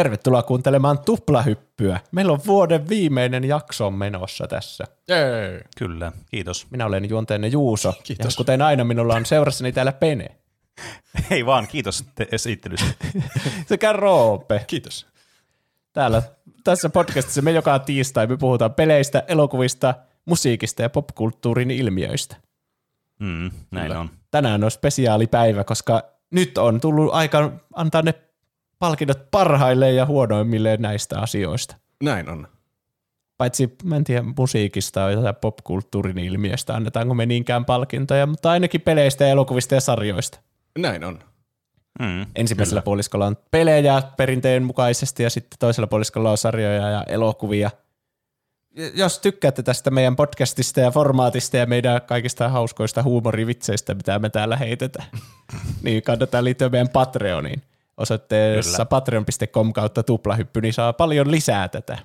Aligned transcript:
Tervetuloa 0.00 0.42
kuuntelemaan 0.42 0.98
Tuplahyppyä. 0.98 2.00
Meillä 2.12 2.32
on 2.32 2.40
vuoden 2.46 2.88
viimeinen 2.88 3.44
jakso 3.44 3.90
menossa 3.90 4.46
tässä. 4.46 4.84
Jee. 5.08 5.62
Kyllä, 5.78 6.12
kiitos. 6.30 6.66
Minä 6.70 6.86
olen 6.86 7.08
juonteenne 7.08 7.48
Juuso. 7.48 7.94
Kiitos. 8.04 8.34
Ja 8.34 8.36
kuten 8.36 8.62
aina 8.62 8.84
minulla 8.84 9.14
on 9.14 9.26
seurassani 9.26 9.72
täällä 9.72 9.92
Pene. 9.92 10.26
Ei 11.30 11.46
vaan, 11.46 11.68
kiitos 11.68 12.04
te- 12.14 12.28
esittelystä. 12.32 12.86
Sekä 13.68 13.92
Roope. 13.92 14.64
Kiitos. 14.66 15.06
Täällä 15.92 16.22
tässä 16.64 16.90
podcastissa 16.90 17.42
me 17.42 17.50
joka 17.50 17.78
tiistai 17.78 18.26
me 18.26 18.36
puhutaan 18.36 18.74
peleistä, 18.74 19.22
elokuvista, 19.28 19.94
musiikista 20.24 20.82
ja 20.82 20.90
popkulttuurin 20.90 21.70
ilmiöistä. 21.70 22.36
Mm, 23.18 23.50
näin 23.70 23.86
Kyllä. 23.86 24.00
on. 24.00 24.10
Tänään 24.30 24.64
on 24.64 24.70
spesiaalipäivä, 24.70 25.64
koska 25.64 26.02
nyt 26.30 26.58
on 26.58 26.80
tullut 26.80 27.14
aika 27.14 27.52
antaa 27.74 28.02
ne 28.02 28.14
palkinnot 28.80 29.30
parhaille 29.30 29.92
ja 29.92 30.06
huonoimmille 30.06 30.76
näistä 30.76 31.20
asioista. 31.20 31.76
Näin 32.02 32.28
on. 32.28 32.48
Paitsi, 33.38 33.76
mä 33.84 33.96
en 33.96 34.04
tiedä, 34.04 34.22
musiikista 34.38 35.00
tai 35.00 35.34
popkulttuurin 35.40 36.18
ilmiöstä 36.18 36.74
annetaanko 36.74 37.14
me 37.14 37.26
niinkään 37.26 37.64
palkintoja, 37.64 38.26
mutta 38.26 38.50
ainakin 38.50 38.80
peleistä 38.80 39.24
ja 39.24 39.30
elokuvista 39.30 39.74
ja 39.74 39.80
sarjoista. 39.80 40.40
Näin 40.78 41.04
on. 41.04 41.18
Mm. 42.00 42.26
Ensimmäisellä 42.36 42.82
puoliskolla 42.82 43.26
on 43.26 43.36
pelejä 43.50 44.02
perinteen 44.16 44.62
mukaisesti 44.62 45.22
ja 45.22 45.30
sitten 45.30 45.58
toisella 45.58 45.86
puoliskolla 45.86 46.30
on 46.30 46.38
sarjoja 46.38 46.90
ja 46.90 47.04
elokuvia. 47.08 47.70
Jos 48.94 49.18
tykkäätte 49.18 49.62
tästä 49.62 49.90
meidän 49.90 50.16
podcastista 50.16 50.80
ja 50.80 50.90
formaatista 50.90 51.56
ja 51.56 51.66
meidän 51.66 52.02
kaikista 52.02 52.48
hauskoista 52.48 53.02
huumorivitseistä, 53.02 53.94
mitä 53.94 54.18
me 54.18 54.30
täällä 54.30 54.56
heitetään, 54.56 55.08
niin 55.82 56.02
kannattaa 56.02 56.44
liittyä 56.44 56.68
meidän 56.68 56.88
Patreoniin. 56.88 57.62
Osoitteessa 58.00 58.72
Kyllä. 58.76 58.86
patreon.com 58.86 59.72
kautta 59.72 60.02
tuplahyppy, 60.02 60.60
niin 60.60 60.72
saa 60.74 60.92
paljon 60.92 61.30
lisää 61.30 61.68
tätä. 61.68 61.98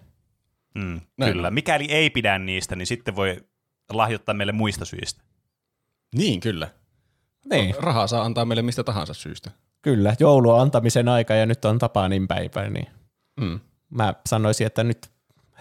Mm, 0.75 1.01
Näin 1.17 1.33
kyllä. 1.33 1.51
Mikäli 1.51 1.85
ei 1.91 2.09
pidä 2.09 2.39
niistä, 2.39 2.75
niin 2.75 2.87
sitten 2.87 3.15
voi 3.15 3.37
lahjoittaa 3.91 4.35
meille 4.35 4.51
muista 4.53 4.85
syistä. 4.85 5.21
Niin, 6.15 6.39
kyllä. 6.39 6.67
Niin, 7.49 7.75
Rahaa 7.79 8.07
saa 8.07 8.25
antaa 8.25 8.45
meille 8.45 8.61
mistä 8.61 8.83
tahansa 8.83 9.13
syystä. 9.13 9.51
kyllä. 9.81 10.15
Joulu 10.19 10.51
on 10.51 10.61
antamisen 10.61 11.09
aika 11.09 11.33
ja 11.33 11.45
nyt 11.45 11.65
on 11.65 11.79
Tapanin 11.79 12.27
päivä, 12.27 12.69
niin 12.69 12.87
Mm. 13.41 13.59
mä 13.89 14.13
sanoisin, 14.29 14.67
että 14.67 14.83
nyt, 14.83 15.09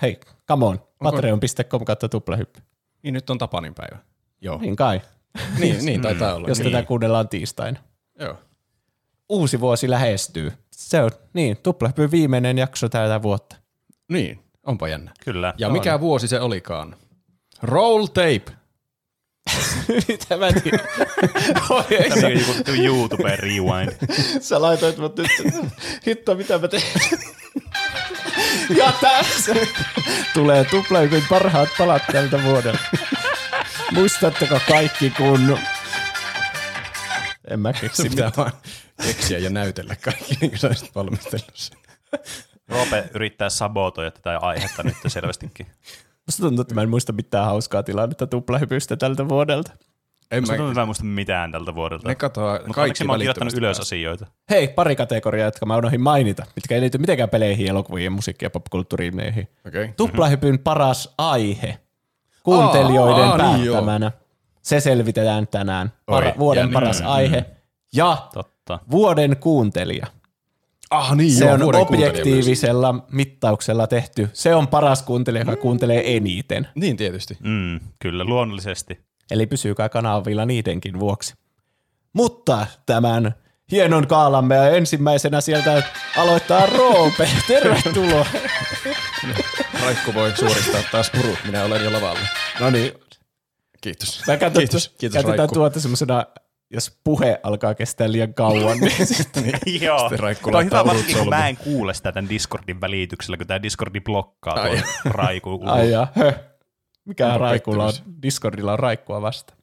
hei, 0.03 0.21
come 0.49 0.65
on, 0.67 0.81
patreon.com 0.99 1.85
kautta 1.85 2.09
tuplahyppy. 2.09 2.61
Niin 3.03 3.15
nyt 3.15 3.31
on 3.31 3.39
Tapanin 3.39 3.75
päivä. 3.75 3.99
Joo. 4.41 4.59
Niin 4.59 4.77
kai, 4.77 5.01
Niin, 5.59 5.85
niin 5.85 6.03
taitaa 6.03 6.35
olla. 6.35 6.49
jos 6.49 6.59
niin. 6.59 6.73
tätä 6.73 6.87
kuunnellaan 6.87 7.29
tiistaina. 7.29 7.81
Joo. 8.19 8.39
Uusi 9.29 9.61
vuosi 9.61 9.91
lähestyy. 9.91 10.53
Se 10.71 11.03
on, 11.03 11.11
niin, 11.33 11.57
tuplahyppyn 11.63 12.11
viimeinen 12.11 12.59
jakso 12.59 12.89
tätä 12.89 13.23
vuotta. 13.23 13.57
Niin, 14.09 14.41
onpa 14.67 14.89
jännä. 14.89 15.13
Kyllä. 15.25 15.55
Ja 15.59 15.69
mikä 15.69 16.01
vuosi 16.01 16.29
se 16.29 16.41
olikaan? 16.41 16.97
Roll 17.63 18.07
tape. 18.07 18.45
Mitä 20.09 20.37
mä 20.37 20.53
tiedän? 20.53 20.87
Oi, 21.71 21.85
ei, 21.91 22.11
Tämä 22.11 22.27
on 22.27 22.33
joku 22.33 22.71
YouTube 22.85 23.37
rewind. 23.37 23.93
sä 24.41 24.63
laitoit 24.63 24.99
mut 24.99 25.17
nyt. 25.17 25.29
Hitto, 26.07 26.35
mitä 26.35 26.59
mä 26.59 26.69
teen? 26.69 26.83
Ja 28.77 28.93
tässä 29.01 29.55
tulee 30.35 30.65
tuplahypyn 30.65 31.23
parhaat 31.29 31.69
palat 31.79 32.03
tältä 32.13 32.43
vuodelta. 32.43 32.79
Muistatteko 33.93 34.61
kaikki, 34.69 35.11
kun... 35.11 35.59
En 37.51 37.61
mä 37.61 37.73
keksi 37.73 38.09
mitään. 38.09 38.33
vaan 38.37 38.53
keksiä 39.03 39.39
ja 39.39 39.51
näytellä 39.51 39.97
kaikki, 39.97 40.37
niin 40.41 40.51
kuin 40.51 40.59
sä 40.59 40.67
olisit 40.67 40.95
valmistellut 40.95 41.51
sen. 41.55 41.79
Roope 42.69 43.05
yrittää 43.15 43.49
sabotoida 43.49 44.11
tätä 44.11 44.39
aihetta 44.39 44.83
nyt 44.83 44.97
selvästikin. 45.07 45.67
Musta 46.27 46.43
tuntuu, 46.43 46.63
että 46.63 46.75
mä 46.75 46.83
en 46.83 46.91
muista 46.91 47.13
mitään 47.13 47.45
hauskaa 47.45 47.83
tilannetta 47.83 48.27
tuplahypystä 48.27 48.97
tältä 48.97 49.29
vuodelta. 49.29 49.73
En 50.31 50.43
Musta 50.43 50.53
mä, 50.53 50.57
tuntuu, 50.57 50.71
että 50.71 50.81
mä 50.81 50.83
en 50.83 50.89
muista 50.89 51.05
mitään 51.05 51.53
tältä 51.53 51.75
vuodelta. 51.75 52.09
ne 52.09 52.15
katoaa 52.15 52.59
Mutta 52.59 52.73
kaikki 52.73 53.05
mä 53.05 53.13
oon 53.13 53.19
kirjoittanut 53.19 53.55
ylös 53.55 53.81
asioita. 53.81 54.27
Hei, 54.51 54.69
pari 54.69 54.97
kategoriaa, 54.97 55.45
jotka 55.45 55.67
mä 55.67 55.77
unohdin 55.77 56.01
mainita, 56.01 56.47
mitkä 56.57 56.75
ei 56.75 56.81
liity 56.81 56.99
mitenkään 56.99 57.31
peleihin, 57.31 57.69
elokuviin, 57.69 58.13
musiikkiin 58.13 58.47
ja 58.47 58.51
popkulttuuriin. 58.51 59.21
Okei. 59.21 59.47
Okay. 59.67 59.89
Tuplahypyn 59.97 60.59
paras 60.59 61.15
aihe 61.19 61.79
kuuntelijoiden 62.43 63.25
Aa, 63.25 63.31
aa, 63.31 63.57
niin 63.57 63.67
päättämänä. 63.67 64.13
Se 64.63 64.81
selvitetään 64.81 65.47
tänään. 65.47 65.93
Para, 66.07 66.27
Oi, 66.27 66.35
vuoden 66.39 66.61
jännä. 66.61 66.73
paras 66.75 67.01
aihe. 67.01 67.45
Ja 67.93 68.29
Totta. 68.35 68.54
Vuoden 68.91 69.37
kuuntelija. 69.37 70.07
Ah 70.91 71.17
niin, 71.17 71.31
Se 71.33 71.45
joo, 71.45 71.55
on 71.55 71.75
objektiivisella 71.75 73.07
mittauksella 73.13 73.87
tehty. 73.87 74.29
Se 74.33 74.55
on 74.55 74.69
paras 74.69 75.03
kuuntelija, 75.03 75.43
joka 75.43 75.57
kuuntelee 75.57 76.17
eniten. 76.17 76.69
Niin 76.75 76.97
tietysti. 76.97 77.37
Mm, 77.41 77.81
kyllä, 77.99 78.25
luonnollisesti. 78.25 79.01
Eli 79.31 79.47
pysykää 79.47 79.89
kanavilla 79.89 80.45
niidenkin 80.45 81.01
vuoksi. 81.01 81.35
Mutta 82.13 82.67
tämän 82.87 83.35
hienon 83.71 84.07
kaalamme 84.07 84.55
ja 84.55 84.69
ensimmäisenä 84.71 85.41
sieltä 85.41 85.83
aloittaa 86.17 86.67
Roope. 86.67 87.29
Tervetuloa. 87.49 88.27
Raikku 89.83 90.15
voi 90.15 90.37
suorittaa 90.37 90.83
taas 90.93 91.11
purut, 91.11 91.39
minä 91.45 91.65
olen 91.65 91.85
jo 91.85 91.93
lavalla. 91.93 92.21
No 92.61 92.71
niin, 92.71 92.93
Kiitos. 93.85 94.23
Mä 94.27 94.37
käytän, 94.37 94.61
kiitos, 94.61 94.89
kiitos 94.89 95.15
käytetään 95.15 95.39
Raikku. 95.39 95.55
tuota 95.55 95.81
semmoisena, 95.81 96.27
jos 96.75 96.99
puhe 97.05 97.41
alkaa 97.43 97.75
kestää 97.75 98.13
liian 98.13 98.35
kauan, 98.35 98.79
niin 98.79 99.07
sitten 99.17 99.45
Joo. 99.81 99.99
Sitten 100.03 100.19
Raikku 100.19 100.51
Toi 100.51 100.59
on 100.59 100.65
hyvä 100.65 100.85
varsinkin, 100.85 101.19
kun 101.19 101.29
mä 101.29 101.49
en 101.49 101.57
kuule 101.57 101.95
sitä 101.95 102.13
tämän 102.13 102.31
Discordin 102.31 102.81
välityksellä, 102.81 103.37
kun 103.37 103.47
tämä 103.47 103.63
Discordi 103.63 104.01
blokkaa 104.01 104.55
tuon 104.55 104.79
Raiku. 105.15 105.61
ai 105.67 105.91
ja. 105.91 106.07
Mikä 107.05 107.39
Raikulla 107.39 107.85
on. 107.85 107.93
Discordilla 108.23 108.73
on 108.73 108.79
Raikkua 108.79 109.23
vasta. 109.23 109.55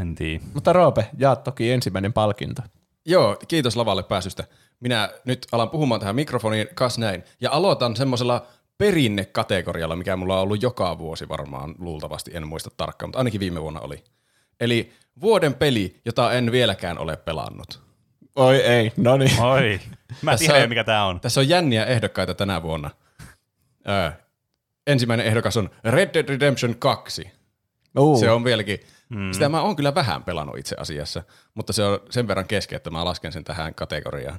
En 0.00 0.14
tiedä. 0.14 0.44
Mutta 0.54 0.72
Roope, 0.72 1.06
jaat 1.18 1.44
toki 1.44 1.72
ensimmäinen 1.72 2.12
palkinto. 2.12 2.62
Joo, 3.06 3.36
kiitos 3.48 3.76
lavalle 3.76 4.02
pääsystä. 4.02 4.44
Minä 4.80 5.08
nyt 5.24 5.46
alan 5.52 5.70
puhumaan 5.70 6.00
tähän 6.00 6.14
mikrofoniin, 6.14 6.68
kas 6.74 6.98
näin. 6.98 7.24
Ja 7.40 7.50
aloitan 7.50 7.96
semmoisella 7.96 8.46
perinnekategorialla, 8.78 9.96
mikä 9.96 10.16
mulla 10.16 10.36
on 10.36 10.42
ollut 10.42 10.62
joka 10.62 10.98
vuosi 10.98 11.28
varmaan 11.28 11.74
luultavasti, 11.78 12.30
en 12.34 12.48
muista 12.48 12.70
tarkkaan, 12.76 13.08
mutta 13.08 13.18
ainakin 13.18 13.40
viime 13.40 13.62
vuonna 13.62 13.80
oli. 13.80 14.04
Eli 14.60 14.92
vuoden 15.20 15.54
peli, 15.54 16.00
jota 16.04 16.32
en 16.32 16.52
vieläkään 16.52 16.98
ole 16.98 17.16
pelannut. 17.16 17.82
Oi 18.36 18.56
ei, 18.56 18.92
no 18.96 19.16
niin. 19.16 19.40
Oi. 19.42 19.80
Mä 20.22 20.30
Tässä 20.30 20.46
tiedän, 20.46 20.62
on- 20.62 20.68
mikä 20.68 20.84
tää 20.84 21.04
on. 21.06 21.20
Tässä 21.20 21.40
on 21.40 21.48
jänniä 21.48 21.84
ehdokkaita 21.84 22.34
tänä 22.34 22.62
vuonna. 22.62 22.90
Öö, 23.88 24.10
ensimmäinen 24.86 25.26
ehdokas 25.26 25.56
on 25.56 25.70
Red 25.84 26.10
Dead 26.14 26.28
Redemption 26.28 26.74
2. 26.78 27.30
Uh, 27.98 28.20
Se 28.20 28.30
on 28.30 28.44
vieläkin, 28.44 28.80
mm. 29.08 29.32
sitä 29.32 29.48
mä 29.48 29.62
oon 29.62 29.76
kyllä 29.76 29.94
vähän 29.94 30.24
pelannut 30.24 30.58
itse 30.58 30.76
asiassa, 30.78 31.22
mutta 31.54 31.72
se 31.72 31.84
on 31.84 31.98
sen 32.10 32.28
verran 32.28 32.46
kesken, 32.46 32.76
että 32.76 32.90
mä 32.90 33.04
lasken 33.04 33.32
sen 33.32 33.44
tähän 33.44 33.74
kategoriaan. 33.74 34.38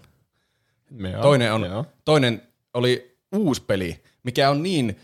Joo, 0.98 1.22
Toinen, 1.22 1.54
on, 1.54 1.64
joo. 1.64 1.86
toinen 2.06 2.42
oli 2.74 3.18
uusi 3.36 3.62
peli, 3.64 4.04
mikä 4.24 4.50
on 4.50 4.64
niin 4.64 5.00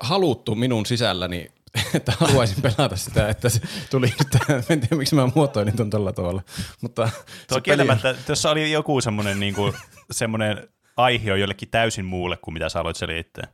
haluttu 0.00 0.54
minun 0.54 0.86
sisälläni, 0.86 1.48
että 1.94 2.12
haluaisin 2.20 2.62
pelata 2.62 2.96
sitä, 2.96 3.28
että 3.28 3.48
se 3.48 3.60
tuli 3.90 4.06
nyt, 4.18 4.42
en 4.70 4.80
tiedä 4.80 4.96
miksi 4.96 5.14
mä 5.14 5.28
muotoilin 5.34 5.76
tuon 5.76 5.90
tällä 5.90 6.12
tavalla, 6.12 6.42
mutta 6.80 7.02
Tuo 7.02 7.12
se 7.12 7.46
peli 7.48 7.56
on, 7.56 7.62
kieltämättä, 7.62 8.14
tuossa 8.26 8.50
oli 8.50 8.72
joku 8.72 9.00
semmoinen 9.00 9.40
niinku, 9.40 9.74
semmoinen 10.10 10.68
aihe 10.96 11.36
jollekin 11.36 11.68
täysin 11.70 12.04
muulle 12.04 12.36
kuin 12.36 12.52
mitä 12.54 12.68
sä 12.68 12.80
aloit 12.80 12.96
selittää. 12.96 13.48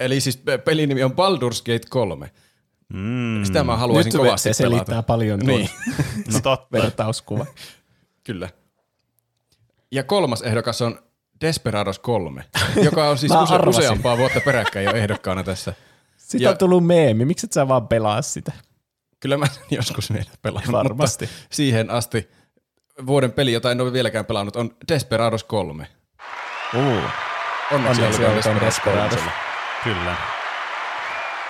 eli 0.00 0.20
siis 0.20 0.36
pe- 0.36 0.58
pelin 0.58 0.88
nimi 0.88 1.04
on 1.04 1.10
Baldur's 1.12 1.62
Gate 1.66 1.86
3. 1.90 2.30
Mm. 2.92 3.44
Sitä 3.44 3.64
mä 3.64 3.76
haluaisin 3.76 4.10
Nyt 4.12 4.16
kovasti 4.22 4.48
se 4.48 4.52
selittää 4.52 4.84
pelata. 4.86 5.02
paljon 5.02 5.38
tuon 5.40 5.48
Niin, 5.58 5.70
No 6.32 6.40
totta. 6.42 6.68
vertauskuva. 6.72 7.46
kyllä. 8.24 8.48
Ja 9.92 10.02
kolmas 10.04 10.42
ehdokas 10.42 10.82
on 10.82 10.98
Desperados 11.40 11.98
3, 11.98 12.44
joka 12.82 13.08
on 13.08 13.18
siis 13.18 13.32
use, 13.32 13.54
useampaa 13.66 14.18
vuotta 14.18 14.40
peräkkäin 14.44 14.84
jo 14.84 14.92
ehdokkaana 14.92 15.44
tässä. 15.44 15.74
Siitä 16.26 16.44
Ja- 16.44 16.50
on 16.50 16.58
tullut 16.58 16.86
meemi, 16.86 17.24
miksi 17.24 17.46
et 17.46 17.52
sä 17.52 17.68
vaan 17.68 17.88
pelaa 17.88 18.22
sitä? 18.22 18.52
Kyllä 19.20 19.36
mä 19.36 19.46
sen 19.46 19.62
joskus 19.80 20.12
vielä 20.12 20.30
pelaan, 20.42 20.64
Varmasti. 20.72 21.24
mutta 21.26 21.46
siihen 21.50 21.90
asti 21.90 22.30
vuoden 23.06 23.32
peli, 23.32 23.52
jota 23.52 23.70
en 23.70 23.80
ole 23.80 23.92
vieläkään 23.92 24.24
pelannut, 24.24 24.56
on 24.56 24.70
Desperados 24.92 25.44
3. 25.44 25.86
Uh. 26.74 26.80
Onneksi 27.72 28.02
Onneksi 28.02 28.24
olkoon 28.24 28.36
Desperados 28.36 28.60
Desperados. 28.64 29.18
3. 29.18 29.30
Kyllä. 29.84 30.16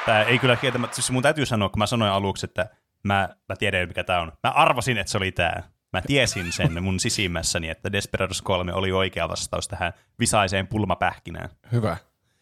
Tää 0.07 0.23
ei 0.25 0.39
kyllä 0.39 0.57
kieltämättä, 0.57 0.95
siis 0.95 1.11
mun 1.11 1.23
täytyy 1.23 1.47
sanoa, 1.47 1.69
kun 1.69 1.79
mä 1.79 1.87
sanoin 1.87 2.13
aluksi, 2.13 2.47
että 2.47 2.67
mä, 3.03 3.29
mä 3.49 3.57
tiedän 3.57 3.89
mikä 3.89 4.05
tää 4.05 4.21
on. 4.21 4.33
Mä 4.43 4.51
arvasin, 4.51 4.99
että 4.99 5.11
se 5.13 5.19
oli 5.19 5.33
tää. 5.33 5.63
Mä 5.93 6.03
tiesin 6.07 6.53
sen 6.53 6.83
mun 6.85 7.01
sisimmässäni, 7.01 7.69
että 7.69 7.93
Desperados 7.93 8.43
3 8.43 8.73
oli 8.73 8.93
oikea 8.93 9.29
vastaus 9.29 9.69
tähän 9.69 9.93
visaiseen 10.19 10.67
pulmapähkinään. 10.67 11.49
Hyvä. 11.73 11.97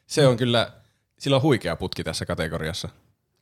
Se 0.06 0.26
on 0.26 0.36
kyllä, 0.36 0.70
sillä 1.18 1.36
on 1.36 1.42
huikea 1.42 1.76
putki 1.76 2.04
tässä 2.04 2.26
kategoriassa. 2.26 2.88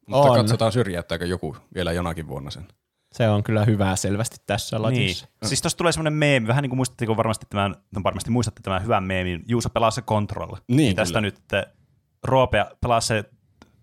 Mutta 0.06 0.30
On. 0.30 0.36
katsotaan 0.36 0.72
syrjäyttääkö 0.72 1.26
joku 1.26 1.56
vielä 1.74 1.92
jonakin 1.92 2.28
vuonna 2.28 2.50
sen. 2.50 2.66
Se 3.12 3.28
on 3.28 3.42
kyllä 3.42 3.64
hyvää 3.64 3.96
selvästi 3.96 4.36
tässä 4.46 4.76
Niin. 4.76 4.82
latissa. 4.82 5.26
Siis 5.44 5.62
tuossa 5.62 5.78
tulee 5.78 5.92
semmoinen 5.92 6.12
meemi, 6.12 6.48
vähän 6.48 6.62
niin 6.62 6.70
kuin 6.70 6.76
muistatteko 6.76 7.16
varmasti 7.16 7.46
tämän, 7.50 7.74
no 7.94 8.02
varmasti 8.04 8.30
muistatte 8.30 8.60
tämän 8.62 8.82
hyvän 8.82 9.04
meemin, 9.04 9.42
Juuso 9.48 9.70
pelaa 9.70 9.90
se 9.90 10.02
Control. 10.02 10.56
Niin, 10.68 10.96
tästä 10.96 11.10
kyllä. 11.12 11.20
nyt 11.20 11.36
että 11.38 11.66
Roope 12.24 12.64
pelaa 12.80 13.00
se 13.00 13.24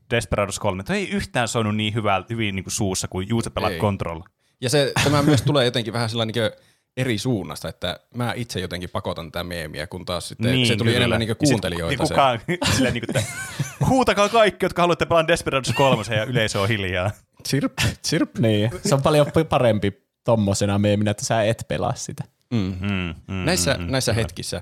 Desperados 0.09 0.59
3. 0.59 0.83
Tuo 0.83 0.95
ei 0.95 1.09
yhtään 1.09 1.47
soinut 1.47 1.75
niin 1.75 1.93
hyvää, 1.93 2.23
hyvin 2.29 2.55
niin 2.55 2.63
kuin 2.63 2.71
suussa 2.71 3.07
kuin 3.07 3.29
Juuso 3.29 3.51
pelaa 3.51 3.69
Ei. 3.69 3.79
Control. 3.79 4.21
Ja 4.61 4.69
se, 4.69 4.91
tämä 5.03 5.21
myös 5.21 5.41
tulee 5.41 5.65
jotenkin 5.65 5.93
vähän 5.93 6.09
sellainen 6.09 6.33
niin 6.35 6.51
eri 6.99 7.17
suunnasta, 7.17 7.69
että 7.69 7.99
mä 8.15 8.33
itse 8.35 8.59
jotenkin 8.59 8.89
pakotan 8.89 9.31
tätä 9.31 9.43
meemiä, 9.43 9.87
kun 9.87 10.05
taas 10.05 10.27
sitten 10.27 10.51
niin, 10.51 10.67
se 10.67 10.75
tuli 10.75 10.89
kyllä. 10.89 10.97
enemmän 10.97 11.19
niin 11.19 11.29
Ja 11.29 11.35
sit 11.39 11.49
kuuntelijoita. 11.49 12.05
se. 12.05 12.13
Kukaan, 12.13 12.39
silleen 12.75 12.93
niin 12.93 13.03
kuin, 13.05 13.17
että 13.17 13.31
huutakaa 13.85 14.29
kaikki, 14.29 14.65
jotka 14.65 14.81
haluatte 14.81 15.05
pelaa 15.05 15.27
Desperados 15.27 15.73
3 15.75 16.03
ja 16.15 16.23
yleisö 16.23 16.61
on 16.61 16.67
hiljaa. 16.67 17.11
Chirp, 17.47 17.73
chirp. 18.07 18.37
Niin, 18.37 18.71
se 18.85 18.95
on 18.95 19.01
paljon 19.01 19.27
parempi 19.49 19.93
tommosena 20.23 20.79
meeminä, 20.79 21.11
että 21.11 21.25
sä 21.25 21.43
et 21.43 21.65
pelaa 21.67 21.95
sitä. 21.95 22.23
Mm. 22.51 22.75
Mm, 22.81 23.15
mm, 23.27 23.45
Näissä, 23.45 23.73
mm, 23.73 23.83
mm, 23.83 23.91
näissä 23.91 24.11
kyllä. 24.11 24.21
hetkissä 24.21 24.61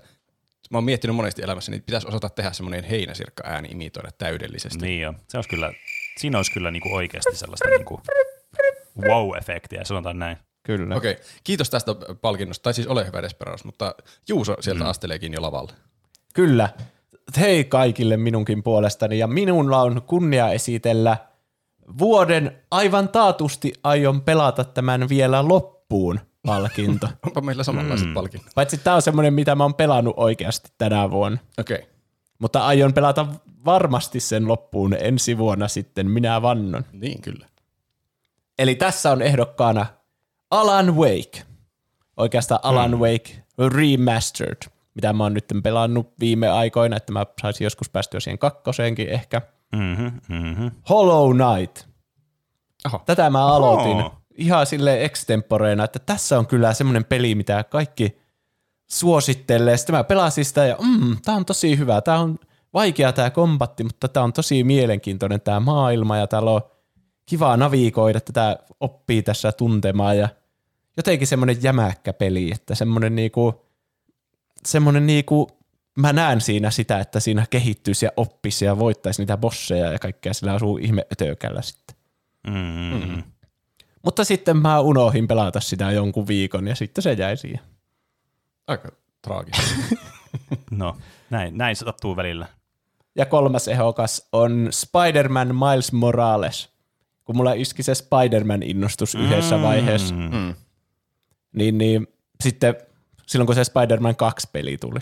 mä 0.70 0.78
oon 0.78 0.84
miettinyt 0.84 1.16
monesti 1.16 1.42
elämässä, 1.42 1.72
niin 1.72 1.84
pitäisi 1.84 2.08
osata 2.08 2.30
tehdä 2.30 2.52
semmoinen 2.52 2.84
heinäsirkka 2.84 3.44
ääni 3.46 3.70
imitoida 3.72 4.12
täydellisesti. 4.18 4.86
Niin 4.86 5.02
jo. 5.02 5.14
Se 5.28 5.38
olisi 5.38 5.50
kyllä, 5.50 5.74
siinä 6.18 6.38
olisi 6.38 6.52
kyllä 6.52 6.72
niin 6.72 6.82
kuin 6.82 6.94
oikeasti 6.94 7.36
sellaista 7.36 7.70
niin 7.70 7.86
kuin 7.86 8.02
wow-efektiä, 9.02 9.84
sanotaan 9.84 10.20
näin. 10.20 10.38
Kyllä. 10.68 10.96
Okei, 10.96 11.12
okay. 11.12 11.24
kiitos 11.44 11.70
tästä 11.70 11.96
palkinnosta, 12.22 12.64
tai 12.64 12.74
siis 12.74 12.88
ole 12.88 13.06
hyvä 13.06 13.22
Desperados, 13.22 13.66
mutta 13.66 13.96
Juuso 14.28 14.56
sieltä 14.60 14.84
mm. 14.84 14.90
asteleekin 14.90 15.34
jo 15.34 15.42
lavalle. 15.42 15.72
Kyllä. 16.34 16.70
Hei 17.40 17.64
kaikille 17.64 18.18
minunkin 18.18 18.64
puolestani 18.64 19.20
ja 19.20 19.28
minulla 19.28 19.82
on 19.82 20.02
kunnia 20.02 20.52
esitellä 20.52 21.18
vuoden 21.98 22.58
aivan 22.72 23.10
taatusti 23.10 23.74
aion 23.84 24.22
pelata 24.22 24.64
tämän 24.64 25.10
vielä 25.10 25.48
loppuun 25.48 26.20
palkinto. 26.46 27.08
Onpa 27.26 27.42
meillä 27.42 27.64
samanlaiset 27.64 28.08
mm. 28.08 28.14
palkinnot. 28.14 28.52
Paitsi 28.56 28.78
tämä 28.78 28.96
on 28.96 29.02
semmoinen, 29.02 29.34
mitä 29.34 29.56
mä 29.56 29.64
oon 29.64 29.76
pelannut 29.76 30.14
oikeasti 30.18 30.70
tänä 30.78 31.12
vuonna. 31.12 31.38
Okei. 31.58 31.78
Okay. 31.78 31.90
Mutta 32.40 32.66
aion 32.66 32.94
pelata 32.94 33.26
varmasti 33.66 34.20
sen 34.20 34.48
loppuun 34.48 34.96
ensi 35.00 35.38
vuonna 35.38 35.68
sitten, 35.68 36.12
minä 36.12 36.42
vannon. 36.42 36.86
Niin 36.92 37.22
kyllä. 37.22 37.48
Eli 38.60 38.76
tässä 38.76 39.12
on 39.12 39.22
ehdokkaana 39.22 39.86
Alan 40.52 40.96
Wake. 40.96 41.44
Oikeastaan 42.18 42.60
Alan 42.64 42.92
Hmm. 42.92 43.00
Wake 43.00 43.44
Remastered, 43.58 44.58
mitä 44.96 45.14
mä 45.14 45.24
oon 45.24 45.34
nyt 45.34 45.46
pelannut 45.64 46.14
viime 46.20 46.50
aikoina, 46.50 46.98
että 46.98 47.14
mä 47.14 47.26
saisin 47.42 47.66
joskus 47.66 47.90
päästyä 47.90 48.20
siihen 48.20 48.40
kakkoseenkin 48.40 49.10
ehkä. 49.10 49.42
Mm-hmm, 49.76 50.12
mm-hmm. 50.30 50.72
Hollow 50.90 51.32
Knight. 51.36 51.88
Oho. 52.86 53.02
Tätä 53.06 53.30
mä 53.30 53.46
aloitin 53.46 53.98
Oo. 53.98 54.14
ihan 54.38 54.66
sille 54.66 55.04
extemporeena, 55.06 55.84
että 55.84 56.00
tässä 56.00 56.40
on 56.40 56.48
kyllä 56.48 56.74
semmoinen 56.74 57.06
peli, 57.06 57.36
mitä 57.36 57.64
kaikki 57.64 58.18
suosittelee. 58.88 59.78
Sitten 59.78 59.96
mä 59.96 60.04
pelasin 60.04 60.46
sitä 60.46 60.66
ja 60.66 60.78
mm, 60.82 61.18
tää 61.26 61.36
on 61.36 61.46
tosi 61.46 61.78
hyvä. 61.78 62.02
Tää 62.02 62.20
on 62.20 62.40
vaikea 62.74 63.14
tää 63.14 63.30
kombatti, 63.30 63.84
mutta 63.84 64.08
tää 64.08 64.24
on 64.24 64.34
tosi 64.34 64.64
mielenkiintoinen 64.64 65.42
tää 65.42 65.60
maailma 65.60 66.18
ja 66.18 66.28
täällä 66.28 66.52
on 66.52 66.62
kiva 67.26 67.58
navigoida, 67.58 68.20
tätä 68.22 68.58
oppii 68.80 69.22
tässä 69.22 69.52
tuntemaan 69.52 70.18
ja 70.18 70.30
jotenkin 70.98 71.28
semmoinen 71.28 71.64
jämäkkä 71.64 72.14
peli, 72.14 72.52
että 72.52 72.76
semmoinen 72.76 73.16
niinku, 73.16 73.66
semmoinen 74.66 75.08
niinku, 75.08 75.48
mä 75.98 76.14
näen 76.14 76.42
siinä 76.42 76.72
sitä, 76.72 77.00
että 77.00 77.20
siinä 77.20 77.46
kehittyisi 77.50 78.06
ja 78.06 78.12
oppisi 78.18 78.66
ja 78.66 78.80
voittaisi 78.80 79.22
niitä 79.22 79.38
bosseja 79.38 79.92
ja 79.92 80.00
kaikkea, 80.00 80.34
sillä 80.34 80.54
asuu 80.54 80.78
ihme 80.78 81.06
ötökällä 81.12 81.62
sitten. 81.62 81.96
Mm-hmm. 82.48 83.24
Mutta 84.04 84.24
sitten 84.24 84.58
mä 84.58 84.80
unohin 84.80 85.28
pelata 85.28 85.60
sitä 85.60 85.92
jonkun 85.92 86.28
viikon 86.28 86.68
ja 86.68 86.76
sitten 86.76 87.02
se 87.02 87.14
jäi 87.14 87.38
siihen. 87.38 87.60
Aika 88.68 88.92
traagista. 89.22 89.62
No, 90.72 90.98
näin, 91.30 91.58
näin 91.58 91.76
se 91.76 91.86
sattuu 91.86 92.16
välillä. 92.16 92.48
Ja 93.16 93.26
kolmas 93.26 93.68
ehdokas 93.68 94.28
on 94.32 94.68
Spider-Man 94.72 95.56
Miles 95.56 95.92
Morales. 95.92 96.70
Kun 97.26 97.38
mulla 97.38 97.54
iski 97.54 97.84
se 97.84 97.94
Spider-Man-innostus 97.96 99.16
yhdessä 99.16 99.62
vaiheessa, 99.62 100.16
mm. 100.16 100.56
Niin, 101.58 101.78
niin 101.78 102.08
sitten 102.44 102.76
silloin 103.28 103.46
kun 103.46 103.56
se 103.56 103.64
Spider-Man 103.64 104.16
2-peli 104.24 104.78
tuli. 104.78 105.00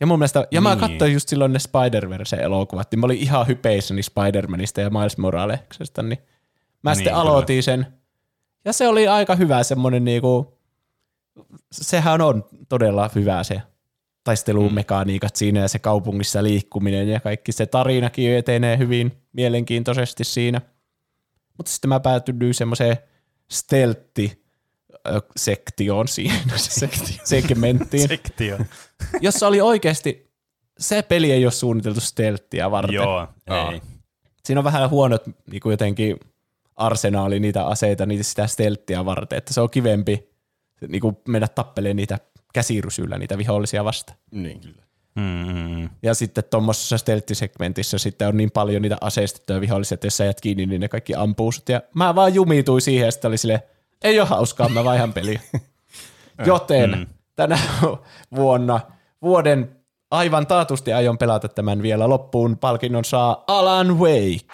Ja 0.00 0.06
mun 0.06 0.18
mielestä, 0.18 0.46
ja 0.50 0.60
mä 0.60 0.68
Niin. 0.74 0.78
katsoin 0.80 1.12
just 1.12 1.28
silloin 1.28 1.52
ne 1.52 1.58
Spider-Verse-elokuvat, 1.58 2.88
niin 2.90 3.00
mä 3.00 3.04
olin 3.06 3.18
ihan 3.18 3.46
hypeissäni 3.46 4.00
Spider-Manista 4.02 4.80
ja 4.80 4.90
Miles 4.90 5.18
Moralesesta, 5.18 6.02
niin 6.02 6.18
mä 6.82 6.90
Niin, 6.90 6.96
sitten 6.96 7.12
kyllä. 7.12 7.22
aloitin 7.22 7.62
sen. 7.62 7.86
Ja 8.64 8.72
se 8.72 8.88
oli 8.88 9.08
aika 9.08 9.36
hyvä 9.36 9.62
semmonen 9.62 10.04
niinku, 10.04 10.58
sehän 11.72 12.20
on 12.20 12.44
todella 12.68 13.10
hyvä 13.14 13.42
se 13.44 13.62
taistelumekaniikat 14.24 15.36
siinä 15.36 15.60
ja 15.60 15.68
se 15.68 15.78
kaupungissa 15.78 16.42
liikkuminen 16.42 17.08
ja 17.08 17.20
kaikki 17.20 17.52
se 17.52 17.66
tarinakin 17.66 18.36
etenee 18.36 18.78
hyvin 18.78 19.12
mielenkiintoisesti 19.32 20.24
siinä. 20.24 20.60
Mutta 21.56 21.72
sitten 21.72 21.88
mä 21.88 22.00
päätyin 22.00 22.54
semmoiseen 22.54 22.96
steltti 23.50 24.45
sektioon 25.36 26.08
siinä, 26.08 26.40
segmenttiin, 27.24 28.08
Sektio. 28.08 28.58
jossa 29.20 29.46
oli 29.46 29.60
oikeasti, 29.60 30.30
se 30.78 31.02
peli 31.02 31.32
ei 31.32 31.44
ole 31.44 31.52
suunniteltu 31.52 32.00
stelttiä 32.00 32.70
varten. 32.70 32.94
Joo, 32.94 33.28
ei. 33.72 33.82
Siinä 34.44 34.60
on 34.60 34.64
vähän 34.64 34.90
huonot 34.90 35.22
niin 35.50 35.60
kuin 35.60 35.70
jotenkin 35.70 36.20
arsenaali 36.76 37.40
niitä 37.40 37.66
aseita, 37.66 38.06
niitä 38.06 38.24
sitä 38.24 38.46
stelttiä 38.46 39.04
varten, 39.04 39.38
että 39.38 39.54
se 39.54 39.60
on 39.60 39.70
kivempi 39.70 40.30
niin 40.88 41.00
kuin 41.00 41.16
mennä 41.28 41.48
tappelemaan 41.48 41.96
niitä 41.96 42.18
käsirysyllä 42.52 43.18
niitä 43.18 43.38
vihollisia 43.38 43.84
vastaan. 43.84 44.18
Niin 44.30 44.60
kyllä. 44.60 44.86
Mm-hmm. 45.16 45.90
Ja 46.02 46.14
sitten 46.14 46.44
tuommoisessa 46.50 46.98
stelttisegmentissä 46.98 47.98
sitten 47.98 48.28
on 48.28 48.36
niin 48.36 48.50
paljon 48.50 48.82
niitä 48.82 48.96
aseistettuja 49.00 49.60
vihollisia, 49.60 49.94
että 49.94 50.06
jos 50.06 50.16
sä 50.16 50.24
jäät 50.24 50.40
kiinni, 50.40 50.66
niin 50.66 50.80
ne 50.80 50.88
kaikki 50.88 51.14
ampuu 51.14 51.52
sut. 51.52 51.68
Ja 51.68 51.82
mä 51.94 52.14
vaan 52.14 52.34
jumituin 52.34 52.80
siihen, 52.80 53.12
sitten 53.12 53.28
oli 53.28 53.38
silleen, 53.38 53.62
ei 54.04 54.20
ole 54.20 54.28
hauskaa, 54.28 54.68
mä 54.68 54.84
vaihan 54.84 55.12
peliä. 55.12 55.40
Joten 56.46 56.90
Mm. 56.98 57.06
tänä 57.36 57.58
vuonna 58.34 58.80
vuoden 59.22 59.76
aivan 60.10 60.46
taatusti 60.46 60.92
aion 60.92 61.18
pelata 61.18 61.48
tämän 61.48 61.82
vielä 61.82 62.08
loppuun. 62.08 62.58
Palkinnon 62.58 63.04
saa 63.04 63.44
Alan 63.46 63.98
Wake. 63.98 64.46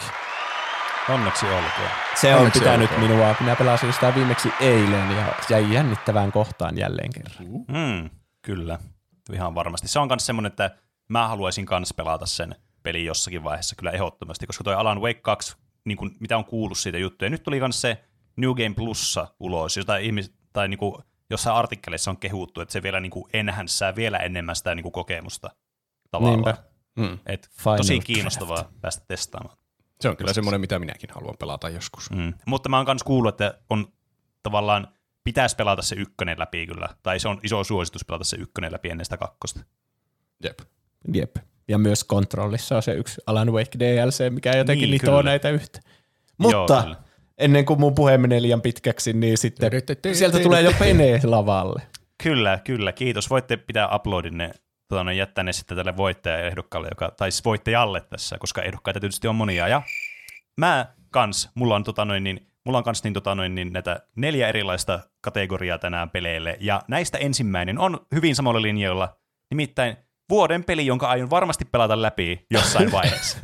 Onneksi 1.09 1.47
olkoon. 1.47 1.89
Se 2.15 2.33
on 2.35 2.39
Onneksi 2.39 2.59
pitänyt 2.61 2.91
olkoon. 2.91 3.11
minua. 3.11 3.35
Minä 3.41 3.57
pelasin 3.57 3.93
sitä 3.93 4.15
viimeksi 4.15 4.49
eilen 4.61 5.11
ja 5.17 5.35
jäi 5.49 5.73
jännittävään 5.73 6.33
kohtaan 6.33 6.79
jälleen 6.79 7.11
kerran. 7.13 7.37
Mm, 7.69 8.11
kyllä, 8.43 8.79
ihan 9.33 9.55
varmasti. 9.55 9.89
Se 9.89 9.99
on 9.99 10.09
myös 10.09 10.27
semmoinen, 10.27 10.51
että 10.53 10.71
mä 11.09 11.29
haluaisin 11.29 11.67
kans 11.67 11.95
pelata 11.95 12.27
sen 12.27 12.55
pelin 12.83 13.05
jossakin 13.07 13.45
vaiheessa 13.45 13.77
kyllä 13.77 13.91
ehdottomasti, 13.91 14.47
koska 14.47 14.65
toi 14.65 14.75
Alan 14.75 15.01
Wake 15.01 15.21
2, 15.21 15.57
niin 15.85 15.97
kun, 15.99 16.11
mitä 16.21 16.37
on 16.37 16.45
kuullut 16.45 16.79
siitä 16.79 16.99
juttuja, 16.99 17.31
nyt 17.31 17.43
tuli 17.43 17.61
myös 17.61 17.81
se 17.81 18.05
New 18.37 18.51
Game 18.55 18.75
Plussa 18.75 19.35
ulos, 19.41 19.77
jota 19.77 19.97
ihmis, 19.97 20.33
tai 20.53 20.69
niin 20.69 20.79
kuin, 20.79 20.95
jossain 21.31 21.57
artikkeleissa 21.57 22.11
on 22.11 22.17
kehuttu, 22.17 22.61
että 22.61 22.73
se 22.73 22.83
vielä 22.83 23.01
niin 23.01 23.11
kuin 23.11 23.25
enhänssää 23.33 23.97
vielä 23.97 24.19
enemmän 24.19 24.57
sitä 24.57 24.75
niin 24.75 24.83
kuin 24.83 24.93
kokemusta 24.93 25.51
tavallaan. 26.11 26.57
Mm. 26.97 27.19
Et 27.27 27.51
Final 27.63 27.77
tosi 27.77 27.95
Draft. 27.95 28.07
kiinnostavaa 28.07 28.71
päästä 28.81 29.05
testaamaan. 29.09 29.57
Se 30.01 30.09
on 30.09 30.17
kyllä 30.17 30.33
semmoinen, 30.33 30.61
mitä 30.61 30.79
minäkin 30.79 31.11
haluan 31.15 31.35
pelata 31.39 31.69
joskus. 31.69 32.11
Mm. 32.11 32.35
Mutta 32.47 32.69
mä 32.69 32.77
oon 32.77 32.87
myös 32.87 33.03
kuullut, 33.03 33.29
että 33.29 33.59
on 33.71 33.93
tavallaan 34.43 34.89
pitäisi 35.25 35.57
pelata 35.57 35.83
se 35.83 35.97
ykkönen 35.97 36.39
läpi 36.39 36.67
kyllä, 36.67 36.89
tai 37.03 37.21
se 37.21 37.29
on 37.29 37.41
iso 37.43 37.65
suositus 37.65 38.05
pelata 38.05 38.25
se 38.25 38.37
ykkönen 38.37 38.73
läpi 38.73 38.89
ennen 38.91 39.05
sitä 39.05 39.17
kakkosta. 39.17 39.61
Jep. 40.45 40.59
Jep. 41.15 41.37
Ja 41.69 41.79
myös 41.79 42.05
kontrollissa 42.05 42.77
on 42.77 42.83
se 42.83 42.93
yksi 42.93 43.21
Alan 43.27 43.53
Wake 43.53 43.79
DLC, 43.79 44.31
mikä 44.31 44.57
jotenkin 44.57 44.83
Niin, 44.83 44.95
litoo 44.95 45.19
kyllä. 45.19 45.31
näitä 45.31 45.51
yhtä. 45.51 45.81
Joo, 46.39 46.61
Mutta 46.61 46.83
kyllä. 46.83 46.97
Ennen 47.43 47.65
kuin 47.65 47.81
mun 47.81 47.95
puhe 47.95 48.19
menee 48.19 48.43
liian 48.43 48.61
pitkäksi, 48.61 49.13
niin 49.13 49.39
sitten 49.39 49.71
sieltä 50.13 50.39
tulee 50.39 50.63
jo 50.63 50.73
Pene 50.79 51.21
lavalle. 51.25 51.83
Kyllä, 52.23 52.59
kyllä. 52.65 52.93
Kiitos. 52.93 53.31
Voitte 53.31 53.57
pitää 53.57 53.95
uploadinne, 53.95 54.51
tota, 54.89 55.05
noin, 55.05 55.17
jättää 55.17 55.45
ne 55.45 55.53
sitten 55.53 55.77
tälle 55.77 55.97
voittajaehdokkaalle, 55.97 56.89
joka, 56.91 57.11
tai 57.17 57.33
siis 57.33 57.45
voittajalle 57.45 58.01
tässä, 58.01 58.37
koska 58.39 58.63
ehdokkaita 58.63 59.01
tietysti 59.01 59.29
on 59.29 59.35
monia. 59.37 59.69
Ja 59.69 59.83
mä 60.57 60.87
kans, 61.11 61.51
mulla 61.55 61.75
on, 61.75 61.85
tota, 61.85 62.05
noin, 62.05 62.25
niin, 62.25 62.47
mulla 62.65 62.79
on 62.79 62.85
kans 62.85 63.05
niin, 63.05 63.15
tota, 63.15 63.35
noin, 63.35 63.55
niin, 63.55 63.73
näitä 63.73 64.01
neljä 64.17 64.49
erilaista 64.49 65.01
kategoriaa 65.21 65.79
tänään 65.79 66.11
peleille, 66.11 66.57
ja 66.61 66.83
näistä 66.89 67.19
ensimmäinen 67.19 67.79
on 67.79 68.07
hyvin 68.15 68.37
samalla 68.37 68.63
linjoilla, 68.63 69.17
nimittäin 69.51 69.97
vuoden 70.33 70.65
peli, 70.65 70.87
jonka 70.87 71.07
aion 71.09 71.31
varmasti 71.31 71.65
pelata 71.65 72.03
läpi 72.03 72.47
jossain 72.51 72.93
vaiheessa. 72.99 73.39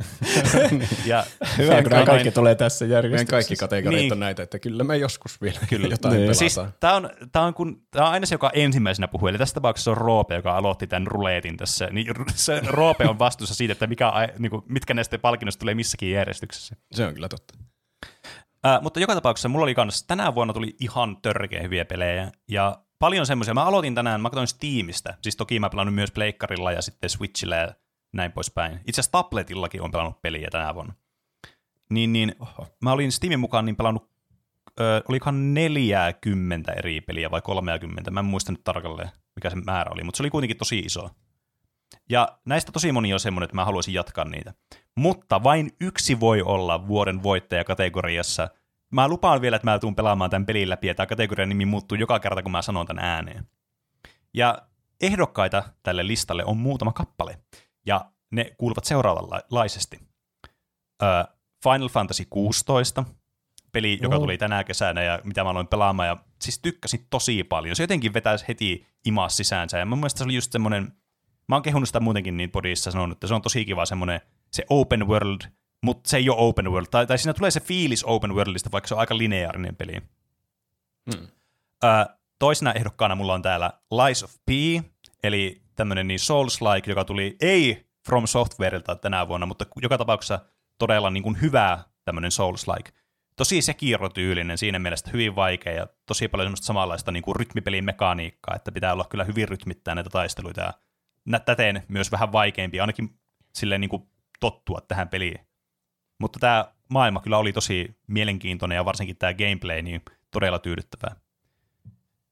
ja 1.05 1.23
Hyvä, 1.57 1.81
kun 1.81 1.83
nämä 1.91 1.95
noin- 1.95 2.05
kaikki 2.05 2.31
tulee 2.31 2.55
tässä 2.55 2.85
Meidän 2.85 2.95
järjestyksessä. 2.97 3.31
kaikki 3.31 3.55
kategoriat 3.55 4.01
Niin. 4.01 4.13
on 4.13 4.19
näitä, 4.19 4.43
että 4.43 4.59
kyllä 4.59 4.83
me 4.83 4.97
joskus 4.97 5.41
vielä 5.41 5.59
Kyllä. 5.69 5.87
jotain 5.87 6.11
Niin. 6.13 6.21
pelataan. 6.21 6.35
Siis 6.35 6.59
tämä 6.79 6.95
on, 6.95 7.09
tää 7.31 7.43
on, 7.43 7.53
kun, 7.53 7.81
tää 7.91 8.05
on 8.05 8.11
aina 8.11 8.25
se, 8.25 8.35
joka 8.35 8.51
ensimmäisenä 8.53 9.07
puhuu, 9.07 9.27
eli 9.27 9.37
tässä 9.37 9.53
tapauksessa 9.53 9.91
on 9.91 9.97
Roope, 9.97 10.35
joka 10.35 10.57
aloitti 10.57 10.87
tämän 10.87 11.07
ruleetin 11.07 11.57
tässä. 11.57 11.87
Niin 11.91 12.07
se 12.35 12.61
Roope 12.67 13.05
on 13.07 13.19
vastuussa 13.19 13.55
siitä, 13.55 13.71
että 13.71 13.87
mikä, 13.87 14.11
niinku, 14.39 14.63
mitkä 14.69 14.93
näistä 14.93 15.19
palkinnoista 15.19 15.59
tulee 15.59 15.75
missäkin 15.75 16.11
järjestyksessä. 16.11 16.75
Se 16.91 17.05
on 17.05 17.13
kyllä 17.13 17.29
totta. 17.29 17.53
Ää, 18.63 18.79
mutta 18.81 18.99
joka 18.99 19.13
tapauksessa 19.15 19.49
mulla 19.49 19.63
oli 19.63 19.75
kans, 19.75 20.03
tänä 20.03 20.35
vuonna 20.35 20.53
tuli 20.53 20.75
ihan 20.79 21.17
törkeä 21.21 21.61
hyviä 21.61 21.85
pelejä, 21.85 22.31
ja 22.47 22.77
paljon 22.99 23.25
semmoisia. 23.25 23.53
Mä 23.53 23.63
aloitin 23.63 23.95
tänään, 23.95 24.21
mä 24.21 24.29
katsoin 24.29 24.47
Steamista, 24.47 25.13
siis 25.21 25.35
toki 25.35 25.59
mä 25.59 25.69
pelannut 25.69 25.95
myös 25.95 26.11
Pleikkarilla 26.11 26.71
ja 26.71 26.81
sitten 26.81 27.09
Switchillä 27.09 27.55
ja 27.55 27.73
näin 28.13 28.31
poispäin. 28.31 28.79
Itse 28.87 29.01
asiassa 29.01 29.11
tabletillakin 29.11 29.81
on 29.81 29.91
pelannut 29.91 30.21
peliä 30.21 30.47
tänä 30.51 30.75
vuonna. 30.75 30.93
Niin, 31.89 32.13
niin 32.13 32.35
Oho. 32.39 32.67
mä 32.83 32.91
olin 32.91 33.11
Steamin 33.11 33.39
mukaan 33.39 33.65
niin 33.65 33.75
pelannut, 33.75 34.09
ö, 34.79 35.03
olikohan 35.09 35.53
40 35.53 36.73
eri 36.73 37.01
peliä 37.01 37.31
vai 37.31 37.41
30, 37.41 38.11
mä 38.11 38.19
en 38.19 38.25
muista 38.25 38.51
nyt 38.51 38.63
tarkalleen, 38.63 39.09
mikä 39.35 39.49
se 39.49 39.55
määrä 39.55 39.91
oli, 39.91 40.03
mutta 40.03 40.17
se 40.17 40.23
oli 40.23 40.29
kuitenkin 40.29 40.57
tosi 40.57 40.79
iso. 40.79 41.09
Ja 42.09 42.39
näistä 42.45 42.71
tosi 42.71 42.91
moni 42.91 43.13
on 43.13 43.19
semmoinen, 43.19 43.45
että 43.45 43.55
mä 43.55 43.65
haluaisin 43.65 43.93
jatkaa 43.93 44.25
niitä. 44.25 44.53
Mutta 44.95 45.43
vain 45.43 45.71
yksi 45.81 46.19
voi 46.19 46.41
olla 46.41 46.87
vuoden 46.87 47.23
voittaja 47.23 47.63
kategoriassa. 47.63 48.49
Mä 48.91 49.07
lupaan 49.07 49.41
vielä, 49.41 49.55
että 49.55 49.71
mä 49.71 49.79
tuun 49.79 49.95
pelaamaan 49.95 50.29
tämän 50.29 50.45
pelin 50.45 50.69
läpi, 50.69 50.87
ja 50.87 50.95
tämä 50.95 51.07
kategorian 51.07 51.49
nimi 51.49 51.65
muuttuu 51.65 51.97
joka 51.97 52.19
kerta, 52.19 52.43
kun 52.43 52.51
mä 52.51 52.61
sanon 52.61 52.87
tämän 52.87 53.05
ääneen. 53.05 53.47
Ja 54.33 54.57
ehdokkaita 55.01 55.63
tälle 55.83 56.07
listalle 56.07 56.45
on 56.45 56.57
muutama 56.57 56.93
kappale, 56.93 57.39
ja 57.85 58.11
ne 58.31 58.55
kuuluvat 58.57 58.85
seuraavanlaisesti. 58.85 59.99
Uh, 61.03 61.35
Final 61.63 61.89
Fantasy 61.89 62.25
16, 62.29 63.03
peli, 63.71 63.99
joka 64.01 64.19
tuli 64.19 64.37
tänä 64.37 64.63
kesänä 64.63 65.03
ja 65.03 65.19
mitä 65.23 65.43
mä 65.43 65.49
aloin 65.49 65.67
pelaamaan, 65.67 66.07
ja 66.07 66.17
siis 66.41 66.59
tykkäsin 66.59 67.07
tosi 67.09 67.43
paljon. 67.43 67.75
Se 67.75 67.83
jotenkin 67.83 68.13
vetäisi 68.13 68.45
heti 68.47 68.87
imaa 69.05 69.29
sisäänsä, 69.29 69.77
ja 69.77 69.85
mun 69.85 69.99
mielestä 69.99 70.17
se 70.17 70.23
oli 70.23 70.35
just 70.35 70.51
semmoinen 70.51 70.93
mä 71.49 71.55
oon 71.55 71.63
kehunut 71.63 71.89
sitä 71.89 71.99
muutenkin 71.99 72.37
niin 72.37 72.51
podissa 72.51 72.91
sanonut, 72.91 73.15
että 73.15 73.27
se 73.27 73.33
on 73.33 73.41
tosi 73.41 73.65
kiva 73.65 73.85
semmoinen 73.85 74.21
se 74.51 74.65
open 74.69 75.07
world, 75.07 75.41
mutta 75.83 76.09
se 76.09 76.17
ei 76.17 76.29
ole 76.29 76.37
open 76.39 76.71
world. 76.71 76.87
Tai, 76.91 77.07
tai 77.07 77.17
siinä 77.17 77.33
tulee 77.33 77.51
se 77.51 77.59
fiilis 77.59 78.03
open 78.03 78.35
worldista, 78.35 78.69
vaikka 78.71 78.87
se 78.87 78.93
on 78.93 78.99
aika 78.99 79.17
lineaarinen 79.17 79.75
peli. 79.75 79.93
Hmm. 81.13 81.27
Ö, 81.83 81.87
toisena 82.39 82.73
ehdokkaana 82.73 83.15
mulla 83.15 83.33
on 83.33 83.41
täällä 83.41 83.71
Lies 83.91 84.23
of 84.23 84.33
P, 84.45 84.49
eli 85.23 85.61
tämmöinen 85.75 86.07
niin 86.07 86.19
Souls-like, 86.19 86.89
joka 86.89 87.05
tuli 87.05 87.35
ei 87.41 87.89
From 88.05 88.27
Softwareilta 88.27 88.95
tänä 88.95 89.27
vuonna, 89.27 89.45
mutta 89.45 89.65
joka 89.81 89.97
tapauksessa 89.97 90.39
todella 90.77 91.09
niin 91.09 91.23
kuin 91.23 91.41
hyvä 91.41 91.83
tämmöinen 92.05 92.31
Souls-like. 92.31 92.91
Tosi 93.35 93.61
sekirotyylinen 93.61 94.57
siinä 94.57 94.79
mielessä 94.79 95.09
hyvin 95.13 95.35
vaikea 95.35 95.73
ja 95.73 95.87
tosi 96.05 96.27
paljon 96.27 96.45
semmoista 96.45 96.65
samanlaista 96.65 97.11
niin 97.11 97.23
kuin 97.23 97.35
rytmipelin 97.35 97.85
mekaniikkaa, 97.85 98.55
että 98.55 98.71
pitää 98.71 98.93
olla 98.93 99.05
kyllä 99.09 99.23
hyvin 99.23 99.47
rytmittää 99.47 99.95
näitä 99.95 100.09
taisteluita 100.09 100.61
ja 100.61 100.73
täten 101.39 101.83
myös 101.87 102.11
vähän 102.11 102.31
vaikeampi, 102.31 102.79
ainakin 102.79 103.19
silleen 103.53 103.81
niin 103.81 103.89
kuin 103.89 104.03
tottua 104.39 104.81
tähän 104.87 105.09
peliin. 105.09 105.48
Mutta 106.19 106.39
tämä 106.39 106.65
maailma 106.89 107.21
kyllä 107.21 107.37
oli 107.37 107.53
tosi 107.53 107.97
mielenkiintoinen 108.07 108.75
ja 108.75 108.85
varsinkin 108.85 109.17
tämä 109.17 109.33
gameplay 109.33 109.81
niin 109.81 110.01
todella 110.31 110.59
tyydyttävää. 110.59 111.15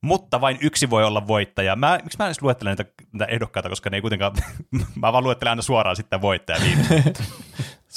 Mutta 0.02 0.42
vain 0.42 0.58
yksi 0.62 0.90
voi 0.90 1.04
olla 1.04 1.28
voittaja. 1.28 1.76
Mä, 1.76 2.00
miksi 2.04 2.18
mä 2.18 2.26
en 2.26 2.28
edes 2.28 2.42
luettele 2.42 2.70
näitä, 2.70 2.86
näitä 3.14 3.34
ehdokkaita, 3.34 3.70
koska 3.70 3.90
ne 3.90 3.98
ei 3.98 4.02
kuitenkaan, 4.02 4.32
mä 5.02 5.14
vaan 5.14 5.24
luettelen 5.24 5.50
aina 5.50 5.62
suoraan 5.62 5.96
sitten 5.96 6.22
voittaja. 6.22 6.60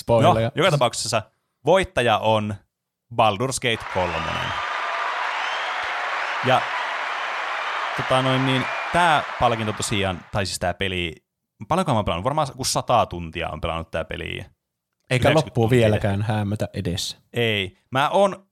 No, 0.08 0.34
joka 0.54 0.70
tapauksessa 0.70 1.22
voittaja 1.64 2.18
on 2.18 2.54
Baldur's 3.14 3.60
Gate 3.62 3.84
3. 3.94 4.12
Ja 6.46 6.62
tota 7.96 8.22
noin, 8.22 8.46
niin 8.46 8.64
tämä 8.92 9.22
palkinto 9.40 9.72
tosiaan, 9.72 10.20
tai 10.32 10.46
siis 10.46 10.58
tämä 10.58 10.74
peli, 10.74 11.14
paljonko 11.68 11.92
mä 11.92 11.98
oon 11.98 12.04
pelannut? 12.04 12.24
Varmaan 12.24 12.48
kuin 12.56 12.66
sata 12.66 13.06
tuntia 13.06 13.48
on 13.48 13.60
pelannut 13.60 13.90
tämä 13.90 14.04
peli. 14.04 14.46
Eikä 15.10 15.34
loppuu 15.34 15.70
vieläkään 15.70 16.22
häämötä 16.22 16.68
edessä. 16.74 17.18
Ei. 17.32 17.78
Mä 17.90 18.08
oon 18.08 18.46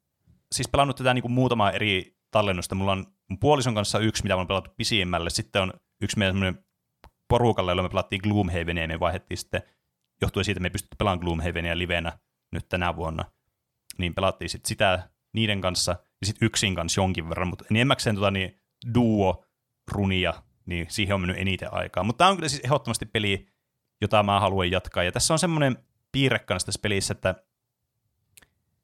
siis 0.53 0.69
pelannut 0.69 0.97
tätä 0.97 1.15
niin 1.15 1.23
kuin 1.23 1.33
muutamaa 1.33 1.73
eri 1.73 2.19
tallennusta. 2.31 2.75
Mulla 2.75 2.93
on 2.93 3.07
mun 3.29 3.39
puolison 3.39 3.75
kanssa 3.75 3.99
yksi, 3.99 4.23
mitä 4.23 4.35
mä 4.35 4.39
oon 4.39 4.47
pelattu 4.47 4.71
pisimmälle. 4.77 5.31
Sitten 5.31 5.63
on 5.63 5.73
yksi 6.03 6.19
meidän 6.19 6.35
semmoinen 6.35 6.65
porukalle, 7.29 7.71
jolla 7.71 7.83
me 7.83 7.89
pelattiin 7.89 8.21
Gloomhavenia, 8.23 8.85
ja 8.85 8.89
me 8.89 9.01
vaihdettiin 9.01 9.39
sitten, 9.39 9.63
johtuen 10.23 10.45
siitä, 10.45 10.59
että 10.59 10.63
me 10.63 10.67
ei 10.67 10.71
pystytty 10.71 10.97
pelaamaan 10.97 11.21
Gloomhavenia 11.21 11.79
livenä 11.79 12.19
nyt 12.53 12.69
tänä 12.69 12.97
vuonna. 12.97 13.25
Niin 13.99 14.15
pelattiin 14.15 14.49
sitten 14.49 14.69
sitä 14.69 15.09
niiden 15.33 15.61
kanssa, 15.61 15.97
ja 16.21 16.27
sitten 16.27 16.47
yksin 16.47 16.75
kanssa 16.75 17.01
jonkin 17.01 17.29
verran, 17.29 17.49
mutta 17.49 17.65
enimmäkseen 17.71 18.17
tota, 18.17 18.31
niin 18.31 18.61
duo 18.95 19.45
runia, 19.93 20.35
niin 20.67 20.87
siihen 20.89 21.15
on 21.15 21.21
mennyt 21.21 21.39
eniten 21.39 21.75
aikaa. 21.75 22.05
Mutta 22.05 22.19
tämä 22.19 22.31
on 22.31 22.37
kyllä 22.37 22.49
siis 22.49 22.65
ehdottomasti 22.65 23.07
peli, 23.07 23.49
jota 24.01 24.23
mä 24.23 24.41
haluan 24.41 24.71
jatkaa. 24.71 25.03
Ja 25.03 25.13
tässä 25.13 25.35
on 25.35 25.39
semmoinen 25.39 25.77
piirre 26.13 26.39
kanssa 26.39 26.67
tässä 26.67 26.81
pelissä, 26.83 27.13
että 27.13 27.35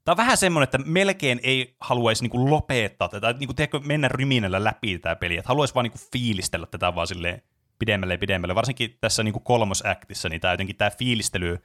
Tämä 0.05 0.13
on 0.13 0.17
vähän 0.17 0.37
semmoinen, 0.37 0.63
että 0.63 0.77
melkein 0.77 1.39
ei 1.43 1.75
haluaisi 1.79 2.23
niinku 2.23 2.49
lopettaa 2.49 3.07
tätä, 3.07 3.33
niinku 3.33 3.53
tiedätkö, 3.53 3.79
mennä 3.79 4.07
ryminällä 4.07 4.63
läpi 4.63 4.97
tätä 4.97 5.15
peliä, 5.15 5.39
että 5.39 5.49
haluaisi 5.49 5.75
vaan 5.75 5.83
niinku 5.83 5.99
fiilistellä 6.11 6.65
tätä 6.65 6.95
vaan 6.95 7.07
silleen 7.07 7.41
pidemmälle 7.79 8.13
ja 8.13 8.17
pidemmälle. 8.17 8.55
Varsinkin 8.55 8.97
tässä 9.01 9.23
niinku 9.23 9.39
kolmosaktissa, 9.39 10.29
niin 10.29 10.41
tämä 10.41 10.53
jotenkin 10.53 10.75
tämä 10.75 10.91
fiilistely 10.91 11.57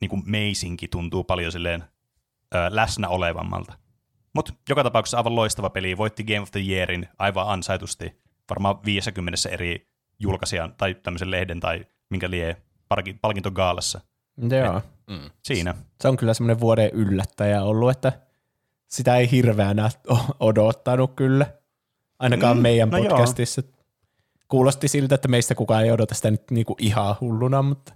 niinku 0.00 0.16
meisinki 0.26 0.88
tuntuu 0.88 1.24
paljon 1.24 1.52
silleen 1.52 1.84
ö, 2.54 2.58
läsnä 2.68 3.08
olevammalta. 3.08 3.72
Mutta 4.34 4.52
joka 4.68 4.82
tapauksessa 4.82 5.16
aivan 5.16 5.34
loistava 5.34 5.70
peli, 5.70 5.96
voitti 5.96 6.24
Game 6.24 6.40
of 6.40 6.50
the 6.50 6.60
Yearin 6.60 7.08
aivan 7.18 7.48
ansaitusti 7.48 8.22
varmaan 8.50 8.84
50 8.84 9.48
eri 9.48 9.88
julkaisijan 10.18 10.74
tai 10.76 10.94
tämmöisen 10.94 11.30
lehden 11.30 11.60
tai 11.60 11.86
minkä 12.10 12.30
lie 12.30 12.56
palkintogaalassa. 13.20 14.00
Joo. 14.64 14.82
mm. 15.06 15.30
Siinä. 15.42 15.74
Se 16.00 16.08
on 16.08 16.16
kyllä 16.16 16.34
semmoinen 16.34 16.60
vuoden 16.60 16.90
yllättäjä 16.92 17.62
ollut, 17.62 17.90
että 17.90 18.12
sitä 18.88 19.16
ei 19.16 19.30
hirveänä 19.30 19.90
odottanut 20.40 21.12
kyllä. 21.16 21.46
Ainakaan 22.18 22.56
mm, 22.56 22.62
meidän 22.62 22.88
no 22.88 22.98
podcastissa. 22.98 23.62
Joo. 23.66 23.78
Kuulosti 24.48 24.88
siltä, 24.88 25.14
että 25.14 25.28
meistä 25.28 25.54
kukaan 25.54 25.84
ei 25.84 25.90
odota 25.90 26.14
sitä 26.14 26.30
nyt 26.30 26.50
niinku 26.50 26.76
ihan 26.78 27.16
hulluna, 27.20 27.62
mutta... 27.62 27.94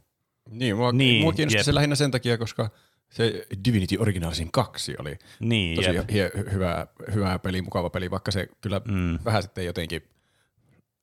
Niin, 0.51 0.77
mua, 0.77 0.93
niin, 0.93 1.23
mua 1.23 1.33
kiinnosti 1.33 1.65
se 1.65 1.75
lähinnä 1.75 1.97
sen 1.97 2.11
takia, 2.11 2.39
koska 2.39 2.71
se 3.13 3.47
Divinity 3.65 3.97
Originalsin 3.97 4.53
2 4.53 4.95
oli 4.99 5.19
niin, 5.41 5.77
tosi 5.77 5.89
hie, 6.13 6.31
hyvä, 6.53 6.87
hyvä 7.15 7.39
peli, 7.39 7.63
mukava 7.63 7.91
peli, 7.91 8.11
vaikka 8.11 8.31
se 8.31 8.49
kyllä 8.61 8.81
mm. 8.85 9.19
vähän 9.25 9.43
sitten 9.43 9.65
jotenkin 9.67 10.03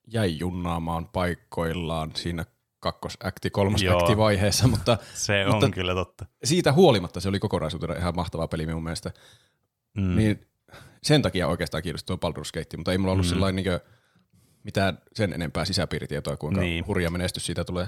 jäi 0.07 0.39
junnaamaan 0.39 1.07
paikkoillaan 1.07 2.11
siinä 2.15 2.45
kakkosakti, 2.79 3.49
kolmosakti 3.49 4.17
vaiheessa, 4.17 4.67
mutta, 4.67 4.97
se 5.13 5.45
on 5.45 5.51
mutta 5.51 5.69
kyllä 5.69 5.93
totta. 5.93 6.25
Siitä 6.43 6.73
huolimatta 6.73 7.19
se 7.19 7.29
oli 7.29 7.39
kokonaisuutena 7.39 7.93
ihan 7.93 8.15
mahtava 8.15 8.47
peli 8.47 8.65
minun 8.65 8.83
mielestä. 8.83 9.11
Mm. 9.97 10.15
Niin 10.15 10.47
sen 11.03 11.21
takia 11.21 11.47
oikeastaan 11.47 11.83
kiinnostuu 11.83 12.15
Baldur's 12.15 12.51
Gate, 12.53 12.77
mutta 12.77 12.91
ei 12.91 12.97
mulla 12.97 13.11
ollut 13.11 13.25
mm. 13.25 13.29
sellainen 13.29 13.63
niin 13.63 13.79
mitään 14.63 14.99
sen 15.13 15.33
enempää 15.33 15.65
sisäpiiritietoa, 15.65 16.37
kuinka 16.37 16.61
niin. 16.61 16.87
hurja 16.87 17.11
menestys 17.11 17.45
siitä 17.45 17.63
tulee. 17.63 17.87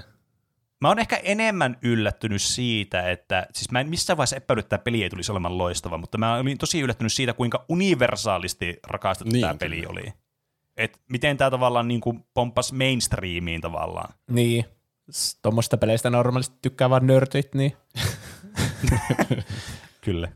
Mä 0.80 0.88
oon 0.88 0.98
ehkä 0.98 1.16
enemmän 1.16 1.78
yllättynyt 1.82 2.42
siitä, 2.42 3.10
että, 3.10 3.46
siis 3.52 3.70
mä 3.70 3.80
en 3.80 3.88
missään 3.88 4.16
vaiheessa 4.16 4.36
epäillyt, 4.36 4.64
että 4.64 4.76
tämä 4.76 4.84
peli 4.84 5.02
ei 5.02 5.10
tulisi 5.10 5.32
olemaan 5.32 5.58
loistava, 5.58 5.98
mutta 5.98 6.18
mä 6.18 6.34
olin 6.34 6.58
tosi 6.58 6.80
yllättynyt 6.80 7.12
siitä, 7.12 7.32
kuinka 7.32 7.64
universaalisti 7.68 8.78
rakastettu 8.86 9.32
niin, 9.32 9.40
tämä 9.40 9.54
peli 9.54 9.86
oli. 9.86 10.12
Et 10.76 11.00
miten 11.10 11.36
tämä 11.36 11.50
tavallaan 11.50 11.88
niin 11.88 12.00
kuin 12.00 12.24
pomppas 12.34 12.72
mainstreamiin 12.72 13.60
tavallaan. 13.60 14.14
Niin, 14.30 14.64
tuommoista 15.42 15.76
peleistä 15.76 16.10
normaalisti 16.10 16.56
tykkää 16.62 16.90
vaan 16.90 17.06
nörtit, 17.06 17.54
niin. 17.54 17.76
Kyllä. 20.04 20.28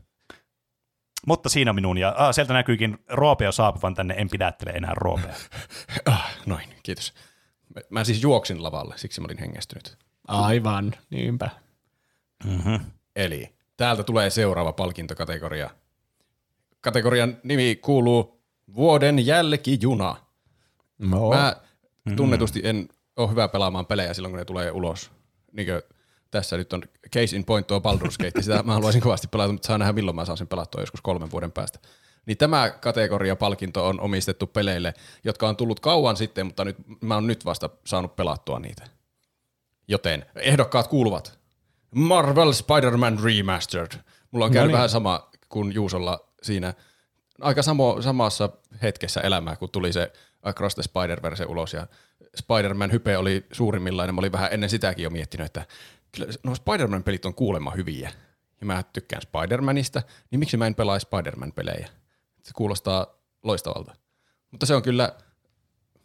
Mutta 1.27 1.49
siinä 1.49 1.73
minun, 1.73 1.97
ja 1.97 2.13
ah, 2.17 2.33
sieltä 2.33 2.53
näkyykin 2.53 2.97
Roopea 3.09 3.51
saapuvan 3.51 3.93
tänne, 3.93 4.13
en 4.17 4.29
pidättele 4.29 4.71
enää 4.71 4.93
Roopea. 4.93 5.33
ah, 6.05 6.37
noin, 6.45 6.69
kiitos. 6.83 7.13
Mä 7.89 8.03
siis 8.03 8.23
juoksin 8.23 8.63
lavalle, 8.63 8.93
siksi 8.97 9.21
mä 9.21 9.25
olin 9.25 9.39
hengästynyt. 9.39 9.97
Aivan, 10.27 10.93
niinpä. 11.09 11.49
Mm-hmm. 12.45 12.79
Eli 13.15 13.55
täältä 13.77 14.03
tulee 14.03 14.29
seuraava 14.29 14.73
palkintokategoria. 14.73 15.69
Kategorian 16.81 17.37
nimi 17.43 17.75
kuuluu 17.75 18.37
Vuoden 18.75 19.25
jälkijuna. 19.25 20.15
No. 20.97 21.29
Mä 21.29 21.55
tunnetusti 22.15 22.61
en 22.63 22.89
ole 23.17 23.29
hyvä 23.29 23.47
pelaamaan 23.47 23.85
pelejä 23.85 24.13
silloin, 24.13 24.31
kun 24.31 24.39
ne 24.39 24.45
tulee 24.45 24.71
ulos. 24.71 25.11
Niin 25.51 25.67
tässä 26.31 26.57
nyt 26.57 26.73
on 26.73 26.83
case 27.13 27.35
in 27.35 27.45
point 27.45 27.67
tuo 27.67 27.79
Baldur's 27.79 28.17
Gate, 28.23 28.41
sitä 28.41 28.63
mä 28.63 28.73
haluaisin 28.73 29.01
kovasti 29.01 29.27
pelata, 29.27 29.51
mutta 29.51 29.67
saa 29.67 29.77
nähdä 29.77 29.93
milloin 29.93 30.15
mä 30.15 30.25
saan 30.25 30.37
sen 30.37 30.47
pelattua 30.47 30.81
joskus 30.81 31.01
kolmen 31.01 31.31
vuoden 31.31 31.51
päästä. 31.51 31.79
Niin 32.25 32.37
tämä 32.37 32.69
kategoria 32.69 33.35
palkinto 33.35 33.87
on 33.87 33.99
omistettu 33.99 34.47
peleille, 34.47 34.93
jotka 35.23 35.49
on 35.49 35.55
tullut 35.55 35.79
kauan 35.79 36.17
sitten, 36.17 36.45
mutta 36.45 36.65
nyt, 36.65 36.77
mä 37.01 37.13
oon 37.15 37.27
nyt 37.27 37.45
vasta 37.45 37.69
saanut 37.85 38.15
pelattua 38.15 38.59
niitä. 38.59 38.83
Joten 39.87 40.25
ehdokkaat 40.35 40.87
kuuluvat 40.87 41.39
Marvel 41.95 42.51
Spider-Man 42.51 43.19
Remastered. 43.23 43.91
Mulla 44.31 44.45
on 44.45 44.51
käynyt 44.51 44.63
no 44.63 44.67
niin. 44.67 44.73
vähän 44.73 44.89
sama 44.89 45.29
kuin 45.49 45.73
Juusolla 45.73 46.27
siinä 46.41 46.73
aika 47.41 47.61
samo, 47.61 48.01
samassa 48.01 48.49
hetkessä 48.81 49.21
elämää, 49.21 49.55
kun 49.55 49.69
tuli 49.69 49.93
se 49.93 50.11
Across 50.43 50.75
the 50.75 50.83
Spider-Verse 50.83 51.45
ulos 51.45 51.73
ja 51.73 51.87
Spider-Man 52.37 52.91
hype 52.91 53.17
oli 53.17 53.45
suurimmillaan 53.51 54.15
mä 54.15 54.19
olin 54.19 54.31
vähän 54.31 54.49
ennen 54.51 54.69
sitäkin 54.69 55.03
jo 55.03 55.09
miettinyt, 55.09 55.45
että 55.45 55.65
kyllä 56.11 56.33
no 56.43 56.55
Spider-Man 56.55 57.03
pelit 57.03 57.25
on 57.25 57.33
kuulemma 57.33 57.71
hyviä. 57.71 58.11
ja 58.59 58.65
mä 58.65 58.83
tykkään 58.83 59.21
Spider-Manista, 59.21 60.01
niin 60.31 60.39
miksi 60.39 60.57
mä 60.57 60.67
en 60.67 60.75
pelaa 60.75 60.99
Spider-Man-pelejä? 60.99 61.87
Se 62.43 62.51
kuulostaa 62.55 63.07
loistavalta. 63.43 63.95
Mutta 64.51 64.65
se 64.65 64.75
on 64.75 64.81
kyllä, 64.81 65.13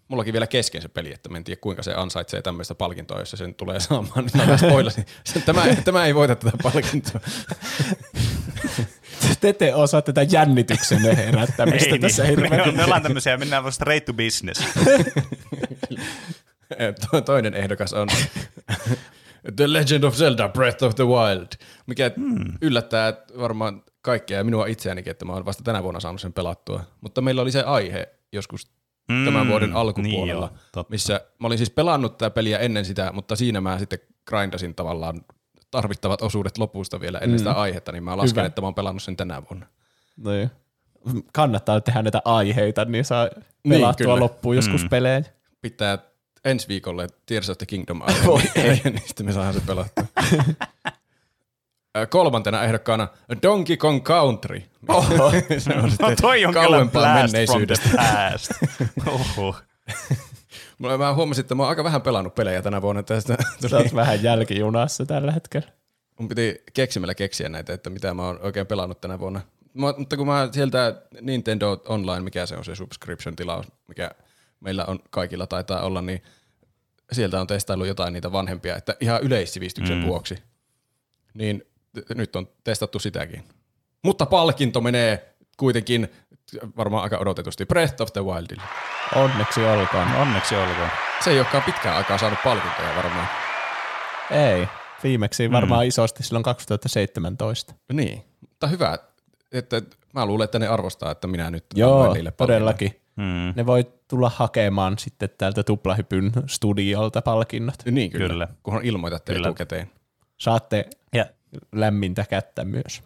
mullakin 0.08 0.32
vielä 0.32 0.46
kesken 0.46 0.82
se 0.82 0.88
peli, 0.88 1.12
että 1.12 1.28
mä 1.28 1.36
en 1.36 1.44
tiedä 1.44 1.60
kuinka 1.60 1.82
se 1.82 1.94
ansaitsee 1.94 2.42
tämmöistä 2.42 2.74
palkintoa, 2.74 3.18
jos 3.18 3.30
se 3.30 3.36
sen 3.36 3.54
tulee 3.54 3.80
saamaan. 3.80 4.24
Niin. 4.24 5.44
Tämä, 5.46 5.62
tämä 5.84 6.04
ei 6.06 6.14
voita 6.14 6.36
tätä 6.36 6.58
palkintoa. 6.62 7.20
Te 9.40 9.48
ette 9.48 9.74
osaa 9.74 10.02
tätä 10.02 10.22
jännityksen 10.22 11.16
herättämistä 11.16 11.90
Ei 11.90 11.98
tässä 11.98 12.22
niin. 12.22 12.30
hirveän. 12.40 12.66
me, 12.66 12.72
me 12.72 12.84
ollaan 12.84 13.02
tämmöisiä, 13.02 13.36
mennään 13.36 13.62
vaan 13.62 13.72
straight 13.72 14.04
to 14.06 14.12
business. 14.12 14.62
To- 17.10 17.20
Toinen 17.20 17.54
ehdokas 17.54 17.92
on 17.92 18.08
The 19.56 19.72
Legend 19.72 20.04
of 20.04 20.14
Zelda 20.14 20.48
Breath 20.48 20.84
of 20.84 20.94
the 20.94 21.04
Wild, 21.06 21.46
mikä 21.86 22.10
hmm. 22.16 22.52
yllättää 22.60 23.12
varmaan 23.38 23.82
kaikkea 24.02 24.38
ja 24.38 24.44
minua 24.44 24.66
itseänikin, 24.66 25.10
että 25.10 25.24
mä 25.24 25.32
oon 25.32 25.44
vasta 25.44 25.62
tänä 25.62 25.82
vuonna 25.82 26.00
saanut 26.00 26.20
sen 26.20 26.32
pelattua. 26.32 26.84
Mutta 27.00 27.20
meillä 27.20 27.42
oli 27.42 27.52
se 27.52 27.62
aihe 27.62 28.08
joskus 28.32 28.70
Mm, 29.08 29.24
tämän 29.24 29.48
vuoden 29.48 29.68
niin 29.68 29.76
alkupuolella, 29.76 30.46
joo, 30.52 30.58
totta. 30.72 30.90
missä 30.90 31.20
mä 31.38 31.46
olin 31.46 31.58
siis 31.58 31.70
pelannut 31.70 32.18
tätä 32.18 32.30
peliä 32.30 32.58
ennen 32.58 32.84
sitä, 32.84 33.12
mutta 33.12 33.36
siinä 33.36 33.60
mä 33.60 33.78
sitten 33.78 33.98
grindasin 34.28 34.74
tavallaan 34.74 35.20
tarvittavat 35.72 36.22
osuudet 36.22 36.58
lopusta 36.58 37.00
vielä 37.00 37.18
ennen 37.18 37.38
sitä 37.38 37.52
aihetta, 37.52 37.92
niin 37.92 38.04
mä 38.04 38.16
lasken, 38.16 38.40
Hyvä. 38.40 38.46
että 38.46 38.60
mä 38.60 38.66
oon 38.66 38.74
pelannut 38.74 39.02
sen 39.02 39.16
tänä 39.16 39.42
vuonna. 39.50 39.66
Niin. 40.24 40.50
Kannattaa 41.32 41.80
tehdä 41.80 42.02
näitä 42.02 42.22
aiheita, 42.24 42.84
niin 42.84 43.04
saa 43.04 43.28
Niin, 43.64 43.80
pelattua 43.80 44.04
kyllä. 44.06 44.20
loppuun 44.20 44.56
joskus 44.56 44.82
Mm. 44.82 44.88
pelejä. 44.88 45.22
Pitää 45.62 45.98
ensi 46.44 46.68
viikolle 46.68 47.06
Tears 47.26 47.50
of 47.50 47.58
the 47.58 47.66
Kingdom 47.66 48.02
aihe, 48.06 48.18
niin, 48.62 48.80
niin 48.94 49.02
sitten 49.06 49.26
me 49.26 49.32
saadaan 49.32 49.54
se 49.54 49.60
pelattua. 49.66 50.04
Kolmantena 52.10 52.62
ehdokkaana 52.64 53.08
Donkey 53.42 53.76
Kong 53.76 54.02
Country. 54.02 54.62
Oho. 54.88 55.30
se 55.58 55.74
on 55.74 55.82
No 55.82 55.88
sitten 55.90 56.16
toi 56.20 56.44
on 56.44 56.52
kyllä 56.54 56.66
kauempaa 56.66 57.02
blast 57.02 57.14
from 57.16 57.22
menneisyydestä. 57.22 57.88
the 57.88 57.96
past. 57.98 58.50
Oho. 59.06 59.54
Mä 60.98 61.14
huomasin, 61.14 61.42
että 61.42 61.54
mä 61.54 61.62
oon 61.62 61.70
aika 61.70 61.84
vähän 61.84 62.02
pelannut 62.02 62.34
pelejä 62.34 62.62
tänä 62.62 62.82
vuonna. 62.82 63.02
Tästä 63.02 63.36
Sä 63.70 63.76
oot 63.76 63.94
vähän 63.94 64.22
jälkijunassa 64.22 65.06
tällä 65.06 65.32
hetkellä. 65.32 65.68
mun 66.18 66.28
piti 66.28 66.62
keksimällä 66.74 67.14
keksiä 67.14 67.48
näitä, 67.48 67.72
että 67.72 67.90
mitä 67.90 68.14
mä 68.14 68.26
oon 68.26 68.38
oikein 68.42 68.66
pelannut 68.66 69.00
tänä 69.00 69.18
vuonna. 69.18 69.40
Mä, 69.74 69.94
mutta 69.98 70.16
kun 70.16 70.26
mä 70.26 70.48
sieltä 70.52 71.02
Nintendo 71.20 71.82
Online, 71.88 72.20
mikä 72.20 72.46
se 72.46 72.56
on 72.56 72.64
se 72.64 72.74
subscription-tilaus, 72.74 73.66
mikä 73.88 74.10
meillä 74.60 74.84
on 74.84 74.98
kaikilla 75.10 75.46
taitaa 75.46 75.82
olla, 75.82 76.02
niin 76.02 76.22
sieltä 77.12 77.40
on 77.40 77.46
testaillut 77.46 77.86
jotain 77.86 78.12
niitä 78.12 78.32
vanhempia, 78.32 78.76
että 78.76 78.96
ihan 79.00 79.22
yleissivistyksen 79.22 79.98
mm. 79.98 80.06
vuoksi. 80.06 80.38
Niin 81.34 81.62
t- 81.92 82.14
nyt 82.14 82.36
on 82.36 82.48
testattu 82.64 82.98
sitäkin. 82.98 83.44
Mutta 84.02 84.26
palkinto 84.26 84.80
menee 84.80 85.34
kuitenkin 85.56 86.08
varmaan 86.76 87.02
aika 87.02 87.18
odotetusti 87.18 87.66
Breath 87.66 88.02
of 88.02 88.12
the 88.12 88.24
Wildille. 88.24 88.62
Onneksi 89.14 89.64
olkoon. 89.64 90.08
Onneksi 90.14 90.56
olkoon. 90.56 90.88
Se 91.24 91.30
ei 91.30 91.38
olekaan 91.38 91.62
pitkään 91.62 91.96
aikaa 91.96 92.18
saanut 92.18 92.38
palkintoja 92.44 92.96
varmaan. 92.96 93.28
Ei. 94.30 94.68
Viimeksi 95.02 95.52
varmaan 95.52 95.86
isosti 95.86 96.22
silloin 96.22 96.42
2017. 96.42 97.74
Niin, 97.92 98.24
mutta 98.40 98.66
hyvä, 98.66 98.98
että 99.52 99.82
mä 100.14 100.26
luulen, 100.26 100.44
että 100.44 100.58
ne 100.58 100.66
arvostaa, 100.66 101.10
että 101.10 101.26
minä 101.28 101.50
nyt 101.50 101.64
Joo, 101.74 102.12
niille 102.14 102.30
todellakin. 102.30 103.00
Mm. 103.16 103.52
Ne 103.56 103.66
voi 103.66 103.84
tulla 104.08 104.30
hakemaan 104.36 104.98
sitten 104.98 105.28
täältä 105.38 105.62
Tuplahypyn 105.62 106.32
studiolta 106.46 107.22
palkinnot. 107.22 107.74
Niin 107.90 108.10
kyllä, 108.10 108.28
Kyllä. 108.28 108.48
kunhan 108.62 108.84
ilmoitatte 108.84 109.32
Kyllä. 109.32 109.48
etukäteen. 109.48 109.90
Saatte 110.38 110.86
Ja, 111.14 111.26
lämmintä 111.72 112.24
kättä 112.30 112.64
myös. 112.64 113.02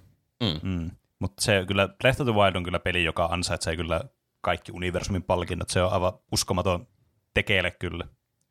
mm. 0.62 0.90
Mutta 1.20 1.42
se 1.42 1.64
kyllä, 1.66 1.88
Breath 1.88 2.20
of 2.20 2.26
the 2.26 2.34
Wild 2.34 2.56
on 2.56 2.64
kyllä 2.64 2.78
peli, 2.78 3.04
joka 3.04 3.24
ansaitsee 3.24 3.76
kyllä 3.76 4.00
kaikki 4.40 4.72
universumin 4.72 5.22
palkinnot. 5.22 5.70
Se 5.70 5.82
on 5.82 5.92
aivan 5.92 6.12
uskomaton 6.32 6.86
tekeelle 7.34 7.70
kyllä. 7.70 8.04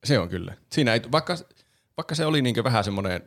Se 0.03 0.19
on 0.19 0.29
kyllä. 0.29 0.53
Siinä 0.71 0.93
ei, 0.93 1.01
vaikka, 1.11 1.35
vaikka 1.97 2.15
se 2.15 2.25
oli 2.25 2.41
niin 2.41 2.63
vähän 2.63 2.83
semmoinen 2.83 3.21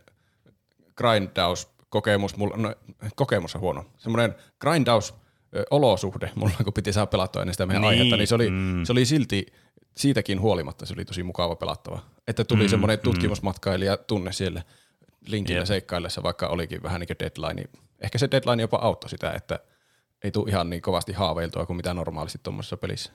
grindaus-kokemus, 0.97 2.37
mulla, 2.37 2.57
no, 2.57 2.75
kokemus 3.17 3.55
on 3.55 3.61
huono, 3.61 3.85
semmoinen 3.97 4.35
grindaus-olosuhde 4.61 6.31
mulla, 6.35 6.55
kun 6.65 6.73
piti 6.73 6.93
saada 6.93 7.07
pelattua 7.07 7.43
ennen 7.43 7.55
sitä 7.55 7.67
meidän 7.67 7.83
Niin, 7.83 7.89
aihetta, 7.89 8.17
niin 8.17 8.27
se 8.27 8.35
oli, 8.35 8.51
mm. 8.51 8.57
mm. 8.57 8.85
se 8.85 8.93
oli 8.93 9.05
silti 9.05 9.47
siitäkin 9.97 10.41
huolimatta 10.41 10.87
se 10.87 10.95
oli 10.95 11.05
tosi 11.05 11.23
mukava 11.23 11.57
pelattava. 11.57 12.01
Että 12.29 12.45
tuli 12.45 12.63
mm, 12.63 12.69
semmoinen 12.69 12.99
tutkimusmatkailija 12.99 13.97
tunne 13.97 14.33
siellä 14.33 14.63
linkillä 15.27 15.61
Jep. 15.61 15.67
seikkaillessa, 15.67 16.23
vaikka 16.23 16.49
olikin 16.49 16.83
vähän 16.83 17.01
niin 17.01 17.09
kuin 17.09 17.19
deadline. 17.19 17.69
Ehkä 18.01 18.19
se 18.19 18.31
deadline 18.31 18.63
jopa 18.63 18.77
auttoi 18.77 19.11
sitä, 19.11 19.33
että 19.33 19.59
ei 20.25 20.31
tule 20.31 20.51
ihan 20.51 20.71
niin 20.71 20.83
kovasti 20.83 21.13
haaveiltua 21.13 21.67
kuin 21.67 21.77
mitä 21.77 21.95
normaalisti 21.95 22.41
tuommoisessa 22.43 22.77
pelissä. 22.77 23.13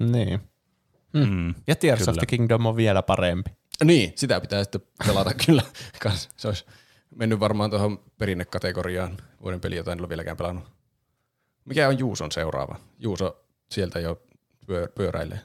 Niin. 0.00 0.40
Mm. 1.12 1.54
Ja 1.66 1.76
Tears 1.76 2.08
of 2.08 2.16
the 2.16 2.26
Kingdom 2.26 2.66
on 2.66 2.76
vielä 2.76 3.02
parempi. 3.02 3.50
Niin, 3.84 4.12
sitä 4.16 4.40
pitää 4.40 4.64
sitten 4.64 4.82
pelata 5.06 5.30
kyllä. 5.46 5.62
Kans. 6.02 6.28
Se 6.36 6.48
olisi 6.48 6.64
mennyt 7.16 7.40
varmaan 7.40 7.70
tuohon 7.70 7.98
perinnekategoriaan 8.18 9.16
vuoden 9.42 9.60
peli, 9.60 9.76
jota 9.76 9.92
en 9.92 10.00
ole 10.00 10.08
vieläkään 10.08 10.36
pelannut. 10.36 10.64
Mikä 11.64 11.88
on 11.88 11.98
Juuson 11.98 12.32
seuraava? 12.32 12.76
Juuso 12.98 13.44
sieltä 13.70 14.00
jo 14.00 14.22
pyö- 14.66 14.88
pyöräilee. 14.94 15.40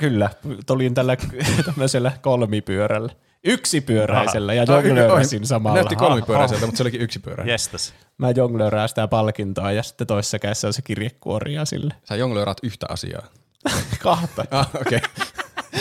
Kyllä, 0.00 0.30
tulin 0.66 0.94
tällä 0.94 1.16
tämmöisellä 1.66 2.12
kolmipyörällä. 2.22 3.12
Yksipyöräisellä 3.44 4.54
ja 4.54 4.64
jonglöörasin 4.68 5.46
samalla. 5.46 5.74
Näytti 5.76 5.96
kolmipyöräiseltä, 5.96 6.66
mutta 6.66 6.76
se 6.76 6.82
olikin 6.82 7.00
yksipyörä. 7.00 7.44
Jestas. 7.44 7.94
Mä 8.18 8.30
jonglöörään 8.30 8.88
sitä 8.88 9.08
palkintoa 9.08 9.72
ja 9.72 9.82
sitten 9.82 10.06
toisessa 10.06 10.38
kädessä 10.38 10.66
on 10.66 10.72
se 10.72 10.82
kirjekuoria 10.82 11.64
sille. 11.64 11.94
Sä 12.04 12.16
jonglööraat 12.16 12.58
yhtä 12.62 12.86
asiaa. 12.88 13.26
Kahta, 14.02 14.44
Ah, 14.50 14.70
okei. 14.80 14.98
Okay. 14.98 15.26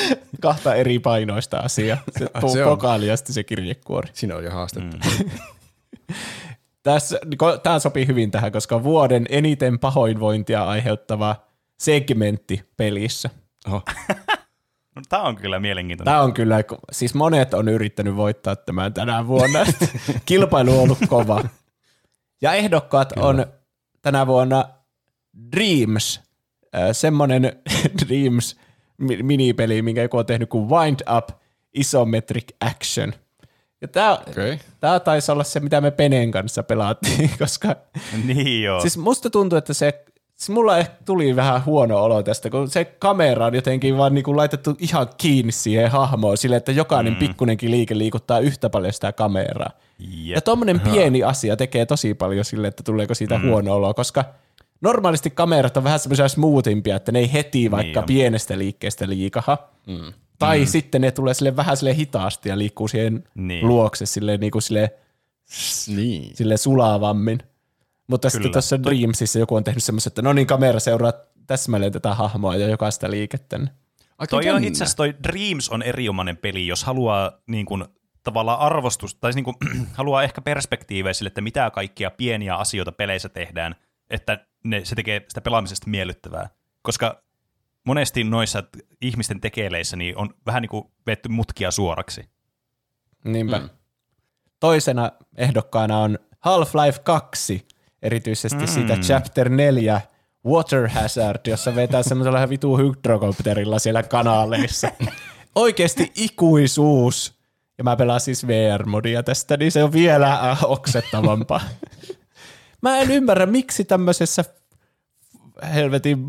kahta 0.41 0.75
eri 0.75 0.99
painoista 0.99 1.57
asiaa. 1.57 1.97
Se, 2.19 2.27
Ah, 2.33 2.41
se 2.51 2.65
on. 2.65 2.69
pokaali 2.69 3.07
ja 3.07 3.17
sitten 3.17 3.33
se 3.33 3.43
kirjekuori. 3.43 4.09
Siinä 4.13 4.35
on 4.35 4.43
jo 4.43 4.51
haastetta. 4.51 4.97
Mm. 5.19 5.29
Tässä, 6.83 7.19
tämä 7.63 7.79
sopii 7.79 8.07
hyvin 8.07 8.31
tähän, 8.31 8.51
koska 8.51 8.83
vuoden 8.83 9.25
eniten 9.29 9.79
pahoinvointia 9.79 10.63
aiheuttava 10.63 11.35
segmentti 11.79 12.63
pelissä. 12.77 13.29
Oho. 13.67 13.81
No, 14.95 15.01
tämä 15.09 15.23
on 15.23 15.35
kyllä 15.35 15.59
mielenkiintoinen. 15.59 16.11
Tämä 16.11 16.23
on 16.23 16.33
kyllä, 16.33 16.63
siis 16.91 17.13
monet 17.13 17.53
on 17.53 17.67
yrittänyt 17.67 18.15
voittaa 18.15 18.55
tämän 18.55 18.93
tänä 18.93 19.27
vuonna. 19.27 19.59
Kilpailu 20.25 20.71
on 20.71 20.79
ollut 20.79 20.97
kova. 21.07 21.43
Ja 22.41 22.53
ehdokkaat 22.53 23.13
kyllä. 23.13 23.27
on 23.27 23.45
tänä 24.01 24.27
vuonna 24.27 24.65
Dreams, 25.55 26.21
äh, 26.75 26.81
semmoinen 26.91 27.43
Dreams 28.07 28.55
mi- 28.97 29.23
minipeli, 29.23 29.81
minkä 29.81 30.01
joku 30.01 30.17
on 30.17 30.25
tehnyt 30.25 30.49
kuin 30.49 30.69
Wind 30.69 30.99
Up 31.17 31.29
Isometric 31.73 32.47
Action. 32.61 33.13
Ja 33.81 33.87
tämä, 33.87 34.19
Okei. 34.29 34.59
tämä 34.79 34.99
taisi 34.99 35.31
olla 35.31 35.43
se, 35.43 35.59
mitä 35.59 35.81
me 35.81 35.91
Penen 35.91 36.31
kanssa 36.31 36.63
pelattiin, 36.63 37.29
koska 37.39 37.75
Niin 38.25 38.63
joo. 38.63 38.81
Siis 38.81 38.97
musta 38.97 39.29
tuntuu, 39.29 39.57
että 39.57 39.73
se, 39.73 40.05
siis 40.41 40.49
mulla 40.49 40.77
ehkä 40.77 40.93
tuli 41.05 41.35
vähän 41.35 41.65
huono 41.65 42.03
olo 42.03 42.23
tästä, 42.23 42.49
kun 42.49 42.69
se 42.69 42.85
kamera 42.85 43.45
on 43.45 43.55
jotenkin 43.55 43.97
vaan 43.97 44.13
niinku 44.13 44.37
laitettu 44.37 44.75
ihan 44.79 45.07
kiinni 45.17 45.51
siihen 45.51 45.91
hahmoon 45.91 46.37
sille, 46.37 46.55
että 46.55 46.71
jokainen 46.71 47.13
mm. 47.13 47.19
pikkunenkin 47.19 47.71
liike 47.71 47.97
liikuttaa 47.97 48.39
yhtä 48.39 48.69
paljon 48.69 48.93
sitä 48.93 49.11
kameraa. 49.11 49.69
Jep. 49.99 50.35
Ja 50.35 50.41
tommonen 50.41 50.79
pieni 50.79 51.23
asia 51.23 51.57
tekee 51.57 51.85
tosi 51.85 52.13
paljon 52.13 52.45
sille, 52.45 52.67
että 52.67 52.83
tuleeko 52.83 53.13
siitä 53.13 53.37
mm. 53.37 53.49
huono 53.49 53.73
olo, 53.75 53.93
koska 53.93 54.25
normaalisti 54.81 55.29
kamerat 55.29 55.77
on 55.77 55.83
vähän 55.83 55.99
semmoisia 55.99 56.27
smoothimpia, 56.27 56.95
että 56.95 57.11
ne 57.11 57.19
ei 57.19 57.33
heti 57.33 57.71
vaikka 57.71 57.99
on. 57.99 58.05
pienestä 58.05 58.57
liikkeestä 58.57 59.09
liikaha. 59.09 59.57
Mm. 59.87 60.13
Tai 60.39 60.59
mm. 60.59 60.65
sitten 60.65 61.01
ne 61.01 61.11
tulee 61.11 61.33
sille 61.33 61.55
vähän 61.55 61.77
sille 61.77 61.95
hitaasti 61.95 62.49
ja 62.49 62.57
liikkuu 62.57 62.87
siihen 62.87 63.23
Niin. 63.35 63.67
luokse 63.67 64.05
sille, 64.05 64.37
niinku 64.37 64.61
sille 64.61 64.91
Niin. 65.87 66.35
sille 66.35 66.57
sulavammin. 66.57 67.39
Mutta 68.11 68.29
Kyllä. 68.29 68.31
sitten 68.31 68.51
tuossa 68.51 68.83
Dreamsissa 68.83 69.39
joku 69.39 69.55
on 69.55 69.63
tehnyt 69.63 69.83
semmoisen, 69.83 70.09
että 70.09 70.21
no 70.21 70.33
niin, 70.33 70.47
kamera 70.47 70.79
seuraa 70.79 71.13
täsmälleen 71.47 71.91
tätä 71.91 72.13
hahmoa 72.13 72.55
ja 72.55 72.67
jokaista 72.67 73.11
liikettä. 73.11 73.57
niin 73.57 73.69
Aika 74.17 74.29
Toi 74.29 74.49
on 74.49 74.63
itse 74.63 74.83
asiassa 74.83 74.97
toi 74.97 75.15
Dreams 75.23 75.69
on 75.69 75.83
erinomainen 75.83 76.37
peli, 76.37 76.67
jos 76.67 76.83
haluaa 76.83 77.31
niin 77.47 77.65
kuin, 77.65 77.85
tavallaan 78.23 78.59
arvostus, 78.59 79.15
tai 79.15 79.31
niin 79.31 79.43
kuin, 79.43 79.55
haluaa 79.93 80.23
ehkä 80.23 80.41
perspektiivejä 80.41 81.13
sille, 81.13 81.27
että 81.27 81.41
mitä 81.41 81.71
kaikkia 81.71 82.11
pieniä 82.11 82.55
asioita 82.55 82.91
peleissä 82.91 83.29
tehdään, 83.29 83.75
että 84.09 84.45
ne, 84.63 84.85
se 84.85 84.95
tekee 84.95 85.25
sitä 85.27 85.41
pelaamisesta 85.41 85.89
miellyttävää. 85.89 86.49
Koska 86.81 87.23
monesti 87.83 88.23
noissa 88.23 88.63
ihmisten 89.01 89.41
tekeleissä 89.41 89.97
niin 89.97 90.17
on 90.17 90.33
vähän 90.45 90.61
niin 90.61 90.69
kuin 90.69 90.83
vetty 91.07 91.29
mutkia 91.29 91.71
suoraksi. 91.71 92.29
Niinpä. 93.23 93.59
Mm. 93.59 93.69
Toisena 94.59 95.11
ehdokkaana 95.37 95.97
on 95.97 96.19
Half-Life 96.39 96.99
2, 97.03 97.67
erityisesti 98.01 98.57
mm. 98.59 98.67
siitä 98.67 98.97
Chapter 98.97 99.49
4 99.49 100.01
Water 100.45 100.87
Hazard, 100.87 101.39
jossa 101.47 101.75
vetää 101.75 102.03
semmoisella 102.03 102.37
ihan 102.37 102.49
vitu 102.49 102.77
hydrokopterilla 102.77 103.79
siellä 103.79 104.03
kanaleissa. 104.03 104.91
Oikeasti 105.55 106.11
ikuisuus. 106.15 107.33
ja 107.77 107.83
mä 107.83 107.95
pelaan 107.95 108.19
siis 108.19 108.47
VR-modia 108.47 109.23
tästä, 109.23 109.57
niin 109.57 109.71
se 109.71 109.83
on 109.83 109.93
vielä 109.93 110.31
äh, 110.33 110.63
oksettavampaa. 110.63 111.61
mä 112.81 112.97
en 112.97 113.11
ymmärrä, 113.11 113.45
miksi 113.45 113.83
tämmöisessä 113.83 114.43
helvetin 115.73 116.19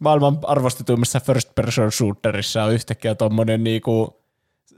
maailman 0.00 0.38
arvostetuimmassa 0.42 1.20
first 1.20 1.54
person 1.54 1.92
shooterissa 1.92 2.64
on 2.64 2.72
yhtäkkiä 2.72 3.14
tommonen 3.14 3.64
niinku 3.64 4.22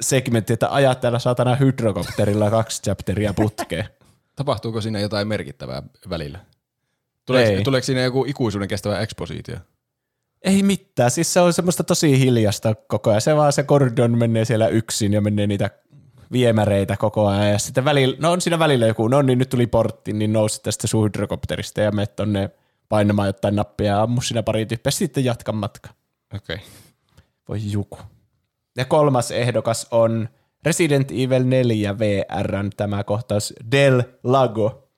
segmentti, 0.01 0.53
että 0.53 0.75
ajat 0.75 1.01
täällä 1.01 1.19
saatana 1.19 1.55
hydrokopterilla 1.55 2.51
kaksi 2.51 2.83
chapteria 2.83 3.35
putkeen. 3.35 3.89
Tapahtuuko 4.37 4.81
siinä 4.81 5.01
jotain 5.01 5.29
merkittävää 5.29 5.83
välillä? 6.11 6.39
Tuleeko, 7.27 7.51
Ei. 7.51 7.63
tuleeko 7.63 7.85
siinä 7.85 8.01
joku 8.01 8.25
ikuisuuden 8.29 8.69
kestävä 8.69 9.01
ekspositio? 9.01 9.57
Ei 10.43 10.63
mitään, 10.63 11.11
siis 11.11 11.33
se 11.33 11.41
on 11.41 11.53
semmoista 11.53 11.85
tosi 11.85 12.19
hiljasta 12.19 12.75
koko 12.75 13.11
ajan. 13.11 13.21
Se 13.21 13.37
vaan 13.37 13.53
se 13.53 13.63
Gordon 13.63 14.19
menee 14.19 14.45
siellä 14.45 14.69
yksin 14.69 15.13
ja 15.13 15.21
menee 15.21 15.47
niitä 15.47 15.71
viemäreitä 16.33 16.97
koko 16.97 17.27
ajan. 17.27 17.51
Ja 17.51 17.59
sitten 17.59 17.85
välillä, 17.85 18.17
no 18.19 18.33
on 18.33 18.41
siinä 18.41 18.59
välillä 18.59 18.87
joku, 18.87 19.09
no 19.09 19.23
niin 19.23 19.39
nyt 19.39 19.49
tuli 19.49 19.67
portti, 19.67 20.13
niin 20.13 20.33
nousi 20.33 20.63
tästä 20.63 20.87
sun 20.87 21.05
hydrokopterista 21.05 21.81
ja 21.81 21.91
menet 21.91 22.17
tonne 22.17 22.51
painamaan 22.89 23.29
jotain 23.29 23.57
nappia 23.57 23.87
ja 23.87 24.03
ammu 24.03 24.21
siinä 24.21 24.43
pari 24.43 24.67
tyyppiä, 24.67 24.91
sitten 24.91 25.25
jatka 25.25 25.53
matka. 25.53 25.91
Okei. 26.35 26.57
Okay. 26.57 26.67
Voi 27.49 27.59
juku. 27.71 27.99
Ja 28.77 28.85
kolmas 28.85 29.31
ehdokas 29.31 29.87
on 29.91 30.29
Resident 30.67 31.11
Evil 31.11 31.45
4 31.45 31.99
VRn 31.99 32.71
tämä 32.77 33.05
kohtaus 33.05 33.55
Del 33.73 34.03
Lago, 34.25 34.89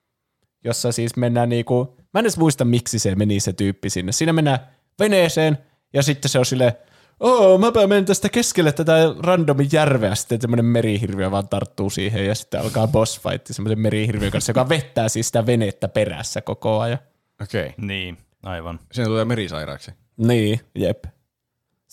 jossa 0.64 0.92
siis 0.92 1.16
mennään 1.16 1.48
niinku, 1.48 1.96
mä 2.14 2.20
en 2.20 2.24
edes 2.24 2.38
muista 2.38 2.64
miksi 2.64 2.98
se 2.98 3.14
meni 3.14 3.40
se 3.40 3.52
tyyppi 3.52 3.90
sinne. 3.90 4.12
Siinä 4.12 4.32
mennään 4.32 4.58
veneeseen 4.98 5.58
ja 5.92 6.02
sitten 6.02 6.28
se 6.28 6.38
on 6.38 6.46
silleen, 6.46 6.72
Oo, 7.20 7.58
mäpä 7.58 7.86
menen 7.86 8.04
tästä 8.04 8.28
keskelle 8.28 8.72
tätä 8.72 9.14
randomin 9.18 9.68
järveä, 9.72 10.14
sitten 10.14 10.40
tämmöinen 10.40 10.64
merihirviö 10.64 11.30
vaan 11.30 11.48
tarttuu 11.48 11.90
siihen 11.90 12.26
ja 12.26 12.34
sitten 12.34 12.60
alkaa 12.60 12.86
boss 12.86 13.20
fight 13.20 13.46
semmoisen 13.46 13.78
merihirviön 13.78 14.32
kanssa, 14.32 14.50
joka 14.50 14.68
vettää 14.68 15.08
siis 15.08 15.26
sitä 15.26 15.46
venettä 15.46 15.88
perässä 15.88 16.40
koko 16.40 16.80
ajan. 16.80 16.98
Okei. 17.42 17.66
Okay. 17.66 17.86
Niin, 17.86 18.18
aivan. 18.42 18.80
Siinä 18.92 19.08
tulee 19.08 19.24
merisairaaksi. 19.24 19.90
Niin, 20.16 20.60
jep. 20.74 21.04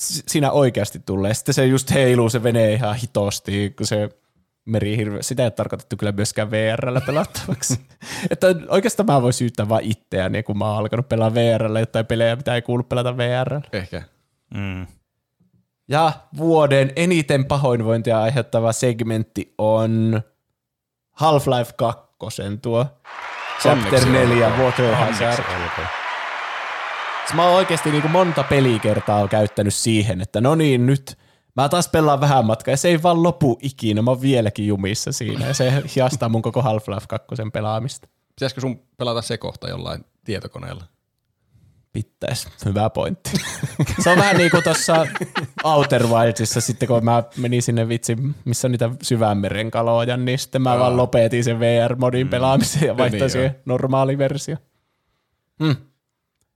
Siinä 0.01 0.51
oikeasti 0.51 0.99
tulee. 1.05 1.33
Sitten 1.33 1.53
se 1.53 1.65
just 1.65 1.91
heiluu 1.91 2.29
se 2.29 2.43
vene 2.43 2.73
ihan 2.73 2.95
hitosti, 2.95 3.73
kun 3.77 3.87
se 3.87 4.09
merihirviö, 4.65 5.23
sitä 5.23 5.43
ei 5.43 5.45
ole 5.45 5.51
tarkoitettu 5.51 5.97
kyllä 5.97 6.11
myöskään 6.11 6.51
VRllä 6.51 7.01
pelattavaksi. 7.01 7.79
että 8.31 8.47
oikeastaan 8.67 9.07
mä 9.07 9.21
voin 9.21 9.33
syyttää 9.33 9.69
vaan 9.69 9.83
itseäni, 9.83 10.43
kun 10.43 10.57
mä 10.57 10.69
oon 10.69 10.77
alkanut 10.77 11.09
pelaa 11.09 11.33
VRllä 11.33 11.79
jotain 11.79 12.05
pelejä, 12.05 12.35
mitä 12.35 12.55
ei 12.55 12.61
kuulu 12.61 12.83
pelata 12.83 13.17
VRllä. 13.17 13.61
Ehkä. 13.73 14.03
Mm. 14.53 14.87
Ja 15.87 16.11
vuoden 16.37 16.91
eniten 16.95 17.45
pahoinvointia 17.45 18.21
aiheuttava 18.21 18.71
segmentti 18.71 19.53
on 19.57 20.21
Half-Life 21.11 21.73
2 21.75 22.01
tuo 22.61 22.85
Chapter 23.61 23.85
Onneksi 23.85 24.09
4 24.09 24.47
olkoon. 24.47 24.65
Water 24.65 24.95
Hazard. 24.95 26.00
Siis 27.21 27.33
Mä 27.33 27.45
oon 27.45 27.55
oikeasti 27.55 27.91
niin 27.91 28.01
kuin 28.01 28.11
monta 28.11 28.43
pelikertaa 28.43 29.27
käyttänyt 29.27 29.73
siihen, 29.73 30.21
että 30.21 30.41
no 30.41 30.55
niin 30.55 30.85
nyt 30.85 31.17
mä 31.55 31.69
taas 31.69 31.87
pelaan 31.87 32.21
vähän 32.21 32.45
matkaa 32.45 32.73
ja 32.73 32.77
se 32.77 32.87
ei 32.87 33.03
vaan 33.03 33.23
lopu 33.23 33.59
ikinä, 33.61 34.01
mä 34.01 34.11
oon 34.11 34.21
vieläkin 34.21 34.67
jumissa 34.67 35.11
siinä 35.11 35.47
ja 35.47 35.53
se 35.53 35.83
hiastaa 35.95 36.29
mun 36.29 36.41
koko 36.41 36.61
Half-Life 36.61 37.05
2 37.07 37.27
pelaamista. 37.53 38.07
Pitäisikö 38.35 38.61
sun 38.61 38.79
pelata 38.97 39.21
se 39.21 39.37
kohta 39.37 39.69
jollain 39.69 40.05
tietokoneella? 40.25 40.83
Pittäis. 41.93 42.47
Hyvä 42.65 42.89
pointti. 42.89 43.31
Se 44.03 44.09
on 44.09 44.17
vähän 44.17 44.37
niin 44.37 44.51
kuin 44.51 44.63
tuossa 44.63 45.07
Outer 45.63 46.07
Wildsissa 46.07 46.61
sitten, 46.61 46.87
kun 46.87 47.05
mä 47.05 47.23
menin 47.37 47.61
sinne 47.61 47.87
vitsi, 47.87 48.17
missä 48.45 48.67
on 48.67 48.71
niitä 48.71 48.89
syvänmeren 49.01 49.71
kaloja, 49.71 50.17
niin 50.17 50.39
sitten 50.39 50.61
mä 50.61 50.79
vaan 50.79 50.97
lopetin 50.97 51.43
sen 51.43 51.59
VR-modin 51.59 52.27
pelaamisen 52.29 52.87
ja 52.87 52.97
vaihtoin 52.97 53.21
niin 53.21 53.29
siihen 53.29 53.55
normaali 53.65 54.17
versio. 54.17 54.57
Hmm. 55.63 55.75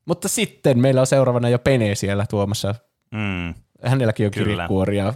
Mutta 0.05 0.27
sitten 0.27 0.79
meillä 0.79 1.01
on 1.01 1.07
seuraavana 1.07 1.49
jo 1.49 1.59
Pene 1.59 1.95
siellä 1.95 2.25
tuomassa. 2.29 2.75
Mm. 3.11 3.53
Hänelläkin 3.83 4.25
on 4.25 4.31
Kyllä. 4.31 4.45
kirjekuori 4.45 4.97
ja 4.97 5.13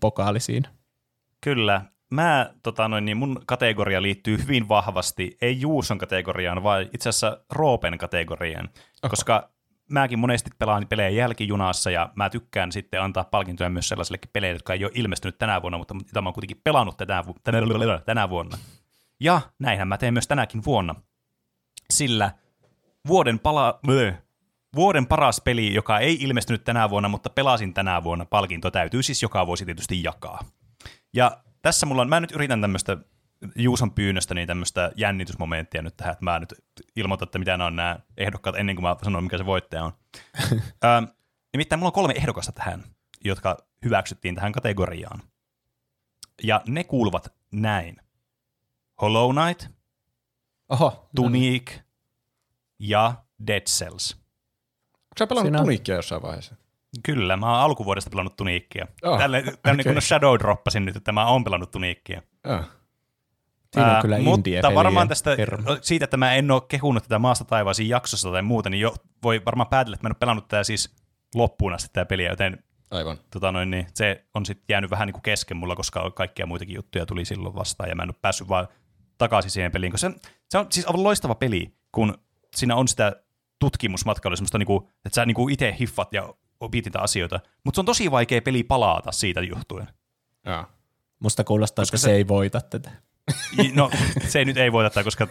pokaali 0.00 0.40
siinä. 0.40 0.68
Kyllä. 1.40 1.82
Mä, 2.10 2.50
tota 2.62 2.88
noin, 2.88 3.04
niin 3.04 3.16
mun 3.16 3.42
kategoria 3.46 4.02
liittyy 4.02 4.38
hyvin 4.38 4.68
vahvasti, 4.68 5.36
ei 5.42 5.60
Juuson 5.60 5.98
kategoriaan, 5.98 6.62
vaan 6.62 6.82
itse 6.82 7.08
asiassa 7.08 7.44
Roopen 7.52 7.98
kategoriaan, 7.98 8.68
Oho. 9.02 9.10
koska 9.10 9.50
mäkin 9.90 10.18
monesti 10.18 10.50
pelaan 10.58 10.86
pelejä 10.88 11.08
jälkijunassa 11.08 11.90
ja 11.90 12.12
mä 12.14 12.30
tykkään 12.30 12.72
sitten 12.72 13.02
antaa 13.02 13.24
palkintoja 13.24 13.70
myös 13.70 13.88
sellaisillekin 13.88 14.30
peleille, 14.32 14.54
jotka 14.56 14.72
ei 14.72 14.84
ole 14.84 14.92
ilmestynyt 14.94 15.38
tänä 15.38 15.62
vuonna, 15.62 15.78
mutta 15.78 15.94
mitä 15.94 16.20
mä 16.22 16.28
oon 16.28 16.34
kuitenkin 16.34 16.60
pelannut 16.64 16.96
tänä, 16.96 17.26
vu- 17.26 17.36
tänä, 17.44 17.58
tänä 18.06 18.30
vuonna. 18.30 18.58
Ja 19.20 19.40
näinhän 19.58 19.88
mä 19.88 19.98
teen 19.98 20.14
myös 20.14 20.28
tänäkin 20.28 20.64
vuonna. 20.64 20.94
Sillä 21.90 22.30
vuoden, 23.08 23.38
pala- 23.38 23.78
blö, 23.86 24.14
vuoden 24.74 25.06
paras 25.06 25.40
peli, 25.40 25.74
joka 25.74 25.98
ei 25.98 26.16
ilmestynyt 26.20 26.64
tänä 26.64 26.90
vuonna, 26.90 27.08
mutta 27.08 27.30
pelasin 27.30 27.74
tänä 27.74 28.04
vuonna, 28.04 28.24
palkinto 28.24 28.70
täytyy 28.70 29.02
siis 29.02 29.22
joka 29.22 29.46
vuosi 29.46 29.64
tietysti 29.64 30.02
jakaa. 30.02 30.44
Ja 31.14 31.42
tässä 31.62 31.86
mulla 31.86 32.02
on, 32.02 32.08
mä 32.08 32.20
nyt 32.20 32.32
yritän 32.32 32.60
tämmöistä 32.60 32.96
Juuson 33.56 33.92
pyynnöstä 33.92 34.34
niin 34.34 34.46
tämmöistä 34.46 34.92
jännitysmomenttia 34.96 35.82
nyt 35.82 35.96
tähän, 35.96 36.12
että 36.12 36.24
mä 36.24 36.38
nyt 36.38 36.54
ilmoitan, 36.96 37.26
että 37.26 37.38
mitä 37.38 37.56
nämä 37.56 37.66
on 37.66 37.76
nämä 37.76 37.98
ehdokkaat 38.16 38.56
ennen 38.56 38.76
kuin 38.76 38.82
mä 38.82 38.96
sanon, 39.02 39.22
mikä 39.22 39.38
se 39.38 39.46
voittaja 39.46 39.84
on. 39.84 39.92
Ö, 40.84 41.12
nimittäin 41.52 41.78
mulla 41.78 41.88
on 41.88 41.92
kolme 41.92 42.14
ehdokasta 42.16 42.52
tähän, 42.52 42.84
jotka 43.24 43.56
hyväksyttiin 43.84 44.34
tähän 44.34 44.52
kategoriaan. 44.52 45.22
Ja 46.42 46.62
ne 46.66 46.84
kuuluvat 46.84 47.34
näin. 47.52 47.96
Hollow 49.00 49.36
Knight, 49.36 49.66
Oho, 50.68 51.08
Tunic 51.16 51.72
ja 52.78 53.14
Dead 53.46 53.62
Cells. 53.62 54.21
Onko 55.12 55.18
sä 55.18 55.26
pelannut 55.26 55.52
Siinä 55.52 55.58
Tunicia 55.64 55.94
jossain 55.94 56.22
vaiheessa? 56.22 56.54
Kyllä, 57.02 57.36
mä 57.36 57.50
oon 57.50 57.60
alkuvuodesta 57.60 58.10
pelannut 58.10 58.36
Tuniikkia. 58.36 58.86
Oh, 59.02 59.12
Oh, 59.12 59.18
Tälle, 59.18 59.38
okay. 59.38 59.92
kun 59.92 60.02
shadow 60.02 60.38
droppasin 60.38 60.84
nyt, 60.84 60.96
että 60.96 61.12
mä 61.12 61.26
oon 61.26 61.44
pelannut 61.44 61.70
Tuniikkia. 61.70 62.22
Ah. 62.44 62.68
Siinä 63.74 63.96
on 63.96 64.02
kyllä 64.02 64.18
Mutta 64.18 64.38
indie-pelien 64.38 64.74
varmaan 64.74 65.08
tästä, 65.08 65.34
hermo. 65.38 65.76
siitä, 65.80 66.04
että 66.04 66.16
mä 66.16 66.34
en 66.34 66.50
ole 66.50 66.62
kehunut 66.68 67.02
tätä 67.02 67.18
maasta 67.18 67.44
taivaisiin 67.44 67.88
jaksossa 67.88 68.30
tai 68.30 68.42
muuta, 68.42 68.70
niin 68.70 68.80
jo, 68.80 68.94
voi 69.22 69.42
varmaan 69.46 69.68
päätellä, 69.68 69.94
että 69.94 70.04
mä 70.04 70.08
en 70.08 70.12
ole 70.12 70.18
pelannut 70.18 70.48
tätä 70.48 70.64
siis 70.64 70.94
loppuun 71.34 71.72
asti 71.72 71.88
tätä 71.92 72.04
peliä, 72.04 72.30
joten 72.30 72.64
Aivan. 72.90 73.18
tota 73.30 73.52
noin, 73.52 73.70
niin 73.70 73.86
se 73.94 74.24
on 74.34 74.46
sitten 74.46 74.64
jäänyt 74.68 74.90
vähän 74.90 75.06
niin 75.06 75.12
kuin 75.12 75.22
kesken 75.22 75.56
mulla, 75.56 75.76
koska 75.76 76.10
kaikkia 76.10 76.46
muitakin 76.46 76.74
juttuja 76.74 77.06
tuli 77.06 77.24
silloin 77.24 77.54
vastaan, 77.54 77.88
ja 77.88 77.94
mä 77.94 78.02
en 78.02 78.08
ole 78.08 78.16
päässyt 78.22 78.48
vaan 78.48 78.68
takaisin 79.18 79.50
siihen 79.50 79.72
peliin, 79.72 79.92
koska 79.92 80.10
se, 80.10 80.16
se 80.48 80.58
on 80.58 80.66
siis 80.70 80.86
aivan 80.86 81.02
loistava 81.04 81.34
peli, 81.34 81.74
kun 81.92 82.18
siinä 82.56 82.76
on 82.76 82.88
sitä 82.88 83.22
tutkimusmatkailua, 83.62 84.36
semmoista 84.36 84.58
niinku, 84.58 84.88
että 85.04 85.14
sä 85.14 85.26
niinku 85.26 85.48
itse 85.48 85.76
hiffat 85.80 86.12
ja 86.12 86.34
opit 86.60 86.84
niitä 86.84 87.00
asioita, 87.00 87.40
mutta 87.64 87.76
se 87.76 87.80
on 87.80 87.84
tosi 87.86 88.10
vaikea 88.10 88.42
peli 88.42 88.62
palata 88.62 89.12
siitä 89.12 89.40
johtuen. 89.40 89.88
Ah. 90.46 90.66
Musta 91.20 91.44
kuulostaa, 91.44 91.82
että 91.82 91.96
se, 91.96 92.00
se- 92.02 92.12
ei 92.12 92.28
voita 92.28 92.60
tätä. 92.60 92.90
No, 93.74 93.90
se 94.28 94.44
nyt 94.44 94.56
ei 94.56 94.72
voita 94.72 94.90
tätä, 94.90 95.04
koska 95.04 95.28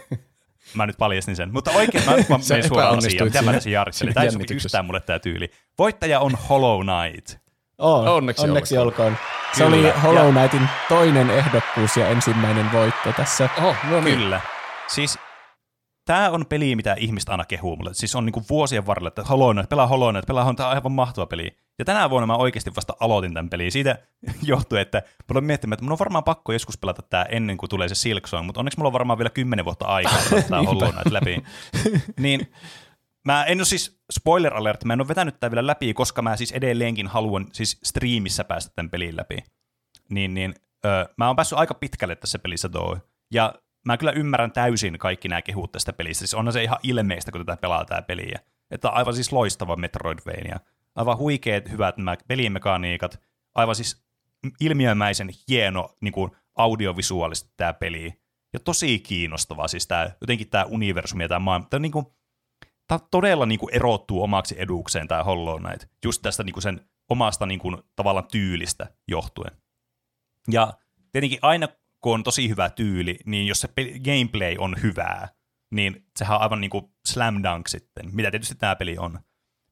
mä 0.74 0.86
nyt 0.86 0.96
paljastin 0.98 1.36
sen. 1.36 1.52
Mutta 1.52 1.70
oikein, 1.70 2.04
mä, 2.04 2.10
mä 2.10 2.38
Sä 2.40 2.54
menen 2.54 2.68
suoraan 2.68 2.98
asiaan. 2.98 3.26
Mitä 3.28 3.42
mä 3.42 3.52
tässä 3.52 3.70
jarrittelin? 3.70 4.14
Tämä 4.14 4.24
ei 4.24 4.32
sovi 4.32 4.44
yhtään 4.54 4.84
mulle 4.84 5.00
tämä 5.00 5.18
tyyli. 5.18 5.50
Voittaja 5.78 6.20
on 6.20 6.32
Hollow 6.48 6.80
Knight. 6.80 7.42
On, 7.78 8.08
Onneksi 8.08 8.42
onneksi 8.44 8.78
olkoon. 8.78 9.06
olkoon. 9.08 9.26
Se 9.52 9.64
Kyllä, 9.64 9.76
oli 9.76 9.86
ja- 9.86 9.98
Hollow 10.00 10.32
Knightin 10.34 10.68
toinen 10.88 11.30
ehdokkuus 11.30 11.96
ja 11.96 12.08
ensimmäinen 12.08 12.72
voitto 12.72 13.12
tässä. 13.16 13.48
Oho, 13.58 13.74
no 13.90 14.00
niin. 14.00 14.18
Kyllä. 14.18 14.40
Siis 14.88 15.18
tämä 16.04 16.30
on 16.30 16.46
peli, 16.46 16.76
mitä 16.76 16.94
ihmiset 16.98 17.28
aina 17.28 17.44
kehuu 17.44 17.76
mulle. 17.76 17.94
Siis 17.94 18.14
on 18.14 18.26
niinku 18.26 18.42
vuosien 18.50 18.86
varrella, 18.86 19.08
että 19.08 19.22
Hollow 19.22 19.52
Knight, 19.52 19.68
pelaa 19.68 19.86
Hollow 19.86 20.10
Knight, 20.10 20.26
pelaa 20.26 20.54
tämä 20.54 20.68
on 20.68 20.74
aivan 20.74 20.92
mahtava 20.92 21.26
peli. 21.26 21.56
Ja 21.78 21.84
tänä 21.84 22.10
vuonna 22.10 22.26
mä 22.26 22.36
oikeasti 22.36 22.70
vasta 22.76 22.96
aloitin 23.00 23.34
tämän 23.34 23.50
pelin. 23.50 23.72
Siitä 23.72 23.98
johtui, 24.42 24.80
että 24.80 24.98
mä 24.98 25.32
olen 25.32 25.44
miettimään, 25.44 25.74
että 25.74 25.84
mun 25.84 25.92
on 25.92 25.98
varmaan 25.98 26.24
pakko 26.24 26.52
joskus 26.52 26.78
pelata 26.78 27.02
tämä 27.02 27.24
ennen 27.24 27.56
kuin 27.56 27.70
tulee 27.70 27.88
se 27.88 27.94
Silk 27.94 28.26
Song, 28.26 28.46
mutta 28.46 28.60
onneksi 28.60 28.78
mulla 28.78 28.88
on 28.88 28.92
varmaan 28.92 29.18
vielä 29.18 29.30
kymmenen 29.30 29.64
vuotta 29.64 29.84
aikaa 29.84 30.18
pelata 30.30 30.48
tämä 30.48 30.62
Hollow 30.62 30.92
Knight 30.92 31.10
läpi. 31.12 31.42
Niin 32.20 32.52
Mä 33.24 33.44
en 33.44 33.58
ole 33.58 33.64
siis, 33.64 34.00
spoiler 34.12 34.54
alert, 34.54 34.84
mä 34.84 34.92
en 34.92 35.00
ole 35.00 35.08
vetänyt 35.08 35.34
tätä 35.34 35.50
vielä 35.50 35.66
läpi, 35.66 35.94
koska 35.94 36.22
mä 36.22 36.36
siis 36.36 36.52
edelleenkin 36.52 37.06
haluan 37.06 37.46
siis 37.52 37.78
striimissä 37.84 38.44
päästä 38.44 38.72
tämän 38.74 38.90
pelin 38.90 39.16
läpi. 39.16 39.38
Niin, 40.08 40.34
niin 40.34 40.54
öö, 40.84 41.04
mä 41.16 41.26
oon 41.26 41.36
päässyt 41.36 41.58
aika 41.58 41.74
pitkälle 41.74 42.16
tässä 42.16 42.38
pelissä 42.38 42.68
tuo. 42.68 42.98
Ja 43.30 43.54
mä 43.86 43.96
kyllä 43.96 44.12
ymmärrän 44.12 44.52
täysin 44.52 44.98
kaikki 44.98 45.28
nämä 45.28 45.42
kehut 45.42 45.72
tästä 45.72 45.92
pelistä. 45.92 46.18
Siis 46.18 46.34
onhan 46.34 46.52
se 46.52 46.62
ihan 46.62 46.78
ilmeistä, 46.82 47.32
kun 47.32 47.46
tätä 47.46 47.60
pelaa 47.60 47.84
tää 47.84 48.02
peliä. 48.02 48.40
Että 48.70 48.88
on 48.88 48.94
aivan 48.94 49.14
siis 49.14 49.32
loistava 49.32 49.76
Metroidvania. 49.76 50.60
Aivan 50.94 51.18
huikeet, 51.18 51.70
hyvät 51.70 51.96
nämä 51.96 52.16
pelimekaniikat. 52.28 53.20
Aivan 53.54 53.74
siis 53.74 54.04
ilmiömäisen 54.60 55.30
hieno 55.48 55.96
niin 56.00 56.12
kuin 56.12 56.30
audiovisuaalisesti 56.54 57.50
tämä 57.56 57.72
peli. 57.72 58.22
Ja 58.52 58.60
tosi 58.60 58.98
kiinnostavaa 58.98 59.68
siis 59.68 59.86
tämä, 59.86 60.10
jotenkin 60.20 60.50
tämä 60.50 60.64
universumi 60.64 61.24
ja 61.24 61.28
tämä 61.28 61.38
maailma. 61.38 61.66
Tämä 61.70 61.80
niin 61.80 61.92
kuin, 61.92 62.06
tämä 62.88 62.98
todella 63.10 63.46
niin 63.46 63.58
kuin 63.58 63.74
erottuu 63.74 64.22
omaksi 64.22 64.54
edukseen 64.58 65.08
tämä 65.08 65.24
Hollow 65.24 65.62
Knight, 65.62 65.90
just 66.04 66.22
tästä 66.22 66.42
niin 66.42 66.52
kuin 66.52 66.62
sen 66.62 66.80
omasta 67.08 67.46
niin 67.46 67.60
kuin, 67.60 67.76
tavallaan 67.96 68.28
tyylistä 68.32 68.86
johtuen. 69.08 69.56
Ja 70.50 70.72
tietenkin 71.12 71.38
aina, 71.42 71.68
kun 72.02 72.14
on 72.14 72.22
tosi 72.22 72.48
hyvä 72.48 72.70
tyyli, 72.70 73.16
niin 73.26 73.46
jos 73.46 73.60
se 73.60 73.68
gameplay 74.04 74.56
on 74.58 74.76
hyvää, 74.82 75.28
niin 75.74 76.06
sehän 76.18 76.36
on 76.36 76.42
aivan 76.42 76.60
niin 76.60 76.70
kuin 76.70 76.84
slam 77.06 77.42
dunk 77.42 77.68
sitten, 77.68 78.10
mitä 78.12 78.30
tietysti 78.30 78.54
tämä 78.54 78.76
peli 78.76 78.98
on. 78.98 79.18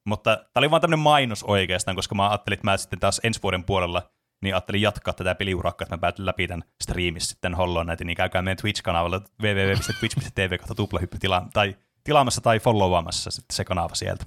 Mutta 0.05 0.35
tämä 0.35 0.49
oli 0.55 0.71
vaan 0.71 0.81
tämmöinen 0.81 1.03
mainos 1.03 1.43
oikeastaan, 1.43 1.95
koska 1.95 2.15
mä 2.15 2.29
ajattelin, 2.29 2.53
että 2.53 2.67
mä 2.67 2.77
sitten 2.77 2.99
taas 2.99 3.21
ensi 3.23 3.39
vuoden 3.43 3.63
puolella 3.63 4.11
niin 4.41 4.55
ajattelin 4.55 4.81
jatkaa 4.81 5.13
tätä 5.13 5.35
peliurakkaa, 5.35 5.83
että 5.85 5.95
mä 5.95 6.01
päätin 6.01 6.25
läpi 6.25 6.47
tämän 6.47 6.63
striimissä 6.83 7.29
sitten 7.29 7.53
Hollow 7.53 7.85
Knightin, 7.85 8.07
niin 8.07 8.17
käykää 8.17 8.41
meidän 8.41 8.57
Twitch-kanavalla 8.57 9.21
www.twitch.tv 9.41 10.57
tuplahyppy 10.75 11.17
tila- 11.17 11.47
tai 11.53 11.75
tilaamassa 12.03 12.41
tai 12.41 12.59
followaamassa 12.59 13.31
sitten 13.31 13.55
se 13.55 13.65
kanava 13.65 13.95
sieltä. 13.95 14.25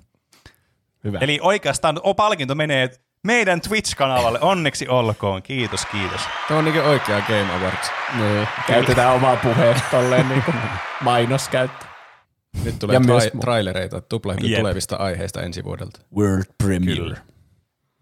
Hyvä. 1.04 1.18
Eli 1.18 1.38
oikeastaan 1.42 2.00
o, 2.02 2.14
palkinto 2.14 2.54
menee 2.54 2.90
meidän 3.24 3.60
Twitch-kanavalle. 3.60 4.38
Onneksi 4.40 4.88
olkoon. 4.88 5.42
Kiitos, 5.42 5.86
kiitos. 5.86 6.20
Tämä 6.48 6.58
on 6.58 6.64
niin 6.64 6.82
oikea 6.82 7.20
Game 7.28 7.52
Awards. 7.52 7.90
niin, 8.18 8.48
käytetään 8.66 9.14
omaa 9.14 9.36
puheen 9.36 9.76
tolleen 9.90 10.28
niin 10.28 10.44
mainoskäyttö. 11.00 11.84
Nyt 12.64 12.78
tulee 12.78 12.94
Ja 12.94 13.00
tra- 13.00 13.04
myös- 13.06 13.30
trailereita 13.40 14.00
tuplahyppy 14.00 14.46
Jep. 14.46 14.60
tulevista 14.60 14.96
aiheista 14.96 15.42
ensi 15.42 15.64
vuodelta. 15.64 16.00
World 16.16 16.44
Premiere. 16.62 17.00
Kyllä. 17.00 17.16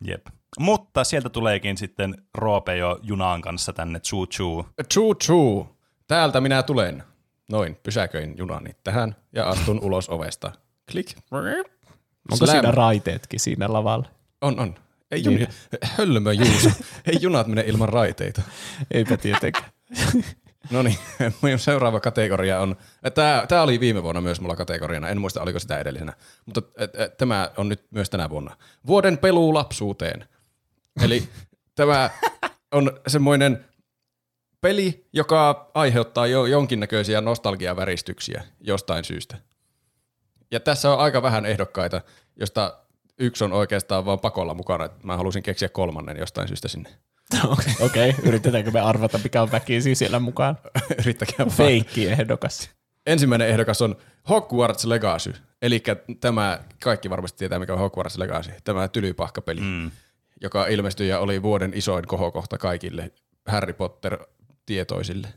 Jep. 0.04 0.26
Mutta 0.58 1.04
sieltä 1.04 1.28
tuleekin 1.28 1.76
sitten 1.78 2.14
Roope 2.34 2.76
jo 2.76 2.98
junaan 3.02 3.40
kanssa 3.42 3.72
tänne 3.72 4.00
Choo 4.00 4.26
Choo. 4.26 4.66
True, 4.94 5.14
true. 5.26 5.64
Täältä 6.08 6.40
minä 6.40 6.62
tulen. 6.62 7.02
Noin, 7.50 7.76
pysäköin 7.82 8.34
junani 8.38 8.70
tähän 8.84 9.16
ja 9.34 9.48
astun 9.48 9.80
ulos 9.82 10.08
ovesta. 10.08 10.52
Klik. 10.92 11.06
Onko 11.30 12.36
Slam. 12.36 12.50
siinä 12.50 12.70
raiteetkin 12.70 13.40
siinä 13.40 13.72
lavalla? 13.72 14.08
On, 14.40 14.60
on. 14.60 14.74
Ei 15.12 15.24
juni, 15.24 15.48
hölmö 15.82 16.32
Juuso. 16.32 16.70
Ei 17.06 17.18
junat 17.20 17.46
mene 17.46 17.64
ilman 17.66 17.88
raiteita. 17.88 18.42
Eipä 18.90 19.16
tietenkään. 19.16 19.70
No 20.70 20.82
niin, 20.82 20.98
minun 21.42 21.58
seuraava 21.58 22.00
kategoria 22.00 22.60
on, 22.60 22.76
tämä, 23.14 23.44
tämä 23.48 23.62
oli 23.62 23.80
viime 23.80 24.02
vuonna 24.02 24.20
myös 24.20 24.40
mulla 24.40 24.56
kategoriana, 24.56 25.08
en 25.08 25.20
muista 25.20 25.42
oliko 25.42 25.58
sitä 25.58 25.78
edellisenä, 25.78 26.12
mutta 26.46 26.62
tämä 27.18 27.50
on 27.56 27.68
nyt 27.68 27.86
myös 27.90 28.10
tänä 28.10 28.30
vuonna. 28.30 28.56
Vuoden 28.86 29.18
peluu 29.18 29.54
lapsuuteen. 29.54 30.28
Eli 31.02 31.28
tämä 31.74 32.10
on 32.72 33.00
semmoinen 33.06 33.64
peli, 34.60 35.08
joka 35.12 35.70
aiheuttaa 35.74 36.26
jo 36.26 36.46
jonkinnäköisiä 36.46 37.20
nostalgiaväristyksiä 37.20 38.44
jostain 38.60 39.04
syystä. 39.04 39.36
Ja 40.50 40.60
tässä 40.60 40.92
on 40.92 40.98
aika 40.98 41.22
vähän 41.22 41.46
ehdokkaita, 41.46 42.00
josta 42.36 42.81
yksi 43.22 43.44
on 43.44 43.52
oikeastaan 43.52 44.04
vaan 44.04 44.20
pakolla 44.20 44.54
mukana. 44.54 44.88
Mä 45.02 45.16
halusin 45.16 45.42
keksiä 45.42 45.68
kolmannen 45.68 46.16
jostain 46.16 46.48
syystä 46.48 46.68
sinne. 46.68 46.90
Okei, 47.50 47.74
okay. 47.80 48.12
yritetäänkö 48.22 48.70
me 48.70 48.80
arvata, 48.80 49.20
mikä 49.24 49.42
on 49.42 49.52
väkisin 49.52 49.96
siellä 49.96 50.18
mukaan? 50.18 50.58
Yrittäkää 51.02 51.46
vaan. 51.46 51.56
Feikki 51.56 52.08
ehdokas. 52.08 52.70
Ensimmäinen 53.06 53.48
ehdokas 53.48 53.82
on 53.82 53.96
Hogwarts 54.28 54.84
Legacy, 54.84 55.34
eli 55.62 55.82
tämä, 56.20 56.60
kaikki 56.84 57.10
varmasti 57.10 57.38
tietää 57.38 57.58
mikä 57.58 57.72
on 57.72 57.78
Hogwarts 57.78 58.18
Legacy, 58.18 58.50
tämä 58.64 58.88
tylypahkapeli, 58.88 59.60
mm. 59.60 59.90
joka 60.40 60.66
ilmestyi 60.66 61.08
ja 61.08 61.18
oli 61.18 61.42
vuoden 61.42 61.72
isoin 61.74 62.06
kohokohta 62.06 62.58
kaikille 62.58 63.10
Harry 63.46 63.72
Potter-tietoisille. 63.72 65.28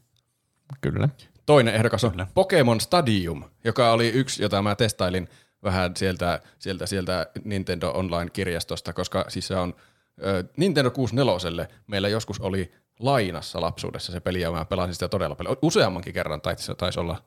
Kyllä. 0.82 1.10
Toinen 1.46 1.76
ehdokas 1.76 2.04
on 2.04 2.12
Kyllä. 2.12 2.28
Pokemon 2.34 2.82
Stadium, 2.82 3.44
joka 3.64 3.92
oli 3.92 4.10
yksi, 4.10 4.44
jota 4.44 4.62
mä 4.62 4.76
testailin 4.76 5.30
vähän 5.66 5.96
sieltä, 5.96 6.42
sieltä, 6.60 6.86
sieltä 6.86 7.28
Nintendo 7.44 7.92
Online-kirjastosta, 7.92 8.94
koska 8.94 9.26
siis 9.28 9.48
se 9.48 9.56
on 9.56 9.76
ö, 10.24 10.44
Nintendo 10.58 10.92
64 10.92 11.68
meillä 11.88 12.10
joskus 12.10 12.40
oli 12.40 12.72
lainassa 13.00 13.62
lapsuudessa 13.62 14.12
se 14.12 14.20
peli, 14.20 14.42
ja 14.42 14.52
mä 14.52 14.66
pelasin 14.66 14.94
sitä 14.94 15.08
todella 15.08 15.36
paljon. 15.36 15.58
Useammankin 15.62 16.14
kerran 16.14 16.42
taisi, 16.42 16.72
taisi 16.78 17.00
olla, 17.00 17.24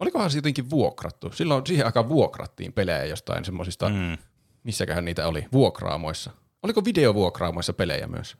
olikohan 0.00 0.30
se 0.30 0.38
jotenkin 0.38 0.70
vuokrattu? 0.70 1.32
Silloin 1.32 1.66
siihen 1.66 1.86
aikaan 1.86 2.08
vuokrattiin 2.08 2.72
pelejä 2.72 3.04
jostain 3.04 3.44
semmoisista, 3.44 3.88
mm. 3.88 4.18
missäköhän 4.64 5.04
niitä 5.04 5.28
oli, 5.28 5.46
vuokraamoissa. 5.52 6.30
Oliko 6.62 6.84
videovuokraamoissa 6.84 7.72
pelejä 7.72 8.06
myös? 8.06 8.36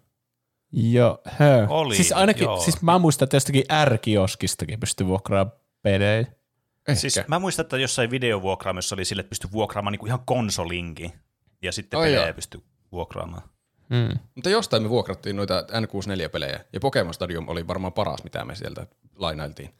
Joo, 0.72 1.18
hö. 1.38 1.66
Oli, 1.68 1.96
siis 1.96 2.12
ainakin, 2.12 2.44
joo. 2.44 2.61
siis 2.61 2.83
mä 2.83 2.98
muistan, 2.98 3.27
että 3.27 3.37
jostakin 3.37 3.64
R-kioskistakin 3.85 4.81
pystyi 4.81 5.07
vuokraamaan 5.07 5.57
pelejä. 5.83 6.27
Ehkä. 6.88 7.01
Siis 7.01 7.21
mä 7.29 7.38
muistan, 7.38 7.62
että 7.62 7.79
jossain 7.79 8.11
videovuokraamassa 8.11 8.95
oli 8.95 9.05
sille, 9.05 9.21
että 9.21 9.31
pystyi 9.31 9.53
vuokraamaan 9.53 9.92
niinku 9.92 10.07
ihan 10.07 10.25
konsolinkin. 10.25 11.12
Ja 11.62 11.73
sitten 11.73 12.01
Ai 12.01 12.11
pelejä 12.11 12.33
pystyi 12.33 12.62
vuokraamaan. 12.92 13.42
Mm. 13.88 14.18
Mutta 14.35 14.51
jostain 14.51 14.83
me 14.83 14.88
vuokrattiin 14.88 15.37
noita 15.37 15.61
N64-pelejä, 15.61 16.64
ja 16.73 16.81
Pokemon 16.81 17.14
Stadium 17.14 17.49
oli 17.49 17.66
varmaan 17.66 17.92
paras, 17.92 18.25
mitä 18.25 18.45
me 18.45 18.55
sieltä 18.55 18.87
lainailtiin. 19.16 19.75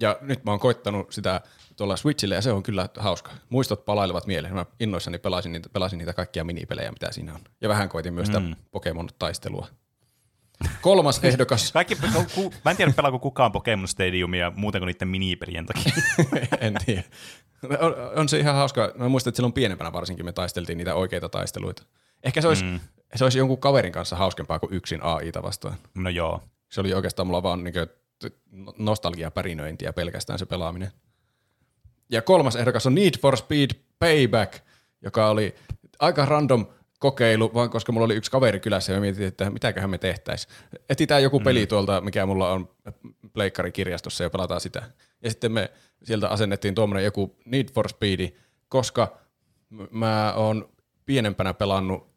Ja 0.00 0.18
nyt 0.20 0.44
mä 0.44 0.50
oon 0.50 0.60
koittanut 0.60 1.12
sitä 1.12 1.40
tuolla 1.76 1.96
Switchille, 1.96 2.34
ja 2.34 2.42
se 2.42 2.52
on 2.52 2.62
kyllä 2.62 2.88
hauska. 2.98 3.30
Muistot 3.48 3.84
palailevat 3.84 4.26
mieleen. 4.26 4.54
Mä 4.54 4.66
innoissani 4.80 5.18
pelasin 5.18 5.52
niitä, 5.52 5.68
pelasin 5.68 5.98
niitä 5.98 6.12
kaikkia 6.12 6.44
minipelejä, 6.44 6.92
mitä 6.92 7.12
siinä 7.12 7.34
on. 7.34 7.40
Ja 7.60 7.68
vähän 7.68 7.88
koitin 7.88 8.14
myös 8.14 8.26
sitä 8.26 8.40
Mm. 8.40 8.56
Pokemon-taistelua. 8.70 9.66
Kolmas 10.80 11.24
ehdokas, 11.24 11.72
Kaikki, 11.72 11.96
ku, 12.34 12.52
mä 12.64 12.70
en 12.70 12.76
tiedä 12.76 12.92
pelaako 12.92 13.18
kukaan 13.18 13.52
Pokemon 13.52 13.88
Stadiumia 13.88 14.52
muuten 14.56 14.80
kuin 14.80 14.86
niiden 14.86 15.08
minipelien 15.08 15.66
takia. 15.66 15.92
en 16.60 16.74
tiedä. 16.86 17.02
On, 17.80 17.94
on, 18.16 18.28
se 18.28 18.38
ihan 18.38 18.54
hauska. 18.54 18.92
Mä 18.96 19.08
muistan, 19.08 19.30
että 19.30 19.36
silloin 19.36 19.52
pienempänä 19.52 19.92
varsinkin 19.92 20.24
me 20.24 20.32
taisteltiin 20.32 20.78
niitä 20.78 20.94
oikeita 20.94 21.28
taisteluita. 21.28 21.82
Ehkä 22.22 22.40
se 22.40 22.48
olisi, 22.48 22.64
mm. 22.64 22.80
se 23.14 23.24
olisi 23.24 23.38
jonkun 23.38 23.58
kaverin 23.58 23.92
kanssa 23.92 24.16
hauskempaa 24.16 24.58
kuin 24.58 24.74
yksin 24.74 25.02
AIta 25.02 25.42
vastaan. 25.42 25.74
No 25.94 26.10
joo. 26.10 26.42
Se 26.70 26.80
oli 26.80 26.94
oikeastaan 26.94 27.26
mulla 27.26 27.42
vaan 27.42 27.64
niin 27.64 27.74
nostalgiapärinöintiä 28.78 29.92
pelkästään 29.92 30.38
se 30.38 30.46
pelaaminen. 30.46 30.92
Ja 32.10 32.22
kolmas 32.22 32.56
ehdokas 32.56 32.86
on 32.86 32.94
Need 32.94 33.18
for 33.22 33.36
Speed 33.36 33.70
Payback, 33.98 34.54
joka 35.02 35.28
oli 35.28 35.54
aika 35.98 36.24
random 36.24 36.66
kokeilu, 37.00 37.54
vaan 37.54 37.70
koska 37.70 37.92
mulla 37.92 38.04
oli 38.04 38.14
yksi 38.14 38.30
kaveri 38.30 38.60
kylässä 38.60 38.92
ja 38.92 39.00
mietin, 39.00 39.26
että 39.26 39.50
mitäköhän 39.50 39.90
me 39.90 39.98
tehtäisiin. 39.98 40.54
Etsitään 40.88 41.22
joku 41.22 41.40
peli 41.40 41.66
tuolta, 41.66 42.00
mikä 42.00 42.26
mulla 42.26 42.52
on 42.52 42.68
pleikkarikirjastossa 43.32 44.24
ja 44.24 44.30
pelataan 44.30 44.60
sitä. 44.60 44.82
Ja 45.22 45.30
sitten 45.30 45.52
me 45.52 45.70
sieltä 46.02 46.28
asennettiin 46.28 46.74
tuommoinen 46.74 47.04
joku 47.04 47.36
Need 47.44 47.68
for 47.72 47.88
Speed, 47.88 48.32
koska 48.68 49.18
mä 49.90 50.32
oon 50.36 50.68
pienempänä 51.06 51.54
pelannut, 51.54 52.10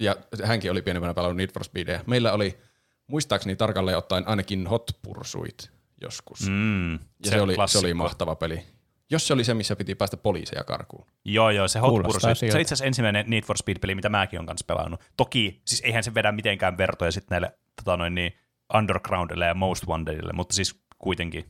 ja 0.00 0.16
hänkin 0.44 0.70
oli 0.70 0.82
pienempänä 0.82 1.14
pelannut 1.14 1.36
Need 1.36 1.50
for 1.52 1.64
Speedia. 1.64 2.00
Meillä 2.06 2.32
oli 2.32 2.58
muistaakseni 3.06 3.56
tarkalleen 3.56 3.98
ottaen 3.98 4.28
ainakin 4.28 4.66
Hot 4.66 4.90
Pursuit 5.02 5.70
joskus. 6.00 6.40
Mm, 6.48 6.92
ja 6.92 6.98
se, 7.24 7.30
se, 7.30 7.40
oli, 7.40 7.54
se 7.66 7.78
oli 7.78 7.94
mahtava 7.94 8.34
peli. 8.34 8.62
Jos 9.10 9.26
se 9.26 9.34
oli 9.34 9.44
se, 9.44 9.54
missä 9.54 9.76
piti 9.76 9.94
päästä 9.94 10.16
poliiseja 10.16 10.64
karkuun. 10.64 11.06
Joo, 11.24 11.50
joo, 11.50 11.68
se 11.68 11.78
Hot 11.78 12.02
Pursuit. 12.02 12.38
Se 12.38 12.44
on 12.54 12.60
itse 12.60 12.74
asiassa 12.74 12.84
ensimmäinen 12.84 13.30
Need 13.30 13.42
for 13.42 13.56
Speed-peli, 13.56 13.94
mitä 13.94 14.08
mäkin 14.08 14.38
olen 14.38 14.46
kanssa 14.46 14.64
pelannut. 14.66 15.00
Toki, 15.16 15.60
siis 15.64 15.80
eihän 15.80 16.04
se 16.04 16.14
vedä 16.14 16.32
mitenkään 16.32 16.78
vertoja 16.78 17.12
sitten 17.12 17.34
näille 17.34 17.58
tota 17.76 17.96
noin, 17.96 18.14
niin, 18.14 18.32
Undergroundille 18.74 19.46
ja 19.46 19.54
Most 19.54 19.86
Wantedille, 19.86 20.32
mutta 20.32 20.54
siis 20.54 20.80
kuitenkin. 20.98 21.44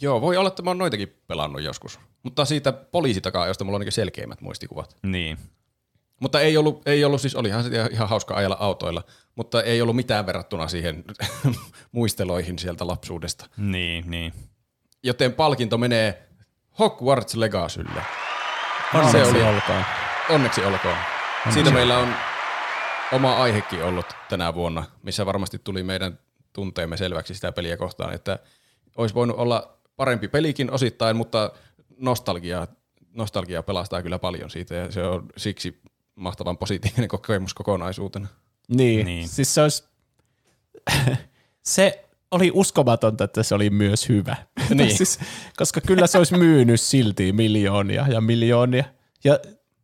Joo, 0.00 0.20
voi 0.20 0.36
olla, 0.36 0.48
että 0.48 0.62
mä 0.62 0.70
oon 0.70 0.78
noitakin 0.78 1.16
pelannut 1.26 1.62
joskus. 1.62 2.00
Mutta 2.22 2.44
siitä 2.44 2.72
poliisitakaa, 2.72 3.46
josta 3.46 3.64
mulla 3.64 3.76
on 3.76 3.80
niin 3.80 3.92
selkeimmät 3.92 4.40
muistikuvat. 4.40 4.96
Niin. 5.02 5.38
Mutta 6.20 6.40
ei 6.40 6.56
ollut, 6.56 6.88
ei 6.88 7.04
ollut 7.04 7.20
siis 7.20 7.34
olihan 7.36 7.64
se 7.64 7.88
ihan 7.90 8.08
hauska 8.08 8.34
ajella 8.34 8.56
autoilla, 8.60 9.04
mutta 9.34 9.62
ei 9.62 9.82
ollut 9.82 9.96
mitään 9.96 10.26
verrattuna 10.26 10.68
siihen 10.68 11.04
muisteloihin 11.92 12.58
sieltä 12.58 12.86
lapsuudesta. 12.86 13.46
Niin, 13.56 14.10
niin. 14.10 14.32
Joten 15.02 15.32
palkinto 15.32 15.78
menee 15.78 16.29
Hogwarts 16.80 17.34
Legacylle. 17.34 18.02
Onneksi 18.94 19.12
Se 19.18 19.24
oli- 19.30 19.42
olkoon. 19.42 19.84
Onneksi 20.30 20.64
olkoon. 20.64 20.96
Siitä 21.54 21.70
meillä 21.70 21.98
on 21.98 22.14
oma 23.12 23.36
aihekin 23.36 23.82
ollut 23.84 24.06
tänä 24.28 24.54
vuonna, 24.54 24.84
missä 25.02 25.26
varmasti 25.26 25.58
tuli 25.58 25.82
meidän 25.82 26.18
tunteemme 26.52 26.96
selväksi 26.96 27.34
sitä 27.34 27.52
peliä 27.52 27.76
kohtaan, 27.76 28.14
että 28.14 28.38
olisi 28.96 29.14
voinut 29.14 29.36
olla 29.38 29.76
parempi 29.96 30.28
pelikin 30.28 30.70
osittain, 30.70 31.16
mutta 31.16 31.50
nostalgia, 31.96 32.66
nostalgia 33.14 33.62
pelastaa 33.62 34.02
kyllä 34.02 34.18
paljon 34.18 34.50
siitä 34.50 34.74
ja 34.74 34.92
se 34.92 35.02
on 35.02 35.26
siksi 35.36 35.80
mahtavan 36.14 36.58
positiivinen 36.58 37.08
kokemus 37.08 37.54
kokonaisuutena. 37.54 38.28
Niin, 38.68 38.76
Niin. 38.78 39.06
niin. 39.06 39.28
siis 39.28 39.54
se 39.54 39.62
olisi, 39.62 39.84
se 41.62 42.04
oli 42.30 42.50
uskomatonta, 42.54 43.24
että 43.24 43.42
se 43.42 43.54
oli 43.54 43.70
myös 43.70 44.08
hyvä. 44.08 44.36
Niin. 44.74 44.96
siis, 44.96 45.18
koska 45.56 45.80
kyllä 45.80 46.06
se 46.06 46.18
olisi 46.18 46.36
myynyt 46.38 46.80
silti 46.80 47.32
miljoonia 47.32 48.06
ja 48.08 48.20
miljoonia. 48.20 48.84
Ja 49.24 49.38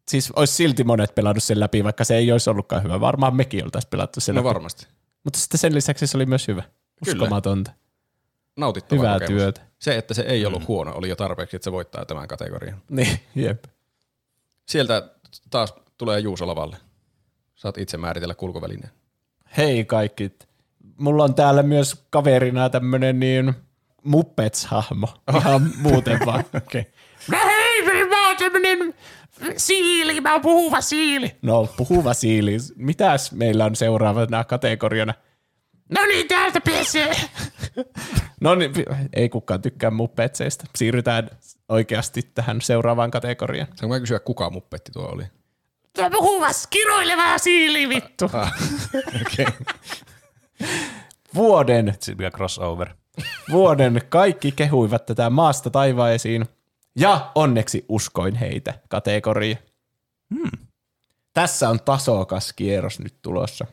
siis 0.08 0.30
olisi 0.30 0.54
silti 0.54 0.84
monet 0.84 1.14
pelannut 1.14 1.42
sen 1.44 1.60
läpi, 1.60 1.84
vaikka 1.84 2.04
se 2.04 2.16
ei 2.16 2.32
olisi 2.32 2.50
ollutkaan 2.50 2.82
hyvä. 2.82 3.00
Varmaan 3.00 3.36
mekin 3.36 3.64
oltaisiin 3.64 3.90
pelattu 3.90 4.20
sen 4.20 4.34
No 4.34 4.38
läpi. 4.38 4.44
varmasti. 4.48 4.86
Mutta 5.24 5.38
sitten 5.40 5.58
sen 5.58 5.74
lisäksi 5.74 6.06
se 6.06 6.16
oli 6.18 6.26
myös 6.26 6.48
hyvä. 6.48 6.62
Kyllä. 6.62 7.12
Uskomatonta. 7.22 7.70
Nautittava 8.56 9.00
Hyvää 9.00 9.14
kokemus. 9.20 9.42
työtä. 9.42 9.60
Se, 9.78 9.96
että 9.96 10.14
se 10.14 10.22
ei 10.22 10.46
ollut 10.46 10.60
mm. 10.60 10.66
huono, 10.66 10.92
oli 10.94 11.08
jo 11.08 11.16
tarpeeksi, 11.16 11.56
että 11.56 11.64
se 11.64 11.72
voittaa 11.72 12.04
tämän 12.04 12.28
kategorian. 12.28 12.82
Niin, 12.90 13.20
jep. 13.34 13.64
Sieltä 14.66 15.10
taas 15.50 15.74
tulee 15.98 16.20
Juuso 16.20 16.46
lavalle. 16.46 16.76
Saat 17.54 17.78
itse 17.78 17.96
määritellä 17.96 18.34
kulkuvälineen. 18.34 18.90
Hei 19.56 19.84
kaikki. 19.84 20.32
Mulla 20.98 21.24
on 21.24 21.34
täällä 21.34 21.62
myös 21.62 22.06
kaverina 22.10 22.70
tämmönen 22.70 23.20
niin 23.20 23.54
Muppets-hahmo. 24.02 25.08
Ihan 25.36 25.70
muuten 25.82 26.18
vaan. 26.26 26.44
Okei. 26.56 26.86
No 27.30 27.38
hei, 27.44 28.06
mä 28.08 28.26
oon 28.28 28.36
tämmönen 28.36 28.94
siili, 29.56 30.20
mä 30.20 30.32
oon 30.32 30.40
puhuva 30.40 30.80
siili. 30.80 31.36
No, 31.42 31.68
puhuva 31.76 32.14
siili. 32.14 32.56
Mitäs 32.76 33.32
meillä 33.32 33.64
on 33.64 33.76
seuraavana 33.76 34.44
kategoriana? 34.44 35.14
No 35.88 36.06
niin, 36.06 36.28
täältä 36.28 36.60
pesee. 36.60 37.16
no 38.40 38.54
niin, 38.54 38.72
ei 39.12 39.28
kukaan 39.28 39.62
tykkää 39.62 39.90
muppetseista. 39.90 40.64
Siirrytään 40.76 41.30
oikeasti 41.68 42.22
tähän 42.34 42.60
seuraavaan 42.60 43.10
kategoriaan. 43.10 43.68
Saanko 43.74 43.94
mä 43.94 44.00
kysyä, 44.00 44.18
kuka 44.18 44.50
muppetti 44.50 44.92
tuo 44.92 45.08
oli? 45.12 45.24
Tuo 45.96 46.10
puhuvas, 46.10 46.66
kiroileva 46.66 47.38
siili, 47.38 47.88
vittu. 47.88 48.30
Ah, 48.32 48.52
okei. 49.26 49.46
Vuoden, 51.34 51.94
mikä 52.08 52.30
crossover. 52.30 52.88
vuoden 53.50 54.00
kaikki 54.08 54.52
kehuivat 54.52 55.06
tätä 55.06 55.30
maasta 55.30 55.70
taivaisiin. 55.70 56.46
Ja 56.98 57.30
onneksi 57.34 57.84
uskoin 57.88 58.34
heitä 58.34 58.74
kategoria. 58.88 59.56
Hmm. 60.34 60.66
Tässä 61.34 61.68
on 61.68 61.80
tasokas 61.80 62.52
kierros 62.52 63.00
nyt 63.00 63.14
tulossa. 63.22 63.66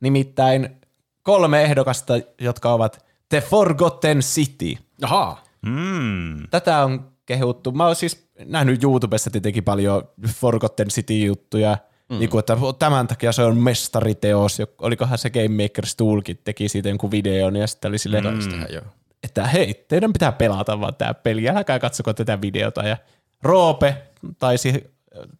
Nimittäin 0.00 0.76
kolme 1.22 1.62
ehdokasta, 1.62 2.14
jotka 2.40 2.72
ovat 2.72 3.04
The 3.28 3.40
Forgotten 3.40 4.18
City. 4.18 4.74
Ahaa. 5.02 5.44
Mm. 5.66 6.48
Tätä 6.50 6.84
on 6.84 7.12
kehuttu. 7.26 7.72
Mä 7.72 7.86
oon 7.86 7.96
siis 7.96 8.30
nähnyt 8.44 8.82
YouTubessa 8.82 9.30
tietenkin 9.30 9.64
paljon 9.64 10.08
Forgotten 10.28 10.88
City-juttuja, 10.88 11.78
mm. 12.08 12.18
niin 12.18 12.30
kuin, 12.30 12.38
että 12.38 12.56
tämän 12.78 13.06
takia 13.06 13.32
se 13.32 13.42
on 13.42 13.56
mestariteos. 13.56 14.58
Olikohan 14.78 15.18
se 15.18 15.30
Game 15.30 15.64
Maker's 15.64 15.94
Toolkit 15.96 16.44
teki 16.44 16.68
siitä 16.68 16.88
jonkun 16.88 17.10
videon 17.10 17.56
ja 17.56 17.66
sitten 17.66 17.88
oli 17.88 17.98
silleen, 17.98 18.24
Mm. 18.24 18.90
Että 19.22 19.46
hei, 19.46 19.84
teidän 19.88 20.12
pitää 20.12 20.32
pelata 20.32 20.80
vaan 20.80 20.94
tämä 20.94 21.14
peli, 21.14 21.48
älkää 21.48 21.78
katsoko 21.78 22.12
tätä 22.12 22.40
videota. 22.40 22.82
Ja 22.82 22.96
Roope 23.42 24.02
taisi 24.38 24.92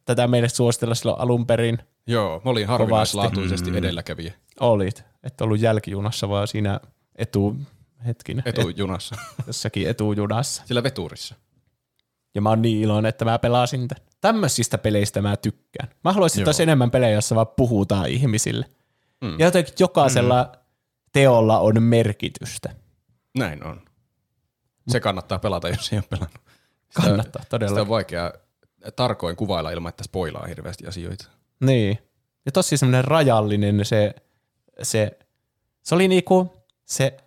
tätä 0.05 0.27
meille 0.27 0.49
suositella 0.49 0.95
silloin 0.95 1.21
alun 1.21 1.45
perin. 1.45 1.79
Joo, 2.07 2.41
mä 2.45 2.51
olin 2.51 2.67
harvinaislaatuisesti 2.67 3.71
mm. 3.71 3.77
edelläkävijä 3.77 4.33
Olit, 4.59 5.03
et 5.23 5.41
ollut 5.41 5.59
jälkijunassa, 5.59 6.29
vaan 6.29 6.47
siinä 6.47 6.79
etu, 7.15 7.55
hetkinen, 8.05 8.43
et, 8.45 8.59
etujunassa. 8.59 9.15
jossakin 9.47 9.89
etujunassa. 9.89 10.63
Sillä 10.65 10.83
veturissa. 10.83 11.35
Ja 12.35 12.41
mä 12.41 12.49
oon 12.49 12.61
niin 12.61 12.81
iloinen, 12.81 13.09
että 13.09 13.25
mä 13.25 13.39
pelasin 13.39 13.87
tän. 13.87 13.97
Tämmöisistä 14.23 14.77
peleistä 14.77 15.21
mä 15.21 15.37
tykkään. 15.37 15.89
Mä 16.03 16.13
haluaisin, 16.13 16.41
Joo. 16.41 16.47
olisi 16.47 16.63
enemmän 16.63 16.91
pelejä, 16.91 17.11
joissa 17.11 17.35
vaan 17.35 17.47
puhutaan 17.47 18.09
ihmisille. 18.09 18.65
Mm. 19.21 19.39
Ja 19.39 19.45
jotenkin 19.45 19.73
jokaisella 19.79 20.43
mm. 20.43 20.59
teolla 21.11 21.59
on 21.59 21.83
merkitystä. 21.83 22.75
Näin 23.37 23.63
on. 23.63 23.81
Se 24.87 24.99
kannattaa 24.99 25.39
pelata, 25.39 25.69
jos 25.69 25.93
ei 25.93 25.97
ole 25.97 26.05
pelannut. 26.09 26.41
Kannattaa 26.93 27.41
Sitä 27.41 27.49
todella. 27.49 27.81
on 27.81 27.89
vaikea 27.89 28.33
tarkoin 28.95 29.35
kuvailla 29.35 29.71
ilman, 29.71 29.89
että 29.89 30.03
spoilaa 30.03 30.45
hirveästi 30.45 30.87
asioita. 30.87 31.25
Niin. 31.59 31.97
Ja 32.45 32.51
tosi 32.51 32.77
semmoinen 32.77 33.05
rajallinen 33.05 33.85
se, 33.85 34.15
se, 34.81 35.19
se 35.81 35.95
oli 35.95 36.07
niinku, 36.07 36.53
se 36.85 37.17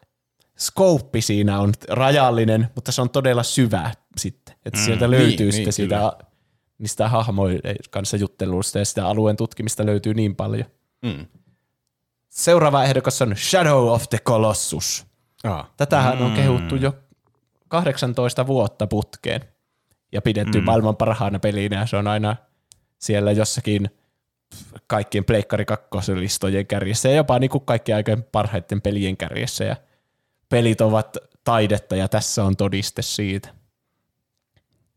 skouppi 0.58 1.22
siinä 1.22 1.60
on 1.60 1.72
rajallinen, 1.88 2.68
mutta 2.74 2.92
se 2.92 3.02
on 3.02 3.10
todella 3.10 3.42
syvä 3.42 3.90
sitten. 4.16 4.54
Että 4.64 4.78
mm, 4.78 4.84
sieltä 4.84 5.10
löytyy 5.10 5.46
niin, 5.46 5.52
sitten 5.52 5.64
niin, 5.64 5.72
sitä, 5.72 6.12
niistä 6.78 7.08
hahmojen 7.08 7.60
kanssa 7.90 8.16
juttelusta 8.16 8.78
ja 8.78 8.84
sitä 8.84 9.06
alueen 9.06 9.36
tutkimista 9.36 9.86
löytyy 9.86 10.14
niin 10.14 10.36
paljon. 10.36 10.64
Mm. 11.02 11.26
Seuraava 12.28 12.84
ehdokas 12.84 13.22
on 13.22 13.36
Shadow 13.36 13.88
of 13.88 14.08
the 14.10 14.18
Colossus. 14.18 15.06
Ah. 15.44 15.70
Tätähän 15.76 16.22
on 16.22 16.32
kehuttu 16.32 16.76
jo 16.76 16.92
18 17.68 18.46
vuotta 18.46 18.86
putkeen 18.86 19.40
ja 20.12 20.22
pidetty 20.22 20.58
mm. 20.58 20.64
maailman 20.64 20.96
parhaana 20.96 21.38
pelinä 21.38 21.80
ja 21.80 21.86
se 21.86 21.96
on 21.96 22.06
aina 22.06 22.36
siellä 22.98 23.32
jossakin 23.32 23.90
kaikkien 24.86 25.24
Pleikkari 25.24 25.64
2 25.64 25.90
listojen 26.20 26.66
kärjessä 26.66 27.08
ja 27.08 27.14
jopa 27.14 27.38
niin 27.38 27.50
kuin 27.50 27.64
kaikkien 27.64 27.96
aikojen 27.96 28.22
parhaiten 28.22 28.82
pelien 28.82 29.16
kärjessä 29.16 29.64
ja 29.64 29.76
pelit 30.48 30.80
ovat 30.80 31.16
taidetta 31.44 31.96
ja 31.96 32.08
tässä 32.08 32.44
on 32.44 32.56
todiste 32.56 33.02
siitä. 33.02 33.48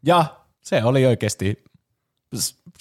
Ja 0.04 0.26
se 0.62 0.84
oli 0.84 1.06
oikeasti, 1.06 1.64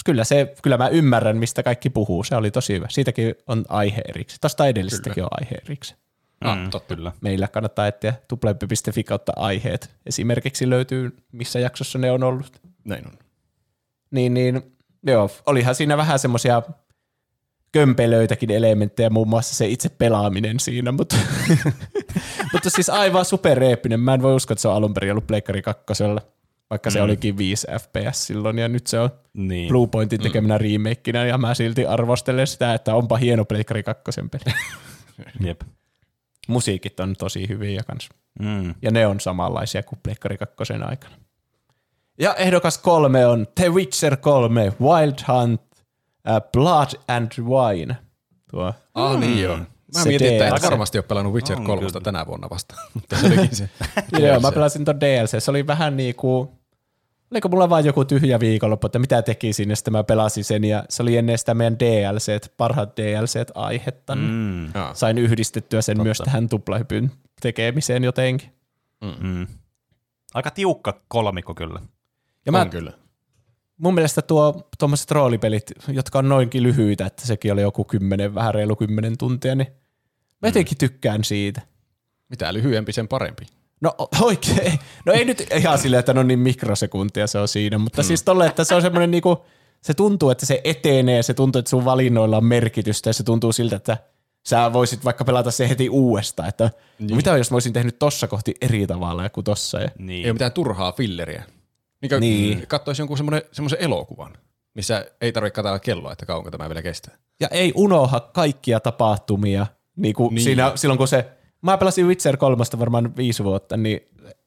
kyllä, 0.04 0.24
se, 0.24 0.54
kyllä 0.62 0.76
mä 0.78 0.88
ymmärrän, 0.88 1.36
mistä 1.36 1.62
kaikki 1.62 1.90
puhuu. 1.90 2.24
Se 2.24 2.36
oli 2.36 2.50
tosi 2.50 2.74
hyvä. 2.74 2.86
Siitäkin 2.90 3.34
on 3.46 3.64
aihe 3.68 4.02
erikseen. 4.08 4.40
Tuosta 4.40 4.66
edellisestäkin 4.66 5.24
on 5.24 5.28
aihe 5.40 5.54
erikseen 5.64 6.00
Ah, 6.40 6.58
Mm, 6.58 6.70
totta. 6.70 6.96
Kyllä. 6.96 7.12
meillä 7.20 7.48
kannattaa 7.48 7.86
etsiä 7.86 8.14
tuplempi.fi 8.28 9.04
kautta 9.04 9.32
aiheet. 9.36 9.90
Esimerkiksi 10.06 10.70
löytyy, 10.70 11.16
missä 11.32 11.58
jaksossa 11.58 11.98
ne 11.98 12.10
on 12.10 12.22
ollut. 12.22 12.60
Näin 12.84 13.06
on. 13.06 13.18
Niin, 14.10 14.34
niin 14.34 14.76
joo, 15.06 15.30
olihan 15.46 15.74
siinä 15.74 15.96
vähän 15.96 16.18
semmoisia 16.18 16.62
kömpelöitäkin 17.72 18.50
elementtejä, 18.50 19.10
muun 19.10 19.28
muassa 19.28 19.54
se 19.54 19.66
itse 19.66 19.88
pelaaminen 19.88 20.60
siinä, 20.60 20.92
mutta, 20.92 21.16
mutta 22.52 22.70
siis 22.70 22.90
aivan 22.90 23.24
supereeppinen. 23.24 24.00
Mä 24.00 24.14
en 24.14 24.22
voi 24.22 24.34
uskoa, 24.34 24.52
että 24.52 24.62
se 24.62 24.68
on 24.68 24.74
alun 24.74 24.94
perin 24.94 25.10
ollut 25.10 25.26
Pleikkari 25.26 25.62
2, 25.62 25.82
vaikka 26.70 26.90
se 26.90 26.98
Mm. 26.98 27.04
olikin 27.04 27.38
5 27.38 27.66
FPS 27.80 28.26
silloin, 28.26 28.58
ja 28.58 28.68
nyt 28.68 28.86
se 28.86 29.00
on 29.00 29.10
Niin. 29.34 29.68
Blue 29.68 29.86
Pointin 29.86 30.20
tekemänä 30.20 30.58
remakinä, 30.58 31.24
ja 31.26 31.38
mä 31.38 31.54
silti 31.54 31.86
arvostelen 31.86 32.46
sitä, 32.46 32.74
että 32.74 32.94
onpa 32.94 33.16
hieno 33.16 33.44
Pleikkari 33.44 33.82
2 33.82 34.02
peli. 34.30 34.54
Jep. 35.46 35.60
Musiikit 36.48 37.00
on 37.00 37.14
tosi 37.18 37.48
hyviä 37.48 37.82
kans. 37.86 38.08
Mm. 38.40 38.74
Ja 38.82 38.90
ne 38.90 39.06
on 39.06 39.20
samanlaisia 39.20 39.82
kuin 39.82 39.98
Pleikkari 40.02 40.36
2 40.38 40.56
aikana. 40.86 41.14
Ja 42.20 42.34
ehdokas 42.34 42.78
kolme 42.78 43.26
on 43.26 43.46
The 43.54 43.68
Witcher 43.68 44.16
3, 44.16 44.72
Wild 44.80 45.14
Hunt, 45.28 45.60
uh, 45.60 46.50
Blood 46.52 46.88
and 47.08 47.32
Wine. 47.42 47.96
Tuo. 48.50 48.74
Ah 48.94 49.18
niin 49.20 49.42
joo. 49.42 49.56
Mä 49.56 50.02
Se 50.02 50.08
mietin, 50.08 50.32
että 50.32 50.46
en 50.46 50.62
varmasti 50.62 50.98
ole 50.98 51.04
pelannut 51.08 51.34
Witcher 51.34 51.56
On 51.58 51.64
3 51.64 51.86
kyllä. 51.86 52.00
tänä 52.00 52.26
vuonna 52.26 52.50
vasta. 52.50 52.74
Mutta 52.94 53.16
se 53.16 53.26
olikin 53.26 53.56
se. 53.56 53.70
Joo, 54.26 54.40
mä 54.40 54.52
pelasin 54.52 54.84
ton 54.84 55.00
DLC. 55.00 55.42
Se 55.44 55.50
oli 55.50 55.66
vähän 55.66 55.96
niinku, 55.96 56.57
oliko 57.30 57.48
mulla 57.48 57.70
vaan 57.70 57.84
joku 57.84 58.04
tyhjä 58.04 58.40
viikonloppu, 58.40 58.86
että 58.86 58.98
mitä 58.98 59.22
tekisin, 59.22 59.70
ja 59.70 59.76
sitten 59.76 59.92
mä 59.92 60.04
pelasin 60.04 60.44
sen, 60.44 60.64
ja 60.64 60.84
se 60.88 61.02
oli 61.02 61.16
ennen 61.16 61.38
sitä 61.38 61.54
meidän 61.54 61.78
DLC, 61.78 62.56
parhaat 62.56 62.96
DLC-aihetta. 62.96 64.14
Mm. 64.14 64.22
Mm. 64.22 64.72
Sain 64.92 65.18
yhdistettyä 65.18 65.82
sen 65.82 65.96
Totta. 65.96 66.04
myös 66.04 66.18
tähän 66.24 66.48
tuplahypyn 66.48 67.10
tekemiseen 67.40 68.04
jotenkin. 68.04 68.52
Mm. 69.20 69.46
Aika 70.34 70.50
tiukka 70.50 71.00
kolmikko 71.08 71.54
kyllä. 71.54 71.80
Ja 72.46 72.52
mä, 72.52 72.60
On 72.60 72.70
kyllä. 72.70 72.92
mun 73.78 73.94
mielestä 73.94 74.22
tuo 74.22 74.68
tuommoiset 74.78 75.10
roolipelit, 75.10 75.72
jotka 75.88 76.18
on 76.18 76.28
noinkin 76.28 76.62
lyhyitä, 76.62 77.06
että 77.06 77.26
sekin 77.26 77.52
oli 77.52 77.62
joku 77.62 77.84
kymmenen, 77.84 78.34
vähän 78.34 78.54
reilu 78.54 78.76
kymmenen 78.76 79.18
tuntia, 79.18 79.54
niin 79.54 79.68
mä 80.42 80.48
jotenkin 80.48 80.78
tykkään 80.78 81.24
siitä. 81.24 81.62
Mitä 82.28 82.52
lyhyempi, 82.54 82.92
sen 82.92 83.08
parempi. 83.08 83.46
No 83.80 83.94
oikein. 84.20 84.78
No 85.06 85.12
ei 85.12 85.24
nyt 85.24 85.46
ihan 85.56 85.78
silleen, 85.78 85.98
että 85.98 86.14
no 86.14 86.22
niin 86.22 86.38
mikrosekuntia 86.38 87.26
se 87.26 87.38
on 87.38 87.48
siinä, 87.48 87.78
mutta 87.78 88.02
hmm. 88.02 88.06
siis 88.06 88.22
tolle, 88.22 88.46
että 88.46 88.64
se 88.64 88.74
on 88.74 88.82
semmoinen 88.82 89.10
niinku, 89.10 89.44
se 89.80 89.94
tuntuu, 89.94 90.30
että 90.30 90.46
se 90.46 90.60
etenee, 90.64 91.22
se 91.22 91.34
tuntuu, 91.34 91.58
että 91.58 91.70
sun 91.70 91.84
valinnoilla 91.84 92.36
on 92.36 92.44
merkitystä 92.44 93.08
ja 93.10 93.14
se 93.14 93.22
tuntuu 93.22 93.52
siltä, 93.52 93.76
että 93.76 93.96
sä 94.48 94.72
voisit 94.72 95.04
vaikka 95.04 95.24
pelata 95.24 95.50
se 95.50 95.68
heti 95.68 95.88
uudestaan, 95.88 96.48
että 96.48 96.70
niin. 96.98 97.16
mitä 97.16 97.36
jos 97.36 97.50
mä 97.50 97.54
olisin 97.54 97.72
tehnyt 97.72 97.98
tossa 97.98 98.28
kohti 98.28 98.54
eri 98.60 98.86
tavalla 98.86 99.28
kuin 99.28 99.44
tossa. 99.44 99.80
Ja, 99.80 99.88
Niin. 99.98 100.24
Ei 100.24 100.30
ole 100.30 100.32
mitään 100.32 100.52
turhaa 100.52 100.92
filleriä. 100.92 101.44
Niin, 102.02 102.20
Niin. 102.20 102.20
niin. 102.20 102.66
Katsoisi 102.66 103.02
jonkun 103.02 103.18
semmoisen 103.52 103.80
elokuvan, 103.80 104.32
missä 104.74 105.06
ei 105.20 105.32
tarvitse 105.32 105.54
katsella 105.54 105.78
kelloa, 105.78 106.12
että 106.12 106.26
kauanko 106.26 106.50
tämä 106.50 106.68
vielä 106.68 106.82
kestää. 106.82 107.16
ja 107.40 107.48
ei 107.50 107.72
unoha 107.74 108.20
kaikkia 108.20 108.80
tapahtumia, 108.80 109.66
niin 109.96 110.14
kuin. 110.14 110.34
Niin. 110.34 110.44
Siinä, 110.44 110.72
silloin 110.74 110.98
kun 110.98 111.08
se, 111.08 111.26
mä 111.62 111.78
pelasin 111.78 112.06
Witcher 112.06 112.36
3 112.36 112.64
varmaan 112.78 113.16
viisi 113.16 113.44
vuotta, 113.44 113.76
niin 113.76 114.00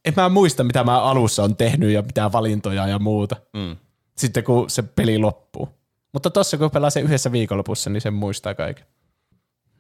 en 0.06 0.14
mä 0.18 0.30
muista, 0.30 0.64
mitä 0.64 0.84
mä 0.84 1.02
alussa 1.02 1.44
on 1.44 1.56
tehnyt 1.56 1.92
ja 1.92 2.02
mitä 2.02 2.32
valintoja 2.32 2.88
ja 2.88 3.00
muuta. 3.00 3.36
Mm. 3.54 3.78
sitten 4.18 4.44
kun 4.44 4.70
se 4.70 4.82
peli 4.82 5.18
loppuu. 5.18 5.70
Mutta 6.14 6.30
tossa 6.30 6.58
kun 6.58 6.72
pelaa 6.72 6.90
sen 6.90 7.04
yhdessä 7.04 7.32
viikonlopussa, 7.32 7.90
niin 7.90 8.02
sen 8.02 8.14
muistaa 8.14 8.56
kaiken. 8.56 8.86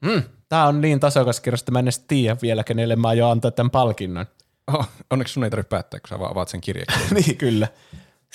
Mm, 0.01 0.23
tää 0.49 0.67
on 0.67 0.81
niin 0.81 0.99
tasokas 0.99 1.39
kirjoista, 1.39 1.63
että 1.63 1.71
mä 1.71 1.79
en 1.79 1.85
edes 1.85 1.99
tiedä 1.99 2.37
vielä, 2.41 2.63
kenelle 2.63 2.95
mä 2.95 3.07
aion 3.07 3.31
antaa 3.31 3.51
tämän 3.51 3.71
palkinnon. 3.71 4.25
Oh, 4.67 4.89
onneksi 5.09 5.33
sun 5.33 5.43
ei 5.43 5.49
tarvitse 5.49 5.69
päättää, 5.69 5.99
kun 5.99 6.07
sä 6.07 6.19
vaan 6.19 6.31
avaat 6.31 6.47
sen 6.47 6.61
kirjekirjan. 6.61 7.09
niin 7.25 7.37
kyllä. 7.37 7.67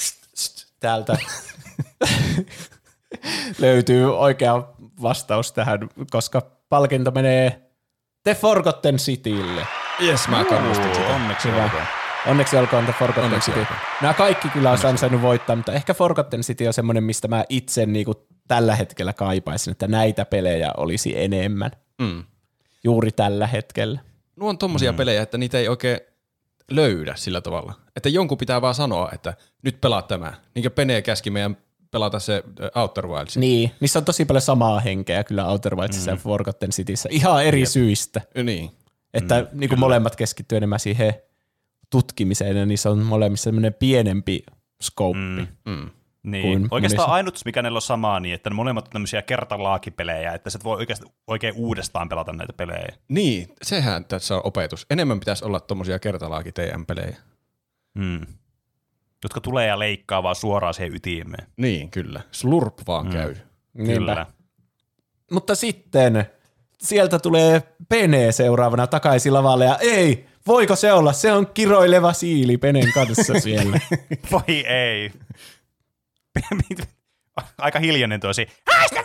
St- 0.00 0.28
st- 0.38 0.66
Täältä 0.80 1.18
löytyy 3.60 4.18
oikea 4.18 4.68
vastaus 5.02 5.52
tähän, 5.52 5.80
koska 6.10 6.42
palkinto 6.68 7.10
menee 7.10 7.65
The 8.26 8.34
Forgotten 8.34 8.96
Citylle. 8.96 9.66
Yes, 10.02 10.28
mä 10.28 10.44
kannustin 10.44 10.94
sitä. 10.94 11.06
Onneksi 11.06 11.48
Hyvä. 11.48 11.64
olkoon. 11.64 11.82
Onneksi 12.26 12.56
olkoon 12.56 12.84
The 12.84 12.94
Forgotten 12.98 13.24
Onneksi 13.24 13.50
City. 13.50 13.60
olkoon. 13.60 13.78
Nämä 14.02 14.14
kaikki 14.14 14.48
kyllä 14.48 14.70
on 14.70 14.78
ansainnut 14.88 15.22
voittaa, 15.22 15.56
mutta 15.56 15.72
ehkä 15.72 15.94
Forgotten 15.94 16.40
City 16.40 16.66
on 16.66 16.72
semmoinen, 16.72 17.04
mistä 17.04 17.28
mä 17.28 17.44
itse 17.48 17.86
niinku 17.86 18.26
tällä 18.48 18.76
hetkellä 18.76 19.12
kaipaisin, 19.12 19.70
että 19.70 19.88
näitä 19.88 20.24
pelejä 20.24 20.70
olisi 20.76 21.22
enemmän. 21.22 21.70
Mm. 21.98 22.24
juuri 22.84 23.12
tällä 23.12 23.46
hetkellä. 23.46 24.00
Nuo 24.36 24.48
on 24.48 24.58
tommosia 24.58 24.92
mm. 24.92 24.96
pelejä, 24.96 25.22
että 25.22 25.38
niitä 25.38 25.58
ei 25.58 25.68
oikein 25.68 26.00
löydä 26.70 27.14
sillä 27.16 27.40
tavalla. 27.40 27.74
Että 27.96 28.08
jonkun 28.08 28.38
pitää 28.38 28.62
vaan 28.62 28.74
sanoa, 28.74 29.10
että 29.12 29.34
nyt 29.62 29.80
pelaa 29.80 30.02
tämä. 30.02 30.32
Niin 30.54 30.62
kuin 30.62 30.72
Pene 30.72 31.02
käski 31.02 31.30
meidän 31.30 31.56
pelata 31.90 32.18
se 32.18 32.42
äh, 32.62 32.82
Outer 32.82 33.06
Wilds. 33.06 33.36
Niin, 33.36 33.70
niissä 33.80 33.98
on 33.98 34.04
tosi 34.04 34.24
paljon 34.24 34.42
samaa 34.42 34.80
henkeä 34.80 35.24
kyllä 35.24 35.46
Outer 35.46 35.76
Wildsissa 35.76 36.10
mm. 36.10 36.16
ja 36.16 36.20
Forgotten 36.22 36.70
Cityssä, 36.70 37.08
ihan 37.12 37.44
eri 37.44 37.60
Jep. 37.60 37.68
syistä. 37.68 38.20
Niin. 38.44 38.70
Että 39.14 39.40
mm, 39.40 39.60
niin 39.60 39.68
kuin 39.68 39.78
molemmat 39.78 40.16
keskittyy 40.16 40.56
enemmän 40.56 40.80
siihen 40.80 41.14
tutkimiseen, 41.90 42.56
ja 42.56 42.66
niissä 42.66 42.90
on 42.90 42.98
molemmissa 42.98 43.44
sellainen 43.44 43.74
pienempi 43.74 44.42
skouppi. 44.82 45.20
Mm. 45.20 45.46
Mm. 45.66 45.90
Niin. 46.22 46.42
Kuin 46.42 46.68
Oikeastaan 46.70 47.08
monissa. 47.08 47.14
ainut, 47.14 47.40
mikä 47.44 47.62
ne 47.62 47.70
on 47.70 47.82
samaa, 47.82 48.20
niin 48.20 48.34
että 48.34 48.50
ne 48.50 48.56
molemmat 48.56 48.84
on 48.84 48.90
tämmöisiä 48.92 49.22
kertalaakipelejä, 49.22 50.32
että 50.32 50.50
sä 50.50 50.56
et 50.56 50.64
voi 50.64 50.76
oikeasti, 50.76 51.06
oikein 51.26 51.54
uudestaan 51.56 52.08
pelata 52.08 52.32
näitä 52.32 52.52
pelejä. 52.52 52.88
Niin, 53.08 53.48
sehän 53.62 54.04
tässä 54.04 54.34
on 54.34 54.40
opetus. 54.44 54.86
Enemmän 54.90 55.20
pitäisi 55.20 55.44
olla 55.44 55.60
tommosia 55.60 55.98
kertalaaki 55.98 56.52
pelejä 56.86 57.16
Hmm. 57.98 58.26
Jotka 59.22 59.40
tulee 59.40 59.66
ja 59.66 59.78
leikkaa 59.78 60.22
vaan 60.22 60.36
suoraan 60.36 60.74
siihen 60.74 60.94
ytimeen. 60.94 61.46
Niin, 61.56 61.90
kyllä. 61.90 62.20
Slurp 62.30 62.78
vaan 62.86 63.06
hmm. 63.06 63.12
käy. 63.12 63.34
Kyllä. 63.76 64.26
Mutta 65.30 65.54
sitten 65.54 66.26
sieltä 66.82 67.18
tulee 67.18 67.62
Pene 67.88 68.32
seuraavana 68.32 68.86
takaisin 68.86 69.34
lavalle 69.34 69.64
ja 69.64 69.78
ei, 69.80 70.26
voiko 70.46 70.76
se 70.76 70.92
olla? 70.92 71.12
Se 71.12 71.32
on 71.32 71.46
kiroileva 71.46 72.12
siili 72.12 72.58
Penen 72.58 72.92
kanssa 72.92 73.40
siellä. 73.40 73.80
Voi 74.32 74.66
ei. 74.66 75.12
Aika 77.58 77.78
hiljainen 77.78 78.20
tosi. 78.20 78.48
Haista 78.74 79.04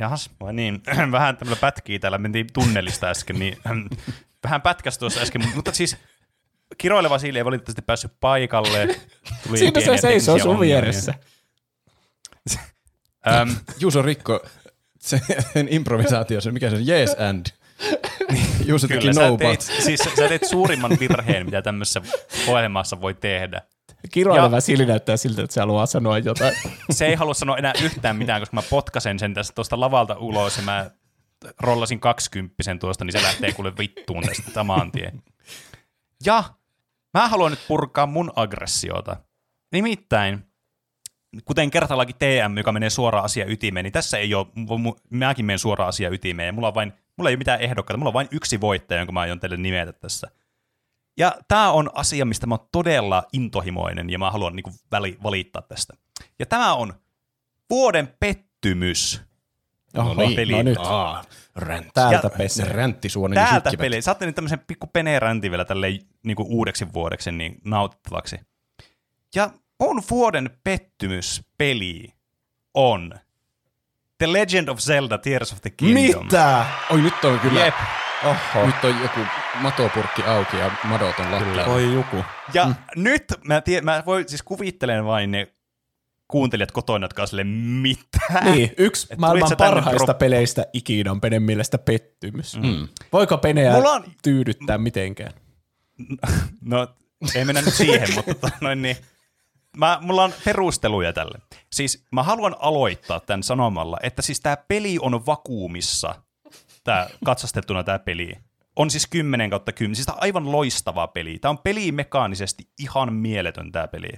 Jahas, 0.00 0.30
vai 0.40 0.52
niin. 0.52 0.82
Vähän 1.12 1.36
tämmöllä 1.36 1.60
pätkii 1.60 1.98
täällä, 1.98 2.18
mentiin 2.18 2.46
tunnelista 2.52 3.06
äsken, 3.06 3.38
niin 3.38 3.56
vähän 4.44 4.62
pätkäs 4.62 4.98
tuossa 4.98 5.20
äsken, 5.20 5.42
mutta 5.54 5.72
siis 5.72 5.96
kiroileva 6.78 7.18
siili 7.18 7.38
ei 7.38 7.44
valitettavasti 7.44 7.82
päässyt 7.82 8.12
paikalle. 8.20 8.86
Tuli 9.46 9.58
Siinä 9.58 9.80
se 9.80 9.96
seisoo 9.96 10.38
sun 10.38 10.60
vieressä. 10.60 11.14
um, 12.50 13.56
Juuso 13.80 14.02
Rikko, 14.02 14.40
sen 14.98 15.68
improvisaatio, 15.70 16.40
se 16.40 16.50
mikä 16.50 16.70
se 16.70 16.76
on, 16.76 16.88
yes 16.88 17.16
and. 17.18 17.46
Juuso 18.66 18.88
teki 18.88 19.06
no 19.06 19.12
sä 19.12 19.20
teit, 19.38 19.60
siis 19.60 20.00
sä 20.00 20.28
teit 20.28 20.44
suurimman 20.44 20.96
virheen, 21.00 21.44
mitä 21.44 21.62
tämmöisessä 21.62 22.02
ohjelmassa 22.48 23.00
voi 23.00 23.14
tehdä. 23.14 23.62
Kiroileva 24.10 24.60
sili 24.60 24.86
näyttää 24.86 25.16
siltä, 25.16 25.42
että 25.42 25.54
se 25.54 25.60
haluaa 25.60 25.86
sanoa 25.86 26.18
jotain. 26.18 26.54
Se 26.90 27.06
ei 27.06 27.14
halua 27.14 27.34
sanoa 27.34 27.56
enää 27.56 27.72
yhtään 27.82 28.16
mitään, 28.16 28.40
koska 28.40 28.56
mä 28.56 28.62
potkasen 28.70 29.18
sen 29.18 29.34
tästä 29.34 29.54
tuosta 29.54 29.80
lavalta 29.80 30.18
ulos 30.18 30.56
ja 30.56 30.62
mä 30.62 30.90
rollasin 31.60 32.00
kaksikymppisen 32.00 32.78
tuosta, 32.78 33.04
niin 33.04 33.12
se 33.12 33.22
lähtee 33.22 33.52
kuule 33.52 33.72
vittuun 33.78 34.22
tästä 34.22 34.50
samaan 34.54 34.92
tien. 34.92 35.22
Ja 36.24 36.44
mä 37.14 37.28
haluan 37.28 37.50
nyt 37.50 37.68
purkaa 37.68 38.06
mun 38.06 38.32
aggressiota. 38.36 39.16
Nimittäin, 39.72 40.46
kuten 41.44 41.70
kertallakin 41.70 42.16
TM, 42.16 42.56
joka 42.56 42.72
menee 42.72 42.90
suoraan 42.90 43.24
asia 43.24 43.46
ytimeen, 43.46 43.84
niin 43.84 43.92
tässä 43.92 44.18
ei 44.18 44.34
ole, 44.34 44.46
mäkin 45.10 45.44
menen 45.44 45.58
suoraan 45.58 45.88
asia 45.88 46.10
ytimeen, 46.10 46.54
mulla, 46.54 46.68
on 46.68 46.74
vain, 46.74 46.92
mulla 47.16 47.30
ei 47.30 47.34
ole 47.34 47.38
mitään 47.38 47.60
ehdokkaita, 47.60 47.98
mulla 47.98 48.08
on 48.08 48.14
vain 48.14 48.28
yksi 48.30 48.60
voittaja, 48.60 49.00
jonka 49.00 49.12
mä 49.12 49.20
aion 49.20 49.40
teille 49.40 49.56
nimetä 49.56 49.92
tässä– 49.92 50.30
ja 51.18 51.38
tämä 51.48 51.70
on 51.70 51.90
asia, 51.94 52.24
mistä 52.24 52.46
mä 52.46 52.54
oon 52.54 52.68
todella 52.72 53.24
intohimoinen 53.32 54.10
ja 54.10 54.18
mä 54.18 54.30
haluan 54.30 54.56
niinku 54.56 54.72
väli, 54.90 55.18
valittaa 55.22 55.62
tästä. 55.62 55.94
Ja 56.38 56.46
tämä 56.46 56.74
on 56.74 56.94
vuoden 57.70 58.14
pettymys. 58.20 59.22
Oho, 59.98 60.14
no, 60.14 60.22
niin, 60.22 60.36
peli. 60.36 60.52
no 60.52 60.62
nyt. 60.62 60.78
Aa, 60.78 61.24
räntti. 61.56 61.90
Täältä 61.94 62.30
pesi. 62.38 62.64
Räntti 62.64 63.08
suoni 63.08 63.34
Täältä 63.34 63.70
peli. 63.78 64.02
Saatte 64.02 64.26
nyt 64.26 64.34
tämmöisen 64.34 64.58
pikku 64.58 64.86
penee-ränti 64.86 65.50
vielä 65.50 65.64
tälle 65.64 65.86
niinku 66.22 66.46
uudeksi 66.48 66.92
vuodeksi 66.92 67.32
niin 67.32 67.60
nautittavaksi. 67.64 68.40
Ja 69.34 69.50
mun 69.80 70.02
vuoden 70.10 70.50
pettymyspeli 70.64 72.12
on 72.74 73.14
The 74.18 74.32
Legend 74.32 74.68
of 74.68 74.78
Zelda 74.78 75.18
Tears 75.18 75.52
of 75.52 75.60
the 75.60 75.70
Kingdom. 75.70 76.24
Mitä? 76.24 76.66
Oi 76.90 77.00
nyt 77.00 77.24
on 77.24 77.40
kyllä. 77.40 77.64
Jep. 77.64 77.74
Oho. 78.24 78.66
Nyt 78.66 78.84
on 78.84 79.02
joku 79.02 79.20
matopurkki 79.60 80.22
auki 80.22 80.56
ja 80.56 80.70
madot 80.84 81.18
on 81.18 81.32
lattialla. 81.32 81.64
Oi 81.64 81.94
joku. 81.94 82.24
Ja 82.54 82.64
mm. 82.64 82.74
nyt 82.96 83.24
mä, 83.44 83.60
tie, 83.60 83.80
mä 83.80 84.02
voi, 84.06 84.24
siis 84.26 84.42
kuvittelen 84.42 85.04
vain 85.04 85.30
ne 85.30 85.48
kuuntelijat 86.32 86.72
kotona, 86.72 87.04
jotka 87.04 87.22
on 87.22 87.28
silleen, 87.28 87.46
mitä? 87.46 88.40
Niin, 88.44 88.72
yksi 88.78 89.06
Et 89.10 89.18
maailman 89.18 89.50
parhaista 89.58 90.04
pro... 90.04 90.14
peleistä 90.14 90.66
ikinä 90.72 91.10
on 91.10 91.20
Penen 91.20 91.42
mielestä 91.42 91.78
pettymys. 91.78 92.56
Mm. 92.56 92.88
Voiko 93.12 93.38
Peneä 93.38 93.76
on... 93.76 94.04
tyydyttää 94.22 94.78
mitenkään? 94.78 95.32
No, 96.64 96.88
ei 97.34 97.44
mennä 97.44 97.62
nyt 97.62 97.74
siihen, 97.74 98.08
mutta 98.16 98.34
tota 98.34 98.50
noin 98.60 98.82
niin, 98.82 98.96
mä, 99.76 99.98
mulla 100.00 100.24
on 100.24 100.34
perusteluja 100.44 101.12
tälle. 101.12 101.38
Siis 101.72 102.04
mä 102.12 102.22
haluan 102.22 102.56
aloittaa 102.58 103.20
tämän 103.20 103.42
sanomalla, 103.42 103.98
että 104.02 104.22
siis 104.22 104.40
tämä 104.40 104.56
peli 104.56 104.98
on 105.00 105.26
vakuumissa– 105.26 106.14
tää, 106.84 107.10
katsastettuna 107.24 107.84
tämä 107.84 107.98
peli. 107.98 108.32
On 108.76 108.90
siis 108.90 109.06
10 109.06 109.50
kautta 109.50 109.72
10, 109.72 109.96
siis 109.96 110.06
tämä 110.06 110.16
on 110.16 110.22
aivan 110.22 110.52
loistava 110.52 111.06
peli. 111.06 111.38
Tämä 111.38 111.50
on 111.50 111.58
peli 111.58 111.92
mekaanisesti 111.92 112.68
ihan 112.78 113.12
mieletön 113.12 113.72
tämä 113.72 113.88
peli. 113.88 114.08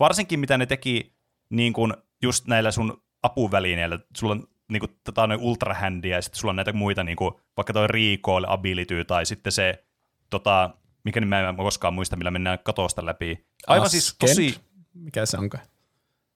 Varsinkin 0.00 0.40
mitä 0.40 0.58
ne 0.58 0.66
teki 0.66 1.14
niin 1.50 1.72
kun 1.72 1.94
just 2.22 2.46
näillä 2.46 2.70
sun 2.70 3.02
apuvälineillä. 3.22 3.98
Sulla 4.16 4.32
on 4.32 4.46
niin 4.68 4.80
kuin, 4.80 4.90
tota, 5.04 5.26
noin 5.26 5.40
ultrahändiä 5.40 6.16
ja 6.16 6.22
sitten 6.22 6.40
sulla 6.40 6.52
on 6.52 6.56
näitä 6.56 6.72
muita, 6.72 7.04
niin 7.04 7.16
kuin, 7.16 7.34
vaikka 7.56 7.72
toi 7.72 7.86
recoil 7.86 8.44
ability 8.48 9.04
tai 9.04 9.26
sitten 9.26 9.52
se, 9.52 9.84
tota, 10.30 10.70
mikä 11.04 11.20
mä 11.20 11.48
en 11.48 11.56
koskaan 11.56 11.94
muista, 11.94 12.16
millä 12.16 12.30
mennään 12.30 12.58
katosta 12.62 13.06
läpi. 13.06 13.46
Aivan 13.66 13.86
Askent? 13.86 14.02
siis 14.02 14.16
tosi... 14.18 14.60
Mikä 14.94 15.26
se 15.26 15.38
onko? 15.38 15.58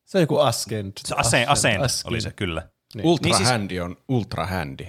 Se 0.05 0.19
on 0.19 0.23
joku 0.23 0.39
Askent. 0.39 1.01
Se 1.05 1.15
Ascent, 1.15 1.51
Ascent, 1.51 1.83
Ascent 1.83 2.09
oli 2.09 2.21
se, 2.21 2.33
kyllä. 2.33 2.69
Niin. 2.95 3.07
Ultrahändi 3.07 3.75
niin 3.75 3.83
siis, 3.83 3.99
on 3.99 4.05
ultrahändi. 4.09 4.87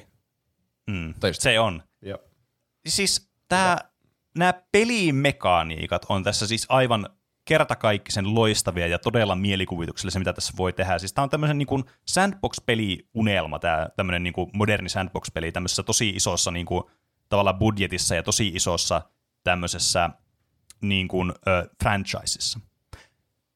Mm, 0.87 1.13
se 1.31 1.59
on. 1.59 1.83
Joo. 2.01 2.19
Siis 2.87 3.29
tää, 3.47 3.77
nämä 4.37 4.53
pelimekaniikat 4.71 6.05
on 6.09 6.23
tässä 6.23 6.47
siis 6.47 6.65
aivan 6.69 7.09
kertakaikkisen 7.45 8.35
loistavia 8.35 8.87
ja 8.87 8.99
todella 8.99 9.35
mielikuvituksellisia, 9.35 10.19
mitä 10.19 10.33
tässä 10.33 10.53
voi 10.57 10.73
tehdä. 10.73 10.99
Siis 10.99 11.13
tämä 11.13 11.23
on 11.23 11.29
tämmöisen 11.29 11.57
niin 11.57 11.85
sandbox-peli-unelma, 12.05 13.59
tämä 13.59 13.89
tämmöinen 13.95 14.23
niin 14.23 14.33
kuin 14.33 14.49
moderni 14.53 14.89
sandbox-peli 14.89 15.51
tämmöisessä 15.51 15.83
tosi 15.83 16.09
isossa 16.09 16.51
niin 16.51 16.65
kuin, 16.65 16.83
tavallaan 17.29 17.59
budjetissa 17.59 18.15
ja 18.15 18.23
tosi 18.23 18.47
isossa 18.47 19.01
tämmöisessä 19.43 20.09
niin 20.81 21.07
kuin, 21.07 21.33
ö, 21.47 21.69
franchisessa. 21.83 22.59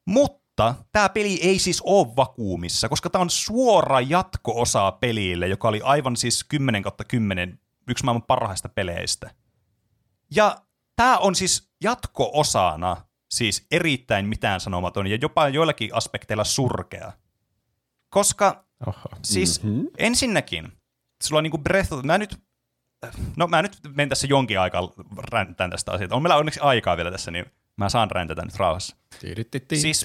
Mutta 0.04 0.74
tämä 0.92 1.08
peli 1.08 1.40
ei 1.42 1.58
siis 1.58 1.82
ole 1.82 2.16
vakuumissa, 2.16 2.88
koska 2.88 3.10
tämä 3.10 3.22
on 3.22 3.30
suora 3.30 4.00
jatko-osa 4.00 4.92
pelille, 4.92 5.48
joka 5.48 5.68
oli 5.68 5.80
aivan 5.84 6.16
siis 6.16 6.44
10 6.44 6.82
kautta 6.82 7.04
10 7.04 7.58
yksi 7.88 8.04
maailman 8.04 8.26
parhaista 8.26 8.68
peleistä. 8.68 9.30
Ja 10.34 10.56
tämä 10.96 11.18
on 11.18 11.34
siis 11.34 11.70
jatko-osana 11.82 12.96
siis 13.30 13.66
erittäin 13.70 14.26
mitään 14.26 14.60
sanomaton 14.60 15.06
ja 15.06 15.18
jopa 15.20 15.48
joillakin 15.48 15.94
aspekteilla 15.94 16.44
surkea. 16.44 17.12
Koska 18.10 18.64
Oho. 18.86 19.08
siis 19.24 19.62
mm-hmm. 19.62 19.88
ensinnäkin, 19.98 20.72
sulla 21.22 21.38
on 21.38 21.42
niinku 21.42 21.58
Breath 21.58 21.92
of, 21.92 22.04
mä 22.04 22.18
nyt, 22.18 22.36
no 23.36 23.46
mä 23.46 23.62
nyt 23.62 23.78
menen 23.88 24.08
tässä 24.08 24.26
jonkin 24.26 24.60
aikaa 24.60 24.92
räntään 25.32 25.70
tästä 25.70 25.92
asiasta. 25.92 26.16
On 26.16 26.22
meillä 26.22 26.36
onneksi 26.36 26.60
aikaa 26.60 26.96
vielä 26.96 27.10
tässä, 27.10 27.30
niin 27.30 27.46
Mä 27.80 27.88
saan 27.88 28.10
räntätä 28.10 28.42
nyt 28.42 28.56
rauhassa. 28.56 28.96
Siis 29.80 30.00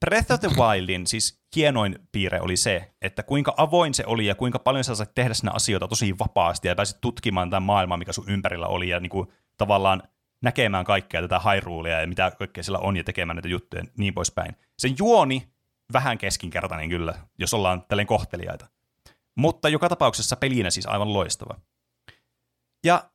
Breath 0.00 0.32
of 0.32 0.40
the 0.40 0.48
Wildin 0.48 1.06
siis 1.06 1.40
hienoin 1.56 1.98
piirre 2.12 2.40
oli 2.40 2.56
se, 2.56 2.94
että 3.02 3.22
kuinka 3.22 3.54
avoin 3.56 3.94
se 3.94 4.06
oli 4.06 4.26
ja 4.26 4.34
kuinka 4.34 4.58
paljon 4.58 4.84
sä 4.84 4.94
sait 4.94 5.14
tehdä 5.14 5.34
sinä 5.34 5.50
asioita 5.54 5.88
tosi 5.88 6.18
vapaasti 6.18 6.68
ja 6.68 6.74
pääsit 6.74 7.00
tutkimaan 7.00 7.50
tämän 7.50 7.62
maailman, 7.62 7.98
mikä 7.98 8.12
sun 8.12 8.28
ympärillä 8.28 8.66
oli 8.66 8.88
ja 8.88 9.00
niinku 9.00 9.32
tavallaan 9.58 10.02
näkemään 10.46 10.84
kaikkea 10.84 11.22
tätä 11.22 11.40
Hyruleia 11.40 12.00
ja 12.00 12.06
mitä 12.06 12.30
kaikkea 12.30 12.62
sillä 12.62 12.78
on 12.78 12.96
ja 12.96 13.04
tekemään 13.04 13.36
näitä 13.36 13.48
juttuja 13.48 13.82
ja 13.82 13.88
niin 13.96 14.14
poispäin. 14.14 14.56
Sen 14.78 14.94
juoni 14.98 15.48
vähän 15.92 16.18
keskinkertainen 16.18 16.88
kyllä, 16.88 17.14
jos 17.38 17.54
ollaan 17.54 17.84
tälleen 17.88 18.06
kohteliaita. 18.06 18.66
Mutta 19.34 19.68
joka 19.68 19.88
tapauksessa 19.88 20.36
pelinä 20.36 20.70
siis 20.70 20.86
aivan 20.86 21.12
loistava. 21.12 21.60
Ja 22.84 23.10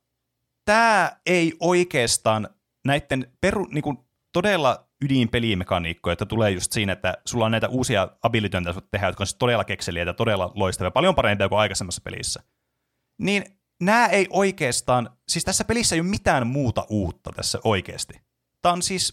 tämä 0.64 1.12
ei 1.26 1.52
oikeastaan 1.60 2.48
näiden 2.84 3.32
peru, 3.40 3.64
niin 3.70 3.82
kuin 3.82 3.98
todella 4.32 4.86
ydinpelimekaniikkoja, 5.04 6.12
että 6.12 6.26
tulee 6.26 6.50
just 6.50 6.72
siinä, 6.72 6.92
että 6.92 7.14
sulla 7.24 7.44
on 7.44 7.50
näitä 7.50 7.68
uusia 7.68 8.08
abilityitä, 8.22 8.68
jotka 8.68 8.82
tehdä, 8.90 9.06
jotka 9.06 9.22
on 9.24 9.26
todella 9.38 9.64
kekseliä 9.64 10.12
todella 10.12 10.52
loistavia, 10.54 10.90
paljon 10.90 11.14
parempia 11.14 11.48
kuin 11.48 11.58
aikaisemmassa 11.58 12.02
pelissä. 12.04 12.42
Niin 13.18 13.44
nämä 13.82 14.06
ei 14.06 14.26
oikeastaan, 14.30 15.10
siis 15.28 15.44
tässä 15.44 15.64
pelissä 15.64 15.94
ei 15.94 16.00
ole 16.00 16.08
mitään 16.08 16.46
muuta 16.46 16.86
uutta 16.88 17.30
tässä 17.36 17.58
oikeasti. 17.64 18.14
Tämä 18.62 18.72
on 18.72 18.82
siis, 18.82 19.12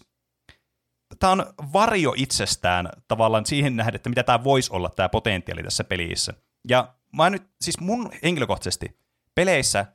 tämä 1.18 1.32
on 1.32 1.46
varjo 1.72 2.14
itsestään 2.16 2.88
tavallaan 3.08 3.46
siihen 3.46 3.76
nähden, 3.76 3.94
että 3.94 4.08
mitä 4.08 4.22
tämä 4.22 4.44
voisi 4.44 4.72
olla 4.72 4.90
tämä 4.90 5.08
potentiaali 5.08 5.62
tässä 5.62 5.84
pelissä. 5.84 6.34
Ja 6.68 6.94
mä 7.16 7.30
nyt, 7.30 7.50
siis 7.60 7.80
mun 7.80 8.10
henkilökohtaisesti 8.22 8.98
peleissä, 9.34 9.86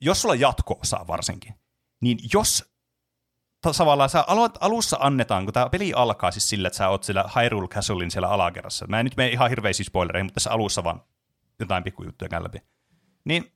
jos 0.00 0.22
sulla 0.22 0.34
jatko-osa 0.34 1.04
varsinkin, 1.06 1.54
niin 2.00 2.18
jos 2.32 2.72
tavallaan 3.76 4.10
sä 4.10 4.24
aloit, 4.26 4.52
alussa 4.60 4.96
annetaan, 5.00 5.44
kun 5.44 5.54
tämä 5.54 5.68
peli 5.68 5.92
alkaa 5.92 6.30
siis 6.30 6.48
sillä, 6.48 6.68
että 6.68 6.76
sä 6.76 6.88
oot 6.88 7.04
siellä 7.04 7.24
Hyrule 7.36 7.68
Castlein 7.68 8.10
siellä 8.10 8.28
alakerrassa. 8.28 8.86
Mä 8.86 9.00
en 9.00 9.06
nyt 9.06 9.16
mene 9.16 9.28
ihan 9.28 9.50
hirveisiin 9.50 9.86
spoilereihin, 9.86 10.26
mutta 10.26 10.34
tässä 10.34 10.50
alussa 10.50 10.84
vaan 10.84 11.02
jotain 11.58 11.84
pikkujuttuja 11.84 12.28
käyn 12.28 12.44
läpi. 12.44 12.62
Niin 13.24 13.52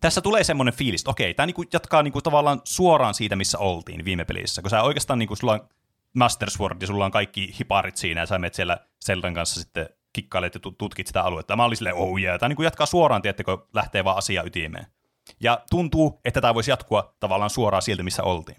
tässä 0.00 0.20
tulee 0.20 0.44
semmoinen 0.44 0.74
fiilis, 0.74 1.00
että 1.00 1.10
okei, 1.10 1.34
tämä 1.34 1.46
niinku 1.46 1.64
jatkaa 1.72 2.02
niinku 2.02 2.20
tavallaan 2.20 2.60
suoraan 2.64 3.14
siitä, 3.14 3.36
missä 3.36 3.58
oltiin 3.58 4.04
viime 4.04 4.24
pelissä. 4.24 4.62
Kun 4.62 4.70
sä 4.70 4.82
oikeastaan, 4.82 5.18
niinku, 5.18 5.36
sulla 5.36 5.52
on 5.52 5.68
Master 6.14 6.50
Sword 6.50 6.80
ja 6.80 6.86
sulla 6.86 7.04
on 7.04 7.10
kaikki 7.10 7.54
hiparit 7.58 7.96
siinä 7.96 8.20
ja 8.20 8.26
sä 8.26 8.38
menet 8.38 8.54
siellä 8.54 8.78
Zeldan 9.04 9.34
kanssa 9.34 9.60
sitten 9.60 9.88
kikkailet 10.12 10.54
ja 10.54 10.60
tutkit 10.78 11.06
sitä 11.06 11.22
aluetta. 11.22 11.56
Mä 11.56 11.64
olin 11.64 11.76
silleen, 11.76 11.96
oh 11.96 12.18
yeah. 12.18 12.38
Tämä 12.38 12.48
niinku 12.48 12.62
jatkaa 12.62 12.86
suoraan, 12.86 13.22
tiettekö, 13.22 13.58
lähtee 13.74 14.04
vaan 14.04 14.18
asia 14.18 14.42
ytimeen. 14.42 14.86
Ja 15.40 15.62
tuntuu, 15.70 16.20
että 16.24 16.40
tämä 16.40 16.54
voisi 16.54 16.70
jatkua 16.70 17.16
tavallaan 17.20 17.50
suoraan 17.50 17.82
sieltä, 17.82 18.02
missä 18.02 18.22
oltiin. 18.22 18.56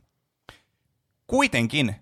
Kuitenkin, 1.28 1.96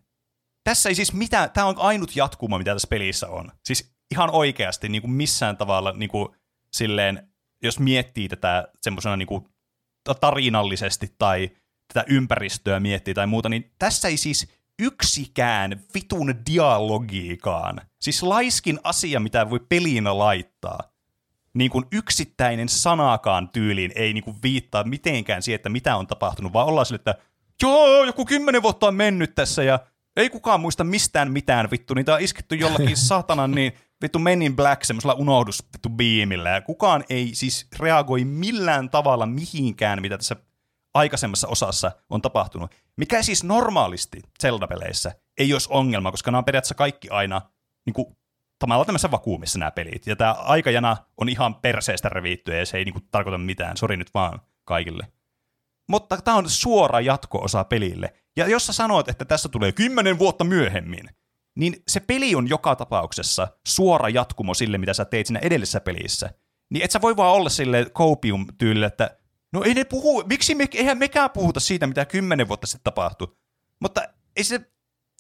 tässä 0.64 0.90
ei 0.90 0.96
siis 0.96 1.14
mitään, 1.14 1.52
tämä 1.52 1.68
on 1.68 1.76
ainut 1.78 2.16
jatkuma, 2.16 2.58
mitä 2.58 2.74
tässä 2.74 2.88
pelissä 2.88 3.28
on. 3.28 3.52
Siis 3.66 3.96
ihan 4.12 4.30
oikeasti 4.30 4.90
niin 4.90 5.02
kuin 5.02 5.12
missään 5.12 5.58
tavalla 5.58 5.92
niin 5.92 6.10
kuin, 6.10 6.30
silleen, 6.72 7.31
jos 7.64 7.80
miettii 7.80 8.30
tätä 8.30 8.68
semmoisena 8.82 9.18
niin 9.18 9.28
kuin, 9.28 9.46
tarinallisesti 10.22 11.16
tai 11.18 11.50
tätä 11.94 12.06
ympäristöä 12.08 12.80
miettii 12.80 13.14
tai 13.14 13.28
muuta, 13.28 13.50
niin 13.50 13.72
tässä 13.80 14.08
ei 14.08 14.18
siis 14.18 14.48
yksikään 14.80 15.82
vitun 15.94 16.36
dialogiikaan, 16.52 17.82
siis 18.00 18.24
laiskin 18.24 18.80
asia, 18.84 19.20
mitä 19.20 19.50
voi 19.50 19.60
peliin 19.70 20.04
laittaa, 20.04 20.80
niin 21.54 21.72
kuin 21.72 21.86
yksittäinen 21.92 22.70
sanakaan 22.70 23.50
tyyliin 23.50 23.92
ei 23.96 24.14
niin 24.14 24.24
kuin 24.24 24.38
viittaa 24.44 24.84
mitenkään 24.84 25.42
siihen, 25.42 25.56
että 25.56 25.70
mitä 25.70 25.96
on 25.96 26.08
tapahtunut, 26.08 26.54
vaan 26.54 26.68
ollaan 26.68 26.86
sille, 26.86 26.96
että 26.96 27.16
joo, 27.62 28.04
joku 28.04 28.26
kymmenen 28.26 28.62
vuotta 28.62 28.88
on 28.88 28.96
mennyt 28.96 29.36
tässä 29.36 29.64
ja 29.64 29.80
ei 30.16 30.30
kukaan 30.30 30.60
muista 30.60 30.84
mistään 30.84 31.32
mitään 31.32 31.72
vittu, 31.72 31.94
niitä 31.94 32.14
on 32.14 32.22
isketty 32.22 32.56
jollakin 32.56 32.98
satanan 33.08 33.52
niin 33.52 33.74
vittu 34.02 34.20
Men 34.20 34.42
in 34.42 34.56
Black 34.56 34.84
semmoisella 34.84 35.14
unohdus 35.14 35.64
vittu 35.74 35.90
biimillä 35.90 36.50
ja 36.50 36.62
kukaan 36.62 37.04
ei 37.10 37.30
siis 37.34 37.68
reagoi 37.80 38.26
millään 38.26 38.90
tavalla 38.90 39.26
mihinkään, 39.26 40.02
mitä 40.02 40.18
tässä 40.18 40.36
aikaisemmassa 40.94 41.48
osassa 41.48 41.92
on 42.10 42.22
tapahtunut. 42.22 42.76
Mikä 42.98 43.24
siis 43.24 43.44
normaalisti 43.44 44.22
Zelda-peleissä 44.42 45.12
ei 45.38 45.54
olisi 45.54 45.70
ongelma, 45.72 46.12
koska 46.12 46.32
nämä 46.32 46.38
on 46.38 46.46
periaatteessa 46.46 46.76
kaikki 46.76 47.10
aina 47.10 47.42
niin 47.86 47.94
kuin, 47.94 48.18
tavallaan 48.60 48.86
tämmöisessä 48.86 49.12
vakuumissa 49.12 49.60
nämä 49.60 49.72
pelit. 49.72 50.08
Ja 50.08 50.16
tämä 50.16 50.32
aikajana 50.34 50.98
on 51.18 51.30
ihan 51.30 51.56
perseestä 51.56 52.10
revittyä 52.10 52.56
ja 52.56 52.66
se 52.66 52.78
ei 52.78 52.86
niin 52.86 52.94
kuin, 52.94 53.08
tarkoita 53.12 53.38
mitään. 53.38 53.78
Sori 53.78 53.98
nyt 53.98 54.14
vaan 54.14 54.42
kaikille. 54.64 55.08
Mutta 55.90 56.18
tämä 56.18 56.38
on 56.38 56.50
suora 56.50 57.00
jatko-osa 57.00 57.64
pelille. 57.64 58.14
Ja 58.36 58.48
jos 58.48 58.66
sä 58.66 58.74
sanot, 58.74 59.10
että 59.10 59.26
tässä 59.26 59.50
tulee 59.50 59.72
kymmenen 59.72 60.20
vuotta 60.20 60.44
myöhemmin, 60.44 61.10
niin 61.56 61.84
se 61.88 62.00
peli 62.00 62.36
on 62.36 62.50
joka 62.50 62.76
tapauksessa 62.76 63.48
suora 63.68 64.10
jatkumo 64.10 64.54
sille, 64.54 64.78
mitä 64.78 64.94
sä 64.94 65.06
teit 65.06 65.28
siinä 65.28 65.40
edellisessä 65.44 65.80
pelissä. 65.80 66.30
Niin 66.70 66.86
et 66.86 66.92
sä 66.92 67.02
voi 67.02 67.18
vaan 67.18 67.34
olla 67.34 67.50
sille 67.50 67.86
copium 67.86 68.48
tyylille 68.58 68.86
että 68.86 69.18
no 69.54 69.64
ei 69.64 69.74
ne 69.74 69.84
puhu, 69.84 70.24
miksi 70.30 70.56
me, 70.56 70.68
eihän 70.74 70.98
mekään 70.98 71.30
puhuta 71.30 71.60
siitä, 71.60 71.88
mitä 71.88 72.06
kymmenen 72.06 72.48
vuotta 72.48 72.68
sitten 72.68 72.84
tapahtui. 72.84 73.36
Mutta 73.80 74.02
ei 74.36 74.44
se, 74.44 74.62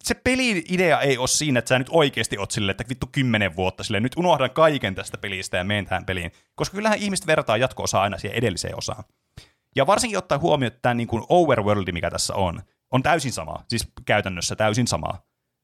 se 0.03 0.13
pelin 0.13 0.63
idea 0.69 1.01
ei 1.01 1.17
ole 1.17 1.27
siinä, 1.27 1.59
että 1.59 1.69
sä 1.69 1.79
nyt 1.79 1.89
oikeasti 1.91 2.37
oot 2.37 2.51
silleen, 2.51 2.71
että 2.71 2.89
vittu 2.89 3.09
kymmenen 3.11 3.55
vuotta 3.55 3.83
silleen, 3.83 4.03
nyt 4.03 4.17
unohdan 4.17 4.51
kaiken 4.51 4.95
tästä 4.95 5.17
pelistä 5.17 5.57
ja 5.57 5.63
menen 5.63 5.85
tähän 5.85 6.05
peliin. 6.05 6.31
Koska 6.55 6.75
kyllähän 6.75 6.99
ihmiset 6.99 7.27
vertaa 7.27 7.57
jatko-osaa 7.57 8.01
aina 8.03 8.17
siihen 8.17 8.37
edelliseen 8.37 8.77
osaan. 8.77 9.03
Ja 9.75 9.87
varsinkin 9.87 10.17
ottaa 10.17 10.37
huomioon, 10.37 10.67
että 10.67 10.81
tämä 10.81 10.93
niin 10.93 11.07
kuin 11.07 11.23
overworld, 11.29 11.91
mikä 11.91 12.11
tässä 12.11 12.35
on, 12.35 12.61
on 12.91 13.03
täysin 13.03 13.31
sama, 13.31 13.63
siis 13.67 13.87
käytännössä 14.05 14.55
täysin 14.55 14.87
sama. 14.87 15.09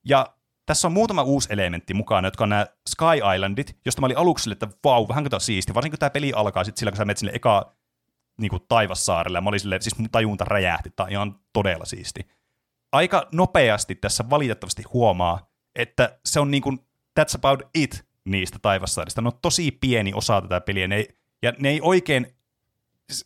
Ja 0.05 0.37
tässä 0.67 0.87
on 0.87 0.91
muutama 0.91 1.23
uusi 1.23 1.47
elementti 1.51 1.93
mukana, 1.93 2.27
jotka 2.27 2.43
on 2.43 2.49
nämä 2.49 2.65
Sky 2.89 3.05
Islandit, 3.35 3.77
josta 3.85 4.01
mä 4.01 4.05
olin 4.05 4.17
aluksi 4.17 4.43
sille, 4.43 4.53
että 4.53 4.67
vau, 4.83 5.07
vähän 5.07 5.23
tämä 5.23 5.39
siisti. 5.39 5.73
Varsinkin 5.73 5.93
kun 5.93 5.99
tämä 5.99 6.09
peli 6.09 6.33
alkaa 6.35 6.63
sitten 6.63 6.79
sillä, 6.79 6.91
kun 6.91 6.97
sä 6.97 7.05
menet 7.05 7.17
sinne 7.17 7.31
eka 7.35 7.73
niin 8.37 8.49
kuin 8.49 8.61
taivassaarelle, 8.67 9.41
mä 9.41 9.49
olin 9.49 9.59
silleen, 9.59 9.81
siis 9.81 9.97
mun 9.97 10.09
tajunta 10.09 10.45
räjähti, 10.45 10.89
tämä 10.89 11.05
on 11.05 11.11
ihan 11.11 11.39
todella 11.53 11.85
siisti. 11.85 12.27
Aika 12.91 13.27
nopeasti 13.31 13.95
tässä 13.95 14.29
valitettavasti 14.29 14.83
huomaa, 14.93 15.49
että 15.75 16.19
se 16.25 16.39
on 16.39 16.51
niin 16.51 16.63
kuin, 16.63 16.79
that's 17.19 17.35
about 17.35 17.61
it 17.75 18.05
niistä 18.25 18.59
taivassaarista. 18.61 19.21
Ne 19.21 19.27
on 19.27 19.39
tosi 19.41 19.71
pieni 19.71 20.11
osa 20.13 20.41
tätä 20.41 20.61
peliä, 20.61 20.87
ne 20.87 20.95
ei, 20.95 21.07
ja 21.41 21.53
ne 21.59 21.69
ei 21.69 21.81
oikein, 21.81 22.35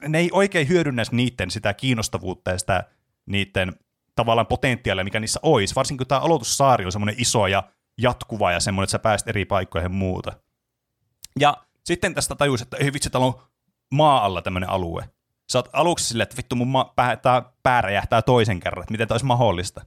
ne 0.07 0.19
ei 0.19 0.29
oikein 0.33 0.69
hyödynnä 0.69 1.03
niiden 1.11 1.51
sitä 1.51 1.73
kiinnostavuutta 1.73 2.51
ja 2.51 2.57
sitä 2.57 2.83
niiden 3.25 3.73
tavallaan 4.15 4.47
potentiaalia, 4.47 5.03
mikä 5.03 5.19
niissä 5.19 5.39
olisi, 5.43 5.75
varsinkin 5.75 5.97
kun 5.97 6.07
tämä 6.07 6.21
aloitussaari 6.21 6.85
on 6.85 6.91
semmoinen 6.91 7.15
iso 7.17 7.47
ja 7.47 7.63
jatkuva 7.97 8.51
ja 8.51 8.59
semmoinen, 8.59 8.83
että 8.83 8.91
sä 8.91 8.99
pääset 8.99 9.27
eri 9.27 9.45
paikkoihin 9.45 9.85
ja 9.85 9.89
muuta. 9.89 10.31
Ja 11.39 11.57
sitten 11.85 12.13
tästä 12.13 12.35
tajusin, 12.35 12.65
että 12.65 12.77
ei 12.77 12.93
vitsi, 12.93 13.09
täällä 13.09 13.27
on 13.27 13.41
maa 13.91 14.25
alla 14.25 14.41
tämmöinen 14.41 14.69
alue. 14.69 15.09
Sä 15.51 15.59
oot 15.59 15.69
aluksi 15.73 16.05
silleen, 16.05 16.23
että 16.23 16.37
vittu 16.37 16.55
mun 16.55 16.67
ma- 16.67 16.93
pää, 16.95 17.15
tää 17.15 17.51
pää 17.63 17.81
räjähtää 17.81 18.21
toisen 18.21 18.59
kerran, 18.59 18.83
että 18.83 18.91
miten 18.91 19.07
tämä 19.07 19.13
olisi 19.13 19.25
mahdollista. 19.25 19.81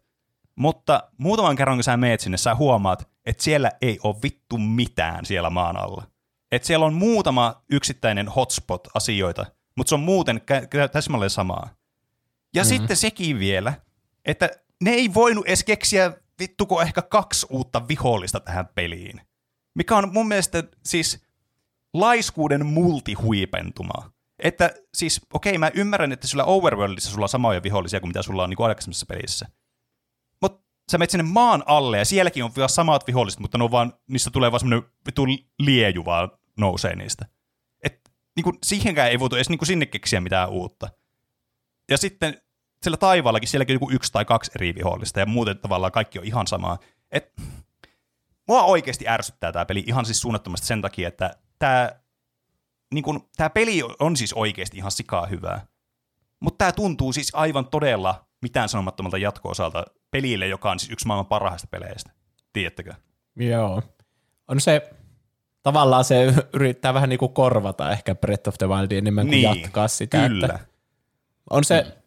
Mutta 0.56 1.02
muutaman 1.18 1.56
kerran, 1.56 1.76
kun 1.76 1.84
sä 1.84 1.96
meet 1.96 2.20
sinne, 2.20 2.36
sä 2.36 2.54
huomaat, 2.54 3.08
että 3.26 3.42
siellä 3.42 3.70
ei 3.82 3.98
ole 4.02 4.16
vittu 4.22 4.58
mitään 4.58 5.26
siellä 5.26 5.50
maan 5.50 5.76
alla. 5.76 6.06
Että 6.52 6.66
siellä 6.66 6.86
on 6.86 6.94
muutama 6.94 7.62
yksittäinen 7.70 8.28
hotspot-asioita, 8.28 9.46
mutta 9.76 9.88
se 9.88 9.94
on 9.94 10.00
muuten 10.00 10.40
kä- 10.40 10.88
täsmälleen 10.92 11.30
samaa. 11.30 11.68
Ja 12.54 12.62
mm-hmm. 12.62 12.76
sitten 12.76 12.96
sekin 12.96 13.38
vielä, 13.38 13.72
että 14.24 14.50
ne 14.82 14.90
ei 14.90 15.14
voinut 15.14 15.46
edes 15.46 15.64
keksiä 15.64 16.12
vittuko 16.38 16.82
ehkä 16.82 17.02
kaksi 17.02 17.46
uutta 17.50 17.88
vihollista 17.88 18.40
tähän 18.40 18.68
peliin. 18.74 19.20
Mikä 19.74 19.96
on 19.96 20.12
mun 20.12 20.28
mielestä 20.28 20.64
siis 20.84 21.24
laiskuuden 21.94 22.66
multihuipentuma. 22.66 24.12
Että 24.38 24.74
siis, 24.94 25.20
okei, 25.32 25.58
mä 25.58 25.70
ymmärrän, 25.74 26.12
että 26.12 26.26
sillä 26.26 26.44
Overworldissa 26.44 27.10
sulla 27.10 27.24
on 27.24 27.28
samoja 27.28 27.62
vihollisia 27.62 28.00
kuin 28.00 28.08
mitä 28.08 28.22
sulla 28.22 28.42
on 28.44 28.50
niin 28.50 28.62
aikaisemmissa 28.62 29.06
pelissä. 29.06 29.46
Mutta 30.40 30.62
sä 30.90 30.98
menet 30.98 31.10
sinne 31.10 31.24
maan 31.24 31.62
alle 31.66 31.98
ja 31.98 32.04
sielläkin 32.04 32.44
on 32.44 32.56
vielä 32.56 32.68
samat 32.68 33.06
viholliset, 33.06 33.40
mutta 33.40 33.58
ne 33.58 33.64
on 33.64 33.70
vaan, 33.70 33.92
niistä 34.06 34.30
tulee 34.30 34.52
vaan 34.52 34.60
semmoinen 34.60 34.90
vitu 35.06 35.26
lieju 35.58 36.04
vaan 36.04 36.30
nousee 36.56 36.96
niistä. 36.96 37.26
Et 37.82 38.00
niin 38.36 38.44
kuin, 38.44 38.58
siihenkään 38.64 39.10
ei 39.10 39.18
voitu 39.18 39.36
edes 39.36 39.48
niin 39.48 39.66
sinne 39.66 39.86
keksiä 39.86 40.20
mitään 40.20 40.48
uutta. 40.48 40.88
Ja 41.90 41.98
sitten 41.98 42.42
siellä 42.85 42.97
taivaallakin 42.97 43.49
sielläkin 43.49 43.74
joku 43.74 43.91
yksi 43.91 44.12
tai 44.12 44.24
kaksi 44.24 44.51
eri 44.55 44.74
vihollista 44.74 45.20
ja 45.20 45.26
muuten 45.26 45.59
tavallaan 45.59 45.93
kaikki 45.93 46.18
on 46.18 46.24
ihan 46.24 46.47
samaa. 46.47 46.78
Et, 47.11 47.32
mua 48.49 48.62
oikeasti 48.62 49.09
ärsyttää 49.09 49.53
tämä 49.53 49.64
peli 49.64 49.85
ihan 49.87 50.05
siis 50.05 50.20
suunnattomasti 50.20 50.66
sen 50.66 50.82
takia, 50.82 51.09
että 51.09 51.30
tämä 51.59 51.91
niin 52.95 53.05
kun, 53.05 53.28
tää 53.37 53.51
peli 53.51 53.80
on 53.99 54.16
siis 54.16 54.32
oikeasti 54.32 54.76
ihan 54.76 54.91
sikaa 54.91 55.26
hyvää. 55.26 55.66
Mutta 56.41 56.59
tämä 56.59 56.72
tuntuu 56.72 57.12
siis 57.12 57.30
aivan 57.35 57.68
todella 57.68 58.24
mitään 58.43 58.68
sanomattomalta 58.68 59.18
jatko-osalta 59.18 59.85
pelille, 60.11 60.47
joka 60.47 60.70
on 60.70 60.78
siis 60.78 60.93
yksi 60.93 61.07
maailman 61.07 61.26
parhaista 61.26 61.68
peleistä. 61.70 62.11
Tiedättekö? 62.53 62.95
Joo. 63.37 63.82
On 64.49 64.61
se, 64.61 64.91
tavallaan 65.62 66.05
se 66.05 66.35
yrittää 66.53 66.95
vähän 66.95 67.09
niin 67.09 67.18
kuin 67.18 67.32
korvata 67.32 67.91
ehkä 67.91 68.14
Breath 68.14 68.49
of 68.49 68.55
the 68.59 68.68
Wildin 68.68 68.99
enemmän 68.99 69.26
kuin 69.26 69.30
niin, 69.30 69.61
jatkaa 69.61 69.89
sitä. 69.89 70.28
Kyllä. 70.28 70.47
Että 70.47 70.59
on 71.51 71.64
se, 71.64 72.03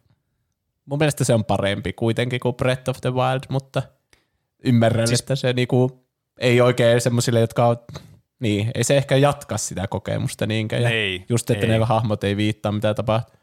mun 0.88 0.98
mielestä 0.98 1.24
se 1.24 1.34
on 1.34 1.44
parempi 1.44 1.92
kuitenkin 1.92 2.40
kuin 2.40 2.54
Breath 2.54 2.90
of 2.90 3.00
the 3.00 3.14
Wild, 3.14 3.40
mutta 3.48 3.82
ymmärrän, 4.64 5.08
siis, 5.08 5.20
että 5.20 5.36
se 5.36 5.52
niinku 5.52 6.04
ei 6.38 6.60
oikein 6.60 7.00
semmoisille, 7.00 7.40
jotka 7.40 7.66
on, 7.66 7.76
niin, 8.40 8.70
ei 8.74 8.84
se 8.84 8.96
ehkä 8.96 9.16
jatka 9.16 9.58
sitä 9.58 9.86
kokemusta 9.86 10.46
niinkään. 10.46 10.82
Ja 10.82 10.90
ei, 10.90 11.24
just, 11.28 11.50
että 11.50 11.66
ei. 11.66 11.72
ne 11.72 11.84
hahmot 11.84 12.24
ei 12.24 12.36
viittaa, 12.36 12.72
mitä 12.72 12.94
tapahtuu. 12.94 13.36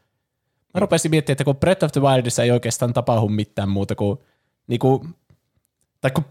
Mä 0.74 0.80
rupesin 0.80 1.10
miettimään, 1.10 1.34
että 1.34 1.44
kun 1.44 1.56
Breath 1.56 1.84
of 1.84 1.92
the 1.92 2.00
Wildissa 2.00 2.42
ei 2.42 2.50
oikeastaan 2.50 2.92
tapahdu 2.92 3.28
mitään 3.28 3.68
muuta 3.68 3.94
kuin, 3.94 4.18
niinku, 4.66 5.06
tai 6.00 6.10
kun, 6.10 6.24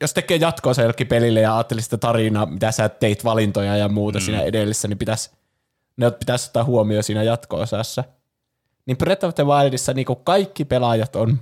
jos 0.00 0.14
tekee 0.14 0.36
jatkoa 0.36 0.74
se 0.74 0.82
jollekin 0.82 1.06
pelille 1.06 1.40
ja 1.40 1.56
ajattelisi 1.56 1.84
sitä 1.84 1.98
tarinaa, 1.98 2.46
mitä 2.46 2.72
sä 2.72 2.88
teit 2.88 3.24
valintoja 3.24 3.76
ja 3.76 3.88
muuta 3.88 4.18
mm. 4.18 4.22
siinä 4.22 4.42
edellisessä, 4.42 4.88
niin 4.88 4.98
pitäisi, 4.98 5.30
ne 5.96 6.10
pitäisi 6.10 6.46
ottaa 6.46 6.64
huomioon 6.64 7.02
siinä 7.02 7.22
jatko-osassa– 7.22 8.04
niin 8.88 8.98
Breath 8.98 9.24
of 9.24 9.34
the 9.34 9.46
Wildissa 9.46 9.94
niin 9.94 10.06
kaikki 10.24 10.64
pelaajat 10.64 11.16
on, 11.16 11.38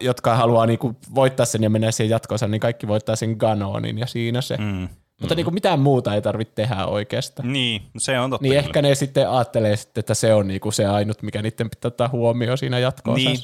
jotka 0.00 0.36
haluaa 0.36 0.66
niin 0.66 0.78
voittaa 1.14 1.46
sen 1.46 1.62
ja 1.62 1.70
mennä 1.70 1.90
siihen 1.90 2.10
jatkoonsa, 2.10 2.48
niin 2.48 2.60
kaikki 2.60 2.88
voittaa 2.88 3.16
sen 3.16 3.36
Ganonin 3.38 3.98
ja 3.98 4.06
siinä 4.06 4.40
se. 4.40 4.56
Mm. 4.56 4.88
Mutta 5.20 5.34
mm. 5.34 5.36
niin 5.36 5.44
kuin 5.44 5.54
mitään 5.54 5.80
muuta 5.80 6.14
ei 6.14 6.22
tarvitse 6.22 6.54
tehdä 6.54 6.86
oikeastaan. 6.86 7.52
Niin, 7.52 7.82
se 7.98 8.20
on 8.20 8.30
totta. 8.30 8.42
Niin 8.42 8.50
kyllä. 8.50 8.62
ehkä 8.62 8.82
ne 8.82 8.94
sitten 8.94 9.30
ajattelee, 9.30 9.76
sitten, 9.76 10.00
että 10.00 10.14
se 10.14 10.34
on 10.34 10.48
niin 10.48 10.60
kuin 10.60 10.72
se 10.72 10.86
ainut, 10.86 11.22
mikä 11.22 11.42
niiden 11.42 11.70
pitää 11.70 11.88
ottaa 11.88 12.08
huomioon 12.08 12.58
siinä 12.58 12.78
jatko 12.78 13.14
Niin, 13.14 13.38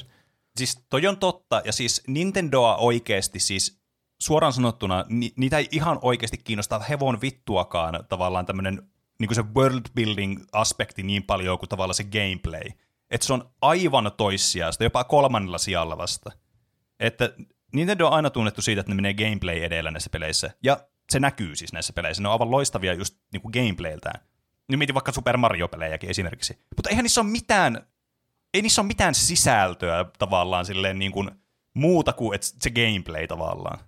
siis 0.57 0.79
toi 0.89 1.07
on 1.07 1.17
totta, 1.17 1.61
ja 1.65 1.73
siis 1.73 2.03
Nintendoa 2.07 2.75
oikeasti 2.75 3.39
siis 3.39 3.81
suoraan 4.21 4.53
sanottuna, 4.53 5.05
ni, 5.09 5.33
niitä 5.35 5.57
ei 5.57 5.67
ihan 5.71 5.99
oikeasti 6.01 6.37
kiinnostaa 6.37 6.79
hevon 6.79 7.21
vittuakaan 7.21 8.03
tavallaan 8.09 8.45
tämmöinen 8.45 8.81
niin 9.19 9.27
kuin 9.27 9.35
se 9.35 9.43
world 9.55 9.85
building 9.95 10.43
aspekti 10.51 11.03
niin 11.03 11.23
paljon 11.23 11.59
kuin 11.59 11.69
tavallaan 11.69 11.95
se 11.95 12.03
gameplay. 12.03 12.71
Että 13.11 13.27
se 13.27 13.33
on 13.33 13.51
aivan 13.61 14.11
toissijasta, 14.17 14.83
jopa 14.83 15.03
kolmannella 15.03 15.57
sijalla 15.57 15.97
vasta. 15.97 16.31
Että 16.99 17.33
Nintendo 17.73 18.07
on 18.07 18.13
aina 18.13 18.29
tunnettu 18.29 18.61
siitä, 18.61 18.79
että 18.79 18.91
ne 18.91 18.95
menee 18.95 19.13
gameplay 19.13 19.63
edellä 19.63 19.91
näissä 19.91 20.09
peleissä. 20.09 20.51
Ja 20.63 20.77
se 21.09 21.19
näkyy 21.19 21.55
siis 21.55 21.73
näissä 21.73 21.93
peleissä. 21.93 22.23
Ne 22.23 22.29
on 22.29 22.33
aivan 22.33 22.51
loistavia 22.51 22.93
just 22.93 23.17
niin 23.33 23.41
kuin 23.41 23.51
gameplayltään. 23.51 24.21
Nyt 24.67 24.77
mietin 24.77 24.93
vaikka 24.93 25.11
Super 25.11 25.37
Mario-pelejäkin 25.37 26.09
esimerkiksi. 26.09 26.59
Mutta 26.75 26.89
eihän 26.89 27.03
niissä 27.03 27.21
ole 27.21 27.29
mitään, 27.29 27.87
ei 28.53 28.61
niissä 28.61 28.81
ole 28.81 28.87
mitään 28.87 29.15
sisältöä 29.15 30.05
tavallaan 30.19 30.65
silleen 30.65 30.99
niin 30.99 31.11
kuin 31.11 31.31
muuta 31.73 32.13
kuin 32.13 32.35
että 32.35 32.47
se 32.61 32.69
gameplay 32.69 33.27
tavallaan. 33.27 33.79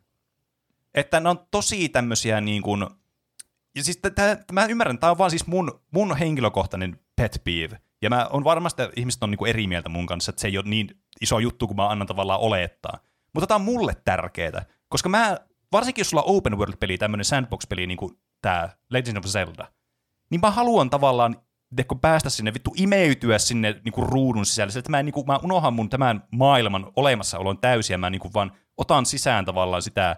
Että 0.93 1.19
ne 1.19 1.29
on 1.29 1.47
tosi 1.51 1.89
tämmöisiä 1.89 2.41
niin 2.41 2.61
kuin, 2.61 2.87
ja 3.75 3.83
siis 3.83 3.99
tää, 4.15 4.37
mä 4.51 4.65
ymmärrän, 4.65 4.99
tämä 4.99 5.11
on 5.11 5.17
vaan 5.17 5.29
siis 5.29 5.47
mun, 5.47 5.81
mun 5.91 6.17
henkilökohtainen 6.17 6.99
pet 7.15 7.41
peeve. 7.43 7.79
Ja 8.03 8.09
mä 8.09 8.27
on 8.29 8.43
varmasti, 8.43 8.81
että 8.81 8.93
ihmiset 8.99 9.23
on 9.23 9.31
niinku 9.31 9.45
eri 9.45 9.67
mieltä 9.67 9.89
mun 9.89 10.05
kanssa, 10.05 10.29
että 10.29 10.41
se 10.41 10.47
ei 10.47 10.57
ole 10.57 10.69
niin 10.69 10.89
iso 11.21 11.39
juttu, 11.39 11.67
kuin 11.67 11.77
mä 11.77 11.89
annan 11.89 12.07
tavallaan 12.07 12.39
olettaa. 12.39 12.99
Mutta 13.33 13.47
tämä 13.47 13.55
on 13.55 13.61
mulle 13.61 13.93
tärkeää, 14.05 14.65
koska 14.89 15.09
mä, 15.09 15.37
varsinkin 15.71 16.01
jos 16.01 16.09
sulla 16.09 16.23
on 16.23 16.35
open 16.35 16.57
world-peli, 16.57 16.97
tämmöinen 16.97 17.25
sandbox-peli, 17.25 17.87
niin 17.87 17.97
kuin 17.97 18.17
tämä 18.41 18.69
Legend 18.89 19.17
of 19.17 19.25
Zelda, 19.25 19.67
niin 20.29 20.41
mä 20.41 20.51
haluan 20.51 20.89
tavallaan 20.89 21.35
kun 21.87 21.99
päästä 21.99 22.29
sinne, 22.29 22.53
vittu 22.53 22.73
imeytyä 22.77 23.37
sinne 23.37 23.81
niin 23.85 23.93
kuin 23.93 24.09
ruudun 24.09 24.45
sisälle, 24.45 24.79
että 24.79 24.91
mä, 24.91 25.03
niin 25.03 25.13
kuin, 25.13 25.27
mä 25.27 25.39
unohan 25.43 25.73
mun 25.73 25.89
tämän 25.89 26.23
maailman 26.31 26.91
olemassaolon 26.95 27.57
täysin, 27.57 27.93
ja 27.93 27.97
mä 27.97 28.09
niin 28.09 28.21
kuin 28.21 28.33
vaan 28.33 28.51
otan 28.77 29.05
sisään 29.05 29.45
tavallaan 29.45 29.81
sitä 29.81 30.15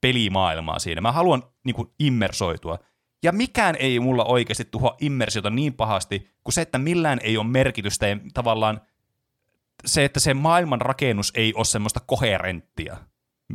pelimaailmaa 0.00 0.78
siinä. 0.78 1.00
Mä 1.00 1.12
haluan 1.12 1.42
niin 1.64 1.74
kuin, 1.74 1.88
immersoitua. 1.98 2.78
Ja 3.22 3.32
mikään 3.32 3.76
ei 3.78 4.00
mulla 4.00 4.24
oikeasti 4.24 4.64
tuhoa 4.64 4.96
immersiota 5.00 5.50
niin 5.50 5.74
pahasti 5.74 6.30
kuin 6.44 6.52
se, 6.52 6.60
että 6.60 6.78
millään 6.78 7.20
ei 7.22 7.36
ole 7.36 7.46
merkitystä 7.46 8.08
ja 8.08 8.16
tavallaan 8.34 8.80
se, 9.86 10.04
että 10.04 10.20
se 10.20 10.34
maailman 10.34 10.80
rakennus 10.80 11.32
ei 11.34 11.54
ole 11.54 11.64
semmoista 11.64 12.00
koherenttia 12.06 12.96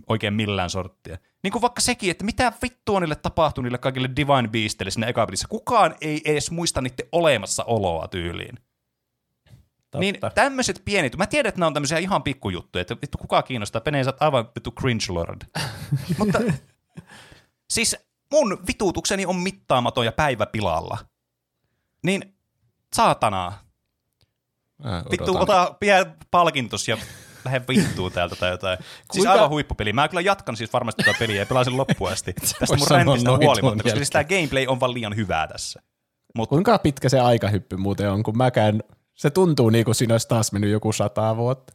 oikein 0.08 0.34
millään 0.34 0.70
sorttia. 0.70 1.18
Niin 1.44 1.52
kuin 1.52 1.62
vaikka 1.62 1.82
sekin, 1.82 2.12
että 2.12 2.26
mitä 2.26 2.54
vittua 2.62 3.00
niille 3.00 3.16
tapahtui 3.16 3.64
niille 3.64 3.78
kaikille 3.78 4.10
Divine 4.16 4.48
Beastille 4.48 4.92
sinne 4.92 5.10
ekapelissä. 5.10 5.48
Kukaan 5.48 5.96
ei 6.02 6.22
edes 6.26 6.52
muista 6.52 6.82
niiden 6.82 7.08
olemassaoloa 7.12 8.08
tyyliin. 8.08 8.56
Totta. 9.92 10.00
Niin 10.00 10.16
tämmöiset 10.36 10.82
pienet, 10.86 11.18
mä 11.18 11.28
tiedän, 11.28 11.50
että 11.50 11.60
nämä 11.60 11.68
on 11.68 11.74
tämmöisiä 11.74 11.98
ihan 11.98 12.24
pikkujuttuja, 12.24 12.82
että 12.82 12.98
vittu 13.02 13.18
kuka 13.18 13.42
kiinnostaa, 13.42 13.82
Penee 13.82 14.04
sä 14.04 14.14
aivan 14.20 14.46
vittu 14.56 14.72
cringe 14.72 15.06
lord. 15.10 15.42
Mutta 16.20 16.40
siis 17.70 17.98
mun 18.32 18.64
vituutukseni 18.68 19.26
on 19.26 19.36
mittaamaton 19.36 20.06
ja 20.06 20.12
päivä 20.12 20.46
pilalla. 20.46 20.98
Niin 22.04 22.36
saatanaa. 22.94 23.66
Vittu, 25.12 25.38
ota 25.38 25.76
pie 25.80 26.06
palkintos 26.32 26.88
ja 26.88 26.98
lähde 27.46 27.62
vittuun 27.68 28.12
täältä 28.12 28.36
tai 28.36 28.52
jotain. 28.52 28.78
Siis 28.84 29.08
Kuinka? 29.08 29.32
Aivan 29.32 29.50
huippupeli. 29.50 29.94
Mä 29.94 30.08
kyllä 30.08 30.22
jatkan 30.22 30.58
siis 30.58 30.74
varmasti 30.74 31.04
tätä 31.04 31.20
peliä 31.20 31.36
ja 31.36 31.46
pelaan 31.46 31.66
sen 31.66 31.78
loppuun 31.78 32.12
asti. 32.12 32.34
Tästä 32.60 32.78
mun 32.78 32.88
räntistä 32.90 33.32
huolimatta, 33.32 33.84
koska 33.84 33.98
siis 33.98 34.10
tämä 34.10 34.24
gameplay 34.24 34.66
on 34.68 34.80
vaan 34.80 34.94
liian 34.94 35.16
hyvää 35.16 35.48
tässä. 35.48 35.82
Mut... 36.36 36.50
Kuinka 36.50 36.80
pitkä 36.80 37.10
se 37.10 37.20
aikahyppy 37.20 37.78
muuten 37.78 38.12
on, 38.12 38.24
kun 38.24 38.38
mäkään, 38.38 38.84
se 39.14 39.30
tuntuu 39.30 39.70
niin 39.70 39.86
kuin 39.86 39.96
siinä 39.96 40.14
olisi 40.14 40.28
taas 40.28 40.52
mennyt 40.52 40.72
joku 40.72 40.94
sata 40.94 41.38
vuotta. 41.38 41.74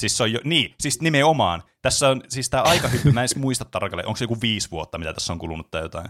Siis 0.00 0.16
se 0.16 0.22
on 0.22 0.32
jo, 0.32 0.40
niin, 0.44 0.74
siis 0.80 1.00
nimenomaan. 1.00 1.62
Tässä 1.82 2.08
on 2.08 2.22
siis 2.28 2.50
tämä 2.50 2.62
aikahyppy, 2.62 3.12
mä 3.12 3.22
en 3.22 3.28
muista 3.36 3.64
tarkalleen, 3.64 4.08
onko 4.08 4.16
se 4.16 4.24
joku 4.24 4.40
viisi 4.40 4.70
vuotta, 4.70 4.98
mitä 4.98 5.12
tässä 5.12 5.32
on 5.32 5.38
kulunut 5.38 5.70
tai 5.70 5.82
jotain. 5.82 6.08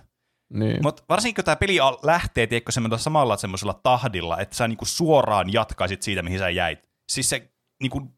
Niin. 0.53 0.79
Mutta 0.83 1.03
varsinkin 1.09 1.35
kun 1.35 1.45
tämä 1.45 1.57
peli 1.57 1.77
lähtee, 2.03 2.47
tiedätkö, 2.47 2.73
samalla 2.97 3.37
semmoisella 3.37 3.81
tahdilla, 3.83 4.39
että 4.39 4.57
sä 4.57 4.69
niinku 4.69 4.85
suoraan 4.85 5.53
jatkaisit 5.53 6.03
siitä, 6.03 6.23
mihin 6.23 6.39
sä 6.39 6.51
jäit. 6.51 6.91
Siis 7.09 7.31
se 7.31 7.51
niinku, 7.83 8.13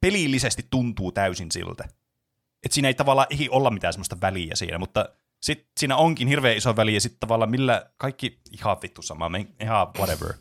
pelillisesti 0.00 0.66
tuntuu 0.70 1.12
täysin 1.12 1.52
siltä. 1.52 1.84
Että 2.64 2.74
siinä 2.74 2.88
ei 2.88 2.94
tavallaan 2.94 3.26
ei 3.30 3.48
olla 3.48 3.70
mitään 3.70 3.92
semmoista 3.92 4.20
väliä 4.20 4.54
siinä, 4.54 4.78
mutta 4.78 5.08
sitten 5.42 5.66
siinä 5.80 5.96
onkin 5.96 6.28
hirveän 6.28 6.56
iso 6.56 6.76
väli, 6.76 6.94
ja 6.94 7.00
sitten 7.00 7.20
tavallaan 7.20 7.50
millä 7.50 7.90
kaikki 7.96 8.40
ihan 8.50 8.76
vittu 8.82 9.02
sama, 9.02 9.30
ihan 9.60 9.88
whatever. 9.98 10.34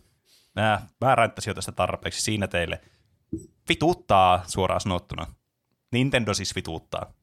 Mä, 0.55 0.81
mä 1.01 1.15
ränttäisin 1.15 1.51
jo 1.51 1.55
tästä 1.55 1.71
tarpeeksi 1.71 2.21
siinä 2.21 2.47
teille. 2.47 2.81
Vituuttaa 3.69 4.43
suoraan 4.47 4.81
sanottuna. 4.81 5.27
Nintendo 5.91 6.33
siis 6.33 6.55
vituuttaa. 6.55 7.13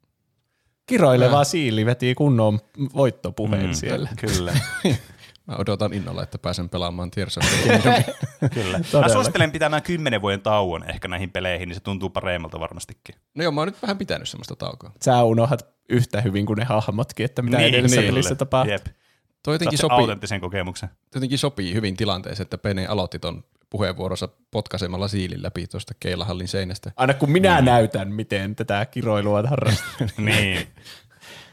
Kiroileva 0.86 1.44
siili 1.44 1.86
veti 1.86 2.14
kunnon 2.14 2.60
voittopuheen 2.94 3.66
mm, 3.66 3.72
siellä. 3.72 4.08
Kyllä. 4.20 4.52
Mä 5.46 5.56
odotan 5.58 5.92
innolla, 5.92 6.22
että 6.22 6.38
pääsen 6.38 6.68
pelaamaan 6.68 7.10
Tears 7.10 7.38
of 7.38 7.44
Kyllä. 8.54 8.78
Mä 9.00 9.08
suosittelen 9.08 9.52
pitämään 9.52 9.82
kymmenen 9.82 10.22
vuoden 10.22 10.40
tauon 10.40 10.90
ehkä 10.90 11.08
näihin 11.08 11.30
peleihin, 11.30 11.68
niin 11.68 11.74
se 11.74 11.80
tuntuu 11.80 12.10
paremmalta 12.10 12.60
varmastikin. 12.60 13.14
No 13.34 13.42
joo, 13.42 13.52
mä 13.52 13.60
oon 13.60 13.68
nyt 13.68 13.82
vähän 13.82 13.98
pitänyt 13.98 14.28
semmoista 14.28 14.56
taukoa. 14.56 14.92
Sä 15.02 15.24
unohdat 15.24 15.66
yhtä 15.88 16.20
hyvin 16.20 16.46
kuin 16.46 16.56
ne 16.56 16.64
hahmotkin, 16.64 17.24
että 17.24 17.42
mitä 17.42 17.56
niin, 17.56 17.68
edellisessä 17.68 18.00
niin, 18.00 18.10
pelissä 18.12 18.34
tapahtuu. 18.34 18.72
Jep. 18.72 18.86
Toi 19.42 19.54
jotenkin 19.54 19.78
sopii, 19.78 19.98
autenttisen 19.98 20.40
kokemuksen. 20.40 20.88
Jotenkin 21.14 21.38
sopii 21.38 21.74
hyvin 21.74 21.96
tilanteeseen, 21.96 22.44
että 22.44 22.58
Pene 22.58 22.86
aloitti 22.86 23.18
ton 23.18 23.44
puheenvuorossa 23.76 24.28
potkaisemalla 24.50 25.08
siilin 25.08 25.42
läpi 25.42 25.66
tuosta 25.66 25.94
keilahallin 26.00 26.48
seinästä. 26.48 26.92
Aina 26.96 27.14
kun 27.14 27.30
minä 27.30 27.60
mm. 27.60 27.64
näytän, 27.64 28.12
miten 28.12 28.56
tätä 28.56 28.86
kiroilua 28.86 29.42
harrastaa. 29.42 30.08
niin, 30.18 30.68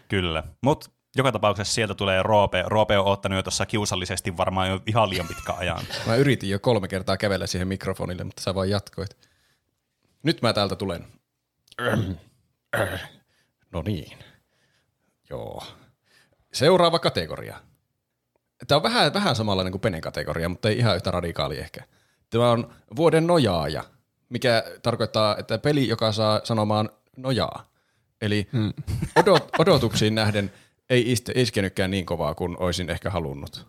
kyllä. 0.08 0.44
Mutta 0.62 0.90
joka 1.16 1.32
tapauksessa 1.32 1.74
sieltä 1.74 1.94
tulee 1.94 2.24
Roope. 2.24 2.64
Roope 2.68 2.98
on 2.98 3.06
ottanut 3.06 3.36
jo 3.36 3.44
tuossa 3.44 3.66
kiusallisesti 3.66 4.38
varmaan 4.38 4.70
jo 4.70 4.82
ihan 4.88 5.10
liian 5.10 5.28
pitkä 5.28 5.54
ajan. 5.54 5.82
Mä 6.08 6.16
yritin 6.16 6.50
jo 6.50 6.60
kolme 6.60 6.88
kertaa 6.88 7.18
kävellä 7.18 7.48
siihen 7.48 7.68
mikrofonille, 7.68 8.24
mutta 8.24 8.42
sä 8.42 8.56
vaan 8.56 8.70
jatkoit. 8.70 9.18
Nyt 10.24 10.42
mä 10.42 10.54
täältä 10.54 10.76
tulen. 10.76 11.08
No 13.72 13.82
niin. 13.82 14.18
Joo. 15.30 15.64
Seuraava 16.54 17.00
kategoria. 17.00 17.60
Tämä 18.68 18.78
on 18.78 18.84
vähän, 18.84 19.14
vähän 19.14 19.36
samanlainen 19.36 19.72
kuin 19.72 19.82
Penen 19.82 20.02
kategoria, 20.02 20.50
mutta 20.50 20.70
ei 20.70 20.78
ihan 20.78 20.96
yhtä 20.96 21.12
radikaali 21.12 21.60
ehkä. 21.60 21.84
Tämä 22.34 22.52
on 22.52 22.74
vuoden 22.96 23.28
nojaaja, 23.28 23.84
mikä 24.30 24.64
tarkoittaa, 24.82 25.38
että 25.38 25.58
peli, 25.58 25.88
joka 25.88 26.12
saa 26.12 26.42
sanomaan 26.44 26.90
nojaa. 27.18 27.66
Eli 28.22 28.48
hmm. 28.54 28.74
odot, 29.16 29.50
odotuksiin 29.60 30.16
nähden 30.16 30.54
ei 30.90 31.16
iskenytkään 31.36 31.92
niin 31.92 32.06
kovaa 32.06 32.36
kuin 32.36 32.58
olisin 32.60 32.90
ehkä 32.90 33.10
halunnut. 33.10 33.68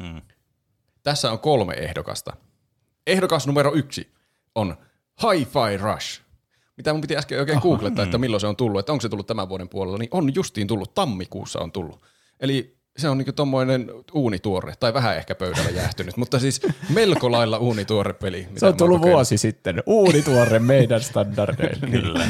Hmm. 0.00 0.22
Tässä 1.02 1.32
on 1.32 1.38
kolme 1.38 1.74
ehdokasta. 1.74 2.36
Ehdokas 3.06 3.46
numero 3.46 3.74
yksi 3.74 4.12
on 4.54 4.76
Hi-Fi 5.22 5.76
Rush. 5.76 6.20
Mitä 6.76 6.92
mun 6.92 7.00
piti 7.00 7.16
äsken 7.16 7.40
oikein 7.40 7.60
googlettaa, 7.60 8.04
että 8.04 8.18
milloin 8.18 8.40
se 8.40 8.46
on 8.46 8.56
tullut, 8.56 8.80
että 8.80 8.92
onko 8.92 9.02
se 9.02 9.08
tullut 9.08 9.26
tämän 9.26 9.48
vuoden 9.48 9.68
puolella, 9.68 9.98
niin 9.98 10.08
on 10.10 10.34
justiin 10.34 10.66
tullut, 10.66 10.94
tammikuussa 10.94 11.58
on 11.58 11.72
tullut. 11.72 12.02
Eli 12.40 12.75
se 12.96 13.08
on 13.08 13.18
niinku 13.18 13.32
tommoinen 13.32 13.90
uunituore, 14.12 14.74
tai 14.80 14.94
vähän 14.94 15.16
ehkä 15.16 15.34
pöydällä 15.34 15.70
jäähtynyt, 15.70 16.16
mutta 16.16 16.38
siis 16.38 16.60
melko 16.88 17.32
lailla 17.32 17.58
uunituore 17.58 18.12
peli. 18.12 18.48
Se 18.56 18.66
on 18.66 18.76
tullut 18.76 19.02
vuosi 19.02 19.38
sitten, 19.38 19.82
uunituore 19.86 20.58
meidän 20.58 21.02
standardeille. 21.02 21.86
Kyllä. 22.00 22.26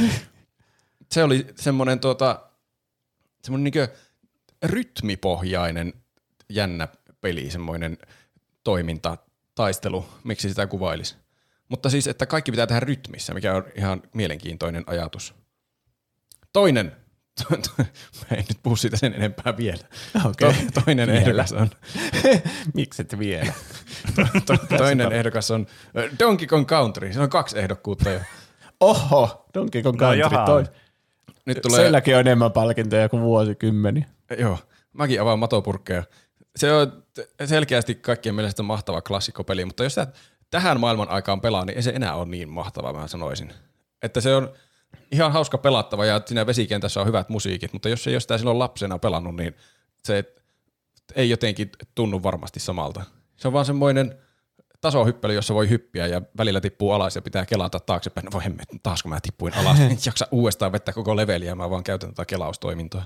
Se 1.12 1.24
oli 1.24 1.46
semmoinen 1.54 2.00
tuota, 2.00 2.40
semmoinen 3.42 3.72
niinku 3.72 3.94
rytmipohjainen 4.62 5.92
jännä 6.48 6.88
peli, 7.20 7.50
semmoinen 7.50 7.98
toiminta, 8.64 9.16
taistelu, 9.54 10.06
miksi 10.24 10.48
sitä 10.48 10.66
kuvailisi. 10.66 11.16
Mutta 11.68 11.90
siis, 11.90 12.06
että 12.06 12.26
kaikki 12.26 12.50
pitää 12.50 12.66
tehdä 12.66 12.80
rytmissä, 12.80 13.34
mikä 13.34 13.54
on 13.54 13.64
ihan 13.74 14.02
mielenkiintoinen 14.14 14.84
ajatus. 14.86 15.34
Toinen 16.52 16.96
Mä 18.20 18.36
en 18.36 18.44
nyt 18.48 18.58
puhu 18.62 18.76
siitä 18.76 18.96
sen 18.96 19.14
enempää 19.14 19.56
vielä. 19.56 19.84
Okay. 20.24 20.32
To, 20.74 20.80
toinen 20.84 21.08
vielä. 21.08 21.20
ehdokas 21.20 21.52
on... 21.52 21.70
Mikset 22.74 23.18
vielä? 23.18 23.52
to, 24.16 24.22
to, 24.46 24.66
toinen 24.78 25.12
ehdokas 25.12 25.50
on 25.50 25.66
Donkey 26.18 26.46
Kong 26.46 26.66
Country. 26.66 27.12
Se 27.12 27.20
on 27.20 27.30
kaksi 27.30 27.58
ehdokkuutta 27.58 28.10
jo. 28.10 28.20
Oho, 28.80 29.46
Donkey 29.54 29.82
Kong 29.82 30.00
no 30.00 30.06
Country. 30.06 30.38
No, 30.38 30.46
toi. 30.46 30.64
Nyt 31.46 31.62
tulee... 31.62 31.80
Sielläkin 31.80 32.14
on 32.14 32.20
enemmän 32.20 32.52
palkintoja 32.52 33.08
kuin 33.08 33.22
vuosikymmeni. 33.22 34.06
Joo, 34.38 34.58
mäkin 34.92 35.20
avaan 35.20 35.38
matopurkkeja. 35.38 36.04
Se 36.56 36.72
on 36.72 37.02
selkeästi 37.44 37.94
kaikkien 37.94 38.34
mielestä 38.34 38.62
mahtava 38.62 39.02
klassikkopeli, 39.02 39.64
mutta 39.64 39.84
jos 39.84 39.94
sä 39.94 40.06
tähän 40.50 40.80
maailman 40.80 41.08
aikaan 41.08 41.40
pelaa, 41.40 41.64
niin 41.64 41.76
ei 41.76 41.82
se 41.82 41.90
enää 41.90 42.14
ole 42.14 42.26
niin 42.26 42.48
mahtava, 42.48 42.92
mä 42.92 43.08
sanoisin. 43.08 43.52
Että 44.02 44.20
se 44.20 44.34
on 44.34 44.52
ihan 45.12 45.32
hauska 45.32 45.58
pelattava 45.58 46.06
ja 46.06 46.20
siinä 46.26 46.46
vesikentässä 46.46 47.00
on 47.00 47.06
hyvät 47.06 47.28
musiikit, 47.28 47.72
mutta 47.72 47.88
jos 47.88 48.06
ei 48.06 48.14
ole 48.14 48.20
sitä 48.20 48.38
silloin 48.38 48.58
lapsena 48.58 48.98
pelannut, 48.98 49.36
niin 49.36 49.56
se 50.04 50.24
ei 51.14 51.30
jotenkin 51.30 51.70
tunnu 51.94 52.22
varmasti 52.22 52.60
samalta. 52.60 53.04
Se 53.36 53.48
on 53.48 53.54
vaan 53.54 53.64
semmoinen 53.64 54.18
tasohyppely, 54.80 55.34
jossa 55.34 55.54
voi 55.54 55.68
hyppiä 55.68 56.06
ja 56.06 56.22
välillä 56.38 56.60
tippuu 56.60 56.92
alas 56.92 57.16
ja 57.16 57.22
pitää 57.22 57.46
kelata 57.46 57.80
taaksepäin. 57.80 58.24
No 58.24 58.30
voi 58.32 58.44
hemmet, 58.44 58.68
taas 58.82 59.02
kun 59.02 59.10
mä 59.10 59.20
tippuin 59.20 59.54
alas, 59.54 59.78
niin 59.78 59.98
jaksa 60.06 60.28
uudestaan 60.30 60.72
vettä 60.72 60.92
koko 60.92 61.16
leveliä, 61.16 61.54
mä 61.54 61.70
vaan 61.70 61.84
käytän 61.84 62.10
tätä 62.10 62.24
kelaustoimintoa. 62.24 63.04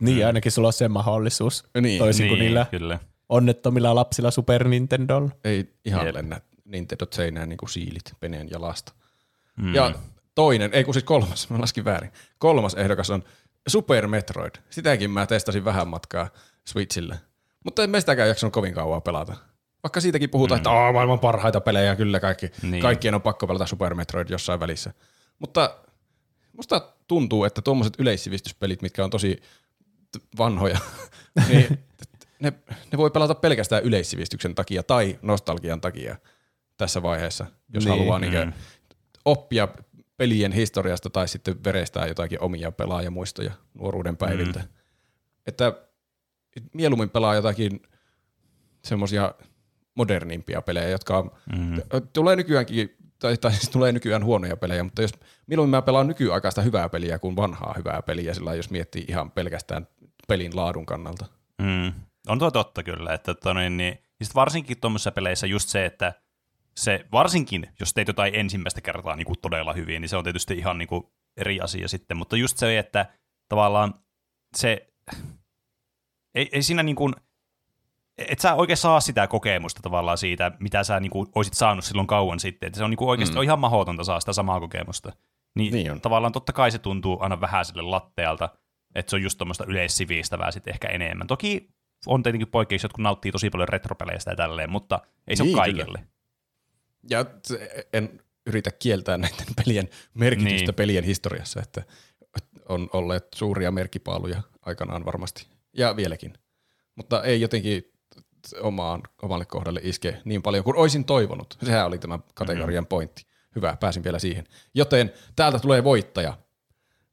Niin, 0.00 0.26
ainakin 0.26 0.52
sulla 0.52 0.68
on 0.68 0.72
se 0.72 0.88
mahdollisuus, 0.88 1.64
niin, 1.80 1.98
toisin 1.98 2.24
niin, 2.24 2.30
kuin 2.30 2.38
niillä 2.38 2.66
kyllä. 2.70 2.98
onnettomilla 3.28 3.94
lapsilla 3.94 4.30
Super 4.30 4.68
Nintendolla. 4.68 5.30
Ei 5.44 5.74
ihan 5.84 6.06
Jep. 6.06 6.14
lennä 6.14 6.40
Nintendo 6.64 7.06
seinään 7.10 7.48
niin 7.48 7.56
kuin 7.56 7.70
siilit 7.70 8.12
peneen 8.20 8.50
jalasta. 8.50 8.92
Mm. 9.56 9.74
Ja 9.74 9.94
toinen, 10.38 10.70
ei 10.74 10.84
kun 10.84 10.94
siis 10.94 11.04
kolmas, 11.04 11.50
mä 11.50 11.60
laskin 11.60 11.84
väärin. 11.84 12.12
Kolmas 12.38 12.74
ehdokas 12.74 13.10
on 13.10 13.22
Super 13.68 14.06
Metroid. 14.06 14.54
Sitäkin 14.70 15.10
mä 15.10 15.26
testasin 15.26 15.64
vähän 15.64 15.88
matkaa 15.88 16.28
Switchille. 16.64 17.20
Mutta 17.64 17.82
en 17.82 17.90
mä 17.90 18.00
sitäkään 18.00 18.28
jaksanut 18.28 18.52
kovin 18.52 18.74
kauan 18.74 19.02
pelata. 19.02 19.36
Vaikka 19.82 20.00
siitäkin 20.00 20.30
puhutaan, 20.30 20.58
mm. 20.58 20.60
että 20.60 20.70
on 20.70 20.94
maailman 20.94 21.18
parhaita 21.18 21.60
pelejä, 21.60 21.96
kyllä 21.96 22.20
kaikki. 22.20 22.50
Niin. 22.62 22.82
Kaikkien 22.82 23.14
on 23.14 23.22
pakko 23.22 23.46
pelata 23.46 23.66
Super 23.66 23.94
Metroid 23.94 24.28
jossain 24.30 24.60
välissä. 24.60 24.92
Mutta 25.38 25.76
musta 26.56 26.92
tuntuu, 27.08 27.44
että 27.44 27.62
tuommoiset 27.62 27.94
yleissivistyspelit, 27.98 28.82
mitkä 28.82 29.04
on 29.04 29.10
tosi 29.10 29.42
vanhoja, 30.38 30.78
niin 31.48 31.78
ne, 32.40 32.52
ne 32.92 32.98
voi 32.98 33.10
pelata 33.10 33.34
pelkästään 33.34 33.82
yleissivistyksen 33.82 34.54
takia 34.54 34.82
tai 34.82 35.18
nostalgian 35.22 35.80
takia 35.80 36.16
tässä 36.76 37.02
vaiheessa, 37.02 37.46
jos 37.74 37.84
niin. 37.84 37.98
haluaa 37.98 38.18
niin 38.18 38.34
Mm. 38.34 38.52
oppia 39.24 39.68
pelien 40.18 40.52
historiasta 40.52 41.10
tai 41.10 41.28
sitten 41.28 41.64
verestää 41.64 42.06
jotakin 42.06 42.40
omia 42.40 42.72
pelaajamuistoja 42.72 43.52
nuoruuden 43.74 44.16
päiviltä. 44.16 44.58
Mm. 44.58 44.68
Että 45.46 45.72
mieluummin 46.74 47.10
pelaa 47.10 47.34
jotakin 47.34 47.82
semmoisia 48.84 49.34
modernimpia 49.94 50.62
pelejä, 50.62 50.88
jotka 50.88 51.18
on, 51.18 51.30
Mm. 51.56 51.82
tulee 52.12 52.36
nykyäänkin, 52.36 52.96
tai, 53.18 53.36
tai 53.36 53.52
siis 53.52 53.70
tulee 53.70 53.92
nykyään 53.92 54.24
huonoja 54.24 54.56
pelejä, 54.56 54.84
mutta 54.84 55.02
jos 55.02 55.12
milloin 55.46 55.70
mä 55.70 55.82
pelaan 55.82 56.06
nykyaikaista 56.06 56.62
hyvää 56.62 56.88
peliä 56.88 57.18
kuin 57.18 57.36
vanhaa 57.36 57.74
hyvää 57.76 58.02
peliä, 58.02 58.34
sillä 58.34 58.54
jos 58.54 58.70
miettii 58.70 59.04
ihan 59.08 59.30
pelkästään 59.30 59.88
pelin 60.28 60.56
laadun 60.56 60.86
kannalta. 60.86 61.26
Mm. 61.62 61.92
On 62.28 62.38
tuo 62.38 62.50
totta 62.50 62.82
kyllä, 62.82 63.14
että 63.14 63.34
tota, 63.34 63.54
niin, 63.54 63.76
niin, 63.76 63.98
varsinkin 64.34 64.80
tuommoisissa 64.80 65.12
peleissä 65.12 65.46
just 65.46 65.68
se, 65.68 65.84
että 65.84 66.12
se 66.78 67.06
varsinkin, 67.12 67.66
jos 67.80 67.94
teet 67.94 68.08
jotain 68.08 68.34
ensimmäistä 68.34 68.80
kertaa 68.80 69.16
niin 69.16 69.26
kuin 69.26 69.38
todella 69.42 69.72
hyvin, 69.72 70.00
niin 70.00 70.08
se 70.08 70.16
on 70.16 70.24
tietysti 70.24 70.54
ihan 70.58 70.78
niin 70.78 70.88
kuin 70.88 71.02
eri 71.36 71.60
asia 71.60 71.88
sitten, 71.88 72.16
mutta 72.16 72.36
just 72.36 72.58
se, 72.58 72.78
että 72.78 73.06
tavallaan 73.48 73.94
se, 74.56 74.88
ei, 76.34 76.48
ei 76.52 76.62
siinä 76.62 76.82
niin 76.82 76.96
kuin, 76.96 77.14
et 78.18 78.38
sä 78.38 78.54
oikein 78.54 78.76
saa 78.76 79.00
sitä 79.00 79.26
kokemusta 79.26 79.80
tavallaan 79.82 80.18
siitä, 80.18 80.52
mitä 80.60 80.84
sä 80.84 81.00
niin 81.00 81.10
kuin 81.10 81.28
olisit 81.34 81.54
saanut 81.54 81.84
silloin 81.84 82.06
kauan 82.06 82.40
sitten, 82.40 82.66
että 82.66 82.78
se 82.78 82.84
on 82.84 82.90
niin 82.90 82.98
kuin 82.98 83.08
oikeasti 83.08 83.34
mm. 83.34 83.38
on 83.38 83.44
ihan 83.44 83.58
mahdotonta 83.58 84.04
saa 84.04 84.20
sitä 84.20 84.32
samaa 84.32 84.60
kokemusta. 84.60 85.12
Niin, 85.54 85.72
Niin 85.72 85.92
on. 85.92 86.00
tavallaan 86.00 86.32
totta 86.32 86.52
kai 86.52 86.70
se 86.70 86.78
tuntuu 86.78 87.18
aina 87.20 87.40
vähän 87.40 87.64
sille 87.64 87.82
lattealta, 87.82 88.48
että 88.94 89.10
se 89.10 89.16
on 89.16 89.22
just 89.22 89.38
tuommoista 89.38 89.64
yleissivistävää 89.64 90.50
sitten 90.50 90.72
ehkä 90.72 90.88
enemmän. 90.88 91.26
Toki 91.26 91.68
on 92.06 92.22
tietenkin 92.22 92.48
poikkeuksia, 92.48 92.84
jotka 92.84 93.02
nauttii 93.02 93.32
tosi 93.32 93.50
paljon 93.50 93.68
retropeleistä 93.68 94.30
ja 94.30 94.36
tälleen, 94.36 94.70
mutta 94.70 95.00
ei 95.28 95.36
se 95.36 95.44
Niin, 95.44 95.58
ole 95.58 95.84
kyllä. 95.84 95.98
Ja 97.10 97.24
en 97.92 98.20
yritä 98.46 98.70
kieltää 98.70 99.18
näiden 99.18 99.46
pelien 99.64 99.88
merkitystä 100.14 100.66
Niin. 100.66 100.74
pelien 100.74 101.04
historiassa, 101.04 101.60
että 101.62 101.82
on 102.68 102.90
olleet 102.92 103.26
suuria 103.34 103.70
merkkipaaluja 103.70 104.42
aikanaan 104.62 105.04
varmasti, 105.04 105.46
ja 105.76 105.96
vieläkin. 105.96 106.34
Mutta 106.94 107.22
ei 107.22 107.40
jotenkin 107.40 107.92
omaan, 108.60 109.02
omalle 109.22 109.44
kohdalle 109.44 109.80
iske 109.82 110.20
niin 110.24 110.42
paljon 110.42 110.64
kuin 110.64 110.76
olisin 110.76 111.04
toivonut. 111.04 111.58
Sehän 111.64 111.86
oli 111.86 111.98
tämä 111.98 112.18
kategorian 112.34 112.82
Mm-hmm. 112.84 112.88
pointti. 112.88 113.26
Hyvä, 113.56 113.76
pääsin 113.80 114.04
vielä 114.04 114.18
siihen. 114.18 114.44
Joten 114.74 115.12
täältä 115.36 115.58
tulee 115.58 115.84
voittaja. 115.84 116.38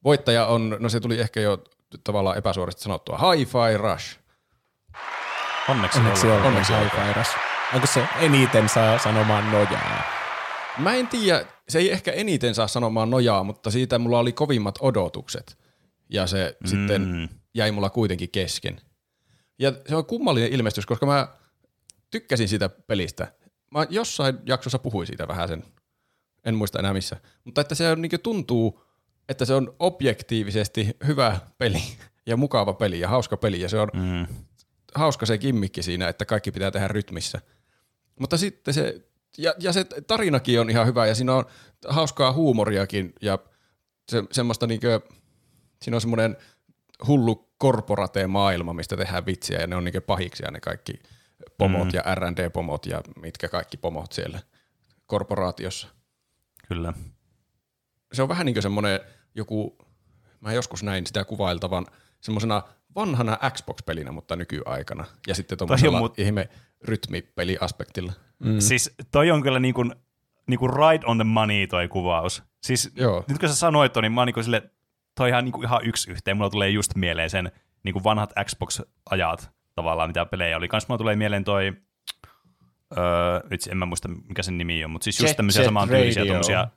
Voittaja 0.04 0.46
on, 0.46 0.78
no 0.80 0.90
se 0.90 1.00
tuli 1.00 1.20
ehkä 1.20 1.40
jo 1.42 1.64
tavallaan 2.04 2.38
epäsuorasti 2.38 2.82
sanottua, 2.82 3.18
Hi-Fi 3.18 3.78
Rush. 3.78 4.20
Onneksi, 5.70 6.00
Onneksi 6.00 6.28
olkoon 6.28 6.48
Onneksi 6.48 6.74
olkoon. 6.74 7.04
Hi-Fi 7.06 7.14
Rush. 7.20 7.30
Onko 7.74 7.88
se 7.88 8.08
eniten 8.20 8.70
saa 8.70 9.00
sanomaan 9.00 9.52
nojaa? 9.52 10.04
Mä 10.78 10.94
en 10.94 11.08
tiedä, 11.08 11.46
se 11.70 11.80
ei 11.80 11.92
ehkä 11.92 12.12
eniten 12.12 12.56
saa 12.56 12.68
sanomaan 12.68 13.10
nojaa, 13.10 13.44
mutta 13.44 13.72
siitä 13.72 14.00
mulla 14.00 14.20
oli 14.20 14.32
kovimmat 14.32 14.76
odotukset. 14.82 15.58
Ja 16.10 16.28
se 16.28 16.58
mm. 16.60 16.68
sitten 16.68 17.30
jäi 17.54 17.72
mulla 17.72 17.90
kuitenkin 17.90 18.30
kesken. 18.30 18.82
Ja 19.60 19.74
se 19.88 19.96
on 19.96 20.06
kummallinen 20.06 20.54
ilmestys, 20.54 20.86
koska 20.86 21.06
mä 21.06 21.28
tykkäsin 22.12 22.48
siitä 22.48 22.70
pelistä. 22.70 23.34
Mä 23.72 23.86
jossain 23.90 24.38
jaksossa 24.46 24.80
puhuin 24.80 25.08
siitä 25.08 25.28
vähän 25.28 25.48
sen, 25.48 25.64
en 26.46 26.56
muista 26.56 26.80
enää 26.80 26.94
missä. 26.94 27.18
Mutta 27.44 27.62
että 27.62 27.76
se 27.76 27.92
on, 27.92 28.02
niin 28.02 28.22
tuntuu, 28.24 28.84
että 29.30 29.46
se 29.46 29.54
on 29.54 29.76
objektiivisesti 29.80 30.98
hyvä 31.08 31.40
peli 31.58 31.84
ja 32.26 32.38
mukava 32.38 32.74
peli 32.74 33.00
ja 33.00 33.10
hauska 33.10 33.38
peli. 33.38 33.62
Ja 33.62 33.70
se 33.70 33.80
on 33.80 33.90
Mm. 33.94 34.28
Hauska 34.96 35.26
se 35.26 35.38
kimmikki 35.38 35.84
siinä, 35.84 36.10
että 36.10 36.26
kaikki 36.26 36.52
pitää 36.52 36.72
tehdä 36.72 36.88
rytmissä. 36.88 37.42
Mutta 38.20 38.38
sitten 38.38 38.74
se, 38.74 39.02
ja, 39.38 39.54
ja 39.60 39.74
se 39.74 39.84
tarinakin 40.08 40.62
on 40.62 40.70
ihan 40.70 40.88
hyvä 40.88 41.06
ja 41.08 41.16
siinä 41.16 41.34
on 41.34 41.46
hauskaa 41.88 42.34
huumoriakin 42.34 43.14
ja 43.22 43.40
se, 44.12 44.24
semmoista 44.32 44.68
niinkö, 44.68 45.02
siinä 45.82 45.98
on 45.98 46.02
semmoinen 46.02 46.38
hullu 47.08 47.50
korporate-maailma, 47.58 48.74
mistä 48.74 48.98
tehdään 48.98 49.26
vitsiä 49.26 49.60
ja 49.60 49.68
ne 49.68 49.76
on 49.76 49.84
niinkö 49.84 50.02
pahiksia 50.02 50.52
ne 50.52 50.60
kaikki 50.60 50.94
pomot 51.58 51.88
mm. 51.88 51.92
ja 51.94 52.16
R&D-pomot 52.16 52.86
ja 52.86 53.02
mitkä 53.22 53.50
kaikki 53.50 53.78
pomot 53.78 54.12
siellä 54.12 54.40
korporaatiossa. 55.06 55.88
Kyllä. 56.68 56.94
Se 58.14 58.22
on 58.22 58.30
vähän 58.30 58.46
niin 58.46 58.54
kuin 58.56 58.64
semmoinen 58.64 59.00
joku, 59.36 59.78
mä 60.42 60.54
joskus 60.54 60.84
näin 60.84 61.08
sitä 61.08 61.26
kuvailtavan 61.26 61.86
semmoisena 62.22 62.64
vanhana 62.96 63.38
Xbox-pelinä, 63.50 64.12
mutta 64.12 64.36
nykyaikana. 64.36 65.06
Ja 65.28 65.36
sitten 65.36 65.58
tuommoisella 65.58 66.00
mut- 66.00 66.20
ihme 66.20 66.50
rytmipeliaspektilla. 66.84 68.14
Mm. 68.40 68.60
Siis 68.60 68.96
toi 69.12 69.32
on 69.32 69.44
kyllä 69.44 69.60
niinku, 69.60 69.86
niinku 70.48 70.68
right 70.68 71.04
on 71.06 71.18
the 71.18 71.24
money 71.24 71.68
toi 71.68 71.88
kuvaus. 71.88 72.44
Siis 72.64 72.92
Joo. 72.96 73.24
nyt 73.30 73.40
kun 73.40 73.50
sä 73.50 73.56
sanoit 73.56 73.94
ton, 73.94 74.04
niin 74.04 74.12
mä 74.12 74.22
oon 74.22 74.26
niinku 74.28 74.44
sille, 74.44 74.72
toi 75.16 75.30
ihan, 75.30 75.44
niinku 75.46 75.62
ihan 75.62 75.86
yksi 75.86 76.12
yhteen. 76.12 76.38
Mulla 76.38 76.50
tulee 76.50 76.70
just 76.70 76.96
mieleen 76.96 77.30
sen 77.30 77.52
niinku 77.84 78.04
vanhat 78.04 78.34
Xbox-ajat 78.46 79.50
tavallaan, 79.76 80.10
mitä 80.10 80.26
pelejä 80.26 80.58
oli. 80.58 80.68
Kans 80.68 80.88
mulla 80.88 80.98
tulee 80.98 81.16
mieleen 81.16 81.44
toi, 81.44 81.74
öö, 82.98 83.40
itse 83.52 83.72
en 83.72 83.78
mä 83.78 83.86
muista 83.86 84.08
mikä 84.08 84.44
sen 84.44 84.58
nimi 84.58 84.86
on, 84.86 84.92
mutta 84.92 85.04
siis 85.04 85.20
just 85.20 85.28
Jet 85.30 85.38
tämmöisiä 85.38 85.60
Set 85.60 85.66
samantyylisiä 85.66 86.26
tommosia, 86.26 86.68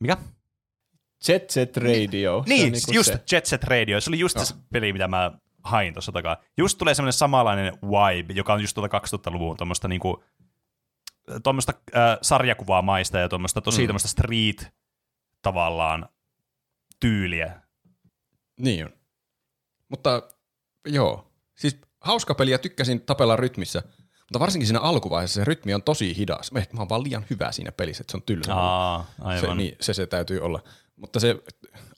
mikä? 0.00 0.16
Jet 1.28 1.50
Set 1.50 1.76
Radio. 1.76 2.42
Se 2.46 2.48
Niin, 2.54 2.72
niinku 2.72 2.92
just 2.92 3.12
se. 3.12 3.20
Jet 3.32 3.46
Set 3.46 3.64
Radio. 3.64 4.00
Se 4.00 4.10
oli 4.10 4.18
just 4.18 4.38
se 4.38 4.54
peli, 4.72 4.92
mitä 4.92 5.08
mä 5.08 5.30
hain 5.64 5.94
tuossa 5.94 6.12
takaa. 6.12 6.36
Just 6.56 6.78
tulee 6.78 6.94
semmoinen 6.94 7.12
samanlainen 7.12 7.72
vibe, 7.82 8.32
joka 8.32 8.52
on 8.54 8.60
just 8.60 8.74
tuolta 8.74 8.98
2000-luvun 8.98 9.56
tuommoista 9.56 9.88
niinku, 9.88 10.24
tuommoista 11.42 11.72
äh, 11.96 12.18
sarjakuvaa 12.22 12.82
maista 12.82 13.18
ja 13.18 13.28
tuommoista 13.28 13.60
tosi 13.60 13.82
Mm. 13.82 13.86
tuommoista 13.86 14.08
street 14.08 14.68
tavallaan 15.42 16.08
tyyliä. 17.00 17.60
Niin 18.60 18.84
on. 18.86 18.92
Mutta 19.88 20.22
joo, 20.86 21.32
siis 21.54 21.80
hauska 22.00 22.34
peli 22.34 22.50
ja 22.50 22.58
tykkäsin 22.58 23.00
tapella 23.00 23.36
rytmissä, 23.36 23.82
mutta 24.20 24.40
varsinkin 24.40 24.66
siinä 24.66 24.80
alkuvaiheessa 24.80 25.40
se 25.40 25.44
rytmi 25.44 25.74
on 25.74 25.82
tosi 25.82 26.16
hidas. 26.16 26.52
Mä, 26.52 26.58
mä 26.72 26.80
oon 26.80 26.88
vaan 26.88 27.02
liian 27.02 27.26
hyvä 27.30 27.52
siinä 27.52 27.72
pelissä, 27.72 28.00
että 28.02 28.10
se 28.10 28.16
on 28.16 28.22
tylsä. 28.22 28.54
Aa, 28.54 29.06
se, 29.16 29.22
aivan. 29.24 29.56
niin, 29.56 29.76
se, 29.80 29.94
se 29.94 30.06
täytyy 30.06 30.40
olla. 30.40 30.62
Mutta 30.96 31.20
se, 31.20 31.36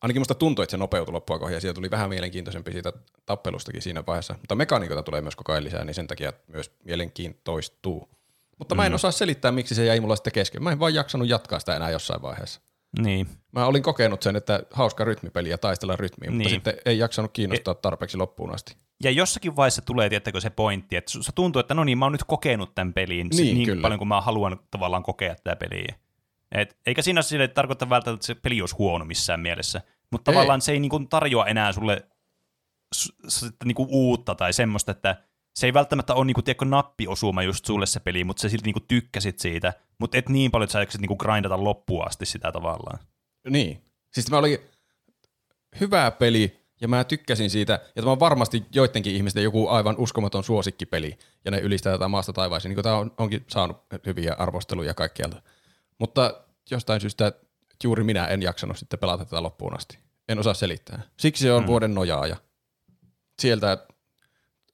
ainakin 0.02 0.20
musta 0.20 0.34
tuntui, 0.34 0.62
että 0.62 0.70
se 0.70 0.76
nopeutui 0.76 1.12
loppua 1.12 1.38
kohden 1.38 1.54
ja 1.56 1.60
siitä 1.60 1.74
tuli 1.74 1.90
vähän 1.90 2.08
mielenkiintoisempi 2.08 2.72
siitä 2.72 2.92
tappelustakin 3.26 3.82
siinä 3.82 4.02
vaiheessa. 4.06 4.34
Mutta 4.38 4.54
mekaniikoita 4.54 5.02
tulee 5.02 5.20
myös 5.20 5.36
koko 5.36 5.52
ajan 5.52 5.64
lisää, 5.64 5.84
niin 5.84 5.94
sen 5.94 6.06
takia 6.06 6.32
myös 6.46 6.70
mielenkiintoistuu. 6.84 8.08
Mutta 8.58 8.74
mä 8.74 8.86
en 8.86 8.92
Mm. 8.92 8.94
osaa 8.94 9.10
selittää, 9.10 9.52
miksi 9.52 9.74
se 9.74 9.84
jäi 9.84 10.00
mulla 10.00 10.16
sitten 10.16 10.32
kesken. 10.32 10.62
Mä 10.62 10.72
en 10.72 10.80
vaan 10.80 10.94
jaksanut 10.94 11.28
jatkaa 11.28 11.58
sitä 11.58 11.76
enää 11.76 11.90
jossain 11.90 12.22
vaiheessa. 12.22 12.60
Niin. 13.02 13.28
Mä 13.52 13.66
olin 13.66 13.82
kokenut 13.82 14.22
sen, 14.22 14.36
että 14.36 14.62
hauska 14.70 15.04
rytmipeli 15.04 15.48
ja 15.50 15.58
taistella 15.58 15.96
rytmiä, 15.96 16.30
mutta 16.30 16.38
Niin. 16.38 16.50
sitten 16.50 16.74
ei 16.84 16.98
jaksanut 16.98 17.30
kiinnostaa 17.32 17.74
tarpeeksi 17.74 18.16
loppuun 18.16 18.54
asti. 18.54 18.76
Ja 19.04 19.10
jossakin 19.10 19.56
vaiheessa 19.56 19.82
tulee, 19.82 20.08
tiettäkö, 20.08 20.40
se 20.40 20.50
pointti, 20.50 20.96
että 20.96 21.12
se 21.12 21.32
tuntuu, 21.34 21.60
että 21.60 21.74
no 21.74 21.84
niin, 21.84 21.98
mä 21.98 22.04
oon 22.04 22.12
nyt 22.12 22.24
kokenut 22.24 22.74
tämän 22.74 22.92
pelin 22.92 23.28
niin, 23.28 23.44
Niin, 23.44 23.54
niin 23.56 23.66
kyllä. 23.66 23.82
paljon 23.82 23.98
kuin 23.98 24.08
mä 24.08 24.20
haluan 24.20 24.60
tavallaan 24.70 25.02
kokea 25.02 25.34
tätä 25.34 25.56
peliä. 25.56 25.94
Et, 26.52 26.76
eikä 26.86 27.02
siinä 27.02 27.22
sille 27.22 27.48
tarkoita 27.48 27.90
välttämättä, 27.90 28.16
että 28.16 28.26
se 28.26 28.34
peli 28.34 28.60
olisi 28.60 28.76
huono 28.76 29.04
missään 29.04 29.40
mielessä, 29.40 29.80
mutta 30.12 30.30
Ei. 30.30 30.34
tavallaan 30.34 30.60
se 30.60 30.72
ei 30.72 30.80
niin 30.80 30.90
kuin 30.90 31.08
tarjoa 31.08 31.46
enää 31.46 31.72
sulle 31.72 32.06
s- 32.94 33.12
s- 33.28 33.52
niin 33.64 33.74
kuin 33.74 33.88
uutta 33.92 34.34
tai 34.34 34.52
semmoista, 34.52 34.92
että 34.92 35.22
se 35.54 35.66
ei 35.66 35.74
välttämättä 35.74 36.14
ole 36.14 36.24
niin 36.24 36.44
tiedätkö, 36.44 36.64
nappiosuma 36.64 37.42
just 37.42 37.64
sulle 37.64 37.86
se 37.86 38.00
peli, 38.00 38.24
mutta 38.24 38.40
sä 38.40 38.48
silti 38.48 38.64
niin 38.64 38.72
kuin 38.72 38.88
tykkäsit 38.88 39.38
siitä, 39.38 39.72
mutta 40.00 40.18
et 40.18 40.28
niin 40.28 40.50
paljon, 40.50 40.64
että 40.64 40.72
sä 40.72 40.80
jaksit 40.80 41.00
niin 41.00 41.16
grindata 41.18 41.64
loppuun 41.64 42.06
asti 42.06 42.26
sitä 42.26 42.52
tavallaan. 42.52 42.98
Niin. 43.50 43.82
Siis 44.12 44.30
mä 44.30 44.38
oli 44.38 44.70
hyvä 45.80 46.10
peli 46.10 46.58
ja 46.80 46.88
mä 46.88 47.04
tykkäsin 47.04 47.50
siitä, 47.50 47.72
ja 47.72 48.02
tämä 48.02 48.12
on 48.12 48.20
varmasti 48.20 48.64
joidenkin 48.74 49.14
ihmisten 49.14 49.42
joku 49.42 49.68
aivan 49.68 49.94
uskomaton 49.98 50.44
suosikkipeli, 50.44 51.18
ja 51.44 51.50
ne 51.50 51.58
ylistää 51.58 51.92
tätä 51.92 52.08
maasta 52.08 52.32
taivaisiin, 52.32 52.74
niin 52.74 52.82
tämä 52.82 52.96
on, 52.96 53.14
onkin 53.18 53.44
saanut 53.48 53.76
hyviä 54.06 54.34
arvosteluja 54.38 54.94
kaikkialta. 54.94 55.42
Mutta 55.98 56.40
jostain 56.70 57.00
syystä 57.00 57.32
juuri 57.84 58.04
minä 58.04 58.26
en 58.26 58.42
jaksanut 58.42 58.78
sitten 58.78 58.98
pelata 58.98 59.24
tätä 59.24 59.42
loppuun 59.42 59.76
asti. 59.76 59.98
En 60.28 60.38
osaa 60.38 60.54
selittää. 60.54 61.02
Siksi 61.16 61.42
se 61.42 61.52
on 61.52 61.62
Mm. 61.62 61.66
vuoden 61.66 61.94
nojaaja. 61.94 62.36
Sieltä 63.38 63.78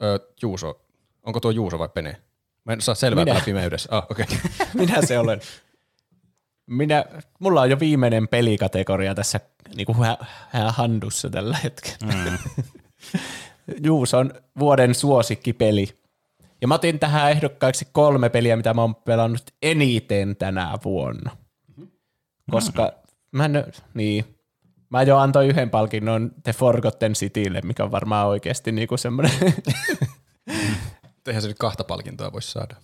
ö, 0.02 0.20
Juuso 0.42 0.80
Onko 1.22 1.40
tuo 1.40 1.50
Juuso 1.50 1.78
vai 1.78 1.88
Pene? 1.88 2.20
Mä 2.64 2.72
en 2.72 2.80
saa 2.80 2.94
selvää 2.94 3.24
Minä. 3.24 3.40
pimeydessä. 3.44 3.88
Ah. 3.92 4.06
Okay. 4.10 4.26
Minä 4.74 5.06
se 5.06 5.18
olen. 5.18 5.40
Minä, 6.66 7.04
mulla 7.38 7.60
on 7.60 7.70
jo 7.70 7.80
viimeinen 7.80 8.28
pelikategoria 8.28 9.14
tässä 9.14 9.40
niin 9.76 9.86
kuin 9.86 9.98
hä, 9.98 10.16
hä, 10.48 10.72
handussa 10.72 11.30
tällä 11.30 11.56
hetkellä. 11.64 12.14
Mm. 12.14 12.38
Juus 13.86 14.14
on 14.14 14.34
vuoden 14.58 14.94
suosikkipeli. 14.94 15.98
Ja 16.60 16.68
mä 16.68 16.74
otin 16.74 16.98
tähän 16.98 17.30
ehdokkaiksi 17.30 17.88
kolme 17.92 18.28
peliä, 18.28 18.56
mitä 18.56 18.74
mä 18.74 18.80
oon 18.80 18.94
pelannut 18.94 19.42
eniten 19.62 20.36
tänä 20.36 20.78
vuonna. 20.84 21.36
Koska 22.50 22.92
mä, 23.32 23.44
en, 23.44 23.64
niin, 23.94 24.24
mä 24.90 25.02
jo 25.02 25.18
antoin 25.18 25.48
yhden 25.48 25.70
palkinnon 25.70 26.30
The 26.42 26.52
Forgotten 26.52 27.12
Citylle, 27.12 27.60
mikä 27.64 27.84
on 27.84 27.90
varmaan 27.90 28.28
oikeasti 28.28 28.72
niinku 28.72 28.96
semmoinen 28.96 29.32
Eihän 31.26 31.42
se 31.42 31.48
nyt 31.48 31.58
kahta 31.58 31.84
palkintoa 31.84 32.32
voisi 32.32 32.50
saada. 32.50 32.76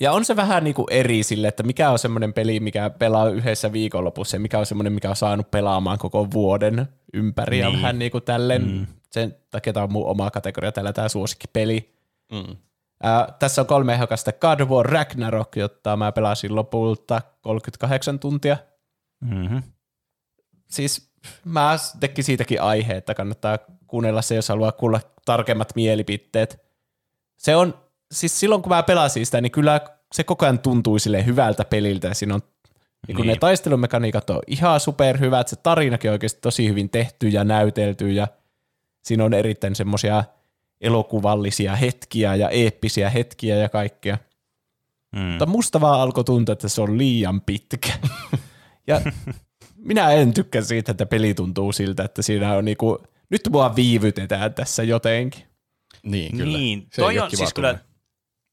Ja 0.00 0.12
on 0.12 0.24
se 0.24 0.36
vähän 0.36 0.64
niinku 0.64 0.86
eri 0.90 1.22
sille, 1.22 1.48
että 1.48 1.62
mikä 1.62 1.90
on 1.90 1.98
semmoinen 1.98 2.32
peli, 2.32 2.60
mikä 2.60 2.90
pelaa 2.90 3.28
yhdessä 3.28 3.72
viikonlopussa 3.72 4.36
ja 4.36 4.40
mikä 4.40 4.58
on 4.58 4.66
semmoinen, 4.66 4.92
mikä 4.92 5.10
on 5.10 5.16
saanut 5.16 5.50
pelaamaan 5.50 5.98
koko 5.98 6.30
vuoden 6.30 6.88
ympäri 7.14 7.56
niin. 7.56 7.60
ja 7.60 7.68
Niin. 7.68 7.76
vähän 7.76 7.98
niinku 7.98 8.20
tälleen. 8.20 8.70
Mm. 8.70 8.86
Sen 9.10 9.36
takia 9.50 9.72
tämä 9.72 9.84
on 9.84 9.92
mun 9.92 10.06
oma 10.06 10.30
kategoria 10.30 10.72
täällä 10.72 10.92
tämä 10.92 11.08
suosikkipeli. 11.08 11.94
Mm. 12.32 12.56
Ää, 13.02 13.34
tässä 13.38 13.60
on 13.62 13.66
kolme 13.66 13.94
ehdokasta 13.94 14.32
God 14.32 14.60
of 14.60 14.68
War 14.68 14.86
Ragnarok, 14.86 15.56
jotta 15.56 15.96
mä 15.96 16.12
pelasin 16.12 16.54
lopulta 16.54 17.22
38 17.40 18.18
tuntia. 18.18 18.56
Mm-hmm. 19.20 19.62
Siis 20.70 21.10
mä 21.44 21.76
tekin 22.00 22.24
siitäkin 22.24 22.62
aihe, 22.62 22.96
että 22.96 23.14
kannattaa 23.14 23.58
kuunnella 23.86 24.22
se, 24.22 24.34
jos 24.34 24.48
haluaa 24.48 24.72
kuulla 24.72 25.00
tarkemmat 25.24 25.72
mielipiteet. 25.74 26.62
Se 27.38 27.56
on, 27.56 27.74
siis 28.12 28.40
silloin 28.40 28.62
kun 28.62 28.70
mä 28.70 28.82
pelasin 28.82 29.26
sitä, 29.26 29.40
niin 29.40 29.52
kyllä 29.52 29.80
se 30.14 30.24
koko 30.24 30.46
ajan 30.46 30.58
tuntui 30.58 31.00
sille 31.00 31.26
hyvältä 31.26 31.64
peliltä. 31.64 32.14
Siinä 32.14 32.34
on, 32.34 32.40
niin 33.08 33.16
kun 33.16 33.26
Niin. 33.26 33.34
ne 33.34 33.38
taistelumekaniikat 33.40 34.30
on 34.30 34.40
ihan 34.46 34.80
superhyvät, 34.80 35.48
se 35.48 35.56
tarinakin 35.56 36.10
on 36.10 36.12
oikeasti 36.12 36.40
tosi 36.40 36.68
hyvin 36.68 36.90
tehty 36.90 37.28
ja 37.28 37.44
näytelty 37.44 38.12
ja 38.12 38.28
siinä 39.04 39.24
on 39.24 39.34
erittäin 39.34 39.74
semmoisia 39.74 40.24
elokuvallisia 40.80 41.76
hetkiä 41.76 42.34
ja 42.34 42.50
eeppisiä 42.50 43.10
hetkiä 43.10 43.56
ja 43.56 43.68
kaikkea. 43.68 44.18
Mm. 45.16 45.20
Mutta 45.20 45.46
musta 45.46 45.80
vaan 45.80 46.00
alkoi 46.00 46.24
tuntua, 46.24 46.52
että 46.52 46.68
se 46.68 46.80
on 46.80 46.98
liian 46.98 47.40
pitkä. 47.40 47.92
ja 48.86 49.00
minä 49.76 50.10
en 50.10 50.34
tykkää 50.34 50.62
siitä, 50.62 50.90
että 50.90 51.06
peli 51.06 51.34
tuntuu 51.34 51.72
siltä, 51.72 52.04
että 52.04 52.22
siinä 52.22 52.52
on 52.52 52.64
niinku, 52.64 52.98
nyt 53.30 53.48
mua 53.50 53.76
viivytetään 53.76 54.54
tässä 54.54 54.82
jotenkin. 54.82 55.42
Niin, 56.02 56.36
kyllä. 56.36 56.58
Niin, 56.58 56.86
Se 56.92 57.02
toi 57.02 57.18
on 57.18 57.30
siis 57.30 57.54
kyllä, 57.54 57.78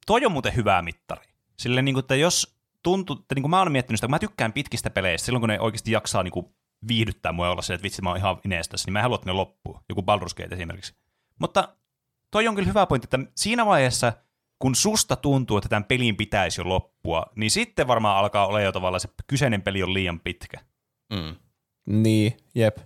toi 0.05 0.25
on 0.25 0.31
muuten 0.31 0.55
hyvä 0.55 0.81
mittari. 0.81 1.25
Sille 1.59 1.81
niin 1.81 1.95
kuin, 1.95 2.03
että 2.03 2.15
jos 2.15 2.55
tuntuu, 2.83 3.15
että 3.19 3.35
niin 3.35 3.43
kuin 3.43 3.49
mä 3.49 3.59
oon 3.59 3.71
miettinyt 3.71 3.97
sitä, 3.97 4.07
kun 4.07 4.11
mä 4.11 4.19
tykkään 4.19 4.53
pitkistä 4.53 4.89
peleistä, 4.89 5.25
silloin 5.25 5.41
kun 5.41 5.49
ne 5.49 5.59
oikeasti 5.59 5.91
jaksaa 5.91 6.23
niin 6.23 6.31
kuin 6.31 6.45
viihdyttää 6.87 7.31
mua 7.31 7.45
ja 7.45 7.51
olla 7.51 7.61
se, 7.61 7.73
että 7.73 7.83
vitsi 7.83 8.01
mä 8.01 8.09
oon 8.09 8.17
ihan 8.17 8.37
ineestas, 8.45 8.85
niin 8.85 8.93
mä 8.93 8.99
en 8.99 9.03
halua, 9.03 9.15
että 9.15 9.29
ne 9.29 9.33
loppuu. 9.33 9.79
Joku 9.89 10.01
Baldur's 10.01 10.35
Gate 10.37 10.55
esimerkiksi. 10.55 10.93
Mutta 11.39 11.75
toi 12.35 12.47
on 12.47 12.55
kyllä 12.55 12.67
hyvä 12.67 12.85
pointti, 12.85 13.05
että 13.05 13.31
siinä 13.35 13.65
vaiheessa, 13.65 14.13
kun 14.59 14.75
susta 14.75 15.15
tuntuu, 15.15 15.57
että 15.57 15.69
tämän 15.69 15.83
pelin 15.83 16.15
pitäisi 16.15 16.61
jo 16.61 16.69
loppua, 16.69 17.25
niin 17.35 17.51
sitten 17.51 17.87
varmaan 17.87 18.17
alkaa 18.17 18.47
olla 18.47 18.61
jo 18.61 18.71
tavallaan 18.71 18.99
se 18.99 19.09
kyseinen 19.27 19.61
peli 19.61 19.83
on 19.83 19.93
liian 19.93 20.19
pitkä. 20.19 20.57
Mm. 21.13 21.35
Niin, 21.85 22.37
jep. 22.55 22.77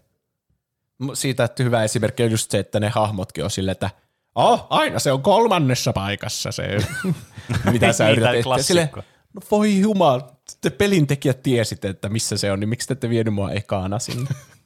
Siitä 1.14 1.44
että 1.44 1.64
hyvä 1.64 1.84
esimerkki 1.84 2.24
on 2.24 2.32
just 2.32 2.52
se, 2.52 2.60
että 2.60 2.80
ne 2.80 2.90
hahmotkin 2.90 3.44
on 3.44 3.52
silleen, 3.52 3.72
että 3.72 3.90
oh, 4.36 4.68
aina 4.70 5.00
se 5.00 5.12
on 5.12 5.22
kolmannessa 5.22 5.94
paikassa 5.94 6.52
se, 6.52 6.78
mitä 7.72 7.94
sä 7.94 8.04
Niin, 8.04 8.12
yrität 8.12 8.36
etsiä. 8.36 8.64
Sille, 8.64 8.90
no 9.34 9.42
voi 9.52 9.80
jumala, 9.80 10.32
te 10.62 10.70
pelin 10.70 11.08
tekijät 11.08 11.44
tiesitte, 11.44 11.88
että 11.88 12.10
missä 12.10 12.38
se 12.38 12.52
on, 12.52 12.60
niin 12.60 12.70
miksi 12.70 12.88
te 12.88 12.94
ette 12.94 13.10
vienyt 13.10 13.34
mua 13.34 13.52
ekaana 13.52 14.00
sinne? 14.00 14.30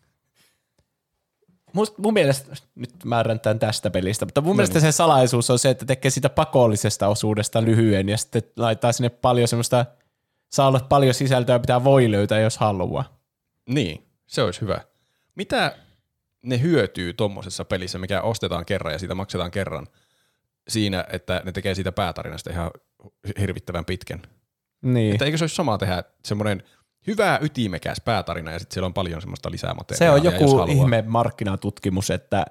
Must, 1.74 1.98
mun 1.98 2.14
mielestä, 2.14 2.56
nyt 2.76 2.92
mä 3.06 3.24
räntään 3.24 3.60
tästä 3.60 3.90
pelistä, 3.90 4.26
mutta 4.26 4.42
mun 4.42 4.50
no 4.50 4.54
mielestä 4.54 4.80
se 4.80 4.92
salaisuus 4.92 5.50
on 5.50 5.60
se, 5.60 5.70
että 5.70 5.86
tekee 5.86 6.12
sitä 6.12 6.30
pakollisesta 6.30 7.08
osuudesta 7.08 7.64
lyhyen 7.64 8.10
ja 8.10 8.18
sitten 8.18 8.42
laittaa 8.58 8.92
sinne 8.92 9.10
paljon 9.10 9.48
semmoista, 9.48 9.86
saa 10.52 10.68
olla 10.68 10.80
paljon 10.90 11.14
sisältöä, 11.14 11.60
mitä 11.60 11.84
voi 11.84 12.12
löytää, 12.12 12.40
jos 12.40 12.58
haluaa. 12.58 13.18
Niin, 13.70 14.08
se 14.28 14.44
olisi 14.44 14.62
hyvä. 14.62 14.82
Mitä 15.36 15.78
ne 16.42 16.62
hyötyy 16.62 17.14
tuommoisessa 17.14 17.66
pelissä, 17.66 18.00
mikä 18.00 18.22
ostetaan 18.22 18.66
kerran 18.66 18.94
ja 18.94 19.00
siitä 19.00 19.16
maksetaan 19.16 19.52
kerran, 19.52 19.88
siinä, 20.68 21.06
että 21.12 21.42
ne 21.46 21.52
tekee 21.52 21.76
siitä 21.76 21.92
päätarinasta 21.92 22.52
ihan 22.52 22.72
hirvittävän 23.40 23.86
pitkän? 23.86 24.22
Niin. 24.82 25.12
Että 25.14 25.26
eikö 25.26 25.38
se 25.38 25.44
olisi 25.44 25.56
sama 25.56 25.78
tehdä 25.78 26.04
semmoinen 26.26 26.64
hyvä 27.08 27.40
ytimekäs 27.42 28.02
päätarina 28.06 28.52
ja 28.52 28.60
sitten 28.60 28.74
siellä 28.74 28.86
on 28.86 28.94
paljon 28.94 29.22
semmoista 29.22 29.50
Se 29.50 29.52
lisämateriaalia, 29.52 30.30
on 30.32 30.42
jos 30.42 30.52
joku 30.52 30.72
ihme 30.72 31.04
markkinatutkimus, 31.08 32.10
että, 32.10 32.46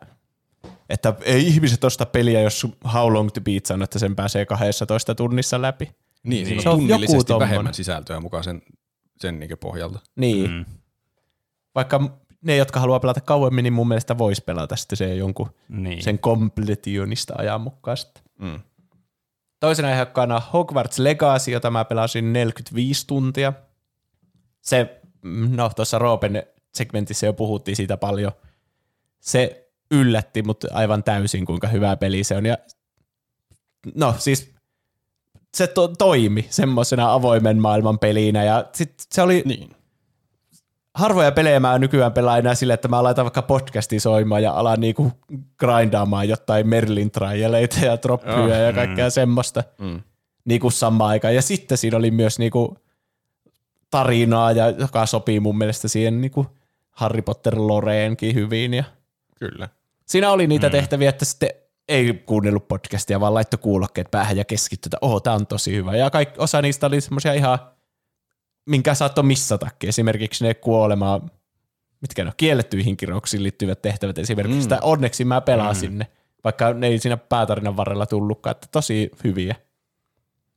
että 0.89 1.15
ei 1.25 1.47
ihmiset 1.47 1.85
osta 1.85 2.07
peliä, 2.07 2.41
jos 2.41 2.67
How 2.95 3.13
Long 3.13 3.31
to 3.31 3.41
Beat 3.41 3.67
sanoo, 3.67 3.85
että 3.85 3.99
sen 3.99 4.17
pääsee 4.17 4.47
12 4.47 5.15
tunnissa 5.15 5.63
läpi. 5.63 5.91
Niin, 6.23 6.47
siinä 6.47 6.63
Se 6.63 6.69
on 6.69 6.75
on 6.75 6.81
joku 6.81 6.89
tunnillisesti 6.89 7.25
tommonen. 7.25 7.49
vähemmän 7.51 7.75
sisältöä 7.75 8.21
mukaan 8.21 8.45
sen, 8.45 8.63
sen 9.21 9.41
niin 9.41 9.59
pohjalta. 9.61 9.99
Niin. 10.17 10.51
Mm. 10.51 10.57
Mm. 10.57 10.65
Vaikka 11.75 12.19
ne, 12.43 12.57
jotka 12.57 12.81
haluaa 12.81 13.01
pelata 13.01 13.21
kauemmin, 13.21 13.63
niin 13.63 13.73
mun 13.73 13.89
mielestä 13.89 14.19
voisi 14.19 14.43
pelata 14.45 14.77
sitten 14.77 14.97
se 14.97 15.15
jonkun 15.15 15.51
Niin. 15.69 16.03
sen 16.03 16.19
completionista 16.19 17.35
ajan 17.39 17.61
mukaan 17.61 17.97
sitten. 17.97 18.23
Mm. 18.39 18.61
Toisena 19.61 19.91
ehdokkaana 19.91 20.43
Hogwarts 20.53 20.99
Legacy, 20.99 21.51
jota 21.51 21.71
mä 21.71 21.85
pelasin 21.85 22.33
45 22.33 23.07
tuntia. 23.07 23.53
Se, 24.63 25.01
mm, 25.23 25.57
no 25.57 25.71
tuossa 25.77 25.99
Roopen 25.99 26.43
segmentissä 26.75 27.27
jo 27.27 27.33
puhuttiin 27.33 27.77
siitä 27.77 27.97
paljon. 27.97 28.33
Se 29.21 29.69
yllätti 29.91 30.43
mut 30.43 30.65
aivan 30.71 31.05
täysin, 31.05 31.47
kuinka 31.47 31.69
hyvä 31.69 31.97
peli 31.97 32.25
se 32.25 32.37
on. 32.37 32.47
Ja, 32.47 32.59
no 33.95 34.15
siis 34.19 34.55
se 35.55 35.67
to- 35.67 35.89
toimi 35.89 36.47
semmoisena 36.51 37.13
avoimen 37.13 37.59
maailman 37.59 37.99
pelinä 37.99 38.45
ja 38.45 38.65
sit 38.73 38.95
se 39.11 39.23
oli 39.23 39.43
Niin. 39.47 39.71
harvoja 40.95 41.33
pelejä 41.33 41.61
mä 41.61 41.79
nykyään 41.79 42.13
pelaan 42.13 42.39
enää 42.39 42.55
sille, 42.55 42.75
että 42.75 42.89
mä 42.89 43.03
laitan 43.03 43.25
vaikka 43.25 43.43
podcastin 43.43 44.01
soimaan 44.01 44.43
ja 44.43 44.53
alan 44.53 44.81
niinku 44.81 45.13
grindaamaan 45.59 46.29
jotain 46.29 46.69
Merlin 46.69 47.11
trialeita 47.11 47.81
ja 47.87 47.99
droppyjä 48.03 48.37
Joo, 48.39 48.49
ja 48.67 48.73
kaikkea 48.73 49.11
semmoista 49.11 49.65
Mm. 49.79 50.01
niinku 50.45 50.71
samaan 50.71 51.11
aikaan. 51.11 51.35
Ja 51.35 51.43
sitten 51.43 51.79
siinä 51.79 51.97
oli 51.97 52.11
myös 52.11 52.39
niinku 52.39 52.77
tarinaa, 53.93 54.53
ja, 54.53 54.71
joka 54.71 55.07
sopii 55.07 55.41
mun 55.41 55.59
mielestä 55.59 55.89
siihen 55.89 56.21
niinku 56.21 56.47
Harry 56.91 57.23
Potter 57.23 57.55
Loreenkin 57.59 58.35
hyvin. 58.35 58.75
Ja 58.75 58.85
Kyllä. 59.39 59.69
siinä 60.07 60.31
oli 60.31 60.47
niitä 60.47 60.67
mm. 60.67 60.73
tehtäviä, 60.73 61.09
että 61.09 61.25
sitten 61.25 61.51
ei 61.89 62.23
kuunnellut 62.27 62.69
podcastia, 62.69 63.21
vaan 63.21 63.35
laittoi 63.35 63.59
kuulokkeet 63.59 64.11
päähän 64.11 64.37
ja 64.37 64.45
keskittyi, 64.45 64.89
että 64.89 64.99
oho, 65.01 65.21
tää 65.21 65.35
on 65.35 65.47
tosi 65.47 65.75
hyvä. 65.75 65.97
Ja 65.97 66.11
kaikki, 66.11 66.41
osa 66.41 66.63
niistä 66.63 66.87
oli 66.87 67.01
semmoisia 67.01 67.33
ihan, 67.33 67.59
minkä 68.67 68.95
saattoi 68.95 69.25
missatakin. 69.25 69.89
Esimerkiksi 69.89 70.45
ne 70.45 70.55
kuolemaa, 70.55 71.29
mitkä 72.01 72.25
ne 72.25 72.29
on, 72.29 72.35
kiellettyihin 72.37 72.97
kirouksiin 72.97 73.43
liittyvät 73.43 73.83
tehtävät 73.83 74.19
esimerkiksi. 74.19 74.59
Mm. 74.59 74.63
Sitä 74.63 74.79
onneksi 74.83 75.25
mä 75.25 75.41
pelasin 75.41 75.93
mm. 75.93 75.99
ne, 75.99 76.07
vaikka 76.45 76.73
ne 76.73 76.87
ei 76.87 76.99
siinä 76.99 77.17
päätarinan 77.17 77.77
varrella 77.77 78.07
tullutkaan, 78.07 78.53
että 78.53 78.67
tosi 78.73 79.11
hyviä. 79.25 79.55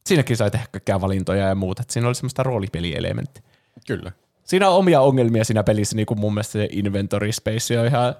Siinäkin 0.05 0.37
sai 0.37 0.51
tehdä 0.51 0.65
kaikkia 0.71 1.01
valintoja 1.01 1.47
ja 1.47 1.55
muuta, 1.55 1.81
että 1.81 1.93
siinä 1.93 2.07
oli 2.07 2.15
semmoista 2.15 2.43
roolipelielementtiä. 2.43 3.43
Kyllä. 3.87 4.11
Siinä 4.43 4.69
on 4.69 4.75
omia 4.75 5.01
ongelmia 5.01 5.43
siinä 5.43 5.63
pelissä, 5.63 5.95
niin 5.95 6.05
kuin 6.05 6.19
mun 6.19 6.33
mielestä 6.33 6.51
se 6.51 6.67
inventory 6.71 7.31
space 7.31 7.79
on 7.79 7.85
ihan 7.85 8.15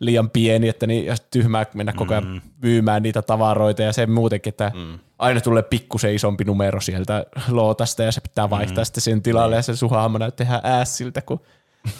liian 0.00 0.30
pieni, 0.30 0.68
että 0.68 0.86
niin, 0.86 1.06
ja 1.06 1.16
tyhmää 1.30 1.66
mennä 1.74 1.92
koko 1.92 2.14
ajan 2.14 2.26
mm. 2.26 2.40
myymään 2.62 3.02
niitä 3.02 3.22
tavaroita 3.22 3.82
ja 3.82 3.92
se 3.92 4.06
muutenkin, 4.06 4.50
että 4.50 4.72
mm. 4.74 4.98
aina 5.18 5.40
tulee 5.40 5.62
pikkusen 5.62 6.14
isompi 6.14 6.44
numero 6.44 6.80
sieltä 6.80 7.26
lootasta 7.48 8.02
ja 8.02 8.12
se 8.12 8.20
pitää 8.20 8.50
vaihtaa 8.50 8.82
mm. 8.82 8.84
sitten 8.84 9.02
sen 9.02 9.22
tilalle 9.22 9.56
ja 9.56 9.62
se 9.62 9.76
sun 9.76 9.90
hahmo 9.90 10.18
näyttää 10.18 10.46
ihan 10.46 10.60
ässiltä, 10.64 11.22
kun 11.22 11.40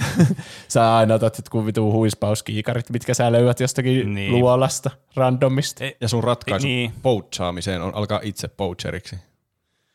sä 0.69 0.97
aina 0.97 1.15
otat 1.15 1.39
jotkut 1.39 1.67
vitu 1.67 1.93
huispauskiikarit, 1.93 2.91
mitkä 2.91 3.15
sä 3.15 3.33
löydät 3.33 3.61
jostakin 3.61 3.95
niin. 3.95 4.15
Niin. 4.15 4.33
luolasta 4.33 4.91
randomista. 5.17 5.85
Ei, 5.85 5.97
Ja 6.01 6.09
sun 6.09 6.25
ratkaisu 6.25 6.67
Niin. 6.67 6.91
niin. 6.91 7.03
poachaamiseen 7.03 7.83
on 7.83 7.95
alkaa 7.95 8.21
itse 8.23 8.49
poacheriksi. 8.49 9.17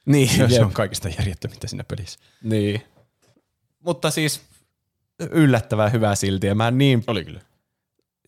Niin, 0.05 0.29
Se 0.49 0.55
jep. 0.55 0.63
on 0.65 0.73
kaikista 0.73 1.09
järjettömintä 1.09 1.67
siinä 1.67 1.83
pelissä. 1.83 2.19
niin. 2.43 2.81
Mutta 3.79 4.11
siis 4.11 4.41
yllättävän 5.31 5.91
hyvä 5.91 6.15
silti 6.15 6.47
ja 6.47 6.55
mä 6.55 6.71
niin 6.71 7.03
Oli 7.07 7.25
kyllä. 7.25 7.41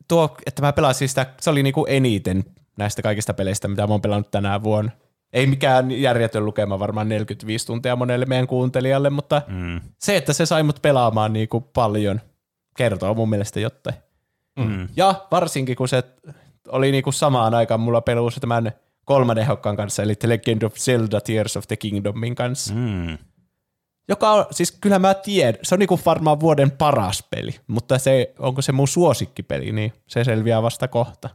tuo, 0.07 0.37
että 0.45 0.61
mä 0.61 0.73
pelasin 0.73 1.09
sitä, 1.09 1.25
se 1.41 1.49
oli 1.49 1.63
niinku 1.63 1.85
eniten 1.89 2.43
näistä 2.77 3.01
kaikista 3.01 3.33
peleistä, 3.33 3.67
mitä 3.67 3.87
mä 3.87 3.93
oon 3.93 4.01
pelannut 4.01 4.31
tänä 4.31 4.63
vuonna. 4.63 4.91
Ei 5.33 5.47
mikään 5.47 5.91
järjetön 5.91 6.45
lukema, 6.45 6.79
varmaan 6.79 7.09
45 7.09 7.65
tuntia 7.67 7.95
monelle 7.95 8.25
meidän 8.25 8.47
kuuntelijalle, 8.47 9.09
mutta 9.09 9.41
Mm. 9.47 9.81
se, 9.99 10.17
että 10.17 10.33
se 10.33 10.45
sai 10.45 10.63
mut 10.63 10.81
pelaamaan 10.81 11.33
niinku 11.33 11.61
paljon, 11.61 12.21
kertoo 12.77 13.13
mun 13.13 13.29
mielestä 13.29 13.59
jotain. 13.59 13.95
Mm. 14.59 14.87
Ja 14.95 15.25
varsinkin, 15.31 15.75
kun 15.75 15.87
se 15.87 16.03
oli 16.67 16.91
niinku 16.91 17.11
samaan 17.11 17.53
aikaan 17.53 17.79
mulla 17.79 18.01
pelussa 18.01 18.39
tämän 18.39 18.71
kolmannen 19.07 19.47
hokkaan 19.47 19.75
kanssa, 19.75 20.03
eli 20.03 20.15
The 20.15 20.29
Legend 20.29 20.61
of 20.61 20.75
Zelda 20.75 21.21
Tears 21.21 21.57
of 21.57 21.67
the 21.67 21.75
Kingdomin 21.75 22.35
kanssa. 22.35 22.73
Mm. 22.73 23.17
Joka 24.09 24.31
on, 24.31 24.45
siis 24.51 24.71
kyllä 24.71 24.99
mä 24.99 25.13
tiedän, 25.13 25.59
se 25.63 25.75
on 25.75 25.79
niinku 25.79 25.99
varmaan 26.05 26.39
vuoden 26.39 26.71
paras 26.71 27.23
peli, 27.29 27.55
mutta 27.67 27.97
se, 27.97 28.33
onko 28.39 28.61
se 28.61 28.71
mun 28.71 28.87
suosikkipeli, 28.87 29.71
niin 29.71 29.93
se 30.07 30.23
selviää 30.23 30.61
vasta 30.61 30.87
kohta. 30.87 31.29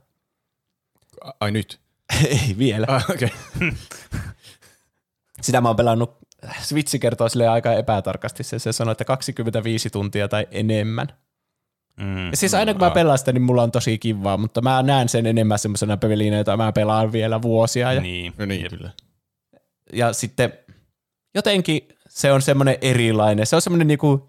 Ai 1.40 1.50
nyt. 1.50 1.80
Ei 2.28 2.54
vielä. 2.58 2.86
Ah, 2.88 3.10
okay. 3.10 3.28
Sitä 5.42 5.60
mä 5.60 5.68
oon 5.68 5.76
pelannut, 5.76 6.18
Switch 6.60 7.00
kertoo 7.00 7.28
sille 7.28 7.48
aika 7.48 7.72
epätarkasti, 7.72 8.42
se, 8.42 8.58
se 8.58 8.72
sanoo, 8.72 8.92
että 8.92 9.04
25 9.04 9.90
tuntia 9.90 10.28
tai 10.28 10.46
enemmän. 10.50 11.08
Mm. 11.96 12.30
Ja 12.30 12.36
siis 12.36 12.54
aina 12.54 12.72
kun 12.74 12.80
mä 12.80 12.90
pelaan 12.90 13.18
sitä, 13.18 13.32
niin 13.32 13.42
mulla 13.42 13.62
on 13.62 13.72
tosi 13.72 13.98
kivaa, 13.98 14.36
mutta 14.36 14.60
mä 14.62 14.82
näen 14.82 15.08
sen 15.08 15.26
enemmän 15.26 15.58
semmoisena 15.58 15.96
pelinä, 15.96 16.36
jota 16.36 16.56
mä 16.56 16.72
pelaan 16.72 17.12
vielä 17.12 17.42
vuosia. 17.42 17.92
Ja, 17.92 18.00
Niin. 18.00 18.32
No 18.38 18.44
niin, 18.46 18.70
kyllä. 18.70 18.90
ja 19.92 20.12
sitten 20.12 20.52
jotenkin 21.34 21.88
se 22.08 22.32
on 22.32 22.42
semmoinen 22.42 22.76
erilainen, 22.80 23.46
se 23.46 23.56
on 23.56 23.62
semmoinen 23.62 23.86
niinku, 23.86 24.28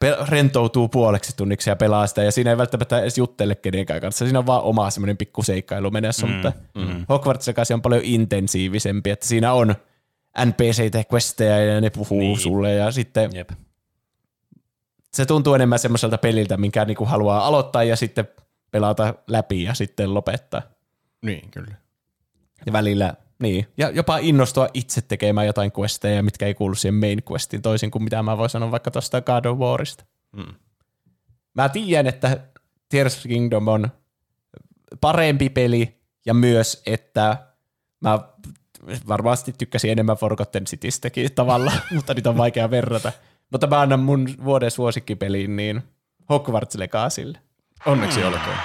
pe- 0.00 0.16
rentoutuu 0.28 0.88
puoleksi 0.88 1.36
tunniksi 1.36 1.70
ja 1.70 1.76
pelaa 1.76 2.06
sitä, 2.06 2.22
ja 2.22 2.32
siinä 2.32 2.50
ei 2.50 2.58
välttämättä 2.58 3.00
edes 3.00 3.18
juttele 3.18 3.54
kenenkään 3.54 4.00
kanssa, 4.00 4.24
siinä 4.24 4.38
on 4.38 4.46
vaan 4.46 4.62
oma 4.62 4.90
semmoinen 4.90 5.16
pikku 5.16 5.42
seikkailu 5.42 5.90
menossa, 5.90 6.26
mm, 6.26 6.32
mutta 6.32 6.52
mm. 6.74 7.06
Hogwarts 7.08 7.46
Legacy 7.46 7.74
on 7.74 7.82
paljon 7.82 8.02
intensiivisempi, 8.04 9.10
että 9.10 9.26
siinä 9.26 9.52
on 9.52 9.74
NPCitä 10.44 10.98
ja 10.98 11.04
questeja 11.12 11.64
ja 11.64 11.80
ne 11.80 11.90
puhuu. 11.90 12.20
Niin. 12.20 12.38
sulle, 12.38 12.74
ja 12.74 12.90
sitten 12.90 13.30
Jep. 13.34 13.50
Se 15.14 15.26
tuntuu 15.26 15.54
enemmän 15.54 15.78
semmoiselta 15.78 16.18
peliltä, 16.18 16.56
minkä 16.56 16.84
niinku 16.84 17.04
haluaa 17.04 17.46
aloittaa 17.46 17.84
ja 17.84 17.96
sitten 17.96 18.28
pelata 18.70 19.14
läpi 19.26 19.62
ja 19.62 19.74
sitten 19.74 20.14
lopettaa. 20.14 20.62
Niin, 21.22 21.50
kyllä. 21.50 21.74
Ja 22.66 22.72
välillä, 22.72 23.14
niin, 23.38 23.66
ja 23.76 23.90
jopa 23.90 24.18
innostua 24.18 24.68
itse 24.74 25.02
tekemään 25.02 25.46
jotain 25.46 25.72
questeja, 25.78 26.22
mitkä 26.22 26.46
ei 26.46 26.54
kuulu 26.54 26.74
siihen 26.74 26.94
main 26.94 27.22
questiin, 27.30 27.62
toisin 27.62 27.90
kuin 27.90 28.02
mitä 28.02 28.22
mä 28.22 28.38
voin 28.38 28.50
sanoa 28.50 28.70
vaikka 28.70 28.90
tuosta 28.90 29.20
God 29.20 29.44
of 29.44 29.58
Warista. 29.58 30.04
Mm. 30.36 30.54
Mä 31.54 31.68
tiedän, 31.68 32.06
että 32.06 32.40
Tears 32.88 33.16
of 33.16 33.22
Kingdom 33.22 33.68
on 33.68 33.88
parempi 35.00 35.48
peli, 35.48 36.00
ja 36.26 36.34
myös, 36.34 36.82
että 36.86 37.36
mä 38.00 38.18
varmasti 39.08 39.54
tykkäsin 39.58 39.90
enemmän 39.90 40.16
Forgotten 40.16 40.64
Citystäkin 40.64 41.34
tavallaan, 41.34 41.80
mutta 41.94 42.14
niitä 42.14 42.30
on 42.30 42.36
vaikea 42.36 42.70
verrata. 42.70 43.12
Mutta 43.54 43.66
mä 43.66 43.80
annan 43.80 44.00
mun 44.00 44.28
vuoden 44.44 44.70
suosikkipeliin 44.70 45.56
niin 45.56 45.82
Hogwarts 46.30 46.74
Legacylle. 46.74 47.38
Onneksi 47.86 48.20
mm. 48.20 48.26
olkoon. 48.26 48.56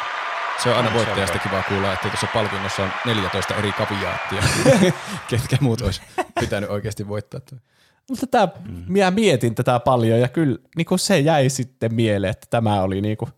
Se 0.63 0.69
on 0.69 0.77
aina 0.77 0.93
voittajasta 0.93 1.39
kiva 1.39 1.63
kuulla, 1.67 1.93
että 1.93 2.07
tuossa 2.09 2.27
palkinnossa 2.33 2.83
on 2.83 2.89
14 3.05 3.55
eri 3.55 3.71
kaviaattia, 3.71 4.43
ketkä 5.29 5.57
muut 5.61 5.81
olisi 5.81 6.01
pitänyt 6.39 6.69
oikeasti 6.69 7.07
voittaa. 7.07 7.39
tuon. 7.39 7.61
Mutta 8.09 8.27
tää, 8.27 8.47
mm. 8.65 8.85
minä 8.87 9.11
mietin 9.11 9.55
tätä 9.55 9.79
paljon 9.79 10.19
ja 10.19 10.27
kyllä 10.27 10.57
niin 10.77 10.87
se 10.95 11.19
jäi 11.19 11.49
sitten 11.49 11.95
mieleen, 11.95 12.31
että 12.31 12.47
tämä 12.49 12.81
oli 12.81 13.01
niin 13.01 13.17
kuin, 13.17 13.31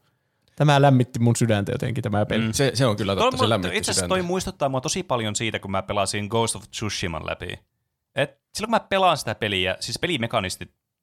tämä 0.56 0.82
lämmitti 0.82 1.20
mun 1.20 1.36
sydäntä 1.36 1.72
jotenkin 1.72 2.02
tämä 2.02 2.26
peli. 2.26 2.46
Mm. 2.46 2.52
Se, 2.52 2.72
se 2.74 2.86
on 2.86 2.96
kyllä 2.96 3.16
totta, 3.16 3.38
Toi, 3.38 3.46
se 3.46 3.50
lämmitti 3.50 3.78
itse 3.78 3.92
asiassa 3.92 4.08
toi 4.08 4.22
muistuttaa 4.22 4.70
mua 4.70 4.82
tosi 4.82 5.04
paljon 5.04 5.36
siitä, 5.36 5.60
kun 5.60 5.72
mä 5.72 5.82
pelasin 5.82 6.28
Ghost 6.28 6.56
of 6.56 6.64
Tsushiman 6.70 7.26
läpi. 7.26 7.60
Et 8.16 8.40
silloin 8.54 8.70
kun 8.70 8.76
mä 8.76 8.88
pelaan 8.90 9.18
sitä 9.18 9.36
peliä, 9.36 9.78
siis 9.80 10.00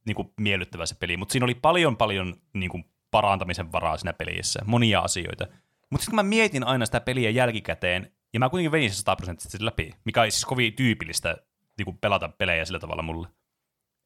pelimekanisti 0.08 0.32
niinku 0.32 0.34
miellyttävä 0.40 0.86
se 0.86 0.94
peli, 0.94 1.16
mutta 1.16 1.32
siinä 1.32 1.44
oli 1.44 1.54
paljon 1.54 1.96
paljon 1.96 2.36
niinku 2.54 2.80
parantamisen 3.10 3.72
varaa 3.72 3.96
siinä 3.96 4.12
pelissä, 4.12 4.60
monia 4.66 5.00
asioita. 5.00 5.46
Mutta 5.90 6.04
sitten 6.04 6.10
kun 6.10 6.16
mä 6.16 6.22
mietin 6.22 6.64
aina 6.64 6.86
sitä 6.86 7.00
peliä 7.00 7.30
jälkikäteen, 7.30 8.12
ja 8.32 8.40
mä 8.40 8.48
kuitenkin 8.48 8.72
vein 8.72 8.90
se 8.90 8.96
100 8.96 9.16
prosenttisesti 9.16 9.64
läpi, 9.64 9.90
mikä 10.04 10.22
on 10.22 10.30
siis 10.30 10.44
kovin 10.44 10.72
tyypillistä 10.72 11.36
niinku 11.78 11.92
pelata 11.92 12.28
pelejä 12.28 12.64
sillä 12.64 12.78
tavalla 12.78 13.02
mulle. 13.02 13.28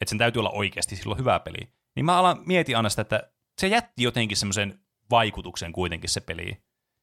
Että 0.01 0.11
sen 0.11 0.19
täytyy 0.19 0.41
olla 0.41 0.51
oikeasti 0.51 0.97
silloin 0.97 1.19
hyvä 1.19 1.41
peli. 1.41 1.69
Niin 1.97 2.05
mä 2.05 2.19
alan 2.19 2.43
mietin 2.47 2.77
aina 2.77 2.89
sitä, 2.89 3.03
että 3.03 3.31
se 3.61 3.69
jätti 3.69 4.03
jotenkin 4.03 4.37
semmoisen 4.37 4.81
vaikutuksen 5.11 5.73
kuitenkin 5.73 6.11
se 6.11 6.21
peli. 6.21 6.57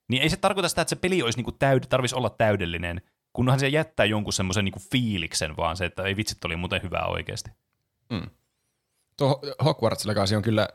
Niin 0.09 0.21
ei 0.21 0.29
se 0.29 0.37
tarkoita 0.37 0.69
sitä, 0.69 0.81
että 0.81 0.89
se 0.89 0.95
peli 0.95 1.21
olisi 1.21 1.37
niinku 1.37 1.51
täyd- 1.51 1.87
tarvitsisi 1.89 2.15
olla 2.15 2.29
täydellinen, 2.29 3.01
kunhan 3.33 3.59
se 3.59 3.67
jättää 3.67 4.05
jonkun 4.05 4.33
semmoisen 4.33 4.65
niinku 4.65 4.81
fiiliksen 4.91 5.57
vaan 5.57 5.77
se, 5.77 5.85
että 5.85 6.03
ei 6.03 6.15
vitsit, 6.15 6.45
oli 6.45 6.55
muuten 6.55 6.83
hyvää 6.83 7.05
oikeasti. 7.05 7.51
Tuo 9.19 9.41
Hogwarts 9.65 10.05
Legacy 10.05 10.35
on 10.35 10.41
kyllä 10.41 10.67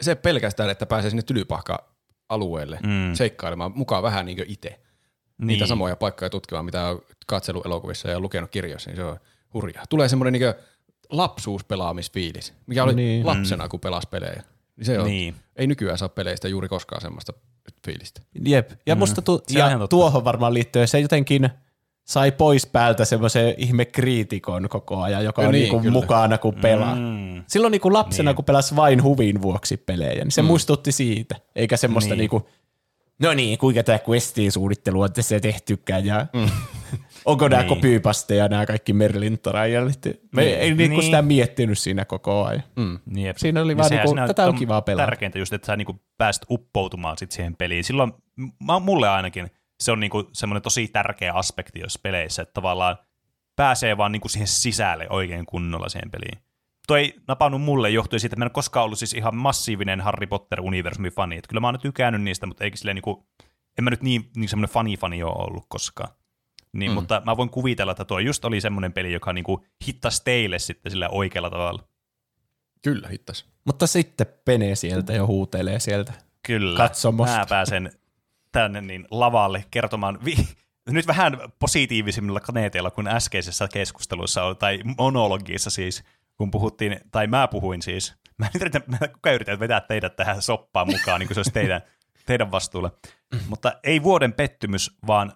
se 0.00 0.14
pelkästään, 0.14 0.70
että 0.70 0.86
pääsee 0.86 1.10
sinne 1.10 1.22
tylypahka-alueelle 1.22 2.78
mm. 2.82 3.14
seikkailemaan 3.14 3.72
mukaan 3.74 4.02
vähän 4.02 4.26
niin 4.26 4.36
kuin 4.36 4.50
itse. 4.50 4.68
Niin. 4.68 5.46
Niitä 5.46 5.66
samoja 5.66 5.96
paikkoja 5.96 6.30
tutkimaan, 6.30 6.64
mitä 6.64 6.88
on 6.88 7.02
katsellut 7.26 7.66
elokuvissa 7.66 8.10
ja 8.10 8.20
lukenut 8.20 8.50
kirjoissa, 8.50 8.90
niin 8.90 8.96
se 8.96 9.04
on 9.04 9.18
hurjaa. 9.54 9.84
Tulee 9.88 10.08
semmoinen 10.08 10.32
niin 10.32 10.54
lapsuuspelaamisfiilis, 11.10 12.54
mikä 12.66 12.84
oli 12.84 12.94
Niin. 12.94 13.26
lapsena, 13.26 13.68
kun 13.68 13.80
pelasi 13.80 14.08
pelejä. 14.10 14.42
Niin 14.76 14.84
se 14.84 14.98
on, 14.98 15.06
Niin. 15.06 15.34
ei 15.56 15.66
nykyään 15.66 15.98
saa 15.98 16.08
peleistä 16.08 16.48
juuri 16.48 16.68
koskaan 16.68 17.00
semmoista 17.00 17.32
fiilistä. 17.86 18.20
Jep. 18.44 18.70
Ja, 18.86 18.94
mm. 18.94 18.98
musta 18.98 19.22
tu- 19.22 19.42
ja 19.50 19.70
tuohon 19.90 20.24
varmaan 20.24 20.54
liittyen 20.54 20.88
se 20.88 21.00
jotenkin 21.00 21.50
sai 22.06 22.32
pois 22.32 22.66
päältä 22.66 23.04
semmoisen 23.04 23.54
ihme 23.56 23.84
kriitikon 23.84 24.68
koko 24.68 25.02
ajan, 25.02 25.24
joka 25.24 25.42
on 25.42 25.52
niin, 25.52 25.62
niinku 25.62 25.78
kyllä. 25.80 25.92
mukana 25.92 26.38
kun 26.38 26.54
pelaa. 26.54 26.94
Mm. 26.94 27.44
Silloin 27.46 27.70
niinku 27.72 27.92
lapsena, 27.92 28.30
Niin. 28.30 28.36
kun 28.36 28.44
pelasi 28.44 28.76
vain 28.76 29.02
huvin 29.02 29.42
vuoksi 29.42 29.76
pelejä, 29.76 30.24
niin 30.24 30.30
se 30.30 30.42
mm. 30.42 30.46
muistutti 30.46 30.92
siitä. 30.92 31.36
Eikä 31.56 31.76
semmoista 31.76 32.14
Niin. 32.14 32.18
niinku, 32.18 32.48
no 33.22 33.34
niin, 33.34 33.58
kuinka 33.58 33.82
tämä 33.82 33.98
questin 34.08 34.52
suunnittelu 34.52 35.00
on 35.00 35.12
tässä 35.12 35.40
tehtykään 35.40 36.06
ja 36.06 36.26
mm. 36.32 36.48
onko 37.24 37.48
nämä 37.48 37.62
Niin. 37.62 37.68
kopypasteja 37.68 38.48
nämä 38.48 38.66
kaikki 38.66 38.92
Merlin 38.92 39.38
tarajat. 39.38 39.84
Me 40.32 40.42
Niin. 40.44 40.58
ei 40.58 40.74
niinku 40.74 40.96
Niin. 40.96 41.04
sitä 41.04 41.22
miettinyt 41.22 41.78
siinä 41.78 42.04
koko 42.04 42.44
ajan. 42.44 42.62
Mm. 42.76 42.98
Jep. 43.16 43.36
Siinä 43.36 43.62
oli 43.62 43.72
Ja 43.72 43.76
vaan 43.78 43.90
niinku, 43.90 44.14
tätä 44.26 44.42
on 44.42 44.48
on 44.48 44.54
kivaa 44.54 44.82
pelata. 44.82 45.06
Tärkeintä 45.06 45.38
just, 45.38 45.52
että 45.52 45.66
sä 45.66 45.76
niinku 45.76 46.00
pääst 46.18 46.42
uppoutumaan 46.50 47.18
sit 47.18 47.32
siihen 47.32 47.56
peliin. 47.56 47.84
Silloin 47.84 48.12
mä, 48.64 48.78
mulle 48.78 49.08
ainakin 49.08 49.50
se 49.80 49.92
on 49.92 50.00
niinku 50.00 50.30
semmoinen 50.32 50.62
tosi 50.62 50.88
tärkeä 50.88 51.32
aspekti 51.32 51.80
jos 51.80 51.98
peleissä, 52.02 52.42
että 52.42 52.52
tavallaan 52.52 52.96
pääsee 53.56 53.96
vaan 53.96 54.12
niinku 54.12 54.28
siihen 54.28 54.48
sisälle 54.48 55.06
oikein 55.10 55.46
kunnolla 55.46 55.88
siihen 55.88 56.10
peliin. 56.10 56.38
Toi 56.86 57.00
ei 57.00 57.14
napannut 57.28 57.62
mulle 57.62 57.90
johtuen 57.90 58.20
siitä, 58.20 58.34
että 58.34 58.38
mä 58.38 58.44
en 58.44 58.46
ole 58.46 58.50
koskaan 58.50 58.84
ollut 58.84 58.98
siis 58.98 59.12
ihan 59.12 59.36
massiivinen 59.36 60.00
Harry 60.00 60.26
Potter-universumin 60.26 61.12
fani. 61.12 61.36
Että 61.36 61.48
kyllä 61.48 61.60
mä 61.60 61.66
oon 61.66 61.74
nyt 61.74 61.82
tykännyt 61.82 62.22
niistä, 62.22 62.46
mutta 62.46 62.64
eikä 62.64 62.76
silleen 62.76 62.94
niinku, 62.94 63.26
en 63.78 63.84
mä 63.84 63.90
nyt 63.90 64.02
niin, 64.02 64.30
niin 64.36 64.48
semmoinen 64.48 64.74
fani-fani 64.74 65.22
ole 65.22 65.46
ollut 65.48 65.64
koskaan. 65.68 66.08
Niin, 66.72 66.90
mm. 66.90 66.94
Mutta 66.94 67.22
mä 67.24 67.36
voin 67.36 67.50
kuvitella, 67.50 67.92
että 67.92 68.04
tuo 68.04 68.18
just 68.18 68.44
oli 68.44 68.60
semmoinen 68.60 68.92
peli, 68.92 69.12
joka 69.12 69.32
niinku 69.32 69.64
hittasi 69.86 70.22
teille 70.24 70.58
sitten 70.58 70.92
sillä 70.92 71.08
oikealla 71.08 71.50
tavalla. 71.50 71.82
Kyllä, 72.82 73.08
hittas. 73.08 73.46
Mutta 73.64 73.86
sitten 73.86 74.26
Pene 74.44 74.74
sieltä 74.74 75.12
jo 75.12 75.26
huutelee 75.26 75.80
sieltä. 75.80 76.12
Kyllä. 76.46 76.76
Katsomosta. 76.76 77.38
Mä 77.38 77.46
pääsen 77.48 77.92
tänne 78.60 78.80
niin 78.80 79.06
lavalle 79.10 79.64
kertomaan 79.70 80.18
vi- 80.24 80.48
nyt 80.90 81.06
vähän 81.06 81.38
positiivisimmilla 81.58 82.40
kaneeteilla 82.40 82.90
kuin 82.90 83.08
äskeisessä 83.08 83.68
keskustelussa 83.72 84.54
tai 84.54 84.80
monologissa 84.98 85.70
siis, 85.70 86.04
kun 86.36 86.50
puhuttiin, 86.50 87.00
tai 87.12 87.26
mä 87.26 87.48
puhuin 87.48 87.82
siis. 87.82 88.14
Mä 88.38 88.46
nyt 88.54 88.62
yritän, 88.62 88.82
mä 88.86 88.98
ajan 89.00 89.34
yritän 89.34 89.60
vetää 89.60 89.80
teidät 89.80 90.16
tähän 90.16 90.42
soppaan 90.42 90.86
mukaan, 90.90 91.20
niin 91.20 91.28
kuin 91.28 91.34
se 91.34 91.38
olisi 91.38 91.50
teidän, 91.50 91.80
teidän 92.26 92.50
vastuulla. 92.50 92.90
Mutta 93.48 93.72
ei 93.84 94.02
vuoden 94.02 94.32
pettymys, 94.32 94.96
vaan 95.06 95.32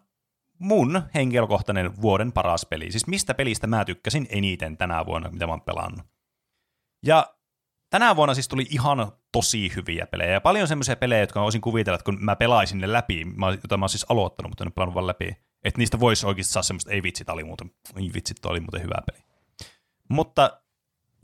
mun 0.59 1.03
henkilökohtainen 1.15 2.03
vuoden 2.03 2.33
paras 2.33 2.67
peli. 2.67 2.91
Siis 2.91 3.07
mistä 3.07 3.35
pelistä 3.35 3.67
mä 3.67 3.85
tykkäsin 3.85 4.27
eniten 4.31 4.77
tänä 4.77 5.07
vuonna, 5.07 5.31
mitä 5.31 5.47
mä 5.47 5.53
oon 5.53 5.61
pelannut. 5.61 6.07
Ja 7.07 7.35
tänä 7.91 8.17
vuonna 8.17 8.35
siis 8.35 8.49
tuli 8.49 8.67
ihan 8.71 9.13
tosi 9.33 9.73
hyviä 9.77 10.07
pelejä. 10.07 10.33
Ja 10.33 10.41
paljon 10.41 10.69
semmoisia 10.69 10.97
pelejä, 10.97 11.21
jotka 11.21 11.41
mä 11.41 11.45
voisin 11.45 11.61
kuvitella, 11.61 11.95
että 11.95 12.05
kun 12.05 12.19
mä 12.21 12.37
pelaisin 12.37 12.79
ne 12.79 12.93
läpi, 12.93 13.27
jota 13.63 13.77
mä 13.77 13.85
oon 13.85 13.89
siis 13.89 14.07
aloittanut, 14.09 14.51
mutta 14.51 14.65
en 14.65 14.73
pelannut 14.73 14.95
vaan 14.95 15.07
läpi, 15.07 15.37
että 15.65 15.79
niistä 15.79 16.01
voisi 16.01 16.27
oikeasti 16.27 16.53
saa 16.53 16.63
semmoista, 16.63 16.91
ei 16.91 17.03
vitsit, 17.03 17.29
oli 17.29 17.45
muuten, 17.45 17.71
ei 17.97 18.11
vitsit, 18.15 18.37
toi 18.43 18.51
oli 18.51 18.61
muuten 18.61 18.83
hyvä 18.83 19.03
peli. 19.07 19.25
Mutta 20.09 20.61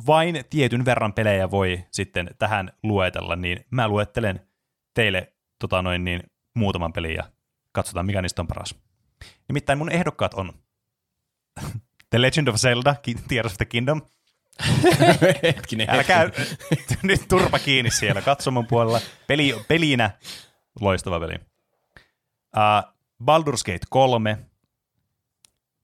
vain 0.07 0.45
tietyn 0.51 0.85
verran 0.85 1.13
pelejä 1.13 1.51
voi 1.51 1.85
sitten 1.91 2.31
tähän 2.39 2.73
luetella, 2.83 3.37
niin 3.37 3.65
mä 3.71 3.89
luettelen 3.89 4.47
teille 4.95 5.33
tota 5.59 5.83
noin, 5.83 6.05
niin, 6.05 6.23
muutaman 6.55 6.93
pelin 6.93 7.15
ja 7.15 7.25
katsotaan, 7.73 8.07
mikä 8.07 8.23
niistä 8.23 8.43
on 8.43 8.49
paras. 8.49 8.75
Nimittäin 9.49 9.79
mun 9.79 9.93
ehdokkaat 9.93 10.35
on 10.35 10.53
The 12.11 12.23
Legend 12.23 12.49
of 12.49 12.57
Zelda, 12.57 12.95
Tears 13.29 13.53
of 13.53 13.57
the 13.57 13.65
Kingdom, 13.65 14.03
Hetkinen. 15.43 15.91
Älkää 15.91 16.31
nyt 17.03 17.21
turpa 17.29 17.59
kiinni 17.59 17.91
siellä 17.91 18.23
katsomon 18.23 18.67
puolella. 18.67 19.01
Peli, 19.27 19.55
pelinä 19.69 20.11
loistava 20.81 21.21
peli. 21.21 21.35
Uh, 22.57 22.93
Baldur's 23.23 23.63
Gate 23.67 23.87
3 23.91 24.39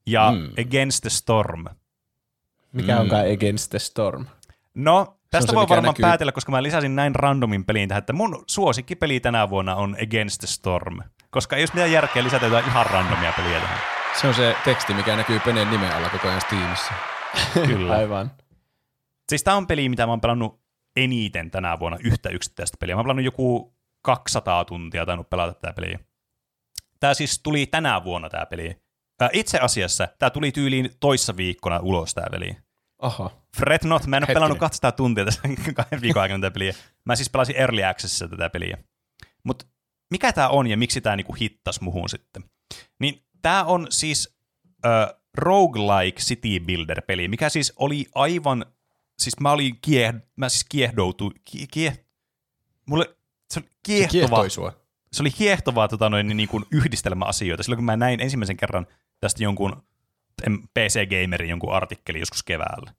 ja 0.07 0.33
Mm. 0.33 0.51
Against 0.69 1.01
the 1.01 1.11
Storm. 1.11 1.65
Mikä 2.73 2.95
Mm. 2.95 3.01
onkaan 3.01 3.27
Against 3.35 3.71
the 3.71 3.79
Storm? 3.79 4.27
No, 4.75 5.17
tästä 5.31 5.51
se, 5.51 5.57
voi 5.57 5.69
varmaan 5.69 5.93
näkyy. 5.93 6.03
päätellä, 6.03 6.33
koska 6.33 6.53
mä 6.53 6.63
lisäsin 6.63 6.97
näin 6.97 7.15
randomin 7.15 7.65
peliin 7.65 7.89
tähän, 7.89 7.99
että 7.99 8.13
mun 8.13 8.45
suosikkipeli 8.47 9.21
tänä 9.21 9.51
vuonna 9.51 9.75
on 9.75 9.97
Against 10.03 10.39
the 10.41 10.47
Storm. 10.47 10.99
koska 11.31 11.57
ei 11.57 11.63
olisi 11.63 11.75
mitään 11.75 11.93
järkeä 11.93 12.25
lisätä 12.25 12.47
jotain 12.47 12.65
ihan 12.67 12.87
randomia 12.87 13.33
peliä 13.37 13.61
tähän. 13.61 13.79
Se 14.21 14.27
on 14.27 14.35
se 14.35 14.57
teksti, 14.65 14.95
mikä 14.95 15.17
näkyy 15.17 15.41
Peneen 15.41 15.71
nimen 15.71 15.93
alla 15.93 16.09
koko 16.09 16.29
ajan 16.29 16.41
Steamissa. 16.41 16.93
Kyllä. 17.67 17.95
Aivan. 17.95 18.31
Siis 19.33 19.45
tämä 19.45 19.57
on 19.57 19.67
peli, 19.67 19.89
mitä 19.89 20.07
mä 20.07 20.13
oon 20.13 20.21
pelannut 20.21 20.61
eniten 20.97 21.51
tänä 21.51 21.79
vuonna, 21.79 21.99
yhtä 22.05 22.29
yksittäistä 22.29 22.77
peliä. 22.81 22.95
Mä 22.95 22.99
oon 22.99 23.05
pelannut 23.05 23.25
joku 23.25 23.75
200 24.03 24.65
tuntia 24.65 25.07
tainnut 25.07 25.31
pelata 25.31 25.53
tätä 25.53 25.73
peliä. 25.73 25.99
Tämä 27.01 27.15
siis 27.15 27.41
tuli 27.43 27.67
tänä 27.67 28.05
vuonna 28.05 28.29
tämä 28.29 28.47
peli. 28.47 28.77
Itse 29.33 29.59
asiassa 29.59 30.09
tämä 30.19 30.31
tuli 30.31 30.53
tyyliin 30.53 30.91
toissa 31.01 31.37
viikkona 31.37 31.79
ulos 31.79 32.15
tämä 32.15 32.27
peli. 32.31 32.57
Aha. 32.99 33.31
Fret 33.57 33.85
not, 33.85 34.07
mä 34.07 34.17
en 34.17 34.23
ole 34.23 34.35
pelannut 34.35 34.59
200 34.59 34.93
tuntia 34.93 35.25
tässä 35.25 35.43
kahden 35.75 36.01
viikon 36.01 36.23
aikana 36.23 36.41
tätä 36.41 36.55
peliä. 36.55 36.75
Mä 37.05 37.17
siis 37.17 37.31
pelasin 37.31 37.57
Early 37.57 37.85
Accessissa 37.85 38.29
tätä 38.29 38.51
peliä. 38.51 38.79
Mutta 39.45 39.67
mikä 40.11 40.33
tämä 40.33 40.49
on 40.49 40.67
ja 40.67 40.77
miksi 40.77 41.01
tämä 41.01 41.17
niinku 41.17 41.37
hittas 41.41 41.81
muhun 41.81 42.09
sitten? 42.09 42.45
Niin 43.01 43.25
tämä 43.43 43.65
on 43.65 43.87
siis 43.91 44.39
äh, 44.87 45.09
roguelike 45.35 46.21
city 46.21 46.61
builder 46.61 47.03
peli, 47.07 47.29
mikä 47.29 47.49
siis 47.49 47.73
oli 47.77 48.07
aivan, 48.15 48.67
siis 49.19 49.41
mä 49.41 49.53
olin 49.53 49.79
kieh, 49.81 50.15
mä 50.37 50.49
siis 50.49 50.65
kiehdoutu, 50.69 51.33
kie, 51.45 51.67
kie, 51.71 52.05
mulle 52.87 53.17
se 53.51 53.61
oli 53.61 53.69
Se 53.69 54.09
kiehtova, 54.09 54.49
sua. 54.49 54.73
se 55.13 55.23
oli 55.23 55.31
kiehtovaa 55.31 55.89
tota 55.89 56.11
noin, 56.11 56.37
niin 56.37 56.49
kuin 56.49 56.65
yhdistelmä 56.71 57.25
asioita. 57.25 57.63
Silloin 57.63 57.79
kun 57.79 57.85
mä 57.85 57.97
näin 57.97 58.21
ensimmäisen 58.21 58.57
kerran 58.57 58.87
tästä 59.21 59.43
jonkun 59.43 59.83
em, 60.47 60.63
PC-gamerin 60.63 61.51
jonkun 61.51 61.73
artikkeli 61.73 62.21
joskus 62.21 62.43
keväällä. 62.43 62.95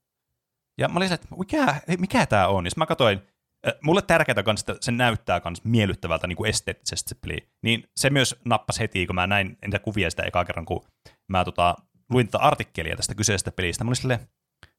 Ja 0.77 0.87
mä 0.87 0.97
olin 0.97 1.07
se, 1.07 1.13
että 1.13 1.27
mikä, 1.39 1.81
mikä 1.99 2.25
tämä 2.25 2.47
on? 2.47 2.65
Ja 2.65 2.71
mä 2.77 2.85
katsoin, 2.85 3.21
mulle 3.81 4.01
tärkeää 4.01 4.43
kans, 4.43 4.59
että 4.59 4.75
se 4.81 4.91
näyttää 4.91 5.39
kans 5.39 5.63
miellyttävältä 5.63 6.27
niin 6.27 6.35
kuin 6.35 6.49
esteettisesti 6.49 7.09
se 7.09 7.15
peli. 7.15 7.37
Niin 7.61 7.89
se 7.97 8.09
myös 8.09 8.35
nappasi 8.45 8.79
heti, 8.79 9.05
kun 9.05 9.15
mä 9.15 9.27
näin 9.27 9.57
niitä 9.61 9.79
kuvia 9.79 10.09
sitä 10.09 10.23
ekaa 10.23 10.45
kerran, 10.45 10.65
kun 10.65 10.85
mä 11.27 11.45
tota, 11.45 11.75
luin 12.09 12.27
tätä 12.27 12.37
artikkelia 12.37 12.95
tästä 12.95 13.15
kyseisestä 13.15 13.51
pelistä. 13.51 13.83
Mä 13.83 13.89
olin 13.89 13.95
silleen, 13.95 14.27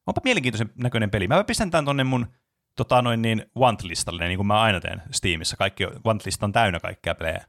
onpa 0.07 0.21
mielenkiintoisen 0.23 0.71
näköinen 0.75 1.11
peli. 1.11 1.27
Mä 1.27 1.43
pistän 1.43 1.71
tämän 1.71 1.85
tonne 1.85 2.03
mun 2.03 2.27
tota 2.75 3.01
noin 3.01 3.21
niin 3.21 3.45
want-listalle, 3.59 4.27
niin 4.27 4.37
kuin 4.37 4.47
mä 4.47 4.61
aina 4.61 4.79
teen 4.79 5.01
Steamissa. 5.11 5.57
Kaikki 5.57 5.85
want-lista 5.85 6.43
on 6.43 6.51
täynnä 6.51 6.79
kaikkea 6.79 7.15
pelejä. 7.15 7.45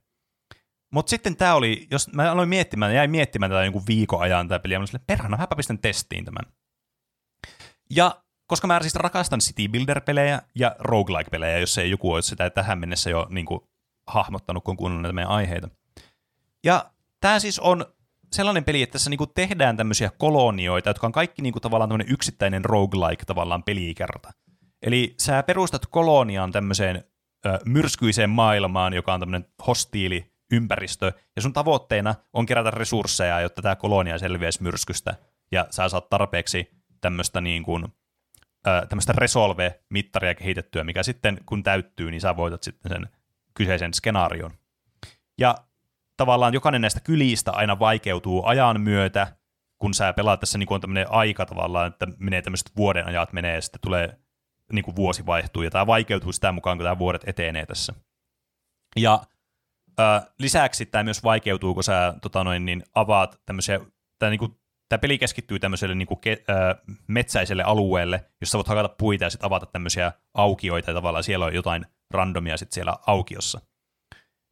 Mutta 0.92 1.10
sitten 1.10 1.36
tämä 1.36 1.54
oli, 1.54 1.86
jos 1.90 2.12
mä 2.12 2.32
aloin 2.32 2.48
miettimään, 2.48 2.94
jäin 2.94 3.10
miettimään 3.10 3.50
tätä 3.50 3.64
jonkun 3.64 3.86
viikon 3.88 4.20
ajan 4.20 4.48
tätä 4.48 4.62
peliä, 4.62 4.78
mä 4.78 4.82
olin 4.82 5.04
perhana, 5.06 5.36
mäpä 5.36 5.56
pistän 5.56 5.78
testiin 5.78 6.24
tämän. 6.24 6.52
Ja 7.90 8.22
koska 8.46 8.66
mä 8.66 8.80
siis 8.80 8.94
rakastan 8.94 9.40
City 9.40 9.68
Builder-pelejä 9.68 10.42
ja 10.54 10.76
roguelike-pelejä, 10.78 11.58
jos 11.58 11.78
ei 11.78 11.90
joku 11.90 12.12
olisi 12.12 12.28
sitä 12.28 12.50
tähän 12.50 12.78
mennessä 12.78 13.10
jo 13.10 13.26
niin 13.30 13.46
kuin, 13.46 13.60
hahmottanut, 14.06 14.64
kun 14.64 14.76
on 14.80 15.02
näitä 15.02 15.12
meidän 15.12 15.30
aiheita. 15.30 15.68
Ja 16.64 16.90
tämä 17.20 17.38
siis 17.38 17.58
on 17.58 17.86
sellainen 18.32 18.64
peli, 18.64 18.82
että 18.82 18.92
tässä 18.92 19.10
niinku 19.10 19.26
tehdään 19.26 19.76
tämmöisiä 19.76 20.10
kolonioita, 20.18 20.90
jotka 20.90 21.06
on 21.06 21.12
kaikki 21.12 21.42
niinku 21.42 21.60
tavallaan 21.60 21.88
tämmöinen 21.88 22.12
yksittäinen 22.12 22.64
roguelike 22.64 23.24
tavallaan 23.24 23.62
pelikerta. 23.62 24.32
Eli 24.82 25.14
sä 25.18 25.42
perustat 25.42 25.86
koloniaan 25.86 26.52
tämmöiseen 26.52 27.04
ö, 27.46 27.58
myrskyiseen 27.64 28.30
maailmaan, 28.30 28.94
joka 28.94 29.14
on 29.14 29.20
tämmöinen 29.20 29.48
hostiili 29.66 30.32
ympäristö, 30.52 31.12
ja 31.36 31.42
sun 31.42 31.52
tavoitteena 31.52 32.14
on 32.32 32.46
kerätä 32.46 32.70
resursseja, 32.70 33.40
jotta 33.40 33.62
tämä 33.62 33.76
kolonia 33.76 34.18
selviäisi 34.18 34.62
myrskystä, 34.62 35.14
ja 35.52 35.66
sä 35.70 35.88
saat 35.88 36.10
tarpeeksi 36.10 36.70
tämmöistä 37.00 37.40
niin 37.40 37.62
kuin, 37.62 37.86
tämmöistä 38.88 39.12
resolve-mittaria 39.16 40.34
kehitettyä, 40.34 40.84
mikä 40.84 41.02
sitten 41.02 41.38
kun 41.46 41.62
täyttyy, 41.62 42.10
niin 42.10 42.20
sä 42.20 42.36
voitat 42.36 42.62
sitten 42.62 42.92
sen 42.92 43.08
kyseisen 43.54 43.94
skenaarion. 43.94 44.50
Ja 45.38 45.54
tavallaan 46.16 46.54
jokainen 46.54 46.80
näistä 46.80 47.00
kylistä 47.00 47.52
aina 47.52 47.78
vaikeutuu 47.78 48.46
ajan 48.46 48.80
myötä, 48.80 49.36
kun 49.78 49.94
sä 49.94 50.12
pelaat 50.12 50.40
tässä 50.40 50.58
niin 50.58 50.66
kuin 50.66 50.74
on 50.74 50.80
tämmöinen 50.80 51.10
aika 51.10 51.46
tavallaan, 51.46 51.88
että 51.88 52.06
menee 52.18 52.42
tämmöiset 52.42 52.70
vuoden 52.76 53.06
ajat 53.06 53.32
menee 53.32 53.54
ja 53.54 53.60
sitten 53.60 53.80
tulee 53.80 54.18
niin 54.72 54.84
kuin 54.84 54.96
vuosi 54.96 55.26
vaihtuu 55.26 55.62
ja 55.62 55.70
tämä 55.70 55.86
vaikeutuu 55.86 56.32
sitä 56.32 56.52
mukaan, 56.52 56.78
kun 56.78 56.84
tämä 56.84 56.98
vuodet 56.98 57.28
etenee 57.28 57.66
tässä. 57.66 57.94
Ja 58.96 59.20
ö, 60.00 60.02
lisäksi 60.38 60.86
tämä 60.86 61.04
myös 61.04 61.24
vaikeutuu, 61.24 61.74
kun 61.74 61.84
sä 61.84 62.14
tota 62.22 62.44
noin, 62.44 62.64
niin 62.64 62.82
avaat 62.94 63.40
tämmöisiä, 63.46 63.80
tämä, 64.18 64.30
niin 64.30 64.38
kuin, 64.38 64.58
tämä 64.88 64.98
peli 64.98 65.18
keskittyy 65.18 65.58
tämmöiselle 65.58 65.94
niin 65.94 66.08
kuin, 66.08 66.20
ke, 66.20 66.44
ö, 66.48 66.94
metsäiselle 67.06 67.62
alueelle, 67.62 68.24
jossa 68.40 68.58
voit 68.58 68.68
hakata 68.68 68.88
puita 68.88 69.24
ja 69.24 69.30
sitten 69.30 69.46
avata 69.46 69.66
tämmöisiä 69.66 70.12
aukioita 70.34 70.90
ja 70.90 70.94
tavallaan 70.94 71.24
siellä 71.24 71.44
on 71.44 71.54
jotain 71.54 71.86
randomia 72.10 72.56
sitten 72.56 72.74
siellä 72.74 72.96
aukiossa 73.06 73.60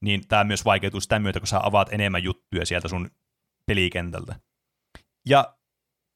niin 0.05 0.29
tämä 0.29 0.45
myös 0.45 0.65
vaikeutuu 0.65 1.01
sitä 1.01 1.19
myötä, 1.19 1.41
kun 1.41 1.47
sä 1.47 1.61
avaat 1.63 1.93
enemmän 1.93 2.23
juttuja 2.23 2.67
sieltä 2.67 2.89
sun 2.89 3.11
pelikentältä. 3.67 4.37
Ja 5.29 5.57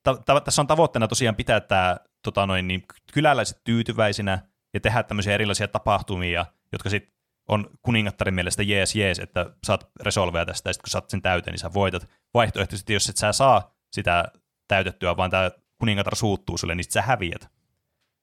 ta- 0.02 0.16
ta- 0.16 0.40
tässä 0.40 0.62
on 0.62 0.66
tavoitteena 0.66 1.08
tosiaan 1.08 1.36
pitää 1.36 1.60
tämä 1.60 1.96
tota 2.22 2.46
noin, 2.46 2.68
niin 2.68 2.84
kyläläiset 3.12 3.60
tyytyväisinä 3.64 4.48
ja 4.74 4.80
tehdä 4.80 5.02
tämmöisiä 5.02 5.34
erilaisia 5.34 5.68
tapahtumia, 5.68 6.46
jotka 6.72 6.90
sitten 6.90 7.18
on 7.48 7.70
kuningattarin 7.82 8.34
mielestä 8.34 8.62
jees 8.62 8.96
jees, 8.96 9.18
että 9.18 9.50
saat 9.66 9.90
resolveja 10.00 10.46
tästä, 10.46 10.68
ja 10.68 10.72
sitten 10.72 10.82
kun 10.82 10.90
saat 10.90 11.10
sen 11.10 11.22
täyteen, 11.22 11.52
niin 11.52 11.60
sä 11.60 11.72
voitat. 11.74 12.08
Vaihtoehtoisesti, 12.34 12.92
jos 12.92 13.08
et 13.08 13.16
sä 13.16 13.32
saa 13.32 13.74
sitä 13.92 14.24
täytettyä, 14.68 15.16
vaan 15.16 15.30
tämä 15.30 15.50
kuningatar 15.78 16.16
suuttuu 16.16 16.58
sulle, 16.58 16.74
niin 16.74 16.84
sit 16.84 16.92
sä 16.92 17.02
häviät. 17.02 17.48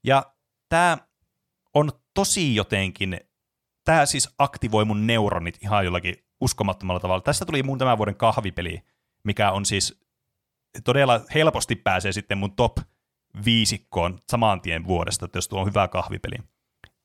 Ja 0.03 0.33
tämä 0.69 0.97
on 1.73 1.91
tosi 2.13 2.55
jotenkin 2.55 3.19
tämä 3.85 4.05
siis 4.05 4.29
aktivoi 4.37 4.85
mun 4.85 5.07
neuronit 5.07 5.57
ihan 5.61 5.85
jollakin 5.85 6.15
uskomattomalla 6.41 6.99
tavalla. 6.99 7.21
Tästä 7.21 7.45
tuli 7.45 7.63
mun 7.63 7.77
tämän 7.77 7.97
vuoden 7.97 8.15
kahvipeli, 8.15 8.83
mikä 9.23 9.51
on 9.51 9.65
siis 9.65 9.99
todella 10.83 11.21
helposti 11.35 11.75
pääsee 11.75 12.11
sitten 12.11 12.37
mun 12.37 12.55
top 12.55 12.77
viisikkoon 13.45 14.19
saman 14.29 14.61
tien 14.61 14.87
vuodesta, 14.87 15.25
että 15.25 15.37
jos 15.37 15.47
tuo 15.47 15.61
on 15.61 15.67
hyvä 15.67 15.87
kahvipeli. 15.87 16.35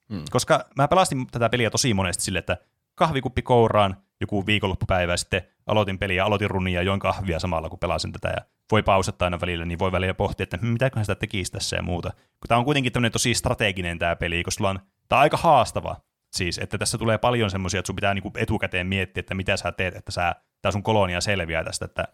Mm. 0.09 0.25
Koska 0.31 0.65
mä 0.77 0.89
pelastin 0.89 1.27
tätä 1.27 1.49
peliä 1.49 1.71
tosi 1.71 1.95
monesti 1.95 2.23
sille, 2.25 2.39
että 2.39 2.57
kahvikuppi 2.95 3.43
kouraan 3.43 3.97
joku 4.21 4.47
viikonloppupäivä 4.47 5.13
ja 5.13 5.17
sitten 5.17 5.43
aloitin 5.67 5.99
peliä, 5.99 6.25
aloitin 6.25 6.51
runia 6.51 6.81
ja 6.81 6.83
join 6.83 7.01
kahvia 7.01 7.41
samalla, 7.41 7.69
kun 7.69 7.79
pelasin 7.79 8.13
tätä 8.13 8.29
ja 8.29 8.45
voi 8.71 8.83
pausata 8.83 9.25
aina 9.25 9.41
välillä, 9.41 9.65
niin 9.65 9.79
voi 9.79 9.93
välillä 9.93 10.15
pohtia, 10.15 10.45
että 10.45 10.57
"Hmm, 10.61 10.69
mitäköhän 10.69 11.05
sitä 11.05 11.15
tekisi 11.15 11.53
tässä 11.53 11.77
ja 11.77 11.83
muuta. 11.83 12.11
Kun 12.11 12.49
tämä 12.49 12.59
on 12.59 12.65
kuitenkin 12.65 12.93
tämmöinen 12.93 13.13
tosi 13.13 13.35
strateginen 13.35 13.99
tämä 13.99 14.17
peli, 14.17 14.43
koska 14.43 14.59
sulla 14.59 14.71
on, 14.71 14.81
tämä 15.09 15.19
on 15.19 15.23
aika 15.23 15.37
haastava, 15.37 15.97
Siis, 16.33 16.59
että 16.59 16.79
tässä 16.79 16.99
tulee 16.99 17.19
paljon 17.19 17.51
semmoisia, 17.51 17.81
että 17.81 17.87
sun 17.87 17.97
pitää 17.97 18.15
niinku 18.15 18.31
etukäteen 18.37 18.87
miettiä, 18.87 19.21
että 19.21 19.35
mitä 19.35 19.57
sä 19.57 19.73
teet, 19.73 19.97
että 19.97 20.13
sä, 20.13 20.35
tää 20.63 20.73
sun 20.73 20.83
kolonia 20.83 21.21
selviää 21.21 21.65
tästä, 21.65 21.85
että, 21.85 22.09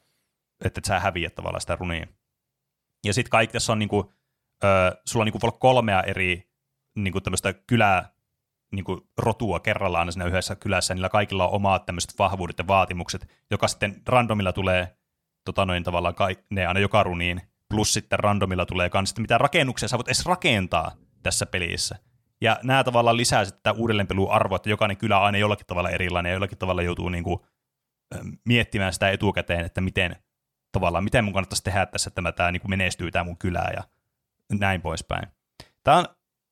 että 0.65 0.79
et 0.79 0.85
sä 0.85 1.01
häviät 1.01 1.35
tavallaan 1.35 1.61
sitä 1.61 1.77
runia. 1.77 2.07
Ja 3.07 3.15
sitten 3.15 3.31
kaikki 3.31 3.53
tässä 3.53 3.73
on 3.73 3.79
niinku, 3.79 4.13
ö, 4.65 4.67
sulla 5.05 5.23
on 5.23 5.27
niinku 5.27 5.53
kolmea 5.59 6.03
eri 6.03 6.51
niinku 6.97 7.21
tämmöistä 7.21 7.53
kylää, 7.53 8.11
niinku 8.73 9.11
rotua 9.19 9.61
kerrallaan 9.61 10.13
siinä 10.13 10.25
yhdessä 10.25 10.57
kylässä, 10.57 10.95
niillä 10.95 11.09
kaikilla 11.09 11.49
on 11.49 11.55
omat 11.55 11.87
tämmöiset 11.87 12.19
vahvuudet 12.19 12.59
ja 12.59 12.67
vaatimukset, 12.67 13.29
joka 13.51 13.69
sitten 13.69 14.03
randomilla 14.07 14.53
tulee 14.53 14.97
tota 15.45 15.67
noin 15.67 15.85
tavallaan 15.85 16.15
kai, 16.15 16.37
ne 16.51 16.67
aina 16.67 16.81
joka 16.81 17.03
runiin, 17.03 17.41
plus 17.71 17.93
sitten 17.93 18.19
randomilla 18.19 18.67
tulee 18.67 18.91
kans, 18.91 19.11
että 19.11 19.21
mitä 19.21 19.39
rakennuksia 19.39 19.89
sä 19.89 19.99
voit 19.99 20.09
edes 20.09 20.27
rakentaa 20.27 20.93
tässä 21.23 21.47
pelissä. 21.47 21.97
Ja 22.41 22.59
nämä 22.63 22.85
tavallaan 22.85 23.17
lisää 23.17 23.45
sitten 23.45 23.63
tätä 23.63 23.79
uudelleenpelun 23.79 24.31
arvoa, 24.31 24.57
että 24.57 24.71
jokainen 24.71 24.97
kylä 24.97 25.19
on 25.19 25.25
aina 25.25 25.39
jollakin 25.39 25.67
tavalla 25.67 25.91
erilainen 25.91 26.31
ja 26.31 26.35
jollakin 26.35 26.59
tavalla 26.59 26.83
joutuu 26.83 27.09
niinku, 27.09 27.47
ö, 28.15 28.19
miettimään 28.45 28.93
sitä 28.93 29.11
etukäteen, 29.11 29.65
että 29.65 29.81
miten 29.81 30.17
tavallaan, 30.73 31.05
miten 31.05 31.25
mun 31.25 31.35
kannattaisi 31.35 31.65
tehdä 31.65 31.87
tässä, 31.87 32.09
että 32.09 32.15
tämä, 32.15 32.33
tämä 32.33 32.53
niinku 32.53 32.69
menestyy 32.69 33.11
tämä 33.11 33.25
mun 33.25 33.39
kylä 33.39 33.71
ja 33.77 33.83
näin 34.59 34.83
poispäin. 34.83 35.29
Tämä 35.85 35.97
on, 35.97 36.05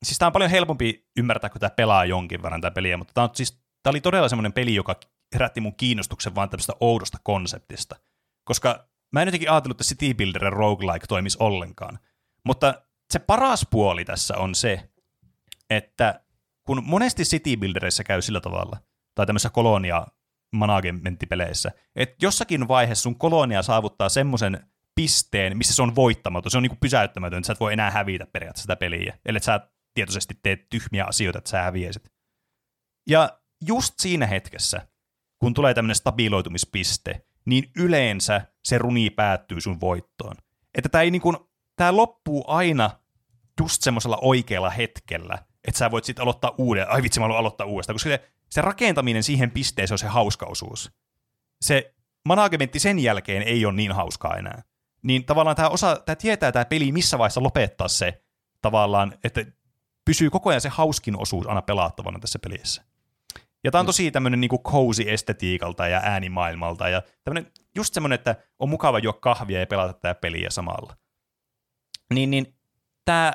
siis 0.04 0.18
tämä 0.18 0.26
on 0.26 0.32
paljon 0.32 0.50
helpompi 0.50 1.06
ymmärtää, 1.16 1.50
kun 1.50 1.60
tämä 1.60 1.70
pelaa 1.70 2.04
jonkin 2.04 2.42
verran 2.42 2.60
tämä 2.60 2.70
peliä, 2.70 2.96
mutta 2.96 3.14
tämä, 3.14 3.24
on, 3.24 3.30
siis, 3.34 3.52
tämä 3.82 3.92
oli 3.92 4.00
todella 4.00 4.28
semmoinen 4.28 4.52
peli, 4.52 4.74
joka 4.74 4.96
herätti 5.34 5.60
mun 5.60 5.74
kiinnostuksen 5.74 6.34
vaan 6.34 6.50
tämmöistä 6.50 6.72
oudosta 6.80 7.18
konseptista. 7.22 7.96
Koska 8.44 8.88
mä 9.12 9.22
en 9.22 9.28
jotenkin 9.28 9.50
ajatellut, 9.50 9.80
että 9.80 9.88
City 9.94 10.14
Builder 10.14 10.44
ja 10.44 10.50
roguelike 10.50 11.06
toimisi 11.06 11.36
ollenkaan. 11.40 11.98
Mutta 12.44 12.74
se 13.10 13.18
paras 13.18 13.66
puoli 13.70 14.04
tässä 14.04 14.36
on 14.36 14.54
se, 14.54 14.90
että 15.70 16.24
kun 16.66 16.82
monesti 16.84 17.22
City 17.22 17.56
Buildereissä 17.56 18.04
käy 18.04 18.22
sillä 18.22 18.40
tavalla, 18.40 18.76
tai 19.14 19.26
tämmöisissä 19.26 19.50
kolonia 19.50 20.06
managementtipeleissä, 20.52 21.70
että 21.96 22.16
jossakin 22.22 22.68
vaiheessa 22.68 23.02
sun 23.02 23.18
kolonia 23.18 23.62
saavuttaa 23.62 24.08
semmoisen 24.08 24.66
pisteen, 24.94 25.56
missä 25.56 25.74
se 25.74 25.82
on 25.82 25.94
voittamaton, 25.94 26.50
se 26.50 26.56
on 26.56 26.62
niinku 26.62 26.78
pysäyttämätön, 26.80 27.38
että 27.38 27.46
sä 27.46 27.52
et 27.52 27.60
voi 27.60 27.72
enää 27.72 27.90
hävitä 27.90 28.26
periaatteessa 28.26 28.62
sitä 28.62 28.76
peliä, 28.76 29.18
ellei 29.26 29.42
sä 29.42 29.68
tietoisesti 29.94 30.38
teet 30.42 30.68
tyhmiä 30.70 31.04
asioita, 31.04 31.38
että 31.38 31.50
sä 31.50 31.62
häviäisit. 31.62 32.12
Ja 33.08 33.40
just 33.66 33.94
siinä 33.98 34.26
hetkessä, 34.26 34.88
kun 35.38 35.54
tulee 35.54 35.74
tämmöinen 35.74 35.94
stabiloitumispiste, 35.94 37.26
niin 37.44 37.70
yleensä 37.76 38.40
se 38.64 38.78
runi 38.78 39.10
päättyy 39.10 39.60
sun 39.60 39.80
voittoon. 39.80 40.36
Että 40.74 40.88
tämä 40.88 41.02
ei 41.02 41.10
niinku, 41.10 41.50
tää 41.76 41.96
loppuu 41.96 42.44
aina 42.46 42.90
just 43.60 43.82
semmoisella 43.82 44.18
oikealla 44.22 44.70
hetkellä, 44.70 45.38
että 45.64 45.78
sä 45.78 45.90
voit 45.90 46.04
sitten 46.04 46.22
aloittaa 46.22 46.54
uuden, 46.58 46.90
ai 46.90 47.02
vitsi 47.02 47.20
mä 47.20 47.24
haluan 47.24 47.38
aloittaa 47.38 47.66
uudestaan, 47.66 47.94
koska 47.94 48.10
se, 48.10 48.30
se 48.50 48.60
rakentaminen 48.60 49.22
siihen 49.22 49.50
pisteeseen 49.50 49.94
on 49.94 49.98
se 49.98 50.06
hauska 50.06 50.46
osuus. 50.46 50.92
se 51.60 51.94
managementti 52.28 52.78
sen 52.78 52.98
jälkeen 52.98 53.42
ei 53.42 53.66
ole 53.66 53.74
niin 53.74 53.92
hauskaa 53.92 54.36
enää. 54.36 54.62
Niin 55.02 55.24
tavallaan 55.24 55.56
tämä, 55.56 55.68
osa, 55.68 55.96
tämä 55.96 56.16
tietää 56.16 56.52
tämä 56.52 56.64
peli 56.64 56.92
missä 56.92 57.18
vaiheessa 57.18 57.42
lopettaa 57.42 57.88
se 57.88 58.22
tavallaan, 58.62 59.18
että 59.24 59.44
pysyy 60.04 60.30
koko 60.30 60.50
ajan 60.50 60.60
se 60.60 60.68
hauskin 60.68 61.16
osuus 61.16 61.46
aina 61.46 61.62
pelattavana 61.62 62.18
tässä 62.18 62.38
pelissä. 62.38 62.84
Ja 63.64 63.70
tämä 63.70 63.80
on 63.80 63.86
tosi 63.86 64.10
tämmöinen 64.10 64.40
niin 64.40 64.50
cozy 64.50 65.02
estetiikalta 65.06 65.88
ja 65.88 66.00
äänimaailmalta 66.04 66.88
ja 66.88 67.02
tämmöinen 67.24 67.52
just 67.74 67.94
semmoinen, 67.94 68.14
että 68.14 68.36
on 68.58 68.68
mukava 68.68 68.98
juo 68.98 69.12
kahvia 69.12 69.60
ja 69.60 69.66
pelata 69.66 69.92
tämä 69.92 70.14
peliä 70.14 70.50
samalla. 70.50 70.96
Niin, 72.14 72.30
niin 72.30 72.54
tämä 73.04 73.32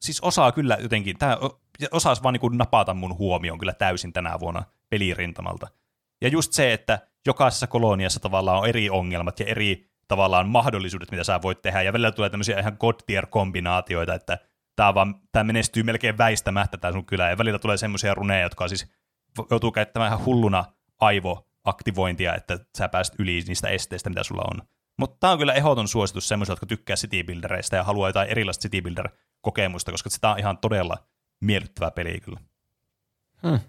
siis 0.00 0.20
osaa 0.20 0.52
kyllä 0.52 0.78
jotenkin, 0.80 1.18
tämä 1.18 1.38
osaisi 1.90 2.22
vaan 2.22 2.32
niin 2.32 2.58
napata 2.58 2.94
mun 2.94 3.18
huomioon 3.18 3.58
kyllä 3.58 3.74
täysin 3.74 4.12
tänä 4.12 4.40
vuonna 4.40 4.62
pelirintamalta. 4.90 5.68
Ja 6.20 6.28
just 6.28 6.52
se, 6.52 6.72
että 6.72 6.98
jokaisessa 7.26 7.66
koloniassa 7.66 8.20
tavallaan 8.20 8.58
on 8.58 8.68
eri 8.68 8.90
ongelmat 8.90 9.40
ja 9.40 9.46
eri 9.46 9.90
tavallaan 10.08 10.48
mahdollisuudet, 10.48 11.10
mitä 11.10 11.24
sä 11.24 11.42
voit 11.42 11.62
tehdä, 11.62 11.82
ja 11.82 11.92
välillä 11.92 12.12
tulee 12.12 12.30
tämmöisiä 12.30 12.60
ihan 12.60 12.76
god 12.80 12.94
kombinaatioita, 13.30 14.14
että 14.14 14.38
tämä, 14.76 14.94
vaan, 14.94 15.14
tämä 15.32 15.44
menestyy 15.44 15.82
melkein 15.82 16.18
väistämättä 16.18 16.76
tämä 16.78 16.92
sun 16.92 17.06
kylä, 17.06 17.30
ja 17.30 17.38
välillä 17.38 17.58
tulee 17.58 17.76
semmoisia 17.76 18.14
runeja, 18.14 18.42
jotka 18.42 18.68
siis 18.68 18.92
joutuu 19.50 19.72
käyttämään 19.72 20.12
ihan 20.12 20.24
hulluna 20.24 20.64
aivoaktivointia, 21.00 22.34
että 22.34 22.58
sä 22.78 22.88
pääset 22.88 23.14
yli 23.18 23.42
niistä 23.46 23.68
esteistä, 23.68 24.10
mitä 24.10 24.22
sulla 24.22 24.44
on. 24.50 24.62
Mutta 24.98 25.16
tämä 25.20 25.32
on 25.32 25.38
kyllä 25.38 25.52
ehdoton 25.52 25.88
suositus 25.88 26.28
semmoisille, 26.28 26.52
jotka 26.52 26.66
tykkää 26.66 26.96
citybuildereista 26.96 27.76
ja 27.76 27.84
haluaa 27.84 28.08
jotain 28.08 28.28
erilaista 28.28 28.62
citybuilder-kokemusta, 29.46 29.92
koska 29.92 30.10
tämä 30.20 30.32
on 30.32 30.38
ihan 30.38 30.58
todella 30.58 30.96
miellyttävä 31.40 31.90
peli 31.90 32.20
kyllä. 32.20 32.40
Hmm. 33.42 33.60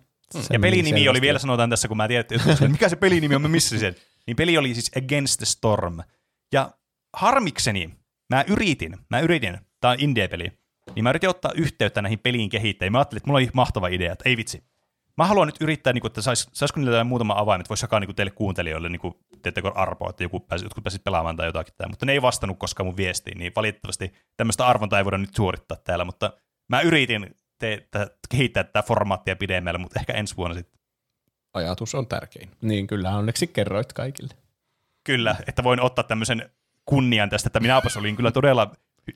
Ja 0.53 0.59
pelinimi 0.59 1.09
oli 1.09 1.21
vielä 1.21 1.39
sanotaan 1.39 1.69
tässä, 1.69 1.87
kun 1.87 1.97
mä 1.97 2.07
tiedän, 2.07 2.25
että 2.51 2.67
mikä 2.67 2.89
se 2.89 2.95
pelinimi 2.95 3.35
on, 3.35 3.41
mä 3.41 3.47
missasin 3.47 3.79
sen. 3.79 3.95
Niin 4.27 4.35
peli 4.35 4.57
oli 4.57 4.73
siis 4.73 4.91
Against 4.97 5.37
the 5.37 5.45
Storm. 5.45 5.99
Ja 6.53 6.71
harmikseni, 7.13 7.95
mä 8.29 8.45
yritin, 8.47 8.97
mä 9.09 9.19
yritin, 9.19 9.57
tää 9.81 9.91
on 9.91 9.99
indie-peli, 9.99 10.51
niin 10.95 11.03
mä 11.03 11.09
yritin 11.09 11.29
ottaa 11.29 11.51
yhteyttä 11.55 12.01
näihin 12.01 12.19
pelin 12.19 12.49
kehittäjiin. 12.49 12.91
Mä 12.91 12.97
ajattelin, 12.97 13.19
että 13.19 13.27
mulla 13.27 13.37
oli 13.37 13.49
mahtava 13.53 13.87
idea, 13.87 14.13
että 14.13 14.29
ei 14.29 14.37
vitsi. 14.37 14.63
Mä 15.17 15.25
haluan 15.25 15.47
nyt 15.47 15.61
yrittää, 15.61 15.93
niin 15.93 16.01
kuin, 16.01 16.09
että 16.09 16.21
sais, 16.21 16.49
saisiko 16.53 16.79
niillä 16.79 17.03
muutama 17.03 17.33
avain, 17.37 17.61
että 17.61 17.69
voisi 17.69 17.83
jakaa 17.83 17.99
niin 17.99 18.07
kuin 18.07 18.15
teille 18.15 18.31
kuuntelijoille, 18.31 18.89
niin 18.89 18.99
kuin, 18.99 19.13
teettekö 19.41 19.71
arpoa, 19.75 20.09
että 20.09 20.23
joku 20.23 20.39
pääsi, 20.39 20.65
jotkut 20.65 20.83
pääsit 20.83 21.03
pelaamaan 21.03 21.37
tai 21.37 21.47
jotakin. 21.47 21.73
Tää. 21.77 21.87
Mutta 21.87 22.05
ne 22.05 22.11
ei 22.11 22.21
vastannut 22.21 22.59
koskaan 22.59 22.87
mun 22.87 22.97
viestiin, 22.97 23.37
niin 23.37 23.51
valitettavasti 23.55 24.13
tämmöistä 24.37 24.67
arvontaa 24.67 24.99
ei 24.99 25.05
voida 25.05 25.17
nyt 25.17 25.35
suorittaa 25.35 25.77
täällä, 25.83 26.05
mutta 26.05 26.33
mä 26.69 26.81
yritin 26.81 27.35
te, 27.59 27.87
te, 27.91 28.07
kehittää 28.29 28.63
tätä 28.63 28.81
formaattia 28.81 29.35
pidemmälle, 29.35 29.79
mutta 29.79 29.99
ehkä 29.99 30.13
ensi 30.13 30.37
vuonna 30.37 30.55
sitten. 30.55 30.79
Ajatus 31.53 31.95
on 31.95 32.07
tärkein. 32.07 32.51
Niin, 32.61 32.87
kyllä 32.87 33.17
onneksi 33.17 33.47
kerroit 33.47 33.93
kaikille. 33.93 34.33
Kyllä, 35.03 35.35
että 35.47 35.63
voin 35.63 35.81
ottaa 35.81 36.03
tämmöisen 36.03 36.49
kunnian 36.85 37.29
tästä, 37.29 37.47
että 37.47 37.59
minäpäs 37.59 37.97
olin 37.97 38.15
kyllä 38.15 38.31
todella 38.31 38.71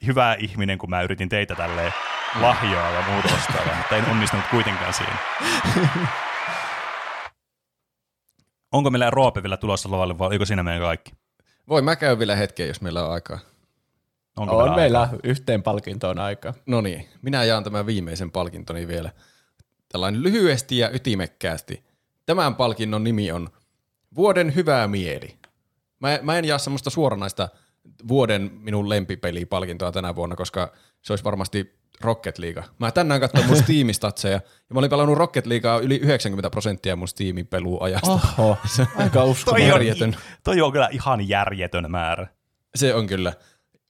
hyvä 0.05 0.35
ihminen, 0.39 0.77
kun 0.77 0.89
mä 0.89 1.01
yritin 1.01 1.29
teitä 1.29 1.55
tälleen 1.55 1.93
lahjoa 2.39 2.89
ja 2.89 3.01
muuta 3.11 3.29
vastaavaa, 3.33 3.75
mutta 3.75 3.95
en 3.95 4.05
onnistunut 4.05 4.45
kuitenkaan 4.51 4.93
siinä. 4.93 5.17
Onko 8.71 8.89
meillä 8.89 9.09
Roope 9.09 9.43
vielä 9.43 9.57
tulossa 9.57 9.91
lavalle 9.91 10.19
vai 10.19 10.27
oliko 10.27 10.45
siinä 10.45 10.63
meidän 10.63 10.81
kaikki? 10.81 11.11
Voi 11.69 11.81
mä 11.81 11.95
käyn 11.95 12.19
vielä 12.19 12.35
hetken, 12.35 12.67
jos 12.67 12.81
meillä 12.81 13.05
on 13.05 13.13
aikaa. 13.13 13.39
Onko 14.37 14.57
on 14.57 14.75
meillä 14.75 15.01
aikaa? 15.01 15.19
yhteen 15.23 15.63
palkintoon 15.63 16.19
aikaa. 16.19 16.53
No 16.65 16.81
niin, 16.81 17.09
minä 17.21 17.43
jaan 17.43 17.63
tämän 17.63 17.85
viimeisen 17.85 18.31
palkintoni 18.31 18.87
vielä. 18.87 19.11
Tällainen 19.89 20.23
lyhyesti 20.23 20.77
ja 20.77 20.89
ytimekkäästi. 20.89 21.83
Tämän 22.25 22.55
palkinnon 22.55 23.03
nimi 23.03 23.31
on 23.31 23.49
Vuoden 24.15 24.55
hyvää 24.55 24.87
mieli. 24.87 25.37
Mä, 25.99 26.19
mä 26.21 26.37
en 26.37 26.45
jaa 26.45 26.57
semmoista 26.57 26.89
suoranaista 26.89 27.49
vuoden 28.07 28.51
minun 28.53 28.89
lempipelipalkintoa 28.89 29.91
tänä 29.91 30.15
vuonna, 30.15 30.35
koska 30.35 30.71
se 31.01 31.13
olisi 31.13 31.23
varmasti 31.23 31.80
Rocket 32.01 32.37
League. 32.37 32.63
Mä 32.79 32.91
tänään 32.91 33.21
katsoin 33.21 33.47
mun 33.47 33.57
Steam-statseja, 33.63 34.33
ja 34.33 34.73
mä 34.73 34.79
olin 34.79 34.89
pelannut 34.89 35.17
Rocket 35.17 35.45
Leaguea 35.45 35.79
yli 35.79 35.95
90 35.95 36.49
prosenttia 36.49 36.95
mun 36.95 37.07
Steamin 37.07 37.47
peluajasta. 37.47 38.11
Oho, 38.11 38.57
aika 38.95 39.23
uskomaton. 39.23 39.69
toi, 39.69 39.91
on, 40.01 40.15
toi 40.43 40.61
on 40.61 40.71
kyllä 40.71 40.89
ihan 40.91 41.29
järjetön 41.29 41.91
määrä. 41.91 42.27
Se 42.75 42.95
on 42.95 43.07
kyllä. 43.07 43.33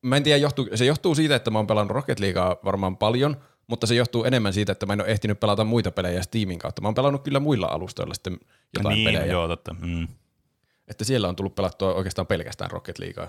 Mä 0.01 0.17
en 0.17 0.23
tiedä, 0.23 0.37
johtuu, 0.37 0.69
se 0.75 0.85
johtuu 0.85 1.15
siitä, 1.15 1.35
että 1.35 1.51
mä 1.51 1.59
oon 1.59 1.67
pelannut 1.67 1.95
Rocket 1.95 2.19
Leaguea 2.19 2.57
varmaan 2.65 2.97
paljon, 2.97 3.37
mutta 3.67 3.87
se 3.87 3.95
johtuu 3.95 4.23
enemmän 4.23 4.53
siitä, 4.53 4.71
että 4.71 4.85
mä 4.85 4.93
en 4.93 5.01
ole 5.01 5.09
ehtinyt 5.09 5.39
pelata 5.39 5.63
muita 5.63 5.91
pelejä 5.91 6.21
Steamin 6.21 6.59
kautta. 6.59 6.81
Mä 6.81 6.87
oon 6.87 6.95
pelannut 6.95 7.23
kyllä 7.23 7.39
muilla 7.39 7.67
alustoilla 7.67 8.13
sitten 8.13 8.39
jotain 8.77 8.95
niin, 8.95 9.07
pelejä. 9.07 9.25
joo, 9.25 9.47
totta. 9.47 9.75
Mm. 9.81 10.07
Että 10.87 11.03
siellä 11.03 11.29
on 11.29 11.35
tullut 11.35 11.55
pelattua 11.55 11.93
oikeastaan 11.93 12.27
pelkästään 12.27 12.71
Rocket 12.71 12.99
Leaguea. 12.99 13.27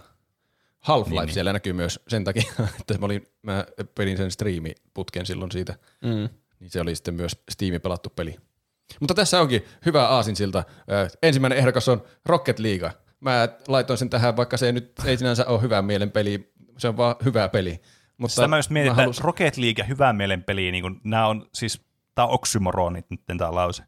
Half-Life 0.82 1.10
niin, 1.10 1.26
niin. 1.26 1.34
siellä 1.34 1.52
näkyy 1.52 1.72
myös 1.72 2.00
sen 2.08 2.24
takia, 2.24 2.52
että 2.80 2.98
mä, 2.98 3.06
olin, 3.06 3.26
mä 3.42 3.64
pelin 3.94 4.16
sen 4.16 4.30
striimiputken 4.30 5.26
silloin 5.26 5.52
siitä. 5.52 5.74
Mm. 6.04 6.28
Niin 6.60 6.70
se 6.70 6.80
oli 6.80 6.94
sitten 6.94 7.14
myös 7.14 7.42
Steamin 7.50 7.80
pelattu 7.80 8.10
peli. 8.10 8.36
Mutta 9.00 9.14
tässä 9.14 9.40
onkin 9.40 9.64
hyvä 9.86 10.08
aasinsilta. 10.08 10.64
ensimmäinen 11.22 11.58
ehdokas 11.58 11.88
on 11.88 12.02
Rocket 12.26 12.58
League. 12.58 12.92
Mä 13.20 13.48
laitoin 13.68 13.98
sen 13.98 14.10
tähän, 14.10 14.36
vaikka 14.36 14.56
se 14.56 14.66
ei 14.66 14.72
nyt 14.72 14.92
ei 15.04 15.16
sinänsä 15.16 15.46
ole 15.46 15.62
hyvä 15.62 15.82
mielen 15.82 16.10
peli, 16.10 16.52
se 16.78 16.88
on 16.88 16.96
vaan 16.96 17.16
hyvä 17.24 17.48
peli. 17.48 17.80
Mutta 18.18 18.34
Sitä 18.34 18.48
mä 18.48 18.58
just 18.58 18.70
mietin, 18.70 18.92
että 18.92 19.02
halus... 19.02 19.20
Rocket 19.20 19.56
League 19.56 19.82
ja 19.82 19.84
hyvä 19.84 20.12
mielen 20.12 20.44
peli, 20.44 20.72
niin 20.72 20.82
kun, 20.82 21.00
nämä 21.04 21.26
on 21.26 21.48
siis, 21.54 21.80
tämä 22.14 22.26
on 22.26 22.34
oksymoronit 22.34 23.10
nyt 23.10 23.20
tämä 23.38 23.54
lause. 23.54 23.82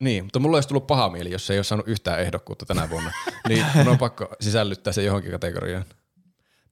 Niin, 0.00 0.24
mutta 0.24 0.38
mulla 0.38 0.56
olisi 0.56 0.68
tullut 0.68 0.86
paha 0.86 1.08
mieli, 1.08 1.30
jos 1.30 1.46
se 1.46 1.52
ei 1.52 1.58
ole 1.58 1.64
saanut 1.64 1.88
yhtään 1.88 2.20
ehdokkuutta 2.20 2.66
tänä 2.66 2.90
vuonna. 2.90 3.12
niin 3.48 3.66
mun 3.74 3.88
on 3.88 3.98
pakko 3.98 4.28
sisällyttää 4.40 4.92
se 4.92 5.02
johonkin 5.02 5.30
kategoriaan. 5.30 5.84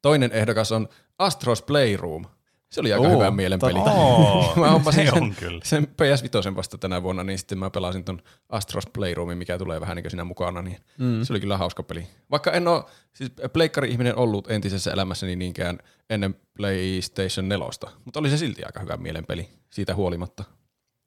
Toinen 0.06 0.32
ehdokas 0.32 0.72
on 0.72 0.88
Astros 1.18 1.62
Playroom. 1.62 2.24
Se 2.70 2.80
oli 2.80 2.92
aika 2.92 3.06
oh, 3.06 3.12
hyvä 3.12 3.30
mielenpeli. 3.30 3.78
Oh, 3.78 4.56
mä 4.60 4.70
hommasin 4.70 5.10
sen, 5.10 5.34
kyllä. 5.34 5.60
sen 5.64 5.84
PS5 5.84 6.56
vasta 6.56 6.78
tänä 6.78 7.02
vuonna, 7.02 7.24
niin 7.24 7.38
sitten 7.38 7.58
mä 7.58 7.70
pelasin 7.70 8.04
ton 8.04 8.22
Astros 8.48 8.86
Playroomin, 8.86 9.38
mikä 9.38 9.58
tulee 9.58 9.80
vähän 9.80 9.96
niin 9.96 10.10
siinä 10.10 10.24
mukana, 10.24 10.62
niin 10.62 10.76
mm. 10.98 11.22
se 11.22 11.32
oli 11.32 11.40
kyllä 11.40 11.56
hauska 11.56 11.82
peli. 11.82 12.06
Vaikka 12.30 12.52
en 12.52 12.68
ole 12.68 12.84
siis 13.12 13.32
pleikkari-ihminen 13.52 14.16
ollut 14.16 14.50
entisessä 14.50 14.92
elämässäni 14.92 15.36
niinkään 15.36 15.78
ennen 16.10 16.34
PlayStation 16.56 17.48
4, 17.48 17.66
mutta 18.04 18.20
oli 18.20 18.30
se 18.30 18.38
silti 18.38 18.64
aika 18.64 18.80
hyvä 18.80 18.96
mielenpeli 18.96 19.48
siitä 19.70 19.94
huolimatta. 19.94 20.44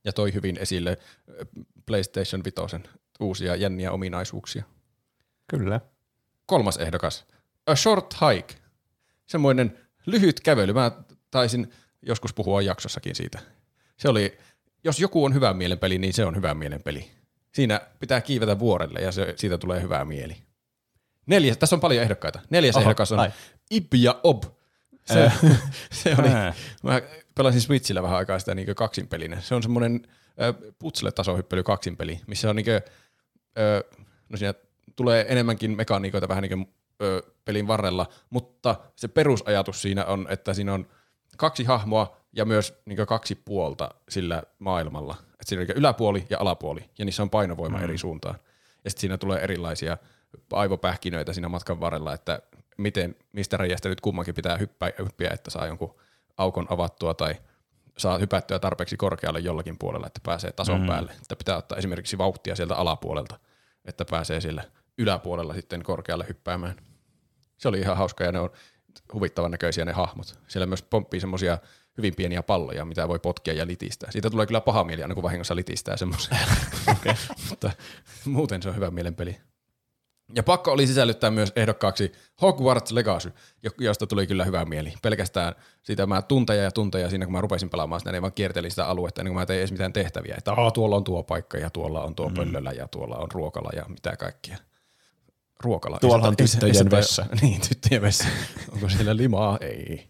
Ja 0.06 0.14
toi 0.14 0.34
hyvin 0.34 0.58
esille 0.58 0.98
PlayStation 1.86 2.44
5 2.44 2.90
uusia 3.20 3.56
jänniä 3.56 3.92
ominaisuuksia. 3.92 4.64
Kyllä. 5.48 5.82
Kolmas 6.46 6.78
ehdokas. 6.78 7.26
A 7.66 7.76
Short 7.76 8.14
Hike 8.14 8.69
semmoinen 9.30 9.78
lyhyt 10.06 10.40
kävely. 10.40 10.74
Mä 10.74 10.92
taisin 11.32 11.72
joskus 12.02 12.34
puhua 12.34 12.62
jaksossakin 12.62 13.16
siitä. 13.16 13.40
Se 13.98 14.10
oli, 14.10 14.38
jos 14.84 15.00
joku 15.00 15.26
on 15.26 15.34
hyvä 15.34 15.54
mielen 15.54 15.80
peli, 15.80 15.98
niin 15.98 16.14
se 16.14 16.26
on 16.26 16.36
hyvä 16.36 16.54
mielen 16.54 16.84
peli. 16.84 17.12
Siinä 17.54 17.82
pitää 18.00 18.22
kiivetä 18.22 18.60
vuorelle 18.60 19.00
ja 19.00 19.12
se, 19.12 19.34
siitä 19.36 19.58
tulee 19.58 19.82
hyvää 19.82 20.06
mieli. 20.06 20.36
Neljäs, 21.26 21.58
tässä 21.58 21.76
on 21.76 21.80
paljon 21.80 22.04
ehdokkaita. 22.04 22.40
Neljäs 22.50 22.76
Oho, 22.76 22.84
ehdokas 22.84 23.12
on 23.12 23.20
ai. 23.20 23.32
Ib 23.72 23.94
ja 23.94 24.20
Ob. 24.24 24.44
Se, 25.06 25.24
äh. 25.24 25.40
se 25.92 26.16
oli, 26.20 26.30
mä 26.84 27.02
pelasin 27.36 27.62
Switchillä 27.62 28.04
vähän 28.04 28.18
aikaa 28.18 28.40
sitä 28.40 28.56
niin 28.56 28.76
kaksinpelinen. 28.76 29.42
Se 29.42 29.56
on 29.56 29.64
semmoinen 29.64 30.02
äh, 30.42 30.56
putsle-tasohyppely 30.80 31.64
kaksinpeli, 31.64 32.22
missä 32.28 32.50
on 32.50 32.56
niin 32.56 32.66
kuin, 32.66 32.76
äh, 32.76 34.02
no 34.30 34.38
siinä 34.38 34.54
tulee 34.96 35.26
enemmänkin 35.30 35.78
mekaniikoita 35.78 36.28
vähän 36.28 36.42
niin 36.42 36.58
kuin 36.58 36.74
ö, 37.02 37.22
pelin 37.46 37.68
varrella, 37.68 38.06
mutta 38.30 38.76
se 38.96 39.08
perusajatus 39.08 39.82
siinä 39.82 40.06
on, 40.06 40.28
että 40.30 40.54
siinä 40.54 40.74
on 40.74 40.88
kaksi 41.38 41.64
hahmoa 41.64 42.18
ja 42.34 42.46
myös 42.46 42.82
niin 42.86 43.06
kaksi 43.06 43.36
puolta 43.36 43.90
sillä 44.10 44.44
maailmalla. 44.60 45.16
Et 45.42 45.48
siinä 45.48 45.62
on 45.62 45.68
niin 45.68 45.78
yläpuoli 45.78 46.28
ja 46.30 46.38
alapuoli, 46.40 46.90
ja 47.00 47.06
niissä 47.06 47.24
on 47.24 47.30
painovoima 47.30 47.78
mm. 47.78 47.84
eri 47.84 47.98
suuntaan. 47.98 48.36
Ja 48.84 48.90
sitten 48.90 49.02
siinä 49.02 49.18
tulee 49.18 49.40
erilaisia 49.40 49.98
aivopähkinöitä 50.54 51.34
siinä 51.34 51.50
matkan 51.50 51.80
varrella, 51.80 52.14
että 52.14 52.40
miten, 52.78 53.16
mistä 53.34 53.58
reiästä 53.58 53.90
nyt 53.90 54.02
kummankin 54.02 54.36
pitää 54.36 54.58
hyppää, 54.58 54.92
hyppiä, 55.00 55.30
että 55.34 55.50
saa 55.50 55.68
jonkun 55.68 55.96
aukon 56.38 56.68
avattua 56.70 57.14
tai 57.14 57.36
saa 57.98 58.18
hypättyä 58.18 58.60
tarpeeksi 58.60 58.98
korkealle 58.98 59.40
jollakin 59.40 59.78
puolella, 59.78 60.08
että 60.08 60.20
pääsee 60.24 60.52
tason 60.52 60.82
mm. 60.82 60.88
päälle. 60.88 61.12
Että 61.12 61.36
pitää 61.36 61.58
ottaa 61.58 61.78
esimerkiksi 61.78 62.18
vauhtia 62.18 62.56
sieltä 62.56 62.76
alapuolelta, 62.76 63.40
että 63.86 64.06
pääsee 64.06 64.42
sillä 64.42 64.64
yläpuolella 64.98 65.54
sitten 65.54 65.84
korkealle 65.84 66.26
hyppäämään. 66.30 66.76
Se 67.60 67.68
oli 67.68 67.80
ihan 67.80 67.98
hauska 67.98 68.23
ja 68.23 68.31
ne 68.31 68.40
on 68.40 68.49
huvittavan 69.14 69.52
näköisiä 69.52 69.86
ne 69.86 69.91
hahmot. 69.91 70.40
Siellä 70.48 70.65
myös 70.65 70.84
pomppii 70.84 71.19
semmoisia 71.19 71.57
hyvin 71.98 72.15
pieniä 72.15 72.44
palloja, 72.44 72.86
mitä 72.86 73.07
voi 73.07 73.19
potkia 73.19 73.53
ja 73.53 73.68
litistää. 73.68 74.11
Siitä 74.11 74.30
tulee 74.30 74.45
kyllä 74.45 74.61
paha 74.61 74.84
mieli 74.84 75.02
aina, 75.02 75.14
kun 75.14 75.23
vahingossa 75.23 75.56
litistää 75.56 75.98
semmoisia. 75.98 76.38
okay. 76.91 77.14
Mutta 77.49 77.72
muuten 78.26 78.61
se 78.61 78.69
on 78.69 78.76
hyvä 78.76 78.91
mielenpeli. 78.91 79.38
Ja 80.36 80.44
pakko 80.44 80.72
oli 80.72 80.88
sisällyttää 80.88 81.31
myös 81.31 81.53
ehdokkaaksi 81.56 82.11
Hogwarts 82.41 82.91
Legacy, 82.91 83.31
josta 83.80 84.07
tuli 84.07 84.27
kyllä 84.27 84.45
hyvä 84.45 84.65
mieli. 84.65 84.94
Pelkästään 85.02 85.56
siitä 85.84 86.07
mä 86.07 86.22
tunteja 86.22 86.64
ja 86.64 86.72
tunteja 86.72 87.10
siinä, 87.10 87.26
kun 87.26 87.34
mä 87.34 87.41
rupesin 87.41 87.69
pelaamaan 87.69 88.02
sitä, 88.02 88.11
niin 88.11 88.22
vaan 88.22 88.34
kiertelin 88.34 88.72
sitä 88.72 88.86
aluetta, 88.86 89.23
niin 89.23 89.31
kun 89.31 89.41
mä 89.41 89.45
tein 89.45 89.60
edes 89.60 89.72
mitään 89.72 89.94
tehtäviä. 89.94 90.36
Että 90.38 90.52
tuolla 90.73 90.95
on 90.95 91.03
tuo 91.03 91.23
paikka 91.23 91.57
ja 91.57 91.69
tuolla 91.69 92.03
on 92.03 92.15
tuo 92.15 92.30
mm. 92.30 92.36
pöllöllä 92.36 92.72
ja 92.72 92.88
tuolla 92.88 93.18
on 93.18 93.31
ruokala 93.31 93.69
ja 93.76 93.86
mitä 93.88 94.18
kaikkia 94.18 94.57
ruokala. 95.64 95.99
Tuolla 95.99 96.27
on 96.27 96.38
tyttöjen 96.38 96.91
vessa. 96.91 97.26
Niin, 97.41 97.61
tyttöjen 97.61 98.02
vessa. 98.02 98.27
Onko 98.72 98.90
siellä 98.90 99.18
limaa? 99.18 99.57
Ei. 99.61 100.10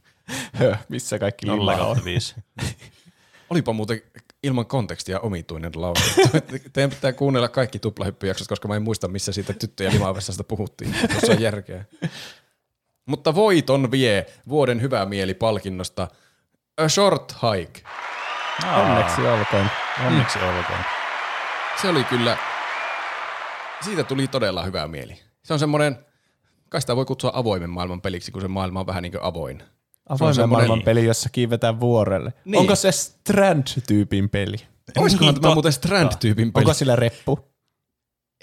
Höh, 0.53 0.79
missä 0.89 1.19
kaikki 1.19 1.45
0 1.45 1.61
lima 1.61 1.71
on. 1.71 1.77
kautta 1.77 2.03
5. 2.05 2.35
Olipa 3.49 3.73
muuten 3.73 4.01
ilman 4.43 4.65
kontekstia 4.65 5.19
omituinen 5.19 5.71
lause. 5.75 6.03
Teidän 6.73 6.89
pitää 6.89 7.13
kuunnella 7.13 7.47
kaikki 7.47 7.79
tuplahyppyjaksot, 7.79 8.47
koska 8.47 8.67
mä 8.67 8.75
en 8.75 8.81
muista, 8.81 9.07
missä 9.07 9.31
siitä 9.31 9.53
tyttöjen 9.53 9.93
limavessasta 9.93 10.43
puhuttiin. 10.43 10.95
Tuossa 11.11 11.31
on 11.31 11.41
järkeä. 11.41 11.85
Mutta 13.05 13.35
voiton 13.35 13.91
vie 13.91 14.25
vuoden 14.49 14.81
hyvää 14.81 15.05
mieli 15.05 15.33
palkinnosta 15.33 16.07
A 16.77 16.89
Short 16.89 17.33
Hike. 17.33 17.81
Onneksi 18.75 19.21
olkoon. 19.21 19.69
Onneksi 20.05 20.39
olkoon. 20.39 20.79
Se 21.81 21.89
oli 21.89 22.03
kyllä, 22.03 22.37
siitä 23.81 24.03
tuli 24.03 24.27
todella 24.27 24.63
hyvää 24.63 24.87
mieli. 24.87 25.28
Se 25.49 25.53
on 25.53 25.59
semmoinen, 25.59 26.05
kai 26.69 26.81
sitä 26.81 26.95
voi 26.95 27.05
kutsua 27.05 27.31
avoimen 27.33 27.69
maailman 27.69 28.01
peliksi, 28.01 28.31
kun 28.31 28.41
se 28.41 28.47
maailma 28.47 28.79
on 28.79 28.87
vähän 28.87 29.03
niin 29.03 29.11
kuin 29.11 29.23
avoin. 29.23 29.63
Avoimen 30.09 30.35
semmoinen- 30.35 30.67
maailman 30.67 30.85
peli, 30.85 31.05
jossa 31.05 31.29
kiivetään 31.29 31.79
vuorelle. 31.79 32.33
Niin. 32.45 32.59
Onko 32.59 32.75
se 32.75 32.89
Strand-tyypin 32.91 34.29
peli? 34.29 34.57
Olisikohan 34.97 35.33
Niin 35.33 35.41
tämä 35.41 35.53
muuten 35.53 35.71
Strand-tyypin 35.73 36.51
peli? 36.51 36.61
Onko 36.63 36.73
sillä 36.73 36.95
reppu? 36.95 37.39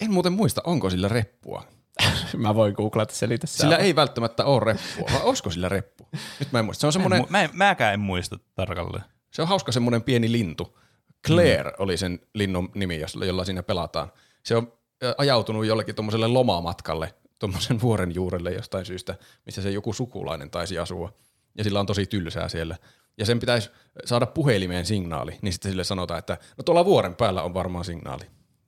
En 0.00 0.10
muuten 0.12 0.32
muista, 0.32 0.60
onko 0.64 0.90
sillä 0.90 1.08
reppua. 1.08 1.64
Mä 2.36 2.54
voin 2.54 2.74
googlata 2.76 3.14
selitä 3.14 3.46
se. 3.46 3.56
Sillä 3.56 3.76
ei 3.76 3.96
välttämättä 3.96 4.44
ole 4.44 4.64
reppua, 4.64 5.08
vai 5.12 5.22
olisiko 5.22 5.50
sillä 5.50 5.68
reppu? 5.68 6.08
Nyt 6.40 6.52
mä 6.52 6.58
en 6.58 6.64
muista. 6.64 6.80
Se 6.80 6.86
on 6.86 6.92
semmoinen, 6.92 7.24
Mä, 7.28 7.42
en, 7.42 7.50
mäkään 7.52 7.94
en 7.94 8.00
muista 8.00 8.38
tarkalleen. 8.54 9.04
se 9.32 9.42
on 9.42 9.48
hauska 9.48 9.72
semmoinen 9.72 10.02
pieni 10.02 10.32
lintu. 10.32 10.78
Claire 11.26 11.70
mm. 11.70 11.76
oli 11.78 11.96
sen 11.96 12.20
linnun 12.34 12.70
nimi, 12.74 13.00
jos- 13.00 13.18
jolla 13.26 13.44
siinä 13.44 13.62
pelataan. 13.62 14.12
Se 14.44 14.56
on 14.56 14.72
ajautunut 15.18 15.66
jollekin 15.66 15.94
tuommoiselle 15.94 16.28
lomamatkalle, 16.28 17.14
tuommoisen 17.38 17.80
vuoren 17.80 18.14
juurelle 18.14 18.52
jostain 18.52 18.84
syystä, 18.84 19.14
missä 19.46 19.62
se 19.62 19.70
joku 19.70 19.92
sukulainen 19.92 20.50
taisi 20.50 20.78
asua. 20.78 21.12
Ja 21.58 21.64
sillä 21.64 21.80
on 21.80 21.86
tosi 21.86 22.06
tylsää 22.06 22.48
siellä. 22.48 22.76
Ja 23.18 23.26
sen 23.26 23.40
pitäisi 23.40 23.70
saada 24.04 24.26
puhelimeen 24.26 24.86
signaali, 24.86 25.38
niin 25.42 25.52
sitten 25.52 25.70
sille 25.70 25.84
sanotaan, 25.84 26.18
että 26.18 26.38
no 26.58 26.64
tuolla 26.64 26.84
vuoren 26.84 27.16
päällä 27.16 27.42
on 27.42 27.54
varmaan 27.54 27.84
signaali. 27.84 28.24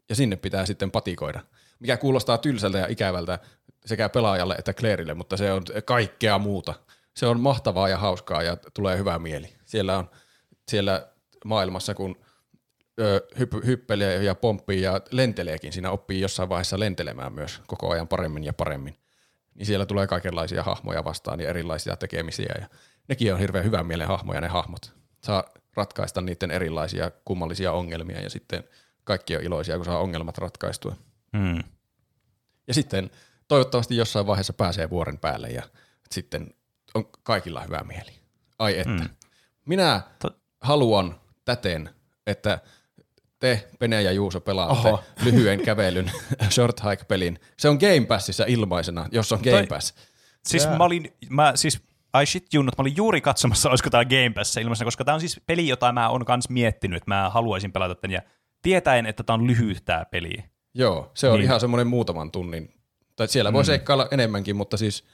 Ja 0.08 0.14
sinne 0.14 0.36
pitää 0.36 0.66
sitten 0.66 0.90
patikoida. 0.90 1.40
Mikä 1.78 1.96
kuulostaa 1.96 2.38
tylsältä 2.38 2.78
ja 2.78 2.86
ikävältä 2.88 3.38
sekä 3.86 4.08
pelaajalle 4.08 4.54
että 4.58 4.74
Clairille, 4.74 5.14
mutta 5.14 5.36
se 5.36 5.52
on 5.52 5.62
kaikkea 5.84 6.38
muuta. 6.38 6.74
Se 7.16 7.26
on 7.26 7.40
mahtavaa 7.40 7.88
ja 7.88 7.98
hauskaa 7.98 8.42
ja 8.42 8.56
tulee 8.74 8.98
hyvä 8.98 9.18
mieli. 9.18 9.54
Siellä 9.64 9.98
on 9.98 10.10
siellä 10.68 11.08
maailmassa, 11.44 11.94
kun 11.94 12.16
ö, 13.00 13.26
hyp- 13.38 13.66
hyppelee 13.66 14.22
ja 14.22 14.34
pomppii 14.34 14.82
ja 14.82 15.00
lenteleekin, 15.10 15.72
siinä 15.72 15.90
oppii 15.90 16.20
jossain 16.20 16.48
vaiheessa 16.48 16.78
lentelemään 16.80 17.32
myös 17.32 17.60
koko 17.66 17.90
ajan 17.90 18.08
paremmin 18.08 18.44
ja 18.44 18.52
paremmin. 18.52 18.96
Niin 19.54 19.66
siellä 19.66 19.86
tulee 19.86 20.06
kaikenlaisia 20.06 20.62
hahmoja 20.62 21.04
vastaan 21.04 21.40
ja 21.40 21.48
erilaisia 21.48 21.96
tekemisiä 21.96 22.54
ja 22.60 22.68
nekin 23.08 23.32
on 23.32 23.38
hirveän 23.38 23.64
hyvän 23.64 23.86
mielen 23.86 24.08
hahmoja 24.08 24.40
ne 24.40 24.48
hahmot. 24.48 24.92
Saa 25.24 25.44
ratkaista 25.76 26.20
niiden 26.20 26.50
erilaisia 26.50 27.10
kummallisia 27.24 27.72
ongelmia 27.72 28.20
ja 28.20 28.30
sitten 28.30 28.64
kaikki 29.04 29.36
on 29.36 29.42
iloisia, 29.42 29.76
kun 29.76 29.84
saa 29.84 29.98
ongelmat 29.98 30.38
ratkaistua. 30.38 30.96
Mm. 31.32 31.62
Ja 32.68 32.74
sitten 32.74 33.10
toivottavasti 33.48 33.96
jossain 33.96 34.26
vaiheessa 34.26 34.52
pääsee 34.52 34.90
vuoren 34.90 35.18
päälle 35.18 35.48
ja 35.48 35.62
sitten 36.10 36.54
on 36.94 37.04
kaikilla 37.22 37.62
hyvä 37.62 37.84
mieli. 37.84 38.10
Ai 38.58 38.78
että. 38.78 38.90
Mm. 39.02 39.08
Minä 39.66 40.00
To- 40.18 40.36
haluan 40.60 41.20
täten, 41.44 41.90
että 42.26 42.58
te, 43.40 43.68
Pene 43.78 44.02
ja 44.02 44.12
Juuso, 44.12 44.40
pelaatte 44.40 44.88
Oho. 44.88 45.04
lyhyen 45.24 45.60
kävelyn 45.60 46.10
short 46.54 46.80
hike-pelin. 46.84 47.38
Se 47.56 47.68
on 47.68 47.78
Game 47.80 48.06
Passissa 48.06 48.44
ilmaisena, 48.48 49.06
jos 49.12 49.32
on 49.32 49.38
Game 49.38 49.50
Toi- 49.50 49.66
Pass. 49.66 49.94
Siis 50.46 50.64
Jaa. 50.64 50.78
mä 50.78 50.84
olin, 50.84 51.12
mä 51.28 51.52
siis, 51.54 51.80
I 52.22 52.26
shit 52.26 52.54
junnut, 52.54 52.78
mä 52.78 52.82
olin 52.82 52.96
juuri 52.96 53.20
katsomassa, 53.20 53.70
olisiko 53.70 53.90
tää 53.90 54.04
Game 54.04 54.30
Pass 54.34 54.56
ilmaisena, 54.56 54.86
koska 54.86 55.04
tää 55.04 55.14
on 55.14 55.20
siis 55.20 55.40
peli, 55.46 55.68
jota 55.68 55.92
mä 55.92 56.08
oon 56.08 56.24
kans 56.24 56.48
miettinyt, 56.48 56.96
että 56.96 57.10
mä 57.10 57.30
haluaisin 57.30 57.72
pelata 57.72 57.94
tän, 57.94 58.10
ja 58.10 58.22
tietäen, 58.62 59.06
että 59.06 59.22
tää 59.22 59.34
on 59.34 59.46
lyhyt 59.46 59.84
tää 59.84 60.04
peli. 60.04 60.36
Joo, 60.74 61.10
se 61.14 61.28
on 61.28 61.34
niin. 61.34 61.44
ihan 61.44 61.60
semmoinen 61.60 61.86
muutaman 61.86 62.30
tunnin. 62.30 62.74
Tai 63.16 63.28
siellä 63.28 63.52
voi 63.52 63.62
mm. 63.62 63.66
seikkailla 63.66 64.08
enemmänkin, 64.10 64.56
mutta 64.56 64.76
siis 64.76 65.04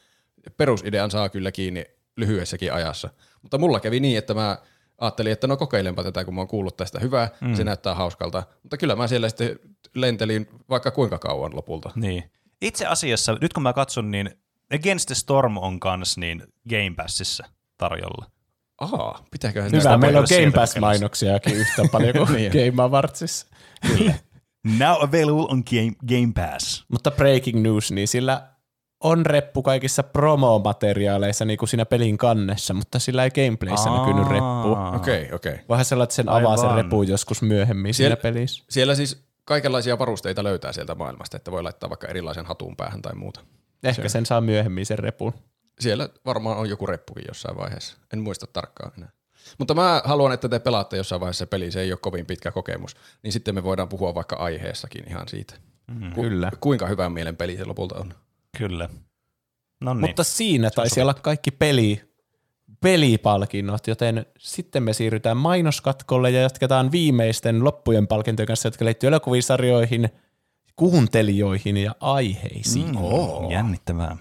perusidean 0.57 1.11
saa 1.11 1.29
kyllä 1.29 1.53
kiinni 1.53 1.85
lyhyessäkin 2.17 2.73
ajassa. 2.73 3.11
Mutta 3.43 3.59
mulla 3.59 3.81
kävi 3.81 4.01
niin, 4.01 4.19
että 4.19 4.35
mä 4.35 4.59
ajattelin, 4.99 5.33
että 5.33 5.47
no 5.47 5.57
kokeilenpa 5.57 6.05
tätä, 6.05 6.25
kun 6.25 6.35
mä 6.35 6.41
oon 6.41 6.49
kuullut 6.49 6.77
tästä 6.77 7.01
hyvää, 7.01 7.29
mm. 7.41 7.55
se 7.55 7.65
näyttää 7.65 7.95
hauskalta. 7.95 8.43
Mutta 8.63 8.77
kyllä 8.77 8.97
mä 8.97 9.09
siellä 9.09 9.29
sitten 9.29 9.59
lentelin 9.95 10.49
vaikka 10.71 10.91
kuinka 10.91 11.19
kauan 11.19 11.57
lopulta. 11.57 11.91
Niin. 11.95 12.31
Itse 12.63 12.87
asiassa, 12.87 13.37
nyt 13.41 13.53
kun 13.53 13.63
mä 13.63 13.73
katson, 13.73 14.11
niin 14.11 14.31
Against 14.75 15.07
the 15.07 15.15
Storm 15.15 15.57
on 15.57 15.81
kans 15.81 16.19
niin 16.19 16.43
Game 16.71 16.93
Passissa 16.97 17.45
tarjolla. 17.79 18.31
Aa, 18.81 19.25
pitääköhän 19.31 19.71
Hyvä, 19.71 19.83
sitä 19.83 19.99
meillä 19.99 20.19
on 20.19 20.27
Game. 20.37 20.51
Pass-mainoksiakin 20.51 21.55
yhtä 21.55 21.83
paljon 21.93 22.15
kuin 22.17 22.33
Niin. 22.33 22.53
Game 22.53 22.83
Awardsissa. 22.83 23.47
Now 24.79 25.03
available 25.03 25.47
on 25.49 25.63
Game, 25.71 25.93
Game 26.09 26.33
Pass. 26.35 26.85
Mutta 26.89 27.11
breaking 27.11 27.63
news, 27.63 27.93
niin 27.93 28.09
sillä 28.09 28.54
on 29.05 29.27
reppu 29.27 29.63
kaikissa 29.63 30.03
promomateriaaleissa 30.03 31.45
niin 31.45 31.59
kuin 31.59 31.69
siinä 31.69 31.85
pelin 31.87 32.19
kannessa, 32.19 32.75
mutta 32.75 32.99
sillä 32.99 33.25
ei 33.25 33.31
gameplayssä 33.31 33.91
Aa. 33.91 33.99
näkynyt 33.99 34.29
reppu. 34.29 34.73
Okei, 34.97 35.23
okay, 35.23 35.35
okei. 35.37 35.53
Okay. 35.53 35.65
Vähän 35.69 35.85
sellainen, 35.85 36.05
että 36.05 36.15
sen 36.15 36.29
avaa 36.29 36.57
sen 36.57 36.75
reppu 36.75 37.03
joskus 37.03 37.43
myöhemmin 37.43 37.95
Siellä- 37.95 38.17
siinä 38.17 38.23
pelissä. 38.23 38.65
Siellä 38.71 38.95
siis 38.95 39.25
kaikenlaisia 39.45 39.99
varusteita 39.99 40.45
löytää 40.45 40.73
sieltä 40.73 40.95
maailmasta, 40.95 41.37
että 41.37 41.51
voi 41.53 41.63
laittaa 41.63 41.91
vaikka 41.91 42.07
erilaisen 42.09 42.47
hatun 42.47 42.77
päähän 42.77 43.03
tai 43.03 43.15
muuta. 43.15 43.41
Ehkä 43.83 44.09
sen 44.09 44.27
saa 44.27 44.41
myöhemmin 44.41 44.87
sen 44.87 44.99
repun. 44.99 45.33
Siellä 45.81 46.09
varmaan 46.27 46.57
on 46.59 46.69
joku 46.69 46.87
reppukin 46.87 47.25
jossain 47.29 47.57
vaiheessa. 47.57 47.97
En 48.13 48.19
muista 48.21 48.47
tarkkaan 48.47 48.93
enää. 48.99 49.11
Mutta 49.59 49.75
mä 49.75 50.03
haluan, 50.05 50.33
että 50.33 50.49
te 50.49 50.59
pelaatte 50.59 50.97
jossain 50.97 51.21
vaiheessa 51.21 51.47
peli, 51.47 51.71
se 51.71 51.81
ei 51.81 51.93
ole 51.93 51.99
kovin 52.03 52.27
pitkä 52.27 52.51
kokemus, 52.53 52.97
niin 53.23 53.33
sitten 53.33 53.55
me 53.55 53.63
voidaan 53.65 53.89
puhua 53.89 54.15
vaikka 54.15 54.37
aiheessakin 54.37 55.05
ihan 55.09 55.29
siitä. 55.29 55.55
Mm, 55.87 56.13
Ku- 56.13 56.23
Kyllä. 56.23 56.51
Kuinka 56.61 56.87
hyvän 56.87 57.13
mielen 57.13 57.37
peli 57.37 57.57
se 57.57 57.65
lopulta 57.65 57.99
on. 57.99 58.15
Kyllä. 58.55 58.89
No 59.81 59.95
niin. 59.95 60.01
Mutta 60.01 60.25
siinä 60.25 60.71
taisi 60.71 61.01
olla 61.03 61.15
kaikki 61.15 61.51
peli, 61.51 62.01
pelipalkinnot, 62.81 63.87
joten 63.87 64.27
sitten 64.39 64.83
me 64.83 64.93
siirrytään 64.93 65.37
mainoskatkolle 65.37 66.31
ja 66.31 66.41
jatketaan 66.41 66.93
viimeisten 66.93 67.65
loppujen 67.65 68.07
palkintojen 68.07 68.47
kanssa, 68.47 68.67
jotka 68.67 68.85
liittyy 68.85 69.09
elokuvisarjoihin, 69.09 70.09
kuuntelijoihin 70.77 71.77
ja 71.77 71.95
aiheisiin. 72.01 72.87
Mm, 72.87 72.97
Oo. 72.97 73.51
Jännittävää. 73.51 74.17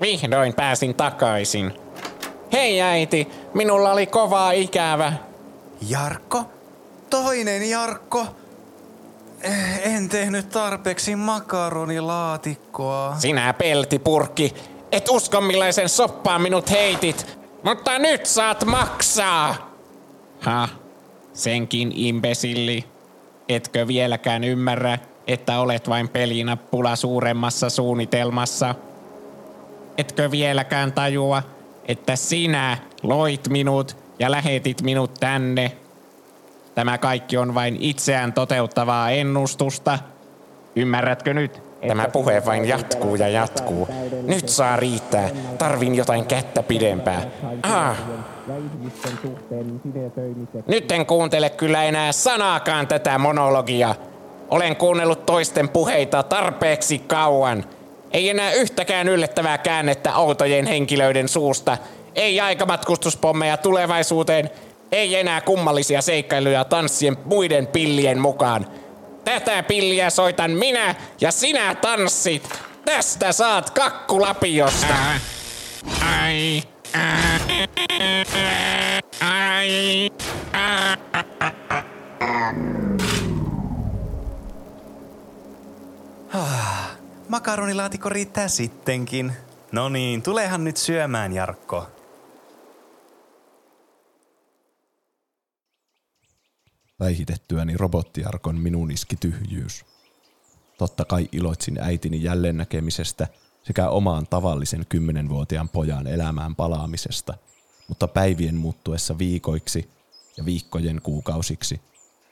Vihdoin 0.00 0.54
pääsin 0.54 0.94
takaisin. 0.94 1.72
Hei 2.52 2.82
äiti, 2.82 3.28
minulla 3.54 3.92
oli 3.92 4.06
kovaa 4.06 4.50
ikävä. 4.52 5.12
Jarkko? 5.88 6.44
Toinen 7.10 7.70
Jarkko? 7.70 8.26
Eh, 9.42 9.94
En 9.96 10.08
tehnyt 10.08 10.48
tarpeeksi 10.48 11.16
makaronilaatikkoa. 11.16 13.14
Sinä 13.18 13.52
peltipurkki, 13.52 14.54
et 14.92 15.08
usko 15.08 15.40
millaisen 15.40 15.88
soppaan 15.88 16.42
minut 16.42 16.70
heitit, 16.70 17.38
mutta 17.62 17.98
nyt 17.98 18.26
saat 18.26 18.64
maksaa. 18.64 19.74
Ha, 20.40 20.68
senkin 21.32 21.92
imbesilli. 21.94 22.84
Etkö 23.48 23.86
vieläkään 23.86 24.44
ymmärrä, 24.44 24.98
että 25.26 25.60
olet 25.60 25.88
vain 25.88 26.08
pelinappula 26.08 26.96
suuremmassa 26.96 27.70
suunnitelmassa? 27.70 28.74
Etkö 29.98 30.30
vieläkään 30.30 30.92
tajua, 30.92 31.42
että 31.88 32.16
sinä 32.16 32.78
loit 33.02 33.48
minut 33.48 33.96
ja 34.18 34.30
lähetit 34.30 34.82
minut 34.82 35.14
tänne? 35.20 35.72
Tämä 36.74 36.98
kaikki 36.98 37.36
on 37.36 37.54
vain 37.54 37.76
itseään 37.80 38.32
toteuttavaa 38.32 39.10
ennustusta. 39.10 39.98
Ymmärrätkö 40.76 41.34
nyt? 41.34 41.62
Tämä 41.88 42.08
puhe 42.08 42.42
vain 42.46 42.68
jatkuu 42.68 43.14
ja 43.14 43.28
jatkuu. 43.28 43.88
Nyt 44.26 44.48
saa 44.48 44.76
riittää. 44.76 45.30
Tarvin 45.58 45.94
jotain 45.94 46.26
kättä 46.26 46.62
pidempää. 46.62 47.22
Ah. 47.62 47.96
Nyt 50.66 50.92
en 50.92 51.06
kuuntele 51.06 51.50
kyllä 51.50 51.84
enää 51.84 52.12
sanaakaan 52.12 52.86
tätä 52.86 53.18
monologia. 53.18 53.94
Olen 54.50 54.76
kuunnellut 54.76 55.26
toisten 55.26 55.68
puheita 55.68 56.22
tarpeeksi 56.22 56.98
kauan. 56.98 57.64
Ei 58.14 58.28
enää 58.28 58.52
yhtäkään 58.52 59.08
yllättävää 59.08 59.58
käännettä 59.58 60.16
outojen 60.16 60.66
henkilöiden 60.66 61.28
suusta. 61.28 61.78
Ei 62.14 62.40
aikamatkustuspommeja 62.40 63.56
tulevaisuuteen. 63.56 64.50
Ei 64.92 65.16
enää 65.16 65.40
kummallisia 65.40 66.02
seikkailuja 66.02 66.64
tanssien 66.64 67.16
muiden 67.24 67.66
pillien 67.66 68.18
mukaan. 68.18 68.66
Tätä 69.24 69.62
pilliä 69.62 70.10
soitan 70.10 70.50
minä 70.50 70.94
ja 71.20 71.32
sinä 71.32 71.74
tanssit. 71.74 72.48
Tästä 72.84 73.32
saat 73.32 73.70
kakkulapiosta. 73.70 74.94
Ai. 76.12 76.62
Ai. 79.20 80.10
Makaronilaatikko 87.28 88.08
riittää 88.08 88.48
sittenkin. 88.48 89.32
No 89.72 89.88
niin, 89.88 90.22
tulehan 90.22 90.64
nyt 90.64 90.76
syömään, 90.76 91.32
Jarkko. 91.32 91.86
Päihitettyäni 96.98 97.76
robottiarkon 97.76 98.60
minun 98.60 98.90
iski 98.90 99.16
tyhjyys. 99.16 99.84
Totta 100.78 101.04
kai 101.04 101.28
iloitsin 101.32 101.78
äitini 101.80 102.22
jälleen 102.22 102.56
näkemisestä 102.56 103.26
sekä 103.62 103.88
omaan 103.88 104.26
tavallisen 104.26 104.86
kymmenenvuotiaan 104.88 105.68
pojan 105.68 106.06
elämään 106.06 106.56
palaamisesta, 106.56 107.34
mutta 107.88 108.08
päivien 108.08 108.54
muuttuessa 108.54 109.18
viikoiksi 109.18 109.90
ja 110.36 110.44
viikkojen 110.44 111.00
kuukausiksi 111.02 111.80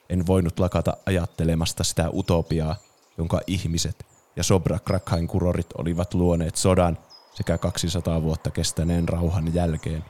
en 0.09 0.27
voinut 0.27 0.59
lakata 0.59 0.97
ajattelemasta 1.05 1.83
sitä 1.83 2.09
utopiaa, 2.09 2.75
jonka 3.17 3.41
ihmiset 3.47 4.05
ja 4.35 4.43
Sobra 4.43 4.79
Krakhain 4.79 5.27
kurorit 5.27 5.73
olivat 5.77 6.13
luoneet 6.13 6.55
sodan 6.55 6.97
sekä 7.31 7.57
200 7.57 8.21
vuotta 8.21 8.51
kestäneen 8.51 9.09
rauhan 9.09 9.53
jälkeen. 9.53 10.03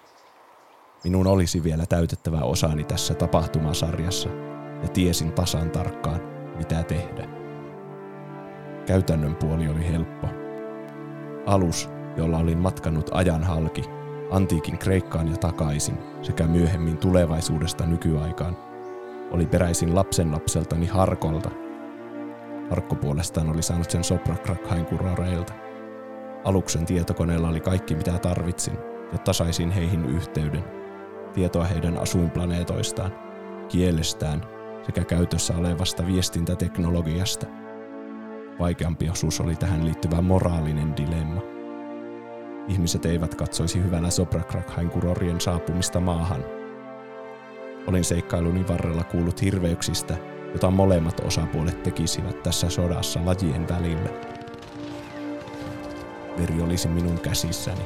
Minun 1.03 1.27
olisi 1.27 1.63
vielä 1.63 1.85
täytettävä 1.85 2.41
osani 2.41 2.83
tässä 2.83 3.13
tapahtumasarjassa 3.13 4.29
ja 4.81 4.87
tiesin 4.87 5.31
tasan 5.31 5.69
tarkkaan, 5.69 6.21
mitä 6.55 6.83
tehdä. 6.83 7.27
Käytännön 8.85 9.35
puoli 9.35 9.67
oli 9.67 9.87
helppo. 9.87 10.27
Alus, 11.45 11.89
jolla 12.17 12.37
olin 12.37 12.57
matkannut 12.57 13.09
ajan 13.13 13.43
halki, 13.43 13.83
antiikin 14.31 14.77
Kreikkaan 14.77 15.27
ja 15.27 15.37
takaisin, 15.37 15.97
sekä 16.21 16.47
myöhemmin 16.47 16.97
tulevaisuudesta 16.97 17.85
nykyaikaan, 17.85 18.57
oli 19.31 19.45
peräisin 19.45 19.95
lapsenlapseltani 19.95 20.87
Harkolta. 20.87 21.62
Harkko 22.69 22.95
puolestaan 22.95 23.49
oli 23.49 23.61
saanut 23.61 23.89
sen 23.89 24.03
Soprakrakhain 24.03 24.85
kuroreilta. 24.85 25.53
Aluksen 26.43 26.85
tietokoneella 26.85 27.47
oli 27.49 27.59
kaikki 27.59 27.95
mitä 27.95 28.19
tarvitsin, 28.19 28.77
jotta 29.11 29.33
saisin 29.33 29.71
heihin 29.71 30.05
yhteyden. 30.05 30.63
Tietoa 31.33 31.63
heidän 31.65 31.97
asuinplaneetoistaan, 31.97 33.11
kielestään 33.69 34.41
sekä 34.85 35.03
käytössä 35.03 35.57
olevasta 35.57 36.07
viestintäteknologiasta. 36.07 37.47
Vaikeampi 38.59 39.09
osuus 39.09 39.41
oli 39.41 39.55
tähän 39.55 39.85
liittyvä 39.85 40.21
moraalinen 40.21 40.97
dilemma. 40.97 41.41
Ihmiset 42.67 43.05
eivät 43.05 43.35
katsoisi 43.35 43.83
hyvällä 43.83 44.09
Soprakrakhain 44.09 44.89
kurorien 44.89 45.41
saapumista 45.41 45.99
maahan. 45.99 46.45
Olin 47.87 48.03
seikkailuni 48.03 48.67
varrella 48.67 49.03
kuullut 49.03 49.41
hirveyksistä, 49.41 50.17
jota 50.53 50.71
molemmat 50.71 51.19
osapuolet 51.19 51.83
tekisivät 51.83 52.43
tässä 52.43 52.69
sodassa 52.69 53.19
lajien 53.25 53.67
välillä. 53.69 54.09
Veri 56.37 56.61
olisi 56.61 56.87
minun 56.87 57.19
käsissäni. 57.19 57.81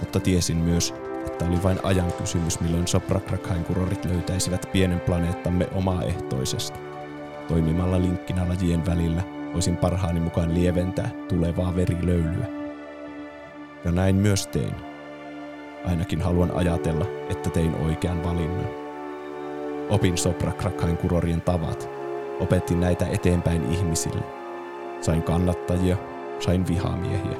Mutta 0.00 0.20
tiesin 0.20 0.56
myös, 0.56 0.94
että 1.26 1.44
oli 1.44 1.62
vain 1.62 1.78
ajan 1.82 2.12
kysymys, 2.12 2.60
milloin 2.60 2.86
Soprakrakhain 2.86 3.64
kurorit 3.64 4.04
löytäisivät 4.04 4.68
pienen 4.72 5.00
planeettamme 5.00 5.68
omaehtoisesti. 5.74 6.78
Toimimalla 7.48 8.00
linkkinä 8.00 8.48
lajien 8.48 8.86
välillä 8.86 9.22
voisin 9.54 9.76
parhaani 9.76 10.20
mukaan 10.20 10.54
lieventää 10.54 11.10
tulevaa 11.28 11.76
verilöylyä. 11.76 12.46
Ja 13.84 13.92
näin 13.92 14.16
myös 14.16 14.46
tein. 14.46 14.74
Ainakin 15.84 16.20
haluan 16.20 16.50
ajatella, 16.54 17.06
että 17.28 17.50
tein 17.50 17.74
oikean 17.74 18.24
valinnan. 18.24 18.79
Opin 19.90 20.18
Soprakrakhain 20.18 20.96
kurorien 20.96 21.40
tavat. 21.40 21.88
Opetin 22.40 22.80
näitä 22.80 23.06
eteenpäin 23.06 23.72
ihmisille. 23.72 24.22
Sain 25.00 25.22
kannattajia, 25.22 25.96
sain 26.40 26.66
vihamiehiä. 26.66 27.36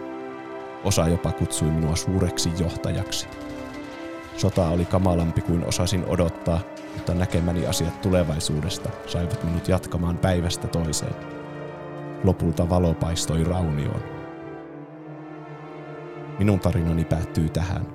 Osa 0.84 1.08
jopa 1.08 1.32
kutsui 1.32 1.70
minua 1.70 1.96
suureksi 1.96 2.50
johtajaksi. 2.58 3.28
Sota 4.36 4.68
oli 4.68 4.84
kamalampi 4.84 5.40
kuin 5.40 5.64
osasin 5.64 6.04
odottaa, 6.06 6.60
mutta 6.94 7.14
näkemäni 7.14 7.66
asiat 7.66 8.02
tulevaisuudesta 8.02 8.88
saivat 9.06 9.44
minut 9.44 9.68
jatkamaan 9.68 10.18
päivästä 10.18 10.68
toiseen. 10.68 11.14
Lopulta 12.24 12.68
valo 12.68 12.94
paistoi 12.94 13.44
raunioon. 13.44 14.02
Minun 16.38 16.60
tarinani 16.60 17.04
päättyy 17.04 17.48
tähän. 17.48 17.86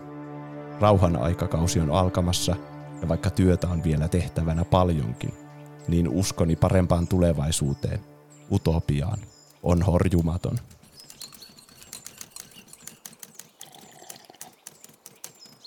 Rauhan 0.81 1.21
aikakausi 1.21 1.79
on 1.79 1.91
alkamassa, 1.91 2.55
ja 3.01 3.07
vaikka 3.07 3.29
työtä 3.29 3.67
on 3.67 3.83
vielä 3.83 4.07
tehtävänä 4.07 4.65
paljonkin, 4.65 5.33
niin 5.87 6.09
uskoni 6.09 6.55
parempaan 6.55 7.07
tulevaisuuteen, 7.07 7.99
utopiaan, 8.51 9.19
on 9.63 9.83
horjumaton. 9.83 10.59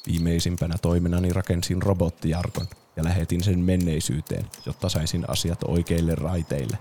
Viimeisimpänä 0.06 0.74
toimenani 0.82 1.32
rakensin 1.32 1.82
robottijarkon 1.82 2.66
ja 2.96 3.04
lähetin 3.04 3.44
sen 3.44 3.58
menneisyyteen, 3.58 4.46
jotta 4.66 4.88
saisin 4.88 5.30
asiat 5.30 5.58
oikeille 5.62 6.14
raiteille. 6.14 6.78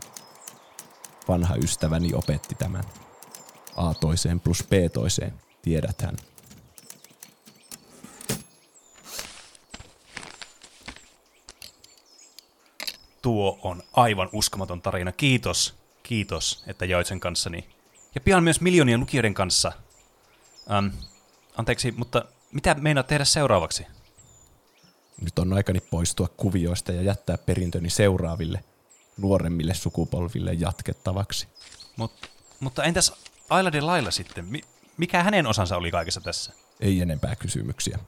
Vanha 1.28 1.56
ystäväni 1.56 2.14
opetti 2.14 2.56
tämän. 2.56 2.84
A 3.76 3.94
toiseen 3.94 4.40
plus 4.40 4.64
B 4.70 4.72
toiseen, 4.94 5.34
tiedäthän. 5.62 6.16
Tuo 13.28 13.60
on 13.62 13.84
aivan 13.94 14.30
uskomaton 14.34 14.82
tarina. 14.82 15.12
Kiitos, 15.12 15.76
kiitos, 16.04 16.64
että 16.68 16.86
jaoit 16.86 17.08
sen 17.08 17.20
kanssani. 17.20 17.70
Ja 18.16 18.22
pian 18.22 18.44
myös 18.44 18.62
miljoonien 18.62 19.00
lukijoiden 19.00 19.34
kanssa. 19.34 19.72
Ähm, 20.72 20.88
anteeksi, 21.58 21.92
mutta 21.92 22.26
mitä 22.52 22.74
meinaat 22.74 23.08
tehdä 23.08 23.26
seuraavaksi? 23.26 23.88
Nyt 25.22 25.40
on 25.40 25.54
aikani 25.54 25.80
poistua 25.80 26.28
kuvioista 26.38 26.92
ja 26.92 27.02
jättää 27.02 27.38
perintöni 27.38 27.90
seuraaville, 27.90 28.64
nuoremmille 29.18 29.74
sukupolville 29.74 30.54
jatkettavaksi. 30.54 31.48
Mut, 31.96 32.12
mutta 32.60 32.84
entäs 32.84 33.14
Ailadin 33.50 33.86
lailla 33.86 34.12
sitten? 34.12 34.46
Mi- 34.46 34.64
mikä 34.98 35.24
hänen 35.24 35.48
osansa 35.48 35.78
oli 35.78 35.92
kaikessa 35.92 36.22
tässä? 36.22 36.54
Ei 36.80 37.02
enempää 37.02 37.36
kysymyksiä. 37.36 38.00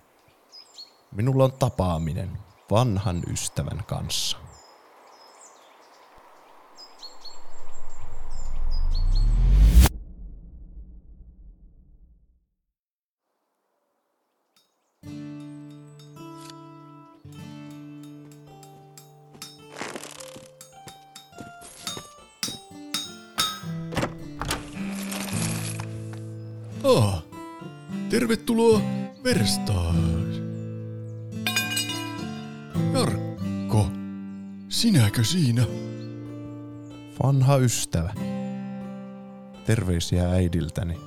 Minulla 1.11 1.43
on 1.43 1.53
tapaaminen 1.53 2.37
vanhan 2.71 3.23
ystävän 3.31 3.83
kanssa. 3.87 4.48
Ah, 26.83 27.23
tervetuloa 28.09 28.81
Verstaan. 29.23 29.95
Jarkko, 32.93 33.87
sinäkö 34.69 35.23
siinä? 35.23 35.65
Vanha 37.23 37.57
ystävä. 37.57 38.13
Terveisiä 39.65 40.29
äidiltäni. 40.29 40.97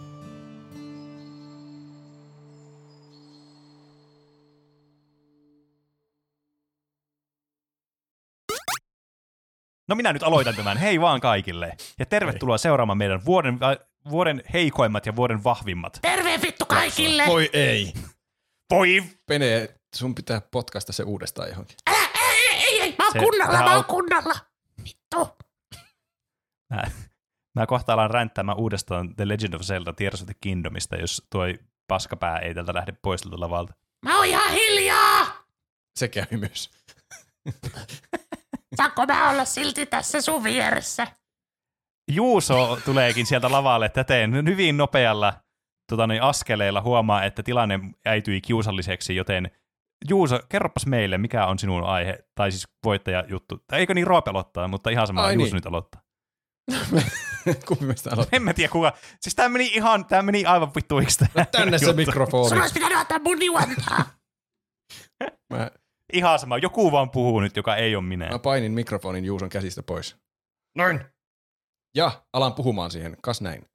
No 9.89 9.97
minä 9.97 10.12
nyt 10.12 10.23
aloitan 10.23 10.57
tämän. 10.57 10.77
Hei 10.77 11.01
vaan 11.01 11.20
kaikille. 11.20 11.77
Ja 11.99 12.07
tervetuloa 12.07 12.59
seuraamaan 12.59 12.99
meidän 12.99 13.24
vuoden, 13.24 13.59
vuoden 14.10 14.42
heikoimmat 14.52 15.06
ja 15.06 15.16
vuoden 15.16 15.44
vahvimmat. 15.44 15.98
Terve 16.02 16.38
vittu 16.42 16.66
kaikille! 16.66 17.26
Voi 17.26 17.50
ei. 17.52 17.92
Voi! 18.70 19.02
Pene, 19.26 19.68
sun 19.94 20.14
pitää 20.14 20.40
potkasta 20.40 20.92
se 20.92 21.02
uudestaan 21.02 21.48
johonkin. 21.48 21.76
Älä, 21.90 22.08
ei, 22.14 22.48
ei, 22.48 22.64
ei, 22.64 22.80
ei, 22.80 22.94
mä 22.98 23.04
oon 23.04 23.12
Se- 23.12 23.18
kunnalla, 23.18 23.58
mä 23.58 23.64
on- 23.70 23.76
oon 23.76 23.84
kunnalla. 23.84 24.34
Vittu. 24.84 25.36
Mä, 26.70 26.82
mä 27.54 27.66
kohta 27.66 27.92
alan 27.92 28.10
ränttämään 28.10 28.58
uudestaan 28.58 29.16
The 29.16 29.28
Legend 29.28 29.54
of 29.54 29.60
Zelda 29.62 29.92
Tears 29.92 30.20
of 30.22 30.26
the 30.26 30.34
Kingdomista, 30.40 30.96
jos 30.96 31.26
tuo 31.30 31.42
paskapää 31.88 32.38
ei 32.38 32.54
tältä 32.54 32.74
lähde 32.74 32.92
pois 33.02 33.22
tältä 33.22 33.40
lavalta. 33.40 33.74
Mä 34.04 34.16
oon 34.16 34.26
ihan 34.26 34.50
hiljaa. 34.52 35.26
Se 35.96 36.08
käy 36.08 36.26
myös. 36.30 36.70
Saanko 38.76 39.06
mä 39.06 39.30
olla 39.30 39.44
silti 39.44 39.86
tässä 39.86 40.20
sun 40.20 40.44
vieressä? 40.44 41.06
Juuso 42.10 42.78
tuleekin 42.84 43.26
sieltä 43.26 43.52
lavalle 43.52 43.88
täten 43.88 44.34
hyvin 44.34 44.76
nopealla 44.76 45.32
tota, 45.90 46.06
niin, 46.06 46.22
askeleilla 46.22 46.80
huomaa, 46.80 47.24
että 47.24 47.42
tilanne 47.42 47.80
äityi 48.06 48.40
kiusalliseksi, 48.40 49.16
joten 49.16 49.50
Juuso, 50.08 50.40
kerropas 50.48 50.86
meille, 50.86 51.18
mikä 51.18 51.46
on 51.46 51.58
sinun 51.58 51.84
aihe, 51.84 52.18
tai 52.34 52.52
siis 52.52 52.68
voittaja 52.84 53.24
juttu. 53.28 53.58
Tai 53.66 53.80
eikö 53.80 53.94
niin 53.94 54.06
Roope 54.06 54.30
aloittaa, 54.30 54.68
mutta 54.68 54.90
ihan 54.90 55.06
sama, 55.06 55.24
Ai 55.24 55.34
Juuso 55.34 55.46
niin. 55.46 55.54
nyt 55.54 55.66
aloittaa. 55.66 56.02
Kumpi 57.68 57.84
meistä 57.84 58.10
aloittaa? 58.12 58.36
En 58.36 58.42
mä 58.42 58.54
tiedä 58.54 58.72
kuka. 58.72 58.92
Siis 59.20 59.34
tää 59.34 59.48
meni 59.48 59.66
ihan, 59.66 60.04
tää 60.04 60.22
meni 60.22 60.44
aivan 60.44 60.70
vittuiksi 60.76 61.24
tää 61.34 61.44
Tänne 61.44 61.78
se 61.78 61.92
mikrofoni. 61.92 62.48
Sun 62.48 62.60
olisi 62.60 62.74
pitänyt 62.74 62.98
antaa 62.98 63.18
mun 63.18 63.44
juontaa. 63.44 64.04
Mä, 65.52 65.70
Ihan 66.12 66.38
sama, 66.38 66.58
joku 66.58 66.92
vaan 66.92 67.10
puhuu 67.10 67.40
nyt, 67.40 67.56
joka 67.56 67.76
ei 67.76 67.96
ole 67.96 68.04
minä. 68.04 68.28
mä 68.28 68.38
painin 68.38 68.72
mikrofonin 68.72 69.24
Juuson 69.24 69.48
käsistä 69.48 69.82
pois. 69.82 70.16
Noin. 70.76 71.00
Ja 71.94 72.23
alan 72.32 72.55
puhumaan 72.55 72.90
siihen, 72.90 73.16
kas 73.23 73.40
näin. 73.40 73.66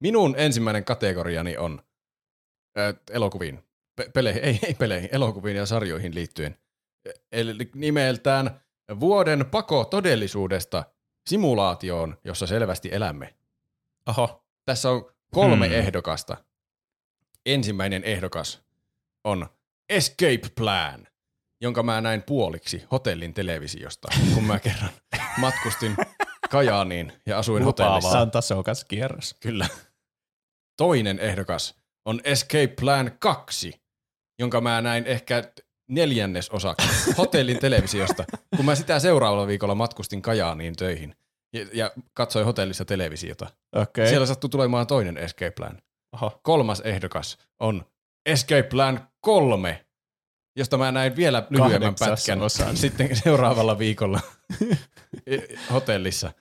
Minun 0.00 0.34
ensimmäinen 0.38 0.84
kategoriani 0.84 1.56
on 1.56 1.82
äh, 2.78 2.94
elokuviin, 3.10 3.64
pe- 3.96 4.10
peleihin, 4.14 4.44
ei, 4.44 4.58
ei 4.66 4.74
peleihin, 4.74 5.08
elokuviin 5.12 5.56
ja 5.56 5.66
sarjoihin 5.66 6.14
liittyen. 6.14 6.58
Eli 7.32 7.70
nimeltään 7.74 8.60
Vuoden 9.00 9.46
pako 9.50 9.84
todellisuudesta 9.84 10.84
simulaatioon, 11.28 12.16
jossa 12.24 12.46
selvästi 12.46 12.88
elämme. 12.92 13.34
Oho. 14.08 14.44
Tässä 14.64 14.90
on 14.90 15.12
kolme 15.34 15.66
Hmm. 15.68 15.74
ehdokasta. 15.76 16.36
Ensimmäinen 17.46 18.04
ehdokas 18.04 18.62
on 19.24 19.46
Escape 19.88 20.48
Plan, 20.56 21.06
jonka 21.60 21.82
mä 21.82 22.00
näin 22.00 22.22
puoliksi 22.22 22.84
hotellin 22.92 23.34
televisiosta, 23.34 24.08
kun 24.34 24.44
mä 24.44 24.58
kerran 24.58 24.90
matkustin 25.38 25.96
Kajaaniin 26.52 27.12
ja 27.26 27.38
asuin 27.38 27.64
Lupaavaa. 27.64 27.94
hotellissa. 27.94 28.18
Se 28.18 28.22
on 28.22 28.30
tasokas 28.30 28.84
kierros. 28.84 29.36
Kyllä. 29.40 29.66
Toinen 30.76 31.18
ehdokas 31.18 31.74
on 32.04 32.20
Escape 32.24 32.66
Plan 32.80 33.12
2, 33.18 33.82
jonka 34.38 34.60
mä 34.60 34.80
näin 34.80 35.06
ehkä 35.06 35.44
neljännes 35.88 36.50
osaksi 36.50 37.12
hotellin 37.18 37.58
televisiosta, 37.58 38.24
kun 38.56 38.64
mä 38.64 38.74
sitä 38.74 38.98
seuraavalla 38.98 39.46
viikolla 39.46 39.74
matkustin 39.74 40.22
Kajaaniin 40.22 40.76
töihin 40.76 41.14
ja, 41.52 41.66
ja 41.72 41.92
katsoin 42.14 42.46
hotellissa 42.46 42.84
televisiota. 42.84 43.44
Okei. 43.44 43.82
Okay. 43.82 44.06
Siellä 44.06 44.26
sattui 44.26 44.50
tulemaan 44.50 44.86
toinen 44.86 45.16
Escape 45.18 45.50
Plan. 45.50 45.78
Oho. 46.12 46.40
Kolmas 46.42 46.80
ehdokas 46.80 47.38
on 47.60 47.84
Escape 48.26 48.62
Plan 48.62 49.08
3, 49.20 49.86
josta 50.56 50.78
mä 50.78 50.92
näin 50.92 51.16
vielä 51.16 51.46
lyhyemmän 51.50 51.94
Kahdeksas 51.94 52.08
pätkän 52.08 52.42
osan. 52.42 52.76
sitten 52.76 53.16
seuraavalla 53.16 53.78
viikolla 53.78 54.20
hotellissa. 55.72 56.32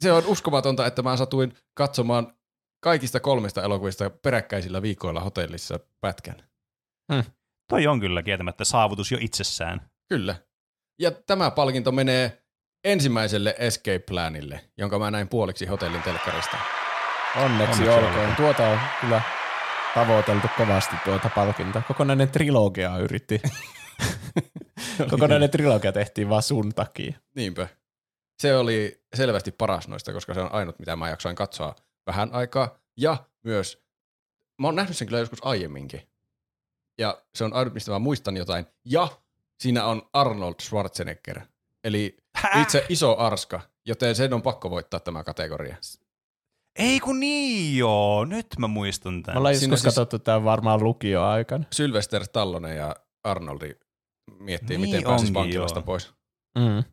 Se 0.00 0.12
on 0.12 0.26
uskomatonta, 0.26 0.86
että 0.86 1.02
mä 1.02 1.16
satuin 1.16 1.54
katsomaan 1.74 2.34
kaikista 2.80 3.20
kolmesta 3.20 3.62
elokuvista 3.62 4.10
peräkkäisillä 4.10 4.82
viikoilla 4.82 5.20
hotellissa 5.20 5.80
pätkän. 6.00 6.36
Toi 7.68 7.86
on 7.86 8.00
kyllä 8.00 8.22
kieltämättä 8.22 8.64
saavutus 8.64 9.12
jo 9.12 9.18
itsessään. 9.20 9.90
Kyllä. 10.08 10.34
Ja 10.98 11.10
tämä 11.10 11.50
palkinto 11.50 11.92
menee 11.92 12.42
ensimmäiselle 12.84 13.54
Escape 13.58 13.98
Planille, 13.98 14.60
jonka 14.78 14.98
mä 14.98 15.10
näin 15.10 15.28
puoliksi 15.28 15.66
hotellin 15.66 16.02
telkkarista. 16.02 16.56
Onneksi, 17.36 17.62
Onneksi 17.62 17.88
olkoon. 17.88 18.14
olkoon. 18.14 18.36
Tuota 18.36 18.68
on 18.68 18.78
kyllä 19.00 19.22
tavoiteltu 19.94 20.46
kovasti 20.56 20.96
tuota 21.04 21.30
palkintoa. 21.34 21.82
Kokonainen 21.88 22.28
trilogia 22.28 22.96
yritti. 22.98 23.42
Kokonainen 25.10 25.50
trilogia 25.50 25.92
tehtiin 25.92 26.28
vaan 26.28 26.42
sun 26.42 26.72
takia. 26.74 27.18
Niinpä. 27.34 27.68
Se 28.40 28.56
oli 28.56 29.02
selvästi 29.14 29.50
paras 29.52 29.88
noista, 29.88 30.12
koska 30.12 30.34
se 30.34 30.40
on 30.40 30.52
ainut, 30.52 30.78
mitä 30.78 30.96
mä 30.96 31.08
jaksoin 31.08 31.36
katsoa 31.36 31.74
vähän 32.06 32.28
aikaa. 32.32 32.78
Ja 32.96 33.16
myös, 33.42 33.82
mä 34.58 34.66
oon 34.68 34.74
nähnyt 34.76 34.96
sen 34.96 35.06
kyllä 35.08 35.18
joskus 35.20 35.38
aiemminkin. 35.46 36.02
Ja 36.98 37.22
se 37.34 37.44
on 37.44 37.52
ainut, 37.52 37.74
mistä 37.74 37.90
mä 37.90 37.98
muistan 37.98 38.36
jotain. 38.36 38.66
Ja 38.84 39.08
siinä 39.60 39.84
on 39.84 40.02
Arnold 40.12 40.54
Schwarzenegger. 40.62 41.40
Eli 41.84 42.16
itse 42.62 42.86
iso 42.88 43.18
arska, 43.18 43.60
joten 43.86 44.14
sen 44.14 44.32
on 44.34 44.42
pakko 44.42 44.70
voittaa 44.70 45.00
tämä 45.00 45.24
kategoria. 45.24 45.76
Ei 46.76 47.00
kun 47.00 47.20
niin 47.20 47.78
joo, 47.78 48.24
nyt 48.24 48.46
mä 48.58 48.66
muistan 48.68 49.14
Me 49.14 49.22
tämän. 49.22 49.38
ollaan 49.38 49.54
Siinä 49.54 49.72
joskus 49.72 49.80
siis- 49.82 49.94
katsottu 49.94 50.18
tämän 50.18 50.44
varmaan 50.44 50.84
lukioaikana. 50.84 51.64
Sylvester 51.72 52.24
Stallone 52.24 52.74
ja 52.74 52.96
Arnoldi 53.24 53.74
miettii, 54.38 54.78
Niin 54.78 54.80
miten 54.90 55.02
pääsisi 55.04 55.34
vankilasta 55.34 55.82
pois. 55.82 56.14
Mm. 56.58 56.84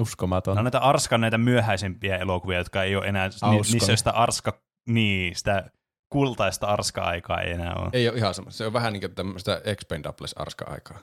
Uskomaton. 0.00 0.56
No 0.56 0.62
näitä 0.62 0.78
Arskan 0.78 1.20
näitä 1.20 1.38
myöhäisempiä 1.38 2.16
elokuvia, 2.16 2.58
jotka 2.58 2.82
ei 2.82 2.96
ole 2.96 3.06
enää, 3.06 3.28
ni, 3.28 3.56
niissä 3.72 3.96
sitä 3.96 4.10
Arska, 4.10 4.62
niin, 4.88 5.36
sitä 5.36 5.70
kultaista 6.12 6.66
Arska-aikaa 6.66 7.40
ei 7.40 7.52
enää 7.52 7.74
ole. 7.74 7.90
Ei 7.92 8.08
ole 8.08 8.18
ihan 8.18 8.34
sama. 8.34 8.50
Se 8.50 8.66
on 8.66 8.72
vähän 8.72 8.92
niin 8.92 9.00
kuin 9.00 9.14
tämmöistä 9.14 9.60
Expendables-arska-aikaa. 9.64 10.98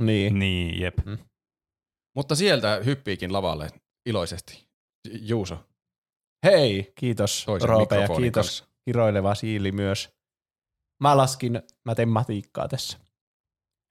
Niin. 0.00 0.38
Niin, 0.38 0.80
jep. 0.80 0.98
Mutta 2.16 2.34
sieltä 2.34 2.80
hyppiikin 2.84 3.32
lavalle 3.32 3.70
iloisesti. 4.06 4.68
Juuso, 5.10 5.58
Hei, 6.46 6.92
kiitos 6.94 7.44
toisen 7.46 7.68
Roope 7.68 8.00
ja 8.00 8.08
kiitos 8.08 8.46
kanssa. 8.46 8.64
kiroileva 8.84 9.34
siili 9.34 9.72
myös. 9.72 10.10
Mä 11.02 11.16
laskin 11.16 11.62
matematiikkaa 11.84 12.68
tässä. 12.68 12.98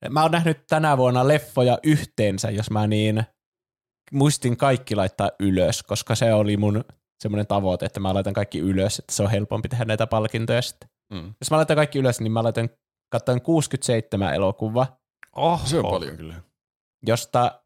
Mä 0.10 0.22
oon 0.22 0.32
nähnyt 0.32 0.68
tänä 0.68 0.98
vuonna 0.98 1.28
leffoja 1.28 1.78
yhteensä, 1.84 2.50
jos 2.52 2.72
mä 2.72 2.88
niin 2.88 3.24
muistin 4.12 4.58
kaikki 4.58 4.96
laittaa 4.96 5.32
ylös, 5.40 5.84
koska 5.84 6.16
se 6.16 6.34
oli 6.34 6.58
mun 6.58 6.84
semmoinen 7.20 7.48
tavoite, 7.48 7.86
että 7.86 8.00
mä 8.00 8.14
laitan 8.14 8.34
kaikki 8.34 8.60
ylös, 8.60 9.00
että 9.00 9.14
se 9.14 9.24
on 9.24 9.32
helpompi 9.32 9.70
tehdä 9.70 9.86
näitä 9.86 10.08
palkintoja 10.08 10.62
sitten. 10.62 10.90
Mm. 11.14 11.34
Jos 11.42 11.52
mä 11.52 11.58
laitan 11.58 11.76
kaikki 11.76 12.00
ylös, 12.00 12.22
niin 12.22 12.32
mä 12.32 12.44
laitan 12.44 12.70
katsoin 13.10 13.42
67 13.42 14.34
elokuvaa, 14.34 14.98
Oho. 15.36 15.66
Se 15.66 15.78
on 15.78 15.86
paljon 15.86 16.18
kyllä. 16.18 16.34
josta 17.08 17.64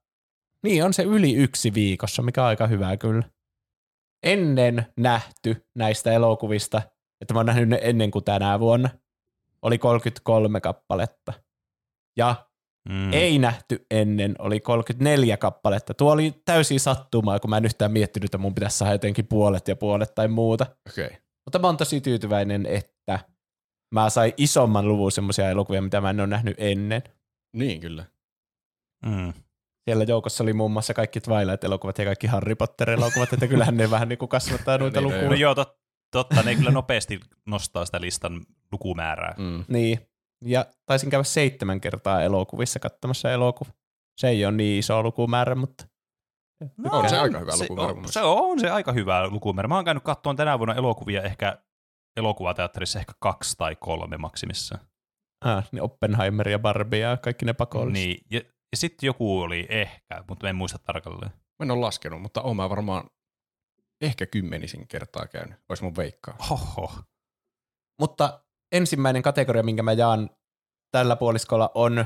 niin 0.63 0.83
on 0.85 0.93
se 0.93 1.03
yli 1.03 1.33
yksi 1.33 1.73
viikossa, 1.73 2.21
mikä 2.21 2.41
on 2.41 2.47
aika 2.47 2.67
hyvä 2.67 2.97
kyllä. 2.97 3.23
Ennen 4.23 4.85
nähty 4.97 5.67
näistä 5.75 6.11
elokuvista, 6.11 6.81
että 7.21 7.33
mä 7.33 7.39
oon 7.39 7.45
nähnyt 7.45 7.69
ne 7.69 7.79
ennen 7.81 8.11
kuin 8.11 8.25
tänä 8.25 8.59
vuonna, 8.59 8.89
oli 9.61 9.77
33 9.77 10.61
kappaletta. 10.61 11.33
Ja 12.17 12.35
Mm. 12.89 13.13
ei 13.13 13.39
nähty 13.39 13.85
ennen, 13.91 14.35
oli 14.39 14.59
34 14.59 15.37
kappaletta. 15.37 15.93
Tuo 15.93 16.11
oli 16.11 16.41
täysin 16.45 16.79
sattumaa, 16.79 17.39
kun 17.39 17.49
mä 17.49 17.57
en 17.57 17.65
yhtään 17.65 17.91
miettinyt, 17.91 18.25
että 18.25 18.37
mun 18.37 18.55
pitäisi 18.55 18.77
saada 18.77 18.93
jotenkin 18.93 19.27
puolet 19.27 19.67
ja 19.67 19.75
puolet 19.75 20.15
tai 20.15 20.27
muuta. 20.27 20.65
Okay. 20.89 21.09
Mutta 21.45 21.59
mä 21.59 21.67
oon 21.67 21.77
tosi 21.77 22.01
tyytyväinen, 22.01 22.65
että 22.65 23.19
mä 23.93 24.09
sain 24.09 24.33
isomman 24.37 24.87
luvun 24.87 25.11
semmoisia 25.11 25.49
elokuvia, 25.49 25.81
mitä 25.81 26.01
mä 26.01 26.09
en 26.09 26.19
ole 26.19 26.27
nähnyt 26.27 26.55
ennen. 26.57 27.03
Niin 27.55 27.81
kyllä. 27.81 28.05
Mm. 29.05 29.33
Siellä 29.89 30.03
joukossa 30.03 30.43
oli 30.43 30.53
muun 30.53 30.71
muassa 30.71 30.93
kaikki 30.93 31.19
Twilight-elokuvat 31.19 31.97
ja 31.97 32.05
kaikki 32.05 32.27
Harry 32.27 32.55
Potter-elokuvat, 32.55 33.33
että 33.33 33.47
kyllähän 33.47 33.77
ne 33.77 33.91
vähän 33.91 34.09
niin 34.09 34.19
kuin 34.19 34.29
kasvattaa 34.29 34.77
noita 34.77 35.01
Niin, 35.01 35.07
lukuja. 35.07 35.29
No 35.29 35.35
joo, 35.35 35.55
tot, 35.55 35.77
totta, 36.11 36.43
ne 36.43 36.55
kyllä 36.55 36.71
nopeasti 36.71 37.19
nostaa 37.45 37.85
sitä 37.85 38.01
listan 38.01 38.41
lukumäärää. 38.71 39.35
Mm. 39.37 39.65
Niin. 39.67 39.99
Ja 40.45 40.65
taisin 40.85 41.09
käydä 41.09 41.23
seitsemän 41.23 41.81
kertaa 41.81 42.21
elokuvissa 42.21 42.79
katsomassa 42.79 43.31
elokuva. 43.31 43.71
Se 44.17 44.27
ei 44.27 44.45
ole 44.45 44.55
niin 44.55 44.79
iso 44.79 45.03
lukumäärä, 45.03 45.55
mutta 45.55 45.85
On 46.91 47.09
se 47.09 47.17
aika 47.17 47.39
hyvä 47.39 47.51
se, 47.51 47.63
lukumäärä 47.63 47.93
mun 47.93 48.05
on, 48.05 48.11
se 48.11 48.21
on 48.21 48.59
se 48.59 48.69
aika 48.69 48.91
hyvä 48.91 49.27
lukumäärä. 49.27 49.67
Mä 49.67 49.75
oon 49.75 49.85
käynyt 49.85 50.03
katsomaan 50.03 50.37
tänä 50.37 50.59
vuonna 50.59 50.75
elokuvia 50.75 51.21
ehkä 51.21 51.57
elokuvateatterissa 52.17 52.99
ehkä 52.99 53.13
kaksi 53.19 53.57
tai 53.57 53.75
kolme 53.75 54.17
maksimissa. 54.17 54.77
ah, 55.45 55.69
niin 55.71 55.81
Oppenheimer 55.81 56.49
ja 56.49 56.59
Barbie 56.59 56.99
ja 56.99 57.17
kaikki 57.17 57.45
ne 57.45 57.53
pakolliset. 57.53 57.93
Niin, 57.93 58.25
ja, 58.31 58.39
ja 58.71 58.77
sitten 58.77 59.07
joku 59.07 59.39
oli 59.39 59.67
ehkä, 59.69 60.23
mutta 60.27 60.49
en 60.49 60.55
muista 60.55 60.79
tarkalleen. 60.79 61.31
Mä 61.31 61.63
en 61.63 61.71
ole 61.71 61.79
laskenut, 61.79 62.21
mutta 62.21 62.41
oon 62.41 62.55
mä 62.55 62.69
varmaan 62.69 63.09
ehkä 64.01 64.25
kymmenisin 64.25 64.87
kertaa 64.87 65.27
käynyt. 65.27 65.59
Ois 65.69 65.81
mun 65.81 65.95
veikkaa. 65.95 66.35
Hoho. 66.49 66.91
Mutta 67.99 68.43
ensimmäinen 68.71 69.21
kategoria, 69.21 69.63
minkä 69.63 69.83
mä 69.83 69.93
jaan 69.93 70.29
tällä 70.91 71.15
puoliskolla 71.15 71.71
on 71.75 72.05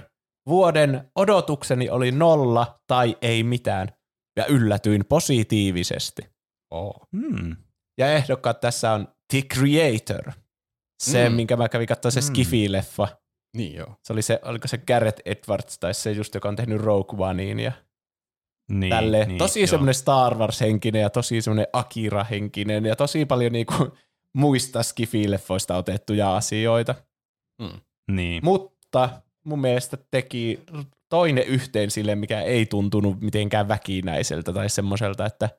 vuoden 0.50 1.12
odotukseni 1.16 1.90
oli 1.90 2.12
nolla 2.12 2.80
tai 2.88 3.18
ei 3.22 3.44
mitään. 3.44 3.88
Ja 4.38 4.46
yllätyin 4.46 5.06
positiivisesti. 5.06 6.22
Oh. 6.72 7.08
Hmm. 7.18 7.56
Ja 7.98 8.12
ehdokkaat 8.14 8.60
tässä 8.60 8.92
on 8.92 9.08
The 9.32 9.42
Creator. 9.42 10.32
Se, 11.04 11.30
Mm. 11.30 11.36
minkä 11.36 11.58
mä 11.58 11.70
kävin 11.70 11.88
katsoa 11.88 12.12
se 12.12 12.20
Mm. 12.20 12.26
Skifi-leffa. 12.28 13.08
Niin 13.58 13.76
joo. 13.76 13.96
Se 14.04 14.14
oli 14.14 14.22
se, 14.22 14.40
oliko 14.44 14.68
se 14.68 14.78
Gareth 14.78 15.22
Edwards 15.26 15.80
tai 15.80 15.94
se 15.94 16.12
just, 16.12 16.36
joka 16.36 16.50
on 16.50 16.56
tehnyt 16.56 16.82
Rogue 16.82 17.28
Onein 17.28 17.60
ja 17.60 17.72
Niin, 18.72 18.90
tälleen. 18.90 19.28
niin, 19.28 19.38
tosi 19.38 19.60
joo. 19.60 19.68
semmoinen 19.68 19.94
Star 19.96 20.36
Wars-henkinen 20.38 21.02
ja 21.02 21.10
tosi 21.10 21.42
semmoinen 21.42 21.68
Akira-henkinen 21.74 22.86
ja 22.86 22.96
tosi 22.96 23.26
paljon 23.26 23.52
niinku 23.52 23.74
muista 24.36 24.84
Skifi-leffoista 24.84 25.76
otettuja 25.76 26.36
asioita. 26.36 26.95
Mm. 27.62 27.80
Niin. 28.12 28.45
Mutta 28.45 29.22
mun 29.45 29.62
mielestä 29.62 29.98
teki 30.12 30.60
toinen 31.10 31.44
yhteen 31.44 31.91
sille, 31.91 32.16
mikä 32.16 32.41
ei 32.41 32.66
tuntunut 32.66 33.22
mitenkään 33.22 33.68
väkinäiseltä 33.68 34.53
tai 34.53 34.70
semmoiselta, 34.70 35.26
että 35.26 35.49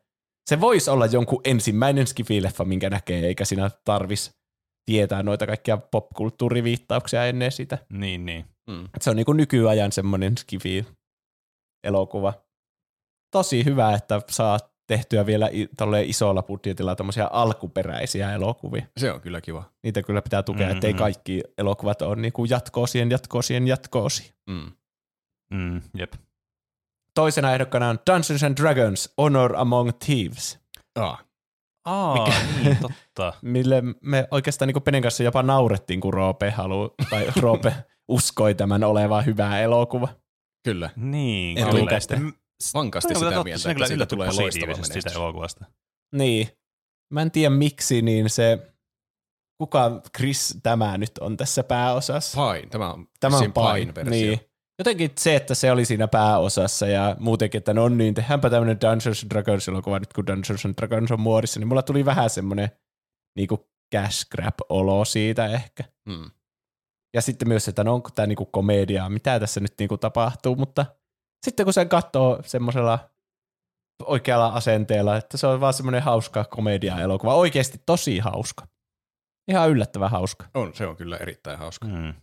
se 0.50 0.60
voisi 0.60 0.90
olla 0.90 1.06
jonkun 1.06 1.40
ensimmäinen 1.44 2.06
skifileffa, 2.06 2.64
minkä 2.64 2.90
näkee, 2.90 3.26
eikä 3.26 3.44
siinä 3.44 3.70
tarvis 3.84 4.36
tietää 4.84 5.22
noita 5.22 5.46
kaikkia 5.46 5.76
popkulttuuriviittauksia 5.76 7.26
ennen 7.26 7.52
sitä. 7.52 7.78
Niin, 7.92 8.26
niin. 8.26 8.44
Mm. 8.70 8.88
Se 9.00 9.10
on 9.10 9.16
niinku 9.16 9.32
nykyajan 9.32 9.92
semmoinen 9.92 10.34
skifi-elokuva. 10.38 12.32
Tosi 13.30 13.64
hyvä, 13.64 13.94
että 13.94 14.20
saa 14.30 14.58
tehtyä 14.86 15.26
vielä 15.26 15.48
isolla 16.04 16.42
budjetilla 16.42 16.96
tämmöisiä 16.96 17.26
alkuperäisiä 17.26 18.32
elokuvia. 18.32 18.86
Se 18.96 19.12
on 19.12 19.20
kyllä 19.20 19.40
kiva. 19.40 19.64
Niitä 19.82 20.02
kyllä 20.02 20.22
pitää 20.22 20.42
tukea, 20.42 20.66
mm-hmm. 20.66 20.76
ettei 20.76 20.94
kaikki 20.94 21.40
elokuvat 21.58 22.02
ole 22.02 22.16
niinku 22.16 22.44
jatkoosien, 22.44 23.10
jatkoosien, 23.10 23.66
jatkoosien. 23.66 24.30
Mm. 24.50 24.72
Mm, 25.50 25.80
jep. 25.94 26.12
Toisena 27.14 27.52
ehdokkana 27.52 27.88
on 27.88 27.98
Dungeons 28.06 28.42
and 28.42 28.56
Dragons 28.56 29.12
Honor 29.18 29.56
Among 29.56 29.90
Thieves, 30.04 30.58
Ah. 30.96 31.24
Aa, 31.84 32.32
niin, 32.64 32.76
totta. 32.80 33.32
mille 33.42 33.82
me 34.02 34.28
oikeastaan 34.30 34.68
niin 34.68 34.82
Penen 34.82 35.02
kanssa 35.02 35.22
jopa 35.22 35.42
naurettiin, 35.42 36.00
kun 36.00 36.14
Roope, 36.14 36.50
halu, 36.50 36.94
tai 37.10 37.26
Roope 37.40 37.72
uskoi 38.08 38.54
tämän 38.54 38.84
olevan 38.84 39.26
hyvä 39.26 39.60
elokuva. 39.60 40.08
Kyllä. 40.64 40.90
Niin, 40.96 41.58
kyllä. 41.70 42.32
Vankasti 42.74 43.14
sitä 43.14 43.26
totta, 43.26 43.44
mieltä, 43.44 43.70
että 43.70 43.84
siitä 43.86 43.94
yllätty 43.94 44.14
tulee 44.14 44.30
loistava 44.32 44.72
menestys. 44.72 45.06
elokuvasta. 45.16 45.64
Niin. 46.14 46.48
Mä 47.12 47.22
en 47.22 47.30
tiedä 47.30 47.54
miksi, 47.54 48.02
niin 48.02 48.30
se, 48.30 48.72
kuka 49.58 50.00
Chris 50.16 50.58
tämä 50.62 50.98
nyt 50.98 51.18
on 51.20 51.36
tässä 51.36 51.62
pääosassa? 51.62 52.52
Pine, 52.52 52.66
tämä 52.70 52.92
on 52.92 53.06
Tämä 53.20 53.36
on 53.36 53.42
Pine, 53.52 53.52
Pine-versio. 53.80 54.10
niin. 54.10 54.40
Jotenkin 54.78 55.10
se, 55.18 55.36
että 55.36 55.54
se 55.54 55.72
oli 55.72 55.84
siinä 55.84 56.08
pääosassa 56.08 56.86
ja 56.86 57.16
muutenkin, 57.18 57.58
että 57.58 57.74
no 57.74 57.88
niin, 57.88 58.14
tehdäänpä 58.14 58.50
tämmöinen 58.50 58.80
Dungeons 58.80 59.22
and 59.22 59.30
Dragons 59.30 59.68
elokuva 59.68 59.98
nyt, 59.98 60.12
kun 60.12 60.26
Dungeons 60.26 60.64
and 60.66 60.74
Dragons 60.76 61.10
on 61.10 61.20
muodissa, 61.20 61.60
niin 61.60 61.68
mulla 61.68 61.82
tuli 61.82 62.04
vähän 62.04 62.30
semmoinen 62.30 62.70
niinku 63.36 63.68
cash 63.94 64.26
grab-olo 64.30 65.04
siitä 65.04 65.46
ehkä. 65.46 65.84
Mm. 66.08 66.30
Ja 67.14 67.22
sitten 67.22 67.48
myös, 67.48 67.68
että 67.68 67.84
no 67.84 67.94
onko 67.94 68.10
tämä 68.14 68.26
niinku 68.26 68.46
komediaa, 68.46 69.08
mitä 69.08 69.40
tässä 69.40 69.60
nyt 69.60 69.74
niinku 69.78 69.98
tapahtuu, 69.98 70.56
mutta 70.56 70.86
sitten 71.44 71.66
kun 71.66 71.72
sen 71.72 71.88
katsoo 71.88 72.40
semmoisella 72.44 73.10
oikealla 74.02 74.46
asenteella, 74.46 75.16
että 75.16 75.36
se 75.36 75.46
on 75.46 75.60
vaan 75.60 75.74
semmoinen 75.74 76.02
hauska 76.02 76.44
komedia-elokuva, 76.44 77.34
oikeasti 77.34 77.82
tosi 77.86 78.18
hauska. 78.18 78.66
Ihan 79.50 79.70
yllättävän 79.70 80.10
hauska. 80.10 80.46
On, 80.54 80.74
se 80.74 80.86
on 80.86 80.96
kyllä 80.96 81.16
erittäin 81.16 81.58
hauska. 81.58 81.88
Mm. 81.88 82.14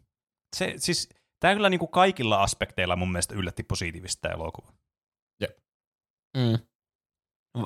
Se, 0.55 0.73
siis, 0.77 1.09
tämä 1.39 1.53
kyllä 1.53 1.69
niin 1.69 1.79
kuin 1.79 1.91
kaikilla 1.91 2.43
aspekteilla 2.43 2.95
mun 2.95 3.11
mielestä 3.11 3.35
yllätti 3.35 3.63
positiivisesti 3.63 4.21
tämä 4.21 4.33
elokuva. 4.33 4.73
Mm. 6.37 6.59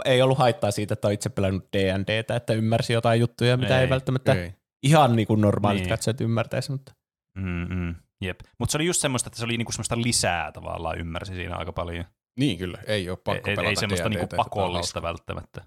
Ei 0.06 0.22
ollut 0.22 0.38
haittaa 0.38 0.72
siitä, 0.72 0.94
että 0.94 1.08
on 1.08 1.14
itse 1.14 1.30
pelannut 1.30 1.68
D&Dtä, 1.74 2.36
että 2.36 2.54
ymmärsi 2.54 2.94
jotain 2.94 3.20
juttuja, 3.20 3.58
mitä 3.58 3.78
ei, 3.78 3.84
Ei, 3.84 3.90
välttämättä 3.90 4.34
ei. 4.34 4.54
Ihan 4.84 5.16
niin 5.16 5.28
kuin 5.28 5.42
normaalit 5.42 5.82
Niin. 5.82 5.90
katsojat 5.90 6.22
ymmärtäisi, 6.22 6.72
mutta 6.72 6.94
Mm, 7.36 7.68
mm, 7.76 7.96
jep. 8.22 8.40
Mutta 8.60 8.72
se 8.72 8.78
oli 8.78 8.86
just 8.86 9.02
semmoista, 9.02 9.28
että 9.28 9.38
se 9.40 9.46
oli 9.46 9.58
niinku 9.58 9.72
semmoista 9.72 9.98
lisää 10.02 10.52
tavallaan, 10.52 11.00
ymmärsi 11.00 11.36
siinä 11.36 11.56
aika 11.56 11.74
paljon. 11.74 12.06
Niin 12.40 12.58
kyllä, 12.58 12.78
ei 12.88 13.10
ole 13.10 13.18
pakko 13.24 13.50
ei, 13.50 13.56
pelata 13.56 13.70
ei 13.70 13.76
semmoista 13.76 14.10
niinku 14.10 14.28
pakollista 14.36 15.02
välttämättä. 15.02 15.66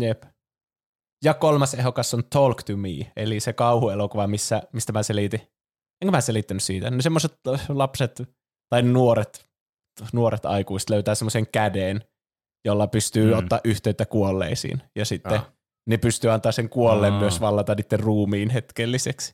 jep. 0.00 0.22
Ja 1.24 1.34
kolmas 1.34 1.74
ehdokas 1.74 2.14
on 2.14 2.22
Talk 2.30 2.62
to 2.62 2.76
Me, 2.76 3.12
eli 3.16 3.40
se 3.40 3.52
kauhuelokuva, 3.52 4.26
missä, 4.26 4.62
mistä 4.72 4.92
mä 4.92 5.02
selitin. 5.02 5.40
Enkö 6.02 6.10
mä 6.10 6.20
selittänyt 6.20 6.62
siitä? 6.62 6.90
Ne 6.90 7.02
semmoiset 7.02 7.32
lapset 7.68 8.22
tai 8.70 8.82
nuoret, 8.82 9.48
nuoret 10.12 10.46
aikuiset 10.46 10.90
löytää 10.90 11.14
semmoisen 11.14 11.46
käden, 11.46 12.04
jolla 12.64 12.86
pystyy 12.86 13.32
Mm. 13.32 13.38
ottaa 13.38 13.60
yhteyttä 13.64 14.06
kuolleisiin. 14.06 14.82
Ja 14.96 15.04
sitten 15.04 15.32
Ah. 15.32 15.52
ne 15.88 15.96
pystyy 15.96 16.30
antaa 16.30 16.52
sen 16.52 16.68
kuolleen 16.68 17.12
Aa. 17.12 17.20
myös 17.20 17.40
vallata 17.40 17.74
niiden 17.74 18.00
ruumiin 18.00 18.50
hetkelliseksi, 18.50 19.32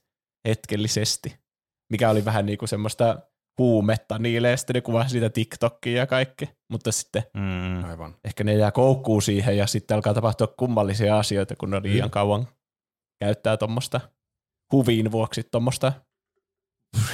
hetkellisesti. 0.49 1.44
Mikä 1.90 2.11
oli 2.11 2.24
vähän 2.24 2.47
niin 2.47 2.59
kuin 2.59 2.69
semmoista 2.69 3.19
huumetta 3.59 4.19
niille, 4.19 4.51
ja 4.51 4.56
sitten 4.56 4.74
ne 4.74 4.81
kuvasi 4.81 5.11
siitä 5.11 5.31
TikTokia 5.31 5.98
ja 5.98 6.06
kaikki. 6.06 6.48
Mutta 6.70 6.93
sitten 6.93 7.23
Mm. 7.35 7.85
Aivan. 7.85 8.16
ehkä 8.24 8.44
ne 8.44 8.55
jää 8.55 8.70
koukkuun 8.73 9.23
siihen, 9.23 9.56
ja 9.56 9.66
sitten 9.66 9.94
alkaa 9.94 10.15
tapahtua 10.15 10.47
kummallisia 10.47 11.19
asioita, 11.19 11.56
kun 11.56 11.70
ne 11.70 11.82
liian 11.82 12.11
kauan 12.11 12.48
käyttää 13.20 13.56
tuommoista 13.56 14.01
huvin 14.73 15.12
vuoksi 15.12 15.43
tuommoista 15.51 15.93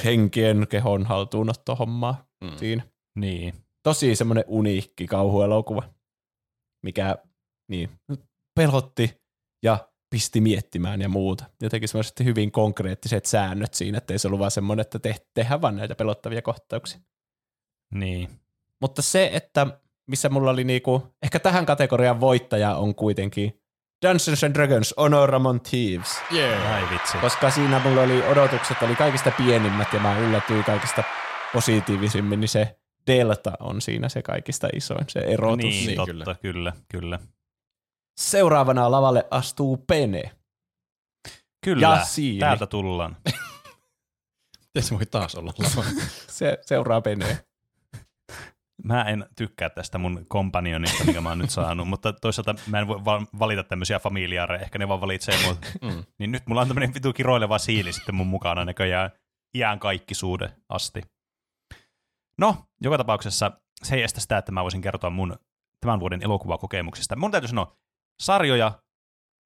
henkien 0.03 0.67
kehon 0.69 1.05
haltuunottohommaa 1.05 2.25
Mm. 2.43 2.57
siinä 2.57 2.83
Niin. 3.15 3.53
tosi 3.83 4.15
semmoinen 4.15 4.43
uniikki 4.47 5.07
kauhuelokuva, 5.07 5.83
mikä 6.85 7.15
niin, 7.69 7.89
pelotti 8.55 9.21
ja 9.63 9.89
pisti 10.11 10.41
miettimään 10.41 11.01
ja 11.01 11.09
muuta. 11.09 11.45
Jotenkin 11.61 11.89
semmoiset 11.89 12.19
hyvin 12.19 12.51
konkreettiset 12.51 13.25
säännöt 13.25 13.73
siinä, 13.73 13.97
ettei 13.97 14.19
se 14.19 14.27
ollut 14.27 14.39
vaan 14.39 14.51
semmoinen, 14.51 14.81
että 14.81 14.99
te, 14.99 15.15
tehdään 15.33 15.61
vaan 15.61 15.75
näitä 15.75 15.95
pelottavia 15.95 16.41
kohtauksia. 16.41 16.99
Niin. 17.93 18.29
Mutta 18.81 19.01
se, 19.01 19.29
että 19.33 19.67
missä 20.07 20.29
mulla 20.29 20.51
oli 20.51 20.63
niinku, 20.63 21.07
ehkä 21.23 21.39
tähän 21.39 21.65
kategorian 21.65 22.19
voittaja 22.19 22.75
on 22.75 22.95
kuitenkin 22.95 23.61
Dungeons 24.05 24.43
and 24.43 24.53
Dragons 24.53 24.93
Honor 24.97 25.35
Among 25.35 25.59
Thieves, 25.69 26.21
Yeah. 26.33 26.73
Ai 26.73 26.89
vitsi. 26.91 27.17
koska 27.17 27.51
siinä 27.51 27.79
mulla 27.79 28.01
oli 28.01 28.23
odotukset 28.27 28.77
oli 28.81 28.95
kaikista 28.95 29.31
pienimmät 29.37 29.93
ja 29.93 29.99
mä 29.99 30.17
yllätyin 30.19 30.63
kaikista 30.63 31.03
positiivisimmin, 31.53 32.39
niin 32.39 32.49
se 32.49 32.75
delta 33.07 33.51
on 33.59 33.81
siinä 33.81 34.09
se 34.09 34.21
kaikista 34.21 34.67
isoin, 34.75 35.05
se 35.07 35.19
erotus. 35.19 35.57
Niin, 35.57 35.87
Niin, 35.87 35.95
totta, 35.95 36.11
kyllä. 36.13 36.35
kyllä, 36.41 36.73
kyllä. 36.91 37.19
Seuraavana 38.17 38.91
lavalle 38.91 39.27
astuu 39.31 39.77
Pene. 39.77 40.31
Kyllä, 41.63 41.81
Ja 42.39 42.47
täältä 42.47 42.67
tullaan. 42.67 43.17
Miten 44.75 44.83
se 44.83 44.95
voi 44.95 45.05
taas 45.05 45.35
olla 45.35 45.53
lava? 45.57 45.83
Se 46.27 46.57
seuraa 46.61 47.01
Pene. 47.01 47.37
Mä 48.83 49.03
en 49.03 49.25
tykkää 49.35 49.69
tästä 49.69 49.97
mun 49.97 50.25
kompanionista, 50.27 51.03
mikä 51.03 51.21
mä 51.21 51.29
oon 51.29 51.39
nyt 51.39 51.49
saanut, 51.49 51.87
mutta 51.87 52.13
toisaalta 52.13 52.55
mä 52.67 52.79
en 52.79 52.87
voi 52.87 53.05
va- 53.05 53.25
valita 53.39 53.63
tämmöisiä 53.63 53.99
familiaareja, 53.99 54.61
ehkä 54.61 54.79
ne 54.79 54.87
vaan 54.87 55.01
valitsee 55.01 55.35
mut. 55.47 55.57
Mm. 55.81 56.03
Niin 56.19 56.31
nyt 56.31 56.47
mulla 56.47 56.61
on 56.61 56.67
tämmönen 56.67 56.93
vitu 56.93 57.13
kiroileva 57.13 57.57
siili 57.57 57.93
sitten 57.93 58.15
mun 58.15 58.27
mukana 58.27 58.65
näköjään 58.65 59.11
iän 59.55 59.79
kaikki 59.79 60.13
suhde 60.15 60.51
asti. 60.69 61.01
No, 62.37 62.55
joka 62.81 62.97
tapauksessa 62.97 63.51
se 63.83 63.95
ei 63.95 64.03
estä 64.03 64.19
sitä, 64.19 64.37
että 64.37 64.51
mä 64.51 64.63
voisin 64.63 64.81
kertoa 64.81 65.09
mun 65.09 65.35
tämän 65.79 65.99
vuoden 65.99 66.23
elokuvakokemuksista. 66.23 67.15
Mun 67.15 67.31
täytyy 67.31 67.47
sanoa, 67.47 67.75
sarjoja, 68.21 68.71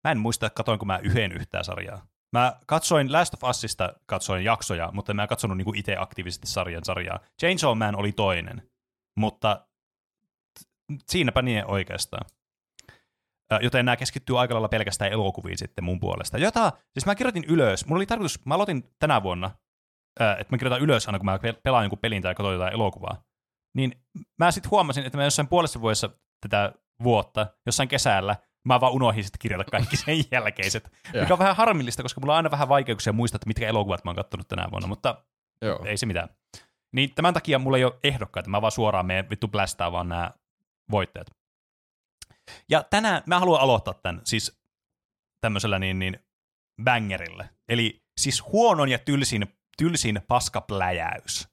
mä 0.04 0.12
en 0.12 0.20
muista, 0.20 0.50
katoinko 0.50 0.86
mä 0.86 1.00
yhden 1.04 1.32
yhtään 1.32 1.64
sarjaa. 1.64 2.06
Mä 2.34 2.60
katsoin 2.68 3.12
Last 3.12 3.34
of 3.34 3.44
Usista, 3.44 3.94
katsoin 4.06 4.44
jaksoja, 4.44 4.90
mutta 4.94 5.14
mä 5.14 5.22
en 5.22 5.28
katsonut 5.28 5.58
niinku 5.58 5.74
itse 5.76 5.96
aktiivisesti 6.00 6.48
sarjan 6.48 6.86
sarjaa. 6.86 7.20
Chainsaw 7.40 7.78
Man 7.78 7.96
oli 7.96 8.12
toinen, 8.12 8.72
mutta 9.18 9.68
siinäpä 11.10 11.42
niin 11.42 11.66
oikeastaan. 11.66 12.26
Joten 13.62 13.86
nämä 13.86 13.96
keskittyy 13.98 14.40
aika 14.40 14.54
lailla 14.54 14.68
pelkästään 14.68 15.12
elokuviin 15.12 15.58
sitten 15.58 15.84
mun 15.84 16.00
puolesta. 16.00 16.38
Jota, 16.38 16.72
siis 16.94 17.06
mä 17.06 17.16
kirjoitin 17.16 17.44
ylös, 17.44 17.86
mulla 17.86 18.00
oli 18.00 18.06
tarkoitus, 18.06 18.46
mä 18.46 18.56
aloitin 18.56 18.96
tänä 19.00 19.24
vuonna, 19.24 19.52
että 20.40 20.54
mä 20.54 20.58
kirjoitan 20.58 20.82
ylös 20.82 21.08
aina 21.08 21.20
kun 21.20 21.26
mä 21.26 21.40
pe- 21.40 21.60
pelaan 21.64 21.84
jonkun 21.84 22.00
pelin 22.00 22.22
tai 22.22 22.36
katson 22.36 22.54
jotain 22.54 22.74
elokuvaa. 22.74 23.24
Niin 23.76 24.04
mä 24.40 24.52
sitten 24.52 24.72
huomasin, 24.72 25.06
että 25.06 25.18
mä 25.18 25.24
jossain 25.24 25.48
puolessa 25.48 25.82
vuodessa 25.82 26.10
tätä 26.42 26.74
vuotta, 27.04 27.48
jossain 27.66 27.90
kesällä, 27.90 28.36
mä 28.66 28.82
vaan 28.82 28.94
unohdin 28.94 29.24
sitten 29.24 29.40
kirjata 29.40 29.64
kaikki 29.72 29.98
sen 29.98 30.24
jälkeiset. 30.32 30.92
mikä 31.22 31.34
on 31.34 31.40
vähän 31.40 31.56
harmillista, 31.56 32.04
koska 32.04 32.22
mulla 32.22 32.34
on 32.34 32.38
aina 32.38 32.52
vähän 32.52 32.70
vaikeuksia 32.70 33.14
muistaa, 33.14 33.38
että 33.38 33.48
mitkä 33.48 33.68
elokuvat 33.68 34.04
mä 34.04 34.10
oon 34.10 34.16
kattonut 34.16 34.48
tänä 34.48 34.68
vuonna, 34.72 34.88
mutta 34.88 35.22
Joo. 35.62 35.86
ei 35.86 35.98
se 35.98 36.06
mitään. 36.06 36.30
Niin 36.92 37.16
tämän 37.16 37.34
takia 37.34 37.60
mulla 37.60 37.78
ei 37.78 37.84
ole 37.84 38.00
ehdokkaita, 38.04 38.50
mä 38.50 38.62
vaan 38.62 38.72
suoraan 38.72 39.06
menen 39.06 39.30
vittu 39.30 39.48
blästää 39.48 39.92
vaan 39.92 40.10
nämä 40.10 40.32
voittajat. 40.92 41.28
Ja 42.70 42.84
tänään 42.84 43.24
mä 43.26 43.40
haluan 43.40 43.62
aloittaa 43.62 43.94
tämän 43.94 44.22
siis 44.24 44.60
tämmöisellä 45.42 45.80
niin, 45.80 46.00
niin 46.00 46.20
bangerille. 46.84 47.50
Eli 47.70 48.04
siis 48.18 48.44
huonon 48.46 48.90
ja 48.90 49.00
tylsin, 49.00 49.48
tylsin 49.78 50.22
paskapläjäys 50.28 51.48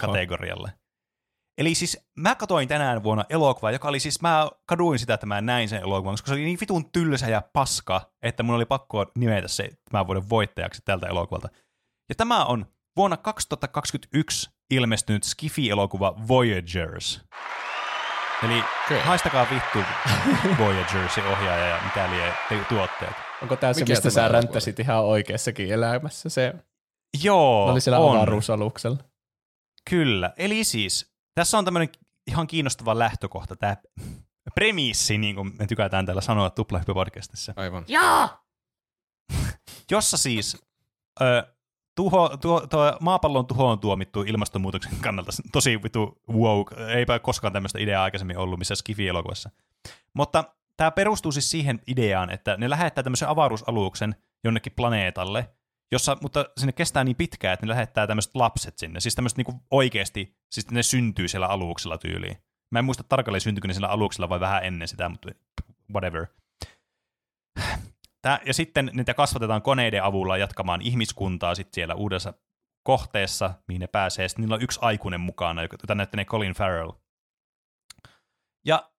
kategorialle. 0.00 0.72
Eli 1.58 1.74
siis 1.74 2.00
mä 2.18 2.34
katoin 2.34 2.68
tänään 2.68 3.02
vuonna 3.02 3.24
elokuvaa, 3.28 3.70
joka 3.70 3.88
oli 3.88 4.00
siis, 4.00 4.22
mä 4.22 4.50
kaduin 4.66 4.98
sitä, 4.98 5.14
että 5.14 5.26
mä 5.26 5.40
näin 5.40 5.68
sen 5.68 5.82
elokuvan, 5.82 6.12
koska 6.12 6.26
se 6.26 6.32
oli 6.34 6.44
niin 6.44 6.58
vitun 6.60 6.90
tylsä 6.90 7.26
ja 7.28 7.42
paska, 7.52 8.00
että 8.22 8.42
mun 8.42 8.54
oli 8.54 8.64
pakko 8.64 9.06
nimetä 9.18 9.48
se 9.48 9.68
tämän 9.90 10.06
vuoden 10.06 10.28
voittajaksi 10.30 10.82
tältä 10.84 11.06
elokuvalta. 11.06 11.48
Ja 12.08 12.14
tämä 12.14 12.44
on 12.44 12.66
vuonna 12.96 13.16
2021 13.16 14.50
ilmestynyt 14.70 15.22
Skifi-elokuva 15.24 16.14
Voyagers. 16.28 17.20
Eli 18.44 18.64
Okei. 18.86 19.00
haistakaa 19.00 19.46
vittu 19.50 19.78
Voyagersin 20.64 21.24
ohjaaja 21.26 21.66
ja 21.66 21.80
mitä 21.84 22.10
lie 22.10 22.34
te- 22.48 22.64
tuotteet. 22.68 23.12
Onko 23.42 23.56
tämä 23.56 23.72
se, 23.72 23.84
mistä 23.88 24.10
sä 24.10 24.28
ränttäsit 24.28 24.80
ihan 24.80 25.04
oikeassakin 25.04 25.72
elämässä? 25.72 26.28
Se 26.28 26.54
Joo, 27.22 27.66
oli 27.66 27.80
siellä 27.80 27.98
on. 27.98 28.16
avaruusaluksella. 28.16 28.98
Kyllä. 29.90 30.32
Eli 30.36 30.64
siis, 30.64 31.13
tässä 31.34 31.58
on 31.58 31.64
tämmöinen 31.64 31.88
ihan 32.26 32.46
kiinnostava 32.46 32.98
lähtökohta, 32.98 33.56
tämä 33.56 33.76
premissi, 34.54 35.18
niin 35.18 35.34
kuin 35.34 35.52
me 35.58 35.66
tykätään 35.66 36.06
täällä 36.06 36.22
sanoa 36.22 36.48
Tuplahyppy-podcastissa. 36.48 37.52
Aivan. 37.56 37.84
Joo! 37.88 38.28
jossa 39.90 40.16
siis 40.16 40.62
ö, 41.20 41.54
tuho, 41.94 42.36
tuo, 42.36 42.66
tuo 42.66 42.96
maapallon 43.00 43.46
tuhoon 43.46 43.78
tuomittu 43.78 44.22
ilmastonmuutoksen 44.22 44.92
kannalta 45.00 45.32
tosi 45.52 45.82
vitu 45.82 46.20
woke. 46.28 46.74
Eipä 46.86 47.18
koskaan 47.18 47.52
tämmöistä 47.52 47.78
ideaa 47.78 48.04
aikaisemmin 48.04 48.38
ollut 48.38 48.58
missä 48.58 48.74
Skifi-elokuvassa. 48.74 49.50
Mutta 50.14 50.44
tämä 50.76 50.90
perustuu 50.90 51.32
siis 51.32 51.50
siihen 51.50 51.80
ideaan, 51.86 52.30
että 52.30 52.56
ne 52.56 52.70
lähettää 52.70 53.04
tämmöisen 53.04 53.28
avaruusaluksen 53.28 54.14
jonnekin 54.44 54.72
planeetalle, 54.76 55.50
jossa, 55.94 56.16
mutta 56.22 56.44
sinne 56.56 56.72
kestää 56.72 57.04
niin 57.04 57.16
pitkään, 57.16 57.54
että 57.54 57.66
ne 57.66 57.70
lähettää 57.70 58.06
tämmöiset 58.06 58.34
lapset 58.34 58.78
sinne. 58.78 59.00
Siis 59.00 59.14
tämmöiset 59.14 59.36
niinku 59.36 59.60
oikeasti, 59.70 60.36
siis 60.52 60.70
ne 60.70 60.82
syntyy 60.82 61.28
siellä 61.28 61.46
aluksella 61.46 61.98
tyyliin. 61.98 62.36
Mä 62.72 62.78
en 62.78 62.84
muista 62.84 63.04
tarkalleen 63.08 63.40
syntyykö 63.40 63.68
ne 63.68 63.74
siellä 63.74 63.88
aluksella 63.88 64.28
vai 64.28 64.40
vähän 64.40 64.64
ennen 64.64 64.88
sitä, 64.88 65.08
mutta 65.08 65.28
whatever. 65.92 66.26
Tää, 68.22 68.40
ja 68.46 68.54
sitten 68.54 68.90
niitä 68.92 69.14
kasvatetaan 69.14 69.62
koneiden 69.62 70.04
avulla 70.04 70.36
jatkamaan 70.36 70.82
ihmiskuntaa 70.82 71.54
sit 71.54 71.74
siellä 71.74 71.94
uudessa 71.94 72.34
kohteessa, 72.82 73.54
mihin 73.68 73.80
ne 73.80 73.86
pääsee. 73.86 74.28
Sitten 74.28 74.42
niillä 74.42 74.54
on 74.54 74.62
yksi 74.62 74.78
aikuinen 74.82 75.20
mukana, 75.20 75.62
jota 75.62 75.94
näyttelee 75.94 76.24
Colin 76.24 76.52
Farrell. 76.52 76.92
Ja 78.66 78.90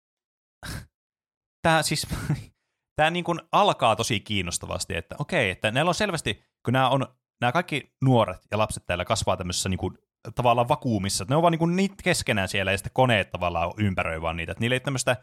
tämä 1.62 1.84
siis, 1.84 2.08
tämä 2.98 3.10
niin 3.10 3.26
kuin 3.26 3.42
alkaa 3.52 3.96
tosi 3.96 4.20
kiinnostavasti, 4.20 4.96
että 4.96 5.16
okei, 5.20 5.50
että 5.50 5.72
näillä 5.72 5.90
on 5.90 5.96
selvästi, 5.96 6.44
kun 6.66 6.74
nämä 6.74 6.90
on, 6.90 7.08
nämä 7.42 7.52
kaikki 7.52 7.96
nuoret 8.02 8.42
ja 8.52 8.58
lapset 8.58 8.86
täällä 8.86 9.06
kasvaa 9.06 9.38
tämmöisessä 9.38 9.70
niin 9.70 9.78
kuin, 9.78 9.98
tavallaan 10.36 10.70
vakuumissa, 10.70 11.26
ne 11.30 11.36
on 11.36 11.42
vaan 11.42 11.52
niin 11.52 11.60
kuin 11.60 11.76
niitä 11.76 11.96
keskenään 12.04 12.48
siellä 12.48 12.72
ja 12.72 12.78
sitten 12.78 12.94
koneet 12.94 13.32
tavallaan 13.32 13.74
ympäröi 13.78 14.22
vaan 14.22 14.38
niitä, 14.38 14.52
että 14.52 14.62
niillä 14.62 14.74
ei 14.74 14.80
tämmöistä 14.80 15.18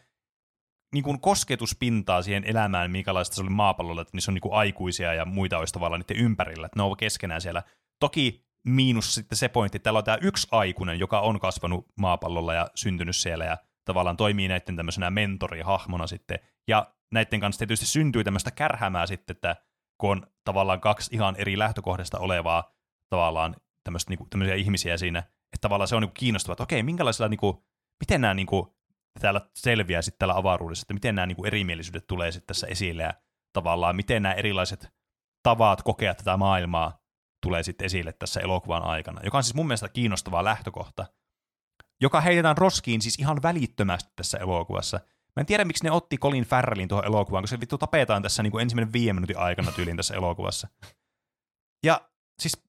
niin 0.94 1.04
kuin 1.04 1.20
kosketuspintaa 1.20 2.22
siihen 2.22 2.44
elämään, 2.44 2.90
minkälaista 2.90 3.36
se 3.36 3.42
oli 3.42 3.50
maapallolla, 3.50 4.02
että 4.02 4.16
niissä 4.16 4.30
on 4.30 4.34
niin 4.34 4.42
kuin 4.42 4.54
aikuisia 4.54 5.14
ja 5.14 5.24
muita 5.24 5.58
olisi 5.58 5.74
tavallaan 5.74 6.00
niiden 6.08 6.24
ympärillä, 6.24 6.66
että 6.66 6.78
ne 6.78 6.82
on 6.82 6.96
keskenään 6.96 7.40
siellä. 7.40 7.62
Toki 8.00 8.46
miinus 8.66 9.14
sitten 9.14 9.38
se 9.38 9.48
pointti, 9.48 9.76
että 9.76 9.84
täällä 9.84 9.98
on 9.98 10.04
tämä 10.04 10.18
yksi 10.20 10.48
aikuinen, 10.50 10.98
joka 10.98 11.20
on 11.20 11.40
kasvanut 11.40 11.86
maapallolla 11.96 12.54
ja 12.54 12.68
syntynyt 12.74 13.16
siellä 13.16 13.44
ja 13.44 13.58
tavallaan 13.84 14.16
toimii 14.16 14.48
näiden 14.48 14.76
tämmöisenä 14.76 15.10
mentorihahmona 15.10 16.06
sitten. 16.06 16.38
Ja 16.68 16.86
näiden 17.12 17.40
kanssa 17.40 17.58
tietysti 17.58 17.86
syntyy 17.86 18.24
tämmöistä 18.24 18.50
kärhämää 18.50 19.06
sitten, 19.06 19.34
että 19.34 19.56
kun 20.02 20.10
on 20.10 20.26
tavallaan 20.44 20.80
kaksi 20.80 21.14
ihan 21.14 21.36
eri 21.38 21.58
lähtökohdasta 21.58 22.18
olevaa 22.18 22.74
tavallaan 23.08 23.56
tämmöistä, 23.84 24.10
niinku, 24.10 24.26
tämmöisiä 24.30 24.54
ihmisiä 24.54 24.96
siinä, 24.96 25.18
että 25.18 25.58
tavallaan 25.60 25.88
se 25.88 25.96
on 25.96 26.02
niinku 26.02 26.14
kiinnostavaa, 26.18 26.52
että 26.52 26.62
okei, 26.62 26.82
minkälaisilla, 26.82 27.28
niinku, 27.28 27.64
miten 28.00 28.20
nämä 28.20 28.34
niinku, 28.34 28.76
täällä 29.20 29.40
selviää 29.54 30.02
sitten 30.02 30.18
täällä 30.18 30.36
avaruudessa, 30.36 30.84
että 30.84 30.94
miten 30.94 31.14
nämä 31.14 31.26
niinku 31.26 31.44
erimielisyydet 31.44 32.06
tulee 32.06 32.32
sitten 32.32 32.46
tässä 32.46 32.66
esille 32.66 33.02
ja 33.02 33.14
tavallaan 33.52 33.96
miten 33.96 34.22
nämä 34.22 34.34
erilaiset 34.34 34.88
tavat 35.42 35.82
kokea 35.82 36.14
tätä 36.14 36.36
maailmaa 36.36 36.98
tulee 37.42 37.62
sitten 37.62 37.84
esille 37.84 38.12
tässä 38.12 38.40
elokuvan 38.40 38.82
aikana, 38.82 39.20
joka 39.24 39.38
on 39.38 39.44
siis 39.44 39.54
mun 39.54 39.66
mielestä 39.66 39.88
kiinnostava 39.88 40.44
lähtökohta, 40.44 41.06
joka 42.00 42.20
heitetään 42.20 42.58
roskiin 42.58 43.02
siis 43.02 43.18
ihan 43.18 43.42
välittömästi 43.42 44.10
tässä 44.16 44.38
elokuvassa. 44.38 45.00
Mä 45.36 45.40
en 45.40 45.46
tiedä, 45.46 45.64
miksi 45.64 45.84
ne 45.84 45.90
otti 45.90 46.18
Colin 46.18 46.44
Farrellin 46.44 46.88
tuohon 46.88 47.06
elokuvaan, 47.06 47.42
koska 47.42 47.56
se 47.56 47.60
vittu 47.60 47.78
tapetaan 47.78 48.22
tässä 48.22 48.42
niin 48.42 48.50
kuin 48.50 48.62
ensimmäinen 48.62 48.92
viiden 48.92 49.16
minuutin 49.16 49.38
aikana 49.38 49.72
tyyliin 49.72 49.96
tässä 49.96 50.14
elokuvassa. 50.14 50.68
Ja 51.84 52.00
siis 52.42 52.62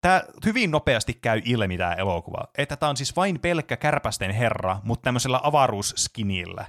tämä 0.00 0.22
hyvin 0.44 0.70
nopeasti 0.70 1.14
käy 1.14 1.42
ilmi 1.44 1.78
tämä 1.78 1.94
elokuva, 1.94 2.48
että 2.58 2.76
tämä 2.76 2.90
on 2.90 2.96
siis 2.96 3.16
vain 3.16 3.40
pelkkä 3.40 3.76
kärpästen 3.76 4.30
herra, 4.30 4.80
mutta 4.84 5.02
tämmöisellä 5.02 5.40
avaruusskinillä 5.42 6.66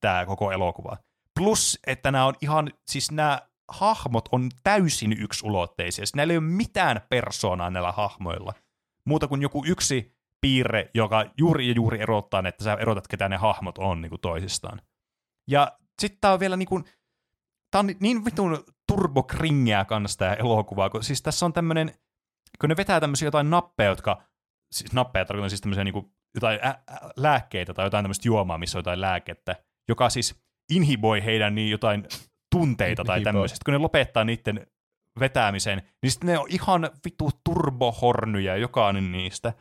tämä 0.00 0.26
koko 0.26 0.52
elokuva. 0.52 0.96
Plus, 1.40 1.78
että 1.86 2.10
nämä 2.10 2.26
on 2.26 2.34
ihan, 2.40 2.70
siis 2.86 3.10
nämä 3.10 3.40
hahmot 3.68 4.28
on 4.32 4.50
täysin 4.62 5.12
yksulotteisia. 5.12 6.06
Siis 6.06 6.14
näillä 6.14 6.32
ei 6.32 6.38
ole 6.38 6.46
mitään 6.46 7.00
persoonaa 7.08 7.70
näillä 7.70 7.92
hahmoilla. 7.92 8.54
Muuta 9.06 9.28
kuin 9.28 9.42
joku 9.42 9.64
yksi 9.66 10.16
piirre, 10.42 10.90
joka 10.94 11.24
juuri 11.38 11.68
ja 11.68 11.74
juuri 11.76 12.02
erottaa, 12.02 12.42
että 12.48 12.64
sä 12.64 12.74
erotat, 12.74 13.08
ketä 13.08 13.28
ne 13.28 13.36
hahmot 13.36 13.78
on 13.78 14.00
niin 14.00 14.10
kuin 14.10 14.20
toisistaan. 14.20 14.82
Ja 15.50 15.72
sitten 16.00 16.18
tää 16.20 16.32
on 16.32 16.40
vielä 16.40 16.56
niin 16.56 16.68
kuin, 16.68 16.84
tää 17.70 17.78
on 17.78 17.90
niin 18.00 18.24
vitun 18.24 18.64
turbokringiä 18.86 19.84
kanssa 19.84 20.18
tää 20.18 20.34
elokuva, 20.34 20.90
kun 20.90 21.04
siis 21.04 21.22
tässä 21.22 21.46
on 21.46 21.52
tämmönen, 21.52 21.94
kun 22.60 22.68
ne 22.68 22.76
vetää 22.76 23.00
tämmöisiä 23.00 23.26
jotain 23.26 23.50
nappeja, 23.50 23.90
jotka, 23.90 24.22
siis 24.72 24.92
nappeja 24.92 25.24
tarkoitan 25.24 25.50
siis 25.50 25.60
tämmöisiä 25.60 25.84
niin 25.84 25.92
kuin 25.92 26.12
jotain 26.34 26.60
ä, 26.64 26.68
ä, 26.68 26.98
lääkkeitä 27.16 27.74
tai 27.74 27.86
jotain 27.86 28.04
tämmöistä 28.04 28.28
juomaa, 28.28 28.58
missä 28.58 28.78
on 28.78 28.80
jotain 28.80 29.00
lääkettä, 29.00 29.56
joka 29.88 30.10
siis 30.10 30.42
inhiboi 30.72 31.24
heidän 31.24 31.54
niin 31.54 31.70
jotain 31.70 32.06
tunteita 32.54 33.04
tai 33.04 33.22
tämmöisestä. 33.22 33.64
Kun 33.64 33.72
ne 33.72 33.78
lopettaa 33.78 34.24
niiden 34.24 34.66
vetämisen, 35.20 35.82
niin 36.02 36.10
sitten 36.10 36.26
ne 36.26 36.38
on 36.38 36.46
ihan 36.48 36.90
vitu 37.04 37.30
turbohornyja 37.44 38.56
jokainen 38.56 39.12
niistä. 39.12 39.52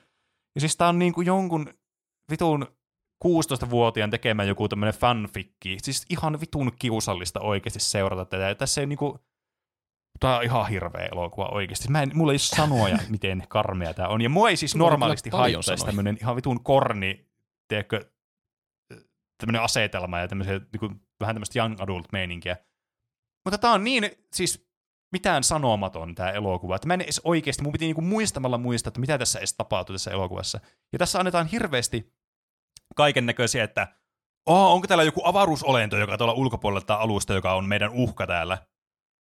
Ja 0.55 0.61
siis 0.61 0.77
tää 0.77 0.89
on 0.89 0.99
niinku 0.99 1.21
jonkun 1.21 1.73
vitun 2.31 2.67
16-vuotiaan 3.25 4.09
tekemä 4.09 4.43
joku 4.43 4.67
tämmönen 4.67 4.93
fanfikki. 4.93 5.77
Siis 5.81 6.05
ihan 6.09 6.41
vitun 6.41 6.71
kiusallista 6.79 7.39
oikeasti 7.39 7.79
seurata 7.79 8.25
tätä. 8.25 8.49
Ja 8.49 8.55
tässä 8.55 8.81
ei 8.81 8.87
niinku... 8.87 9.19
Tää 10.19 10.37
on 10.37 10.43
ihan 10.43 10.67
hirveä 10.67 11.09
elokuva 11.11 11.49
oikeasti. 11.51 11.89
Mä 11.89 12.01
en, 12.01 12.11
mulla 12.13 12.31
ei 12.31 12.33
ole 12.33 12.39
sanoja, 12.39 12.97
miten 13.09 13.43
karmea 13.49 13.93
tää 13.93 14.07
on. 14.07 14.21
Ja 14.21 14.29
mua 14.29 14.49
ei 14.49 14.57
siis 14.57 14.75
normaalisti 14.75 15.29
haittaisi 15.29 15.67
sanoja. 15.67 15.85
tämmönen 15.85 16.17
ihan 16.21 16.35
vitun 16.35 16.63
korni, 16.63 17.25
tiedätkö, 17.67 18.11
tämmönen 19.37 19.61
asetelma 19.61 20.19
ja 20.19 20.27
tämmöisiä, 20.27 20.61
niinku, 20.73 20.89
vähän 21.19 21.35
tämmöistä 21.35 21.59
young 21.59 21.81
adult 21.81 22.11
meininkiä. 22.11 22.57
Mutta 23.45 23.57
tää 23.57 23.71
on 23.71 23.83
niin, 23.83 24.11
siis 24.33 24.70
mitään 25.11 25.43
sanomaton 25.43 26.15
tämä 26.15 26.31
elokuva. 26.31 26.75
Että 26.75 26.87
mä 26.87 26.93
en 26.93 27.01
edes 27.01 27.21
oikeasti, 27.23 27.63
mun 27.63 27.71
piti 27.71 27.85
niinku 27.85 28.01
muistamalla 28.01 28.57
muistaa, 28.57 28.89
että 28.89 28.99
mitä 28.99 29.17
tässä 29.17 29.39
edes 29.39 29.53
tapahtuu 29.53 29.93
tässä 29.93 30.11
elokuvassa. 30.11 30.59
Ja 30.93 30.99
tässä 30.99 31.19
annetaan 31.19 31.47
hirveästi 31.47 32.13
kaiken 32.95 33.25
näköisiä, 33.25 33.63
että 33.63 33.87
oh, 34.45 34.73
onko 34.73 34.87
täällä 34.87 35.03
joku 35.03 35.21
avaruusolento, 35.23 35.97
joka 35.97 36.17
tuolla 36.17 36.33
ulkopuolella 36.33 36.85
tai 36.85 36.97
alusta, 36.97 37.33
joka 37.33 37.53
on 37.53 37.65
meidän 37.65 37.91
uhka 37.91 38.27
täällä. 38.27 38.57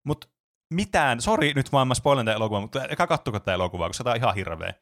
Mutta 0.06 0.28
mitään, 0.74 1.20
sori 1.20 1.52
nyt 1.55 1.73
vaan 1.73 1.89
mä 1.89 1.94
spoilen 1.94 2.27
tämän 2.27 2.36
elokuvan, 2.36 2.62
mutta 2.62 2.81
älkää 2.81 3.06
kattokaa 3.06 3.40
tämä 3.40 3.55
elokuva, 3.55 3.89
koska 3.89 4.05
tämä 4.05 4.12
on 4.12 4.16
ihan 4.16 4.35
hirveä. 4.35 4.74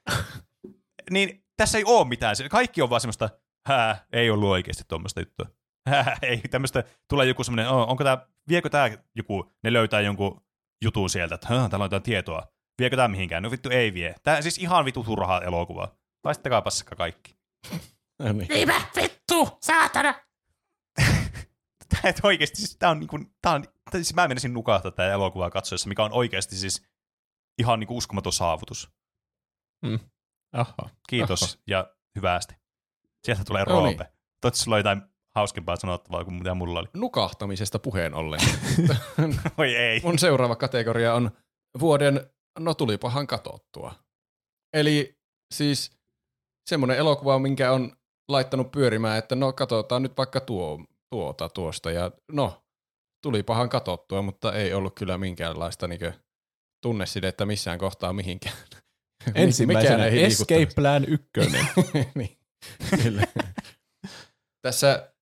niin 1.11 1.45
tässä 1.57 1.79
ei 1.79 1.85
ole 1.85 2.09
mitään. 2.09 2.37
Kaikki 2.51 2.83
on 2.83 2.91
vaan 2.91 3.01
semmoista, 3.01 3.31
hää, 3.67 4.07
ei 4.13 4.31
ollut 4.31 4.51
oikeasti 4.51 4.85
tuommoista 4.89 5.21
juttua. 5.21 5.47
Hää, 5.89 6.17
ei 6.23 6.39
tämmöistä, 6.39 6.85
tulee 7.09 7.27
joku 7.27 7.45
semmoinen, 7.45 7.69
onko 7.69 8.05
tämä, 8.05 8.27
viekö 8.49 8.69
tämä 8.69 8.91
joku, 9.15 9.53
ne 9.65 9.73
löytää 9.73 10.01
jonkun 10.01 10.46
jutun 10.85 11.11
sieltä, 11.11 11.35
että 11.35 11.49
"Hää, 11.49 11.69
täällä 11.69 11.83
on 11.85 11.87
jotain 11.87 12.03
tietoa. 12.03 12.47
Viekö 12.79 12.97
tämä 12.97 13.09
mihinkään? 13.09 13.43
No 13.43 13.51
vittu 13.51 13.69
ei 13.71 13.95
vie. 13.95 14.15
Tämä 14.23 14.43
siis 14.43 14.59
ihan 14.59 14.85
vitu 14.85 15.05
turhaa 15.05 15.41
elokuvaa. 15.43 15.95
Laittakaa 16.25 16.63
passikka 16.63 16.97
kaikki. 16.97 17.37
No 18.19 18.33
niin. 18.33 18.49
Niinpä, 18.49 18.81
vittu, 18.97 19.59
saatana. 19.63 20.15
Tämä 21.89 22.01
et 22.05 22.21
oikeasti, 22.23 22.57
siis 22.57 22.77
tämä 22.79 22.91
on 22.91 22.99
niinku, 23.01 23.19
tää 23.43 23.53
on, 23.53 23.63
tää, 23.63 23.73
siis 23.93 24.15
mä 24.15 24.29
menisin 24.29 24.53
nukahtaa 24.55 24.91
tätä 24.91 25.13
elokuvaa 25.13 25.51
katsoessa, 25.51 25.89
mikä 25.89 26.05
on 26.05 26.13
oikeasti 26.13 26.57
siis 26.57 26.87
ihan 27.59 27.81
niinku 27.81 27.97
uskomaton 27.97 28.33
saavutus. 28.33 28.91
Oho. 30.55 30.91
Kiitos 31.09 31.43
Oho. 31.43 31.63
ja 31.67 31.95
hyvästi. 32.17 32.55
Sieltä 33.25 33.45
tulee 33.45 33.65
No 33.65 33.73
niin. 33.75 33.83
Roope. 33.85 34.05
Toivottavasti 34.05 34.65
sulla 34.65 34.75
on 34.75 34.81
jotain 34.81 35.03
hauskempaa 35.37 35.77
sanottavaa 35.77 36.25
kuin 36.25 36.35
mitä 36.35 36.55
mulla 36.55 36.79
oli. 36.79 36.89
Nukahtamisesta 36.95 37.79
puheen 37.79 38.15
ollen. 38.15 38.41
Voi 39.59 39.77
ei. 39.77 40.01
Mun 40.05 40.19
seuraava 40.19 40.57
kategoria 40.57 41.15
on 41.15 41.31
vuoden 41.81 42.31
no 42.59 42.75
tulipahan 42.75 43.27
katottua. 43.27 43.95
Eli 44.75 45.19
siis 45.55 45.93
semmoinen 46.69 46.97
elokuva, 46.97 47.39
minkä 47.39 47.73
on 47.73 47.93
laittanut 48.29 48.73
pyörimään, 48.73 49.19
että 49.19 49.35
no 49.35 49.53
katsotaan 49.53 50.03
nyt 50.03 50.17
vaikka 50.17 50.41
tuo, 50.41 50.85
tuota 51.11 51.49
tuosta 51.49 51.91
ja 51.91 52.11
no 52.33 52.63
tulipahan 53.23 53.69
katottua, 53.69 54.23
mutta 54.23 54.53
ei 54.53 54.75
ollut 54.75 54.95
kyllä 54.95 55.19
minkäänlaista 55.19 55.89
niinkö 55.89 56.13
tunnesidettä 56.83 57.47
missään 57.47 57.79
kohtaa 57.79 58.13
mihinkään. 58.13 58.57
Ensimmäisenä 59.35 60.07
Escape. 60.07 60.67
Plan 60.75 61.05
1. 61.05 61.27
niin, 62.15 62.39
kyllä. 63.03 63.23
Tässä 64.63 65.16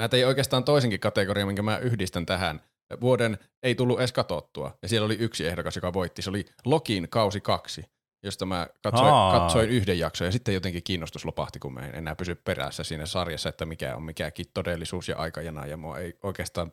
mä 0.00 0.08
tein 0.08 0.26
oikeastaan 0.26 0.64
toisenkin 0.64 1.00
kategorian, 1.00 1.46
minkä 1.46 1.62
mä 1.62 1.78
yhdistän 1.78 2.26
tähän. 2.26 2.60
Vuoden 3.00 3.38
ei 3.62 3.74
tullut 3.74 3.98
edes 3.98 4.12
katottua. 4.12 4.78
Ja 4.82 4.88
siellä 4.88 5.06
oli 5.06 5.14
yksi 5.14 5.46
ehdokas, 5.46 5.76
joka 5.76 5.92
voitti. 5.92 6.22
Se 6.22 6.30
oli 6.30 6.44
Lokin 6.64 7.08
kausi 7.08 7.40
kaksi, 7.40 7.84
josta 8.22 8.46
mä 8.46 8.66
katsoin, 8.82 9.12
Aa. 9.12 9.40
katsoin 9.40 9.70
yhden 9.70 9.98
jakson. 9.98 10.24
Ja 10.24 10.32
sitten 10.32 10.54
jotenkin 10.54 10.82
kiinnostus 10.82 11.24
lopahti, 11.24 11.58
kun 11.58 11.74
mä 11.74 11.80
en 11.80 11.94
enää 11.94 12.16
pysy 12.16 12.34
perässä 12.34 12.84
siinä 12.84 13.06
sarjassa, 13.06 13.48
että 13.48 13.66
mikä 13.66 13.96
on 13.96 14.02
mikäkin 14.02 14.46
todellisuus 14.54 15.08
ja 15.08 15.16
aikajana. 15.16 15.66
Ja 15.66 15.76
mua 15.76 15.98
ei 15.98 16.18
oikeastaan, 16.22 16.72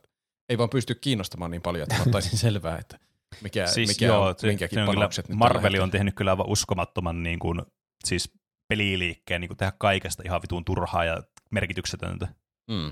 ei 0.50 0.58
vaan 0.58 0.70
pysty 0.70 0.96
kiinnostamaan 0.96 1.52
niin 1.52 1.62
paljon, 1.62 1.84
että 1.84 1.96
mä 1.96 2.04
ottaisin 2.04 2.38
selvää, 2.48 2.78
että 2.78 3.00
mikä, 3.42 3.68
siis 3.68 3.90
mikä 3.90 4.06
joo, 4.06 4.26
on 4.26 4.36
se, 4.38 4.48
minkäkin 4.48 4.76
se 4.76 4.82
on 4.82 4.88
kyllä, 4.88 5.00
panokset. 5.00 5.30
hetkellä. 5.30 5.84
on 5.84 5.92
tehnyt 5.92 6.16
kyllä 6.16 6.32
aivan 6.32 6.50
uskomattoman 6.50 7.24
niin 7.24 7.40
kuin, 7.40 7.62
siis 8.06 8.32
peliliikkeen 8.68 9.42
niin 9.42 9.50
kuin 9.50 9.58
tehdä 9.58 9.74
kaikesta 9.78 10.24
ihan 10.26 10.42
vitun 10.42 10.66
turhaa 10.66 11.06
ja 11.06 11.24
merkityksetöntä. 11.52 12.28
Mm. 12.72 12.92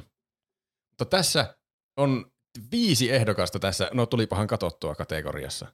Mutta 0.99 1.17
tässä 1.17 1.55
on 1.97 2.31
viisi 2.71 3.11
ehdokasta 3.11 3.59
tässä, 3.59 3.89
no 3.93 4.05
tulipahan 4.05 4.47
katsottua 4.47 4.95
kategoriassa. 4.95 5.67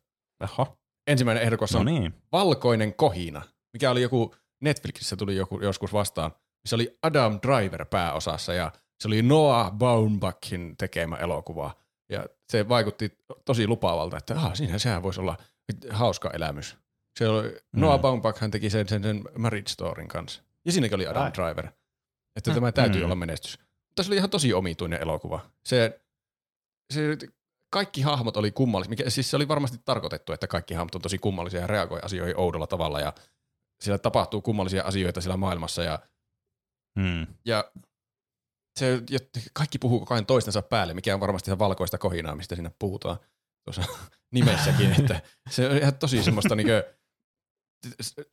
Oho. 0.44 0.78
Ensimmäinen 1.08 1.44
ehdokas 1.44 1.74
No 1.74 1.80
on 1.80 1.86
niin. 1.86 2.14
Valkoinen 2.32 2.94
kohina, 2.94 3.42
mikä 3.74 3.92
oli 3.92 4.02
joku, 4.02 4.36
Netflixissä 4.62 5.16
tuli 5.16 5.36
joku, 5.36 5.60
joskus 5.62 5.94
vastaan, 5.94 6.32
missä 6.64 6.76
oli 6.76 6.98
Adam 7.02 7.40
Driver 7.48 7.86
pääosassa 7.86 8.54
ja 8.54 8.72
se 9.02 9.08
oli 9.08 9.22
Noah 9.22 9.72
Baumbachin 9.72 10.78
tekemä 10.78 11.16
elokuva. 11.16 11.76
Ja 12.10 12.26
se 12.52 12.70
vaikutti 12.70 13.18
tosi 13.46 13.68
lupaavalta, 13.68 14.18
että 14.18 14.36
ah, 14.36 14.54
siinä 14.54 14.78
sehän 14.78 15.04
voisi 15.04 15.22
olla 15.22 15.38
hauska 15.90 16.32
elämys. 16.34 16.78
Se 17.20 17.28
oli, 17.28 17.50
mm. 17.50 17.82
Noah 17.82 18.00
Baumbach 18.00 18.42
hän 18.42 18.52
teki 18.52 18.70
sen, 18.70 18.90
sen, 18.90 19.04
sen 19.04 19.24
Marriage 19.38 19.70
Storyn 19.70 20.08
kanssa. 20.08 20.44
Ja 20.66 20.72
siinäkin 20.72 20.96
oli 20.96 21.08
Adam 21.08 21.24
Ai. 21.24 21.32
Driver. 21.34 21.68
Että 22.36 22.54
tämä 22.54 22.72
täytyy 22.72 23.02
Mm. 23.02 23.06
olla 23.06 23.16
menestys. 23.16 23.60
Se 24.02 24.10
oli 24.10 24.16
ihan 24.18 24.30
tosi 24.30 24.54
omituinen 24.54 25.02
elokuva. 25.02 25.40
Se, 25.66 26.02
se 26.94 27.18
kaikki 27.74 28.02
hahmot 28.02 28.38
oli 28.38 28.52
kummallisia. 28.52 28.90
Mikä, 28.90 29.10
siis 29.10 29.32
se 29.32 29.36
oli 29.36 29.48
varmasti 29.48 29.78
tarkoitettu, 29.86 30.34
että 30.34 30.48
kaikki 30.48 30.74
hahmot 30.74 30.96
on 30.96 31.02
tosi 31.02 31.18
kummallisia 31.18 31.62
ja 31.62 31.68
reagoi 31.68 32.00
asioihin 32.04 32.40
oudolla 32.40 32.68
tavalla 32.68 33.00
ja 33.00 33.14
siellä 33.82 33.98
tapahtuu 33.98 34.42
kummallisia 34.42 34.84
asioita 34.84 35.22
siellä 35.22 35.38
maailmassa 35.38 35.84
ja, 35.84 36.00
Hmm. 37.00 37.28
ja 37.46 37.72
se, 38.80 39.02
ja 39.10 39.20
kaikki 39.54 39.80
puhuu 39.80 40.00
koko 40.00 40.14
ajan 40.14 40.26
toistensa 40.26 40.62
päälle, 40.62 40.94
mikä 40.94 41.14
on 41.14 41.20
varmasti 41.20 41.50
ihan 41.50 41.60
valkoista 41.60 41.98
kohinaa, 41.98 42.36
mistä 42.36 42.56
siinä 42.56 42.72
puhutaan 42.80 43.18
tuossa 43.64 43.84
nimessäkin, 44.34 44.92
että 45.00 45.22
se 45.50 45.70
on 45.70 45.78
ihan 45.78 45.96
tosi 45.96 46.24
semmoista 46.24 46.56
niinkö 46.56 46.95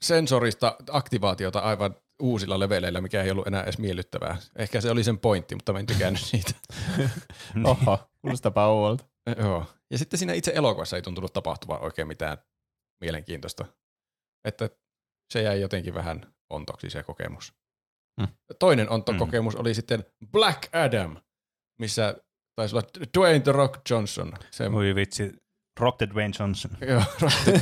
sensorista 0.00 0.76
aktivaatiota 0.90 1.58
aivan 1.58 1.96
uusilla 2.22 2.58
leveleillä, 2.58 3.00
mikä 3.00 3.22
ei 3.22 3.30
ollut 3.30 3.46
enää 3.46 3.62
edes 3.62 3.78
miellyttävää. 3.78 4.36
Ehkä 4.56 4.80
se 4.80 4.90
oli 4.90 5.04
sen 5.04 5.18
pointti, 5.18 5.54
mutta 5.54 5.72
mä 5.72 5.78
en 5.78 5.86
tykännyt 5.86 6.22
siitä. 6.22 6.52
Oho, 7.64 7.98
kuulostapa 8.20 8.66
ouolta. 8.66 9.04
Joo. 9.38 9.66
Ja 9.90 9.98
sitten 9.98 10.18
siinä 10.18 10.32
itse 10.32 10.52
elokuvassa 10.54 10.96
ei 10.96 11.02
tuntunut 11.02 11.32
tapahtuvan 11.32 11.82
oikein 11.82 12.08
mitään 12.08 12.38
mielenkiintoista. 13.00 13.64
Että 14.44 14.70
se 15.32 15.42
jäi 15.42 15.60
jotenkin 15.60 15.94
vähän 15.94 16.34
ontoksi 16.50 16.90
se 16.90 17.02
kokemus. 17.02 17.52
Hmm. 18.20 18.28
Toinen 18.58 18.90
ontokokemus 18.90 19.56
oli 19.56 19.74
sitten 19.74 20.04
Black 20.32 20.74
Adam, 20.74 21.16
missä 21.80 22.16
taisi 22.56 22.76
olla 22.76 22.88
Dwayne 23.18 23.40
The 23.40 23.52
Rock 23.52 23.90
Johnson. 23.90 24.32
Se, 24.50 24.72
Voi 24.72 24.94
vitsi. 24.94 25.32
Rock 25.80 25.98
the 25.98 26.08
Dwayne 26.10 26.34
Johnson. 26.38 26.70
joo, 26.80 27.02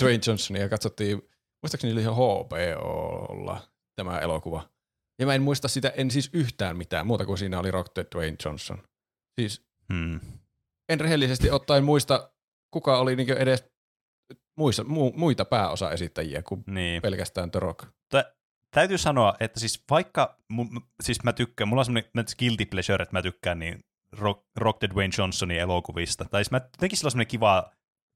Dwayne 0.01 0.21
Johnson, 0.27 0.57
ja 0.57 0.69
katsottiin, 0.69 1.23
muistaakseni 1.63 1.93
oli 1.93 2.01
ihan 2.01 2.15
HBOlla 2.15 3.61
tämä 3.97 4.19
elokuva. 4.19 4.69
Ja 5.19 5.27
mä 5.27 5.35
en 5.35 5.43
muista 5.43 5.69
sitä, 5.69 5.89
en 5.97 6.11
siis 6.11 6.31
yhtään 6.33 6.77
mitään 6.77 7.07
muuta 7.07 7.27
kuin 7.27 7.39
siinä 7.39 7.59
oli 7.61 7.71
Rock 7.71 7.95
the 7.95 8.07
Dwayne 8.15 8.37
Johnson. 8.45 8.83
Siis 9.41 9.65
Hmm. 9.93 10.21
en 10.89 11.01
rehellisesti 11.01 11.51
ottaen 11.51 11.85
muista, 11.85 12.33
kuka 12.71 12.99
oli 12.99 13.17
niinku 13.17 13.33
edes 13.33 13.65
muissa, 14.59 14.85
mu, 14.85 15.13
muita 15.17 15.45
pääosaesittäjiä 15.45 16.43
kuin 16.43 16.65
Niin. 16.67 17.03
pelkästään 17.03 17.51
The 17.51 17.61
Rock. 17.61 17.89
Tä, 18.09 18.35
täytyy 18.71 18.99
sanoa, 18.99 19.35
että 19.41 19.61
siis 19.61 19.85
vaikka, 19.91 20.39
mu, 20.49 20.67
siis 21.03 21.23
mä 21.25 21.33
tykkään, 21.33 21.69
mulla 21.69 21.81
on 21.81 21.85
semmoinen 21.85 22.11
guilty 22.39 22.67
pleasure, 22.67 23.03
että 23.03 23.17
mä 23.17 23.23
tykkään 23.23 23.59
niin 23.59 23.85
Rock, 24.13 24.47
Rock 24.57 24.79
the 24.79 24.89
Dwayne 24.91 25.15
Johnsonin 25.19 25.59
elokuvista. 25.61 26.25
Tai 26.31 26.45
siis 26.45 26.51
mä 26.51 26.57
jotenkin 26.57 26.97
sillä 26.99 27.09
on 27.09 27.11
semmoinen 27.11 27.31
kiva 27.31 27.71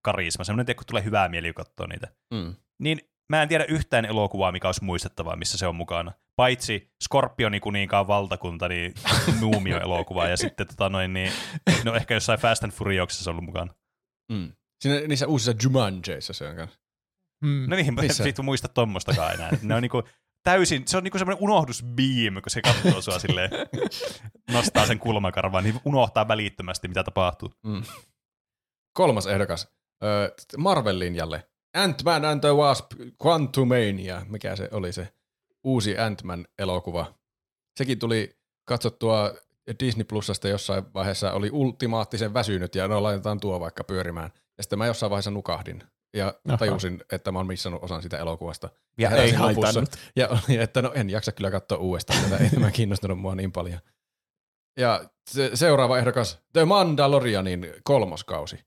karisma, 0.04 0.44
semmoinen, 0.44 0.76
kun 0.76 0.84
tulee 0.86 1.04
hyvää 1.04 1.28
mieli, 1.28 1.52
kun 1.52 1.64
katsoo 1.64 1.86
niitä. 1.86 2.08
Mm. 2.34 2.54
Niin 2.78 3.00
mä 3.28 3.42
en 3.42 3.48
tiedä 3.48 3.64
yhtään 3.64 4.05
elokuvaa, 4.05 4.52
mikä 4.52 4.68
olisi 4.68 4.84
muistettavaa, 4.84 5.36
missä 5.36 5.59
se 5.59 5.66
on 5.66 5.76
mukana. 5.76 6.12
Paitsi 6.36 6.92
Skorpioni 7.05 7.60
kuninkaan 7.60 8.06
valtakunta, 8.06 8.68
niin 8.68 8.94
Nuumio-elokuva, 9.40 10.28
ja 10.28 10.36
sitten 10.36 10.66
tota 10.66 10.88
noin, 10.88 11.12
niin, 11.12 11.32
no 11.84 11.94
ehkä 11.94 12.14
jossain 12.14 12.38
Fast 12.38 12.64
and 12.64 12.72
Furiousissa 12.72 13.24
se 13.24 13.30
on 13.30 13.34
ollut 13.34 13.44
mukana. 13.44 13.74
Mm. 14.32 14.52
Siinä, 14.80 15.06
niissä 15.06 15.26
uusissa 15.26 15.52
Jumanjeissa 15.62 16.32
se 16.32 16.48
on 16.48 16.56
kanssa. 16.56 16.78
Hmm. 17.46 17.66
No 17.70 17.76
niin, 17.76 17.94
Missä? 17.94 18.22
mä 18.24 18.28
et 18.28 18.38
muista 18.42 18.68
tommostakaan 18.68 19.34
enää. 19.34 19.51
Ne 19.62 19.74
on 19.74 19.82
niinku 19.82 20.02
täysin, 20.42 20.82
se 20.88 20.96
on 20.96 21.05
niinku 21.05 21.18
semmoinen 21.18 21.44
unohdusbeam, 21.44 22.34
kun 22.34 22.51
se 22.51 22.62
katsoo 22.62 23.01
sua 23.02 23.18
silleen, 23.18 23.51
nostaa 24.51 24.86
sen 24.86 24.98
kulmakarvaan, 24.98 25.64
niin 25.64 25.80
unohtaa 25.84 26.28
välittömästi, 26.28 26.88
mitä 26.88 27.05
tapahtuu. 27.05 27.52
Mm. 27.62 27.82
Kolmas 28.92 29.26
ehdokas. 29.26 29.68
Ö, 30.05 30.34
Marvel 30.59 30.98
linjalle. 30.98 31.48
Ant-Man 31.74 32.24
and 32.24 32.40
the 32.40 32.52
Wasp 32.55 32.86
Quantumania. 33.26 34.26
Mikä 34.28 34.56
se 34.56 34.68
oli 34.72 34.92
se 34.92 35.09
uusi 35.64 35.98
Ant-Man-elokuva. 35.98 37.14
Sekin 37.76 37.98
tuli 37.98 38.36
katsottua 38.64 39.34
Disney 39.80 40.05
Plusasta 40.05 40.48
jossain 40.48 40.84
vaiheessa, 40.94 41.32
oli 41.32 41.51
ultimaattisen 41.52 42.34
väsynyt 42.34 42.74
ja 42.74 42.88
no 42.88 43.02
laitetaan 43.02 43.40
tuo 43.40 43.60
vaikka 43.60 43.84
pyörimään. 43.84 44.30
Ja 44.56 44.62
sitten 44.62 44.78
mä 44.78 44.86
jossain 44.86 45.10
vaiheessa 45.10 45.30
nukahdin 45.30 45.82
ja 46.14 46.34
Aha. 46.48 46.56
tajusin, 46.56 47.01
että 47.12 47.32
mä 47.32 47.38
oon 47.38 47.46
missannut 47.46 47.84
osan 47.84 48.02
sitä 48.02 48.18
elokuvasta. 48.18 48.68
Ja 48.98 49.10
ei 49.10 49.38
lopussa. 49.38 49.62
haitannut. 49.62 49.90
Ja 50.16 50.28
oli, 50.28 50.56
että 50.56 50.82
no 50.82 50.92
en 50.94 51.10
jaksa 51.10 51.32
kyllä 51.32 51.51
katsoa 51.51 51.78
uudestaan 51.78 52.24
tätä, 52.24 52.36
ei 52.36 52.51
tämä 52.51 52.70
kiinnostunut 52.70 53.18
mua 53.18 53.34
niin 53.34 53.52
paljon. 53.52 53.78
Ja 54.78 55.05
se, 55.30 55.51
seuraava 55.55 55.98
ehdokas, 55.98 56.38
The 56.52 56.64
Mandalorianin 56.64 57.74
kolmoskausi. 57.84 58.64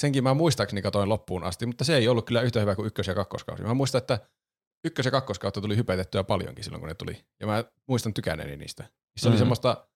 Senkin 0.00 0.24
mä 0.24 0.34
muistaakseni 0.34 0.82
katoin 0.82 1.08
loppuun 1.08 1.44
asti, 1.44 1.66
mutta 1.66 1.84
se 1.84 1.96
ei 1.96 2.08
ollut 2.08 2.26
kyllä 2.26 2.40
yhtä 2.42 2.60
hyvä 2.60 2.74
kuin 2.76 2.86
ykkös- 2.86 3.06
ja 3.06 3.14
kakkoskausi. 3.14 3.62
Mä 3.62 3.74
muistan, 3.74 3.98
että 3.98 4.18
ykkös- 4.86 5.04
ja 5.06 5.10
kakkoskautta 5.10 5.60
tuli 5.60 5.76
hypetettyä 5.76 6.24
paljonkin 6.24 6.64
silloin, 6.64 6.80
kun 6.80 6.88
ne 6.88 6.94
tuli. 6.94 7.24
Ja 7.40 7.46
mä 7.46 7.64
muistan 7.88 8.14
tykänneeni 8.14 8.56
niistä. 8.56 8.84
Se 9.16 9.28
oli 9.28 9.34
Mhm. 9.34 9.38
semmoista 9.38 9.88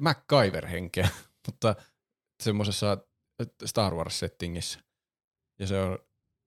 MacGyver-henkeä, 0.00 1.08
mutta 1.46 1.76
semmoisessa 2.42 2.98
Star 3.66 3.94
Wars-settingissä. 3.94 4.80
Ja 5.60 5.66
se 5.66 5.80
on 5.80 5.98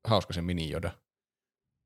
hauska 0.07 0.34
se 0.34 0.41
mini 0.41 0.72
Yoda. 0.73 0.91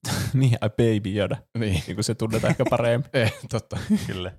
niin, 0.34 0.58
ai 0.62 0.70
Baby 0.70 1.10
Yoda. 1.20 1.38
Niin, 1.58 1.84
Niin 1.88 1.96
kuin 1.96 2.04
se 2.04 2.16
tunnetaan 2.16 2.52
ehkä 2.52 2.64
paremmin. 2.70 3.10
eh, 3.14 3.34
totta. 3.50 3.78
Kyllä. 4.08 4.38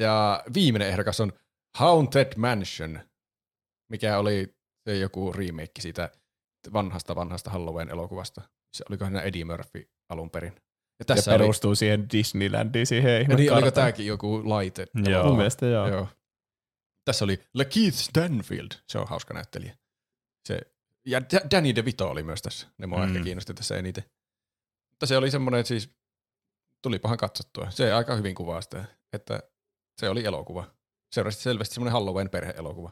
Ja 0.00 0.44
viimeinen 0.54 0.88
ehdokas 0.88 1.20
on 1.20 1.32
Haunted 1.78 2.32
Mansion, 2.36 3.00
mikä 3.92 4.18
oli 4.18 4.54
se 4.84 4.96
joku 4.96 5.32
remake 5.32 5.80
siitä 5.80 6.10
vanhasta 6.72 7.14
vanhasta 7.16 7.50
Halloween-elokuvasta. 7.50 8.42
Se 8.76 8.84
olikohan 8.88 9.12
siinä 9.12 9.22
Eddie 9.22 9.44
Murphy 9.44 9.90
alun 10.08 10.30
perin. 10.30 10.52
Ja 10.52 10.60
Ja 11.00 11.04
tässä 11.04 11.30
oli, 11.30 11.38
perustuu 11.38 11.74
siihen 11.74 12.10
Disneylandiin, 12.12 12.86
siihen 12.86 13.12
ja 13.12 13.20
ihme 13.20 13.34
niin, 13.34 13.52
oliko 13.52 13.70
tämäkin 13.70 14.06
joku 14.06 14.48
laite? 14.48 14.86
Joo. 15.08 15.24
Mun 15.26 15.36
mielestä 15.36 15.66
joo. 15.66 15.88
Joo. 15.88 16.08
Tässä 17.04 17.24
oli 17.24 17.38
Lakeith 17.54 17.96
Stanfield, 17.96 18.70
se 18.88 18.98
on 18.98 19.08
hauska 19.08 19.34
näyttelijä. 19.34 19.76
Se, 20.48 20.60
ja 21.06 21.20
Da- 21.20 21.50
Danny 21.50 21.74
DeVito 21.74 22.10
oli 22.10 22.22
myös 22.22 22.42
tässä, 22.42 22.66
ne 22.78 22.86
mua 22.86 22.98
Mm. 23.06 23.12
ehkä 23.12 23.24
kiinnosti 23.24 23.54
tässä 23.54 23.76
eniten. 23.76 24.04
Mutta 24.90 25.06
se 25.06 25.16
oli 25.16 25.30
semmoinen, 25.30 25.60
että 25.60 25.68
siis 25.68 25.90
tulipahan 26.82 27.18
katsottua. 27.18 27.70
Se 27.70 27.92
aika 27.92 28.16
hyvin 28.16 28.34
kuvaa 28.34 28.60
sitä, 28.60 28.84
että 29.12 29.42
se 30.00 30.08
oli 30.08 30.24
elokuva. 30.24 30.64
Seurasi 31.14 31.42
selvästi 31.42 31.74
semmoinen 31.74 31.92
Halloween 31.92 32.30
perhe-elokuva. 32.30 32.90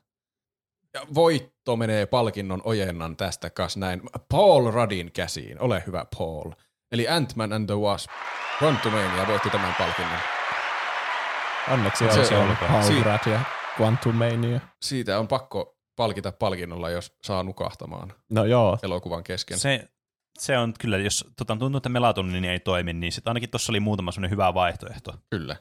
Ja 0.95 1.01
voitto 1.15 1.77
menee 1.77 2.07
palkinnon 2.07 2.63
ojennan 2.65 3.17
tästä 3.17 3.51
kas 3.51 3.77
näin 3.77 4.03
Paul 4.29 4.71
Radin 4.71 5.13
käsiin. 5.13 5.61
Ole 5.61 5.83
hyvä 5.87 6.07
Paul. 6.19 6.51
Eli 6.93 7.07
Ant-Man 7.09 7.53
and 7.53 7.67
the 7.67 7.75
Wasp. 7.75 8.11
Quantumania 8.63 9.27
voitti 9.27 9.51
tämän 9.51 9.75
palkinnon. 9.79 10.19
Onneksi 11.71 12.05
Se 12.13 12.21
on 12.21 12.27
se 12.27 12.37
on- 12.37 12.43
ollut 12.45 12.59
si- 12.87 13.03
Rad 13.03 13.31
ja 13.33 13.41
Quantum 13.81 14.15
Mania. 14.15 14.61
Siitä 14.83 15.19
on 15.19 15.29
pakko 15.29 15.77
palkita 15.97 16.33
palkinnolla, 16.33 16.91
jos 16.91 17.17
saa 17.23 17.43
nukahtamaan 17.43 18.13
No 18.31 18.45
joo, 18.45 18.79
elokuvan 18.83 19.25
kesken. 19.25 19.59
Se, 19.59 19.89
se 20.39 20.59
on 20.59 20.75
kyllä, 20.81 20.99
jos 20.99 21.25
tota, 21.37 21.57
tuntuu, 21.57 21.77
että 21.79 21.89
melatoniini 21.89 22.49
ei 22.49 22.61
toimi, 22.61 22.93
niin 22.93 23.13
sitten 23.13 23.31
ainakin 23.31 23.51
tuossa 23.51 23.73
oli 23.73 23.81
muutama 23.81 24.13
semmoinen 24.13 24.31
hyvä 24.31 24.55
vaihtoehto. 24.55 25.15
Kyllä. 25.31 25.57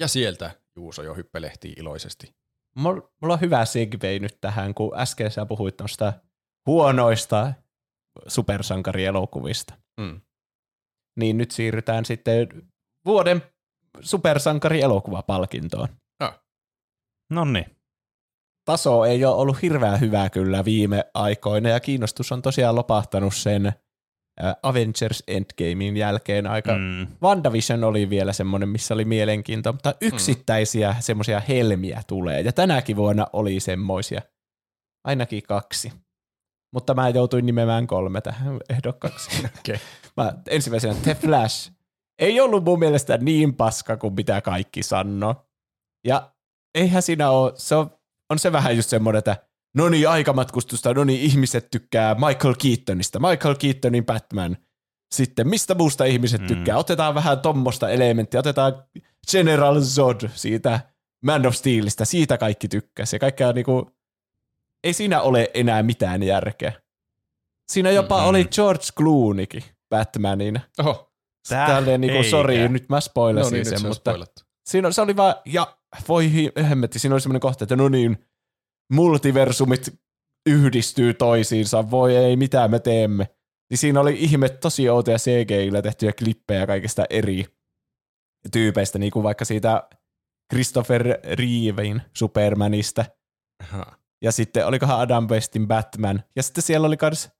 Ja 0.00 0.08
sieltä 0.08 0.50
Juuso 0.76 1.02
jo 1.02 1.14
hyppelehtii 1.14 1.72
iloisesti. 1.76 2.34
Mul- 2.78 3.08
mulla 3.20 3.34
on 3.34 3.40
hyvä 3.40 3.64
segway 3.64 4.18
nyt 4.18 4.38
tähän, 4.40 4.74
kun 4.74 4.98
äsken 4.98 5.30
sä 5.30 5.46
puhuit 5.46 5.80
noista 5.80 6.12
huonoista 6.66 7.52
supersankarielokuvista. 8.26 9.74
Mm. 10.00 10.20
Niin 11.18 11.38
nyt 11.38 11.50
siirrytään 11.50 12.04
sitten 12.04 12.48
vuoden 13.04 13.42
supersankarielokuvapalkintoon. 14.00 15.88
No 17.30 17.44
niin. 17.44 17.76
Taso 18.64 19.04
ei 19.04 19.24
ole 19.24 19.34
ollut 19.34 19.62
hirveän 19.62 20.00
hyvä 20.00 20.30
kyllä 20.30 20.64
viime 20.64 21.04
aikoina, 21.14 21.68
ja 21.68 21.80
kiinnostus 21.80 22.32
on 22.32 22.42
tosiaan 22.42 22.74
lopahtanut 22.74 23.34
sen 23.34 23.66
äh, 23.66 23.74
Avengers 24.62 25.22
Endgamein 25.28 25.96
jälkeen 25.96 26.46
aika 26.46 26.78
Mm. 26.78 27.06
WandaVision 27.22 27.84
oli 27.84 28.10
vielä 28.10 28.32
semmoinen, 28.32 28.68
missä 28.68 28.94
oli 28.94 29.04
mielenkiintoa, 29.04 29.72
mutta 29.72 29.94
yksittäisiä 30.00 30.92
mm. 30.92 30.96
semmoisia 31.00 31.42
helmiä 31.48 32.02
tulee. 32.06 32.40
Ja 32.40 32.52
tänäkin 32.52 32.96
vuonna 32.96 33.26
oli 33.32 33.60
semmoisia. 33.60 34.22
Ainakin 35.04 35.42
kaksi. 35.42 35.92
Mutta 36.74 36.94
mä 36.94 37.08
joutuin 37.08 37.46
nimeämään 37.46 37.86
kolme 37.86 38.20
tähän 38.20 38.60
ehdokkaksi. 38.68 39.30
Okei. 39.58 39.76
Mä 40.16 40.32
ensimmäisenä 40.48 40.94
The 41.02 41.14
Flash, 41.14 41.72
ei 42.18 42.40
ollut 42.40 42.64
mun 42.64 42.78
mielestä 42.78 43.16
niin 43.16 43.54
paska 43.54 43.96
kuin 43.96 44.14
mitä 44.14 44.40
kaikki 44.40 44.82
sanoo. 44.82 45.46
Ja 46.06 46.32
eihän 46.74 47.02
siinä 47.02 47.30
ole, 47.30 47.52
se 47.56 47.74
on, 47.74 47.90
on 48.30 48.38
se 48.38 48.52
vähän 48.52 48.76
just 48.76 48.90
semmoinen, 48.90 49.18
että 49.18 49.36
no 49.74 49.88
niin, 49.88 50.08
aikamatkustusta, 50.08 50.94
no 50.94 51.04
niin, 51.04 51.20
ihmiset 51.20 51.70
tykkää 51.70 52.14
Michael 52.14 52.54
Keatonista, 52.62 53.20
Michael 53.20 53.54
Keatonin 53.54 54.04
Batman. 54.06 54.56
Sitten 55.14 55.48
mistä 55.48 55.74
muusta 55.74 56.04
ihmiset 56.04 56.40
Mm. 56.40 56.46
tykkää? 56.46 56.78
Otetaan 56.78 57.14
vähän 57.14 57.40
tommosta 57.40 57.90
elementtiä, 57.90 58.40
otetaan 58.40 58.84
General 59.30 59.80
Zod 59.80 60.28
siitä 60.34 60.80
Man 61.24 61.46
of 61.46 61.54
Steelista, 61.54 62.04
siitä 62.04 62.38
kaikki 62.38 62.68
tykkäsi. 62.68 63.16
Ja 63.16 63.20
kaikkea 63.20 63.52
niinku, 63.52 63.90
ei 64.84 64.92
siinä 64.92 65.20
ole 65.20 65.50
enää 65.54 65.82
mitään 65.82 66.22
järkeä. 66.22 66.72
Siinä 67.72 67.90
jopa 67.90 68.14
Mm-hmm. 68.16 68.28
oli 68.28 68.44
George 68.44 68.84
Clooneykin 68.98 69.64
Batmanina. 69.90 70.60
Oho, 70.78 71.10
Tää 71.48 71.66
Tälleen 71.66 72.00
niinku, 72.00 72.22
sori, 72.22 72.68
nyt 72.68 72.88
mä 72.88 72.96
no 72.96 73.00
spoilasin 73.00 73.52
niin, 73.52 73.58
nyt 73.58 73.68
sen, 73.68 73.78
se 73.80 73.86
mutta 73.88 74.10
spoilattu. 74.10 74.42
siinä 74.66 74.90
se 74.92 75.00
oli 75.02 75.16
vaan, 75.16 75.34
ja 75.44 75.76
voi 76.08 76.30
hemmetti, 76.68 76.98
siinä 76.98 77.14
oli 77.14 77.20
semmoinen 77.20 77.40
kohta, 77.40 77.64
että 77.64 77.76
no 77.76 77.88
niin, 77.88 78.26
multiversumit 78.92 79.94
yhdistyy 80.46 81.14
toisiinsa, 81.14 81.90
voi 81.90 82.16
ei, 82.16 82.36
mitä 82.36 82.68
me 82.68 82.78
teemme. 82.78 83.28
Niin 83.70 83.78
siinä 83.78 84.00
oli 84.00 84.16
ihme 84.18 84.48
tosi 84.48 84.88
outoja 84.88 85.18
CGI-llä 85.18 85.82
tehtyjä 85.82 86.12
klippejä 86.12 86.66
kaikista 86.66 87.04
eri 87.10 87.44
tyypeistä, 88.52 88.98
niin 88.98 89.12
kuin 89.12 89.22
vaikka 89.22 89.44
siitä 89.44 89.88
Christopher 90.52 91.18
Reevein 91.24 92.02
Supermanista, 92.12 93.04
Aha. 93.62 93.98
ja 94.22 94.32
sitten 94.32 94.66
olikohan 94.66 95.00
Adam 95.00 95.28
Westin 95.28 95.68
Batman, 95.68 96.22
ja 96.36 96.42
sitten 96.42 96.62
siellä 96.62 96.86
oli 96.86 96.96
myös 97.02 97.30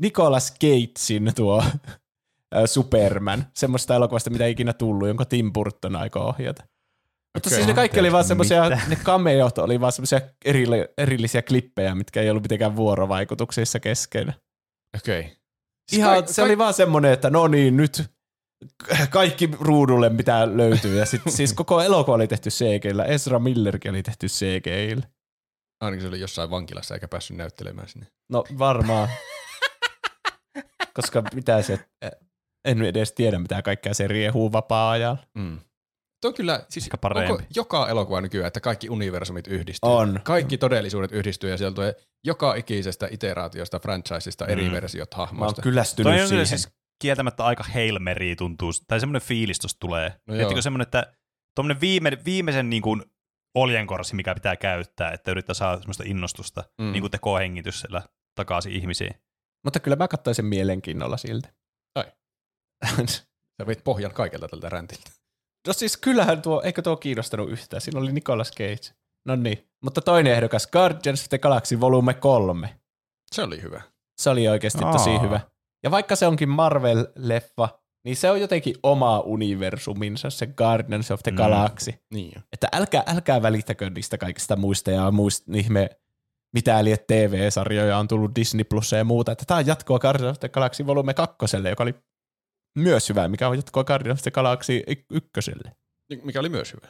Nicolas 0.00 0.54
Cagein 0.54 1.34
tuo 1.34 1.64
ö, 2.56 2.66
Superman, 2.74 3.46
semmoista 3.54 3.94
elokuvasta, 3.96 4.30
mitä 4.30 4.44
ei 4.44 4.52
ikinä 4.52 4.72
tullut, 4.72 5.08
jonka 5.08 5.24
Tim 5.24 5.52
Burton 5.52 5.96
aikoo 5.96 6.28
ohjata. 6.28 6.64
Mutta 7.34 7.50
siis 7.50 7.66
ne 7.66 7.74
kaikki 7.74 8.00
oli 8.00 8.12
vaan 8.12 8.24
semmoisia, 8.24 8.68
ne 8.68 8.96
cameot 8.96 9.58
oli 9.58 9.80
vaan 9.80 9.92
semmoisia 9.92 10.20
erille, 10.44 10.88
erillisiä 10.98 11.42
klippejä, 11.42 11.94
mitkä 11.94 12.22
ei 12.22 12.30
ollut 12.30 12.42
mitenkään 12.42 12.76
vuorovaikutuksissa 12.76 13.80
kesken. 13.80 14.34
Okei. 14.96 15.22
Siis 15.22 15.98
Ihan, 15.98 16.24
kai- 16.24 16.32
se 16.32 16.42
oli 16.42 16.58
vaan 16.58 16.74
semmoinen, 16.74 17.12
että 17.12 17.30
no 17.30 17.48
niin, 17.48 17.76
nyt 17.76 18.02
kaikki 19.10 19.50
ruudulle 19.60 20.08
mitä 20.08 20.56
löytyy. 20.56 20.98
Ja 20.98 21.06
sit, 21.06 21.22
siis 21.36 21.52
koko 21.52 21.80
elokuva 21.80 22.14
oli 22.14 22.28
tehty 22.28 22.50
CGillä, 22.50 23.04
Ezra 23.04 23.38
Millerkin 23.38 23.90
oli 23.90 24.02
tehty 24.02 24.26
CGillä. 24.26 25.06
Ainakin 25.80 26.02
se 26.02 26.08
oli 26.08 26.20
jossain 26.20 26.50
vankilassa 26.50 26.94
eikä 26.94 27.08
päässyt 27.08 27.36
näyttelemään 27.36 27.88
sinne. 27.88 28.06
No 28.28 28.44
varmaan. 28.58 29.08
Koska 30.96 31.22
mitä 31.34 31.62
se, 31.62 31.78
en 32.64 32.82
edes 32.82 33.12
tiedä 33.12 33.38
mitä 33.38 33.62
kaikkea 33.62 33.94
se 33.94 34.06
riehuu 34.08 34.52
vapaa-ajalla. 34.52 35.18
Mm. 35.34 35.58
Tuo 36.24 36.28
on 36.28 36.34
kyllä, 36.34 36.64
siis 36.68 36.84
Ehkä 36.86 36.96
parempi. 36.98 37.32
onko 37.32 37.44
joka 37.56 37.88
elokuva 37.88 38.20
nykyään, 38.20 38.46
että 38.46 38.60
kaikki 38.60 38.90
universumit 38.90 39.46
yhdistyy? 39.46 39.90
On. 39.90 40.20
Kaikki 40.24 40.58
todellisuudet 40.58 41.12
yhdistyy 41.12 41.50
ja 41.50 41.56
sieltä 41.56 41.74
tulee 41.74 41.94
joka 42.24 42.54
ikisestä 42.54 43.08
iteraatiosta, 43.10 43.78
franchisesta 43.78 44.46
eri 44.46 44.64
Mm. 44.68 44.72
versiot 44.72 45.08
Mä 45.14 45.20
oon 45.22 45.28
hahmoista. 45.28 45.62
kyllästynyt 45.62 46.12
Toi 46.12 46.22
on 46.22 46.28
siihen. 46.28 46.46
siis 46.46 46.68
kieltämättä 47.02 47.44
aika 47.44 47.64
Hail 47.74 47.98
Mary 47.98 48.36
tuntuu, 48.36 48.70
tai 48.88 49.00
semmoinen 49.00 49.22
fiilis 49.22 49.58
tosta 49.58 49.78
tulee. 49.80 50.08
No 50.08 50.34
joo. 50.34 50.36
Miettikö 50.36 50.62
semmoinen, 50.62 50.82
että 50.86 51.12
tuommoinen 51.56 51.80
viime, 51.80 52.18
viimeisen 52.24 52.70
niin 52.70 52.82
kuin 52.82 53.02
oljenkorsi, 53.54 54.14
mikä 54.14 54.34
pitää 54.34 54.56
käyttää, 54.56 55.10
että 55.12 55.30
yrittää 55.30 55.54
saada 55.54 55.78
semmoista 55.78 56.02
innostusta, 56.06 56.64
Mm. 56.80 56.92
niin 56.92 57.00
kuin 57.02 57.10
tekohengitys 57.10 57.80
siellä 57.80 58.02
takaisin 58.34 58.72
ihmisiin. 58.72 59.14
Mutta 59.64 59.80
kyllä 59.80 59.96
mä 59.96 60.08
katsoin 60.08 60.34
sen 60.34 60.44
mielenkiinnolla 60.44 61.16
silti. 61.16 61.48
Ai. 61.94 62.04
Sä 63.60 63.66
veit 63.66 63.84
pohjan 63.84 64.12
kaikelta 64.14 64.48
tältä 64.48 64.68
räntiltä. 64.68 65.10
No 65.66 65.72
siis 65.72 65.96
kyllähän 65.96 66.42
tuo, 66.42 66.62
eikö 66.64 66.82
tuo 66.82 66.96
kiinnostanut 66.96 67.50
yhtään? 67.50 67.80
Siinä 67.80 68.00
oli 68.00 68.12
Nicolas 68.12 68.50
Cage. 68.52 68.94
No 69.26 69.36
niin. 69.36 69.68
Mutta 69.84 70.00
toinen 70.00 70.32
ehdokas, 70.32 70.66
Guardians 70.66 71.22
of 71.22 71.28
the 71.28 71.38
Galaxy 71.38 71.80
volume 71.80 72.14
3. 72.14 72.78
Se 73.32 73.42
oli 73.42 73.62
hyvä. 73.62 73.82
Se 74.20 74.30
oli 74.30 74.48
oikeasti 74.48 74.84
Aa. 74.84 74.92
tosi 74.92 75.20
hyvä. 75.20 75.40
Ja 75.84 75.90
vaikka 75.90 76.16
se 76.16 76.26
onkin 76.26 76.48
Marvel-leffa, 76.48 77.68
niin 78.04 78.16
se 78.16 78.30
on 78.30 78.40
jotenkin 78.40 78.74
oma 78.82 79.20
universuminsa, 79.20 80.30
se 80.30 80.46
Guardians 80.46 81.10
of 81.10 81.20
the 81.22 81.30
Mm. 81.30 81.36
Galaxy. 81.36 81.94
Niin 82.14 82.32
jo. 82.36 82.40
Että 82.52 82.68
älkää, 82.72 83.02
älkää 83.06 83.42
välittäkö 83.42 83.90
niistä 83.90 84.18
kaikista 84.18 84.56
muista 84.56 84.90
ja 84.90 85.10
muist, 85.10 85.44
ihme 85.54 85.90
mitä 86.54 86.84
liet 86.84 87.06
TV-sarjoja 87.06 87.98
on 87.98 88.08
tullut 88.08 88.34
Disney 88.34 88.64
Plus 88.64 88.92
ja 88.92 89.04
muuta. 89.04 89.32
Että 89.32 89.44
tämä 89.46 89.58
on 89.58 89.66
jatkoa 89.66 89.98
Guardians 89.98 90.36
of 90.36 90.40
the 90.40 90.48
Galaxy 90.48 90.86
volume 90.86 91.14
2, 91.14 91.36
joka 91.68 91.82
oli 91.82 91.94
myös 92.74 93.08
hyvä, 93.08 93.28
mikä 93.28 93.48
on 93.48 93.56
jatkoa 93.56 93.84
Guardians 93.84 94.18
of 94.20 94.22
the 94.22 94.30
Galaxy 94.30 94.82
1. 95.10 95.30
Mikä 96.24 96.40
oli 96.40 96.48
myös 96.48 96.72
hyvä. 96.72 96.88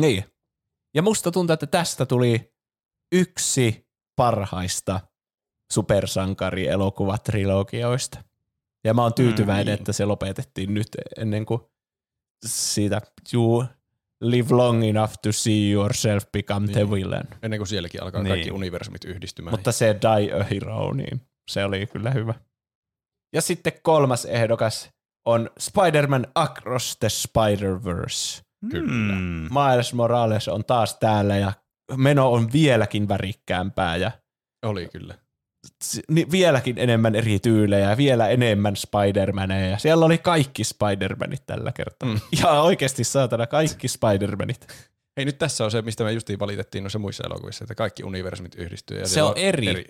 Niin. 0.00 0.24
Ja 0.94 1.02
musta 1.02 1.30
tuntuu, 1.30 1.54
että 1.54 1.66
tästä 1.66 2.06
tuli 2.06 2.52
yksi 3.12 3.86
parhaista 4.16 5.00
supersankarielokuvatrilogioista. 5.72 8.22
Ja 8.84 8.94
mä 8.94 9.02
oon 9.02 9.14
tyytyväinen, 9.14 9.66
Mm, 9.66 9.70
niin. 9.70 9.78
että 9.78 9.92
se 9.92 10.04
lopetettiin 10.04 10.74
nyt 10.74 10.88
ennen 11.18 11.46
kuin 11.46 11.60
siitä 12.46 13.00
you 13.34 13.64
live 14.20 14.54
long 14.54 14.84
enough 14.84 15.12
to 15.22 15.32
see 15.32 15.70
yourself 15.70 16.24
become 16.32 16.66
the 16.66 16.74
Niin. 16.80 16.90
villain. 16.90 17.24
Ennen 17.42 17.58
kuin 17.58 17.66
sielläkin 17.68 18.02
alkaa 18.02 18.22
Niin. 18.22 18.30
kaikki 18.30 18.50
universumit 18.50 19.04
yhdistymään. 19.04 19.52
Mutta 19.52 19.72
se 19.72 19.96
Die 20.02 20.32
a 20.40 20.44
Hero, 20.44 20.92
niin 20.92 21.20
se 21.50 21.64
oli 21.64 21.86
kyllä 21.86 22.10
hyvä. 22.10 22.34
Ja 23.32 23.42
sitten 23.42 23.72
kolmas 23.82 24.24
ehdokas 24.24 24.90
on 25.24 25.50
Spider-Man 25.58 26.26
Across 26.34 26.96
the 26.96 27.08
Spider-Verse. 27.08 28.42
Kyllä. 28.70 29.12
Mm. 29.12 29.48
Miles 29.50 29.94
Morales 29.94 30.48
on 30.48 30.64
taas 30.64 30.98
täällä 30.98 31.36
ja 31.36 31.52
meno 31.96 32.32
on 32.32 32.52
vieläkin 32.52 33.08
värikkäämpää 33.08 33.96
ja 33.96 34.10
Oli 34.62 34.88
kyllä. 34.92 35.14
vieläkin 36.30 36.78
enemmän 36.78 37.14
eri 37.14 37.38
tyylejä 37.38 37.90
ja 37.90 37.96
vielä 37.96 38.28
enemmän 38.28 38.74
Spider-Maneja. 38.76 39.78
Siellä 39.78 40.04
oli 40.06 40.18
kaikki 40.18 40.62
Spider-Manit 40.62 41.42
tällä 41.46 41.72
kertaa. 41.72 42.08
Mm. 42.08 42.20
Ja 42.42 42.62
oikeasti 42.62 43.04
saatana 43.04 43.46
kaikki 43.46 43.86
Spider-Manit. 43.88 44.74
Hei, 45.16 45.24
nyt 45.24 45.38
tässä 45.38 45.64
on 45.64 45.70
se, 45.70 45.82
mistä 45.82 46.04
me 46.04 46.12
justiin 46.12 46.38
valitettiin 46.38 46.84
noissa 46.84 46.98
muissa 46.98 47.24
elokuvissa, 47.26 47.64
että 47.64 47.74
kaikki 47.74 48.04
universumit 48.04 48.54
yhdistyy. 48.54 48.98
Ja 48.98 49.08
Se 49.08 49.22
on 49.22 49.32
eri. 49.36 49.84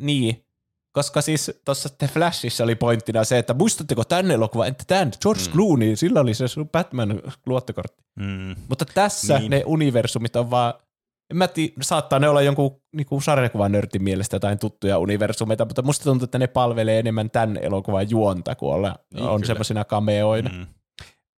Niin, 0.00 0.44
koska 0.98 1.20
siis 1.22 1.60
tuossa 1.64 1.88
The 1.88 2.06
Flashissa 2.06 2.64
oli 2.64 2.74
pointtina 2.74 3.24
se, 3.24 3.38
että 3.38 3.54
muistatteko 3.54 4.04
tänne 4.04 4.34
elokuva, 4.34 4.66
entä 4.66 4.84
tämän 4.86 5.10
George 5.22 5.42
Mm. 5.46 5.52
Clooney, 5.52 5.96
sillä 5.96 6.20
oli 6.20 6.34
se 6.34 6.48
sun 6.48 6.68
Batman 6.68 7.20
luottokortti. 7.46 8.02
Mm. 8.20 8.56
Mutta 8.68 8.84
tässä 8.94 9.38
Niin. 9.38 9.50
ne 9.50 9.62
universumit 9.66 10.36
on 10.36 10.50
vaan, 10.50 10.74
en 11.30 11.36
mä 11.36 11.48
tiedä, 11.48 11.72
saattaa 11.80 12.18
ne 12.18 12.28
olla 12.28 12.42
jonkun 12.42 12.80
niinku 12.96 13.20
sarjakuvanörtin 13.20 14.02
mielestä 14.02 14.36
jotain 14.36 14.58
tuttuja 14.58 14.98
universumeita, 14.98 15.64
mutta 15.64 15.82
musta 15.82 16.04
tuntuu, 16.04 16.24
että 16.24 16.38
ne 16.38 16.46
palvelee 16.46 16.98
enemmän 16.98 17.30
tämän 17.30 17.56
elokuvan 17.56 18.10
juonta, 18.10 18.54
kun 18.54 18.74
olla, 18.74 18.96
Niin, 19.14 19.24
on 19.24 19.44
semmoisina 19.46 19.84
cameoina. 19.84 20.50
Mm. 20.50 20.66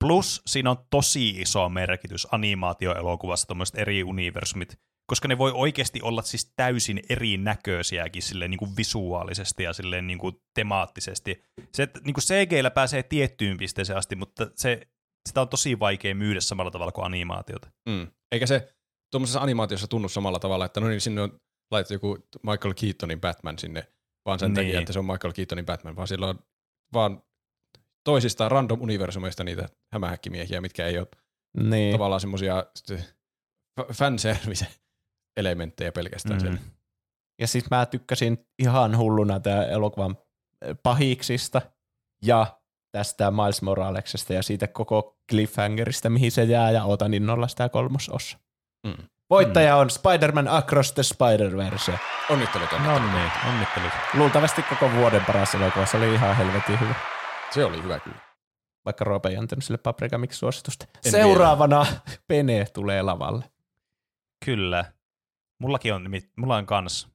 Plus 0.00 0.42
siinä 0.46 0.70
on 0.70 0.76
tosi 0.90 1.28
iso 1.28 1.68
merkitys 1.68 2.28
animaatioelokuvassa 2.32 3.46
tuommoiset 3.46 3.78
eri 3.78 4.04
universumit, 4.04 4.78
koska 5.06 5.28
ne 5.28 5.38
voi 5.38 5.52
oikeasti 5.54 6.02
olla 6.02 6.22
siis 6.22 6.52
täysin 6.56 7.02
erinäköisiäkin 7.08 8.22
silleen 8.22 8.50
niin 8.50 8.58
kuin 8.58 8.76
visuaalisesti 8.76 9.62
ja 9.62 9.72
silleen 9.72 10.06
niin 10.06 10.18
kuin 10.18 10.36
temaattisesti. 10.54 11.42
Se, 11.74 11.82
että 11.82 12.00
niin 12.04 12.14
kuin 12.14 12.24
CGllä 12.24 12.70
pääsee 12.70 13.02
tiettyyn 13.02 13.56
pisteeseen 13.56 13.98
asti, 13.98 14.16
mutta 14.16 14.50
se, 14.54 14.86
sitä 15.28 15.40
on 15.40 15.48
tosi 15.48 15.78
vaikea 15.78 16.14
myydä 16.14 16.40
samalla 16.40 16.70
tavalla 16.70 16.92
kuin 16.92 17.04
animaatiota. 17.04 17.70
Mm. 17.88 18.06
Eikä 18.32 18.46
se 18.46 18.74
tuommoisessa 19.12 19.40
animaatiossa 19.40 19.86
tunnu 19.86 20.08
samalla 20.08 20.38
tavalla, 20.38 20.64
että 20.64 20.80
no 20.80 20.88
niin, 20.88 21.00
sinne 21.00 21.20
on 21.20 21.40
laitettu 21.70 21.94
joku 21.94 22.18
Michael 22.42 22.74
Keatonin 22.74 23.20
Batman 23.20 23.58
sinne, 23.58 23.86
vaan 24.26 24.38
sen 24.38 24.54
Niin. 24.54 24.66
takia, 24.66 24.80
että 24.80 24.92
se 24.92 24.98
on 24.98 25.06
Michael 25.06 25.32
Keatonin 25.32 25.66
Batman, 25.66 25.96
vaan 25.96 26.08
siellä 26.08 26.26
on 26.26 26.38
vaan 26.92 27.22
toisista 28.04 28.48
random 28.48 28.80
universumeista 28.80 29.44
niitä 29.44 29.68
hämähäkkimiehiä, 29.92 30.60
mitkä 30.60 30.86
ei 30.86 30.98
ole 30.98 31.06
Niin. 31.62 31.92
tavallaan 31.92 32.20
semmoisia 32.20 32.64
fanservice-elementtejä 33.92 35.92
pelkästään 35.92 36.42
mm. 36.42 36.58
Ja 37.40 37.46
sit 37.46 37.64
mä 37.70 37.86
tykkäsin 37.86 38.46
ihan 38.58 38.96
hulluna 38.98 39.40
tää 39.40 39.66
elokuvan 39.66 40.16
äh, 40.68 40.76
pahiksista 40.82 41.62
ja 42.24 42.46
tästä 42.92 43.30
Miles 43.30 43.62
Moraleksesta 43.62 44.32
ja 44.34 44.42
siitä 44.42 44.66
koko 44.68 45.18
cliffhangerista, 45.30 46.10
mihin 46.10 46.32
se 46.32 46.44
jää, 46.44 46.70
ja 46.70 46.84
ootan 46.84 47.14
innolla 47.14 47.48
sitä 47.48 47.68
kolmosossa. 47.68 48.38
Mm. 48.86 48.94
Voittaja 49.30 49.76
on 49.76 49.90
Spider-Man 49.90 50.48
Across 50.48 50.92
the 50.92 51.02
Spider-Verse. 51.02 51.92
Onnittelut, 52.30 52.68
No 52.72 52.78
onnittelut. 52.78 53.12
niin, 53.12 53.30
onnittelut. 53.54 53.92
Luultavasti 54.14 54.62
koko 54.62 54.92
vuoden 54.92 55.24
paras 55.24 55.54
elokuva. 55.54 55.86
Se 55.86 55.96
oli 55.96 56.14
ihan 56.14 56.36
helvetin 56.36 56.80
hyvä. 56.80 56.94
Se 57.50 57.64
oli 57.64 57.82
hyvä 57.82 58.00
kyllä. 58.00 58.18
Vaikka 58.84 59.04
Roope 59.04 59.28
ei 59.28 59.36
antanut 59.36 59.64
sille 59.64 59.78
Paprika 59.78 60.18
Mix 60.18 60.34
suositusta. 60.34 60.86
En 61.04 61.12
Seuraavana 61.12 61.86
Pene 62.28 62.66
tulee 62.72 63.02
lavalle. 63.02 63.50
Kyllä. 64.44 64.92
Mullakin 65.60 65.94
on, 65.94 66.08
mulla 66.36 66.56
on 66.56 66.66
kans 66.66 67.08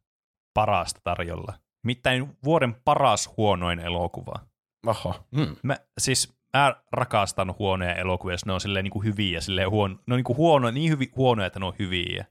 parasta 0.53 1.01
tarjolla. 1.03 1.53
Nimittäin 1.83 2.37
vuoden 2.43 2.75
paras 2.85 3.29
huonoin 3.37 3.79
elokuva. 3.79 4.39
Oho. 4.87 5.25
Mm. 5.31 5.55
Mä, 5.63 5.77
siis 5.97 6.35
mä 6.57 6.75
rakastan 6.91 7.55
huonoja 7.59 7.95
elokuvia, 7.95 8.33
jos 8.33 8.45
ne 8.45 8.53
on 8.53 8.61
silleen 8.61 8.83
niin 8.83 8.91
kuin 8.91 9.05
hyviä, 9.05 9.41
silleen 9.41 9.69
huono, 9.69 9.95
ne 10.07 10.13
on 10.13 10.17
niin 10.17 10.23
kuin 10.23 10.37
huono, 10.37 10.71
niin 10.71 10.91
hyvi, 10.91 11.11
huonoja, 11.15 11.47
että 11.47 11.59
ne 11.59 11.65
on 11.65 11.73
hyviä, 11.79 12.25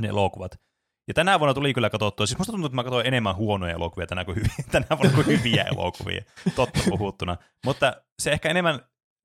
ne 0.00 0.08
elokuvat. 0.08 0.60
Ja 1.08 1.14
tänä 1.14 1.38
vuonna 1.38 1.54
tuli 1.54 1.74
kyllä 1.74 1.90
katsottua, 1.90 2.26
siis 2.26 2.38
musta 2.38 2.52
tuntuu, 2.52 2.66
että 2.66 2.76
mä 2.76 2.84
katsoin 2.84 3.06
enemmän 3.06 3.36
huonoja 3.36 3.74
elokuvia 3.74 4.06
tänä, 4.06 4.24
kuin 4.24 4.36
hyviä, 4.36 4.54
tänä 4.72 4.86
vuonna 4.90 5.14
kuin 5.14 5.26
hyviä 5.26 5.62
elokuvia, 5.62 6.24
totta 6.54 6.80
puhuttuna. 6.88 7.36
Mutta 7.64 7.96
se 8.18 8.32
ehkä 8.32 8.48
enemmän 8.48 8.80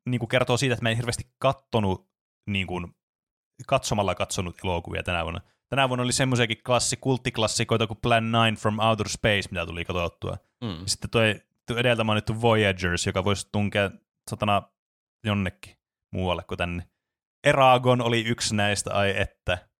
niin 0.09 0.19
kuin 0.19 0.29
kertoo 0.29 0.57
siitä, 0.57 0.73
että 0.73 0.83
mä 0.83 0.89
en 0.89 0.97
hirveästi 0.97 1.31
kattonut, 1.39 2.09
niin 2.49 2.67
kuin, 2.67 2.95
katsomalla 3.67 4.15
katsonut 4.15 4.55
elokuvia 4.63 5.03
tänä 5.03 5.23
vuonna. 5.23 5.41
Tänä 5.69 5.89
vuonna 5.89 6.03
oli 6.03 6.11
semmoisiakin 6.11 6.63
klassi, 6.65 6.97
kulttiklassikoita 6.97 7.87
kuin 7.87 7.99
Plan 8.01 8.35
9 8.35 8.55
from 8.55 8.79
Outer 8.79 9.09
Space, 9.09 9.49
mitä 9.51 9.65
tuli 9.65 9.85
katsottua. 9.85 10.37
Mm. 10.63 10.83
Sitten 10.85 11.09
toi, 11.09 11.41
toi 11.67 11.79
edeltä 11.79 12.03
mainittu 12.03 12.41
Voyagers, 12.41 13.05
joka 13.05 13.23
voisi 13.23 13.49
tunkea 13.51 13.91
satana 14.29 14.61
jonnekin 15.25 15.75
muualle 16.13 16.43
kuin 16.43 16.57
tänne. 16.57 16.87
Eragon 17.43 18.01
oli 18.01 18.21
yksi 18.21 18.55
näistä, 18.55 18.93
ai 18.93 19.13
että. 19.17 19.70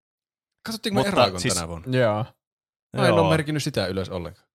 Katsottiinko 0.65 1.01
me 1.01 1.07
Mutta 1.07 1.21
Eragon 1.21 1.41
siis- 1.41 1.53
tänä 1.53 1.67
vuonna? 1.67 1.97
Joo. 1.97 2.25
Mä 2.97 3.07
en 3.07 3.13
ole 3.13 3.29
merkinnyt 3.29 3.63
sitä 3.63 3.87
ylös 3.87 4.09
ollenkaan. 4.09 4.47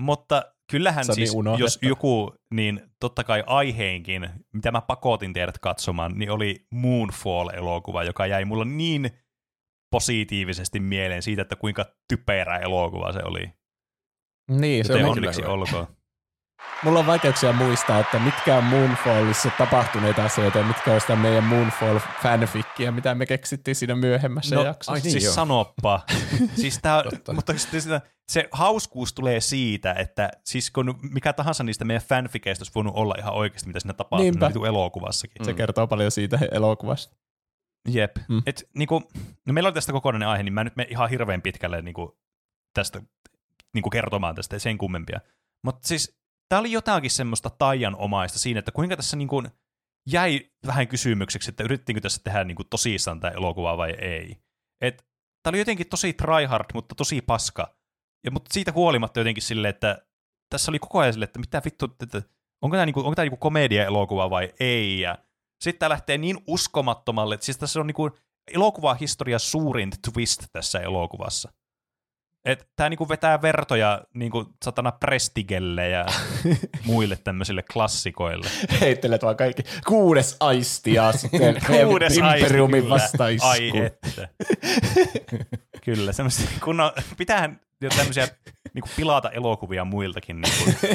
Mutta 0.00 0.52
kyllähän 0.70 1.04
Se 1.04 1.12
on 1.12 1.14
siis, 1.16 1.34
niin 1.34 1.58
jos 1.58 1.78
joku, 1.82 2.34
niin 2.54 2.80
totta 3.00 3.24
kai 3.24 3.44
aiheenkin, 3.46 4.30
mitä 4.52 4.72
mä 4.72 4.80
pakotin 4.80 5.32
teidät 5.32 5.58
katsomaan, 5.58 6.12
niin 6.18 6.30
oli 6.30 6.66
Moonfall-elokuva, 6.70 8.04
joka 8.04 8.26
jäi 8.26 8.44
mulla 8.44 8.64
niin 8.64 9.10
positiivisesti 9.90 10.80
mieleen 10.80 11.22
siitä, 11.22 11.42
että 11.42 11.56
kuinka 11.56 11.86
typerä 12.08 12.56
elokuva 12.58 13.12
se 13.12 13.20
oli. 13.24 13.52
Niin, 14.50 14.84
Se 14.84 14.92
se 14.92 15.04
on 15.04 15.10
onneksi 15.10 15.44
olkoon. 15.44 15.86
Mulla 16.84 16.98
on 16.98 17.06
vaikeuksia 17.06 17.52
muistaa, 17.52 17.98
että 18.00 18.18
mitkä 18.18 18.56
on 18.56 18.64
Moonfallissa 18.64 19.50
tapahtuneita 19.58 20.24
asioita 20.24 20.58
ja 20.58 20.64
mitkä 20.64 20.92
on 20.94 21.00
sitä 21.00 21.16
meidän 21.16 21.44
Moonfall-fanfickia, 21.44 22.90
mitä 22.90 23.14
me 23.14 23.26
keksittiin 23.26 23.74
siinä 23.74 23.94
myöhemmässä 23.94 24.56
No, 24.56 24.64
jaksossa. 24.64 24.92
ai 24.92 25.00
niin, 25.00 25.12
siis 25.12 25.24
joo. 25.24 25.34
sanoppa. 25.34 26.00
siis 26.60 26.78
tää, 26.82 27.02
mutta 27.34 27.52
sitä, 27.58 28.00
se 28.28 28.48
hauskuus 28.52 29.12
tulee 29.12 29.40
siitä, 29.40 29.92
että 29.92 30.30
siis 30.44 30.70
kun 30.70 30.98
mikä 31.12 31.32
tahansa 31.32 31.64
niistä 31.64 31.84
meidän 31.84 32.02
fanficeista 32.02 32.62
olisi 32.62 32.74
voinut 32.74 32.94
olla 32.96 33.14
ihan 33.18 33.34
oikeasti, 33.34 33.66
mitä 33.68 33.80
siinä 33.80 33.92
tapahtuu 33.94 34.24
Niinpä. 34.30 34.48
niin 34.48 34.66
elokuvassakin. 34.66 35.44
Se 35.44 35.54
kertoo 35.54 35.86
paljon 35.86 36.10
siitä 36.10 36.38
elokuvasta. 36.52 37.16
Jep. 37.88 38.16
Mm. 38.16 38.34
Mm. 38.34 38.42
Et, 38.46 38.68
niinku, 38.76 39.02
no 39.46 39.52
meillä 39.52 39.68
on 39.68 39.74
tästä 39.74 39.92
kokonainen 39.92 40.28
aihe, 40.28 40.42
niin 40.42 40.52
mä 40.54 40.64
nyt 40.64 40.76
menen 40.76 40.92
ihan 40.92 41.10
hirveän 41.10 41.42
pitkälle 41.42 41.82
niinku, 41.82 42.18
tästä 42.74 43.02
niinku 43.74 43.90
kertomaan 43.90 44.34
tästä 44.34 44.58
sen 44.58 44.78
kummempia. 44.78 45.20
Mutta 45.64 45.88
siis 45.88 46.19
tää 46.50 46.58
oli 46.58 46.72
jotakin 46.72 47.10
semmoista 47.10 47.50
taianomaista 47.50 48.38
siinä, 48.38 48.58
että 48.58 48.72
kuinka 48.72 48.96
tässä 48.96 49.16
niinku 49.16 49.42
jäi 50.08 50.50
vähän 50.66 50.88
kysymykseksi, 50.88 51.50
että 51.50 51.64
yritettiinkö 51.64 52.00
tässä 52.00 52.20
tehdä 52.24 52.44
niinku 52.44 52.64
tosissaan 52.64 53.20
tämä 53.20 53.34
elokuva 53.34 53.76
vai 53.76 53.90
ei. 53.90 54.36
Et, 54.80 55.06
tää 55.42 55.50
oli 55.50 55.58
jotenkin 55.58 55.88
tosi 55.88 56.12
tryhard, 56.12 56.66
mutta 56.74 56.94
tosi 56.94 57.20
paska. 57.20 57.76
Ja, 58.24 58.30
mutta 58.30 58.54
siitä 58.54 58.72
huolimatta 58.72 59.20
jotenkin 59.20 59.42
silleen, 59.42 59.70
että 59.70 60.06
tässä 60.50 60.70
oli 60.70 60.78
koko 60.78 60.98
ajan 60.98 61.12
silleen, 61.12 61.28
että 61.28 61.38
mitä 61.38 61.62
vittu, 61.64 61.96
että 62.02 62.22
onko 62.62 62.76
tämä 62.76 62.86
niinku, 62.86 63.00
onko 63.00 63.14
tää 63.14 63.24
niinku 63.24 63.36
komedia-elokuva 63.36 64.30
vai 64.30 64.52
ei. 64.60 65.00
Ja 65.00 65.18
sitten 65.60 65.78
tämä 65.78 65.90
lähtee 65.90 66.18
niin 66.18 66.38
uskomattomalle, 66.46 67.34
että 67.34 67.44
siis 67.44 67.58
tässä 67.58 67.80
on 67.80 67.86
niinku 67.86 68.10
elokuvahistorian 68.54 69.40
suurin 69.40 69.90
twist 70.12 70.44
tässä 70.52 70.80
elokuvassa. 70.80 71.52
Että 72.44 72.64
tämä 72.76 72.88
niinku 72.88 73.08
vetää 73.08 73.42
vertoja 73.42 74.02
niinku 74.14 74.46
satana 74.64 74.92
Prestigelle 74.92 75.88
ja 75.88 76.06
muille 76.84 77.16
tämmöisille 77.16 77.62
klassikoille. 77.72 78.50
Heittelet 78.80 79.22
vaan 79.22 79.36
kaikki. 79.36 79.62
Kuudes 79.86 80.36
aisti 80.40 80.94
ja 80.94 81.12
sitten 81.18 81.56
Kuudes 81.86 82.16
Imperiumin 82.16 82.82
kyllä. 82.82 82.94
vastaisku. 82.94 83.46
Ai 83.46 83.72
että. 83.86 84.28
kyllä, 85.84 86.12
semmoista, 86.12 86.42
kun 86.64 86.80
on, 86.80 86.92
pitäähän 87.16 87.60
jo 87.80 87.90
tämmöisiä 87.90 88.28
niinku 88.74 88.88
pilata 88.96 89.30
elokuvia 89.30 89.84
muiltakin 89.84 90.40
niinku, 90.40 90.86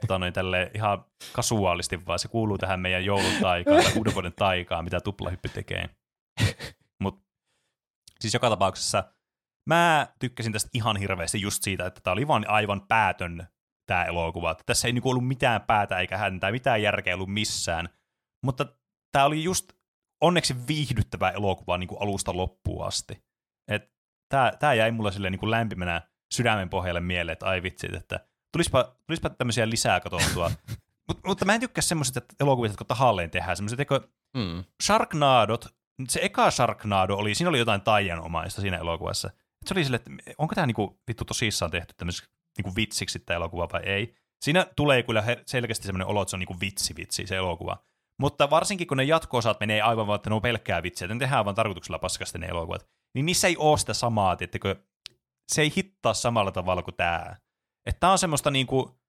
tota 0.00 0.18
noin, 0.18 0.32
tälle 0.32 0.70
ihan 0.74 1.04
kasuaalisti, 1.32 2.06
vaan 2.06 2.18
se 2.18 2.28
kuuluu 2.28 2.58
tähän 2.58 2.80
meidän 2.80 3.04
joulun 3.04 3.32
taikaan 3.40 3.82
tai 3.84 3.92
uuden 3.96 4.14
vuoden 4.14 4.32
taikaan, 4.36 4.84
mitä 4.84 5.00
tuplahyppy 5.00 5.48
tekee. 5.48 5.88
Mut 7.02 7.22
siis 8.20 8.34
joka 8.34 8.50
tapauksessa 8.50 9.04
mä 9.66 10.06
tykkäsin 10.18 10.52
tästä 10.52 10.70
ihan 10.74 10.96
hirveästi 10.96 11.40
just 11.40 11.62
siitä, 11.62 11.86
että 11.86 12.00
tämä 12.00 12.12
oli 12.12 12.28
vaan 12.28 12.44
aivan 12.48 12.86
päätön 12.88 13.46
tämä 13.86 14.04
elokuva. 14.04 14.50
Että 14.50 14.64
tässä 14.66 14.88
ei 14.88 14.92
niinku 14.92 15.10
ollut 15.10 15.28
mitään 15.28 15.62
päätä 15.62 15.98
eikä 15.98 16.18
häntää, 16.18 16.52
mitään 16.52 16.82
järkeä 16.82 17.14
ollut 17.14 17.32
missään. 17.32 17.88
Mutta 18.44 18.66
tämä 19.12 19.24
oli 19.24 19.44
just 19.44 19.72
onneksi 20.20 20.54
viihdyttävä 20.66 21.30
elokuva 21.30 21.78
niin 21.78 21.88
kuin 21.88 22.02
alusta 22.02 22.36
loppuun 22.36 22.86
asti. 22.86 23.24
Et 23.68 23.92
tää, 24.28 24.52
tää 24.58 24.74
jäi 24.74 24.90
mulle 24.90 25.12
silleen 25.12 25.32
niin 25.32 25.40
kuin 25.40 25.50
lämpimänä 25.50 26.02
sydämen 26.34 26.68
pohjalle 26.70 27.00
mieleen, 27.00 27.32
että 27.32 27.46
ai 27.46 27.62
vitsit, 27.62 27.94
että 27.94 28.20
tulispa, 28.52 28.96
tulispa 29.06 29.30
tämmöisiä 29.30 29.70
lisää 29.70 30.00
katsottua. 30.00 30.50
Mut, 31.08 31.20
mutta 31.26 31.44
mä 31.44 31.54
en 31.54 31.60
tykkää 31.60 31.82
semmoiset 31.82 32.16
että 32.16 32.34
elokuvista, 32.40 32.72
jotka 32.72 32.84
tahalleen 32.84 33.30
tehdään. 33.30 33.56
Semmoiset, 33.56 33.80
eikö 33.80 34.00
Mm. 34.36 34.64
Sharknadot, 34.82 35.66
se 36.08 36.20
eka 36.22 36.50
Sharknado 36.50 37.16
oli, 37.16 37.34
siinä 37.34 37.48
oli 37.48 37.58
jotain 37.58 37.80
taianomaista 37.80 38.60
siinä 38.60 38.76
elokuvassa. 38.76 39.30
Se 39.66 39.74
oli 39.74 39.84
silleen, 39.84 40.02
että 40.06 40.32
onko 40.38 40.54
tämä 40.54 40.66
niinku 40.66 41.00
vittu 41.08 41.24
tosissaan 41.24 41.70
tehty 41.70 41.94
tämmöiseksi 41.96 42.30
niinku 42.58 42.76
vitsiksi 42.76 43.18
tämä 43.18 43.36
elokuva 43.36 43.68
vai 43.72 43.82
ei. 43.82 44.14
Siinä 44.44 44.66
tulee 44.76 45.02
kyllä 45.02 45.24
selkeästi 45.46 45.86
semmoinen 45.86 46.06
olo, 46.06 46.22
että 46.22 46.30
se 46.30 46.36
on 46.36 46.40
niinku 46.40 46.60
vitsi 46.60 46.96
vitsi 46.96 47.26
se 47.26 47.36
elokuva. 47.36 47.84
Mutta 48.20 48.50
varsinkin 48.50 48.86
kun 48.86 48.96
ne 48.96 49.04
jatko-osat 49.04 49.60
menee 49.60 49.82
aivan 49.82 50.06
vaan, 50.06 50.16
että 50.16 50.30
ne 50.30 50.34
on 50.34 50.42
pelkkää 50.42 50.82
vitsiä, 50.82 51.06
että 51.06 51.14
ne 51.14 51.18
tehdään 51.18 51.44
vaan 51.44 51.54
tarkoituksella 51.54 51.98
paskasti 51.98 52.38
ne 52.38 52.46
elokuvat, 52.46 52.88
niin 53.14 53.26
niissä 53.26 53.48
ei 53.48 53.56
ole 53.56 53.78
sitä 53.78 53.94
samaa, 53.94 54.36
tiettäkö, 54.36 54.76
se 55.52 55.62
ei 55.62 55.72
hittaa 55.76 56.14
samalla 56.14 56.52
tavalla 56.52 56.82
kuin 56.82 56.94
tämä. 56.94 57.36
Että 57.86 58.00
tämä 58.00 58.12
on 58.12 58.18
semmoista 58.18 58.50
niinku, 58.50 59.00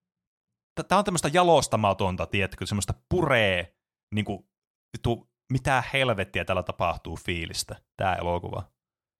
tämä 0.87 0.99
on 0.99 1.05
tämmöistä 1.05 1.29
jalostamatonta, 1.33 2.25
tiedätkö, 2.25 2.65
semmoista 2.65 2.93
puree, 3.09 3.75
niinku, 4.15 4.49
vittu, 4.97 5.29
mitä 5.53 5.83
helvettiä 5.93 6.45
täällä 6.45 6.63
tapahtuu 6.63 7.17
fiilistä, 7.25 7.81
tämä 7.97 8.15
elokuva. 8.15 8.71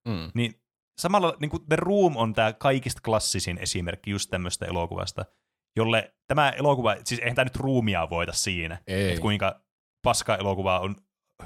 Mm. 0.07 0.31
Niin 0.33 0.61
samalla 1.01 1.33
niin 1.39 1.49
kuin 1.49 1.65
The 1.67 1.75
Room 1.75 2.15
on 2.17 2.33
tämä 2.33 2.53
kaikista 2.53 3.01
klassisin 3.05 3.57
esimerkki 3.57 4.11
just 4.11 4.29
tämmöistä 4.29 4.65
elokuvasta, 4.65 5.25
jolle 5.77 6.13
tämä 6.27 6.49
elokuva, 6.49 6.95
siis 7.03 7.19
eihän 7.21 7.35
tämä 7.35 7.43
nyt 7.45 7.55
ruumia 7.55 8.09
voita 8.09 8.33
siinä, 8.33 8.77
Ei. 8.87 9.09
että 9.09 9.21
kuinka 9.21 9.61
paska 10.05 10.35
elokuva 10.35 10.79
on 10.79 10.95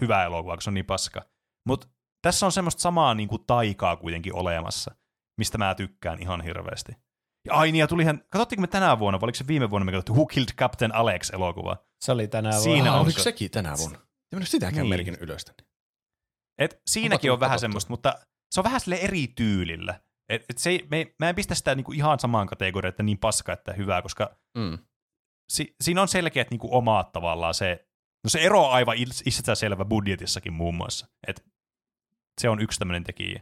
hyvä 0.02 0.24
elokuva, 0.24 0.56
kun 0.56 0.62
se 0.62 0.70
on 0.70 0.74
niin 0.74 0.86
paska. 0.86 1.22
Mutta 1.68 1.88
tässä 2.22 2.46
on 2.46 2.52
semmoista 2.52 2.82
samaa 2.82 3.14
niin 3.14 3.30
kuin 3.30 3.44
taikaa 3.48 3.96
kuitenkin 3.96 4.36
olemassa, 4.36 4.96
mistä 5.38 5.58
mä 5.58 5.76
tykkään 5.76 6.22
ihan 6.22 6.42
hirveästi. 6.42 6.92
Ja 7.48 7.54
ai 7.54 7.72
niin, 7.72 7.80
ja 7.80 7.88
tulihan, 7.88 8.22
katsottiinko 8.30 8.62
me 8.62 8.68
tänä 8.68 9.00
vuonna, 9.00 9.22
vai 9.22 9.26
oliko 9.26 9.36
se 9.36 9.48
viime 9.48 9.70
vuonna 9.70 9.86
me 9.86 9.92
katsottiin 9.92 10.16
Who 10.16 10.26
Killed 10.26 10.54
Captain 10.56 10.96
Alex-elokuva? 10.96 11.78
Se 12.06 12.12
oli 12.12 12.28
tänään 12.28 12.62
Siinä 12.62 12.76
vuonna. 12.76 12.92
Ah, 12.92 12.96
on 13.00 13.06
oliko 13.06 13.20
se- 13.20 13.24
sekin 13.24 13.52
tänä 13.52 13.74
vuonna? 13.78 14.00
En 14.34 14.40
ole 14.40 14.46
sitäkään 14.46 14.82
Niin. 14.82 14.90
merkinnyt 14.90 15.22
ylös 15.22 15.46
tänne. 15.46 15.64
Et 16.58 16.82
siinäkin 16.88 17.32
on 17.32 17.40
vähän 17.40 17.60
semmoista, 17.60 17.90
mutta 17.90 18.20
se 18.52 18.60
on 18.60 18.64
vähän 18.64 18.80
sille 18.80 18.96
eri 18.96 19.28
tyylillä. 19.28 20.00
Et, 20.30 20.46
et 20.50 20.58
se 20.58 20.70
ei, 20.70 20.88
me, 20.92 21.14
mä 21.20 21.30
en 21.30 21.36
pistä 21.36 21.56
sitä 21.56 21.76
niinku 21.76 21.92
ihan 21.92 22.20
samaan 22.20 22.48
kategoriaan, 22.48 22.90
että 22.90 23.04
niin 23.04 23.18
paska, 23.18 23.54
että 23.54 23.74
hyvää, 23.74 24.02
koska 24.02 24.36
Mm. 24.58 24.78
si, 25.50 25.76
siinä 25.82 26.02
on 26.02 26.08
selkeät 26.08 26.50
niinku 26.52 26.78
omat 26.78 27.12
tavallaan 27.12 27.54
se, 27.54 27.88
no 28.24 28.30
se 28.30 28.40
ero 28.42 28.66
on 28.66 28.72
aivan 28.72 28.98
its- 28.98 29.22
itsestäänselvä 29.26 29.86
budjetissakin 29.86 30.54
muun 30.54 30.76
muassa. 30.76 31.08
Et 31.28 31.46
se 32.42 32.50
on 32.50 32.62
yksi 32.62 32.80
tämmöinen 32.80 33.04
tekijä. 33.04 33.42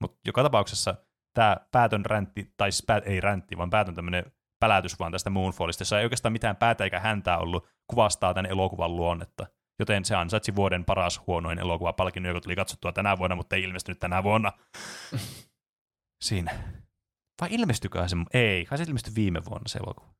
Mutta 0.00 0.18
joka 0.26 0.42
tapauksessa 0.42 0.94
tämä 1.34 1.56
päätön 1.72 2.04
räntti, 2.06 2.54
tai 2.56 2.72
siis 2.72 2.86
pää, 2.86 2.98
ei 3.04 3.20
räntti, 3.20 3.56
vaan 3.56 3.70
päätön 3.70 3.94
tämmöinen 3.94 4.32
pälätys 4.60 4.98
vaan 4.98 5.12
tästä 5.12 5.30
Moonfallista, 5.30 5.82
jossa 5.82 5.98
ei 5.98 6.04
oikeastaan 6.04 6.32
mitään 6.32 6.56
päätä 6.56 6.84
eikä 6.84 7.00
häntää 7.00 7.38
ollut, 7.38 7.68
kuvastaa 7.86 8.34
tämän 8.34 8.50
elokuvan 8.50 8.96
luonnetta. 8.96 9.46
Joten 9.80 10.04
se 10.04 10.14
ansaitsi 10.14 10.56
vuoden 10.56 10.84
paras 10.84 11.20
huonoin 11.26 11.58
elokuva 11.58 11.92
palkinnon, 11.92 12.30
joka 12.30 12.40
tuli 12.40 12.56
katsottua 12.56 12.92
tänä 12.92 13.18
vuonna, 13.18 13.36
mutta 13.36 13.56
ei 13.56 13.62
ilmestynyt 13.62 13.98
tänä 14.00 14.22
vuonna. 14.22 14.52
Siinä. 16.24 16.58
Vai 17.40 17.48
ilmestykää 17.50 18.08
se? 18.08 18.16
Ei, 18.32 18.64
kai 18.64 18.78
se 18.78 18.84
ilmestyi 18.84 19.14
viime 19.14 19.44
vuonna 19.44 19.68
se 19.68 19.78
elokuva. 19.78 20.14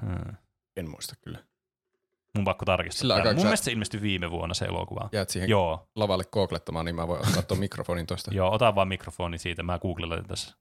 Hmm. 0.00 0.36
En 0.76 0.90
muista 0.90 1.14
kyllä. 1.20 1.44
Mun 2.34 2.44
pakko 2.44 2.64
tarkistaa. 2.64 3.00
Sillä 3.00 3.14
aikaa, 3.14 3.32
Mun 3.32 3.42
mielestä 3.42 3.64
se 3.64 3.72
ilmestyi 3.72 4.02
viime 4.02 4.30
vuonna 4.30 4.54
se 4.54 4.64
elokuva. 4.64 5.08
Jäät 5.12 5.30
siihen 5.30 5.48
Joo, 5.48 5.88
lavalle 5.96 6.24
kooklettamaan, 6.24 6.84
niin 6.84 6.96
mä 6.96 7.08
voin 7.08 7.20
ottaa 7.26 7.42
tuon 7.42 7.60
mikrofonin 7.60 8.06
tuosta. 8.06 8.34
joo, 8.38 8.52
ota 8.52 8.74
vaan 8.74 8.88
mikrofoni 8.88 9.38
siitä, 9.38 9.62
mä 9.62 9.78
googlelen 9.78 10.26
tässä. 10.26 10.56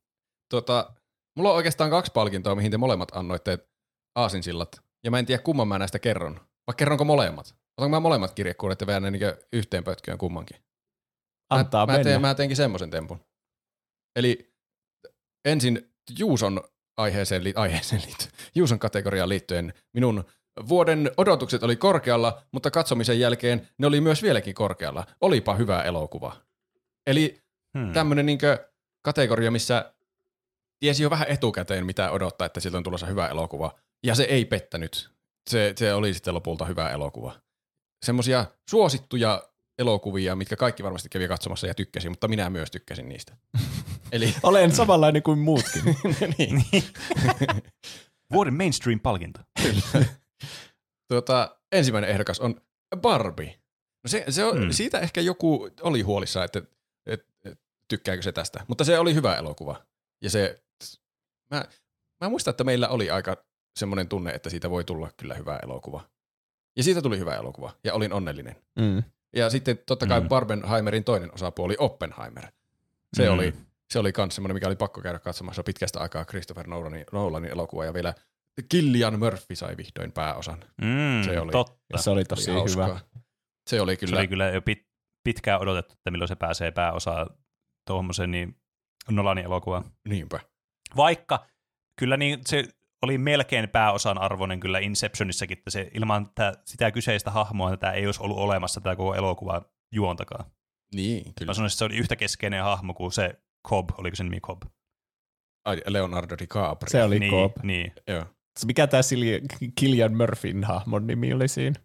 Tota, 0.50 0.94
mulla 1.36 1.50
on 1.50 1.56
oikeastaan 1.56 1.90
kaksi 1.90 2.12
palkintoa, 2.12 2.56
mihin 2.56 2.72
te 2.72 2.78
molemmat 2.78 3.10
annoitte 3.16 3.68
aasinsillat. 4.16 4.82
Ja 5.04 5.12
mä 5.12 5.20
en 5.20 5.26
tiedä, 5.26 5.44
kumman 5.44 5.68
mä 5.68 5.80
näistä 5.80 6.00
kerron. 6.00 6.40
Vai 6.68 6.74
kerronko 6.78 7.06
molemmat? 7.06 7.56
Otanko 7.78 7.90
mä 7.96 8.00
molemmat 8.00 8.34
kirjekuudet 8.34 8.82
ja 8.82 8.88
vedän 8.88 9.04
ne 9.04 9.12
niinkö 9.12 9.38
yhteen 9.54 9.84
pötköön 9.84 10.18
kummankin? 10.18 10.58
Antaa 11.50 11.86
mä, 11.86 11.94
mennä. 11.94 12.00
mä, 12.00 12.04
teen, 12.04 12.22
mä 12.22 12.36
teinkin 12.36 12.58
semmoisen 12.58 12.90
tempun. 12.90 13.20
Eli 14.16 14.54
ensin 15.46 15.94
Juuson 16.20 16.62
aiheeseen, 16.98 17.44
li, 17.44 17.54
aiheeseen 17.56 18.02
liittyen, 18.06 18.32
Juuson 18.56 18.80
kategoriaan 18.80 19.30
liittyen 19.30 19.74
minun 19.94 20.24
vuoden 20.70 21.12
odotukset 21.18 21.64
oli 21.64 21.76
korkealla, 21.76 22.42
mutta 22.52 22.72
katsomisen 22.72 23.20
jälkeen 23.20 23.70
ne 23.78 23.88
oli 23.88 24.02
myös 24.02 24.24
vieläkin 24.24 24.56
korkealla. 24.56 25.06
Olipa 25.22 25.56
hyvä 25.56 25.84
elokuva. 25.84 26.36
Eli 27.08 27.48
Hmm. 27.78 27.94
tämmöinen 27.94 28.26
niinkö 28.26 28.70
kategoria, 29.02 29.52
missä 29.52 29.94
tiesi 30.80 31.04
jo 31.04 31.10
vähän 31.10 31.28
etukäteen, 31.28 31.86
mitä 31.86 32.12
odottaa, 32.12 32.46
että 32.46 32.60
siltä 32.60 32.78
on 32.78 32.84
tulossa 32.84 33.06
hyvä 33.06 33.28
elokuva. 33.28 33.80
Ja 34.04 34.16
se 34.16 34.24
ei 34.24 34.46
pettänyt. 34.46 35.10
Se, 35.50 35.74
se 35.76 35.94
oli 35.94 36.14
sitten 36.14 36.34
lopulta 36.34 36.66
hyvä 36.66 36.90
elokuva. 36.90 37.34
Semmoisia 38.06 38.46
suosittuja 38.70 39.44
elokuvia, 39.80 40.36
mitkä 40.36 40.56
kaikki 40.56 40.84
varmasti 40.84 41.10
kävi 41.10 41.28
katsomassa 41.28 41.68
ja 41.68 41.74
tykkäsi, 41.74 42.10
mutta 42.10 42.28
minä 42.28 42.50
myös 42.50 42.72
tykkäsin 42.72 43.10
niistä. 43.10 43.38
Eli 44.12 44.36
Olen 44.44 44.76
samanlainen 44.76 45.24
kuin 45.24 45.40
muutkin. 45.40 45.84
niin. 46.38 46.64
Vuoden 48.34 48.54
mainstream-palkinto. 48.54 49.40
tuota, 51.08 51.58
ensimmäinen 51.72 52.10
ehdokas 52.10 52.40
on 52.40 52.62
Barbie. 52.98 53.60
No 54.04 54.08
se, 54.08 54.26
se 54.30 54.44
on, 54.44 54.58
hmm. 54.58 54.72
Siitä 54.72 55.00
ehkä 55.00 55.22
joku 55.22 55.70
oli 55.82 56.02
huolissaan, 56.02 56.46
että, 56.46 56.62
että, 57.06 57.28
että 57.46 57.64
tykkääkö 57.90 58.22
se 58.22 58.32
tästä. 58.32 58.66
Mutta 58.68 58.84
se 58.84 59.00
oli 59.00 59.14
hyvä 59.14 59.36
elokuva. 59.36 59.86
Ja 60.24 60.30
se, 60.30 60.64
mä, 61.52 61.66
mä 62.24 62.30
muistan, 62.30 62.52
että 62.52 62.64
meillä 62.64 62.90
oli 62.90 63.10
aika 63.10 63.38
semmoinen 63.80 64.08
tunne, 64.08 64.32
että 64.32 64.50
siitä 64.50 64.70
voi 64.70 64.84
tulla 64.84 65.12
kyllä 65.18 65.34
hyvä 65.34 65.60
elokuva. 65.64 66.10
Ja 66.78 66.84
siitä 66.84 67.02
tuli 67.02 67.20
hyvä 67.20 67.36
elokuva, 67.36 67.72
ja 67.84 67.94
olin 67.94 68.14
onnellinen. 68.14 68.56
Mm. 68.80 69.04
Ja 69.36 69.50
sitten 69.50 69.80
totta 69.86 70.08
kai 70.08 70.22
Mm. 70.22 70.28
Barbenheimerin 70.28 71.04
toinen 71.04 71.34
osapuoli, 71.34 71.76
Oppenheimer. 71.80 72.48
Se 73.14 73.28
Mm. 73.28 73.34
oli 73.34 73.54
se 73.94 74.00
oli 74.00 74.12
kans 74.14 74.36
semmoinen, 74.36 74.54
mikä 74.54 74.68
oli 74.68 74.76
pakko 74.76 75.02
käydä 75.02 75.20
katsomassa 75.20 75.64
pitkästä 75.64 76.00
aikaa 76.00 76.26
Christopher 76.26 76.68
Nolanin, 76.68 77.06
Nolanin 77.12 77.52
elokuva, 77.52 77.86
ja 77.86 77.94
vielä 77.94 78.14
Killian 78.70 79.20
Murphy 79.20 79.56
sai 79.56 79.78
vihdoin 79.78 80.12
pääosan. 80.12 80.60
Mm, 80.82 81.24
Se 81.26 81.40
oli- 81.40 81.52
Totta. 81.52 81.98
Se 81.98 82.10
oli 82.10 82.26
tosi 82.26 82.52
Oli 82.52 82.72
hyvä. 82.72 83.00
Se 83.70 83.82
oli 83.82 83.94
Se 83.96 83.98
kyllä, 84.06 84.18
oli 84.20 84.28
kyllä 84.28 84.48
jo 84.50 84.62
pit, 84.62 84.88
pitkään 85.24 85.62
odotettu, 85.62 85.94
että 85.94 86.12
milloin 86.12 86.28
se 86.28 86.36
pääsee 86.36 86.72
pääosaa 86.72 87.28
tuommoisen 87.88 88.32
niin 88.32 88.56
Nolanin 89.10 89.46
elokuvaan. 89.46 89.84
niinpä. 90.10 90.40
Vaikka 90.96 91.46
kyllä 92.00 92.18
niin 92.18 92.40
se 92.46 92.64
oli 93.02 93.18
melkein 93.18 93.70
pääosan 93.70 94.18
arvoinen 94.18 94.60
kyllä 94.60 94.80
Inceptionissakin, 94.80 95.58
että 95.58 95.70
se 95.70 95.92
ilman 95.94 96.30
tätä, 96.36 96.62
sitä 96.66 96.92
kyseistä 96.92 97.32
hahmoa 97.32 97.70
tätä 97.70 97.92
ei 97.92 98.06
olisi 98.06 98.24
ollut 98.24 98.38
olemassa 98.38 98.82
tätä 98.82 98.96
koko 98.96 99.16
elokuva 99.16 99.62
juontakaan. 99.94 100.46
Niin, 100.96 101.24
kyllä. 101.24 101.50
Mä 101.50 101.54
sanoisin, 101.54 101.74
että 101.76 101.80
se 101.80 101.86
oli 101.86 101.96
yhtä 101.98 102.16
keskeinen 102.16 102.64
hahmo 102.64 102.94
kuin 102.94 103.12
se 103.12 103.40
Cobb, 103.68 103.90
oliko 103.98 104.16
se 104.16 104.24
nimi 104.24 104.40
Cobb? 104.40 104.62
Ai, 105.66 105.82
Leonardo 105.88 106.36
DiCaprio. 106.40 106.90
Se 106.90 107.04
oli 107.04 107.20
niin, 107.20 107.32
Coop. 107.32 107.52
niin. 107.64 107.94
Joo. 108.08 108.26
Mikä 108.66 108.88
tämä 108.88 109.02
Killian 109.80 110.18
Murphyn 110.18 110.64
hahmon 110.64 111.08
nimi 111.08 111.34
oli 111.34 111.48
siinä? 111.48 111.80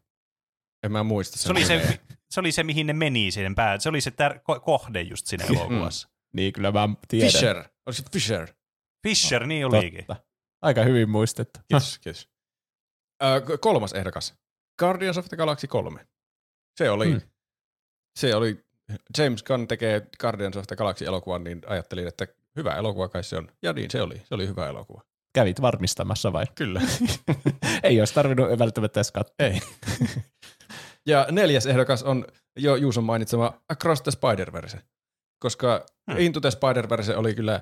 En 0.85 0.93
mä 0.93 1.03
muista 1.03 1.37
Se 1.39 1.43
sen 1.43 1.53
oli 1.53 1.61
nimeä. 1.61 1.87
se, 1.87 2.01
se 2.31 2.41
oli 2.41 2.53
se, 2.53 2.63
mihin 2.63 2.87
ne 2.87 2.93
meni 2.93 3.31
siihen 3.31 3.55
pää. 3.55 3.79
Se 3.79 3.89
oli 3.89 4.01
se 4.01 4.11
tär- 4.11 4.37
ko- 4.39 4.61
kohde 4.61 5.03
just 5.03 5.27
siinä 5.27 5.45
elokuvassa. 5.45 6.09
Niin, 6.35 6.53
kyllä 6.53 6.73
mä 6.73 6.89
tiedän. 7.09 7.31
Fisher. 7.33 7.57
Oli 7.87 7.95
se 7.95 8.03
Fisher. 8.13 8.49
Fisher, 9.09 9.47
niin 9.47 9.67
olikin. 9.67 10.05
Totta. 10.07 10.25
Aika 10.63 10.85
hyvin 10.85 11.11
muistettu. 11.11 11.61
Kiitos, 11.69 11.99
kiitos. 11.99 12.29
Ö, 13.23 13.59
kolmas 13.59 13.93
ehdokas. 13.93 14.35
Guardians 14.79 15.19
of 15.19 15.29
the 15.29 15.37
Galaxy 15.37 15.67
3. 15.67 16.07
Se 16.79 16.91
oli, 16.91 17.11
Hmm. 17.11 17.21
se 18.19 18.35
oli, 18.37 18.65
James 19.19 19.43
Gunn 19.43 19.69
tekee 19.69 20.07
Guardians 20.21 20.57
of 20.57 20.67
the 20.67 20.77
Galaxy 20.77 21.05
elokuvan, 21.05 21.45
niin 21.45 21.63
ajattelin, 21.67 22.09
että 22.09 22.27
hyvä 22.57 22.75
elokuva 22.77 23.09
kai 23.09 23.25
se 23.25 23.37
on. 23.37 23.49
Ja 23.63 23.73
niin 23.73 23.91
se 23.91 24.03
oli, 24.03 24.23
se 24.25 24.35
oli 24.35 24.49
hyvä 24.49 24.69
elokuva. 24.69 25.03
Kävit 25.35 25.63
varmistamassa 25.63 26.33
vai? 26.33 26.45
Kyllä. 26.55 26.81
Ei 27.83 28.01
olisi 28.01 28.15
tarvinnut 28.15 28.59
välttämättä 28.59 29.01
edes 29.01 29.13
katsoa. 29.13 29.35
Ei. 29.39 29.61
ja 31.07 31.27
neljäs 31.31 31.67
ehdokas 31.67 32.03
on 32.03 32.27
jo 32.57 32.77
Juuson 32.77 33.05
mainitsema 33.05 33.63
Across 33.69 34.03
the 34.03 34.11
Spider-Verse, 34.11 34.79
koska 35.39 35.87
hmm. 36.11 36.21
Into 36.21 36.41
the 36.41 36.51
Spider-Verse 36.51 37.17
oli 37.17 37.35
kyllä 37.35 37.61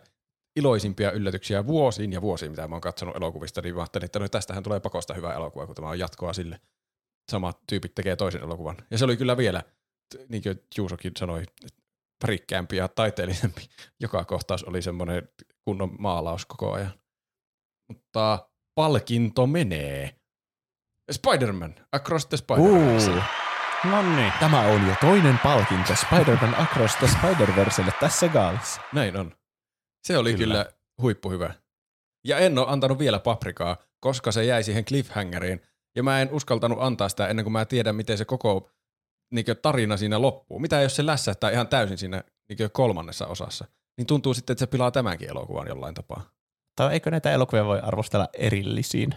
iloisimpia 0.57 1.13
yllätyksiä 1.13 1.67
vuosiin 1.67 2.13
ja 2.13 2.23
vuosiin, 2.23 2.51
mitä 2.51 2.69
mä 2.69 2.75
oon 2.75 2.81
katsonut 2.81 3.17
elokuvista, 3.17 3.63
niin 3.63 3.75
mä 3.75 3.81
ajattelin, 3.81 4.05
että 4.05 4.19
no 4.19 4.29
tästähän 4.29 4.63
tulee 4.63 4.81
pakosta 4.81 5.15
hyvä 5.15 5.35
elokuva, 5.35 5.67
kun 5.67 5.75
tämä 5.75 5.89
on 5.89 5.99
jatkoa 5.99 6.33
sille. 6.33 6.61
Samat 7.31 7.59
tyypit 7.67 7.95
tekee 7.95 8.17
toisen 8.17 8.43
elokuvan. 8.43 8.77
Ja 8.91 8.99
se 8.99 9.05
oli 9.05 9.17
kyllä 9.17 9.37
vielä, 9.37 9.63
niin 10.29 10.43
kuin 10.43 10.63
Juusokin 10.77 11.13
sanoi, 11.19 11.45
värikkäämpi 12.23 12.77
ja 12.77 12.89
taiteellisempi. 12.89 13.69
Joka 14.03 14.25
kohtaus 14.25 14.65
oli 14.65 14.83
semmoinen 14.83 15.29
kunnon 15.65 15.97
maalaus 15.99 16.47
koko 16.47 16.73
ajan. 16.73 16.93
Mutta 17.89 18.49
palkinto 18.75 19.47
menee. 19.47 20.17
Spider-Man, 21.13 21.75
Across 21.93 22.27
the 22.27 22.37
Spider-Verse. 22.37 23.11
Uh, 23.11 23.23
No 23.85 24.03
niin. 24.17 24.33
tämä 24.41 24.61
on 24.61 24.89
jo 24.89 24.95
toinen 25.01 25.39
palkinto 25.39 25.95
Spider-Man 25.97 26.55
Across 26.55 26.97
the 26.97 27.07
Spider-Verselle 27.07 27.93
tässä 28.01 28.29
gaalissa. 28.29 28.81
Näin 28.93 29.17
on. 29.17 29.40
Se 30.07 30.19
oli 30.19 30.35
Kyllä. 30.35 30.45
kyllä, 30.45 30.67
huippuhyvä. 31.03 31.55
Ja 32.25 32.39
en 32.39 32.59
ole 32.59 32.67
antanut 32.69 32.99
vielä 32.99 33.19
paprikaa, 33.19 33.77
koska 34.01 34.33
se 34.33 34.45
jäi 34.45 34.63
siihen 34.63 34.85
cliffhangeriin. 34.85 35.61
Ja 35.97 36.03
mä 36.03 36.23
en 36.23 36.29
uskaltanut 36.33 36.79
antaa 36.81 37.09
sitä 37.09 37.29
ennen 37.29 37.45
kuin 37.45 37.53
mä 37.53 37.65
tiedän, 37.65 37.97
miten 37.97 38.19
se 38.19 38.25
koko 38.25 38.71
niin 39.35 39.45
tarina 39.63 39.97
siinä 39.97 40.23
loppuu. 40.23 40.59
Mitä 40.59 40.81
jos 40.83 40.97
se 40.97 41.07
lässähtää 41.07 41.51
ihan 41.51 41.69
täysin 41.69 41.99
siinä 41.99 42.25
niin 42.49 42.71
kolmannessa 42.73 43.27
osassa? 43.27 43.65
Niin 43.99 44.07
tuntuu 44.07 44.35
sitten, 44.35 44.55
että 44.55 44.61
se 44.61 44.67
pilaa 44.67 44.91
tämänkin 44.91 45.29
elokuvan 45.29 45.69
jollain 45.69 45.95
tapaa. 45.95 46.31
Tai 46.77 46.93
eikö 46.93 47.11
näitä 47.11 47.33
elokuvia 47.33 47.65
voi 47.65 47.81
arvostella 47.81 48.29
erillisiin? 48.33 49.15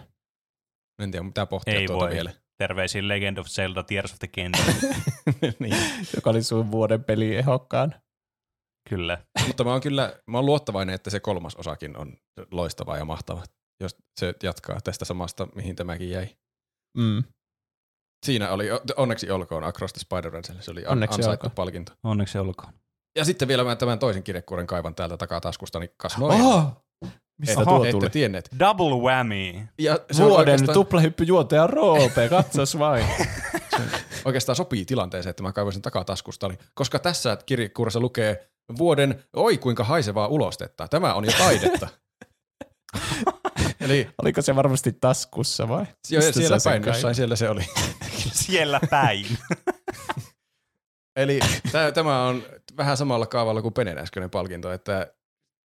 En 1.02 1.10
tiedä, 1.10 1.24
mitä 1.26 1.46
pohtia 1.46 1.74
Ei 1.74 1.86
tuota 1.86 2.04
voi. 2.04 2.14
vielä. 2.14 2.32
Terveisiin 2.58 3.08
Legend 3.08 3.38
of 3.38 3.46
Zelda 3.46 3.82
Tears 3.82 4.12
of 4.12 4.18
the 4.18 4.28
Kingdom. 4.28 4.64
niin. 5.58 5.76
Joka 6.16 6.30
oli 6.30 6.42
sun 6.42 6.70
vuoden 6.70 7.04
peli 7.04 7.36
ehokkaan. 7.36 7.94
Kyllä. 8.88 9.18
Mutta 9.46 9.64
mä 9.64 9.70
oon 9.70 9.80
kyllä 9.80 10.12
mä 10.26 10.38
oon 10.38 10.46
luottavainen, 10.46 10.94
että 10.94 11.10
se 11.10 11.20
kolmas 11.20 11.54
osakin 11.56 11.96
on 11.96 12.16
loistava 12.50 12.96
ja 12.98 13.04
mahtava, 13.04 13.42
jos 13.80 13.96
se 14.20 14.34
jatkaa 14.42 14.80
tästä 14.84 15.04
samasta, 15.04 15.48
mihin 15.54 15.76
tämäkin 15.76 16.10
jäi. 16.10 16.28
Mm. 16.98 17.24
Siinä 18.26 18.50
oli, 18.50 18.66
onneksi 18.96 19.30
olkoon 19.30 19.64
Across 19.64 19.92
the 19.92 20.00
Spider-Verse, 20.00 20.62
se 20.62 20.70
oli 20.70 20.86
Onneksi 20.86 21.14
ansaittu 21.14 21.46
olkoon. 21.46 21.54
palkinto. 21.54 21.92
Onneksi 22.04 22.38
olkoon. 22.38 22.72
Ja 23.18 23.24
sitten 23.24 23.48
vielä 23.48 23.64
mä 23.64 23.76
tämän 23.76 23.98
toisen 23.98 24.22
kirjekuoren 24.22 24.66
kaivan 24.66 24.94
täältä 24.94 25.16
takataskusta, 25.16 25.78
niin 25.78 25.90
kas 25.96 26.18
noin. 26.18 26.42
Oh! 26.42 26.84
Mistä 27.40 27.54
Ette- 27.60 27.64
tuo 27.64 27.90
tuli? 27.90 28.10
tienneet. 28.10 28.48
Double 28.58 28.96
whammy. 28.96 29.52
Ja 29.78 29.98
se 30.12 30.22
on 30.22 30.28
Vuoden 30.30 30.52
oikeastaan, 30.52 30.74
tuplahyppyjuontaja 30.74 31.66
Roope, 31.66 32.28
katsos 32.28 32.78
vain. 32.78 33.06
oikeastaan 34.24 34.56
sopii 34.56 34.84
tilanteeseen, 34.84 35.30
että 35.30 35.42
mä 35.42 35.52
kaivoin 35.52 35.72
sen 35.72 35.82
takataskusta, 35.82 36.50
koska 36.74 36.98
tässä 36.98 37.38
kirjekuoressa 37.46 38.00
lukee 38.00 38.48
vuoden, 38.78 39.24
oi 39.32 39.58
kuinka 39.58 39.84
haisevaa 39.84 40.26
ulostetta, 40.26 40.88
tämä 40.88 41.14
on 41.14 41.24
jo 41.24 41.32
taidetta. 41.38 41.88
Eli 43.80 44.10
Oliko 44.22 44.42
se 44.42 44.56
varmasti 44.56 44.92
taskussa 44.92 45.68
vai? 45.68 45.86
jo, 46.10 46.32
siellä 46.32 46.58
päin, 46.64 46.82
kaivoit? 46.82 46.86
jossain 46.86 47.14
siellä 47.14 47.36
se 47.36 47.48
oli. 47.48 47.62
Siellä 48.44 48.80
päin. 48.90 49.26
Eli 51.16 51.40
tää, 51.72 51.92
tämä 51.92 52.26
on 52.26 52.42
vähän 52.76 52.96
samalla 52.96 53.26
kaavalla 53.26 53.62
kuin 53.62 53.74
Penen 53.74 53.98
äskeinen 53.98 54.30
palkinto, 54.30 54.72
että 54.72 55.14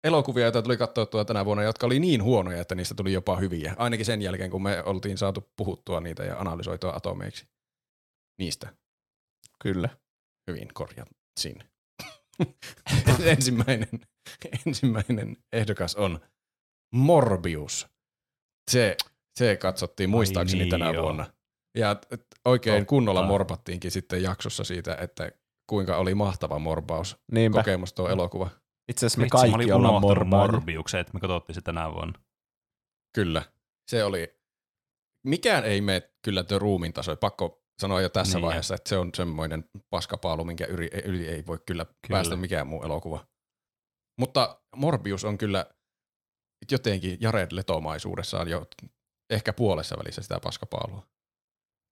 elokuvia, 0.04 0.44
joita 0.44 0.62
tuli 0.62 0.78
katsottua 0.78 1.26
tänä 1.26 1.46
vuonna, 1.46 1.64
jotka 1.64 1.86
oli 1.86 2.00
niin 2.00 2.24
huonoja, 2.24 2.62
että 2.62 2.76
niistä 2.76 2.96
tuli 2.96 3.14
jopa 3.14 3.36
hyviä. 3.36 3.76
Ainakin 3.78 4.06
sen 4.06 4.22
jälkeen, 4.22 4.52
kun 4.52 4.64
me 4.64 4.84
oltiin 4.84 5.18
saatu 5.18 5.50
puhuttua 5.56 6.00
niitä 6.00 6.24
ja 6.24 6.40
analysoitua 6.40 6.94
atomeiksi. 6.96 7.48
Niistä 8.40 8.74
Kyllä. 9.64 9.90
hyvin 10.48 10.68
korjatsin. 10.74 11.64
ensimmäinen, 13.26 13.90
ensimmäinen 14.68 15.38
ehdokas 15.54 15.96
on 15.96 16.20
Morbius. 16.94 17.88
Se, 18.72 18.98
se 19.40 19.58
katsottiin 19.58 20.10
muistaakseni 20.10 20.64
niin 20.64 20.72
tänä 20.72 20.92
joo. 20.92 21.04
vuonna. 21.04 21.34
Ja 21.78 21.96
oikein 22.46 22.82
Totta. 22.82 22.90
kunnolla 22.90 23.28
morpattiinkin 23.28 23.92
sitten 23.92 24.24
jaksossa 24.24 24.64
siitä, 24.64 24.96
että 24.96 25.32
kuinka 25.70 25.98
oli 25.98 26.16
mahtava 26.16 26.60
morbaus 26.60 27.18
Niinpä. 27.32 27.60
kokemus 27.60 27.94
tuo 27.94 28.10
elokuva. 28.10 28.50
Itse 28.88 29.06
asiassa 29.06 29.20
me 29.20 29.24
Vitsi, 29.24 29.38
mä 29.38 29.42
kaikki 29.42 29.72
olin 29.72 29.86
ollaan. 29.86 30.28
Morbiuksen, 30.28 31.00
että 31.00 31.14
me 31.14 31.20
katsottiin 31.20 31.56
se 31.56 31.62
tänä 31.62 31.94
vuonna. 31.94 32.20
Kyllä. 33.16 33.44
Se 33.88 34.04
oli, 34.04 34.40
mikään 35.24 35.64
ei 35.64 35.82
mene 35.82 36.12
kyllä 36.22 36.44
tuo 36.44 36.60
ruumiin 36.60 36.94
tasoin. 36.94 37.18
Pakko 37.18 37.64
sanoa 37.80 38.02
jo 38.02 38.10
tässä 38.10 38.38
Niin. 38.38 38.46
vaiheessa, 38.46 38.76
että 38.76 38.90
se 38.90 38.98
on 38.98 39.10
semmoinen 39.16 39.66
paskapaalu, 39.90 40.46
minkä 40.46 40.66
yli, 40.66 40.90
yli 41.06 41.28
ei 41.28 41.46
voi 41.46 41.60
kyllä, 41.66 41.86
Kyllä. 41.86 41.98
päästä 42.10 42.36
mikään 42.36 42.68
muu 42.68 42.84
elokuva. 42.84 43.26
Mutta 44.20 44.62
Morbius 44.76 45.26
on 45.26 45.38
kyllä 45.38 45.66
jotenkin 46.72 47.18
Jared 47.22 47.48
Letomaisuudessaan 47.52 48.48
jo 48.48 48.68
ehkä 49.30 49.54
puolessa 49.54 49.98
välissä 49.98 50.22
sitä 50.22 50.40
paskapaalua. 50.44 51.08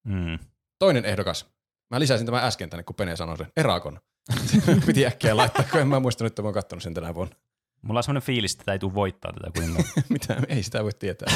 Mm. 0.08 0.40
Toinen 0.80 1.06
ehdokas. 1.06 1.46
Mä 1.94 2.00
lisäsin 2.00 2.26
tämän 2.26 2.44
äsken 2.44 2.70
tänne, 2.70 2.84
kun 2.84 2.96
Pene 2.96 3.16
sanoi 3.16 3.38
sen. 3.38 3.52
Erakon. 3.58 4.00
Piti 4.86 5.06
äkkiä 5.06 5.38
laittaa, 5.38 5.66
kun 5.72 5.80
en 5.82 5.88
mä 5.88 6.00
muistanut, 6.00 6.32
että 6.32 6.42
mä 6.42 6.48
oon 6.48 6.54
kattonut 6.54 6.84
sen 6.84 6.94
tänä 6.94 7.16
vuonna. 7.16 7.36
Mulla 7.82 8.00
on 8.00 8.04
semmoinen 8.04 8.26
fiilis, 8.26 8.52
että 8.52 8.64
tämä 8.64 8.74
ei 8.74 8.80
tule 8.80 8.94
voittaa 8.94 9.34
tätä 9.34 9.52
kuin 9.56 9.86
Mitä? 10.10 10.38
Ei 10.48 10.64
sitä 10.64 10.84
voi 10.84 10.92
tietää. 11.00 11.34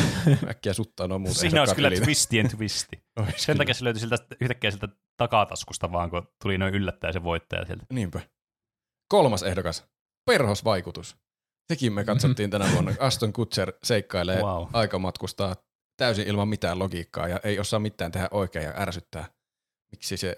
Äkkiä 0.50 0.74
suttaa 0.74 1.08
noin 1.08 1.22
muuta. 1.22 1.40
Siinä 1.40 1.62
olisi 1.62 1.76
kyllä 1.76 1.92
twistien 1.92 2.50
twisti. 2.50 3.04
Ois 3.20 3.30
Sen 3.38 3.46
kyllä. 3.46 3.58
takia 3.58 3.74
se 3.74 3.84
löytyi 3.84 4.00
siltä, 4.00 4.18
yhtäkkiä 4.42 4.72
sieltä 4.72 4.88
takataskusta 5.18 5.92
vaan, 5.92 6.10
kun 6.10 6.28
tuli 6.42 6.58
noin 6.58 6.76
yllättäen 6.76 7.14
se 7.14 7.24
voittaja 7.24 7.66
sieltä. 7.66 7.86
Niinpä. 7.94 8.20
Kolmas 9.08 9.44
ehdokas. 9.44 9.86
Perhosvaikutus. 10.26 11.18
Sekin 11.74 11.94
me 11.94 12.04
katsottiin 12.04 12.50
tänä 12.50 12.72
vuonna. 12.74 12.96
Aston 13.00 13.34
Kutcher 13.34 13.74
seikkailee 13.84 14.42
wow. 14.42 14.68
aikamatkustaa 14.74 15.56
täysin 15.98 16.28
ilman 16.28 16.48
mitään 16.48 16.80
logiikkaa 16.80 17.28
ja 17.28 17.40
ei 17.44 17.60
osaa 17.60 17.80
mitään 17.80 18.12
tehdä 18.12 18.28
oikein 18.32 18.66
ja 18.66 18.74
ärsyttää. 18.78 19.26
Miksi 19.92 20.18
se, 20.18 20.38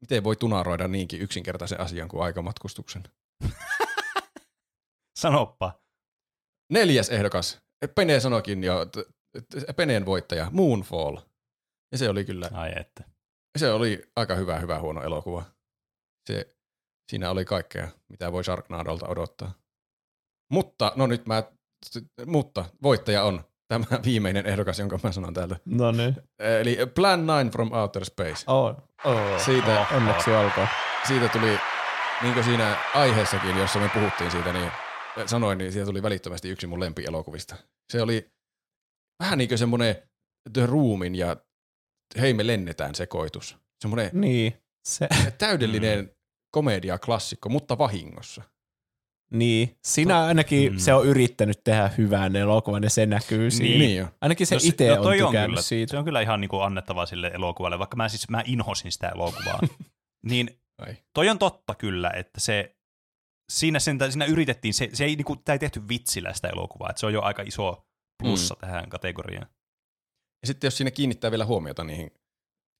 miten 0.00 0.24
voi 0.24 0.36
tunaroida 0.36 0.88
niinkin 0.88 1.20
yksinkertaisen 1.20 1.80
asian 1.80 2.08
kuin 2.08 2.22
aikamatkustuksen? 2.22 3.02
Sanoppa. 5.18 5.72
Neljäs 6.72 7.08
ehdokas. 7.10 7.62
Pene 7.94 8.20
sanoikin 8.20 8.64
jo, 8.64 8.76
Peneen 9.76 10.06
voittaja, 10.06 10.48
Moonfall. 10.52 11.16
Ja 11.92 11.98
se 11.98 12.08
oli 12.08 12.24
kyllä, 12.24 12.50
Ai 12.54 12.72
että. 12.76 13.04
se 13.58 13.72
oli 13.72 14.02
aika 14.16 14.34
hyvä, 14.34 14.58
hyvä 14.58 14.78
huono 14.80 15.02
elokuva. 15.02 15.42
Se, 16.30 16.54
siinä 17.10 17.30
oli 17.30 17.44
kaikkea, 17.44 17.88
mitä 18.08 18.32
voi 18.32 18.44
Sharknadolta 18.44 19.08
odottaa. 19.08 19.52
Mutta, 20.52 20.92
no 20.96 21.06
nyt 21.06 21.26
mä, 21.26 21.42
mutta 22.26 22.64
voittaja 22.82 23.24
on 23.24 23.44
tämä 23.68 23.84
viimeinen 24.04 24.46
ehdokas, 24.46 24.78
jonka 24.78 24.98
mä 25.02 25.12
sanon 25.12 25.34
täältä. 25.34 25.56
No 25.64 25.92
niin. 25.92 26.16
Eli 26.60 26.78
Plan 26.94 27.20
9 27.20 27.50
from 27.50 27.72
Outer 27.72 28.04
Space. 28.04 28.44
Oh, 28.46 28.76
oh. 29.04 29.40
Siitä, 29.44 29.80
Oh. 29.80 29.96
Onneksi 29.96 30.30
olkoon. 30.30 30.68
siitä 31.08 31.28
tuli, 31.28 31.58
niin 32.22 32.34
kuin 32.34 32.44
siinä 32.44 32.76
aiheessakin, 32.94 33.56
jossa 33.56 33.78
me 33.78 33.90
puhuttiin 33.94 34.30
siitä, 34.30 34.52
niin 34.52 34.70
sanoin, 35.26 35.58
niin 35.58 35.72
siitä 35.72 35.86
tuli 35.86 36.02
välittömästi 36.02 36.48
yksi 36.48 36.66
mun 36.66 36.80
lempielokuvista. 36.80 37.56
Se 37.92 38.02
oli 38.02 38.30
vähän 39.22 39.38
niin 39.38 39.48
kuin 39.48 39.58
semmoinen 39.58 39.96
The 40.52 40.66
Roomin 40.66 41.14
ja 41.14 41.36
Hei 42.20 42.34
me 42.34 42.46
lennetään 42.46 42.94
sekoitus. 42.94 43.56
Semmoinen 43.80 44.10
Niin. 44.12 44.54
Se, 44.88 45.08
täydellinen 45.38 46.10
komedia-klassikko, 46.56 47.48
mutta 47.48 47.78
vahingossa. 47.78 48.42
niin. 49.32 49.76
Sinä 49.84 50.24
ainakin 50.24 50.72
Mm. 50.72 50.78
se 50.78 50.94
on 50.94 51.06
yrittänyt 51.06 51.60
tehdä 51.64 51.90
hyvän 51.98 52.36
elokuvan 52.36 52.82
ja 52.82 52.90
se 52.90 53.06
näkyy 53.06 53.50
siinä. 53.50 53.78
Niin 53.78 53.96
jo. 53.96 54.08
Ainakin 54.20 54.46
se 54.46 54.54
No 54.54 54.58
se- 54.60 54.68
itse 54.68 54.88
no 54.96 55.02
on 55.02 55.12
tykännyt 55.16 55.50
kyllä, 55.50 55.62
siitä. 55.62 55.90
Se 55.90 55.98
on 55.98 56.04
kyllä 56.04 56.20
ihan 56.20 56.40
niinku 56.40 56.60
annettavaa 56.60 57.06
sille 57.06 57.30
elokuvalle, 57.34 57.78
vaikka 57.78 57.96
mä 57.96 58.08
siis 58.08 58.28
mä 58.28 58.42
inhosin 58.46 58.92
sitä 58.92 59.08
elokuvaa. 59.08 59.60
niin 60.30 60.60
Ai. 60.78 60.96
toi 61.14 61.28
on 61.28 61.38
totta 61.38 61.74
kyllä, 61.74 62.10
että 62.10 62.40
se 62.40 62.76
siinä, 63.52 63.78
sen, 63.78 63.98
siinä 64.10 64.24
yritettiin, 64.24 64.74
se, 64.74 64.88
se 64.92 65.04
ei, 65.04 65.16
niinku, 65.16 65.36
tää 65.36 65.52
ei 65.52 65.58
tehty 65.58 65.88
vitsillä 65.88 66.32
sitä 66.32 66.48
elokuvaa, 66.48 66.90
että 66.90 67.00
se 67.00 67.06
on 67.06 67.12
jo 67.12 67.22
aika 67.22 67.42
iso 67.42 67.86
plussa 68.22 68.54
mm. 68.54 68.60
tähän 68.60 68.90
kategoriaan. 68.90 69.46
Ja 70.42 70.46
sitten 70.46 70.66
jos 70.66 70.76
siinä 70.76 70.90
kiinnittää 70.90 71.30
vielä 71.30 71.46
huomiota 71.46 71.84
niihin 71.84 72.10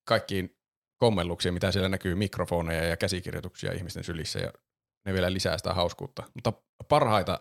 kaikkiin 0.08 0.56
kommelluksiin, 1.00 1.54
mitä 1.54 1.72
siellä 1.72 1.88
näkyy, 1.88 2.14
mikrofoneja 2.14 2.84
ja 2.84 2.96
käsikirjoituksia 2.96 3.72
ihmisten 3.72 4.04
sylissä, 4.04 4.38
ja 4.38 4.52
ne 5.06 5.12
vielä 5.12 5.32
lisää 5.32 5.58
sitä 5.58 5.74
hauskuutta. 5.74 6.22
Mutta 6.34 6.52
parhaita 6.88 7.38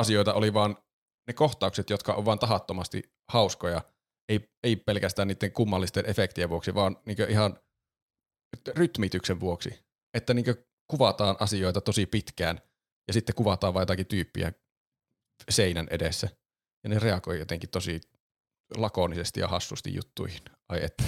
asioita 0.00 0.34
oli 0.34 0.54
vaan 0.54 0.76
ne 1.28 1.34
kohtaukset, 1.34 1.90
jotka 1.90 2.14
on 2.14 2.24
vaan 2.24 2.38
tahattomasti 2.38 3.02
hauskoja, 3.32 3.82
ei, 4.28 4.50
ei 4.62 4.76
pelkästään 4.76 5.28
niiden 5.28 5.52
kummallisten 5.52 6.10
efektien 6.10 6.48
vuoksi, 6.48 6.74
vaan 6.74 6.96
niin 7.06 7.30
ihan 7.30 7.58
rytmityksen 8.76 9.40
vuoksi. 9.40 9.84
Että 10.14 10.34
niin 10.34 10.46
kuvataan 10.88 11.36
asioita 11.40 11.80
tosi 11.80 12.06
pitkään, 12.06 12.58
ja 13.08 13.12
sitten 13.12 13.34
kuvataan 13.34 13.74
vain 13.74 13.82
jotakin 13.82 14.06
tyyppiä 14.06 14.52
seinän 15.50 15.86
edessä. 15.90 16.28
Ja 16.84 16.88
ne 16.90 16.98
reagoi 16.98 17.38
jotenkin 17.38 17.70
tosi 17.70 18.00
lakonisesti 18.76 19.40
ja 19.40 19.48
hassusti 19.48 19.94
juttuihin. 19.94 20.40
Ai 20.68 20.84
että. 20.84 21.04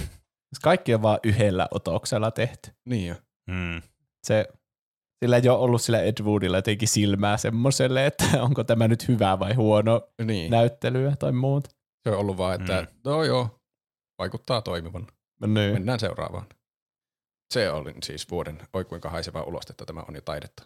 Kaikki 0.63 0.93
on 0.93 1.01
vaan 1.01 1.19
yhdellä 1.23 1.67
otoksella 1.71 2.31
tehty. 2.31 2.71
Niin 2.85 3.07
jo. 3.07 3.15
Mm. 3.47 3.81
Se, 4.23 4.47
sillä 5.23 5.37
ei 5.37 5.49
ole 5.49 5.57
ollut 5.59 5.81
sillä 5.81 6.01
Ed 6.01 6.23
Woodilla 6.23 6.57
jotenkin 6.57 6.87
silmää 6.87 7.37
semmoiselle, 7.37 8.05
että 8.05 8.25
onko 8.43 8.63
tämä 8.63 8.87
nyt 8.87 9.07
hyvä 9.07 9.39
vai 9.39 9.53
huono 9.53 10.09
Niin. 10.25 10.51
näyttelyä 10.51 11.15
tai 11.19 11.31
muuta. 11.31 11.69
Se 12.03 12.11
on 12.11 12.17
ollut 12.19 12.37
vaan, 12.37 12.61
että 12.61 12.81
Mm. 12.81 12.87
mm. 12.87 12.99
no 13.03 13.23
joo, 13.23 13.59
vaikuttaa 14.17 14.61
toimivan. 14.61 15.07
Niin. 15.47 15.73
Mennään 15.73 15.99
seuraavaan. 15.99 16.45
Se 17.55 17.71
oli 17.71 17.93
siis 18.03 18.31
vuoden 18.31 18.59
oi 18.73 18.85
kuinka 18.85 19.09
haiseva 19.09 19.43
ulostetta 19.43 19.85
tämä 19.85 20.03
on 20.07 20.15
jo 20.15 20.21
taidetta. 20.21 20.63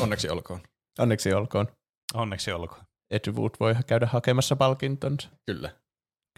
Onneksi 0.00 0.28
olkoon. 0.28 0.60
Onneksi 0.98 1.32
olkoon. 1.32 1.68
Onneksi 2.14 2.52
olkoon. 2.52 2.84
Ed 3.10 3.32
Wood 3.32 3.50
voi 3.60 3.74
käydä 3.86 4.06
hakemassa 4.06 4.56
palkintonsa. 4.56 5.28
Kyllä. 5.46 5.76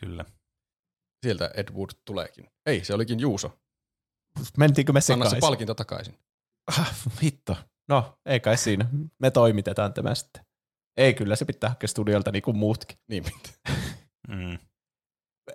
Kyllä. 0.01 0.25
Sieltä 1.23 1.51
Ed 1.55 1.69
Wood 1.75 1.91
tuleekin. 2.05 2.51
Ei, 2.67 2.85
se 2.85 2.95
olikin 2.95 3.21
Juuso. 3.21 3.59
Mentiinkö 4.57 4.93
me 4.93 5.01
Anna 5.13 5.25
se 5.25 5.29
sekaisin? 5.29 5.41
palkinto 5.41 5.75
takaisin. 5.75 6.19
Ah, 6.67 6.95
hitto. 7.23 7.57
No, 7.89 8.19
ei 8.27 8.41
kai 8.41 8.57
siinä. 8.57 8.87
Me 9.19 9.31
toimitetaan 9.31 9.95
tämä 9.95 10.15
sitten. 10.15 10.45
Ei 10.97 11.15
kyllä, 11.15 11.37
se 11.37 11.45
pitää 11.45 11.71
hakea 11.71 11.89
studiolta 11.89 12.33
niin 12.33 12.43
kuin 12.43 12.57
muutkin. 12.57 12.99
Niin 13.09 13.25
pitää. 13.25 13.77
Mm. 14.29 14.59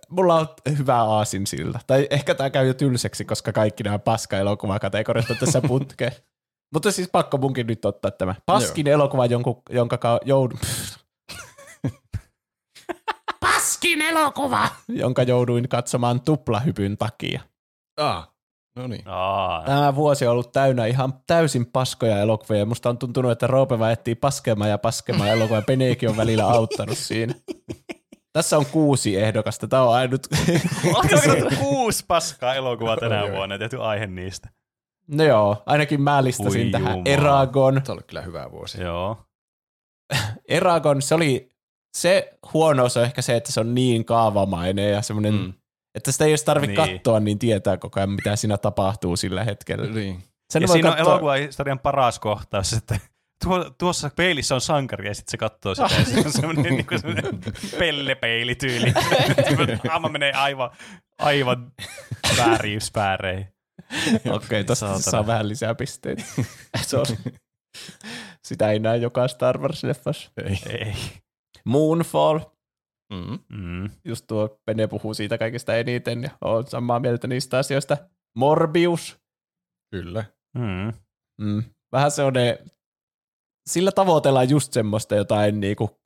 Mulla 0.09 0.35
on 0.35 0.47
hyvä 0.77 1.01
aasin 1.03 1.47
sillä. 1.47 1.79
Tai 1.87 2.07
ehkä 2.09 2.35
tämä 2.35 2.49
käy 2.49 2.67
jo 2.67 2.73
tylseksi, 2.73 3.25
koska 3.25 3.51
kaikki 3.51 3.83
nämä 3.83 3.99
paska-elokuvakategoriat 3.99 5.29
on 5.29 5.37
tässä 5.37 5.61
putkeen. 5.61 6.11
Mutta 6.73 6.91
siis 6.91 7.09
pakko 7.11 7.37
munkin 7.37 7.67
nyt 7.67 7.85
ottaa 7.85 8.11
tämä. 8.11 8.35
Paskin 8.45 8.87
elokuva, 8.87 9.25
jonkun, 9.25 9.61
jonka 9.69 9.97
ka- 9.97 10.19
joudun, 10.25 10.59
Paskin 13.39 14.01
elokuva! 14.01 14.69
jonka 14.87 15.23
jouduin 15.23 15.69
katsomaan 15.69 16.21
tuplahypyn 16.21 16.97
takia. 16.97 17.41
Ah, 18.01 18.29
no 18.75 18.87
niin. 18.87 19.03
Aa, 19.07 19.65
Tämä 19.65 19.95
vuosi 19.95 20.25
on 20.25 20.31
ollut 20.31 20.51
täynnä 20.51 20.85
ihan 20.85 21.13
täysin 21.27 21.65
paskoja 21.65 22.19
elokuvia. 22.19 22.59
ja 22.59 22.65
Musta 22.65 22.89
on 22.89 22.97
tuntunut, 22.97 23.31
että 23.31 23.47
Roope 23.47 23.75
etsii 23.91 24.15
paskemaan 24.15 24.69
ja 24.69 24.77
paskemaan 24.77 25.29
elokuvia. 25.29 25.61
Peneekin 25.61 26.09
on 26.09 26.17
välillä 26.17 26.47
auttanut 26.47 26.97
siinä. 26.97 27.33
Tässä 28.37 28.57
on 28.57 28.65
kuusi 28.65 29.15
ehdokasta. 29.17 29.67
Tämä 29.67 29.83
on 29.83 29.95
ainut. 29.95 30.27
Onko 30.85 31.55
kuusi 31.59 32.05
paskaa 32.07 32.55
elokuvaa 32.55 32.97
tänä 32.97 33.31
vuonna 33.31 33.57
tehty 33.57 33.81
aihe 33.81 34.07
niistä? 34.07 34.49
No 35.07 35.23
joo, 35.23 35.63
ainakin 35.65 36.01
mä 36.01 36.23
listasin 36.23 36.65
Oi 36.65 36.71
tähän 36.71 36.87
jumala. 36.91 37.03
Eragon. 37.05 37.81
Tämä 37.83 37.93
oli 37.93 38.03
kyllä 38.07 38.21
hyvä 38.21 38.51
vuosi. 38.51 38.81
Joo. 38.81 39.17
Eragon, 40.49 41.01
se 41.01 41.15
oli, 41.15 41.49
se 41.97 42.37
huonous 42.53 42.97
on 42.97 43.03
ehkä 43.03 43.21
se, 43.21 43.35
että 43.35 43.51
se 43.51 43.59
on 43.59 43.75
niin 43.75 44.05
kaavamainen 44.05 44.91
ja 44.91 45.01
semmoinen, 45.01 45.33
mm. 45.33 45.53
Että 45.95 46.11
sitä 46.11 46.25
ei 46.25 46.31
edes 46.31 46.43
tarvitse 46.43 46.81
Niin. 46.81 46.95
katsoa, 46.95 47.19
niin 47.19 47.39
tietää 47.39 47.77
koko 47.77 47.99
ajan, 47.99 48.09
mitä 48.09 48.35
siinä 48.35 48.57
tapahtuu 48.57 49.15
sillä 49.15 49.43
hetkellä. 49.43 49.85
Niin. 49.91 50.23
Sen 50.53 50.61
ja 50.61 50.67
voi 50.67 50.75
siinä 50.75 50.89
on 50.89 50.95
katsoa- 50.97 51.11
elokuvahistorian 51.11 51.79
paras 51.79 52.19
kohtaus, 52.19 52.73
että 52.73 52.99
tuo, 53.43 53.69
tuossa 53.77 54.09
peilissä 54.15 54.55
on 54.55 54.61
sankari 54.61 55.07
ja 55.07 55.13
sitten 55.15 55.31
se 55.31 55.37
katsoo 55.37 55.75
sitä 55.75 55.87
ja 55.99 56.05
siinä 56.05 56.21
on 56.25 56.31
semmoinen, 56.31 56.63
niin 56.63 56.85
kuin 56.87 56.99
semmoinen 57.01 57.39
pellepeilityyli. 57.79 58.93
Aama 59.91 60.09
menee 60.09 60.31
aivan, 60.33 60.69
aivan 61.19 61.71
vääriyspääreen. 62.37 63.53
Okei, 64.31 64.63
tosta 64.63 64.85
Saatana. 64.85 65.01
saa 65.01 65.27
vähän 65.27 65.49
lisää 65.49 65.75
pisteitä. 65.75 66.23
se 66.81 66.97
on, 66.97 67.05
sitä 68.47 68.71
ei 68.71 68.79
näe 68.79 68.97
joka 68.97 69.27
Star 69.27 69.57
Wars-leffassa. 69.57 70.31
Ei. 70.45 70.59
Ei. 70.79 70.93
Moonfall, 71.65 72.39
Mm. 73.13 73.39
Mm. 73.57 73.89
just 74.05 74.25
tuo 74.27 74.59
Pene 74.65 74.87
puhuu 74.87 75.13
siitä 75.13 75.37
kaikista 75.37 75.75
eniten 75.75 76.23
ja 76.23 76.29
on 76.41 76.67
samaa 76.67 76.99
mieltä 76.99 77.27
niistä 77.27 77.57
asioista. 77.57 77.97
Morbius, 78.35 79.17
Kyllä. 79.91 80.25
Mm. 80.57 80.93
mm. 81.41 81.63
vähän 81.91 82.11
se 82.11 82.23
on 82.23 82.33
ne, 82.33 82.59
sillä 83.67 83.91
tavoitellaan 83.91 84.49
just 84.49 84.73
semmoista 84.73 85.15
jotain 85.15 85.59
niinku, 85.59 85.99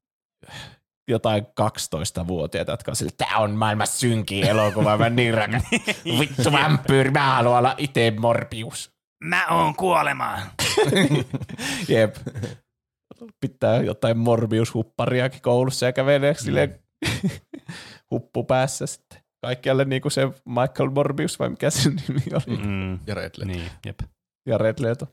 jotain 1.08 1.44
12-vuotiaita, 1.44 2.72
jotka 2.72 2.92
on 2.92 2.96
sille, 2.96 3.12
tää 3.18 3.38
on 3.38 3.52
maailman 3.52 3.88
synkin 3.88 4.48
elokuva, 4.48 4.98
mä 4.98 5.10
niin 5.10 5.34
rakas. 5.34 5.64
Vittu 6.20 6.52
vampyyri, 6.52 7.12
mä 7.12 7.36
haluan 7.36 7.58
olla 7.58 7.76
itse 7.78 8.14
Morbius. 8.20 8.92
Mä 9.24 9.48
oon 9.48 9.76
kuolema. 9.76 10.38
Jep. 11.90 12.16
Pitää 13.40 13.82
jotain 13.82 14.18
Morbius-huppariakin 14.18 15.42
koulussa 15.42 15.86
ja 15.86 15.94
kävelee 15.94 16.34
silleen 16.34 16.80
huppu 18.12 18.44
päässä 18.44 18.86
sitten. 18.86 19.22
Kaikkialle 19.42 19.86
niin 19.86 20.02
kuin 20.02 20.12
se 20.12 20.28
Michael 20.46 20.90
Morbius 20.90 21.40
vai 21.40 21.50
mikä 21.50 21.70
sen 21.70 21.96
nimi 22.08 22.22
oli. 22.34 22.58
Mm. 22.58 23.00
Ja 23.08 23.16
Red 23.16 23.32
Letter. 23.38 23.46
Niin, 23.46 23.72
jep. 23.86 24.00
Ja 24.46 24.58
Red 24.58 24.76
Leto. 24.80 25.08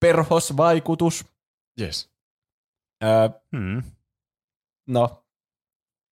Perhosvaikutus. 0.00 1.24
Yes. 1.80 2.10
Öö, 3.04 3.28
Mm. 3.52 3.82
no, 4.88 5.24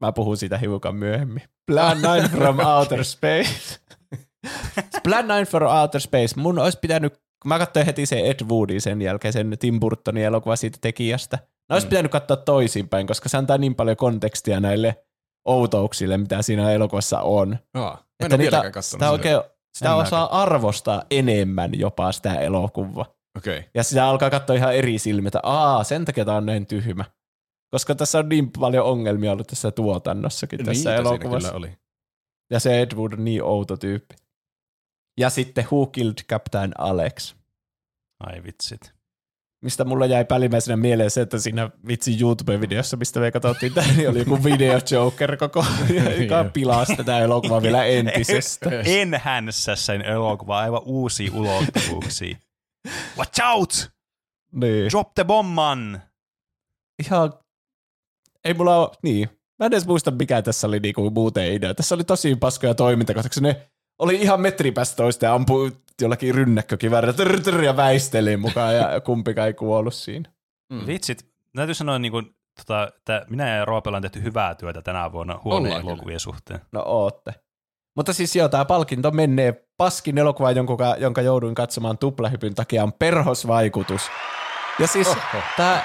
mä 0.01 0.13
puhun 0.13 0.37
siitä 0.37 0.59
hiukan 0.59 0.97
myöhemmin. 0.97 1.43
Plan 1.67 1.99
9 1.99 2.31
from 2.31 2.59
Outer 2.79 3.05
Space. 3.05 3.81
Plan 5.05 5.25
9 5.25 5.47
for 5.47 5.65
Outer 5.65 6.01
Space. 6.01 6.41
Mun 6.41 6.59
olisi 6.59 6.79
pitänyt 6.81 7.25
mä 7.45 7.59
katsoin 7.59 7.87
heti 7.87 8.07
se 8.07 8.21
Ed 8.31 8.47
Woodin 8.49 8.81
sen 8.81 9.03
jälkeen, 9.03 9.33
sen 9.33 9.57
Tim 9.59 9.81
Burtonin 9.81 10.25
elokuva 10.25 10.57
siitä 10.57 10.79
tekijästä. 10.81 11.39
No 11.69 11.75
olisi 11.75 11.87
mm. 11.87 11.91
pitänyt 11.91 12.13
katsoa 12.13 12.37
toisinpäin, 12.37 13.07
koska 13.07 13.29
se 13.29 13.37
antaa 13.37 13.59
niin 13.59 13.75
paljon 13.75 13.97
kontekstia 13.97 14.61
näille 14.61 15.05
outouksille, 15.45 16.19
mitä 16.19 16.43
siinä 16.43 16.71
elokuvassa 16.73 17.21
on. 17.21 17.59
Aa, 17.75 17.93
mä 17.95 18.27
Että 18.27 18.37
niitä, 18.37 18.63
sitä, 18.81 19.11
oikein, 19.11 19.41
sitä 19.75 19.89
En 19.91 19.95
osaa 19.97 20.43
arvostaa 20.43 21.03
enemmän 21.11 21.79
jopa 21.79 22.13
sitä 22.13 22.35
elokuvaa. 22.35 23.07
Okay. 23.39 23.63
Ja 23.75 23.83
sitä 23.83 24.07
alkaa 24.07 24.31
katsoa 24.31 24.57
ihan 24.57 24.75
eri 24.75 24.99
silmiä, 24.99 25.29
että 25.29 25.41
aa, 25.43 25.85
sen 25.85 26.05
takia 26.05 26.25
tämä 26.25 26.37
on 26.37 26.47
näin 26.47 26.67
tyhmä. 26.67 27.05
Koska 27.71 27.95
tässä 27.95 28.19
on 28.19 28.29
niin 28.29 28.51
paljon 28.51 28.87
ongelmia 28.87 29.33
ollut 29.33 29.47
tässä 29.47 29.71
tuotannossakin 29.71 30.59
tässä 30.59 30.71
Niitä 30.73 30.83
siinä 30.83 30.95
elokuvassa. 31.11 31.53
oli. 31.53 31.79
Ja 32.51 32.61
se 32.61 32.81
Ed 32.83 32.93
Wood 32.97 33.13
on 33.13 33.25
niin 33.25 33.43
outo 33.43 33.77
tyyppi. 33.77 34.15
Ja 35.21 35.31
sitten 35.31 35.65
Who 35.65 35.87
Killed 35.87 36.25
Captain 36.31 36.73
Alex, 36.79 37.35
Ai 38.21 38.43
vitsit. 38.45 38.95
mistä 39.65 39.85
mulla 39.85 40.07
jäi 40.07 40.25
päällimmäisenä 40.25 40.77
mieleen 40.77 41.11
se, 41.11 41.21
että 41.21 41.39
siinä 41.39 41.71
vitsi 41.89 42.19
YouTube-videossa, 42.21 42.97
mistä 42.97 43.21
me 43.21 43.31
katsottiin 43.31 43.75
tämä, 43.75 43.87
niin 43.97 44.09
oli 44.11 44.19
joku 44.19 44.45
video 44.45 44.81
Joker 44.91 45.37
koko, 45.37 45.67
joka 46.23 46.45
pilasi 46.53 46.97
tätä 46.97 47.19
elokuvaa 47.19 47.63
vielä 47.63 47.85
entisestä. 47.99 48.71
Enhänsä 48.87 49.77
sen 49.77 50.03
elokuva 50.03 50.59
aivan 50.59 50.83
uusia 50.85 51.31
ulottuvuuksia. 51.35 52.37
Watch 53.19 53.41
out! 53.45 53.91
Niin. 54.53 54.91
Drop 54.91 55.15
the 55.15 55.25
bomman! 55.25 56.03
Ihan, 57.07 57.33
ei 58.45 58.55
mulla 58.55 58.77
ole, 58.77 58.91
niin. 59.03 59.29
Mä 59.59 59.67
en 59.67 59.73
edes 59.73 59.87
muista, 59.87 60.11
mikä 60.11 60.43
tässä 60.43 60.67
oli 60.67 60.81
niinku 60.81 61.11
muuten 61.11 61.53
idea. 61.53 61.75
Tässä 61.75 61.95
oli 61.95 62.05
tosi 62.05 62.37
paskoja 62.37 62.75
toimintakohtauksia. 62.75 63.43
Ne 63.43 63.71
oli 63.99 64.15
ihan 64.15 64.41
metri 64.41 64.73
päästä 64.73 64.97
toista 64.97 65.25
ja 65.25 65.35
ampui 65.35 65.73
jollakin 66.01 66.35
trr, 67.45 67.63
ja 67.63 67.77
väisteli 67.77 68.37
mukaan 68.37 68.77
ja 68.77 69.01
kumpikaan 69.07 69.47
ei 69.47 69.55
kuollut 69.55 69.95
siinä. 69.95 70.31
Mm. 70.73 70.87
Vitsit, 70.87 71.27
täytyy 71.57 71.75
sanoa, 71.75 71.99
niin 71.99 72.13
kuin, 72.13 72.37
tota, 72.57 72.89
että 72.99 73.27
minä 73.29 73.57
ja 73.57 73.65
Roope 73.65 73.89
ollaan 73.89 74.03
tehty 74.03 74.23
hyvää 74.23 74.55
työtä 74.55 74.83
tänä 74.83 75.13
vuonna 75.13 75.41
kyllä. 75.43 75.81
elokuvien 75.81 76.21
suhteen. 76.21 76.61
No 76.73 76.83
ootte. 76.87 77.35
Mutta 77.97 78.13
siis 78.13 78.37
joo, 78.37 78.49
tämä 78.49 78.65
palkinto 78.65 79.11
menee 79.11 79.65
paskin 79.77 80.19
elokuva, 80.19 80.51
jonka, 80.51 80.97
jonka 80.99 81.23
jouduin 81.23 81.55
katsomaan 81.55 81.99
tuplahypyn 81.99 82.55
takia, 82.55 82.83
on 82.83 82.93
perhosvaikutus. 82.93 84.11
Ja 84.79 84.87
siis 84.87 85.09
tämä, 85.57 85.83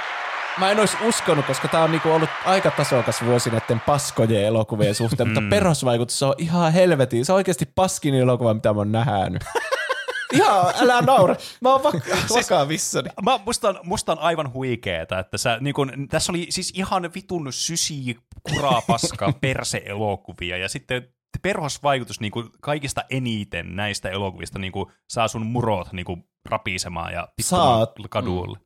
mä 0.58 0.72
en 0.72 0.80
olisi 0.80 0.98
uskonut, 1.08 1.46
koska 1.46 1.68
tämä 1.68 1.84
on 1.84 1.92
niinku 1.92 2.10
ollut 2.12 2.30
aika 2.46 2.72
tasokas 2.72 3.26
vuosi 3.26 3.50
näiden 3.50 3.80
paskojen 3.80 4.44
elokuvien 4.46 4.96
suhteen, 4.96 5.28
mutta 5.28 5.42
Mm. 5.42 5.50
perhosvaikutus 5.50 6.24
on 6.24 6.34
ihan 6.38 6.74
helvetin. 6.74 7.26
Se 7.26 7.32
on 7.32 7.36
oikeasti 7.36 7.66
paskin 7.76 8.16
elokuva, 8.16 8.54
mitä 8.54 8.74
mä 8.74 8.80
oon 8.80 8.92
nähnyt. 8.92 9.44
ihan, 10.34 10.74
älä 10.80 11.02
naura. 11.02 11.36
Mä 11.62 11.70
oon 11.74 11.82
vak- 11.82 12.36
vakavissani. 12.36 13.10
Mä, 13.24 13.40
musta, 13.46 13.70
on, 13.70 13.80
musta 13.84 14.12
on 14.12 14.20
aivan 14.20 14.54
huikeeta, 14.54 15.20
että 15.20 15.38
sä, 15.38 15.58
niin 15.62 15.74
kun, 15.74 15.92
tässä 16.10 16.32
oli 16.32 16.48
siis 16.50 16.72
ihan 16.76 17.10
vitun 17.16 17.54
sysi, 17.54 18.18
kuraa, 18.44 18.82
paskaa, 18.88 19.34
perse-elokuvia, 19.42 20.58
ja 20.58 20.70
sitten 20.70 21.08
perhosvaikutus 21.42 22.20
niin 22.20 22.32
kuin 22.32 22.50
kaikista 22.62 23.04
eniten 23.10 23.76
näistä 23.76 24.10
elokuvista 24.10 24.60
niin 24.60 24.72
kuin 24.72 24.86
saa 25.10 25.28
sun 25.28 25.46
murot 25.46 25.94
niin 25.94 26.06
kuin 26.06 26.24
rapisemaan 26.50 27.14
ja 27.14 27.28
pittumaan 27.36 27.78
Saat. 27.78 27.94
kadulle. 28.10 28.58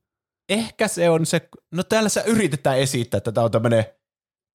Ehkä 0.49 0.87
se 0.87 1.09
on 1.09 1.25
se, 1.25 1.49
no 1.73 1.83
täällä 1.83 2.09
sä 2.09 2.21
yritetään 2.21 2.79
esittää, 2.79 3.17
että 3.17 3.31
tämä 3.31 3.45
on 3.45 3.51
tämmönen 3.51 3.85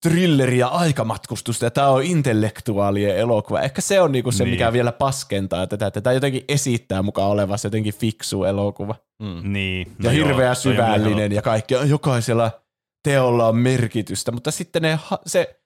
thrilleri 0.06 0.58
ja 0.58 0.68
aikamatkustusta, 0.68 1.64
ja 1.64 1.70
tämä 1.70 1.88
on 1.88 2.02
intellektuaalien 2.02 3.16
elokuva. 3.16 3.60
Ehkä 3.60 3.80
se 3.80 4.00
on 4.00 4.12
niinku 4.12 4.32
se, 4.32 4.44
Niin. 4.44 4.50
mikä 4.54 4.72
vielä 4.72 4.92
paskentaa 4.92 5.66
tätä, 5.66 5.86
että 5.86 6.00
tämä 6.00 6.14
jotenkin 6.14 6.44
esittää 6.48 7.02
mukaan 7.02 7.30
olevassa 7.30 7.66
jotenkin 7.66 7.94
fiksu 7.94 8.44
elokuva. 8.44 8.94
Mm. 9.22 9.52
Niin. 9.52 9.86
Ja 9.88 10.10
no 10.10 10.16
joo, 10.16 10.26
hirveä 10.28 10.50
on 10.50 10.56
syvällinen 10.56 11.32
ja 11.32 11.42
kaikki, 11.42 11.74
jokaisella 11.74 12.50
teolla 13.04 13.48
on 13.48 13.56
merkitystä, 13.56 14.32
mutta 14.32 14.50
sitten 14.50 14.82
ne, 14.82 14.98
se, 15.26 15.60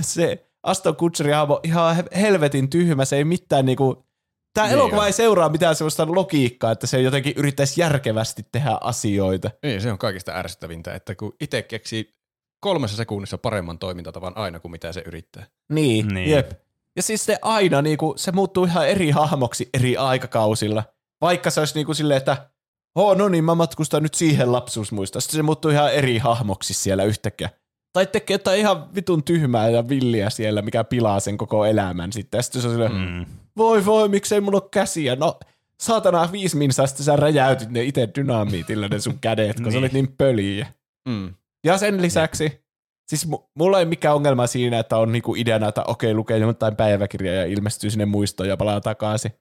se 0.00 0.51
Aston 0.62 0.96
Kutcherin 0.96 1.34
hahmo 1.34 1.60
ihan 1.64 1.96
he- 1.96 2.20
helvetin 2.20 2.70
tyhmä, 2.70 3.04
se 3.04 3.16
ei 3.16 3.24
mitään 3.24 3.66
niinku, 3.66 4.06
tämä 4.54 4.66
Niin 4.66 4.74
elokuva 4.74 5.00
on. 5.00 5.06
ei 5.06 5.12
seuraa 5.12 5.48
mitään 5.48 5.76
sellaista 5.76 6.06
logiikkaa, 6.14 6.72
että 6.72 6.86
se 6.86 7.00
jotenkin 7.00 7.32
yrittäisi 7.36 7.80
järkevästi 7.80 8.42
tehdä 8.52 8.78
asioita. 8.80 9.50
Niin, 9.62 9.80
se 9.80 9.92
on 9.92 9.98
kaikista 9.98 10.32
ärsyttävintä, 10.32 10.94
että 10.94 11.14
kun 11.14 11.32
itse 11.40 11.62
keksii 11.62 12.14
kolmessa 12.60 12.96
sekunnissa 12.96 13.38
paremman 13.38 13.78
toimintatavan 13.78 14.36
aina 14.36 14.60
kuin 14.60 14.72
mitä 14.72 14.92
se 14.92 15.02
yrittää. 15.06 15.46
Niin, 15.72 16.08
Niin. 16.08 16.30
jep. 16.30 16.50
Ja 16.96 17.02
siis 17.02 17.24
se 17.24 17.38
aina, 17.42 17.82
niinku, 17.82 18.14
se 18.16 18.32
muuttuu 18.32 18.64
ihan 18.64 18.88
eri 18.88 19.10
hahmoksi 19.10 19.70
eri 19.74 19.96
aikakausilla. 19.96 20.84
Vaikka 21.20 21.50
se 21.50 21.60
olisi 21.60 21.74
niinku 21.74 21.94
silleen, 21.94 22.18
että 22.18 22.50
oh, 22.94 23.16
no 23.16 23.28
niin, 23.28 23.44
mä 23.44 23.54
matkustan 23.54 24.02
nyt 24.02 24.14
siihen 24.14 24.52
lapsuusmuista. 24.52 25.20
Sitten 25.20 25.38
se 25.38 25.42
muuttuu 25.42 25.70
ihan 25.70 25.92
eri 25.92 26.18
hahmoksi 26.18 26.74
siellä 26.74 27.04
yhtäkkiä. 27.04 27.50
Tai 27.92 28.06
tekee 28.06 28.34
jotain 28.34 28.60
ihan 28.60 28.94
vitun 28.94 29.24
tyhmää 29.24 29.68
ja 29.68 29.88
villiä 29.88 30.30
siellä, 30.30 30.62
mikä 30.62 30.84
pilaa 30.84 31.20
sen 31.20 31.36
koko 31.36 31.64
elämän 31.64 32.12
sitten. 32.12 32.38
Ja 32.38 32.42
sitten 32.42 32.62
se 32.62 32.68
on 32.68 32.74
silleen, 32.74 32.92
mm. 32.92 33.26
Voi 33.56 33.84
voi, 33.84 34.08
miksei 34.08 34.40
mulla 34.40 34.58
ole 34.58 34.68
käsiä. 34.70 35.16
No, 35.16 35.38
saatana 35.82 36.28
viisi 36.32 36.56
minsaa, 36.56 36.86
sitten 36.86 37.04
sä 37.04 37.16
räjäytit 37.16 37.70
ne 37.70 37.82
itse 37.82 38.08
dynamiitilla 38.14 38.88
ne 38.88 38.98
sun 39.00 39.18
kädet, 39.20 39.56
kun 39.56 39.62
niin. 39.62 39.72
sä 39.72 39.76
Niin. 39.76 39.82
olit 39.82 39.92
niin 39.92 40.14
pöliä. 40.18 40.66
Mm. 41.08 41.34
Ja 41.64 41.78
sen 41.78 42.02
lisäksi, 42.02 42.60
siis 43.08 43.28
mu- 43.28 43.48
mulla 43.54 43.78
ei 43.78 43.84
mikään 43.86 44.14
ongelma 44.14 44.46
siinä, 44.46 44.78
että 44.78 44.96
on 44.98 45.12
niinku 45.12 45.34
ideana, 45.34 45.68
että 45.68 45.82
okei, 45.84 46.14
lukee 46.14 46.38
jotain 46.38 46.76
päiväkirjaa 46.76 47.34
ja 47.34 47.44
ilmestyy 47.44 47.90
sinne 47.90 48.06
muistoon 48.06 48.48
ja 48.48 48.56
palaa 48.56 48.80
takaisin. 48.80 49.32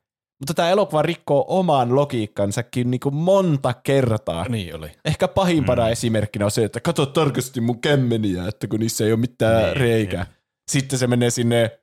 Mutta 0.41 0.53
tämä 0.53 0.69
elokuva 0.69 1.01
rikkoo 1.01 1.45
oman 1.47 1.95
logiikkansakin 1.95 2.91
niinku 2.91 3.11
monta 3.11 3.73
kertaa. 3.73 4.45
Niin 4.49 4.75
oli. 4.75 4.91
Ehkä 5.05 5.27
pahimpana 5.27 5.85
Mm. 5.85 5.91
esimerkkinä 5.91 6.45
on 6.45 6.51
se, 6.51 6.63
että 6.63 6.79
katso 6.79 7.05
tarkasti 7.05 7.61
mun 7.61 7.81
kämmeniä, 7.81 8.47
että 8.47 8.67
kun 8.67 8.79
niissä 8.79 9.05
ei 9.05 9.11
ole 9.11 9.19
mitään 9.19 9.55
Niin, 9.55 9.65
niin, 9.67 9.77
reikää. 9.77 10.25
Sitten 10.71 10.99
se 10.99 11.07
menee 11.07 11.29
sinne 11.29 11.79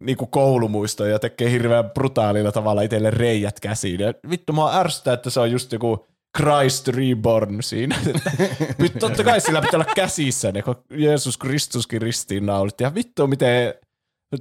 niinku 0.00 0.26
koulumuistoon 0.26 1.10
ja 1.10 1.18
tekee 1.18 1.50
hirveän 1.50 1.90
brutaalilla 1.90 2.52
tavalla 2.52 2.82
itselle 2.82 3.10
reijät 3.10 3.60
käsiin. 3.60 4.00
Ja 4.00 4.14
vittu, 4.30 4.52
mua 4.52 4.76
ärsyttää, 4.78 5.14
että 5.14 5.30
se 5.30 5.40
on 5.40 5.50
just 5.50 5.72
joku 5.72 6.06
Christ 6.38 6.88
Reborn 6.88 7.62
siinä. 7.62 7.96
Vittu, 8.82 8.98
totta 8.98 9.24
kai 9.24 9.40
sillä 9.40 9.60
pitää 9.62 9.80
olla 9.80 9.92
käsissä 9.94 10.52
ne, 10.52 10.62
kun 10.62 10.76
Jeesus 10.90 11.38
Kristuskin 11.38 12.02
ristiin 12.02 12.46
naulit. 12.46 12.80
Ja 12.80 12.94
vittu, 12.94 13.26
miten 13.26 13.74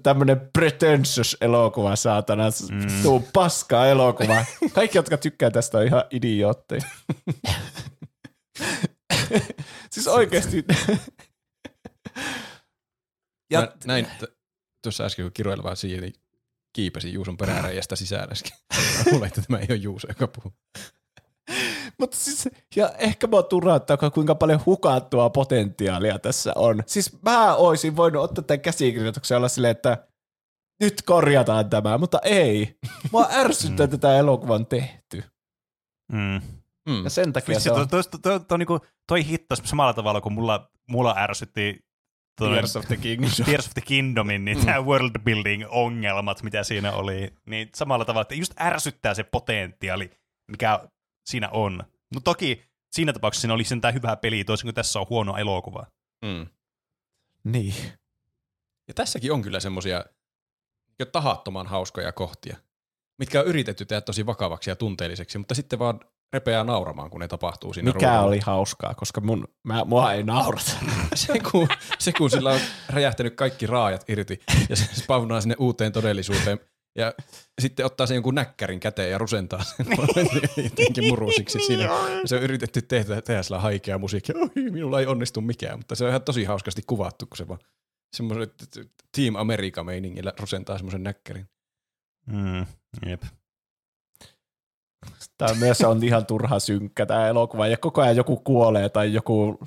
tämmönen 0.03 0.49
pretentious 0.53 1.38
elokuva, 1.41 1.95
saatana. 1.95 2.44
Mm. 2.72 3.03
Tuu 3.03 3.28
paska 3.34 3.86
elokuva. 3.86 4.45
Kaikki, 4.74 4.98
jotka 4.98 5.18
tykkää 5.18 5.52
tästä, 5.52 5.78
on 5.78 5.86
ihan 5.86 6.03
idiootteja. 6.11 6.82
siis 9.91 10.07
oikeesti. 10.07 10.65
Ja 13.52 13.61
mä 13.61 13.72
näin 13.86 14.06
t- 14.06 14.34
tuossa 14.84 15.03
äsken, 15.03 15.26
kun 15.26 15.34
kiroilevaa 15.34 15.76
siihen, 15.76 16.02
niin 16.02 16.14
kiipesin 16.74 17.14
Juuson 17.14 17.38
äsken. 18.32 18.57
Mä 18.76 19.11
luulen, 19.11 19.28
että 19.28 19.41
tämä 19.41 19.60
ei 19.60 19.68
ole 19.70 19.78
Juuso, 19.78 20.07
joka 20.07 20.28
puhuu. 20.28 20.53
Mutta 21.99 22.18
siis, 22.18 22.49
ja 22.76 22.90
ehkä 22.98 23.28
mua 23.28 23.44
turhauttaa, 23.44 23.98
kuinka 23.98 24.36
paljon 24.36 24.61
hukattua 24.65 25.30
potentiaalia 25.30 26.20
tässä 26.20 26.53
on. 26.56 26.84
Siis 26.86 27.22
mä 27.22 27.56
oisin 27.56 27.95
voinut 27.95 28.24
ottaa 28.24 28.44
tämän 28.44 28.61
käsikirjoituksen 28.61 29.38
olla 29.38 29.48
silleen, 29.48 29.72
että 29.72 30.07
nyt 30.80 31.02
korjataan 31.02 31.70
tämä, 31.70 31.98
mutta 31.98 32.20
ei. 32.24 32.78
Mua 33.11 33.28
ärsyttää, 33.44 33.84
että 33.84 33.98
tämä 33.98 34.15
elokuva 34.15 34.56
on 34.56 34.65
tehty. 34.65 35.24
Mm. 36.11 36.41
Mm. 36.90 37.03
Ja 37.03 37.10
sen 37.10 37.34
takia 37.34 37.53
Vitsi, 37.53 37.64
se 37.64 37.72
on 37.72 37.90
toi, 37.90 38.03
toi, 38.03 38.20
toi, 38.20 38.40
toi, 38.40 38.57
niinku, 38.57 38.80
toi 39.07 39.28
hittas 39.28 39.61
samalla 39.64 39.94
tavalla 39.94 40.22
kuin 40.22 40.34
mulla, 40.34 40.70
mulla 40.90 41.15
ärsytti 41.18 41.80
toi, 42.40 42.49
Tears 42.49 42.76
of 42.76 42.86
the 42.86 42.98
Kingdom. 42.98 43.32
Tears 43.45 43.68
of 43.68 43.74
the 43.74 43.82
Kingdomin, 43.82 44.45
niin 44.45 44.65
tämä 44.65 44.82
world 44.82 45.20
building 45.24 45.65
ongelmat, 45.70 46.44
mitä 46.44 46.64
siinä 46.64 46.91
oli, 46.91 47.34
niin 47.45 47.70
samalla 47.76 48.06
tavalla, 48.06 48.22
että 48.22 48.36
just 48.36 48.61
ärsyttää 48.61 49.14
se 49.14 49.24
potentiaali, 49.24 50.11
mikä 50.52 50.80
siinä 51.26 51.50
on. 51.50 51.84
No 52.14 52.22
toki 52.24 52.64
siinä 52.91 53.14
tapauksessa 53.14 53.41
siinä 53.41 53.54
oli 53.54 53.64
sentään 53.64 53.94
hyvä 53.94 54.16
peli, 54.16 54.44
toisin 54.44 54.66
kuin 54.66 54.76
tässä 54.76 55.00
on 55.00 55.06
huono 55.10 55.38
elokuva. 55.38 55.88
Mm. 56.26 56.48
Niin. 57.44 57.76
Ja 58.88 58.94
tässäkin 58.94 59.32
on 59.32 59.41
kyllä 59.41 59.60
semmosia 59.60 60.06
jo 61.00 61.06
tahattoman 61.06 61.68
hauskoja 61.68 62.12
kohtia, 62.12 62.58
mitkä 63.20 63.40
on 63.40 63.45
yritetty 63.45 63.86
tehdä 63.86 64.02
tosi 64.02 64.26
vakavaksi 64.26 64.70
ja 64.70 64.76
tunteelliseksi, 64.76 65.38
mutta 65.38 65.56
sitten 65.56 65.80
vaan 65.80 66.00
repeää 66.34 66.64
nauramaan, 66.64 67.10
kun 67.10 67.20
ne 67.20 67.28
tapahtuu 67.28 67.74
siinä 67.74 67.94
Mikä 67.94 68.08
ruudulla. 68.08 68.28
oli 68.28 68.40
hauskaa, 68.40 68.94
koska 68.95 69.22
mun, 69.22 69.48
mä, 69.64 69.86
mua 69.86 70.14
ei 70.14 70.24
naurata. 70.24 70.72
Se 71.16 71.40
kun, 71.52 71.68
se, 72.00 72.12
kun 72.12 72.30
sillä 72.30 72.52
on 72.52 72.60
räjähtänyt 72.90 73.36
kaikki 73.36 73.68
raajat 73.68 74.10
irti 74.10 74.41
ja 74.70 74.76
se 74.76 74.86
spawnaa 75.02 75.41
sinne 75.41 75.56
uuteen 75.60 75.91
todellisuuteen 75.91 76.60
ja 76.95 77.14
sitten 77.61 77.86
ottaa 77.86 78.07
sen 78.07 78.15
jonkun 78.15 78.36
näkkärin 78.36 78.80
käteen 78.80 79.11
ja 79.11 79.18
rusentaa 79.18 79.64
sen 79.64 79.86
jotenkin 80.64 81.07
murusiksi 81.07 81.60
siinä. 81.60 81.90
Se 82.26 82.36
on 82.36 82.44
yritetty 82.44 82.82
tehdä, 82.82 83.22
tehdä 83.22 83.44
sillä 83.44 83.60
haikea 83.60 83.98
musiikkia. 83.98 84.36
Oi, 84.38 84.49
minulla 84.56 84.99
ei 84.99 85.06
onnistu 85.06 85.41
mikään, 85.41 85.80
mutta 85.80 85.95
se 85.95 86.03
on 86.03 86.10
ihan 86.10 86.22
tosi 86.22 86.44
hauskasti 86.44 86.82
kuvattu, 86.88 87.26
kun 87.26 87.38
se 87.38 87.48
vaan 87.48 87.60
semmoisen 88.15 88.48
Team 89.15 89.36
America-meiningillä 89.36 90.34
rusentaa 90.40 90.78
semmoisen 90.78 91.03
näkkärin. 91.03 91.48
Mm, 92.26 92.65
jep. 93.06 93.24
Tämä 95.38 95.53
myös 95.53 95.82
on 95.82 96.03
ihan 96.03 96.26
turha 96.26 96.60
synkkä 96.60 97.06
tämä 97.06 97.28
elokuva, 97.28 97.68
ja 97.68 97.78
koko 97.78 98.02
ajan 98.02 98.15
joku 98.15 98.38
kuolee 98.38 98.90
tai 98.90 99.14
joku 99.14 99.60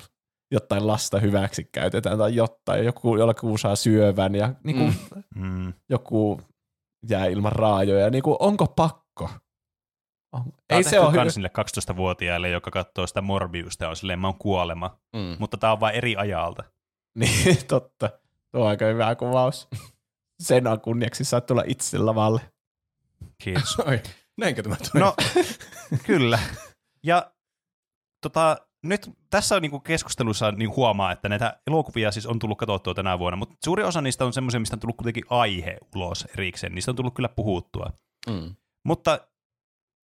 jotain 0.51 0.87
lasta 0.87 1.19
hyväksi 1.19 1.69
käytetään 1.71 2.17
tai 2.17 2.35
jotain, 2.35 2.85
joku, 2.85 3.17
jollakin 3.17 3.59
saa 3.59 3.75
syövän 3.75 4.35
ja 4.35 4.53
niin 4.63 4.77
kuin, 4.77 4.93
mm. 5.35 5.47
Mm. 5.47 5.73
joku 5.89 6.41
jää 7.09 7.25
ilman 7.25 7.51
raajoja. 7.51 8.09
Niin 8.09 8.23
kuin, 8.23 8.37
onko 8.39 8.67
pakko? 8.67 9.29
On. 10.31 10.43
Ei 10.69 10.77
Ei 10.77 10.83
se 10.83 10.99
ole 10.99 11.13
kans 11.13 11.35
niille 11.35 11.51
12-vuotiaille, 11.93 12.49
joka 12.49 12.71
katsoo 12.71 13.07
sitä 13.07 13.21
Morbiusta 13.21 13.83
ja 13.83 13.89
on 13.89 13.95
silleen, 13.95 14.19
mä 14.19 14.27
oon 14.27 14.37
kuolema. 14.37 14.99
Mm. 15.15 15.35
Mutta 15.39 15.57
tää 15.57 15.71
on 15.71 15.79
vain 15.79 15.95
eri 15.95 16.15
ajalta. 16.15 16.63
Niin, 17.17 17.57
totta. 17.67 18.09
Tuo 18.51 18.61
on 18.61 18.67
aika 18.67 18.85
hyvä 18.85 19.15
kuvaus. 19.15 19.67
Sen 20.43 20.67
on 20.67 20.81
kunniaksi 20.81 21.23
saat 21.23 21.45
tulla 21.45 21.63
itse 21.67 21.97
lavalle. 21.97 22.41
Kiitos. 23.43 23.79
Oi, 23.87 24.01
näinkö 24.37 24.63
tämä 24.63 24.75
tuli? 24.75 25.03
No, 25.03 25.15
kyllä. 26.05 26.39
Ja 27.03 27.31
tota, 28.21 28.66
nyt 28.89 29.09
tässä 29.29 29.55
on 29.55 29.61
niinku 29.61 29.79
keskustelussa 29.79 30.51
niin 30.51 30.75
huomaa, 30.75 31.11
että 31.11 31.29
näitä 31.29 31.59
elokuvia 31.67 32.11
siis 32.11 32.25
on 32.25 32.39
tullut 32.39 32.57
katsottua 32.57 32.93
tänä 32.93 33.19
vuonna, 33.19 33.37
mutta 33.37 33.55
suuri 33.65 33.83
osa 33.83 34.01
niistä 34.01 34.25
on 34.25 34.33
semmoisia, 34.33 34.59
mistä 34.59 34.75
on 34.75 34.79
tullut 34.79 34.97
kuitenkin 34.97 35.25
aihe 35.29 35.77
ulos 35.95 36.27
erikseen. 36.37 36.75
Niistä 36.75 36.91
on 36.91 36.95
tullut 36.95 37.13
kyllä 37.13 37.29
puhuttua. 37.29 37.91
Mm. 38.29 38.55
Mutta 38.85 39.19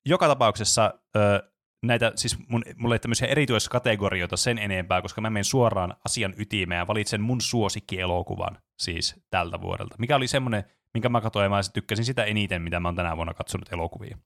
joka 0.06 0.28
tapauksessa 0.28 0.94
ö, 1.16 1.54
näitä, 1.84 2.12
siis 2.16 2.38
mun, 2.48 2.64
mulla 2.78 2.96
ei 2.96 3.00
tämmöisiä 3.00 3.28
erityiskategorioita 3.28 4.38
sen 4.38 4.58
enempää, 4.58 5.02
koska 5.02 5.22
mä 5.22 5.30
menen 5.30 5.46
suoraan 5.46 5.96
asian 6.06 6.34
ytimeen 6.38 6.80
ja 6.80 6.88
valitsen 6.88 7.22
mun 7.22 7.42
suosikkielokuvan 7.42 8.58
siis 8.80 9.16
tältä 9.30 9.62
vuodelta. 9.62 9.96
Mikä 10.00 10.16
oli 10.16 10.28
semmoinen, 10.28 10.64
minkä 10.94 11.10
mä 11.10 11.22
katsoin 11.22 11.44
ja 11.44 11.50
mä 11.50 11.62
tykkäsin 11.74 12.06
sitä 12.06 12.24
eniten, 12.24 12.62
mitä 12.62 12.80
mä 12.80 12.88
oon 12.88 12.96
tänä 12.96 13.16
vuonna 13.16 13.34
katsonut 13.34 13.74
elokuvia. 13.74 14.18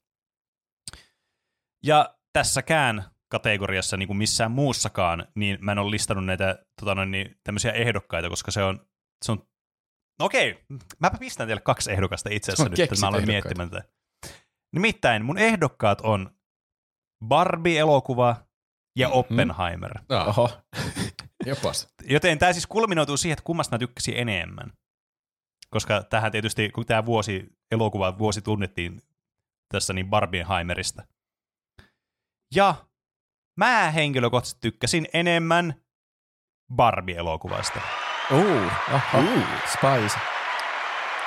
Ja 1.82 2.14
tässäkään 2.32 3.04
kategoriassa, 3.28 3.96
niin 3.96 4.06
kuin 4.06 4.16
missään 4.16 4.50
muussakaan, 4.50 5.26
niin 5.34 5.58
mä 5.60 5.72
en 5.72 5.78
ole 5.78 5.90
listannut 5.90 6.26
näitä 6.26 6.64
tota 6.80 6.94
noin, 6.94 7.10
niin, 7.10 7.40
tämmöisiä 7.44 7.72
ehdokkaita, 7.72 8.28
koska 8.28 8.50
se 8.50 8.62
on, 8.62 8.86
se 9.24 9.32
on 9.32 9.48
No 10.18 10.24
okei, 10.26 10.64
mäpä 10.98 11.18
pistän 11.18 11.46
teille 11.46 11.60
kaksi 11.60 11.92
ehdokasta 11.92 12.28
itse 12.32 12.52
asiassa 12.52 12.64
Sä 12.64 12.68
nyt, 12.70 12.78
että 12.80 13.00
mä 13.00 13.08
aloin 13.08 13.26
miettimään 13.26 13.70
tätä. 13.70 13.88
Nimittäin 14.72 15.24
mun 15.24 15.38
ehdokkaat 15.38 16.00
on 16.00 16.30
Barbie-elokuva 17.24 18.36
ja 18.96 19.08
Mhm. 19.08 19.16
Oppenheimer. 19.16 19.92
Oho. 20.26 20.50
jopas. 21.46 21.94
Joten 22.04 22.38
tämä 22.38 22.52
siis 22.52 22.66
kulminoituu 22.66 23.16
siihen, 23.16 23.32
että 23.32 23.44
kummasta 23.44 23.74
mä 23.74 23.78
tykkäsin 23.78 24.16
enemmän. 24.16 24.72
Koska 25.70 26.02
tähän 26.02 26.32
tietysti, 26.32 26.70
kun 26.70 26.86
tämä 26.86 27.06
vuosi, 27.06 27.46
elokuva 27.70 28.18
vuosi 28.18 28.42
tunnettiin 28.42 29.02
tässä 29.68 29.92
niin 29.92 30.10
Barbieheimerista. 30.10 31.02
Ja 32.54 32.74
mä 33.58 33.90
henkilökohtaisesti 33.90 34.60
tykkäsin 34.60 35.06
enemmän 35.12 35.74
Barbie-elokuvasta. 36.74 37.80
Uh. 38.30 38.40
Uh. 39.14 39.44
Spice. 39.72 40.18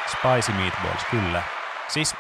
Spicy 0.08 0.52
Meatballs, 0.52 1.06
kyllä. 1.12 1.44
Siis 1.88 2.16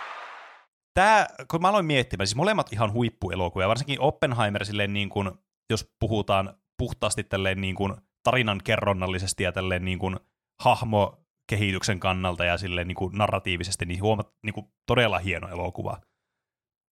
tää, 0.93 1.27
kun 1.51 1.61
mä 1.61 1.69
aloin 1.69 1.85
miettimään, 1.85 2.27
siis 2.27 2.35
molemmat 2.35 2.73
ihan 2.73 2.93
huippuelokuvia, 2.93 3.67
varsinkin 3.67 4.01
Oppenheimer 4.01 4.65
silleen 4.65 4.93
niin 4.93 5.09
kuin, 5.09 5.31
jos 5.69 5.93
puhutaan 5.99 6.53
puhtaasti 6.77 7.23
tälleen 7.23 7.61
niin 7.61 7.75
kuin 7.75 7.93
tarinan 8.23 8.61
kerronnallisesti 8.63 9.43
ja 9.43 9.51
tälleen 9.51 9.85
niin 9.85 9.99
kuin 9.99 10.19
hahmokehityksen 10.61 11.99
kannalta 11.99 12.45
ja 12.45 12.57
silleen 12.57 12.87
niin 12.87 12.95
kuin 12.95 13.17
narratiivisesti, 13.17 13.85
niin 13.85 14.01
huomat 14.01 14.33
niin 14.43 14.53
kuin 14.53 14.65
todella 14.87 15.19
hieno 15.19 15.47
elokuva. 15.49 16.01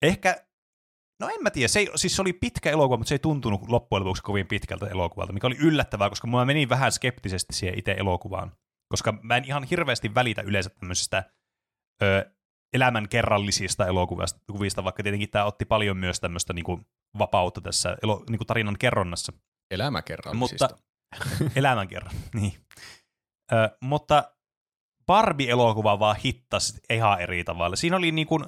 Ehkä, 0.02 0.47
no 1.20 1.28
en 1.28 1.42
mä 1.42 1.50
tiedä, 1.50 1.68
se, 1.68 1.80
ei, 1.80 1.88
siis 1.94 2.16
se 2.16 2.22
oli 2.22 2.32
pitkä 2.32 2.70
elokuva, 2.70 2.96
mutta 2.96 3.08
se 3.08 3.14
ei 3.14 3.18
tuntunut 3.18 3.68
loppujen 3.68 4.04
lopuksi 4.04 4.22
kovin 4.22 4.46
pitkältä 4.46 4.86
elokuvalta, 4.86 5.32
mikä 5.32 5.46
oli 5.46 5.56
yllättävää, 5.60 6.08
koska 6.08 6.26
mä 6.26 6.44
menin 6.44 6.68
vähän 6.68 6.92
skeptisesti 6.92 7.52
siihen 7.52 7.78
itse 7.78 7.92
elokuvaan 7.92 8.52
koska 8.88 9.14
mä 9.22 9.36
en 9.36 9.44
ihan 9.44 9.64
hirveästi 9.64 10.14
välitä 10.14 10.42
yleensä 10.42 10.70
tämmöisistä 10.70 11.32
ö, 12.02 12.30
elämän 12.72 13.08
kerrallisista 13.08 13.86
elokuvista, 13.86 14.40
kuvista, 14.52 14.84
vaikka 14.84 15.02
tietenkin 15.02 15.30
tämä 15.30 15.44
otti 15.44 15.64
paljon 15.64 15.96
myös 15.96 16.20
tämmöistä 16.20 16.52
niinku 16.52 16.80
vapautta 17.18 17.60
tässä 17.60 17.96
elo, 18.02 18.24
niinku 18.30 18.44
tarinan 18.44 18.78
kerronnassa. 18.78 19.32
Elämäkerrallisista. 19.70 20.68
Mutta 20.70 21.50
elämän 21.60 21.88
kerran, 21.88 22.14
niin. 22.40 22.52
Ö, 23.52 23.76
mutta 23.80 24.34
Barbie-elokuva 25.06 25.98
vaan 25.98 26.16
hittasi 26.24 26.80
ihan 26.90 27.20
eri 27.20 27.44
tavalla. 27.44 27.76
Siinä 27.76 27.96
oli 27.96 28.12
niinku, 28.12 28.40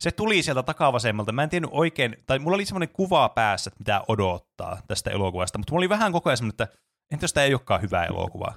se 0.00 0.10
tuli 0.10 0.42
sieltä 0.42 0.62
takavasemmalta. 0.62 1.32
Mä 1.32 1.42
en 1.42 1.48
tiennyt 1.48 1.70
oikein, 1.72 2.16
tai 2.26 2.38
mulla 2.38 2.54
oli 2.54 2.64
semmoinen 2.64 2.88
kuva 2.88 3.28
päässä, 3.28 3.68
että 3.68 3.78
mitä 3.78 4.02
odottaa 4.08 4.80
tästä 4.88 5.10
elokuvasta, 5.10 5.58
mutta 5.58 5.72
mulla 5.72 5.80
oli 5.80 5.88
vähän 5.88 6.12
koko 6.12 6.30
ajan 6.30 6.36
semmoinen, 6.36 6.52
että 6.62 6.78
entä 7.12 7.24
jos 7.24 7.32
tämä 7.32 7.44
ei 7.44 7.54
olekaan 7.54 7.82
hyvä 7.82 8.04
elokuva? 8.04 8.52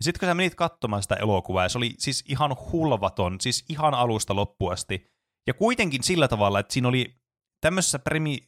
Ja 0.00 0.04
sitten 0.04 0.20
kun 0.20 0.26
sä 0.28 0.34
menit 0.34 0.54
katsomaan 0.54 1.02
sitä 1.02 1.14
elokuvaa, 1.14 1.62
ja 1.62 1.68
se 1.68 1.78
oli 1.78 1.94
siis 1.98 2.24
ihan 2.28 2.56
hulvaton, 2.72 3.40
siis 3.40 3.64
ihan 3.68 3.94
alusta 3.94 4.36
loppuun 4.36 4.72
asti. 4.72 5.06
Ja 5.46 5.54
kuitenkin 5.54 6.02
sillä 6.02 6.28
tavalla, 6.28 6.60
että 6.60 6.72
siinä 6.72 6.88
oli 6.88 7.16
tämmöisessä 7.60 7.98
premi, 7.98 8.38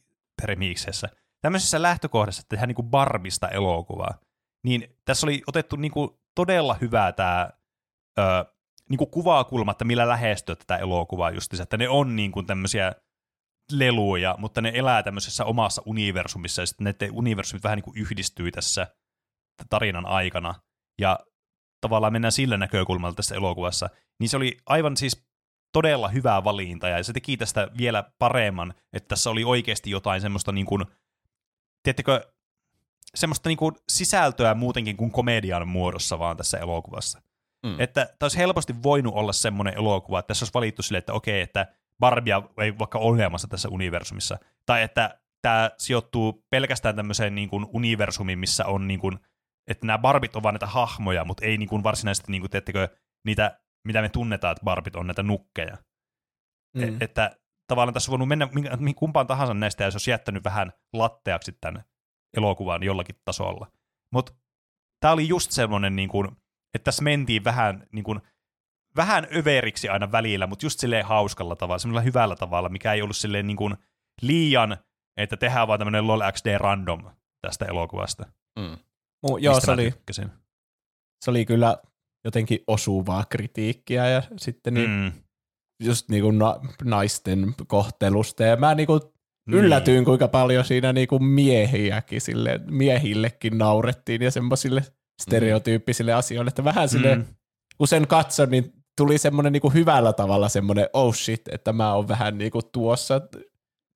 premiiksessä, 0.41 1.09
tämmöisessä 1.41 1.81
lähtökohdassa, 1.81 2.39
että 2.39 2.49
tehdään 2.49 2.67
niinku 2.67 2.83
Barbista 2.83 3.49
elokuvaa, 3.49 4.19
niin 4.63 4.97
tässä 5.05 5.25
oli 5.25 5.41
otettu 5.47 5.75
niinku 5.75 6.21
todella 6.35 6.77
hyvää 6.81 7.11
tämä 7.11 7.49
ö, 8.83 8.89
niinku 8.89 9.05
kuvakulma, 9.05 9.71
että 9.71 9.85
millä 9.85 10.07
lähestyä 10.07 10.55
tätä 10.55 10.77
elokuvaa 10.77 11.31
justiinsa, 11.31 11.63
että 11.63 11.77
ne 11.77 11.89
on 11.89 12.15
niinku 12.15 12.43
tämmöisiä 12.43 12.93
leluja, 13.71 14.35
mutta 14.37 14.61
ne 14.61 14.71
elää 14.75 15.03
tämmöisessä 15.03 15.45
omassa 15.45 15.81
universumissa, 15.85 16.61
ja 16.61 16.65
sitten 16.65 16.95
ne 16.99 17.09
universumit 17.11 17.63
vähän 17.63 17.77
niinku 17.77 17.93
yhdistyy 17.95 18.51
tässä 18.51 18.87
tarinan 19.69 20.05
aikana, 20.05 20.55
ja 21.01 21.19
tavallaan 21.81 22.13
mennään 22.13 22.31
sillä 22.31 22.57
näkökulmalla 22.57 23.15
tässä 23.15 23.35
elokuvassa, 23.35 23.89
niin 24.19 24.29
se 24.29 24.37
oli 24.37 24.57
aivan 24.65 24.97
siis 24.97 25.25
todella 25.73 26.07
hyvä 26.07 26.43
valinta, 26.43 26.87
ja 26.87 27.03
se 27.03 27.13
teki 27.13 27.37
tästä 27.37 27.67
vielä 27.77 28.11
paremman, 28.19 28.73
että 28.93 29.07
tässä 29.07 29.29
oli 29.29 29.43
oikeasti 29.43 29.89
jotain 29.89 30.21
semmoista 30.21 30.51
niin 30.51 30.65
kuin, 30.65 30.85
tiedättekö, 31.83 32.33
semmoista 33.15 33.49
niin 33.49 33.57
kuin 33.57 33.75
sisältöä 33.89 34.53
muutenkin 34.53 34.97
kuin 34.97 35.11
komedian 35.11 35.67
muodossa 35.67 36.19
vaan 36.19 36.37
tässä 36.37 36.57
elokuvassa. 36.57 37.21
Mm. 37.63 37.79
Että 37.79 38.05
tämä 38.05 38.25
olisi 38.25 38.37
helposti 38.37 38.83
voinut 38.83 39.13
olla 39.13 39.33
semmoinen 39.33 39.73
elokuva, 39.77 40.19
että 40.19 40.27
tässä 40.27 40.43
olisi 40.43 40.53
valittu 40.53 40.81
sille, 40.81 40.97
että 40.97 41.13
okei, 41.13 41.41
että 41.41 41.67
Barbia 41.99 42.41
ei 42.57 42.79
vaikka 42.79 42.99
ole 42.99 43.15
olemassa 43.15 43.47
tässä 43.47 43.69
universumissa, 43.69 44.37
tai 44.65 44.83
että 44.83 45.19
tämä 45.41 45.71
sijoittuu 45.77 46.45
pelkästään 46.49 46.95
tämmöiseen 46.95 47.35
niin 47.35 47.49
kuin 47.49 47.65
universumiin, 47.73 48.39
missä 48.39 48.65
on 48.65 48.87
niin 48.87 48.99
kuin, 48.99 49.19
että 49.67 49.87
nämä 49.87 49.97
Barbit 49.97 50.35
on 50.35 50.43
vaan 50.43 50.53
näitä 50.53 50.67
hahmoja, 50.67 51.25
mutta 51.25 51.45
ei 51.45 51.57
niin 51.57 51.69
kuin 51.69 51.83
varsinaisesti, 51.83 52.31
niin 52.31 52.41
kuin, 52.41 52.51
teettekö, 52.51 52.89
niitä, 53.25 53.59
mitä 53.87 54.01
me 54.01 54.09
tunnetaan, 54.09 54.51
että 54.51 54.63
Barbit 54.63 54.95
on 54.95 55.07
näitä 55.07 55.23
nukkeja. 55.23 55.77
Mm. 56.77 56.85
Mm. 56.85 56.97
Että 56.99 57.37
tavallaan 57.67 57.93
tässä 57.93 58.11
on 58.11 58.19
voinut 58.19 58.27
mennä 58.27 58.47
kumpaan 58.95 59.27
tahansa 59.27 59.53
näistä, 59.53 59.83
ja 59.83 59.91
se 59.91 59.95
olisi 59.95 60.11
jättänyt 60.11 60.43
vähän 60.43 60.73
latteaksi 60.93 61.57
tämän 61.61 61.83
elokuvan 62.37 62.83
jollakin 62.83 63.15
tasolla. 63.25 63.67
Mutta 64.13 64.33
tämä 64.99 65.13
oli 65.13 65.27
just 65.27 65.51
semmoinen, 65.51 65.95
niin 65.95 66.09
kuin, 66.09 66.27
että 66.73 66.83
tässä 66.83 67.03
mentiin 67.03 67.43
vähän, 67.43 67.87
niin 67.91 68.03
kuin, 68.03 68.19
vähän 68.95 69.27
överiksi 69.35 69.89
aina 69.89 70.11
välillä, 70.11 70.47
mutta 70.47 70.65
just 70.65 70.79
silleen 70.79 71.05
hauskalla 71.05 71.55
tavalla, 71.55 71.79
semmoisella 71.79 72.05
hyvällä 72.05 72.35
tavalla, 72.35 72.69
mikä 72.69 72.93
ei 72.93 73.01
ollut 73.01 73.17
silleen 73.17 73.47
niin 73.47 73.57
kuin 73.57 73.75
liian, 74.21 74.77
että 75.17 75.37
tehdään 75.37 75.67
vaan 75.67 75.79
tämmöinen 75.79 76.07
LOL 76.07 76.21
XD 76.31 76.57
random 76.57 77.03
tästä 77.41 77.65
elokuvasta. 77.65 78.25
Mm. 78.59 78.77
Mu- 79.27 79.37
joo, 79.39 79.59
se 79.59 79.71
oli, 79.71 79.91
tykkäsin. 79.91 80.29
se 81.25 81.31
oli 81.31 81.45
kyllä 81.45 81.77
jotenkin 82.25 82.59
osuvaa 82.67 83.25
kritiikkiä 83.29 84.07
ja 84.09 84.23
sitten 84.37 84.73
niin, 84.73 84.89
Mm. 84.89 85.11
just 85.83 86.09
niinku 86.09 86.31
na- 86.31 86.59
naisten 86.83 87.53
kohtelusta. 87.67 88.43
Ja 88.43 88.55
mä 88.55 88.75
niinku 88.75 89.13
Niin. 89.47 89.57
yllätyin, 89.59 90.05
kuinka 90.05 90.27
paljon 90.27 90.65
siinä 90.65 90.93
niinku 90.93 91.19
miehiäkin 91.19 92.21
sille, 92.21 92.59
miehillekin 92.65 93.57
naurettiin 93.57 94.21
ja 94.21 94.31
semmoisille 94.31 94.81
stereotyyppisille 95.21 96.13
asioille, 96.13 96.49
että 96.49 96.63
vähän 96.63 96.89
sille, 96.89 97.15
Mm. 97.15 97.25
kun 97.77 97.87
sen 97.87 98.07
katson, 98.07 98.49
niin 98.51 98.73
tuli 98.97 99.17
semmoinen 99.17 99.53
niinku 99.53 99.69
hyvällä 99.69 100.13
tavalla 100.13 100.49
semmoinen 100.49 100.87
oh 100.93 101.15
shit, 101.15 101.47
että 101.47 101.73
mä 101.73 101.93
oon 101.93 102.07
vähän 102.07 102.37
niinku 102.37 102.61
tuossa 102.61 103.21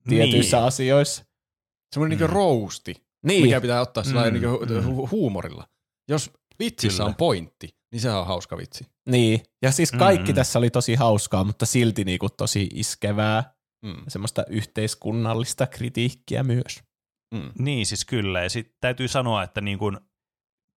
tietyissä 0.08 0.56
Niin. 0.56 0.66
asioissa. 0.66 1.24
Semmoinen 1.94 2.18
Mm. 2.18 2.20
niinku 2.22 2.34
rousti, 2.34 2.94
Niin, 3.26 3.42
mikä 3.42 3.60
pitää 3.60 3.80
ottaa 3.80 4.04
Mm, 4.06 4.32
niinku 4.32 4.58
mm. 4.66 4.80
hu- 4.96 5.10
huumorilla. 5.10 5.68
Jos 6.08 6.30
vitsissä 6.58 6.96
Kyllä. 6.96 7.08
on 7.08 7.14
pointti, 7.14 7.68
niin 7.92 8.00
se 8.00 8.10
on 8.10 8.26
hauska 8.26 8.56
vitsi. 8.56 8.86
niin. 9.08 9.40
Ja 9.62 9.72
siis 9.72 9.92
kaikki 9.92 10.32
Mm. 10.32 10.36
tässä 10.36 10.58
oli 10.58 10.70
tosi 10.70 10.94
hauskaa, 10.94 11.44
mutta 11.44 11.66
silti 11.66 12.04
niinku 12.04 12.28
tosi 12.30 12.68
iskevää 12.74 13.54
Mm. 13.84 13.96
semmoista 14.08 14.44
yhteiskunnallista 14.48 15.66
kritiikkiä 15.66 16.42
myös. 16.42 16.82
Mm. 17.34 17.50
Niin 17.58 17.86
siis 17.86 18.04
kyllä, 18.04 18.42
ja 18.42 18.50
sitten 18.50 18.74
täytyy 18.80 19.08
sanoa, 19.08 19.42
että 19.42 19.60
niin 19.60 19.78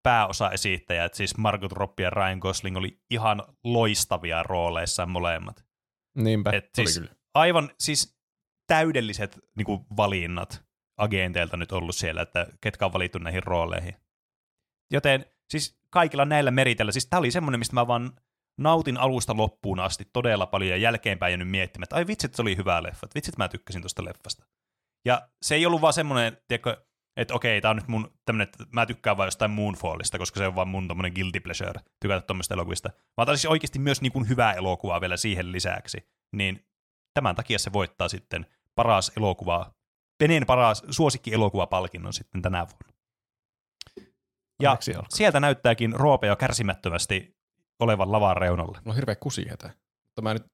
kuin 0.01 0.03
pääosaesittäjät, 0.03 1.13
siis 1.13 1.37
Margot 1.37 1.71
Robbie 1.71 2.05
ja 2.05 2.09
Ryan 2.09 2.37
Gosling 2.37 2.77
oli 2.77 2.99
ihan 3.09 3.43
loistavia 3.63 4.43
rooleissaan 4.43 5.09
molemmat. 5.09 5.65
Niinpä. 6.15 6.49
Et 6.53 6.69
Oli 6.77 6.87
siis 6.87 6.99
kyllä. 6.99 7.15
aivan, 7.33 7.69
siis 7.79 8.17
täydelliset 8.67 9.39
niin 9.57 9.65
kuin, 9.65 9.85
valinnat 9.97 10.63
agenteilta 10.97 11.57
nyt 11.57 11.71
ollut 11.71 11.95
siellä, 11.95 12.21
että 12.21 12.47
ketkä 12.61 12.85
on 12.85 12.93
valittu 12.93 13.17
näihin 13.17 13.43
rooleihin. 13.43 13.95
Joten 14.91 15.25
siis 15.49 15.79
kaikilla 15.89 16.25
näillä 16.25 16.51
meritellä, 16.51 16.91
siis 16.91 17.07
tämä 17.07 17.19
oli 17.19 17.31
semmoinen, 17.31 17.59
mistä 17.59 17.73
mä 17.73 17.87
vaan 17.87 18.11
nautin 18.57 18.97
alusta 18.97 19.37
loppuun 19.37 19.79
asti 19.79 20.05
todella 20.13 20.45
paljon 20.45 20.69
ja 20.71 20.77
jälkeenpäin 20.77 21.31
jäänyt 21.31 21.49
miettimään, 21.49 21.83
että 21.83 21.95
ai 21.95 22.07
vitsit, 22.07 22.35
se 22.35 22.41
oli 22.41 22.57
hyvä 22.57 22.83
leffa, 22.83 23.05
että 23.05 23.15
vitsit, 23.15 23.37
mä 23.37 23.47
tykkäsin 23.47 23.81
tuosta 23.81 24.05
leffasta. 24.05 24.45
Ja 25.05 25.29
se 25.41 25.55
ei 25.55 25.65
ollut 25.65 25.81
vaan 25.81 25.93
semmoinen, 25.93 26.37
tiedätkö, 26.47 26.85
että 27.17 27.33
okei, 27.33 27.61
tämä 27.61 27.69
on 27.69 27.75
nyt 27.75 27.87
mun 27.87 28.13
tämmönen, 28.25 28.47
että 28.47 28.63
mä 28.71 28.85
tykkään 28.85 29.17
vaan 29.17 29.27
jostain 29.27 29.51
Moonfallista, 29.51 30.17
koska 30.17 30.37
se 30.37 30.47
on 30.47 30.55
vaan 30.55 30.67
mun 30.67 30.87
tommonen 30.87 31.13
guilty 31.13 31.39
pleasure, 31.39 31.81
tykätä 31.99 32.21
tuommoista 32.21 32.53
elokuvista. 32.53 32.89
Vaan 33.17 33.25
tämä 33.25 33.35
siis 33.35 33.51
oikeasti 33.51 33.79
myös 33.79 34.01
niin 34.01 34.11
kuin 34.11 34.29
hyvää 34.29 34.53
elokuvaa 34.53 35.01
vielä 35.01 35.17
siihen 35.17 35.51
lisäksi. 35.51 36.09
Niin 36.35 36.65
tämän 37.13 37.35
takia 37.35 37.59
se 37.59 37.73
voittaa 37.73 38.09
sitten 38.09 38.45
paras 38.75 39.11
elokuva, 39.17 39.73
Veneen 40.23 40.45
paras 40.45 40.83
suosikki-elokuvapalkinnon 40.89 42.13
sitten 42.13 42.41
tänä 42.41 42.67
vuonna. 42.67 42.97
Ja 44.61 44.77
sieltä 45.09 45.39
näyttääkin 45.39 45.93
Roope 45.93 46.27
jo 46.27 46.35
kärsimättömästi 46.35 47.35
olevan 47.79 48.11
lavan 48.11 48.37
reunalla. 48.37 48.77
Mulla 48.77 48.91
on 48.91 48.95
hirveä 48.95 49.15
kusihätä. 49.15 49.67
Mutta 49.67 50.21
mä 50.21 50.33
nyt, 50.33 50.45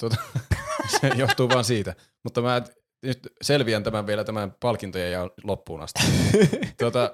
tuota, 0.00 0.16
se 1.00 1.08
johtuu 1.08 1.48
vaan 1.48 1.64
siitä. 1.64 1.94
Mutta 2.24 2.42
mä 2.42 2.62
nyt 3.06 3.32
selviän 3.42 3.82
tämän 3.82 4.06
vielä 4.06 4.24
tämän 4.24 4.54
palkintojen 4.60 5.12
ja 5.12 5.30
loppuun 5.44 5.80
asti. 5.80 6.02
tuota, 6.78 7.10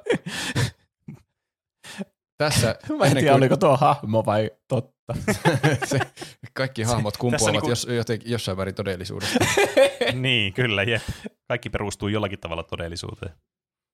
tässä 2.39 2.77
Mä 2.99 3.07
en 3.07 3.17
tiedä, 3.17 3.35
oliko 3.35 3.57
tuo 3.57 3.77
hahmo 3.77 4.25
vai 4.27 4.51
totta. 4.69 5.15
se, 5.91 6.01
kaikki 6.55 6.83
hahmot 6.83 7.17
kumpuavat 7.17 7.53
niinku- 7.53 7.69
jos, 7.69 7.87
joten, 7.91 8.21
jossain 8.25 8.57
värin 8.57 8.75
todellisuudesta. 8.75 9.45
niin, 10.13 10.53
kyllä, 10.53 10.83
jep. 10.83 11.03
Kaikki 11.49 11.71
perustuu 11.71 12.09
jollakin 12.09 12.41
tavalla 12.41 12.63
todellisuuteen. 12.63 13.33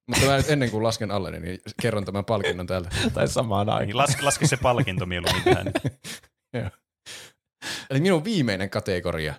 Mutta 0.08 0.26
mä 0.26 0.36
nyt 0.36 0.50
ennen 0.50 0.70
kuin 0.70 0.82
lasken 0.82 1.10
alle, 1.10 1.40
niin 1.40 1.58
kerron 1.82 2.04
tämän 2.04 2.24
palkinnon 2.24 2.66
täältä. 2.66 2.88
tai 3.14 3.28
samaan 3.28 3.68
aikaan. 3.68 3.86
Niin, 3.86 3.96
Las, 3.96 4.22
laske 4.22 4.46
se 4.46 4.56
palkinto 4.56 5.06
mieluummin 5.06 5.44
tähän. 5.44 5.72
Eli 7.90 8.00
minun 8.00 8.24
viimeinen 8.24 8.70
kategoria. 8.70 9.34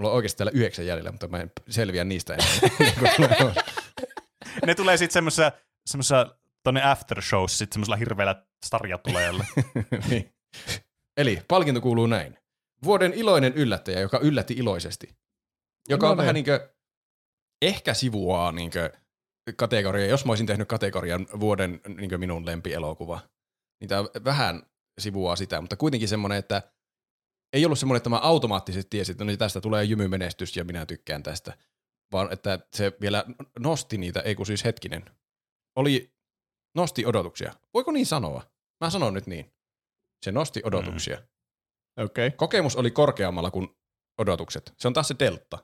Mulla 0.00 0.10
on 0.10 0.16
oikeasti 0.16 0.38
täällä 0.38 0.52
yhdeksän 0.54 0.86
jäljellä, 0.86 1.10
mutta 1.10 1.28
mä 1.28 1.38
en 1.40 1.52
selviä 1.68 2.04
niistä 2.04 2.34
enää. 2.34 3.54
Ne 4.66 4.74
tulee 4.74 4.96
sitten 4.96 5.12
semmoisessa, 5.12 5.52
semmoisessa 5.86 6.36
tonne 6.62 6.82
after 6.84 7.22
shows, 7.22 7.58
sitten 7.58 7.74
semmoisella 7.74 7.96
hirveällä 7.96 8.44
starjatuleella. 8.66 9.44
niin. 10.10 10.34
Eli 11.16 11.42
palkinto 11.48 11.80
kuuluu 11.80 12.06
näin. 12.06 12.38
Vuoden 12.84 13.14
iloinen 13.14 13.54
yllättäjä, 13.54 14.00
joka 14.00 14.18
yllätti 14.18 14.54
iloisesti. 14.54 15.16
Joka 15.88 16.06
on 16.06 16.16
No 16.16 16.16
vähän 16.16 16.34
niin. 16.34 16.46
niin 16.46 16.60
kuin, 16.60 16.70
ehkä 17.62 17.94
sivuaa 17.94 18.52
niin 18.52 18.70
kuin 18.70 18.90
kategoria. 19.56 20.06
Jos 20.06 20.24
mä 20.24 20.32
olisin 20.32 20.46
tehnyt 20.46 20.68
kategorian 20.68 21.26
vuoden 21.40 21.80
niin 21.96 22.20
minun 22.20 22.46
lempielokuva, 22.46 23.20
niin 23.80 23.88
tämä 23.88 24.04
vähän 24.24 24.62
sivuaa 25.00 25.36
sitä, 25.36 25.60
mutta 25.60 25.76
kuitenkin 25.76 26.08
semmoinen, 26.08 26.38
että 26.38 26.62
ei 27.52 27.64
ollut 27.64 27.78
semmoinen, 27.78 27.96
että 27.96 28.10
mä 28.10 28.18
automaattisesti 28.18 28.90
tiesin, 28.90 29.12
että 29.12 29.24
no 29.24 29.28
niin 29.28 29.38
tästä 29.38 29.60
tulee 29.60 29.84
jymymenestys 29.84 30.56
ja 30.56 30.64
minä 30.64 30.86
tykkään 30.86 31.22
tästä, 31.22 31.56
vaan 32.12 32.32
että 32.32 32.58
se 32.72 32.92
vielä 33.00 33.24
nosti 33.58 33.98
niitä, 33.98 34.20
ei 34.20 34.34
kun 34.34 34.46
siis 34.46 34.64
hetkinen. 34.64 35.04
Oli, 35.76 36.12
nosti 36.76 37.06
odotuksia. 37.06 37.52
Voiko 37.74 37.92
niin 37.92 38.06
sanoa? 38.06 38.42
Mä 38.84 38.90
sanon 38.90 39.14
nyt 39.14 39.26
niin. 39.26 39.52
Se 40.24 40.32
nosti 40.32 40.60
odotuksia. 40.64 41.16
Mm. 41.16 42.04
Okei. 42.04 42.26
Okay. 42.26 42.36
Kokemus 42.36 42.76
oli 42.76 42.90
korkeammalla 42.90 43.50
kuin 43.50 43.68
odotukset. 44.18 44.74
Se 44.78 44.88
on 44.88 44.94
taas 44.94 45.08
se 45.08 45.14
delta. 45.18 45.58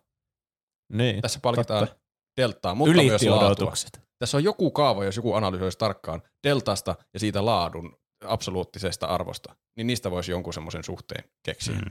Niin. 0.93 1.23
Tässä 1.23 1.41
palkitaan 1.43 1.89
Totta. 1.89 2.03
deltaa, 2.37 2.75
mutta 2.75 2.95
myös 2.95 3.07
Ylitti 3.07 3.29
laatua. 3.29 3.47
odotukset. 3.47 4.01
Tässä 4.19 4.37
on 4.37 4.45
joku 4.45 4.71
kaava, 4.71 5.05
jos 5.05 5.17
joku 5.17 5.35
analysoisi 5.35 5.79
tarkkaan 5.79 6.23
deltasta 6.45 6.95
ja 7.15 7.21
siitä 7.21 7.45
laadun 7.45 7.99
absoluuttisesta 8.25 9.07
arvosta, 9.07 9.57
niin 9.77 9.87
niistä 9.87 10.11
voisi 10.11 10.31
jonkun 10.31 10.55
semmoisen 10.55 10.85
suhteen 10.85 11.25
keksiä. 11.43 11.75
Mm. 11.75 11.91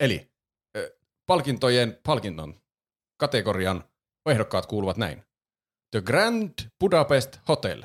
Eli 0.00 0.32
palkintojen 1.26 1.98
palkinnon 2.02 2.60
kategorian 3.20 3.84
ehdokkaat 4.30 4.66
kuuluvat 4.66 4.96
näin. 4.96 5.24
The 5.90 6.00
Grand 6.00 6.52
Budapest 6.80 7.38
Hotel. 7.48 7.82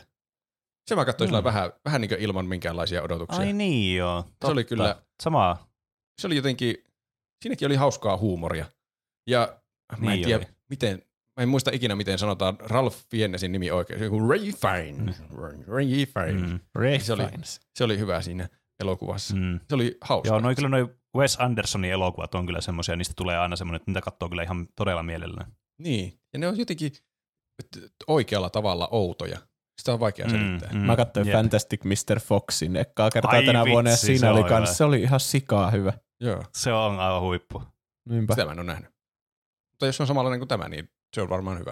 Se 0.89 0.95
mä 0.95 1.05
katsoin 1.05 1.31
mm. 1.31 1.43
vähän, 1.43 1.73
vähän 1.85 2.01
niin 2.01 2.09
kuin 2.09 2.21
ilman 2.21 2.45
minkäänlaisia 2.45 3.03
odotuksia. 3.03 3.39
Ai 3.41 3.53
niin 3.53 3.97
joo. 3.97 4.23
Totta. 4.23 4.47
Se 4.47 4.51
oli 4.51 4.63
kyllä- 4.63 5.03
Sama. 5.23 5.67
se 6.21 6.27
oli 6.27 6.35
jotenkin, 6.35 6.83
siinäkin 7.43 7.65
oli 7.65 7.75
hauskaa 7.75 8.17
huumoria. 8.17 8.65
Ja 9.27 9.61
mä 9.97 10.11
en 10.11 10.15
Niin 10.17 10.25
tiedä, 10.25 10.45
oli. 10.45 10.55
miten, 10.69 11.05
mä 11.37 11.43
en 11.43 11.49
muista 11.49 11.71
ikinä, 11.73 11.95
miten 11.95 12.17
sanotaan 12.19 12.57
Ralph 12.59 12.97
Fiennesin 13.11 13.51
nimi 13.51 13.71
oikein. 13.71 13.99
Se 13.99 14.05
on 14.05 14.13
joku 14.13 14.27
Ray 14.29 14.39
Fine. 14.39 15.13
Ray 15.67 15.85
Fine. 16.05 16.47
Mm. 16.47 16.59
Ray 16.75 16.99
Se 16.99 17.13
oli- 17.13 17.25
Fiennes. 17.27 17.59
Se 17.75 17.83
oli 17.83 17.97
hyvä 17.99 18.21
siinä 18.21 18.49
elokuvassa. 18.79 19.35
Mm. 19.35 19.59
Se 19.69 19.75
oli 19.75 19.97
hauska. 20.01 20.27
Joo, 20.27 20.39
noin 20.39 20.55
kyllä 20.55 20.69
noin 20.69 20.87
Wes 21.17 21.37
Andersonin 21.39 21.91
elokuvat 21.91 22.35
on 22.35 22.45
kyllä 22.45 22.61
semmoisia, 22.61 22.95
niistä 22.95 23.13
tulee 23.17 23.37
aina 23.37 23.55
semmoinen, 23.55 23.75
että 23.75 23.91
niitä 23.91 24.01
katsoo 24.01 24.29
kyllä 24.29 24.43
ihan 24.43 24.67
todella 24.75 25.03
mielellään. 25.03 25.51
Niin, 25.79 26.19
ja 26.33 26.39
ne 26.39 26.47
on 26.47 26.57
jotenkin 26.57 26.91
oikealla 28.07 28.49
tavalla 28.49 28.87
outoja. 28.91 29.37
Sitä 29.81 29.93
on 29.93 29.99
vaikea 29.99 30.29
selittää. 30.29 30.69
Mm, 30.73 30.77
mm, 30.79 30.85
Mä 30.85 30.95
katsoin 30.95 31.27
jep. 31.27 31.35
Fantastic 31.35 31.83
Mr. 31.83 32.19
Foxin 32.19 32.75
ekkaa 32.75 33.09
kertaa 33.09 33.31
Ai 33.31 33.45
tänä 33.45 33.65
vuonna 33.65 33.89
ja 33.89 33.93
vitsi, 33.93 34.05
siinä 34.05 34.31
oli 34.31 34.43
kans, 34.43 34.69
hyvä. 34.69 34.73
se 34.73 34.83
oli 34.83 35.01
ihan 35.01 35.19
sikaa 35.19 35.71
hyvä. 35.71 35.93
Joo, 36.19 36.43
Se 36.53 36.73
on 36.73 36.99
aivan 36.99 37.21
huippu. 37.21 37.63
Niinpä. 38.09 38.33
sitä 38.33 38.45
mä 38.45 38.51
en 38.51 38.59
ole 38.59 38.65
nähnyt. 38.67 38.91
Mutta 39.71 39.85
jos 39.85 40.01
on 40.01 40.07
samanlainen 40.07 40.39
kuin 40.39 40.47
tämä, 40.47 40.69
niin 40.69 40.89
se 41.15 41.21
on 41.21 41.29
varmaan 41.29 41.59
hyvä. 41.59 41.71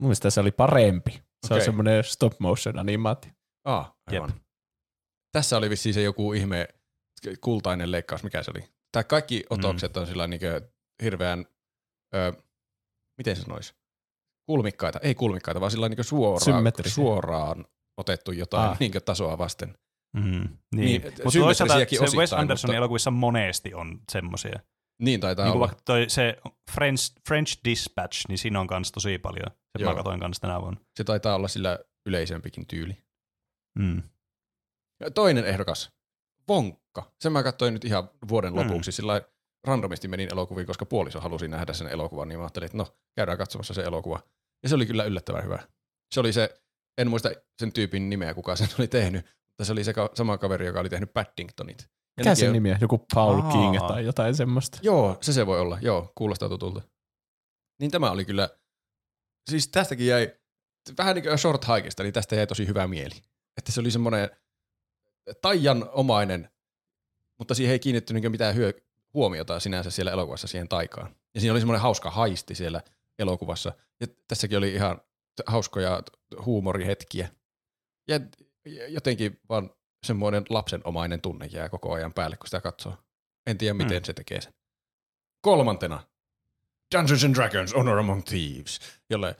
Mun 0.00 0.08
mielestä 0.08 0.30
se 0.30 0.40
oli 0.40 0.50
parempi. 0.50 1.10
Se 1.12 1.22
okay. 1.46 1.58
on 1.58 1.64
semmoinen 1.64 2.04
stop 2.04 2.32
motion 2.38 2.78
animaatio. 2.78 3.32
Ah, 3.64 3.96
aivan. 4.06 4.30
Jep. 4.30 4.38
Tässä 5.32 5.56
oli 5.56 5.70
vissiin 5.70 5.94
se 5.94 6.02
joku 6.02 6.32
ihme 6.32 6.68
kultainen 7.40 7.92
leikkaus, 7.92 8.22
mikä 8.22 8.42
se 8.42 8.50
oli. 8.56 8.64
Tai 8.92 9.04
kaikki 9.04 9.44
otokset 9.50 9.96
on 9.96 10.06
sillä 10.06 10.26
niin 10.26 10.40
hirveän, 11.02 11.46
ö, 12.14 12.32
miten 13.18 13.36
se 13.36 13.42
sanoisi, 13.42 13.74
kulmikkaita, 14.46 14.98
ei 15.02 15.14
kulmikkaita, 15.14 15.60
vaan 15.60 15.70
sillä 15.70 15.88
niin 15.88 16.04
suoraan, 16.04 16.60
suoraan 16.88 17.64
otettu 18.00 18.32
jotain 18.32 18.70
Ah. 18.70 18.78
niin 18.80 18.92
tasoa 19.04 19.38
vasten. 19.38 19.78
Mm, 20.16 20.22
Niin, 20.22 20.58
niin. 20.74 21.02
Mutta 21.24 21.38
toisaalta 21.40 21.74
se 22.10 22.16
Wes 22.16 22.32
Andersonin 22.32 22.70
mutta- 22.72 22.76
elokuvissa 22.76 23.10
monesti 23.10 23.74
on 23.74 24.00
semmoisia. 24.12 24.60
Niin 25.02 25.20
taitaa 25.20 25.44
Niin 25.44 25.52
kuin 25.52 25.58
olla. 25.62 25.66
vaikka 25.68 25.82
toi, 25.84 26.04
se 26.10 26.36
French, 26.72 27.12
French 27.28 27.58
Dispatch, 27.64 28.28
niin 28.28 28.38
siinä 28.38 28.60
on 28.60 28.66
kans 28.66 28.92
tosi 28.92 29.18
paljon. 29.18 29.46
Se 29.78 29.84
mä 29.84 29.94
katsoin 29.94 30.20
kans 30.20 30.40
tänä 30.40 30.60
vuonna. 30.60 30.80
Se 30.96 31.04
taitaa 31.04 31.34
olla 31.34 31.48
sillä 31.48 31.78
yleisempikin 32.06 32.66
tyyli. 32.66 32.96
Mm. 33.78 34.02
Ja 35.00 35.10
toinen 35.10 35.44
ehdokas, 35.44 35.92
Vonkka. 36.48 37.12
Sen 37.20 37.32
mä 37.32 37.42
katsoin 37.42 37.74
nyt 37.74 37.84
ihan 37.84 38.10
vuoden 38.28 38.52
Mm. 38.52 38.58
lopuksi. 38.58 38.92
Sillä 38.92 39.22
randomisti 39.66 40.08
menin 40.08 40.32
elokuviin, 40.32 40.66
koska 40.66 40.86
puoliso 40.86 41.20
halusi 41.20 41.48
nähdä 41.48 41.72
sen 41.72 41.86
elokuvan, 41.88 42.28
niin 42.28 42.38
mä 42.38 42.44
ajattelin, 42.44 42.66
että 42.66 42.78
no, 42.78 42.96
käydään 43.16 43.38
katsomassa 43.38 43.74
se 43.74 43.82
elokuva. 43.82 44.20
Ja 44.62 44.68
se 44.68 44.74
oli 44.74 44.86
kyllä 44.86 45.04
yllättävän 45.04 45.44
hyvä. 45.44 45.58
Se 46.14 46.20
oli 46.20 46.32
se, 46.32 46.60
en 46.98 47.10
muista 47.10 47.30
sen 47.58 47.72
tyypin 47.72 48.10
nimeä, 48.10 48.34
kuka 48.34 48.56
sen 48.56 48.68
oli 48.78 48.88
tehnyt, 48.88 49.26
mutta 49.46 49.64
se 49.64 49.72
oli 49.72 49.84
se 49.84 49.92
ka- 49.92 50.10
sama 50.14 50.38
kaveri, 50.38 50.66
joka 50.66 50.80
oli 50.80 50.88
tehnyt 50.88 51.12
Paddingtonit. 51.12 51.88
Mikä 52.18 52.34
sen 52.34 52.52
nimi 52.52 52.70
on? 52.70 52.78
Joku 52.80 53.06
Paul 53.14 53.40
Aa. 53.40 53.52
King 53.52 53.88
tai 53.88 54.04
jotain 54.04 54.36
semmoista. 54.36 54.78
Joo, 54.82 55.18
se 55.20 55.32
se 55.32 55.46
voi 55.46 55.60
olla. 55.60 55.78
Joo, 55.80 56.12
kuulostaa 56.14 56.48
tutulta. 56.48 56.82
Niin 57.80 57.90
tämä 57.90 58.10
oli 58.10 58.24
kyllä, 58.24 58.48
siis 59.50 59.68
tästäkin 59.68 60.06
jäi, 60.06 60.32
vähän 60.98 61.14
niin 61.14 61.22
kuin 61.22 61.38
short 61.38 61.66
hikeista, 61.76 62.02
niin 62.02 62.12
tästä 62.12 62.36
jäi 62.36 62.46
tosi 62.46 62.66
hyvä 62.66 62.86
mieli. 62.86 63.14
Että 63.56 63.72
se 63.72 63.80
oli 63.80 63.90
semmoinen 63.90 64.30
taijanomainen, 65.42 66.50
mutta 67.38 67.54
siihen 67.54 67.72
ei 67.72 67.78
kiinnittynyt 67.78 68.22
niin 68.22 68.30
mitään 68.30 68.54
hyö, 68.54 68.72
huomiota 69.14 69.60
sinänsä 69.60 69.90
siellä 69.90 70.12
elokuvassa 70.12 70.46
siihen 70.46 70.68
taikaan. 70.68 71.14
Ja 71.34 71.40
siinä 71.40 71.52
oli 71.52 71.60
semmoinen 71.60 71.82
hauska 71.82 72.10
haisti 72.10 72.54
siellä 72.54 72.82
elokuvassa. 73.18 73.72
Ja 74.00 74.06
tässäkin 74.28 74.58
oli 74.58 74.74
ihan 74.74 75.00
hauskoja 75.46 76.02
huumorihetkiä. 76.44 77.28
Ja 78.08 78.20
jotenkin 78.88 79.40
vaan 79.48 79.70
semmoinen 80.06 80.44
lapsenomainen 80.48 81.20
tunne 81.20 81.46
jää 81.46 81.68
koko 81.68 81.92
ajan 81.92 82.12
päälle, 82.12 82.36
kun 82.36 82.46
sitä 82.46 82.60
katsoo. 82.60 82.96
En 83.46 83.58
tiedä, 83.58 83.74
miten 83.74 84.02
Mm. 84.02 84.04
se 84.04 84.12
tekee 84.12 84.40
sen. 84.40 84.52
Kolmantena. 85.40 86.00
Dungeons 86.94 87.24
and 87.24 87.34
Dragons 87.34 87.74
Honor 87.74 87.98
Among 87.98 88.22
Thieves, 88.24 88.80
jolle 89.10 89.36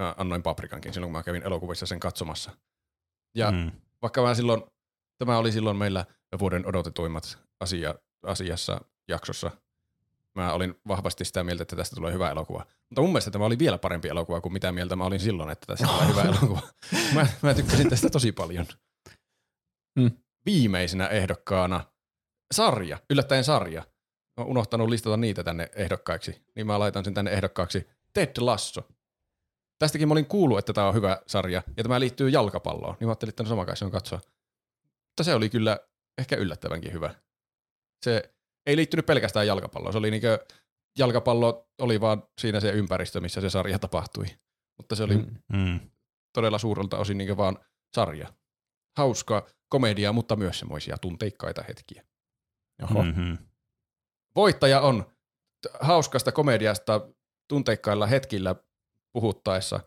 mä 0.00 0.14
annoin 0.18 0.42
paprikankin 0.42 0.92
silloin, 0.94 1.08
kun 1.12 1.18
mä 1.18 1.22
kävin 1.22 1.42
elokuvissa 1.42 1.86
sen 1.86 2.00
katsomassa. 2.00 2.50
Ja 3.34 3.50
Mm. 3.50 3.70
vaikka 4.02 4.22
mä 4.22 4.34
silloin, 4.34 4.62
tämä 5.18 5.38
oli 5.38 5.52
silloin 5.52 5.76
meillä 5.76 6.06
vuoden 6.38 6.66
odotetuimmat 6.66 7.38
asia, 7.60 7.94
asiassa 8.22 8.80
jaksossa, 9.08 9.50
mä 10.34 10.52
olin 10.52 10.74
vahvasti 10.88 11.24
sitä 11.24 11.44
mieltä, 11.44 11.62
että 11.62 11.76
tästä 11.76 11.96
tulee 11.96 12.12
hyvä 12.12 12.30
elokuva. 12.30 12.66
Mutta 12.90 13.00
mun 13.00 13.10
mielestä 13.10 13.30
tämä 13.30 13.44
oli 13.44 13.58
vielä 13.58 13.78
parempi 13.78 14.08
elokuva 14.08 14.40
kuin 14.40 14.52
mitä 14.52 14.72
mieltä 14.72 14.96
mä 14.96 15.04
olin 15.04 15.20
silloin, 15.20 15.50
että 15.50 15.66
tästä 15.66 15.86
tulee 15.86 16.08
hyvä 16.08 16.22
elokuva. 16.38 16.60
Mä, 17.14 17.26
mä 17.42 17.54
tykkäsin 17.54 17.90
tästä 17.90 18.10
tosi 18.10 18.32
paljon. 18.32 18.66
Hmm. 20.00 20.10
Viimeisenä 20.46 21.06
ehdokkaana 21.06 21.84
sarja, 22.54 22.98
yllättäen 23.10 23.44
sarja. 23.44 23.80
Mä 24.36 24.44
oon 24.44 24.46
unohtanut 24.46 24.88
listata 24.88 25.16
niitä 25.16 25.44
tänne 25.44 25.70
ehdokkaiksi, 25.76 26.44
niin 26.56 26.66
mä 26.66 26.78
laitan 26.78 27.04
sen 27.04 27.14
tänne 27.14 27.30
ehdokkaaksi 27.30 27.88
Ted 28.14 28.32
Lasso. 28.38 28.88
Tästäkin 29.78 30.08
mä 30.08 30.12
olin 30.12 30.26
kuullut, 30.26 30.58
että 30.58 30.72
tämä 30.72 30.88
on 30.88 30.94
hyvä 30.94 31.22
sarja, 31.26 31.62
ja 31.76 31.82
tämä 31.82 32.00
liittyy 32.00 32.28
jalkapalloon, 32.28 32.96
niin 33.00 33.06
mä 33.06 33.10
ajattelin, 33.10 33.30
että 33.30 33.42
no 33.42 33.48
sama 33.48 33.64
kai 33.66 33.76
se 33.76 33.84
on 33.84 33.90
katsoa. 33.90 34.20
Mutta 35.06 35.24
se 35.24 35.34
oli 35.34 35.50
kyllä 35.50 35.78
ehkä 36.18 36.36
yllättävänkin 36.36 36.92
hyvä. 36.92 37.14
Se 38.04 38.34
ei 38.66 38.76
liittynyt 38.76 39.06
pelkästään 39.06 39.46
jalkapalloon, 39.46 39.92
se 39.92 39.98
oli 39.98 40.10
niinkö, 40.10 40.46
jalkapallo 40.98 41.68
oli 41.78 42.00
vaan 42.00 42.22
siinä 42.40 42.60
se 42.60 42.70
ympäristö, 42.70 43.20
missä 43.20 43.40
se 43.40 43.50
sarja 43.50 43.78
tapahtui. 43.78 44.26
Mutta 44.76 44.96
se 44.96 45.02
oli 45.02 45.16
Mm. 45.16 45.36
Mm. 45.52 45.80
todella 46.34 46.58
suurelta 46.58 46.98
osin 46.98 47.18
niinkö 47.18 47.36
vaan 47.36 47.58
sarja. 47.94 48.32
Hauska 48.98 49.46
komedia, 49.68 50.12
mutta 50.12 50.36
myös 50.36 50.58
semmoisia 50.58 50.96
tunteikkaita 51.00 51.64
hetkiä. 51.68 52.04
Oho. 52.82 53.02
Mm-hmm. 53.02 53.38
Voittaja 54.36 54.80
on 54.80 55.12
hauskasta 55.80 56.32
komediasta 56.32 57.00
tunteikkailla 57.48 58.06
hetkillä 58.06 58.54
puhuttaessa 59.12 59.80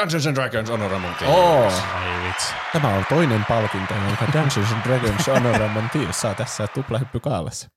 Dungeons 0.00 0.26
and 0.26 0.36
Dragons 0.36 0.70
Honor 0.70 0.94
Among 0.94 1.14
Thieves. 1.16 1.36
Oo. 1.36 1.64
Ei 1.64 2.28
vitsi. 2.28 2.54
Tämä 2.72 2.96
on 2.96 3.04
toinen 3.08 3.44
palkinto, 3.48 3.94
jonka 3.94 4.26
Dungeons 4.32 4.72
and 4.72 4.82
Dragons 4.84 5.26
Honor 5.26 5.62
Among 5.62 5.88
Thieves 5.90 6.20
saa 6.20 6.34
tässä 6.34 6.66
tuplahyppy 6.66 7.20
kaalassa. 7.20 7.68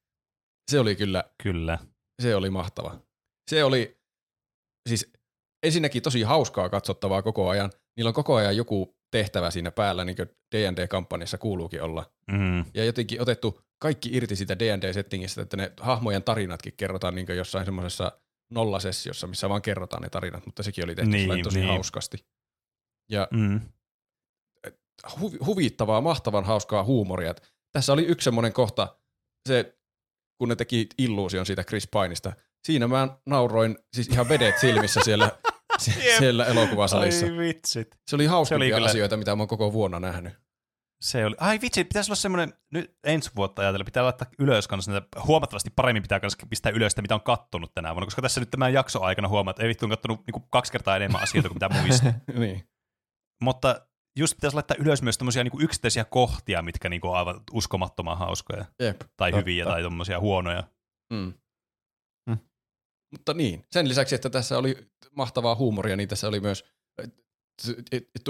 Se 0.72 0.80
oli 0.80 0.96
kyllä, 0.96 1.24
Kyllä. 1.44 1.78
se 2.22 2.36
oli 2.36 2.50
mahtava. 2.50 3.00
Se 3.50 3.64
oli 3.64 3.98
siis 4.90 5.14
ensinnäkin 5.64 6.04
tosi 6.04 6.22
hauskaa 6.22 6.70
katsottavaa 6.70 7.22
koko 7.22 7.50
ajan. 7.50 7.72
Niillä 7.98 8.10
on 8.10 8.14
koko 8.14 8.36
ajan 8.36 8.58
joku 8.58 8.96
tehtävä 9.20 9.52
siinä 9.52 9.72
päällä, 9.72 10.06
niin 10.06 10.16
kuin 10.16 10.30
D&D-kampanjassa 10.56 11.38
kuuluukin 11.38 11.82
olla. 11.82 12.12
Mm. 12.32 12.60
Ja 12.74 12.86
jotenkin 12.86 13.22
otettu 13.22 13.62
kaikki 13.80 14.10
irti 14.14 14.36
sitä 14.36 14.60
D&D-settingistä, 14.60 15.42
että 15.42 15.58
ne 15.58 15.72
hahmojen 15.82 16.24
tarinatkin 16.24 16.74
kerrotaan 16.78 17.16
niin 17.16 17.28
jossain 17.38 17.66
semmoisessa 17.66 18.12
nollasessiossa, 18.52 19.28
missä 19.28 19.50
vaan 19.50 19.62
kerrotaan 19.62 20.02
ne 20.04 20.10
tarinat, 20.10 20.46
mutta 20.46 20.64
sekin 20.64 20.84
oli 20.84 20.96
tehty 20.96 21.12
Niin, 21.12 21.44
tosi 21.44 21.60
niin. 21.60 21.70
hauskasti. 21.70 22.18
Ja 23.12 23.28
Mm. 23.32 23.62
hu- 25.08 25.46
huvittavaa, 25.46 26.02
mahtavan 26.02 26.44
hauskaa 26.44 26.84
huumoria. 26.84 27.32
Et 27.32 27.56
Tässä 27.72 27.94
oli 27.94 28.06
yksi 28.06 28.24
semmoinen 28.24 28.54
kohta, 28.54 28.98
se, 29.48 29.78
kun 30.38 30.50
ne 30.50 30.56
teki 30.56 30.88
illuusion 30.98 31.46
siitä 31.46 31.64
Chris 31.64 31.88
Pineista. 31.88 32.34
Siinä 32.68 32.88
mä 32.88 33.18
nauroin 33.26 33.78
siis 33.94 34.08
ihan 34.08 34.30
vedet 34.30 34.58
silmissä 34.60 35.02
siellä, 35.04 35.32
sie- 35.48 35.55
siellä 36.18 36.46
elokuvasalissa. 36.46 37.26
Ai 37.26 37.38
vitsit. 37.38 38.00
Se 38.08 38.16
oli 38.16 38.26
hauskimpia 38.26 38.68
Se 38.68 38.74
oli 38.74 38.78
kyllä- 38.78 38.90
asioita, 38.90 39.18
mitä 39.18 39.36
mä 39.36 39.42
oon 39.42 39.48
koko 39.48 39.74
vuonna 39.74 40.00
nähnyt. 40.00 40.34
Se 41.02 41.26
oli, 41.26 41.36
ai 41.40 41.62
vitsi, 41.62 41.84
pitäisi 41.84 42.10
olla 42.12 42.16
semmoinen, 42.16 42.54
nyt 42.72 42.98
ensi 43.04 43.32
vuotta 43.36 43.62
ajatella, 43.62 43.86
pitää 43.86 44.04
laittaa 44.04 44.28
ylös 44.40 44.68
kanssa 44.68 44.92
näitä, 44.92 45.08
huomattavasti 45.26 45.70
paremmin 45.76 46.02
pitää 46.04 46.20
kanssa 46.20 46.48
pistää 46.50 46.72
ylös 46.72 46.92
sitä, 46.92 47.02
mitä 47.02 47.16
on 47.16 47.22
kattonut 47.22 47.74
tänä 47.74 47.96
vuonna, 47.96 48.06
koska 48.06 48.22
tässä 48.22 48.40
nyt 48.42 48.52
tämän 48.52 48.74
jakson 48.74 49.04
aikana 49.04 49.28
huomaa, 49.28 49.52
että 49.52 49.64
ei 49.64 49.70
vittu 49.70 49.86
on 49.86 49.90
kattonut 49.90 50.20
niin 50.28 50.44
kaksi 50.50 50.72
kertaa 50.72 50.96
enemmän 50.96 51.24
asioita 51.24 51.50
kuin 51.50 51.56
mitä 51.56 51.70
muista. 51.82 52.14
niin. 52.40 52.70
Mutta 53.44 53.88
just 54.20 54.36
pitäisi 54.38 54.56
laittaa 54.56 54.78
ylös 54.80 55.02
myös 55.02 55.18
tämmöisiä 55.18 55.44
niin 55.44 55.62
yksittäisiä 55.62 56.06
kohtia, 56.06 56.62
mitkä 56.62 56.90
niin 56.90 57.02
on 57.06 57.18
aivan 57.18 57.42
uskomattoman 57.52 58.18
hauskoja, 58.18 58.66
Jep. 58.80 59.02
tai 59.18 59.32
Totta. 59.32 59.38
hyviä, 59.42 59.66
tai 59.66 59.82
tommosia 59.82 60.20
huonoja. 60.20 60.64
Mm. 61.14 61.34
Mutta 63.12 63.34
niin, 63.34 63.66
sen 63.72 63.90
lisäksi, 63.90 64.16
että 64.16 64.30
tässä 64.30 64.58
oli 64.58 64.88
mahtavaa 65.12 65.56
huumoria, 65.56 65.96
niin 65.96 66.10
tässä 66.10 66.28
oli 66.28 66.40
myös 66.40 66.66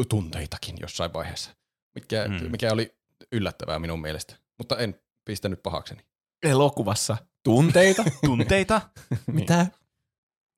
tunteitakin 0.10 0.76
jossain 0.82 1.14
vaiheessa, 1.14 1.52
mikä, 1.96 2.28
Mm. 2.28 2.52
mikä 2.52 2.72
oli 2.74 2.96
yllättävää 3.32 3.80
minun 3.80 4.02
mielestä. 4.02 4.36
Mutta 4.58 4.78
en 4.78 5.00
pistänyt 5.26 5.64
pahakseni. 5.64 6.02
Elokuvassa 6.44 7.18
tunteita? 7.44 8.04
Tunteita? 8.26 8.82
Mitä? 9.28 9.68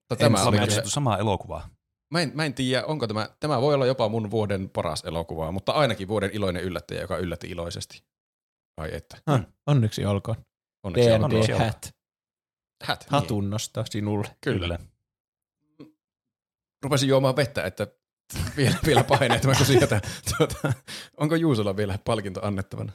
Mutta 0.10 0.16
tämä 0.24 0.44
oli 0.44 0.52
kyllä, 0.52 0.66
katsottu 0.68 0.90
samaa 0.90 1.18
elokuvaa. 1.18 1.70
mä, 2.14 2.22
en, 2.22 2.32
mä 2.36 2.46
en 2.46 2.54
tiedä, 2.54 2.86
onko 2.86 3.08
tämä, 3.08 3.30
tämä 3.40 3.62
voi 3.62 3.74
olla 3.74 3.86
jopa 3.86 4.10
mun 4.10 4.32
vuoden 4.32 4.70
paras 4.70 5.04
elokuva, 5.06 5.52
mutta 5.52 5.72
ainakin 5.72 6.08
vuoden 6.08 6.30
iloinen 6.34 6.64
yllättäjä, 6.64 7.02
joka 7.02 7.18
yllätti 7.18 7.48
iloisesti. 7.48 8.04
Ai 8.78 8.90
että, 8.96 9.18
onneksi 9.68 10.06
olkoon. 10.06 10.38
onneksi 10.84 11.12
olkoon. 11.12 11.24
onneksi 11.24 11.52
D&D 11.52 11.54
olkoon. 11.54 11.68
hat. 11.68 11.97
Hat, 12.84 13.00
niin. 13.00 13.12
Hatunnosto 13.12 13.84
sinulle. 13.90 14.28
Kyllä. 14.42 14.80
Rupesin 16.84 17.10
juomaan 17.10 17.36
vettä, 17.36 17.64
että 17.64 17.88
vielä, 18.58 18.76
vielä 18.86 19.04
pahenee, 19.04 19.36
että 19.36 19.48
mä. 19.48 19.54
Tuota, 20.38 20.74
onko 21.18 21.36
Juusolla 21.36 21.78
vielä 21.78 22.00
palkinto 22.06 22.46
annettavana? 22.46 22.92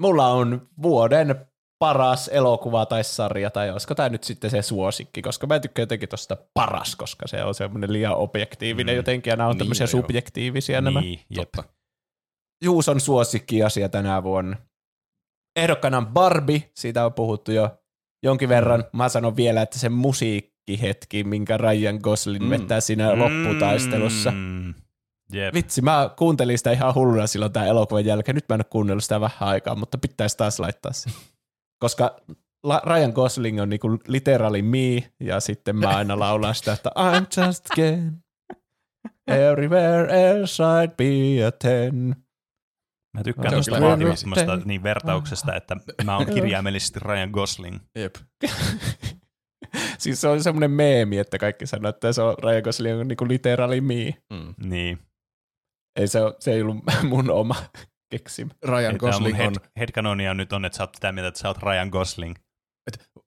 Mulla 0.00 0.26
on 0.28 0.68
vuoden 0.82 1.46
paras 1.78 2.28
elokuva 2.28 2.86
tai 2.86 3.04
sarja, 3.04 3.50
tai 3.50 3.70
olisiko 3.70 3.94
tämä 3.94 4.08
nyt 4.08 4.24
sitten 4.24 4.50
se 4.50 4.62
suosikki, 4.62 5.22
koska 5.22 5.46
mä 5.46 5.60
tykkään 5.60 5.82
jotenkin 5.82 6.08
tosta 6.08 6.36
paras, 6.54 6.96
koska 6.96 7.26
se 7.28 7.44
on 7.44 7.54
semmoinen 7.54 7.92
liian 7.92 8.14
objektiivinen 8.16 8.94
Mm. 8.94 8.96
jotenkin, 8.96 9.30
ja 9.30 9.36
nämä 9.36 9.48
on 9.48 9.52
Niin, 9.52 9.58
tämmöisiä 9.58 9.84
joo. 9.84 9.90
subjektiivisia 9.90 10.80
nämä. 10.80 11.00
Niin, 11.00 11.20
jep. 11.30 11.36
Totta. 11.52 11.64
Juuson 12.64 13.00
suosikkiasia 13.00 13.88
tänä 13.88 14.22
vuonna. 14.22 14.56
Ehdokkana 15.56 15.96
on 15.98 16.06
Barbie, 16.06 16.70
siitä 16.76 17.04
on 17.04 17.12
puhuttu 17.14 17.52
jo 17.52 17.79
jonkin 18.22 18.48
verran. 18.48 18.84
Mä 18.92 19.08
sanon 19.08 19.36
vielä, 19.36 19.62
että 19.62 19.78
se 19.78 19.88
musiikkihetki, 19.88 21.24
minkä 21.24 21.56
Ryan 21.56 21.98
Gosling 22.02 22.44
Mm. 22.44 22.50
vettää 22.50 22.80
siinä 22.80 23.18
lopputaistelussa. 23.18 24.30
Mm. 24.30 24.74
Jep. 25.32 25.54
Vitsi, 25.54 25.82
mä 25.82 26.10
kuuntelin 26.18 26.58
sitä 26.58 26.72
ihan 26.72 26.94
hulluna 26.94 27.26
silloin 27.26 27.52
tämän 27.52 27.68
elokuvan 27.68 28.04
jälkeen. 28.04 28.34
Nyt 28.34 28.44
mä 28.48 28.54
en 28.54 28.58
ole 28.60 28.64
kuunnellut 28.70 29.04
sitä 29.04 29.20
vähän 29.20 29.48
aikaa, 29.48 29.74
mutta 29.74 29.98
pitäisi 29.98 30.36
taas 30.36 30.58
laittaa 30.60 30.92
se. 30.92 31.10
Koska 31.82 32.16
La- 32.62 32.82
Ryan 32.86 33.12
Gosling 33.12 33.60
on 33.62 33.68
niinku 33.70 33.88
literally 34.08 34.62
me, 34.62 35.10
ja 35.20 35.40
sitten 35.40 35.76
mä 35.76 35.88
aina 35.88 36.18
laulan 36.18 36.54
sitä, 36.54 36.72
että 36.72 36.90
I'm 36.98 37.44
just 37.46 37.64
Ken. 37.74 38.12
Everywhere 39.50 40.30
else 40.30 40.62
I'd 40.62 40.94
be 40.96 41.44
a 41.46 41.52
ten. 41.52 42.16
Mä 43.14 43.22
tykkään 43.22 43.54
tuosta 43.54 43.80
vaatimattomasta 43.80 44.56
niin 44.64 44.82
vertauksesta, 44.82 45.54
että 45.54 45.76
mä 46.04 46.16
oon 46.16 46.26
kirjaimellisesti 46.26 47.00
Ryan 47.00 47.30
Gosling. 47.30 47.78
Jep. 47.94 48.14
siis 49.98 50.20
se 50.20 50.28
on 50.28 50.42
semmoinen 50.42 50.70
meemi, 50.70 51.18
että 51.18 51.38
kaikki 51.38 51.66
sanoo, 51.66 51.88
että 51.88 52.12
se 52.12 52.22
on 52.22 52.36
Ryan 52.42 52.62
Gosling 52.62 53.00
on 53.00 53.08
niinku 53.08 53.28
literally 53.28 53.80
me. 53.80 54.14
Mm. 54.30 54.54
Niin. 54.68 54.98
Ei 55.96 56.08
se, 56.08 56.22
ole, 56.22 56.34
se 56.40 56.52
ei 56.52 56.62
ollut 56.62 56.76
mun 57.10 57.30
oma 57.30 57.56
keksimä. 58.10 58.50
Ryan 58.64 58.90
Eli 58.90 58.98
tää 58.98 59.08
on 59.16 59.22
mun 59.22 59.30
Gosling 59.30 59.46
on, 59.46 59.54
head, 59.54 59.70
headcanonia 59.78 60.34
nyt 60.34 60.52
on, 60.52 60.64
että 60.64 60.76
sä 60.76 60.82
oot 60.82 60.94
sitä 60.94 61.12
mieltä, 61.12 61.28
että 61.28 61.40
sä 61.40 61.48
oot 61.48 61.62
Ryan 61.62 61.88
Gosling. 61.88 62.34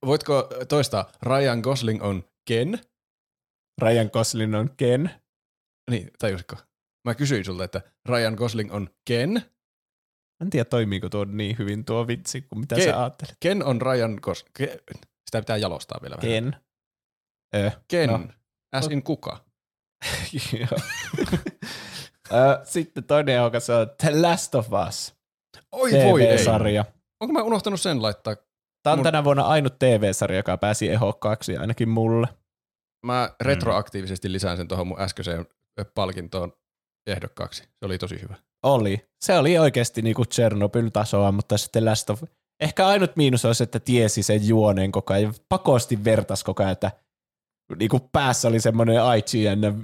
voitko 0.05 0.49
toistaa, 0.69 1.11
Ryan 1.23 1.59
Gosling 1.59 2.03
on 2.03 2.23
Ken? 2.47 2.79
Ryan 3.81 4.09
Gosling 4.13 4.55
on 4.55 4.69
Ken. 4.77 5.11
Niin, 5.91 6.11
tajusitko? 6.19 6.55
Mä 7.07 7.15
kysyin 7.15 7.45
sulta, 7.45 7.63
että 7.63 7.81
Ryan 8.09 8.33
Gosling 8.33 8.73
on 8.73 8.89
Ken. 9.07 9.52
En 10.43 10.49
tiedä, 10.49 10.65
toimiiko 10.65 11.09
tuo 11.09 11.25
niin 11.25 11.57
hyvin 11.57 11.85
tuo 11.85 12.07
vitsi, 12.07 12.41
kuin 12.41 12.59
mitä 12.59 12.75
Ke- 12.75 12.83
sä 12.83 12.99
ajattelet. 12.99 13.37
Ken 13.39 13.63
on 13.65 13.81
Ryan 13.81 14.19
Gosling. 14.21 14.55
Sitä 15.25 15.39
pitää 15.41 15.57
jalostaa 15.57 15.99
vielä 16.01 16.15
vähän. 16.21 16.31
Ken. 16.31 16.55
Ö, 17.55 17.71
Ken. 17.87 18.09
No. 18.09 18.19
In 18.91 19.03
kuka? 19.03 19.45
Sitten 22.63 23.03
toinen 23.03 23.35
ehdokas 23.35 23.69
on 23.69 23.87
The 23.97 24.21
Last 24.21 24.55
of 24.55 24.67
Us. 24.87 25.15
Oi 25.71 25.91
voi 25.91 26.23
ei. 26.23 26.37
TV-sarja. 26.37 26.85
Onko 27.19 27.33
mä 27.33 27.43
unohtanut 27.43 27.81
sen 27.81 28.01
laittaa? 28.01 28.35
Tämä 28.83 28.91
on 28.93 28.99
Mun- 28.99 29.03
tänä 29.03 29.23
vuonna 29.23 29.43
ainut 29.43 29.79
TV-sarja, 29.79 30.37
joka 30.37 30.57
pääsi 30.57 30.89
ehokkaaksi 30.89 31.57
ainakin 31.57 31.89
mulle. 31.89 32.27
Mä 33.05 33.29
retroaktiivisesti 33.41 34.31
lisään 34.31 34.57
sen 34.57 34.67
tuohon 34.67 34.87
mun 34.87 35.01
äskeiseen 35.01 35.45
palkintoon 35.95 36.53
ehdokkaaksi. 37.07 37.63
Se 37.63 37.85
oli 37.85 37.97
tosi 37.97 38.21
hyvä. 38.21 38.35
Oli. 38.63 39.05
Se 39.23 39.37
oli 39.37 39.57
oikeasti 39.57 40.01
niinku 40.01 40.23
Chernobyl-tasoa, 40.23 41.31
mutta 41.31 41.57
sitten 41.57 41.85
Last 41.85 42.09
of 42.09 42.23
Ehkä 42.59 42.87
ainut 42.87 43.15
miinus 43.15 43.45
olisi, 43.45 43.63
että 43.63 43.79
tiesi 43.79 44.23
sen 44.23 44.47
juoneen 44.47 44.91
koko 44.91 45.13
ajan. 45.13 45.33
Pakosti 45.49 46.03
vertas 46.03 46.43
koko 46.43 46.63
ajan, 46.63 46.71
että 46.71 46.91
niinku 47.79 47.99
päässä 48.11 48.47
oli 48.47 48.59
semmoinen 48.59 48.95
IGN 48.95 49.83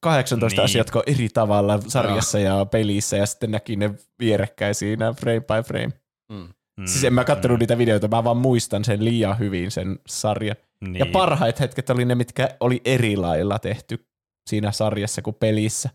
18 0.00 0.60
Niin. 0.60 0.64
asiat 0.64 0.90
eri 1.06 1.28
tavalla 1.28 1.80
sarjassa 1.88 2.38
ja 2.38 2.64
pelissä 2.64 3.16
ja 3.16 3.26
sitten 3.26 3.50
näki 3.50 3.76
ne 3.76 3.94
vierekkäin 4.18 4.74
siinä 4.74 5.12
frame 5.12 5.40
by 5.40 5.62
frame. 5.66 5.92
Mm. 6.32 6.48
Mm. 6.80 6.86
Siis 6.86 7.04
en 7.04 7.14
mä 7.14 7.24
kattonut 7.24 7.58
niitä 7.58 7.78
videoita, 7.78 8.08
mä 8.08 8.24
vaan 8.24 8.36
muistan 8.36 8.84
sen 8.84 9.04
liian 9.04 9.38
hyvin 9.38 9.70
sen 9.70 9.98
sarjan. 10.08 10.56
Niin. 10.80 10.94
Ja 10.98 11.06
parhaat 11.06 11.60
hetket 11.60 11.90
oli 11.90 12.04
ne, 12.04 12.14
mitkä 12.14 12.48
oli 12.60 12.80
eri 12.84 13.16
lailla 13.16 13.58
tehty 13.58 14.06
siinä 14.50 14.72
sarjassa 14.72 15.22
kuin 15.22 15.36
pelissä. 15.40 15.90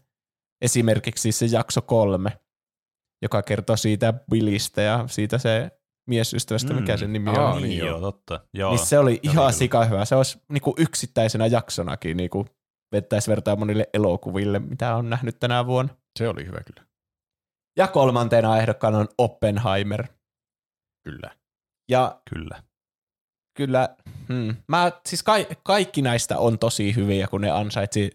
Esimerkiksi 0.63 1.31
se 1.31 1.45
jakso 1.45 1.81
kolme, 1.81 2.39
joka 3.21 3.41
kertoo 3.41 3.77
siitä 3.77 4.13
Billistä 4.31 4.81
ja 4.81 5.03
siitä 5.07 5.37
se 5.37 5.71
miesystävästä, 6.09 6.73
mikä 6.73 6.93
Mm. 6.93 6.97
sen 6.99 7.13
nimi 7.13 7.29
Aa, 7.29 7.53
on. 7.53 7.61
niin, 7.61 7.77
joo, 7.77 7.87
joo. 7.87 7.99
totta. 7.99 8.39
Joo. 8.53 8.75
Niin 8.75 8.85
se 8.85 8.99
oli 8.99 9.11
oli 9.11 9.19
ihan 9.23 9.35
kyllä. 9.35 9.51
sika 9.51 9.85
hyvä. 9.85 10.05
Se 10.05 10.15
olisi 10.15 10.41
niinku 10.49 10.75
yksittäisenä 10.77 11.45
jaksonakin 11.45 12.17
niinku 12.17 12.45
vettäisi 12.91 13.29
vertaa 13.31 13.55
monille 13.55 13.89
elokuville, 13.93 14.59
mitä 14.59 14.95
on 14.95 15.09
nähnyt 15.09 15.39
tänä 15.39 15.65
vuonna. 15.65 15.93
Se 16.19 16.27
oli 16.29 16.45
hyvä 16.45 16.59
kyllä. 16.65 16.87
Ja 17.77 17.87
kolmantena 17.87 18.57
ehdokkaana 18.57 18.97
on 18.97 19.07
Oppenheimer. 19.17 20.07
Kyllä. 21.05 21.31
Ja 21.91 22.21
Kyllä. 22.29 22.63
kyllä, 23.57 23.89
hmm. 24.29 24.55
mä, 24.67 24.91
siis 25.05 25.23
ka- 25.23 25.55
kaikki 25.63 26.01
näistä 26.01 26.37
on 26.37 26.59
tosi 26.59 26.95
hyviä, 26.95 27.27
kun 27.27 27.41
ne 27.41 27.51
ansaitsi 27.51 28.11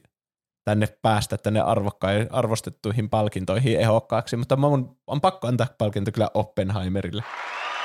tänne 0.68 0.86
päästä 1.02 1.38
tänne 1.38 1.60
arvokkai, 1.60 2.26
arvostettuihin 2.30 3.10
palkintoihin 3.10 3.80
ehokkaaksi, 3.80 4.36
mutta 4.36 4.56
mun 4.56 4.96
on 5.06 5.20
pakko 5.20 5.48
antaa 5.48 5.66
palkinto 5.78 6.12
kyllä 6.12 6.30
Oppenheimerille. 6.34 7.22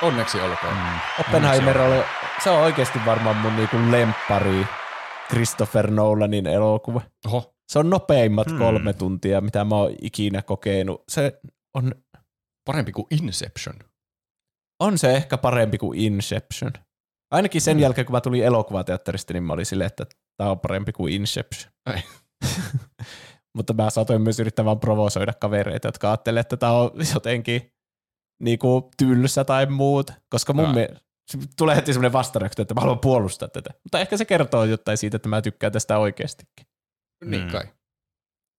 Onneksi 0.02 0.40
olkoon. 0.40 0.74
Mm. 0.74 0.98
Oppenheimer 1.20 1.78
oli, 1.78 2.02
se 2.44 2.50
on 2.50 2.62
oikeasti 2.62 2.98
varmaan 3.06 3.36
mun 3.36 3.56
niinku 3.56 3.76
lemppari 3.90 4.66
Christopher 5.28 5.90
Nolanin 5.90 6.46
elokuva. 6.46 7.00
Oho. 7.26 7.54
Se 7.68 7.78
on 7.78 7.90
nopeimmat 7.90 8.48
Hmm. 8.50 8.58
kolme 8.58 8.92
tuntia, 8.92 9.40
mitä 9.40 9.64
mä 9.64 9.74
oon 9.76 9.92
ikinä 10.02 10.42
kokenut. 10.42 11.04
Se 11.08 11.40
on, 11.74 11.94
Parempi 12.64 12.92
kuin 12.92 13.06
Inception. 13.10 13.74
on 14.80 14.98
se 14.98 15.14
ehkä 15.14 15.38
parempi 15.38 15.78
kuin 15.78 16.00
Inception. 16.00 16.72
Ainakin 17.30 17.60
sen 17.60 17.74
Hmm. 17.76 17.82
jälkeen, 17.82 18.06
kun 18.06 18.12
mä 18.12 18.20
tulin 18.20 18.44
elokuvateatterista, 18.44 19.32
niin 19.32 19.42
mä 19.42 19.52
olin 19.52 19.66
silleen, 19.66 19.86
että 19.86 20.06
tää 20.36 20.50
on 20.50 20.60
parempi 20.60 20.92
kuin 20.92 21.12
Inception. 21.12 21.72
Ai. 21.86 22.02
Mutta 23.56 23.72
mä 23.72 23.90
saatoin 23.90 24.22
myös 24.22 24.40
yrittää 24.40 24.64
vaan 24.64 24.80
provosoida 24.80 25.32
kavereita, 25.32 25.88
jotka 25.88 26.08
ajattelee, 26.10 26.40
että 26.40 26.56
tää 26.56 26.72
on 26.72 26.90
jotenkin 27.14 27.72
niinku 28.42 28.90
tylsä 28.96 29.44
tai 29.44 29.66
muut, 29.66 30.10
koska 30.28 30.52
mun 30.52 30.64
Aa. 30.64 30.72
mielestä 30.72 31.00
tulee 31.56 31.76
heti 31.76 31.92
semmoinen 31.92 32.12
vastareaktio, 32.12 32.62
että 32.62 32.74
mä 32.74 32.80
haluan 32.80 32.98
puolustaa 32.98 33.48
tätä. 33.48 33.70
Mutta 33.84 33.98
ehkä 34.00 34.16
se 34.16 34.24
kertoo 34.24 34.64
jotain 34.64 34.98
siitä, 34.98 35.16
että 35.16 35.28
mä 35.28 35.42
tykkään 35.42 35.72
tästä 35.72 35.98
oikeastikin. 35.98 36.66
Niin 37.24 37.42
Mm. 37.44 37.50
kai. 37.50 37.64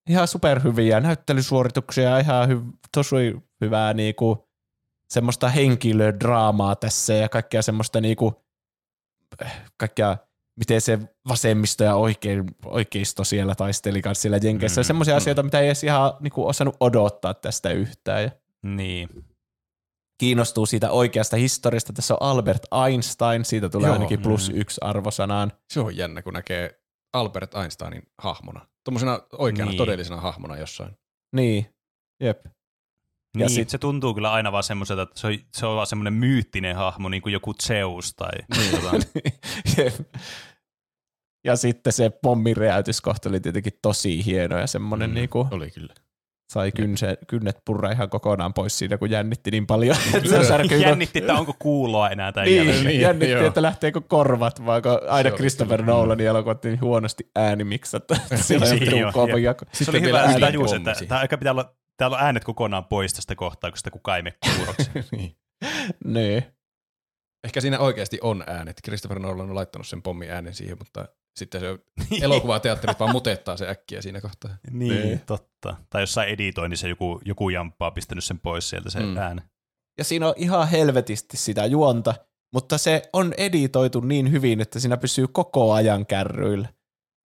Ihan 0.09 0.27
superhyviä 0.27 0.99
näyttelysuorituksia, 0.99 2.19
ihan 2.19 2.49
hy- 2.49 2.77
tosi 2.91 3.15
hyvää 3.61 3.93
niinku, 3.93 4.49
semmoista 5.09 5.49
henkilödraamaa 5.49 6.75
tässä 6.75 7.13
ja 7.13 7.29
kaikkea 7.29 7.61
semmoista 7.61 8.01
niinku, 8.01 8.43
eh, 9.41 9.61
kaikkea, 9.77 10.17
miten 10.59 10.81
se 10.81 10.99
vasemmisto 11.29 11.83
ja 11.83 11.95
oikein, 11.95 12.45
oikeisto 12.65 13.23
siellä 13.23 13.55
taisteli 13.55 14.01
kanssa 14.01 14.21
siellä 14.21 14.39
Jenkeissä. 14.43 14.81
Mm, 14.81 14.85
semmoisia 14.85 15.13
mm. 15.13 15.17
asioita, 15.17 15.43
mitä 15.43 15.59
ei 15.59 15.65
edes 15.67 15.83
ihan 15.83 16.13
niinku, 16.19 16.47
osannut 16.47 16.75
odottaa 16.79 17.33
tästä 17.33 17.69
yhtään. 17.69 18.23
Ja 18.23 18.31
Niin. 18.63 19.09
kiinnostuu 20.19 20.65
siitä 20.65 20.91
oikeasta 20.91 21.37
historiasta. 21.37 21.93
Tässä 21.93 22.13
on 22.13 22.21
Albert 22.21 22.61
Einstein, 22.85 23.45
siitä 23.45 23.69
tulee 23.69 23.87
Joo, 23.87 23.93
ainakin 23.93 24.21
plus 24.21 24.49
mm. 24.53 24.59
yksi 24.59 24.81
arvosanaan. 24.83 25.51
Se 25.73 25.79
on 25.79 25.97
jännä, 25.97 26.21
kun 26.21 26.33
näkee 26.33 26.79
Albert 27.13 27.55
Einsteinin 27.55 28.03
hahmona. 28.21 28.67
Tuommoisena 28.83 29.19
oikeana 29.31 29.71
Niin. 29.71 29.77
todellisena 29.77 30.21
hahmona 30.21 30.57
jossain. 30.57 30.97
Niin, 31.35 31.65
jep. 32.23 32.45
Ja 33.35 33.39
Niin, 33.39 33.49
sit- 33.49 33.55
sit, 33.55 33.69
se 33.69 33.77
tuntuu 33.77 34.13
kyllä 34.13 34.31
aina 34.31 34.51
vaan 34.51 34.63
semmoiselta, 34.63 35.01
että 35.01 35.19
se 35.19 35.27
on, 35.27 35.37
se 35.53 35.65
on 35.65 35.75
vaan 35.75 35.87
semmoinen 35.87 36.13
myyttinen 36.13 36.75
hahmo, 36.75 37.09
niin 37.09 37.21
kuin 37.21 37.33
joku 37.33 37.53
Zeus 37.53 38.13
tai 38.15 38.31
Niin. 38.57 38.71
jotain. 38.71 39.01
Ja 41.45 41.55
sitten 41.55 41.93
se 41.93 42.09
pommiräjäytyskohta 42.09 43.29
oli 43.29 43.39
tietenkin 43.39 43.73
tosi 43.81 44.25
hieno 44.25 44.57
ja 44.59 44.67
semmoinen 44.67 45.09
Mm, 45.09 45.13
mm, 45.13 45.15
niinku, 45.15 45.47
Oli 45.51 45.71
kyllä. 45.71 45.93
sai 46.53 46.71
kynse, 46.71 47.17
kynnet 47.27 47.57
purra 47.65 47.91
ihan 47.91 48.09
kokonaan 48.09 48.53
pois 48.53 48.77
siinä, 48.79 48.97
kun 48.97 49.09
jännitti 49.09 49.51
niin 49.51 49.67
paljon. 49.67 49.97
että 50.13 50.29
se 50.43 50.75
Jännitti, 50.81 51.19
että 51.19 51.33
onko 51.33 51.55
kuuloa 51.59 52.09
enää 52.09 52.31
tämän 52.31 52.45
niin, 52.49 52.57
jälkeen. 52.65 52.85
niin, 52.85 53.01
jännitti, 53.01 53.31
joo. 53.31 53.45
että 53.47 53.61
lähteekö 53.61 54.01
korvat, 54.01 54.65
vai 54.65 54.81
kun 54.81 54.91
aina 55.09 55.29
Se 55.29 55.33
oli 55.33 55.37
Christopher 55.37 55.81
kyllä. 55.81 55.93
Nolanin 55.93 56.27
elokuvat 56.27 56.63
niin 56.63 56.81
huonosti 56.81 57.29
on 58.93 58.99
joo, 58.99 59.11
kova 59.11 59.27
joo. 59.27 59.37
jako. 59.37 59.65
Se 59.71 59.91
oli 59.91 60.01
hyvä, 60.01 60.23
että 60.23 61.05
tämä 61.07 61.19
aika 61.21 61.37
pitää 61.37 61.51
olla, 61.51 61.75
täällä 61.97 62.17
on 62.17 62.23
äänet 62.23 62.43
kokonaan 62.43 62.85
pois 62.85 63.13
tästä 63.13 63.35
kohtaa, 63.35 63.71
kun 63.71 63.77
sitä 63.77 63.91
kukaan 63.91 64.15
ei 64.17 64.23
mene 64.23 64.37
kuuroksi. 64.55 64.91
niin. 65.11 65.35
Niin. 66.05 66.43
Ehkä 67.43 67.61
siinä 67.61 67.79
oikeasti 67.79 68.19
on 68.21 68.43
äänet. 68.47 68.77
Christopher 68.83 69.19
Nolan 69.19 69.49
on 69.49 69.55
laittanut 69.55 69.87
sen 69.87 70.01
pommin 70.01 70.31
äänen 70.31 70.53
siihen, 70.53 70.77
mutta 70.79 71.05
sitten 71.39 71.61
se 71.61 71.79
elokuvateatterit 72.21 72.99
vaan 72.99 73.11
mutettaa 73.11 73.57
se 73.57 73.69
äkkiä 73.69 74.01
siinä 74.01 74.21
kohtaa. 74.21 74.57
niin, 74.71 75.01
Niin. 75.01 75.21
totta. 75.25 75.75
Tai 75.89 76.01
jossain 76.01 76.29
editoinnissa 76.29 76.87
joku, 76.87 77.21
joku 77.25 77.49
jamppa 77.49 77.87
on 77.87 77.93
pistänyt 77.93 78.23
sen 78.23 78.39
pois 78.39 78.69
sieltä 78.69 78.89
se 78.89 78.99
Mm. 78.99 79.05
mm. 79.05 79.17
ääni. 79.17 79.41
Ja 79.97 80.03
siinä 80.03 80.27
on 80.27 80.33
ihan 80.37 80.67
helvetisti 80.67 81.37
sitä 81.37 81.65
juonta, 81.65 82.15
mutta 82.53 82.77
se 82.77 83.01
on 83.13 83.33
editoitu 83.37 83.99
niin 83.99 84.31
hyvin, 84.31 84.61
että 84.61 84.79
siinä 84.79 84.97
pysyy 84.97 85.27
koko 85.27 85.73
ajan 85.73 86.05
kärryillä. 86.05 86.67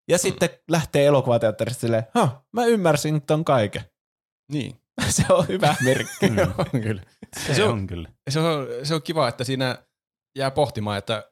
Ja 0.10 0.18
sitten 0.18 0.50
lähtee 0.72 1.06
elokuvateatterista 1.06 1.82
silleen, 1.82 2.04
mä 2.54 2.66
ymmärsin 2.66 3.22
ton 3.22 3.46
kaiken. 3.46 3.82
Niin. 4.52 4.76
se 5.10 5.24
on 5.30 5.48
hyvä 5.48 5.76
merkki. 5.84 6.30
Mm. 6.30 6.38
on 6.58 6.82
kyllä. 6.82 7.02
Se, 7.48 7.54
Se 7.54 7.64
on- 7.64 7.72
on 7.72 7.88
kyllä. 7.88 8.10
Se 8.30 8.40
on, 8.40 8.68
se 8.84 8.96
on 8.96 9.02
kiva, 9.02 9.28
että 9.28 9.44
siinä 9.44 9.78
jää 10.38 10.52
pohtimaan, 10.52 10.98
että 10.98 11.24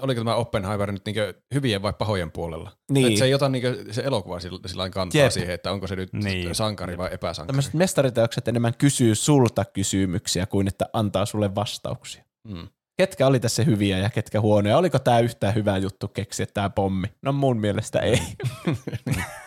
oliko 0.00 0.20
tämä 0.20 0.34
Oppenheimer 0.34 0.92
nyt 0.92 1.02
niinkö 1.06 1.34
hyvien 1.54 1.82
vai 1.82 1.92
pahojen 1.92 2.32
puolella. 2.32 2.70
Niin. 2.90 3.06
Että 3.06 3.18
se 3.18 3.24
ei 3.24 3.34
ota 3.34 3.48
niinkö 3.48 3.84
se 3.90 4.02
elokuva 4.02 4.40
sillä 4.40 4.90
kantaa 4.90 5.20
Jep. 5.22 5.32
siihen, 5.32 5.54
että 5.54 5.72
onko 5.72 5.86
se 5.86 5.96
nyt 5.96 6.12
Niin. 6.12 6.54
sankari 6.54 6.98
vai 6.98 7.08
epäsankari. 7.12 7.46
Tämmöiset 7.46 7.74
mestariteokset 7.74 8.48
enemmän 8.48 8.74
kysyy 8.78 9.14
sulta 9.14 9.64
kysymyksiä 9.64 10.46
kuin 10.46 10.68
että 10.68 10.86
antaa 10.92 11.26
sulle 11.26 11.54
vastauksia. 11.54 12.24
Mm. 12.48 12.68
Ketkä 12.98 13.26
oli 13.26 13.40
tässä 13.40 13.62
hyviä 13.64 13.98
ja 13.98 14.10
ketkä 14.10 14.40
huonoja? 14.40 14.78
Oliko 14.78 14.98
tämä 14.98 15.18
yhtään 15.20 15.54
hyvä 15.54 15.78
juttu 15.78 16.08
keksiä 16.08 16.46
tämä 16.54 16.70
pommi? 16.70 17.06
No 17.22 17.32
mun 17.32 17.60
mielestä 17.60 17.98
ei. 18.00 18.18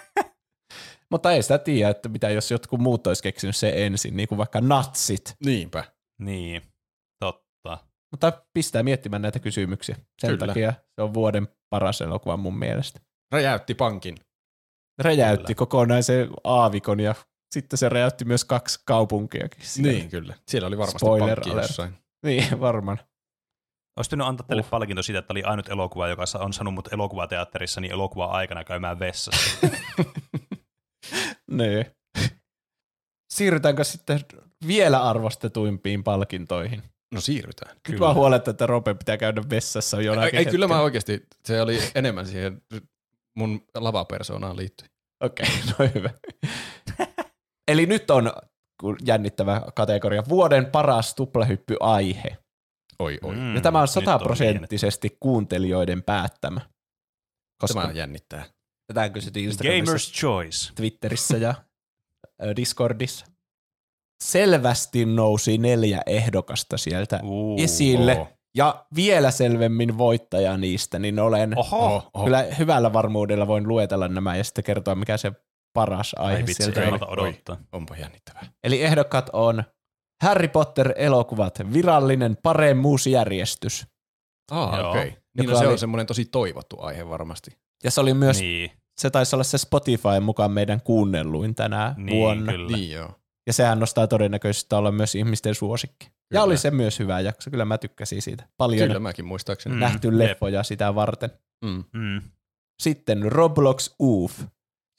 Mutta 1.16 1.32
ei 1.32 1.42
sitä 1.44 1.58
tiedä, 1.58 1.90
että 1.90 2.10
mitä 2.10 2.30
jos 2.30 2.52
jotkut 2.52 2.80
muut 2.80 3.08
olisi 3.08 3.24
keksinyt 3.24 3.56
se 3.56 3.85
ensin, 3.85 4.18
niin 4.18 4.27
kuin 4.27 4.38
vaikka 4.38 4.61
natsit. 4.61 5.35
Niinpä. 5.45 5.84
Niin, 6.22 6.61
totta. 7.19 7.77
Mutta 8.11 8.32
pistää 8.53 8.84
miettimään 8.84 9.22
näitä 9.22 9.40
kysymyksiä. 9.40 9.95
Sen 10.22 10.30
Kyllä. 10.30 10.48
takia 10.48 10.74
se 10.95 11.02
on 11.02 11.14
vuoden 11.14 11.48
paras 11.69 12.02
elokuva 12.02 12.38
mun 12.38 12.58
mielestä. 12.58 13.00
Räjäytti 13.32 13.74
pankin. 13.76 14.18
Räjäytti 15.02 15.44
Kyllä. 15.45 15.58
kokonaisen 15.58 16.30
aavikon 16.44 17.00
ja 17.00 17.16
sitten 17.53 17.77
se 17.77 17.90
räjäytti 17.90 18.26
myös 18.26 18.45
kaksi 18.45 18.80
kaupunkiakin. 18.85 19.66
siellä. 19.66 19.92
Niin, 19.92 20.10
kyllä. 20.10 20.34
Siellä 20.48 20.68
oli 20.68 20.77
varmasti 20.77 21.00
Spoiler 21.00 21.35
pankki 21.35 21.50
alert. 21.52 21.68
jossain. 21.68 21.98
Niin, 22.26 22.60
varmaan. 22.60 23.00
Olisi 23.98 24.08
pitänyt 24.10 24.27
antaa 24.27 24.48
teille 24.48 24.61
Uh. 24.64 24.69
palkinto 24.69 25.03
siitä, 25.03 25.19
että 25.19 25.34
oli 25.34 25.44
ainut 25.44 25.69
elokuva, 25.69 26.08
joka 26.08 26.24
on 26.40 26.53
saanut 26.53 26.74
mut 26.74 26.94
elokuvateatterissa 26.94 27.82
niin 27.82 27.92
elokuva 27.92 28.26
aikana 28.26 28.64
käymään 28.64 29.00
vessassa. 29.00 29.68
Niin. 31.51 31.85
Siirrytäänkö 33.33 33.83
sitten 33.83 34.19
vielä 34.67 35.03
arvostetuimpiin 35.03 36.03
palkintoihin? 36.03 36.83
No 37.14 37.22
siirrytään. 37.22 37.75
Nyt 37.90 37.99
vaan 37.99 38.15
huoletta, 38.15 38.51
että 38.51 38.65
Rope 38.65 38.93
pitää 38.93 39.17
käydä 39.17 39.41
vessassa 39.49 39.98
Ei, 39.98 40.06
jonakin 40.06 40.40
ei 40.40 40.45
kyllä 40.45 40.67
mä 40.67 40.82
oikeasti, 40.82 41.25
se 41.45 41.61
oli 41.61 41.80
enemmän 41.95 42.25
siihen 42.27 42.61
mun 43.38 43.61
lavapersoonaan 43.75 44.57
liittyen. 44.57 44.91
Okei, 45.24 45.45
no 45.80 45.90
hyvä. 45.95 46.09
Eli 47.67 47.85
nyt 47.85 48.11
on 48.11 48.32
jännittävä 49.06 49.61
kategoria. 49.75 50.24
Vuoden 50.30 50.65
paras 50.65 51.15
tuplahyppy-aihe. 51.15 52.38
Oi, 52.99 53.17
oi. 53.24 53.35
Mm, 53.35 53.56
Ja 53.56 53.61
tämä 53.61 53.80
on 53.80 53.83
nyt 53.83 53.90
sataprosenttisesti 53.91 55.17
kuuntelijoiden 55.19 56.03
päättämä. 56.03 56.61
Koska 57.61 57.82
Tämä 57.82 57.93
jännittää. 57.93 58.45
Tätä 58.88 59.09
kysyttiin 59.09 59.45
Instagramissa, 59.45 59.93
Gamer's 59.93 60.19
Choice. 60.19 60.73
Twitterissä 60.75 61.38
ja 61.38 61.53
Discordissa. 62.55 63.25
Selvästi 64.23 65.05
nousi 65.05 65.57
neljä 65.57 66.01
ehdokasta 66.05 66.77
sieltä 66.77 67.19
Uh, 67.23 67.59
esille. 67.61 68.11
oho. 68.11 68.27
Ja 68.57 68.85
vielä 68.95 69.31
selvemmin 69.31 69.97
voittaja 69.97 70.57
niistä, 70.57 70.99
niin 70.99 71.19
olen 71.19 71.57
Oho, 71.57 72.09
Oho, 72.14 72.25
kyllä 72.25 72.41
hyvällä 72.59 72.93
varmuudella 72.93 73.47
voin 73.47 73.67
luetella 73.67 74.07
nämä 74.07 74.35
ja 74.35 74.43
sitten 74.43 74.64
kertoa, 74.64 74.95
mikä 74.95 75.17
se 75.17 75.31
paras 75.73 76.15
aihe 76.17 76.38
ai 76.38 76.53
sieltä 76.53 76.81
ei 76.83 76.88
on. 76.91 77.07
odottaa. 77.09 77.57
Onpa 77.72 77.95
jännittävää. 77.97 78.45
Eli 78.64 78.83
ehdokkaat 78.83 79.30
on 79.33 79.64
Harry 80.23 80.47
Potter-elokuvat, 80.47 81.59
virallinen 81.73 82.38
paremmuusjärjestys. 82.43 83.88
Ah, 84.51 84.73
okei. 84.89 85.07
Okay. 85.07 85.22
Niin 85.38 85.49
no, 85.49 85.57
se 85.57 85.64
oli- 85.64 85.72
on 85.73 85.80
semmoinen 85.80 86.07
tosi 86.07 86.25
toivottu 86.25 86.81
aihe 86.81 87.09
varmasti. 87.09 87.51
Ja 87.83 87.91
se 87.91 88.01
oli 88.01 88.13
myös, 88.13 88.39
Niin, 88.39 88.71
se 88.97 89.09
taisi 89.09 89.35
olla 89.35 89.43
se 89.43 89.57
Spotify 89.57 90.19
mukaan 90.21 90.51
meidän 90.51 90.81
kuunnelluin 90.81 91.55
tänä 91.55 91.93
niin 91.97 92.17
vuonna. 92.17 92.51
kyllä. 92.51 92.77
Niin 92.77 92.91
joo. 92.91 93.11
Ja 93.47 93.53
sehän 93.53 93.79
nostaa 93.79 94.07
todennäköisesti 94.07 94.75
olla 94.75 94.91
myös 94.91 95.15
ihmisten 95.15 95.55
suosikki. 95.55 96.05
Kyllä. 96.05 96.15
Ja 96.39 96.43
oli 96.43 96.57
se 96.57 96.71
myös 96.71 96.99
hyvä 96.99 97.19
jakso, 97.19 97.51
kyllä 97.51 97.65
mä 97.65 97.77
tykkäsin 97.77 98.21
siitä. 98.21 98.47
Paljon 98.57 98.87
Kyllä 98.87 98.99
mäkin 98.99 99.25
muistaakseni. 99.25 99.75
Mm. 99.75 99.79
nähty 99.79 100.07
jep. 100.07 100.17
leffoja 100.17 100.63
sitä 100.63 100.95
varten. 100.95 101.29
Mm. 101.65 101.83
Mm. 101.93 102.21
Sitten 102.81 103.31
Roblox 103.31 103.95
Oof, 103.99 104.39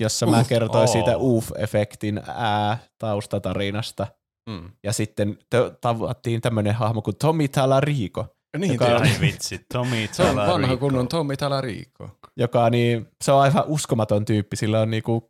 jossa 0.00 0.26
mä 0.26 0.38
Oof, 0.38 0.48
kertoin 0.48 0.80
oo. 0.80 0.86
siitä 0.86 1.16
Oof-efektin 1.16 2.22
ää, 2.34 2.78
taustatarinasta. 2.98 4.06
Mm. 4.50 4.70
Ja 4.84 4.92
sitten 4.92 5.38
t- 5.50 5.80
tavattiin 5.80 6.40
tämmöinen 6.40 6.74
hahmo 6.74 7.02
kuin 7.02 7.16
Tommy 7.16 7.48
Talarico, 7.48 8.35
Niin, 8.58 8.72
Joka 8.72 8.84
on- 8.86 9.02
Ai 9.02 9.10
vitsi, 9.20 9.60
Tomi 9.72 10.08
se 10.12 10.22
on 10.22 10.36
vanha 10.36 10.76
kunnon 10.76 11.08
Tommi 11.08 11.36
Talarico. 11.36 12.10
joka 12.36 12.70
niin, 12.70 13.08
se 13.24 13.32
on 13.32 13.40
aivan 13.40 13.64
uskomaton 13.66 14.24
tyyppi. 14.24 14.56
Sillä 14.56 14.80
on 14.80 14.90
niinku 14.90 15.28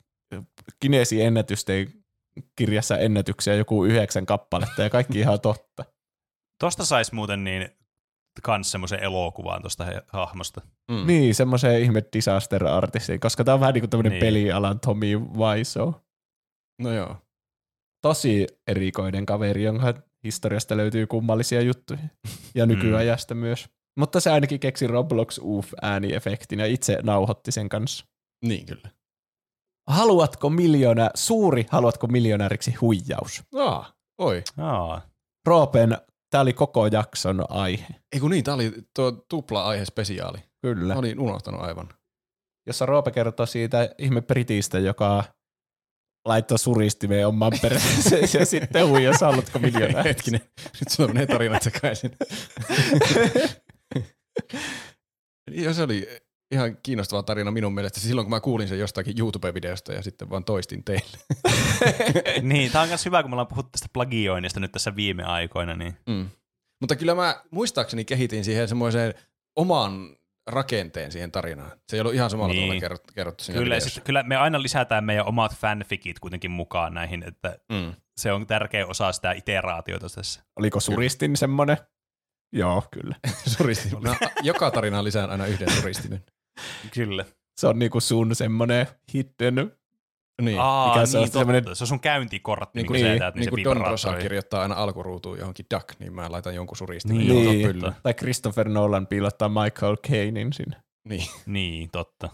Kineesi 0.80 1.22
ennätysten 1.22 1.92
kirjassa 2.56 2.98
ennätyksiä 2.98 3.54
joku 3.54 3.84
yhdeksän 3.84 4.26
kappaletta 4.26 4.82
ja 4.82 4.90
kaikki 4.90 5.18
ihan 5.18 5.40
totta. 5.40 5.84
Tosta 6.62 6.84
sais 6.84 7.12
muuten 7.12 7.44
niin 7.44 7.68
kans 8.42 8.70
semmoisen 8.70 9.00
elokuvan 9.02 9.60
tuosta 9.60 9.84
he- 9.84 10.02
hahmosta. 10.12 10.60
Mm. 10.90 11.06
Niin, 11.06 11.34
semmoiseen 11.34 11.82
ihme 11.82 12.02
disaster 12.12 12.66
artistiin, 12.66 13.20
koska 13.20 13.44
tää 13.44 13.54
on 13.54 13.60
vähän 13.60 13.74
niin 13.74 13.82
kuin 13.82 13.90
tämmöinen 13.90 14.10
Niin. 14.12 14.20
pelialan 14.20 14.80
Tommy 14.80 15.18
Wiseau. 15.18 15.92
No 16.82 16.92
joo. 16.92 17.16
Tosi 18.02 18.46
erikoinen 18.66 19.26
kaveri, 19.26 19.62
jonka 19.62 19.94
historiasta 20.24 20.76
löytyy 20.76 21.06
kummallisia 21.06 21.60
juttuja. 21.60 22.00
Ja 22.54 22.66
nykyajasta 22.66 23.34
myös. 23.34 23.68
Mutta 23.98 24.20
se 24.20 24.30
ainakin 24.30 24.60
keksi 24.60 24.86
Roblox 24.86 25.38
Oof 25.42 25.72
ääniefektin 25.82 26.58
ja 26.58 26.66
itse 26.66 26.98
nauhoitti 27.02 27.52
sen 27.52 27.68
kanssa. 27.68 28.06
Niin 28.44 28.66
kyllä. 28.66 28.90
Haluatko 29.88 30.50
miljoona, 30.50 31.10
suuri 31.14 31.66
haluatko 31.70 32.06
miljonääriksi 32.06 32.74
huijaus? 32.74 33.42
Aa, 33.54 33.92
oi. 34.18 34.42
Aa, 34.58 35.02
Roopen, 35.46 35.98
tämä 36.30 36.42
oli 36.42 36.52
koko 36.52 36.86
jakson 36.86 37.44
aihe. 37.48 37.86
Ei 38.12 38.20
kun 38.20 38.30
niin, 38.30 38.44
tää 38.44 38.54
oli 38.54 38.72
tuo 38.94 39.12
tupla-aihe 39.12 39.84
spesiaali. 39.84 40.38
Kyllä. 40.62 40.94
Mä 40.94 40.98
olin 40.98 41.20
unohtanut 41.20 41.60
aivan. 41.60 41.88
Jossa 42.66 42.86
Roope 42.86 43.10
kertoo 43.10 43.46
siitä 43.46 43.90
ihme 43.98 44.20
britistä, 44.20 44.78
joka 44.78 45.24
laittoi 46.26 46.58
suristimeen 46.58 47.26
oman 47.26 47.52
perheeseen 47.62 48.28
ja 48.34 48.46
sitten 48.56 48.88
huijasi 48.88 49.24
haluatko 49.24 49.58
miljoonääriksi. 49.58 50.08
Hetkinen, 50.08 50.40
nyt 50.64 50.88
sulla 50.90 51.12
menee 51.12 51.26
tarinat 51.26 51.62
sekaisin. 51.62 52.10
ja 55.64 55.74
se 55.74 55.82
oli 55.82 56.08
ihan 56.50 56.76
kiinnostava 56.82 57.22
tarina 57.22 57.50
minun 57.50 57.74
mielestä 57.74 58.00
silloin, 58.00 58.24
kun 58.24 58.30
mä 58.30 58.40
kuulin 58.40 58.68
sen 58.68 58.78
jostakin 58.78 59.18
YouTube-videosta 59.18 59.92
ja 59.92 60.02
sitten 60.02 60.30
vaan 60.30 60.44
toistin 60.44 60.84
teille. 60.84 61.18
niin, 62.42 62.72
tämä 62.72 62.82
on 62.82 62.88
myös 62.88 63.04
hyvä, 63.04 63.22
kun 63.22 63.30
me 63.30 63.34
ollaan 63.34 63.46
puhuttu 63.46 63.70
tästä 63.72 63.88
plagioinnista 63.92 64.60
nyt 64.60 64.72
tässä 64.72 64.96
viime 64.96 65.24
aikoina, 65.24 65.74
niin 65.74 65.96
Mm. 66.06 66.28
Mutta 66.80 66.96
kyllä 66.96 67.14
mä 67.14 67.44
muistaakseni 67.50 68.04
kehitin 68.04 68.44
siihen 68.44 68.68
semmoiseen 68.68 69.14
oman 69.56 70.16
rakenteen 70.46 71.12
siihen 71.12 71.32
tarinaan. 71.32 71.70
Se 71.88 71.96
ei 71.96 72.00
ollut 72.00 72.14
ihan 72.14 72.30
samalla 72.30 72.52
Niin. 72.52 72.62
tavalla 72.64 72.80
kerrottu, 72.80 73.12
kerrottu 73.14 73.44
siinä 73.44 73.58
kyllä, 73.60 73.80
sit, 73.80 74.04
kyllä 74.04 74.22
me 74.22 74.36
aina 74.36 74.62
lisätään 74.62 75.04
meidän 75.04 75.26
omat 75.26 75.54
fanficit 75.56 76.18
kuitenkin 76.18 76.50
mukaan 76.50 76.94
näihin, 76.94 77.22
että 77.28 77.58
Mm. 77.72 77.92
se 78.20 78.32
on 78.32 78.46
tärkeä 78.46 78.86
osa 78.86 79.12
sitä 79.12 79.32
iteraatiota 79.32 80.06
tässä. 80.14 80.42
Oliko 80.58 80.80
suristin 80.80 81.36
semmonen? 81.36 81.76
Joo, 82.52 82.84
kyllä. 82.90 83.16
Suristin. 83.56 84.02
Mä 84.02 84.16
joka 84.42 84.70
tarinaan 84.70 85.04
lisään 85.04 85.30
aina 85.30 85.46
yhden 85.46 85.70
suristimen. 85.70 86.24
Kyllä. 86.94 87.24
Se 87.60 87.66
on 87.66 87.78
niinku 87.78 88.00
sun 88.00 88.34
semmonen 88.34 88.86
hidden. 89.14 89.72
Niin. 90.42 90.60
Aa, 90.60 90.88
Mikä 90.88 90.98
niin, 91.00 91.06
se 91.06 91.18
on 91.18 91.24
totta. 91.24 91.38
semmonen- 91.38 91.76
Se 91.76 91.84
on 91.84 91.88
sun 91.88 92.00
käyntikortti, 92.00 92.82
Niin 92.82 92.92
niin 92.92 93.04
niin, 93.04 93.20
niin, 93.20 93.32
niin 93.34 93.44
se 93.44 93.50
kuin 93.50 93.64
Don 93.64 93.76
Rosa 93.76 94.16
kirjoittaa 94.16 94.62
aina 94.62 94.74
alkuruutuun 94.74 95.38
johonkin 95.38 95.66
duck, 95.74 95.88
niin 96.00 96.12
mä 96.14 96.30
laitan 96.32 96.54
jonkun 96.54 96.76
suristimen. 96.76 97.18
Niin, 97.26 97.44
Niin. 97.50 97.66
pyllyyn. 97.68 97.94
Tai 98.02 98.14
Christopher 98.14 98.68
Nolan 98.68 99.06
piilottaa 99.06 99.48
Michael 99.48 99.96
Cainin 99.96 100.52
sinne. 100.52 100.76
Niin. 101.08 101.26
Niin, 101.46 101.90
totta. 101.92 102.28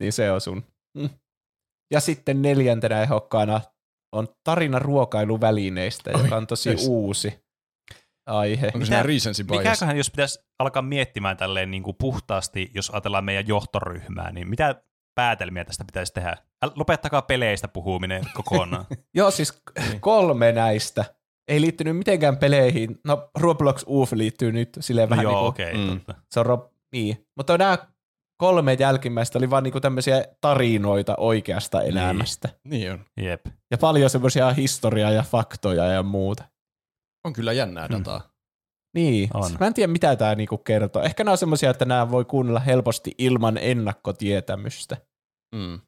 Niin 0.00 0.12
se 0.12 0.30
on 0.30 0.40
sun. 0.40 0.64
Mm. 0.98 1.10
Ja 1.90 2.00
sitten 2.00 2.42
neljäntenä 2.42 3.02
ehokkaana 3.02 3.60
on 4.12 4.28
tarina 4.44 4.78
ruokailuvälineistä, 4.78 6.10
joka 6.10 6.36
on 6.36 6.46
tosi 6.46 6.70
yes. 6.70 6.86
uusi 6.88 7.44
aihe. 8.26 8.66
Onko 8.66 8.78
Mitä- 8.78 8.86
siinä 8.88 9.02
recency 9.02 9.44
bias? 9.44 9.58
Mikäköhän, 9.58 9.96
jos 9.96 10.10
pitäisi 10.10 10.38
alkaa 10.58 10.82
miettimään 10.82 11.36
tälleen 11.36 11.70
niin 11.70 11.82
kuin 11.82 11.96
puhtaasti, 11.98 12.70
jos 12.74 12.90
ajatellaan 12.90 13.24
meidän 13.24 13.48
johtoryhmää, 13.48 14.32
niin 14.32 14.48
mitä 14.48 14.82
päätelmiä 15.14 15.64
tästä 15.64 15.84
pitäisi 15.84 16.12
tehdä? 16.12 16.36
Lopettakaa 16.74 17.22
peleistä 17.22 17.68
puhuminen 17.68 18.22
kokonaan. 18.34 18.86
Joo, 19.14 19.30
siis 19.30 19.62
kolme 20.00 20.52
näistä 20.52 21.04
ei 21.48 21.60
liittynyt 21.60 21.96
mitenkään 21.96 22.36
peleihin. 22.36 23.00
No 23.04 23.30
Roblox 23.38 23.84
Oof 23.86 24.12
liittyy 24.12 24.52
nyt 24.52 24.78
silleen 24.80 25.08
no 25.08 25.10
vähän 25.10 25.22
joo, 25.22 25.32
niin 25.32 25.40
kuin, 25.40 25.48
okei, 25.48 25.74
mm. 25.74 25.84
okay, 25.84 25.98
totta. 25.98 26.14
se 26.30 26.40
on 26.40 26.70
niin. 26.92 27.26
Mutta 27.36 27.58
nämä 27.58 27.78
kolme 28.36 28.76
jälkimmäistä 28.80 29.38
oli 29.38 29.50
vaan 29.50 29.62
niinku 29.62 29.80
tämmöisiä 29.80 30.24
tarinoita 30.40 31.14
oikeasta 31.16 31.82
elämästä. 31.82 32.48
Niin 32.64 32.92
on. 32.92 33.04
Jep. 33.16 33.46
Ja 33.70 33.78
paljon 33.78 34.10
semmoisia 34.10 34.52
historiaa 34.52 35.10
ja 35.10 35.22
faktoja 35.22 35.84
ja 35.84 36.02
muuta. 36.02 36.44
On 37.24 37.32
kyllä 37.32 37.52
jännää 37.52 37.86
Hmm. 37.86 38.31
Niin, 38.94 39.28
On. 39.34 39.50
mä 39.60 39.66
en 39.66 39.74
tiedä 39.74 39.92
mitä 39.92 40.16
tämä 40.16 40.34
niinku 40.34 40.58
kertoo. 40.58 41.02
Ehkä 41.02 41.24
nämä 41.24 41.32
on 41.32 41.38
semmoisia, 41.38 41.70
että 41.70 41.84
nämä 41.84 42.10
voi 42.10 42.24
kuunnella 42.24 42.60
helposti 42.60 43.14
ilman 43.18 43.58
ennakkotietämystä. 43.58 44.96
Mm. 45.54 45.80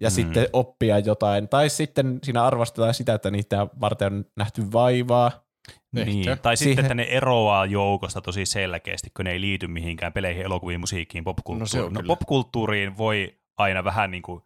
Ja 0.00 0.08
Mm. 0.08 0.12
sitten 0.12 0.48
oppia 0.52 0.98
jotain. 0.98 1.48
Tai 1.48 1.68
sitten 1.70 2.18
siinä 2.22 2.44
arvostetaan 2.44 2.94
sitä, 2.94 3.14
että 3.14 3.30
niitä 3.30 3.66
varten 3.80 4.12
on 4.14 4.24
nähty 4.36 4.72
vaivaa. 4.72 5.46
Niin. 5.92 6.24
Tai 6.42 6.56
Siihen- 6.56 6.70
sitten, 6.70 6.84
että 6.84 6.94
ne 6.94 7.02
eroaa 7.02 7.66
joukosta 7.66 8.20
tosi 8.20 8.46
selkeästi, 8.46 9.10
kun 9.16 9.24
ne 9.24 9.30
ei 9.32 9.40
liity 9.40 9.66
mihinkään 9.66 10.12
peleihin, 10.12 10.42
elokuviin, 10.44 10.80
musiikkiin, 10.80 11.22
No 11.22 11.24
popkulttuuriin. 11.24 11.94
No, 11.94 12.00
kyllä. 12.00 12.06
popkulttuuriin 12.08 12.98
voi 12.98 13.38
aina 13.58 13.84
vähän 13.84 14.10
niin 14.10 14.22
kuin 14.22 14.42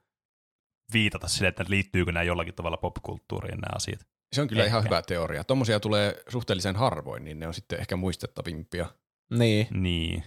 viitata 0.93 1.29
sille, 1.29 1.49
että 1.49 1.65
liittyykö 1.69 2.13
nämä 2.13 2.25
jollakin 2.25 2.55
tavalla 2.55 2.77
popkulttuuriin 2.77 3.59
nämä 3.61 3.77
asiat. 3.77 4.01
Se 4.33 4.43
on 4.43 4.49
kyllä 4.49 4.63
Ehkä. 4.65 4.71
ihan 4.71 4.85
hyvä 4.85 5.03
teoria. 5.03 5.45
Tuommoisia 5.45 5.81
tulee 5.81 6.23
suhteellisen 6.29 6.77
harvoin, 6.77 7.25
niin 7.25 7.39
ne 7.39 7.47
on 7.47 7.55
sitten 7.55 7.81
ehkä 7.81 7.97
muistettavimpia. 7.97 8.87
Niin. 9.31 9.67
Niin. 9.71 10.25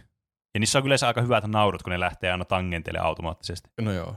Ja 0.54 0.60
niissä 0.60 0.80
on 0.80 0.86
yleensä 0.86 1.08
aika 1.08 1.22
hyvät 1.22 1.48
naurut, 1.48 1.84
kun 1.84 1.92
ne 1.92 2.00
lähtee 2.00 2.32
aina 2.32 2.46
tangentille 2.46 3.00
automaattisesti. 3.00 3.70
No 3.82 3.92
joo. 3.92 4.16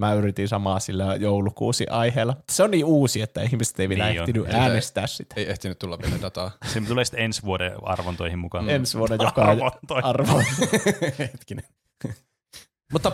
Mä 0.00 0.14
yritin 0.14 0.48
samaa 0.48 0.80
sillä 0.80 1.16
joulukuusi 1.16 1.86
aiheella. 1.86 2.36
Se 2.52 2.62
on 2.62 2.70
niin 2.70 2.84
uusi, 2.84 3.20
että 3.22 3.42
ihmiset 3.42 3.80
ei 3.80 3.88
vielä 3.88 4.08
Niin 4.08 4.20
on. 4.20 4.28
ehtinyt 4.28 4.48
Ei- 4.48 4.54
äänestää 4.54 5.06
sitä. 5.06 5.34
Ei 5.38 5.50
ehtinyt 5.50 5.78
tulla 5.78 5.98
vielä 5.98 6.22
dataa. 6.22 6.50
Se 6.72 6.80
tulee 6.80 7.04
sitten 7.04 7.20
ensi 7.20 7.42
vuoden 7.42 7.72
arvontoihin 7.82 8.38
mukaan. 8.38 8.70
Ensi 8.70 8.98
vuonna 8.98 9.16
joka 9.24 9.42
Arvontoihin. 9.42 10.04
arvo. 10.04 10.42
Hetkinen. 11.18 11.64
Mutta 12.92 13.12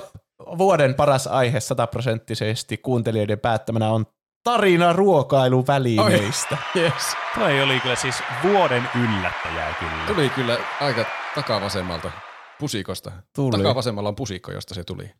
vuoden 0.58 0.94
paras 0.94 1.26
aihe 1.26 1.60
sataprosenttisesti 1.60 2.76
kuuntelijoiden 2.78 3.40
päättämänä 3.40 3.88
on 3.90 4.06
tarina 4.44 4.92
ruokailuvälineistä. 4.92 6.56
Yes. 6.76 6.92
Toi 7.34 7.62
oli 7.62 7.80
kyllä 7.80 7.96
siis 7.96 8.22
vuoden 8.42 8.88
yllättäjää 9.04 9.74
kyllä. 9.80 10.06
Tuli 10.06 10.30
kyllä 10.30 10.58
aika 10.80 11.04
takavasemmalta 11.34 12.10
pusikosta. 12.60 13.12
Tuli. 13.36 13.56
Takavasemmalla 13.56 14.08
on 14.08 14.16
pusikko, 14.16 14.52
josta 14.52 14.74
se 14.74 14.84
tuli. 14.84 15.10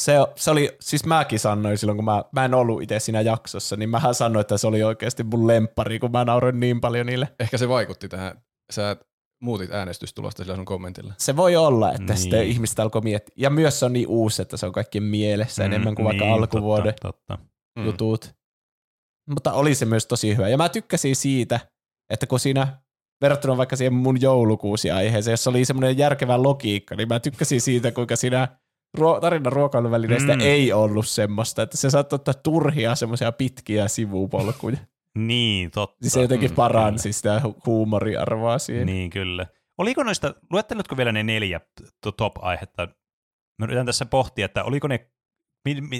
Se, 0.00 0.12
se 0.36 0.50
oli, 0.50 0.76
siis 0.80 1.04
mäkin 1.06 1.38
sanoin 1.38 1.78
silloin, 1.78 1.96
kun 1.96 2.04
mä, 2.04 2.24
mä 2.32 2.44
en 2.44 2.54
ollut 2.54 2.82
itse 2.82 2.98
siinä 2.98 3.20
jaksossa, 3.20 3.76
niin 3.76 3.88
mähän 3.90 4.14
sanoin, 4.14 4.40
että 4.40 4.58
se 4.58 4.66
oli 4.66 4.82
oikeasti 4.82 5.22
mun 5.22 5.46
lemppari, 5.46 5.98
kun 5.98 6.12
mä 6.12 6.24
nauroin 6.24 6.60
niin 6.60 6.80
paljon 6.80 7.06
niille. 7.06 7.28
Ehkä 7.40 7.58
se 7.58 7.68
vaikutti 7.68 8.08
tähän. 8.08 8.42
Sä 8.72 8.96
muutit 9.42 9.70
äänestystulosta 9.72 10.42
sillä 10.42 10.56
sun 10.56 10.64
kommentilla. 10.64 11.14
Se 11.18 11.36
voi 11.36 11.56
olla, 11.56 11.90
että 11.92 12.12
Niin. 12.12 12.16
sitten 12.16 12.44
ihmiset 12.46 12.80
alkoi 12.80 13.02
miettiä. 13.02 13.34
Ja 13.38 13.50
myös 13.50 13.78
se 13.80 13.84
on 13.84 13.92
niin 13.92 14.08
uusi, 14.08 14.42
että 14.42 14.56
se 14.56 14.66
on 14.66 14.72
kaikkien 14.72 15.04
mielessä 15.04 15.62
mm, 15.62 15.66
enemmän 15.66 15.94
kuin 15.94 16.04
vaikka 16.04 16.24
niin, 16.24 16.34
alkuvuoden 16.34 16.94
Totta, 17.02 17.18
totta. 17.28 17.38
Mm. 17.78 17.84
jutut. 17.84 18.34
Mutta 19.30 19.52
oli 19.52 19.74
se 19.74 19.84
myös 19.84 20.06
tosi 20.06 20.36
hyvä. 20.36 20.48
Ja 20.48 20.56
mä 20.56 20.68
tykkäsin 20.68 21.16
siitä, 21.16 21.60
että 22.10 22.26
kun 22.26 22.40
siinä 22.40 22.78
verrattuna 23.20 23.56
vaikka 23.56 23.76
siihen 23.76 23.94
mun 23.94 24.20
joulukuusi-aiheeseen, 24.20 25.32
jossa 25.32 25.50
oli 25.50 25.64
semmoinen 25.64 25.98
järkevä 25.98 26.42
logiikka, 26.42 26.94
niin 26.94 27.08
mä 27.08 27.20
tykkäsin 27.20 27.60
siitä, 27.60 27.92
kuinka 27.92 28.16
siinä 28.16 28.48
ruo- 28.98 29.20
tarinan 29.20 29.52
ruokailuvälineistä 29.52 30.32
Mm. 30.32 30.38
mm. 30.38 30.46
ei 30.46 30.72
ollut 30.72 31.08
semmoista, 31.08 31.62
että 31.62 31.76
se 31.76 31.90
saattoi 31.90 32.16
ottaa 32.16 32.34
turhia 32.34 32.94
semmoisia 32.94 33.32
pitkiä 33.32 33.88
sivupolkuja. 33.88 34.76
Niin, 35.18 35.70
totta. 35.70 35.96
Niin 36.02 36.10
se 36.10 36.22
jotenkin 36.22 36.50
Mm, 36.50 36.54
paransi 36.56 37.12
sitä 37.12 37.40
hu- 37.44 37.60
huumoriarvoa 37.66 38.58
siihen. 38.58 38.86
Niin, 38.86 39.10
kyllä. 39.10 39.46
Oliko 39.78 40.02
noista, 40.02 40.34
luettelutko 40.50 40.96
vielä 40.96 41.12
ne 41.12 41.22
neljä 41.22 41.60
top-aihetta? 42.16 42.88
Mä 43.58 43.64
yritän 43.66 43.86
tässä 43.86 44.06
pohtia, 44.06 44.44
että 44.44 44.64
oliko 44.64 44.88
ne, 44.88 45.10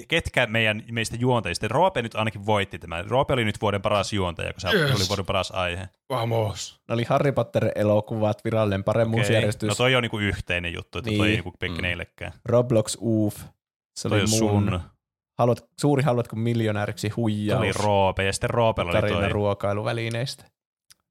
ketkä 0.08 0.46
meidän, 0.46 0.82
meistä 0.90 1.16
juontajista, 1.20 1.68
Roope 1.68 2.02
nyt 2.02 2.14
ainakin 2.14 2.46
voitti 2.46 2.78
tämän. 2.78 3.10
Roope 3.10 3.32
oli 3.32 3.44
nyt 3.44 3.60
vuoden 3.60 3.82
paras 3.82 4.12
juontaja, 4.12 4.52
kun 4.52 4.60
se 4.60 4.68
Yes. 4.68 4.96
oli 5.00 5.08
vuoden 5.08 5.26
paras 5.26 5.50
aihe. 5.50 5.88
Vamos. 6.10 6.80
Ne 6.88 6.94
oli 6.94 7.04
Harry 7.04 7.32
Potter-elokuvat, 7.32 8.44
virallinen 8.44 8.84
paremmuusjärjestys, 8.84 9.68
No 9.68 9.74
toi 9.74 9.94
on 9.94 10.02
niinku 10.02 10.18
yhteinen 10.18 10.72
juttu, 10.72 10.98
että 10.98 11.10
niin. 11.10 11.18
toi 11.18 11.26
ei 11.28 11.42
Niin. 11.42 11.44
niinku 11.44 12.26
Mm. 12.28 12.32
Roblox 12.44 12.96
Oof. 13.00 13.36
Se 13.96 14.08
Toi 14.08 14.16
oli 14.18 14.22
on 14.24 14.30
mun. 14.30 14.38
sun, 14.38 14.80
Haluat, 15.38 15.64
suuri 15.80 16.02
haluatko 16.02 16.36
miljonääriksi 16.36 17.08
huijaus. 17.08 17.60
oli 17.60 17.72
Roope, 17.72 18.24
ja 18.24 18.32
sitten 18.32 18.50
Roopella 18.50 18.90
oli 18.90 19.00
tarina 19.00 19.18
toi. 19.20 19.28
ruokailuvälineistä. 19.28 20.44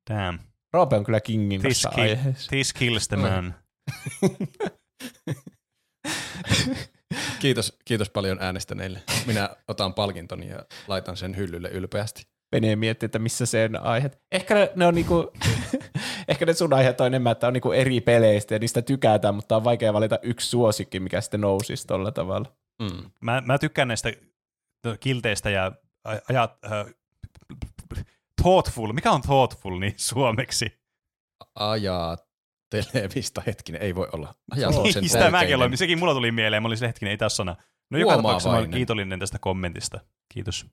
Damn. 0.09 0.39
Roope 0.73 0.95
on 0.95 1.03
kyllä 1.03 1.21
kingin 1.21 1.61
This, 1.61 1.81
tässä 1.81 1.95
ki- 1.95 2.01
aiheessa. 2.01 2.49
this 2.49 2.73
kills 2.73 3.07
the 3.07 3.17
man. 3.17 3.53
Kiitos, 7.40 7.80
kiitos 7.85 8.09
paljon 8.09 8.38
äänestäneille. 8.41 9.01
Minä 9.25 9.49
otan 9.67 9.93
palkintoni 9.93 10.49
ja 10.49 10.65
laitan 10.88 11.17
sen 11.17 11.38
hyllylle 11.38 11.69
ylpeästi. 11.69 12.27
Pene 12.51 12.75
miettii, 12.75 13.06
että 13.06 13.19
missä 13.19 13.45
sen 13.45 13.83
aiheet. 13.83 14.22
Ehkä 14.31 14.56
ne, 14.56 14.72
ne 14.75 14.85
on 14.85 14.95
niinku, 14.95 15.31
ehkä 16.27 16.45
ne 16.45 16.53
sun 16.53 16.73
aiheet 16.73 17.01
on 17.01 17.07
enemmän, 17.07 17.31
että 17.31 17.48
on 17.48 17.53
niinku 17.53 17.72
eri 17.72 18.01
peleistä 18.01 18.56
ja 18.56 18.59
niistä 18.59 18.81
tykätään, 18.81 19.35
mutta 19.35 19.56
on 19.56 19.64
vaikea 19.64 19.93
valita 19.93 20.19
yksi 20.22 20.49
suosikki, 20.49 20.99
mikä 20.99 21.22
sitten 21.22 21.41
nousisi 21.41 21.88
tolla 21.88 22.11
tavalla. 22.11 22.51
Mm. 22.81 23.11
Mä, 23.22 23.43
mä 23.45 23.57
tykkään 23.57 23.88
näistä 23.88 24.14
kilteistä 24.99 25.49
ja 25.49 25.72
ajat, 26.30 26.57
äh, 26.65 26.85
thoughtful. 28.41 28.93
Mikä 28.93 29.11
on 29.11 29.22
thoughtful 29.22 29.80
niin 29.80 29.93
suomeksi? 29.98 30.81
Ajat. 31.56 32.31
Televista, 32.72 33.41
hetkinen, 33.48 33.82
ei 33.82 33.95
voi 33.95 34.08
olla. 34.14 34.35
Ajatuksen 34.51 35.01
Niin, 35.01 35.09
sitä 35.09 35.32
mäkin 35.32 35.56
aloin. 35.56 35.77
Sekin 35.77 36.00
mulla 36.00 36.14
tuli 36.14 36.32
mieleen. 36.32 36.64
Mä 36.64 36.67
olin 36.67 36.77
se 36.77 36.88
hetkinen, 36.88 37.11
ei 37.11 37.17
taas 37.17 37.35
sana. 37.38 37.56
No 37.90 37.98
joka 37.98 38.16
tapauksessa 38.16 38.50
mä 38.50 38.58
olen 38.58 38.72
kiitollinen 38.72 39.19
tästä 39.19 39.40
kommentista. 39.40 40.00
Kiitos. 40.33 40.66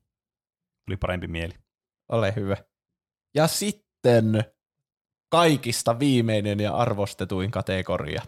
Tuli 0.86 0.96
parempi 0.96 1.26
mieli. 1.26 1.54
Ole 2.08 2.32
hyvä. 2.36 2.56
Ja 3.34 3.46
sitten 3.46 4.44
kaikista 5.30 5.98
viimeinen 5.98 6.60
ja 6.60 6.76
arvostetuin 6.76 7.50
kategoria. 7.50 8.22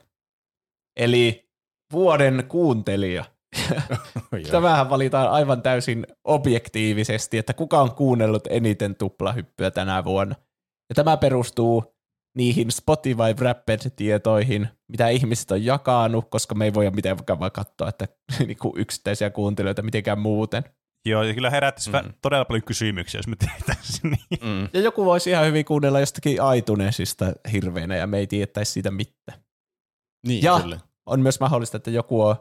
Eli 0.96 1.50
vuoden 1.92 2.44
kuuntelija. 2.48 3.24
Tämähän 4.50 4.90
valitaan 4.90 5.30
aivan 5.30 5.62
täysin 5.62 6.06
objektiivisesti, 6.24 7.38
että 7.38 7.52
kuka 7.52 7.80
on 7.80 7.94
kuunnellut 7.94 8.46
eniten 8.50 8.96
tuplahyppyä 8.96 9.70
tänä 9.70 10.04
vuonna. 10.04 10.34
Ja 10.88 10.94
tämä 10.94 11.16
perustuu 11.16 11.99
niihin 12.36 12.70
Spotify 12.70 13.34
Wrapped-tietoihin, 13.40 14.68
mitä 14.88 15.08
ihmiset 15.08 15.50
on 15.50 15.64
jakanut, 15.64 16.30
koska 16.30 16.54
me 16.54 16.64
ei 16.64 16.74
voida 16.74 16.90
mitenkään 16.90 17.40
vaan 17.40 17.52
katsoa, 17.52 17.88
että 17.88 18.08
niinku 18.46 18.74
yksittäisiä 18.76 19.30
kuuntelijoita 19.30 19.82
mitenkään 19.82 20.18
muuten. 20.18 20.64
Joo, 21.06 21.22
ja 21.22 21.34
kyllä 21.34 21.50
herättäisi 21.50 21.90
Mm. 21.92 22.12
todella 22.22 22.44
paljon 22.44 22.62
kysymyksiä, 22.64 23.18
jos 23.18 23.26
me 23.26 23.36
tehtäisiin 23.36 24.10
niin. 24.30 24.40
Mm. 24.44 24.68
Ja 24.72 24.80
joku 24.80 25.04
voisi 25.04 25.30
ihan 25.30 25.46
hyvin 25.46 25.64
kuunnella 25.64 26.00
jostakin 26.00 26.36
iTunesista 26.56 27.32
hirveänä, 27.52 27.96
ja 27.96 28.06
me 28.06 28.18
ei 28.18 28.26
tietäisi 28.26 28.72
siitä 28.72 28.90
mitään. 28.90 29.40
Niin, 30.26 30.42
Ja 30.44 30.60
kyllä. 30.60 30.80
on 31.06 31.20
myös 31.20 31.40
mahdollista, 31.40 31.76
että 31.76 31.90
joku 31.90 32.20
on 32.22 32.36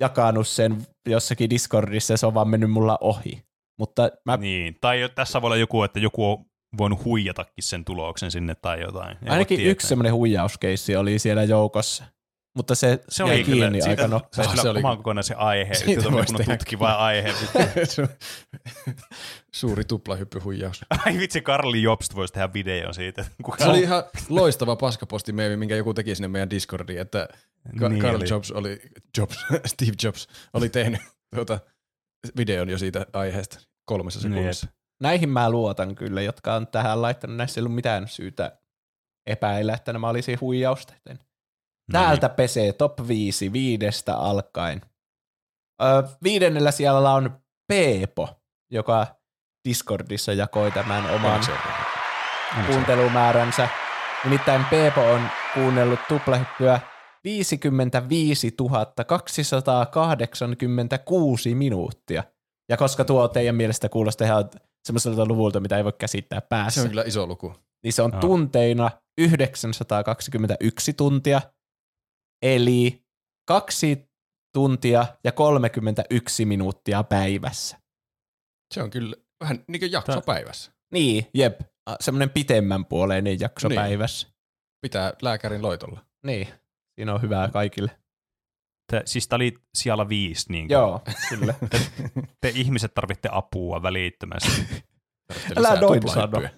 jakanut 0.00 0.48
sen 0.48 0.86
jossakin 1.08 1.50
Discordissa 1.50 2.12
ja 2.12 2.16
se 2.16 2.26
on 2.26 2.34
vaan 2.34 2.48
mennyt 2.48 2.70
mulla 2.70 2.98
ohi. 3.00 3.42
Mutta 3.78 4.10
mä 4.26 4.36
niin. 4.36 4.76
Tai 4.80 5.08
tässä 5.14 5.42
voi 5.42 5.48
olla 5.48 5.56
joku, 5.56 5.82
että 5.82 6.00
joku 6.00 6.30
on 6.30 6.44
voinut 6.78 7.04
huijatakin 7.04 7.64
sen 7.64 7.84
tuloksen 7.84 8.30
sinne 8.30 8.54
tai 8.54 8.80
jotain. 8.80 9.16
Ei 9.22 9.28
ainakin 9.28 9.66
yksi 9.66 9.86
semmoinen 9.86 10.14
huijauskeissi 10.14 10.96
oli 10.96 11.18
siellä 11.18 11.44
joukossa. 11.44 12.04
Mutta 12.56 12.74
se, 12.74 12.88
se 12.96 13.02
se 13.08 13.24
oli 13.24 13.44
kiinni 13.44 13.78
kyllä, 13.78 13.90
aika 13.90 14.08
nopeasti. 14.08 14.56
Se 14.56 14.62
Se 14.62 14.68
oli 14.68 14.70
oli- 14.70 14.78
oman 14.78 14.96
kokonaisen 14.96 15.38
aihe. 15.38 15.74
Siitä 15.74 16.08
on 16.08 16.24
tehdä 16.36 16.56
tutkiva 16.56 16.92
aihe. 16.92 17.34
Suuri 19.54 19.84
tuplahyppyhuijaus. 19.84 20.84
Ai 21.06 21.18
vitsi, 21.18 21.40
Karli 21.40 21.82
Jobst 21.82 22.14
voisi 22.14 22.32
tehdä 22.34 22.52
videon 22.52 22.94
siitä. 22.94 23.24
Kuka 23.42 23.64
Se 23.64 23.70
oli 23.70 23.80
ihan 23.80 24.04
loistava 24.28 24.76
paskapostimeemi, 24.76 25.56
minkä 25.56 25.76
joku 25.76 25.94
teki 25.94 26.14
sinne 26.14 26.28
meidän 26.28 26.50
Discordiin, 26.50 27.00
että 27.00 27.28
Ka- 27.78 27.88
Niin 27.88 28.02
Carl 28.02 28.16
oli. 28.16 28.24
Jobs 28.30 28.50
oli, 28.50 28.80
Jobs, 29.18 29.36
Steve 29.66 29.92
Jobs 30.02 30.28
oli 30.54 30.68
tehnyt 30.68 31.00
tuota, 31.34 31.60
videon 32.36 32.68
jo 32.70 32.78
siitä 32.78 33.06
aiheesta 33.12 33.60
kolmessa 33.84 34.20
Niin, 34.20 34.32
sekunnissa. 34.32 34.66
Näihin 35.02 35.28
mä 35.28 35.50
luotan 35.50 35.94
kyllä, 35.94 36.22
jotka 36.22 36.54
on 36.54 36.66
tähän 36.66 37.02
laittanut. 37.02 37.36
Näissä 37.36 37.60
ei 37.60 37.62
ollut 37.62 37.74
mitään 37.74 38.08
syytä 38.08 38.58
epäillä, 39.26 39.74
että 39.74 39.92
nämä 39.92 40.08
olisi 40.08 40.34
huijausta. 40.34 40.94
Joten 40.94 41.18
Täältä 41.92 42.28
pesee 42.28 42.72
top 42.72 43.08
5 43.08 43.52
viidestä 43.52 44.16
alkaen. 44.16 44.80
Ö, 45.82 45.84
viidennellä 46.22 46.70
siellä 46.70 47.12
on 47.12 47.40
Peepo, 47.68 48.28
joka 48.70 49.06
Discordissa 49.68 50.32
jakoi 50.32 50.70
tämän 50.70 51.10
oman 51.10 51.40
kuuntelumääränsä. 52.66 53.68
Nimittäin 54.24 54.64
Peepo 54.64 55.00
on 55.00 55.28
kuunnellut 55.54 56.00
tuplahyppyä 56.08 56.80
55 57.24 58.56
286 59.06 61.54
minuuttia. 61.54 62.24
Ja 62.68 62.76
koska 62.76 63.04
tuo 63.04 63.28
teidän 63.28 63.54
mielestä 63.54 63.88
kuulostaa 63.88 64.26
ihan 64.26 64.50
semmoiselta 64.84 65.26
luvulta, 65.26 65.60
mitä 65.60 65.76
ei 65.76 65.84
voi 65.84 65.92
käsittää 65.98 66.40
Se 66.40 66.46
päässä, 66.48 66.82
on 66.82 66.88
kyllä 66.88 67.02
iso 67.06 67.26
luku. 67.26 67.54
niin 67.84 67.92
se 67.92 68.02
on 68.02 68.10
Joo. 68.12 68.20
tunteina 68.20 68.90
921 69.18 70.92
tuntia, 70.92 71.40
eli 72.42 73.04
kaksi 73.48 74.08
tuntia 74.54 75.06
ja 75.24 75.32
31 75.32 76.44
minuuttia 76.44 77.02
päivässä. 77.02 77.78
Se 78.74 78.82
on 78.82 78.90
kyllä 78.90 79.16
vähän 79.40 79.64
niin 79.68 79.80
kuin 79.80 79.92
jakso 79.92 80.12
Tää- 80.12 80.22
päivässä. 80.26 80.72
Niin, 80.92 81.26
jep, 81.34 81.60
semmoinen 82.00 82.30
pitemmän 82.30 82.84
puoleinen 82.84 83.40
jakso 83.40 83.68
Niin. 83.68 83.76
niin. 83.76 83.84
päivässä. 83.84 84.28
Pitää 84.82 85.12
lääkärin 85.22 85.62
loitolla. 85.62 86.00
Niin, 86.26 86.48
siinä 86.94 87.14
on 87.14 87.22
hyvää 87.22 87.48
kaikille. 87.48 87.90
Te, 88.92 89.02
siis 89.04 89.28
tää 89.28 89.36
oli 89.36 89.54
siellä 89.74 90.08
viisi. 90.08 90.52
Niin 90.52 90.68
kuin. 90.68 90.72
Joo, 90.74 91.00
kyllä. 91.28 91.54
Te 92.40 92.48
ihmiset 92.54 92.94
tarvitte 92.94 93.28
apua 93.32 93.82
välittömästi. 93.82 94.50
Älä 95.56 95.80
noin 95.80 96.00
tuplahyppyä. 96.00 96.50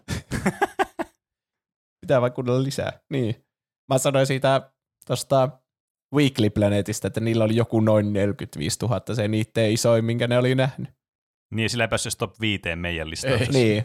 Pitää 2.00 2.20
vaan 2.20 2.32
kuunnella 2.32 2.62
lisää. 2.62 3.00
Niin. 3.10 3.44
Mä 3.92 3.98
sanoin 3.98 4.26
siitä 4.26 4.70
tuosta 5.06 5.48
Weekly 6.14 6.50
Planetista, 6.50 7.06
että 7.06 7.20
niillä 7.20 7.44
oli 7.44 7.56
joku 7.56 7.80
noin 7.80 8.12
45 8.12 8.78
000, 8.82 9.14
se 9.14 9.28
niiden 9.28 9.72
isoin, 9.72 10.04
minkä 10.04 10.26
ne 10.28 10.38
oli 10.38 10.54
nähnyt. 10.54 10.90
niin 11.54 11.70
sillä 11.70 11.84
ei 11.84 11.88
päässyt 11.88 12.12
top 12.18 12.40
viiteen 12.40 12.78
meidän 12.78 13.10
listauksessa. 13.10 13.52
Niin. 13.52 13.84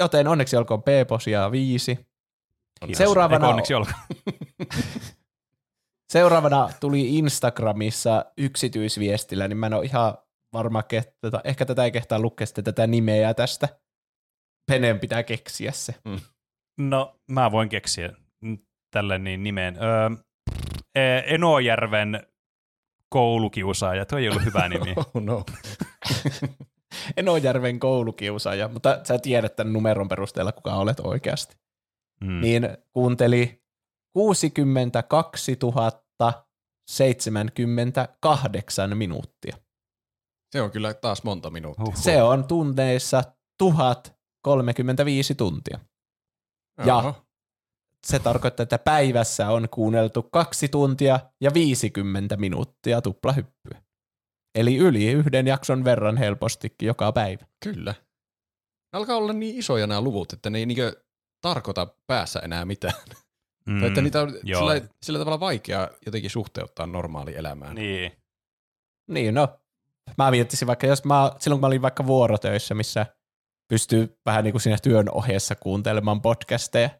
Joten 0.00 0.28
onneksi 0.28 0.56
olkoon 0.56 0.82
P-posia 0.82 1.50
viisi. 1.50 1.98
Kiitos. 2.84 2.98
Seuraavana- 2.98 3.34
Eikö 3.34 3.46
onneksi 3.46 3.74
olkoon. 3.74 3.96
Seuraavana 6.10 6.70
tuli 6.80 7.18
Instagramissa 7.18 8.24
yksityisviestillä, 8.38 9.48
niin 9.48 9.56
mä 9.56 9.66
en 9.66 9.74
ole 9.74 9.84
ihan 9.84 10.14
varma, 10.52 10.82
että 10.92 11.40
ehkä 11.44 11.66
tätä 11.66 11.84
ei 11.84 11.90
kehtaa 11.90 12.18
lukea 12.18 12.46
sitten 12.46 12.64
tätä 12.64 12.86
nimeä 12.86 13.34
tästä. 13.34 13.68
Penen 14.70 15.00
pitää 15.00 15.22
keksiä 15.22 15.72
se. 15.72 15.94
No, 16.80 17.16
mä 17.30 17.52
voin 17.52 17.68
keksiä 17.68 18.12
mm, 18.40 18.58
tälle 18.90 19.18
niin 19.18 19.42
nimeen. 19.42 19.76
Öö, 19.82 20.10
e- 20.94 21.34
Enojärven 21.34 22.26
koulukiusaaja. 23.08 24.06
Tuo 24.06 24.18
ei 24.18 24.28
ollut 24.28 24.44
hyvä 24.44 24.68
nimi. 24.68 24.94
Oh 24.96 25.22
no. 25.22 25.44
Enojärven 27.16 27.80
koulukiusaaja, 27.80 28.68
mutta 28.68 29.00
sä 29.04 29.18
tiedät 29.18 29.56
tämän 29.56 29.72
numeron 29.72 30.08
perusteella, 30.08 30.52
kuka 30.52 30.74
olet 30.74 31.00
oikeasti. 31.00 31.56
Mm. 32.20 32.40
Niin 32.40 32.68
kuunteli 32.92 33.60
62 34.12 35.56
078 36.90 38.96
minuuttia. 38.96 39.56
Se 40.52 40.62
on 40.62 40.70
kyllä 40.70 40.94
taas 40.94 41.22
monta 41.22 41.50
minuuttia. 41.50 41.84
Huhhuh. 41.84 42.02
Se 42.02 42.22
on 42.22 42.44
tunteissa 42.44 43.24
1035 43.58 45.34
tuntia. 45.34 45.78
Ja 46.86 46.96
Oho. 46.96 47.26
se 48.06 48.18
tarkoittaa, 48.18 48.62
että 48.62 48.78
päivässä 48.78 49.50
on 49.50 49.68
kuunneltu 49.68 50.22
2 50.22 50.68
tuntia 50.68 51.20
ja 51.40 51.54
50 51.54 52.36
minuuttia 52.36 53.02
tuplahyppyä. 53.02 53.82
Eli 54.54 54.76
yli 54.76 55.12
yhden 55.12 55.46
jakson 55.46 55.84
verran 55.84 56.16
helpostikin 56.16 56.86
joka 56.86 57.12
päivä. 57.12 57.46
Kyllä. 57.64 57.94
Alkaa 58.92 59.16
olla 59.16 59.32
niin 59.32 59.58
isoja 59.58 59.86
nämä 59.86 60.00
luvut, 60.00 60.32
että 60.32 60.50
ne 60.50 60.58
ei 60.58 60.66
niinkö 60.66 61.04
tarkoita 61.42 61.94
päässä 62.06 62.40
enää 62.40 62.64
mitään. 62.64 62.94
Mm. 63.66 63.78
Tai 63.80 63.88
että 63.88 64.00
niitä 64.02 64.20
on 64.22 64.34
joo. 64.42 64.60
sillä, 64.60 64.88
sillä 65.02 65.18
tavalla 65.18 65.40
vaikea 65.40 65.88
jotenkin 66.06 66.30
suhteuttaa 66.30 66.86
normaali 66.86 67.36
elämään. 67.36 67.74
Niin. 67.74 68.12
Niin 69.10 69.34
no, 69.34 69.60
mä 70.18 70.30
miettisin 70.30 70.68
vaikka, 70.68 70.86
jos 70.86 71.04
mä, 71.04 71.32
silloin 71.38 71.56
kun 71.56 71.60
mä 71.60 71.66
olin 71.66 71.82
vaikka 71.82 72.06
vuorotöissä, 72.06 72.74
missä 72.74 73.06
pystyy 73.68 74.18
vähän 74.26 74.44
niin 74.44 74.52
kuin 74.52 74.62
siinä 74.62 74.78
työn 74.82 75.10
ohessa 75.14 75.54
kuuntelemaan 75.54 76.20
podcasteja, 76.22 76.88
niin, 76.88 76.98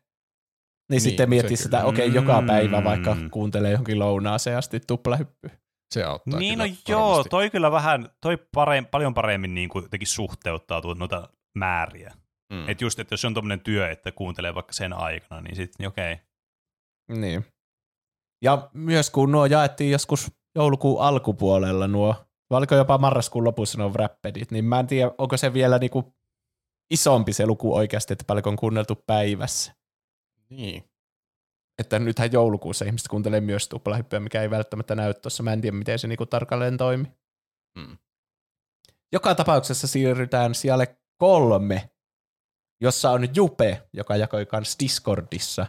Niin, 0.90 1.00
sitten 1.00 1.24
se 1.24 1.28
miettiä 1.28 1.56
sitä, 1.56 1.76
kyllä. 1.76 1.88
okei, 1.88 2.08
okay, 2.08 2.16
joka 2.22 2.40
Mm. 2.40 2.46
päivä 2.46 2.84
vaikka 2.84 3.16
kuuntelee 3.30 3.70
johonkin 3.70 3.98
lounaaseen 3.98 4.58
asti 4.58 4.80
tuplahyppyä. 4.86 5.50
Se 5.94 6.04
auttaa 6.04 6.38
Niin 6.38 6.58
no 6.58 6.64
joo, 6.88 7.08
varmasti. 7.08 7.28
toi 7.30 7.50
kyllä 7.50 7.70
vähän, 7.72 8.08
toi 8.20 8.38
parem, 8.54 8.86
paljon 8.86 9.14
paremmin 9.14 9.54
niin 9.54 9.68
kuin 9.68 9.82
jotenkin 9.82 10.08
suhteuttaa 10.08 10.80
tuota 10.80 10.98
noita 10.98 11.28
määriä. 11.58 12.12
Mm. 12.52 12.56
Mm. 12.58 12.68
Että 12.68 12.84
just, 12.84 12.98
että 12.98 13.12
jos 13.12 13.24
on 13.24 13.34
tommonen 13.34 13.60
työ, 13.60 13.90
että 13.90 14.12
kuuntelee 14.12 14.54
vaikka 14.54 14.72
sen 14.72 14.92
aikana, 14.92 15.40
niin 15.40 15.56
sitten 15.56 15.88
okei. 15.88 16.12
Okay. 16.12 16.24
Niin. 17.10 17.46
Ja 18.42 18.70
myös 18.74 19.10
kun 19.10 19.32
nuo 19.32 19.46
jaettiin 19.46 19.90
joskus 19.90 20.32
joulukuun 20.54 21.02
alkupuolella 21.02 21.88
nuo, 21.88 22.14
oliko 22.50 22.74
jopa 22.74 22.98
marraskuun 22.98 23.44
lopussa 23.44 23.78
nuo 23.78 23.88
wrappedit, 23.88 24.50
niin 24.50 24.64
mä 24.64 24.80
en 24.80 24.86
tiedä, 24.86 25.10
onko 25.18 25.36
se 25.36 25.52
vielä 25.52 25.78
niinku 25.78 26.14
isompi 26.90 27.32
se 27.32 27.46
luku 27.46 27.74
oikeasti, 27.74 28.12
että 28.12 28.24
paljonko 28.26 28.50
on 28.50 28.56
kuunneltu 28.56 28.94
päivässä. 29.06 29.74
Niin. 30.50 30.84
Että 31.78 31.98
nythän 31.98 32.32
joulukuussa 32.32 32.84
ihmiset 32.84 33.08
kuuntelee 33.08 33.40
myös 33.40 33.68
tuplahyppyä, 33.68 34.20
mikä 34.20 34.42
ei 34.42 34.50
välttämättä 34.50 34.94
näy 34.94 35.14
tuossa. 35.14 35.42
Mä 35.42 35.52
en 35.52 35.60
tiedä, 35.60 35.76
miten 35.76 35.98
se 35.98 36.08
niinku 36.08 36.26
tarkalleen 36.26 36.76
toimi. 36.76 37.04
Mm. 37.78 37.98
Joka 39.12 39.34
tapauksessa 39.34 39.86
siirrytään 39.86 40.54
sijalle 40.54 40.98
kolme, 41.16 41.90
jossa 42.80 43.10
on 43.10 43.36
Jupe, 43.36 43.88
joka 43.92 44.16
jakoi 44.16 44.46
kans 44.46 44.76
Discordissa 44.80 45.66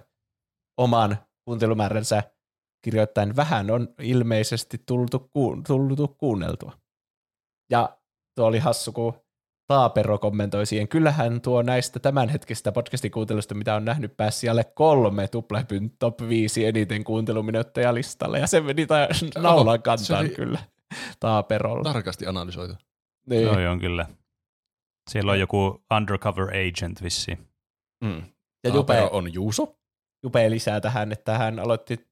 oman 0.78 1.18
kuuntelumääränsä 1.46 2.24
kirjoittain 2.82 3.36
vähän 3.36 3.72
on 3.72 3.88
ilmeisesti 4.02 4.84
tultu, 4.86 5.20
ku, 5.20 5.62
tultu 5.68 6.08
kuunneltua. 6.08 6.74
Ja 7.70 7.98
tuo 8.36 8.46
oli 8.46 8.60
hassu, 8.60 8.92
kun 8.92 9.14
Taapero 9.68 10.20
kommentoi 10.20 10.66
siihen, 10.66 10.88
kyllähän 10.88 11.42
tuo 11.42 11.62
näistä 11.62 12.00
tämänhetkistä 12.00 12.72
podcastin 12.72 13.12
kuuntelusta, 13.12 13.56
mitä 13.56 13.76
on 13.76 13.86
nähnyt, 13.86 14.18
pääsi 14.18 14.40
siellä 14.40 14.64
kolme 14.64 15.28
tuplahypyn 15.28 15.92
top 16.00 16.22
5 16.30 16.66
eniten 16.66 17.04
kuunteluminuutteja 17.04 17.94
listalle, 17.94 18.40
ja 18.40 18.48
se 18.48 18.62
meni 18.62 18.86
ta- 18.86 19.08
naulan 19.38 19.82
kantaan 19.82 20.20
oli- 20.26 20.30
kyllä 20.30 20.60
Taaperolla. 21.20 21.84
Tarkasti 21.84 22.28
analysoitu. 22.28 22.74
Niin. 23.30 23.44
Joo, 23.44 23.60
joo, 23.60 23.78
kyllä. 23.78 24.06
Siellä 25.10 25.32
on 25.32 25.40
joku 25.40 25.84
undercover 25.98 26.48
agent 26.48 27.04
vissi. 27.04 27.38
Mm. 28.04 28.24
Ja 28.64 28.72
Taapero 28.72 29.04
Jupe, 29.04 29.16
on 29.18 29.34
Juuso. 29.34 29.76
Jupe 30.24 30.50
lisää 30.50 30.82
tähän, 30.82 31.12
että 31.12 31.38
hän 31.38 31.60
aloitti 31.60 32.08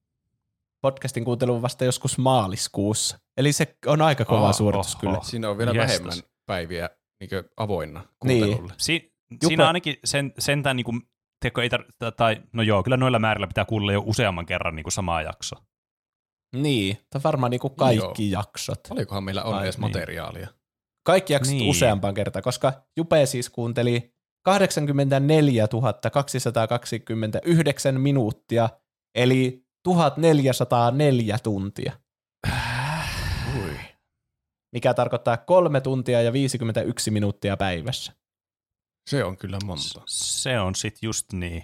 podcastin 0.82 1.26
kuuntelun 1.26 1.62
vasta 1.62 1.86
joskus 1.86 2.18
maaliskuussa. 2.18 3.20
Eli 3.38 3.52
se 3.54 3.78
on 3.86 4.02
aika 4.02 4.26
kova 4.26 4.42
Oho, 4.44 4.54
suoritus 4.54 4.96
oho. 4.96 5.02
kyllä. 5.02 5.18
Siinä 5.22 5.50
on 5.50 5.58
vielä 5.58 5.72
Jestas. 5.72 5.90
vähemmän 5.90 6.18
päiviä 6.46 6.90
niin 7.20 7.30
avoinna 7.58 8.02
Niin. 8.24 8.44
kuuntelulle. 8.46 8.74
Si- 8.78 9.14
Jupe- 9.34 9.48
siinä 9.48 9.68
ainakin 9.68 9.96
sen, 10.06 10.34
sentään, 10.40 10.76
niin 10.76 10.86
kuin, 10.86 11.02
tiedätkö, 11.40 11.64
ei 11.64 11.70
tar- 11.70 12.12
tai, 12.18 12.42
no 12.54 12.64
joo, 12.64 12.84
kyllä 12.84 12.98
noilla 12.98 13.20
määrillä 13.20 13.48
pitää 13.48 13.66
kuulla 13.66 13.94
jo 13.94 14.04
useamman 14.06 14.46
kerran 14.46 14.76
niin 14.76 14.84
kuin 14.84 14.92
samaa 14.94 15.22
jakso. 15.22 15.56
Niin, 16.56 16.98
tai 17.10 17.22
varmaan 17.24 17.52
niinku 17.52 17.70
kaikki 17.70 18.32
jaksot. 18.32 18.80
Paljonkohan 18.90 19.24
meillä 19.24 19.44
on 19.44 19.64
edes 19.64 19.78
niin. 19.78 19.82
materiaalia? 19.82 20.48
Kaikki 21.06 21.34
jaksot 21.34 21.54
Niin. 21.56 21.70
useampaan 21.70 22.14
kertaan, 22.14 22.44
koska 22.44 22.74
Jupe 22.98 23.26
siis 23.26 23.50
kuunteli 23.50 24.14
84 24.50 25.68
229 26.12 28.02
minuuttia, 28.02 28.70
eli 29.16 29.66
1404 29.84 31.40
tuntia, 31.44 31.94
Ui. 33.58 33.78
mikä 34.74 34.94
tarkoittaa 34.94 35.38
3 35.38 35.82
tuntia 35.82 36.22
ja 36.22 36.34
51 36.34 37.12
minuuttia 37.12 37.58
päivässä. 37.58 38.14
Se 39.10 39.24
on 39.24 39.38
kyllä 39.38 39.58
monta. 39.66 40.02
Se 40.08 40.60
on 40.60 40.76
sit 40.76 40.98
just 41.02 41.34
niin. 41.34 41.64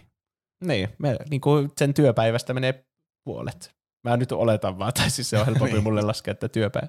Niin, 0.63 0.89
me, 0.99 1.17
niin 1.29 1.41
kuin 1.41 1.71
sen 1.77 1.93
työpäivästä 1.93 2.53
menee 2.53 2.85
puolet. 3.25 3.75
Mä 4.07 4.17
nyt 4.17 4.31
oletan 4.31 4.79
vaan, 4.79 4.93
tai 4.93 5.09
siis 5.09 5.29
se 5.29 5.37
on 5.39 5.45
helpompi 5.45 5.73
Niin. 5.73 5.83
mulle 5.83 6.01
laskea, 6.01 6.31
että 6.31 6.49
työpäivä. 6.49 6.87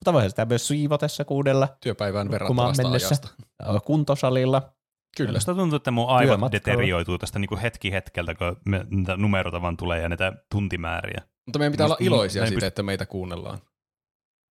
Mutta 0.00 0.12
voihan 0.12 0.30
sitä 0.30 0.44
myös 0.44 0.66
siivotessa 0.68 1.24
kuudella, 1.24 1.76
Työpäivään 1.80 2.30
verrattavasta 2.30 2.82
mennessä. 2.82 3.08
ajasta. 3.08 3.80
kuntosalilla. 3.84 4.72
Kyllä. 5.16 5.32
Musta 5.32 5.54
tuntuu, 5.54 5.76
että 5.76 5.90
mun 5.90 6.08
aivot 6.08 6.26
Työmatkalla. 6.28 6.50
deterioituu 6.52 7.18
tästä 7.18 7.38
niin 7.38 7.48
kuin 7.48 7.60
hetki 7.60 7.92
hetkeltä, 7.92 8.34
kun 8.34 8.56
me, 8.68 8.86
niitä 8.90 9.16
numeroita 9.16 9.62
vaan 9.62 9.76
tulee 9.76 10.00
ja 10.02 10.08
näitä 10.08 10.32
tuntimääriä. 10.50 11.22
Mutta 11.46 11.58
meidän 11.58 11.72
pitää 11.72 11.86
olla 11.86 11.94
Musta- 12.00 12.04
iloisia 12.04 12.42
mä 12.42 12.46
en 12.46 12.48
siitä, 12.48 12.64
pyst- 12.64 12.68
että 12.68 12.82
meitä 12.82 13.06
kuunnellaan. 13.06 13.58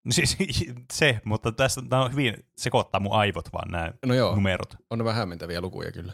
No 0.05 0.11
Siis 0.15 0.37
se, 0.93 1.21
mutta 1.25 1.51
tästä 1.51 1.81
tää 1.89 2.01
on 2.01 2.11
hyvin 2.11 2.35
sekoittaa 2.57 2.99
mun 2.99 3.13
aivot 3.13 3.53
vaan 3.53 3.71
nämä 3.71 3.91
No 4.05 4.13
joo, 4.13 4.35
numerot. 4.35 4.75
on 4.89 4.97
ne 4.97 5.03
vähän 5.05 5.19
hämmentäviä 5.19 5.61
lukuja 5.61 5.91
kyllä. 5.91 6.13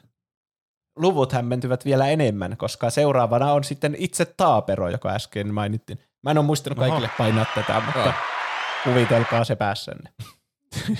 luvut 0.95 1.31
hämmentyvät 1.31 1.85
vielä 1.85 2.07
enemmän, 2.07 2.57
koska 2.57 2.89
seuraavana 2.89 3.53
on 3.53 3.63
sitten 3.63 3.95
itse 3.99 4.25
Taapero, 4.25 4.89
joka 4.89 5.09
äsken 5.09 5.53
mainittiin. 5.53 5.99
Mä 6.23 6.31
en 6.31 6.37
ole 6.37 6.45
muistanut 6.45 6.79
Oho. 6.79 6.87
kaikille 6.87 7.09
painaa 7.17 7.45
tätä, 7.55 7.81
mutta 7.85 7.99
Joo. 7.99 8.13
kuvitelkaa 8.83 9.43
se 9.43 9.55
päässänne. 9.55 10.13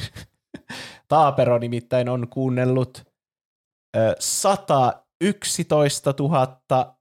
Taapero 1.08 1.58
nimittäin 1.60 2.10
on 2.10 2.28
kuunnellut 2.28 3.11
111 4.20 6.14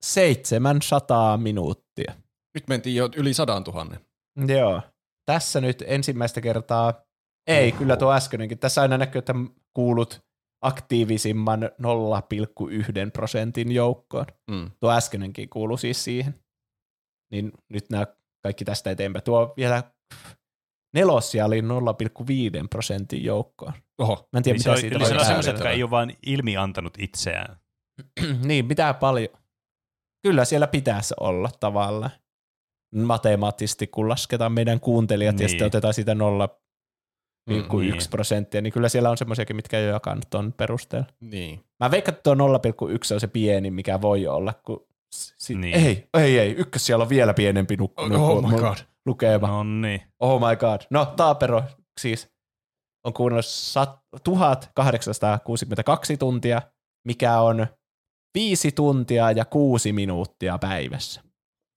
700 0.03 1.37
minuuttia. 1.37 2.15
Nyt 2.55 2.69
mentiin 2.69 2.97
jo 2.97 3.09
yli 3.17 3.35
sadan 3.35 3.65
tuhannen. 3.65 4.01
Joo. 4.47 4.83
Tässä 5.27 5.61
nyt 5.61 5.85
ensimmäistä 5.87 6.41
kertaa, 6.41 7.05
ei 7.47 7.73
kyllä 7.73 7.97
tuo 7.97 8.13
äskeinenkin, 8.13 8.59
tässä 8.59 8.83
aina 8.83 8.99
näkyy, 8.99 9.19
että 9.19 9.35
kuulut 9.75 10.23
aktiivisimman 10.65 11.63
0,1 11.63 11.69
prosentin 13.13 13.73
joukkoon. 13.73 14.27
Mm. 14.51 14.71
Tuo 14.81 14.91
äskeinenkin 14.91 15.49
kuuluu 15.49 15.77
siis 15.77 16.05
siihen. 16.05 16.35
Niin 17.33 17.53
nyt 17.69 17.91
nämä 17.91 18.07
kaikki 18.43 18.65
tästä 18.65 18.91
eteenpäin. 18.91 19.25
Tuo 19.25 19.55
vielä 19.57 19.83
nelosia 20.95 21.45
oli 21.45 21.61
0,5 21.61 21.67
prosentin 22.71 23.25
joukkoon. 23.25 23.73
Oho, 23.99 24.29
Mä 24.33 24.37
en 24.37 24.43
tiedä, 24.43 24.55
Eli, 24.57 24.63
se 24.63 24.69
mitä 24.69 24.73
on, 24.77 24.81
siitä 24.81 24.97
eli 24.97 25.05
siellä 25.07 25.21
on 25.21 25.27
sellaiset, 25.27 25.53
jotka 25.53 25.71
ei 25.71 25.83
ole 25.83 25.91
vaan 25.91 26.13
ilmi 26.27 26.57
antanut 26.57 26.95
itseään. 26.99 27.57
niin, 28.45 28.67
mitä 28.67 28.95
paljon. 28.95 29.29
Kyllä 30.23 30.45
siellä 30.45 30.67
pitäisi 30.67 31.15
olla 31.21 31.51
tavallaan. 31.61 32.11
Matemaattisesti, 32.95 33.87
kun 33.87 34.09
lasketaan 34.09 34.53
meidän 34.53 34.81
kuuntelijat 34.81 35.35
niin. 35.37 35.41
ja 35.43 35.45
Niin. 35.47 35.51
sitten 35.51 35.67
otetaan 35.67 35.95
siitä 35.95 36.15
0,1 36.15 36.19
Mm, 37.51 37.55
niin. 37.81 37.95
prosenttia, 38.11 38.61
niin 38.63 38.73
kyllä 38.73 38.89
siellä 38.89 39.11
on 39.11 39.17
semmoisiakin, 39.17 39.57
mitkä 39.57 39.79
ei 39.79 39.85
ole 39.85 39.93
jakanut 39.93 40.25
tuon 40.31 40.53
perusteella. 40.53 41.07
niin. 41.21 41.65
Mä 41.81 41.91
veikkaan, 41.91 42.13
että 42.15 42.23
tuo 42.23 42.35
0,1 42.35 43.15
on 43.15 43.21
se 43.21 43.27
pieni, 43.27 43.71
mikä 43.71 44.01
voi 44.01 44.27
olla, 44.27 44.55
kun 44.67 44.87
si- 45.15 45.55
Niin. 45.55 45.75
ei, 45.75 46.09
ei, 46.19 46.39
ei, 46.39 46.51
ykkös 46.53 46.87
siellä 46.87 47.03
on 47.03 47.09
vielä 47.09 47.35
pienempi 47.35 47.77
nuk- 47.77 48.15
Oh, 48.15 48.31
oh 48.31 48.51
my 48.51 48.57
god. 48.59 48.77
Lukema. 49.07 49.47
No 49.47 49.65
niin. 49.65 50.03
Oh 50.21 50.41
my 50.49 50.57
god. 50.57 50.81
No, 50.91 51.07
Taapero 51.07 51.63
siis 52.01 52.29
on 53.07 53.13
kuunnellut 53.15 53.45
sat- 53.45 54.01
1862 54.25 56.17
tuntia, 56.17 56.63
mikä 57.07 57.41
on 57.41 57.67
5 58.35 58.73
tuntia 58.73 59.31
ja 59.31 59.45
6 59.45 59.93
minuuttia 59.93 60.59
päivässä. 60.59 61.23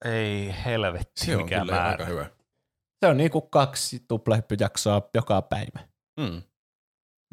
Ei 0.05 0.53
helvetti, 0.65 1.25
Se 1.25 1.35
on 1.37 1.43
mikä 1.43 1.59
kyllä 1.59 1.71
määrä. 1.71 1.89
aika 1.89 2.05
hyvä. 2.05 2.25
Se 3.05 3.09
on 3.09 3.17
niinku 3.17 3.41
kaksi 3.41 4.05
tuplahyppyjaksoa 4.07 5.09
joka 5.13 5.41
päivä. 5.41 5.79
Mm. 6.19 6.41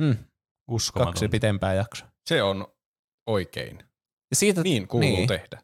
Mm, 0.01 0.15
kaksi 0.17 0.27
Uskomaton. 0.71 1.31
pitempää 1.31 1.75
jaksoa. 1.75 2.09
Se 2.29 2.43
on 2.43 2.67
oikein. 3.29 3.79
Ja 4.31 4.37
siitä, 4.37 4.63
Niin 4.63 4.89
kuuluu 4.89 5.09
niin. 5.11 5.29
tehdä. 5.29 5.63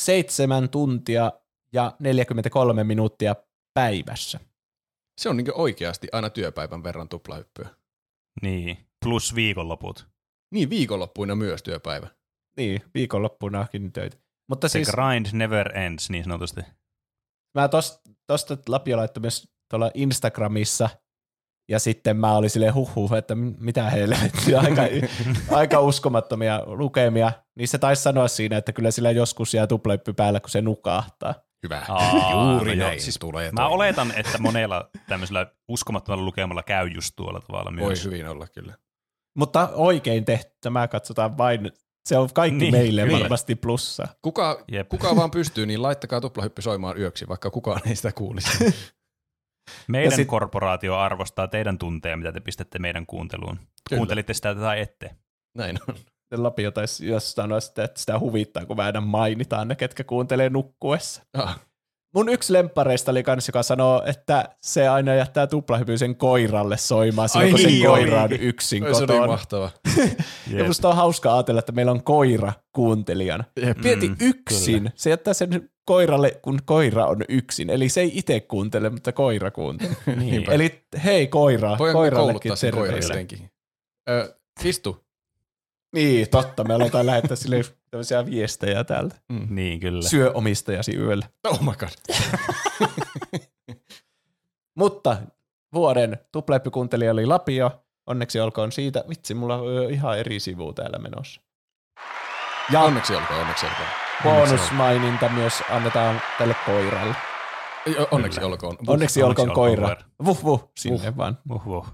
7 0.00 0.68
tuntia 0.68 1.32
ja 1.72 1.96
43 1.98 2.84
minuuttia 2.84 3.36
päivässä. 3.74 4.40
Se 5.20 5.28
on 5.28 5.36
niin 5.36 5.54
oikeasti 5.54 6.08
aina 6.12 6.30
työpäivän 6.30 6.82
verran 6.82 7.08
tuplahyppyä. 7.08 7.68
Niin, 8.42 8.78
plus 9.04 9.34
viikonloput. 9.34 10.08
Niin 10.54 10.70
viikonloppuina 10.70 11.34
myös 11.34 11.62
työpäivä. 11.62 12.08
Niin, 12.56 12.82
viikonloppunakin 12.94 13.92
töitä. 13.92 14.16
Mutta 14.48 14.68
siis 14.68 14.90
grind 14.90 15.26
never 15.32 15.78
ends, 15.78 16.10
niin 16.10 16.24
sanotusti. 16.24 16.60
mä 17.54 17.68
tos, 17.68 18.00
tosta 18.26 18.56
Lapio 18.68 18.96
laittoi 18.96 19.20
myös 19.20 19.48
tuolla 19.70 19.90
Instagramissa 19.94 20.88
Ja 21.70 21.78
sitten 21.78 22.16
mä 22.16 22.36
olin 22.36 22.50
silleen 22.50 22.74
huhhuh, 22.74 23.14
että 23.14 23.34
mitä 23.34 23.90
helvettiä, 23.90 24.60
aika, 24.64 24.82
aika 25.50 25.80
uskomattomia 25.80 26.62
lukemia. 26.66 27.32
Niin 27.58 27.68
se 27.68 27.78
taisi 27.78 28.02
sanoa 28.02 28.28
siinä, 28.28 28.56
että 28.56 28.72
kyllä 28.72 28.90
sillä 28.90 29.10
joskus 29.10 29.54
jää 29.54 29.66
tuplahyppy 29.66 30.12
päällä, 30.12 30.40
kun 30.40 30.50
se 30.50 30.60
nukahtaa. 30.62 31.34
Hyvä. 31.62 31.82
Aa, 31.88 32.52
Juuri 32.52 32.76
no 32.76 32.82
joo, 32.82 32.88
näin 32.88 33.00
siis 33.00 33.18
tulee 33.18 33.44
Mä 33.44 33.50
toimimaan. 33.50 33.70
oletan, 33.72 34.12
että 34.16 34.38
monella 34.38 34.90
tämmöisellä 35.08 35.46
uskomattomalla 35.68 36.24
lukemalla 36.24 36.62
käy 36.62 36.88
just 36.88 37.12
tuolla 37.16 37.40
tavalla 37.40 37.70
Voi 37.80 37.86
myös. 37.86 38.04
hyvin 38.04 38.28
olla 38.28 38.46
kyllä. 38.46 38.74
Mutta 39.38 39.68
oikein 39.74 40.24
tehty, 40.24 40.50
tämä 40.60 40.88
katsotaan 40.88 41.38
vain, 41.38 41.72
se 42.08 42.18
on 42.18 42.28
kaikki 42.34 42.58
Niin, 42.58 42.72
niin, 42.72 42.82
meille 42.84 43.02
kyllä. 43.02 43.18
varmasti 43.20 43.54
plussa. 43.54 44.08
Kuka, 44.22 44.64
Jep. 44.72 44.88
kuka 44.88 45.16
vaan 45.16 45.30
pystyy, 45.30 45.66
niin 45.66 45.82
laittakaa 45.82 46.20
tuplahyppy 46.20 46.62
soimaan 46.62 46.98
yöksi, 46.98 47.28
vaikka 47.28 47.50
kukaan 47.50 47.80
ei 47.86 47.96
sitä 47.96 48.12
kuulisi. 48.12 48.64
Meidän 49.86 50.10
Ja 50.10 50.16
sit- 50.16 50.28
korporaatio 50.28 50.96
arvostaa 50.96 51.48
teidän 51.48 51.78
tunteja, 51.78 52.16
mitä 52.16 52.32
te 52.32 52.40
pistätte 52.40 52.78
meidän 52.78 53.06
kuunteluun. 53.06 53.56
Kyllä. 53.56 53.98
Kuuntelitte 53.98 54.34
sitä 54.34 54.54
tai 54.54 54.80
ette. 54.80 55.10
Näin 55.56 55.78
on. 55.88 55.94
Lapio 56.36 56.70
taisi 56.70 57.08
jos 57.08 57.32
sanoa 57.32 57.60
sitä, 57.60 57.84
että 57.84 58.00
sitä 58.00 58.18
huvittaa, 58.18 58.66
kun 58.66 58.80
aina 58.80 59.00
mainitaan 59.00 59.68
ne, 59.68 59.74
ketkä 59.74 60.04
kuuntelee 60.04 60.50
nukkuessa. 60.50 61.22
Ah, 61.34 61.60
Mun 62.14 62.28
yksi 62.28 62.52
lemppareista 62.52 63.10
oli 63.10 63.22
kans, 63.22 63.48
joka 63.48 63.62
sanoo, 63.62 64.02
että 64.06 64.48
se 64.62 64.88
aina 64.88 65.14
jättää 65.14 65.46
tuplahypyisen 65.46 66.16
koiralle 66.16 66.76
soimaan, 66.76 67.28
silloin 67.28 67.46
Ai 67.46 67.50
kun 67.50 67.60
se 67.60 67.66
niin 67.66 67.86
koira 67.86 68.16
on 68.18 68.22
olikin. 68.28 68.46
yksin 68.48 68.82
se 68.82 68.88
oli 68.88 68.94
kotona. 69.06 69.26
mahtava. 69.26 69.70
Ja 70.56 70.64
musta 70.64 70.88
on 70.88 70.96
hauska 70.96 71.34
ajatella, 71.34 71.58
että 71.58 71.72
meillä 71.72 71.92
on 71.92 72.02
koira 72.04 72.52
kuuntelijana. 72.72 73.44
Jep. 73.62 73.78
Mieti 73.78 74.08
Mm, 74.08 74.16
yksin. 74.20 74.90
Se 74.94 75.10
jättää 75.10 75.34
sen 75.34 75.70
koiralle, 75.86 76.38
kun 76.42 76.58
koira 76.64 77.06
on 77.06 77.16
yksin. 77.28 77.70
Eli 77.70 77.88
se 77.88 78.00
ei 78.00 78.10
itse 78.14 78.40
kuuntele, 78.40 78.90
mutta 78.90 79.12
koira 79.12 79.50
kuuntelee. 79.50 79.96
Eli 80.54 80.84
hei 81.04 81.26
koira, 81.26 81.68
Voinko 81.68 81.84
me 81.84 81.92
koirallekin 81.92 82.32
kouluttaa 82.40 82.56
sen 82.56 82.70
koiran 82.74 82.86
terveisiä. 82.86 83.14
jotenkin? 83.14 83.50
Ö, 84.10 84.36
Fistu. 84.60 85.04
Niin, 85.94 86.30
totta. 86.30 86.64
Me 86.64 86.74
aletaan 86.74 87.06
lähettää 87.06 87.36
sille 87.36 87.60
tämmöisiä 87.90 88.26
viestejä 88.26 88.84
täältä. 88.84 89.16
Niin, 89.48 89.80
kyllä. 89.80 90.02
Syö 90.08 90.30
omistajasi 90.34 90.96
yöllä. 90.96 91.26
Oh 91.44 91.60
my 91.62 91.72
god. 91.72 91.88
Mutta 94.78 95.16
vuoden 95.74 96.18
tuplehyppykuuntelija 96.32 97.12
oli 97.12 97.26
Lapio. 97.26 97.84
Onneksi 98.06 98.40
olkoon 98.40 98.72
siitä. 98.72 99.04
Vitsi, 99.08 99.34
mulla 99.34 99.56
on 99.56 99.90
ihan 99.90 100.18
eri 100.18 100.40
sivu 100.40 100.72
täällä 100.72 100.98
menossa. 100.98 101.40
Ja 102.72 102.80
Onneksi 102.80 103.14
olkoon, 103.16 103.40
onneksi 103.40 103.66
olkoon. 103.66 103.88
bonusmaininta 104.22 105.28
myös 105.28 105.54
annetaan 105.70 106.20
tälle 106.38 106.56
koiralle. 106.66 107.14
Onneksi 108.10 108.40
olkoon. 108.44 108.72
Onneksi, 108.72 108.90
onneksi 108.92 109.22
olkoon 109.22 109.52
koira. 109.52 109.96
Vuh 110.24 110.44
vuh, 110.44 110.72
sinne 110.78 111.16
vaan. 111.16 111.38
Uhuh. 111.52 111.86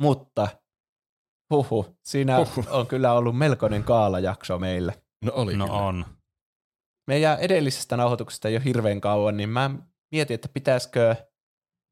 Mutta 0.00 0.48
huhu, 1.50 1.98
siinä 2.04 2.36
Huhhuh. 2.38 2.66
on 2.70 2.86
kyllä 2.86 3.12
ollut 3.12 3.38
melkoinen 3.38 3.84
kaalajakso 3.84 4.58
meille. 4.58 5.02
No 5.24 5.32
oli 5.34 5.56
No 5.56 5.66
kyllä. 5.66 5.78
on. 5.80 6.06
Meidän 7.06 7.38
edellisestä 7.38 7.96
nauhoituksesta 7.96 8.48
ei 8.48 8.56
ole 8.56 8.64
hirveän 8.64 9.00
kauan, 9.00 9.36
niin 9.36 9.48
mä 9.48 9.70
mietin, 10.12 10.34
että 10.34 10.48
pitäisikö 10.48 11.16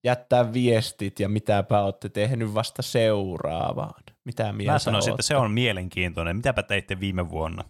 jättää 0.04 0.52
viestit 0.52 1.20
ja 1.20 1.28
mitäpä 1.28 1.82
olette 1.82 2.08
tehnyt 2.08 2.54
vasta 2.54 2.82
seuraavaan. 2.82 4.02
Mitä 4.24 4.52
mieltä 4.52 4.72
Mä 4.72 4.78
sanoisin, 4.78 5.08
että 5.10 5.12
ootte? 5.14 5.22
se 5.22 5.36
on 5.36 5.50
mielenkiintoinen. 5.50 6.36
Mitäpä 6.36 6.62
teitte 6.62 7.00
viime 7.00 7.30
vuonna? 7.30 7.64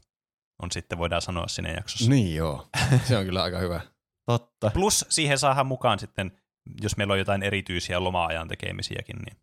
On 0.63 0.73
sitten, 0.73 0.99
voidaan 0.99 1.23
sanoa 1.23 1.49
siinä 1.49 1.71
jaksossa. 1.73 2.11
Niin 2.11 2.35
joo. 2.37 2.67
Se 3.05 3.17
on 3.17 3.25
kyllä 3.25 3.43
aika 3.43 3.59
hyvä. 3.59 3.81
Totta. 4.31 4.71
Plus 4.75 5.07
siihen 5.09 5.39
saadaan 5.39 5.67
mukaan 5.67 5.99
sitten, 5.99 6.33
jos 6.83 6.97
meillä 6.97 7.13
on 7.13 7.19
jotain 7.19 7.43
erityisiä 7.43 8.01
loma-ajan 8.01 8.49
tekemisiäkin, 8.49 9.17
niin 9.17 9.37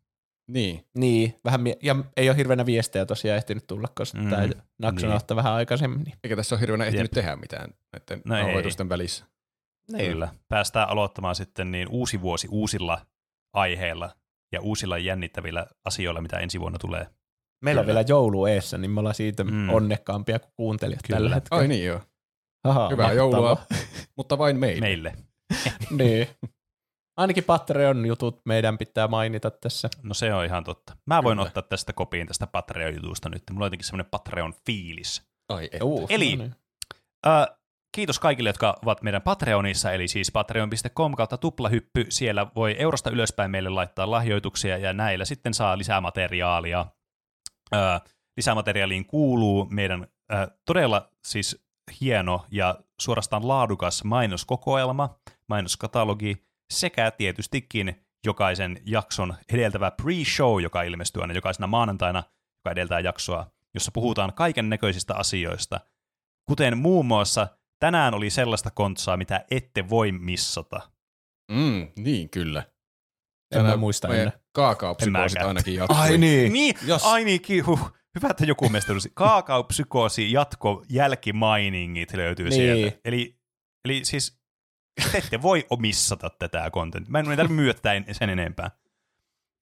Niin. 0.48 0.86
Niin, 0.98 1.40
vähän 1.46 1.62
mie- 1.62 1.78
ja 1.84 1.96
ei 2.18 2.30
ole 2.30 2.38
hirveänä 2.38 2.66
viestejä 2.66 3.06
tosiaan 3.06 3.38
ehtinyt 3.38 3.68
tulla, 3.68 3.88
koska 3.96 4.18
Mm, 4.18 4.30
tämä 4.30 4.42
jakso 4.82 5.08
niin. 5.08 5.20
niin. 5.30 5.36
vähän 5.36 5.54
aikaisemmin. 5.54 6.04
Niin. 6.04 6.16
Eikä 6.24 6.36
tässä 6.36 6.56
ole 6.56 6.62
hirveänä 6.62 6.86
ehtinyt 6.86 7.04
Jep. 7.06 7.12
tehdä 7.12 7.36
mitään 7.36 7.70
näiden 7.94 8.22
No 8.26 8.38
ei. 8.38 8.44
nauhoitusten 8.44 8.90
välissä. 8.90 9.26
Niin. 9.92 10.12
kyllä. 10.12 10.30
Päästään 10.50 10.90
aloittamaan 10.90 11.36
sitten 11.36 11.72
niin 11.72 11.88
uusi 11.90 12.22
vuosi 12.22 12.48
uusilla 12.52 13.06
aiheilla 13.54 14.12
ja 14.52 14.62
uusilla 14.62 14.98
jännittävillä 14.98 15.68
asioilla, 15.86 16.22
mitä 16.22 16.38
ensi 16.40 16.60
vuonna 16.60 16.80
tulee. 16.80 17.08
Meillä 17.64 17.80
on 17.80 17.86
Kyllä. 17.86 17.96
vielä 17.96 18.06
joulu 18.10 18.46
eessä, 18.46 18.78
niin 18.78 18.92
me 18.92 19.00
ollaan 19.00 19.16
siitä 19.16 19.44
Mm. 19.44 19.54
mm. 19.54 19.70
onnekkaampia 19.70 20.40
kuin 20.40 20.52
kuuntelijat 20.56 21.00
Kyllä. 21.08 21.16
tällä 21.20 21.36
hetkellä. 21.36 21.62
Ai 21.62 21.68
niin 21.68 21.86
joo. 21.86 22.02
Aha, 22.64 22.90
Hyvää 22.90 23.06
mahtavaa. 23.06 23.14
joulua, 23.14 23.58
mutta 24.18 24.38
vain 24.38 24.60
meille. 24.60 24.82
Meille. 24.82 25.14
niin. 25.92 26.28
Ainakin 27.18 27.44
Patreon-jutut 27.44 28.42
meidän 28.46 28.78
pitää 28.78 29.08
mainita 29.08 29.52
tässä. 29.52 29.90
No 30.04 30.14
se 30.14 30.34
on 30.34 30.46
ihan 30.46 30.64
totta. 30.64 30.96
Mä 31.06 31.24
voin 31.24 31.38
Kyllä. 31.38 31.48
ottaa 31.48 31.64
tästä 31.64 31.94
kopiin 31.94 32.28
tästä 32.28 32.48
Patreon-jutusta 32.48 33.30
nyt. 33.30 33.44
Mulla 33.52 33.64
on 33.64 33.68
jotenkin 33.68 33.86
semmoinen 33.86 34.12
Patreon-fiilis. 34.12 35.22
Ai 35.50 35.70
et. 35.72 35.82
Uh, 35.82 36.06
Eli- 36.10 36.36
no 36.36 36.44
niin. 36.44 36.56
Ö, 37.28 37.30
kiitos 37.96 38.20
kaikille, 38.20 38.50
jotka 38.50 38.80
ovat 38.82 39.02
meidän 39.02 39.22
Patreonissa, 39.22 39.92
eli 39.92 40.08
siis 40.08 40.32
patreon.com 40.32 41.16
kautta 41.16 41.38
tuplahyppy. 41.38 42.06
Siellä 42.10 42.48
voi 42.56 42.76
eurosta 42.80 43.10
ylöspäin 43.10 43.52
meille 43.52 43.70
laittaa 43.70 44.12
lahjoituksia, 44.12 44.78
ja 44.78 44.94
näillä 44.94 45.26
sitten 45.26 45.54
saa 45.54 45.78
lisää 45.78 46.02
materiaalia. 46.02 46.86
Ö, 47.76 47.78
lisämateriaaliin 48.38 49.06
kuuluu 49.06 49.68
meidän 49.70 50.08
ö, 50.34 50.48
todella 50.66 51.10
siis 51.26 51.64
hieno 52.02 52.46
ja 52.52 52.76
suorastaan 53.02 53.48
laadukas 53.48 54.04
mainoskokoelma, 54.04 55.20
mainoskatalogi, 55.50 56.46
sekä 56.74 57.12
tietystikin 57.12 58.06
jokaisen 58.26 58.78
jakson 58.86 59.36
edeltävä 59.54 59.92
pre-show, 60.02 60.62
joka 60.62 60.82
ilmestyy 60.84 61.22
aina 61.22 61.34
jokaisena 61.34 61.68
maanantaina, 61.68 62.24
joka 62.60 62.72
edeltää 62.72 63.00
jaksoa, 63.00 63.52
jossa 63.74 63.92
puhutaan 63.92 64.34
kaiken 64.34 64.70
näköisistä 64.70 65.16
asioista, 65.16 65.80
kuten 66.48 66.78
muun 66.78 67.06
muassa 67.06 67.48
tänään 67.80 68.14
oli 68.14 68.30
sellaista 68.30 68.72
kontsaa, 68.72 69.18
mitä 69.18 69.46
ette 69.52 69.90
voi 69.90 70.12
missata. 70.12 70.82
Mm, 71.52 71.88
niin 71.98 72.30
kyllä. 72.30 72.64
En 73.56 73.62
mä 73.66 73.78
muista 73.78 74.08
meidän 74.08 74.28
ennen. 74.28 74.40
kaakaopsykoosit 74.52 75.40
En 75.42 75.48
ainakin 75.48 75.76
jatkui. 75.76 75.98
Ai 76.00 76.18
niin. 76.18 76.54
Niin, 76.54 76.76
Jos- 76.86 77.04
ai 77.06 77.24
niin, 77.24 77.42
ki- 77.42 77.60
huh. 77.60 77.94
hyvä, 78.16 78.28
että 78.32 78.46
joku 78.46 78.70
meistä 78.70 78.88
tuli. 78.88 79.00
Kaakaopsykoosi 79.14 80.32
jatko 80.32 80.86
jälkimainingit 80.90 82.14
löytyy 82.14 82.50
Niin. 82.50 82.54
sieltä. 82.56 82.98
Eli, 83.06 83.40
eli 83.86 84.06
siis 84.06 84.40
te 85.12 85.18
ette 85.18 85.42
voi 85.42 85.68
missata 85.80 86.30
tätä 86.30 86.72
content. 86.72 87.08
Mä 87.08 87.20
en 87.20 87.26
tarvitse 87.26 87.96
en- 87.96 88.06
sen 88.16 88.30
enempää. 88.30 88.72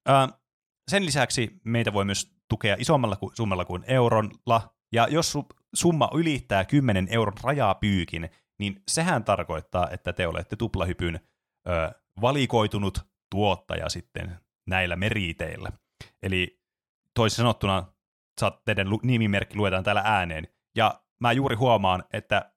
Ö, 0.09 0.11
sen 0.91 1.05
lisäksi 1.05 1.61
meitä 1.63 1.93
voi 1.93 2.05
myös 2.05 2.35
tukea 2.49 2.75
isommalla 2.79 3.15
kuin, 3.15 3.35
summalla 3.35 3.65
kuin 3.65 3.83
eurolla, 3.87 4.75
ja 4.91 5.07
jos 5.09 5.31
su, 5.31 5.47
summa 5.73 6.09
ylittää 6.13 6.65
10 6.65 7.07
euron 7.11 7.37
rajapyykin, 7.43 8.29
niin 8.59 8.83
sehän 8.87 9.23
tarkoittaa, 9.23 9.89
että 9.89 10.13
te 10.13 10.27
olette 10.27 10.55
tuplahypyn 10.55 11.19
ö, 11.67 11.91
valikoitunut 12.21 12.99
tuottaja 13.29 13.89
sitten 13.89 14.39
näillä 14.67 14.95
meriteillä. 14.95 15.71
Eli 16.23 16.61
toisin 17.13 17.37
sanottuna 17.37 17.85
teidän 18.65 18.89
lu- 18.89 18.99
nimimerkki 19.03 19.55
luetaan 19.55 19.83
täällä 19.83 20.01
ääneen. 20.05 20.47
Ja 20.75 21.01
mä 21.19 21.31
juuri 21.31 21.55
huomaan, 21.55 22.03
että 22.13 22.51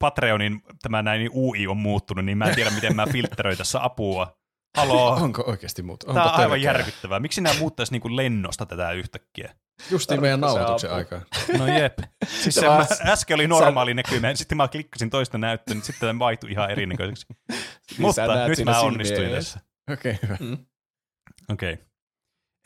Patreonin 0.00 0.62
tämä 0.82 1.02
näin 1.02 1.30
UI 1.34 1.66
on 1.66 1.76
muuttunut, 1.76 2.24
niin 2.24 2.38
mä 2.38 2.44
en 2.44 2.54
tiedä, 2.54 2.70
miten 2.70 2.96
mä 2.96 3.06
filtteröin 3.06 3.58
tässä 3.58 3.84
apua. 3.84 4.40
Haloo, 4.76 5.10
Onko 5.14 5.44
oikeasti 5.46 5.82
muuta? 5.82 6.06
tämä 6.06 6.22
on 6.22 6.26
Onpa 6.26 6.42
aivan 6.42 6.62
järkyttävää. 6.62 7.20
Miksi 7.20 7.40
nämä 7.40 7.58
muuttaisi 7.58 7.92
niin 7.92 8.00
kuin 8.00 8.16
lennosta 8.16 8.66
tätä 8.66 8.92
yhtäkkiä? 8.92 9.54
Justiin 9.90 10.20
meidän 10.20 10.40
nauhoituksen 10.40 10.92
aikaan. 10.92 11.22
No 11.58 11.66
jep. 11.66 11.98
Siis 12.42 12.54
Se 12.54 12.66
mä, 12.66 12.86
äsken 13.06 13.34
oli 13.34 13.48
normaali 13.48 13.94
näkymä, 13.94 14.34
sitten 14.34 14.56
mä 14.56 14.68
klikkasin 14.68 15.10
toista 15.10 15.38
näyttöä, 15.38 15.74
niin 15.74 15.84
sitten 15.84 16.08
tämä 16.08 16.18
vaihtui 16.18 16.50
ihan 16.50 16.70
erinäköiseksi. 16.70 17.26
Mutta 17.98 18.26
näet 18.26 18.48
nyt 18.48 18.64
mä 18.64 18.80
onnistuin 18.80 19.28
edessä. 19.28 19.60
tässä. 19.60 19.92
Okei, 19.92 20.18
hyvä. 20.22 20.36
Okei. 21.48 21.72
Okay. 21.72 21.86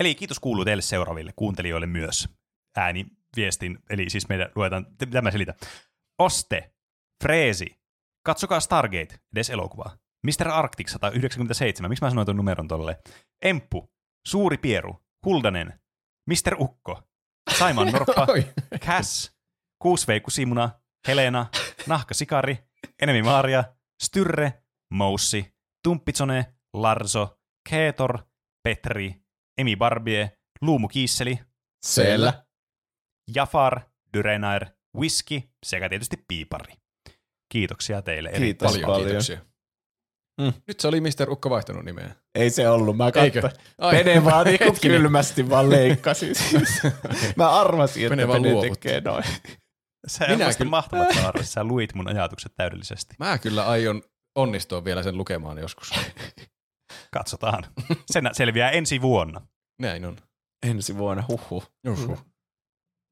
Eli 0.01 0.15
kiitos 0.15 0.41
kuuluu 0.41 0.65
teille 0.65 0.83
seuraaville 0.83 1.33
kuuntelijoille 1.37 1.87
myös. 1.87 2.29
Ääni, 2.77 3.07
viestin, 3.37 3.79
eli 3.91 4.11
siis 4.11 4.29
meidän 4.29 4.49
luetaan, 4.55 4.87
mitä 5.01 5.23
mä 5.23 5.31
selitän. 5.31 5.55
Oste, 6.19 6.74
Freesi, 7.25 7.81
katsokaa 8.25 8.61
Stargate, 8.61 9.21
edes 9.33 9.51
elokuvaa. 9.51 9.97
Mr. 10.27 10.49
Arctic 10.49 10.89
197, 10.89 11.89
miksi 11.89 12.05
mä 12.05 12.11
sanoin 12.11 12.25
tuon 12.25 12.37
numeron 12.37 12.69
tolle? 12.69 12.99
Emppu, 13.43 13.93
Suuri 14.27 14.59
Pieru, 14.59 15.05
Huldanen, 15.27 15.81
Mr. 16.31 16.55
Ukko, 16.59 17.03
Saiman 17.59 17.93
Norppa. 17.93 18.27
Cass, 18.87 19.33
Kuusveiku 19.83 20.31
Simuna, 20.31 20.71
Helena, 21.09 21.47
Nahka 21.87 22.15
Sikari, 22.15 22.59
Enemi 23.03 23.23
Maaria, 23.23 23.65
Styrre, 24.03 24.53
Moussi, 24.95 25.55
Tumppitsone, 25.83 26.55
Larso, 26.75 27.41
Keetor, 27.69 28.19
Petri, 28.65 29.15
Emi 29.59 29.77
Barbie, 29.77 30.39
Luumu 30.61 30.89
Kiisseli, 30.89 31.39
Siellä. 31.87 32.45
Jafar, 33.35 33.81
Dyrenair, 34.17 34.67
Whisky 34.97 35.43
sekä 35.67 35.89
tietysti 35.89 36.17
Piipari. 36.29 36.84
Kiitoksia 37.55 38.03
teille. 38.03 38.33
Kiitos 38.33 38.73
Paljon 38.73 38.87
paljon. 38.87 39.07
kiitoksia. 39.07 39.39
Mm. 40.41 40.53
Nyt 40.69 40.81
se 40.81 40.89
oli 40.89 41.01
Mr. 41.01 41.31
Ukko 41.31 41.51
vaihtanut 41.51 41.85
nimeä. 41.85 42.15
Ei 42.35 42.51
se 42.51 42.69
ollut, 42.69 42.97
mä 42.97 43.13
katsoin. 43.13 43.53
Pene 43.91 44.25
vaan 44.25 44.47
niinku 44.47 44.77
kylmästi 44.83 45.51
vaan 45.51 45.71
leikkasi. 45.71 46.33
mä 47.37 47.51
arvasin, 47.61 48.03
että 48.03 48.11
Pene 48.11 48.23
Pene, 48.23 48.29
vaan 48.29 48.43
Pene 48.43 48.53
luovutti. 48.55 48.81
tekee 48.81 49.01
noin. 49.01 49.25
Sä 50.07 50.27
Minä 50.29 50.55
kyllä- 50.59 50.71
mahtavassa 50.71 51.27
arvossa. 51.29 51.53
Sä 51.53 51.65
luit 51.65 51.95
mun 51.95 52.09
ajatukset 52.09 52.53
täydellisesti. 52.57 53.15
Mä 53.19 53.39
kyllä 53.39 53.67
aion 53.67 54.03
onnistua 54.35 54.85
vielä 54.85 55.03
sen 55.03 55.17
lukemaan 55.17 55.59
joskus. 55.59 55.93
Katsotaan. 57.13 57.65
Sen 58.13 58.31
selviää 58.33 58.71
ensi 58.71 59.01
vuonna. 59.03 59.41
Näin 59.81 60.05
on. 60.05 60.17
Ensi 60.67 60.97
vuonna, 60.97 61.25
huhhuh. 61.29 61.73
Juhu. 61.87 62.19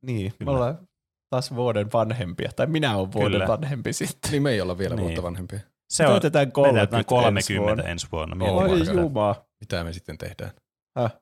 Niin, 0.07 0.33
Kyllä. 0.39 0.45
me 0.45 0.57
ollaan 0.57 0.89
taas 1.33 1.55
vuoden 1.55 1.93
vanhempia. 1.93 2.51
Tai 2.57 2.67
minä 2.67 2.97
olen 2.97 3.12
vuoden 3.12 3.33
Kyllä. 3.33 3.49
vanhempi 3.49 3.93
sitten. 3.93 4.31
Niin 4.31 4.43
me 4.43 4.51
ei 4.51 4.61
olla 4.61 4.78
vielä 4.78 4.94
Niin. 4.94 5.02
vuotta 5.05 5.23
vanhempia. 5.23 5.61
Se 5.93 6.07
on, 6.07 6.11
Täytetään 6.12 6.49
me 6.49 6.52
30 6.52 6.91
täytetään 6.91 7.36
ensi 7.36 7.52
30 7.55 7.67
vuonna. 7.67 7.91
ensi 7.93 8.07
vuonna. 8.12 8.35
Oi, 8.35 8.39
Mielellään 8.39 8.70
Oi 8.81 8.86
sitä. 8.86 9.01
juma. 9.01 9.35
Mitä 9.61 9.85
me 9.85 9.93
sitten 9.93 10.19
tehdään? 10.19 10.51
Häh. 10.99 11.12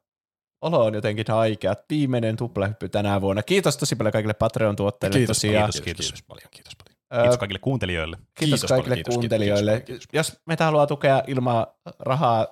Olo 0.65 0.85
on 0.85 0.95
jotenkin 0.95 1.25
haikea. 1.29 1.75
Viimeinen 1.91 2.37
tuplahyppy 2.37 2.89
tänä 2.89 3.21
vuonna. 3.21 3.43
Kiitos 3.43 3.77
tosi 3.77 3.97
paljon 3.97 4.13
kaikille 4.13 4.35
Patreon-tuottajille 4.35 5.19
Kiitos, 5.19 5.37
tosiaan. 5.37 5.65
kiitos, 5.71 5.81
kiitos. 5.81 6.07
kiitos 6.07 6.23
paljon, 6.23 6.49
kiitos 6.51 6.73
paljon. 6.77 7.23
Kiitos 7.23 7.39
kaikille 7.39 7.59
kuuntelijoille. 7.59 8.17
Kiitos, 8.17 8.35
Kiitos 8.39 8.61
kaikille 8.69 8.83
paljon, 8.83 8.97
kiitos, 8.97 9.15
kuuntelijoille. 9.15 9.73
kiitos, 9.73 9.87
kiitos, 9.87 10.07
kiitos. 10.07 10.29
Jos 10.33 10.41
meitä 10.47 10.65
haluaa 10.65 10.87
tukea 10.87 11.23
ilman 11.27 11.67
rahaa 11.99 12.47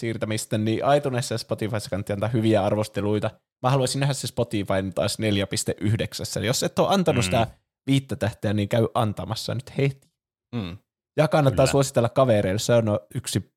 siirtämistä, 0.00 0.58
niin 0.58 0.80
iTunesissa 0.96 1.34
ja 1.34 1.38
Spotifyssa 1.38 1.90
kannattaa 1.90 2.14
antaa 2.14 2.28
hyviä 2.28 2.64
arvosteluita. 2.64 3.30
Mä 3.62 3.70
haluaisin 3.70 4.00
nähdä 4.00 4.14
se 4.14 4.26
Spotifyn 4.26 4.94
taas 4.94 5.18
4.9. 5.18 6.44
Jos 6.44 6.62
et 6.62 6.78
ole 6.78 6.88
antanut 6.94 7.18
Mm. 7.20 7.24
sitä 7.24 7.46
viittä 7.86 8.16
tähteä, 8.16 8.52
niin 8.52 8.68
käy 8.68 8.86
antamassa 8.94 9.54
nyt 9.54 9.78
heti. 9.78 10.08
Mm. 10.54 10.78
Ja 11.18 11.28
kannattaa 11.28 11.64
Kyllä. 11.64 11.72
suositella 11.72 12.08
kavereille, 12.08 12.58
se 12.58 12.74
on 12.74 12.84
yksi 13.14 13.52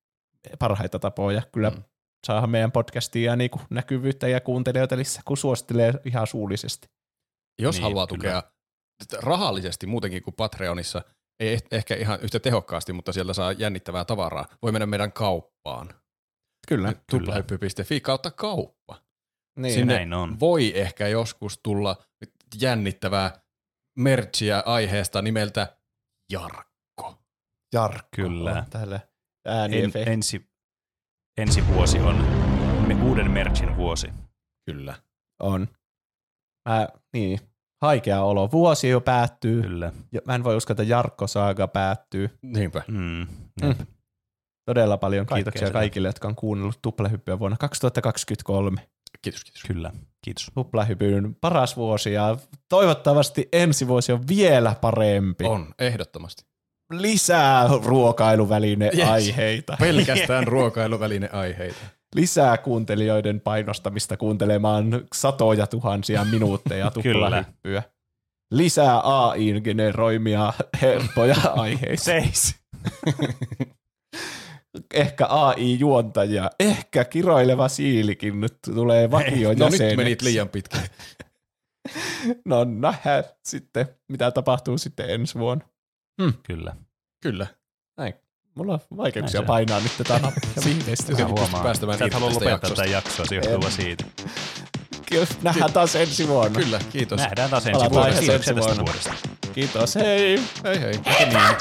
parhaita 0.60 1.00
tapoja. 1.00 1.42
Kyllä 1.52 1.70
Mm. 1.70 1.84
saadaan 2.28 2.50
meidän 2.50 2.72
podcastia 2.72 3.36
niin 3.36 3.50
kuin 3.50 3.62
näkyvyyttä 3.70 4.28
ja 4.28 4.42
kuuntelijoita 4.42 4.98
lisää, 4.98 5.22
kun 5.26 5.38
suosittelee 5.38 5.94
ihan 6.06 6.28
suullisesti. 6.28 6.88
Jos 7.62 7.76
Niin, 7.76 7.84
haluaa 7.84 8.08
kyllä. 8.08 8.18
tukea 8.18 8.44
rahallisesti 9.22 9.88
muutenkin 9.88 10.24
kuin 10.24 10.34
Patreonissa, 10.36 11.02
ei 11.40 11.58
eh- 11.58 11.68
ehkä 11.72 11.96
ihan 11.96 12.20
yhtä 12.22 12.40
tehokkaasti, 12.40 12.94
mutta 12.94 13.14
sieltä 13.14 13.34
saa 13.34 13.52
jännittävää 13.52 14.06
tavaraa, 14.06 14.46
voi 14.62 14.72
mennä 14.72 14.86
meidän 14.86 15.12
kauppaan. 15.12 15.90
Kyllä. 16.70 16.94
Tuplahyppy.fi 17.12 18.02
kautta 18.02 18.32
kauppa. 18.32 19.02
Niin. 19.60 19.74
Sinne 19.74 19.94
näin 19.94 20.14
on. 20.14 20.40
voi 20.40 20.80
ehkä 20.80 21.08
joskus 21.08 21.60
tulla 21.64 22.04
jännittävää 22.62 23.42
merchia 23.98 24.64
aiheesta 24.66 25.22
nimeltä 25.22 25.78
Jarkko. 26.32 27.24
Jarkko 27.74 28.08
Kyllä. 28.16 28.52
on 28.52 28.66
täällä 28.70 29.00
En, 29.72 29.92
ensi, 30.08 30.50
ensi 31.38 31.68
vuosi 31.68 32.00
on 32.00 32.16
me 32.88 33.04
uuden 33.04 33.32
merchin 33.32 33.76
vuosi. 33.76 34.08
Kyllä. 34.66 34.96
On. 35.40 35.68
Mä, 36.70 36.88
niin, 37.14 37.40
haikea 37.82 38.24
olo. 38.24 38.52
Vuosi 38.52 38.90
jo 38.90 39.02
päättyy. 39.02 39.62
Kyllä. 39.62 39.92
Ja 40.12 40.22
Mä 40.26 40.36
en 40.36 40.44
voi 40.44 40.58
uskoa, 40.58 40.74
että 40.74 40.84
Jarkko 40.84 41.28
Saaga 41.28 41.68
päättyy. 41.68 42.30
Niinpä. 42.42 42.84
Mm. 42.88 43.28
Mm. 43.62 43.76
Todella 44.70 44.98
paljon 44.98 45.26
Kaikkea 45.26 45.36
kiitoksia 45.44 45.68
sitä. 45.68 45.80
kaikille, 45.80 46.08
jotka 46.08 46.28
on 46.28 46.36
kuunnellut 46.36 46.80
Tuplahyppyä 46.82 47.40
vuonna 47.40 47.58
2023. 47.58 48.82
Kiitos, 49.22 49.44
kiitos. 49.44 49.64
Kyllä. 49.68 49.92
Kiitos. 50.22 50.52
Tuplahypyn 50.54 51.36
paras 51.42 51.78
vuosi 51.78 52.14
ja 52.14 52.38
toivottavasti 52.70 53.50
ensi 53.54 53.88
vuosi 53.88 54.12
on 54.12 54.28
vielä 54.28 54.76
parempi. 54.82 55.46
On, 55.46 55.68
ehdottomasti. 55.80 56.44
Lisää 56.92 57.68
ruokailuvälineaiheita. 57.84 59.78
Pelkästään 59.80 60.48
ruokailuvälineaiheita. 60.54 61.80
Lisää 62.16 62.58
kuuntelijoiden 62.58 63.42
painostamista 63.42 64.18
kuuntelemaan 64.18 65.02
satoja 65.14 65.68
tuhansia 65.68 66.26
minuutteja 66.26 66.92
Kyllä. 67.04 67.26
tuplahyppyä. 67.26 67.84
Lisää 68.52 69.00
AIin 69.00 69.62
generoimia 69.64 70.54
helppoja 70.82 71.36
aiheita. 71.56 72.04
Seis. 72.04 72.56
Ehkä 74.94 75.26
AI-juontajia, 75.26 76.50
ehkä 76.60 77.06
kiroileva 77.06 77.68
siilikin 77.68 78.42
nyt 78.42 78.58
tulee 78.74 79.12
vakio 79.12 79.54
No 79.54 79.70
nyt 79.70 79.98
menit 79.98 80.22
liian 80.22 80.50
pitkään. 80.50 80.84
No 82.46 82.64
nähdään 82.64 83.24
sitten, 83.46 83.88
mitä 84.08 84.32
tapahtuu 84.32 84.78
sitten 84.78 85.10
ensi 85.10 85.40
vuonna. 85.40 85.66
Kyllä. 86.44 86.76
Kyllä. 87.24 87.48
Näin. 87.98 88.14
Mulla 88.56 88.74
on 88.74 88.80
vaikeuksia 88.98 89.40
Näin 89.40 89.48
painaa 89.48 89.80
nyt 89.80 89.92
tätä 89.98 90.20
nappia 90.20 90.64
viimeistä. 90.66 91.06
Kyllä. 91.14 91.24
Mä 91.24 91.28
huomaan. 91.30 91.64
päästämään 91.64 92.00
Sä 92.00 92.06
et 92.06 92.14
halua 92.14 92.28
lopettaa 92.30 92.52
jaksosta. 92.52 92.76
tätä 92.76 92.90
jaksoa, 92.90 93.26
se 93.26 93.36
johtuu 93.36 93.72
siitä. 93.72 94.04
Nähdään 95.42 95.74
taas 95.74 95.96
ensi 95.96 96.28
vuonna. 96.28 96.60
Kyllä, 96.60 96.80
kiitos. 96.92 97.20
Nähdään 97.20 97.50
taas 97.50 97.68
ensi 97.68 97.72
Palataan 97.72 97.92
vuonna. 97.94 98.10
ensi 98.10 98.20
Kiitoksia 98.20 98.54
tästä 98.54 98.86
vuonna. 98.86 98.94
Kiitos, 99.54 99.96
hei! 99.96 100.40
Hei 100.64 100.82
hei. 100.82 100.92
Niin. 100.92 101.56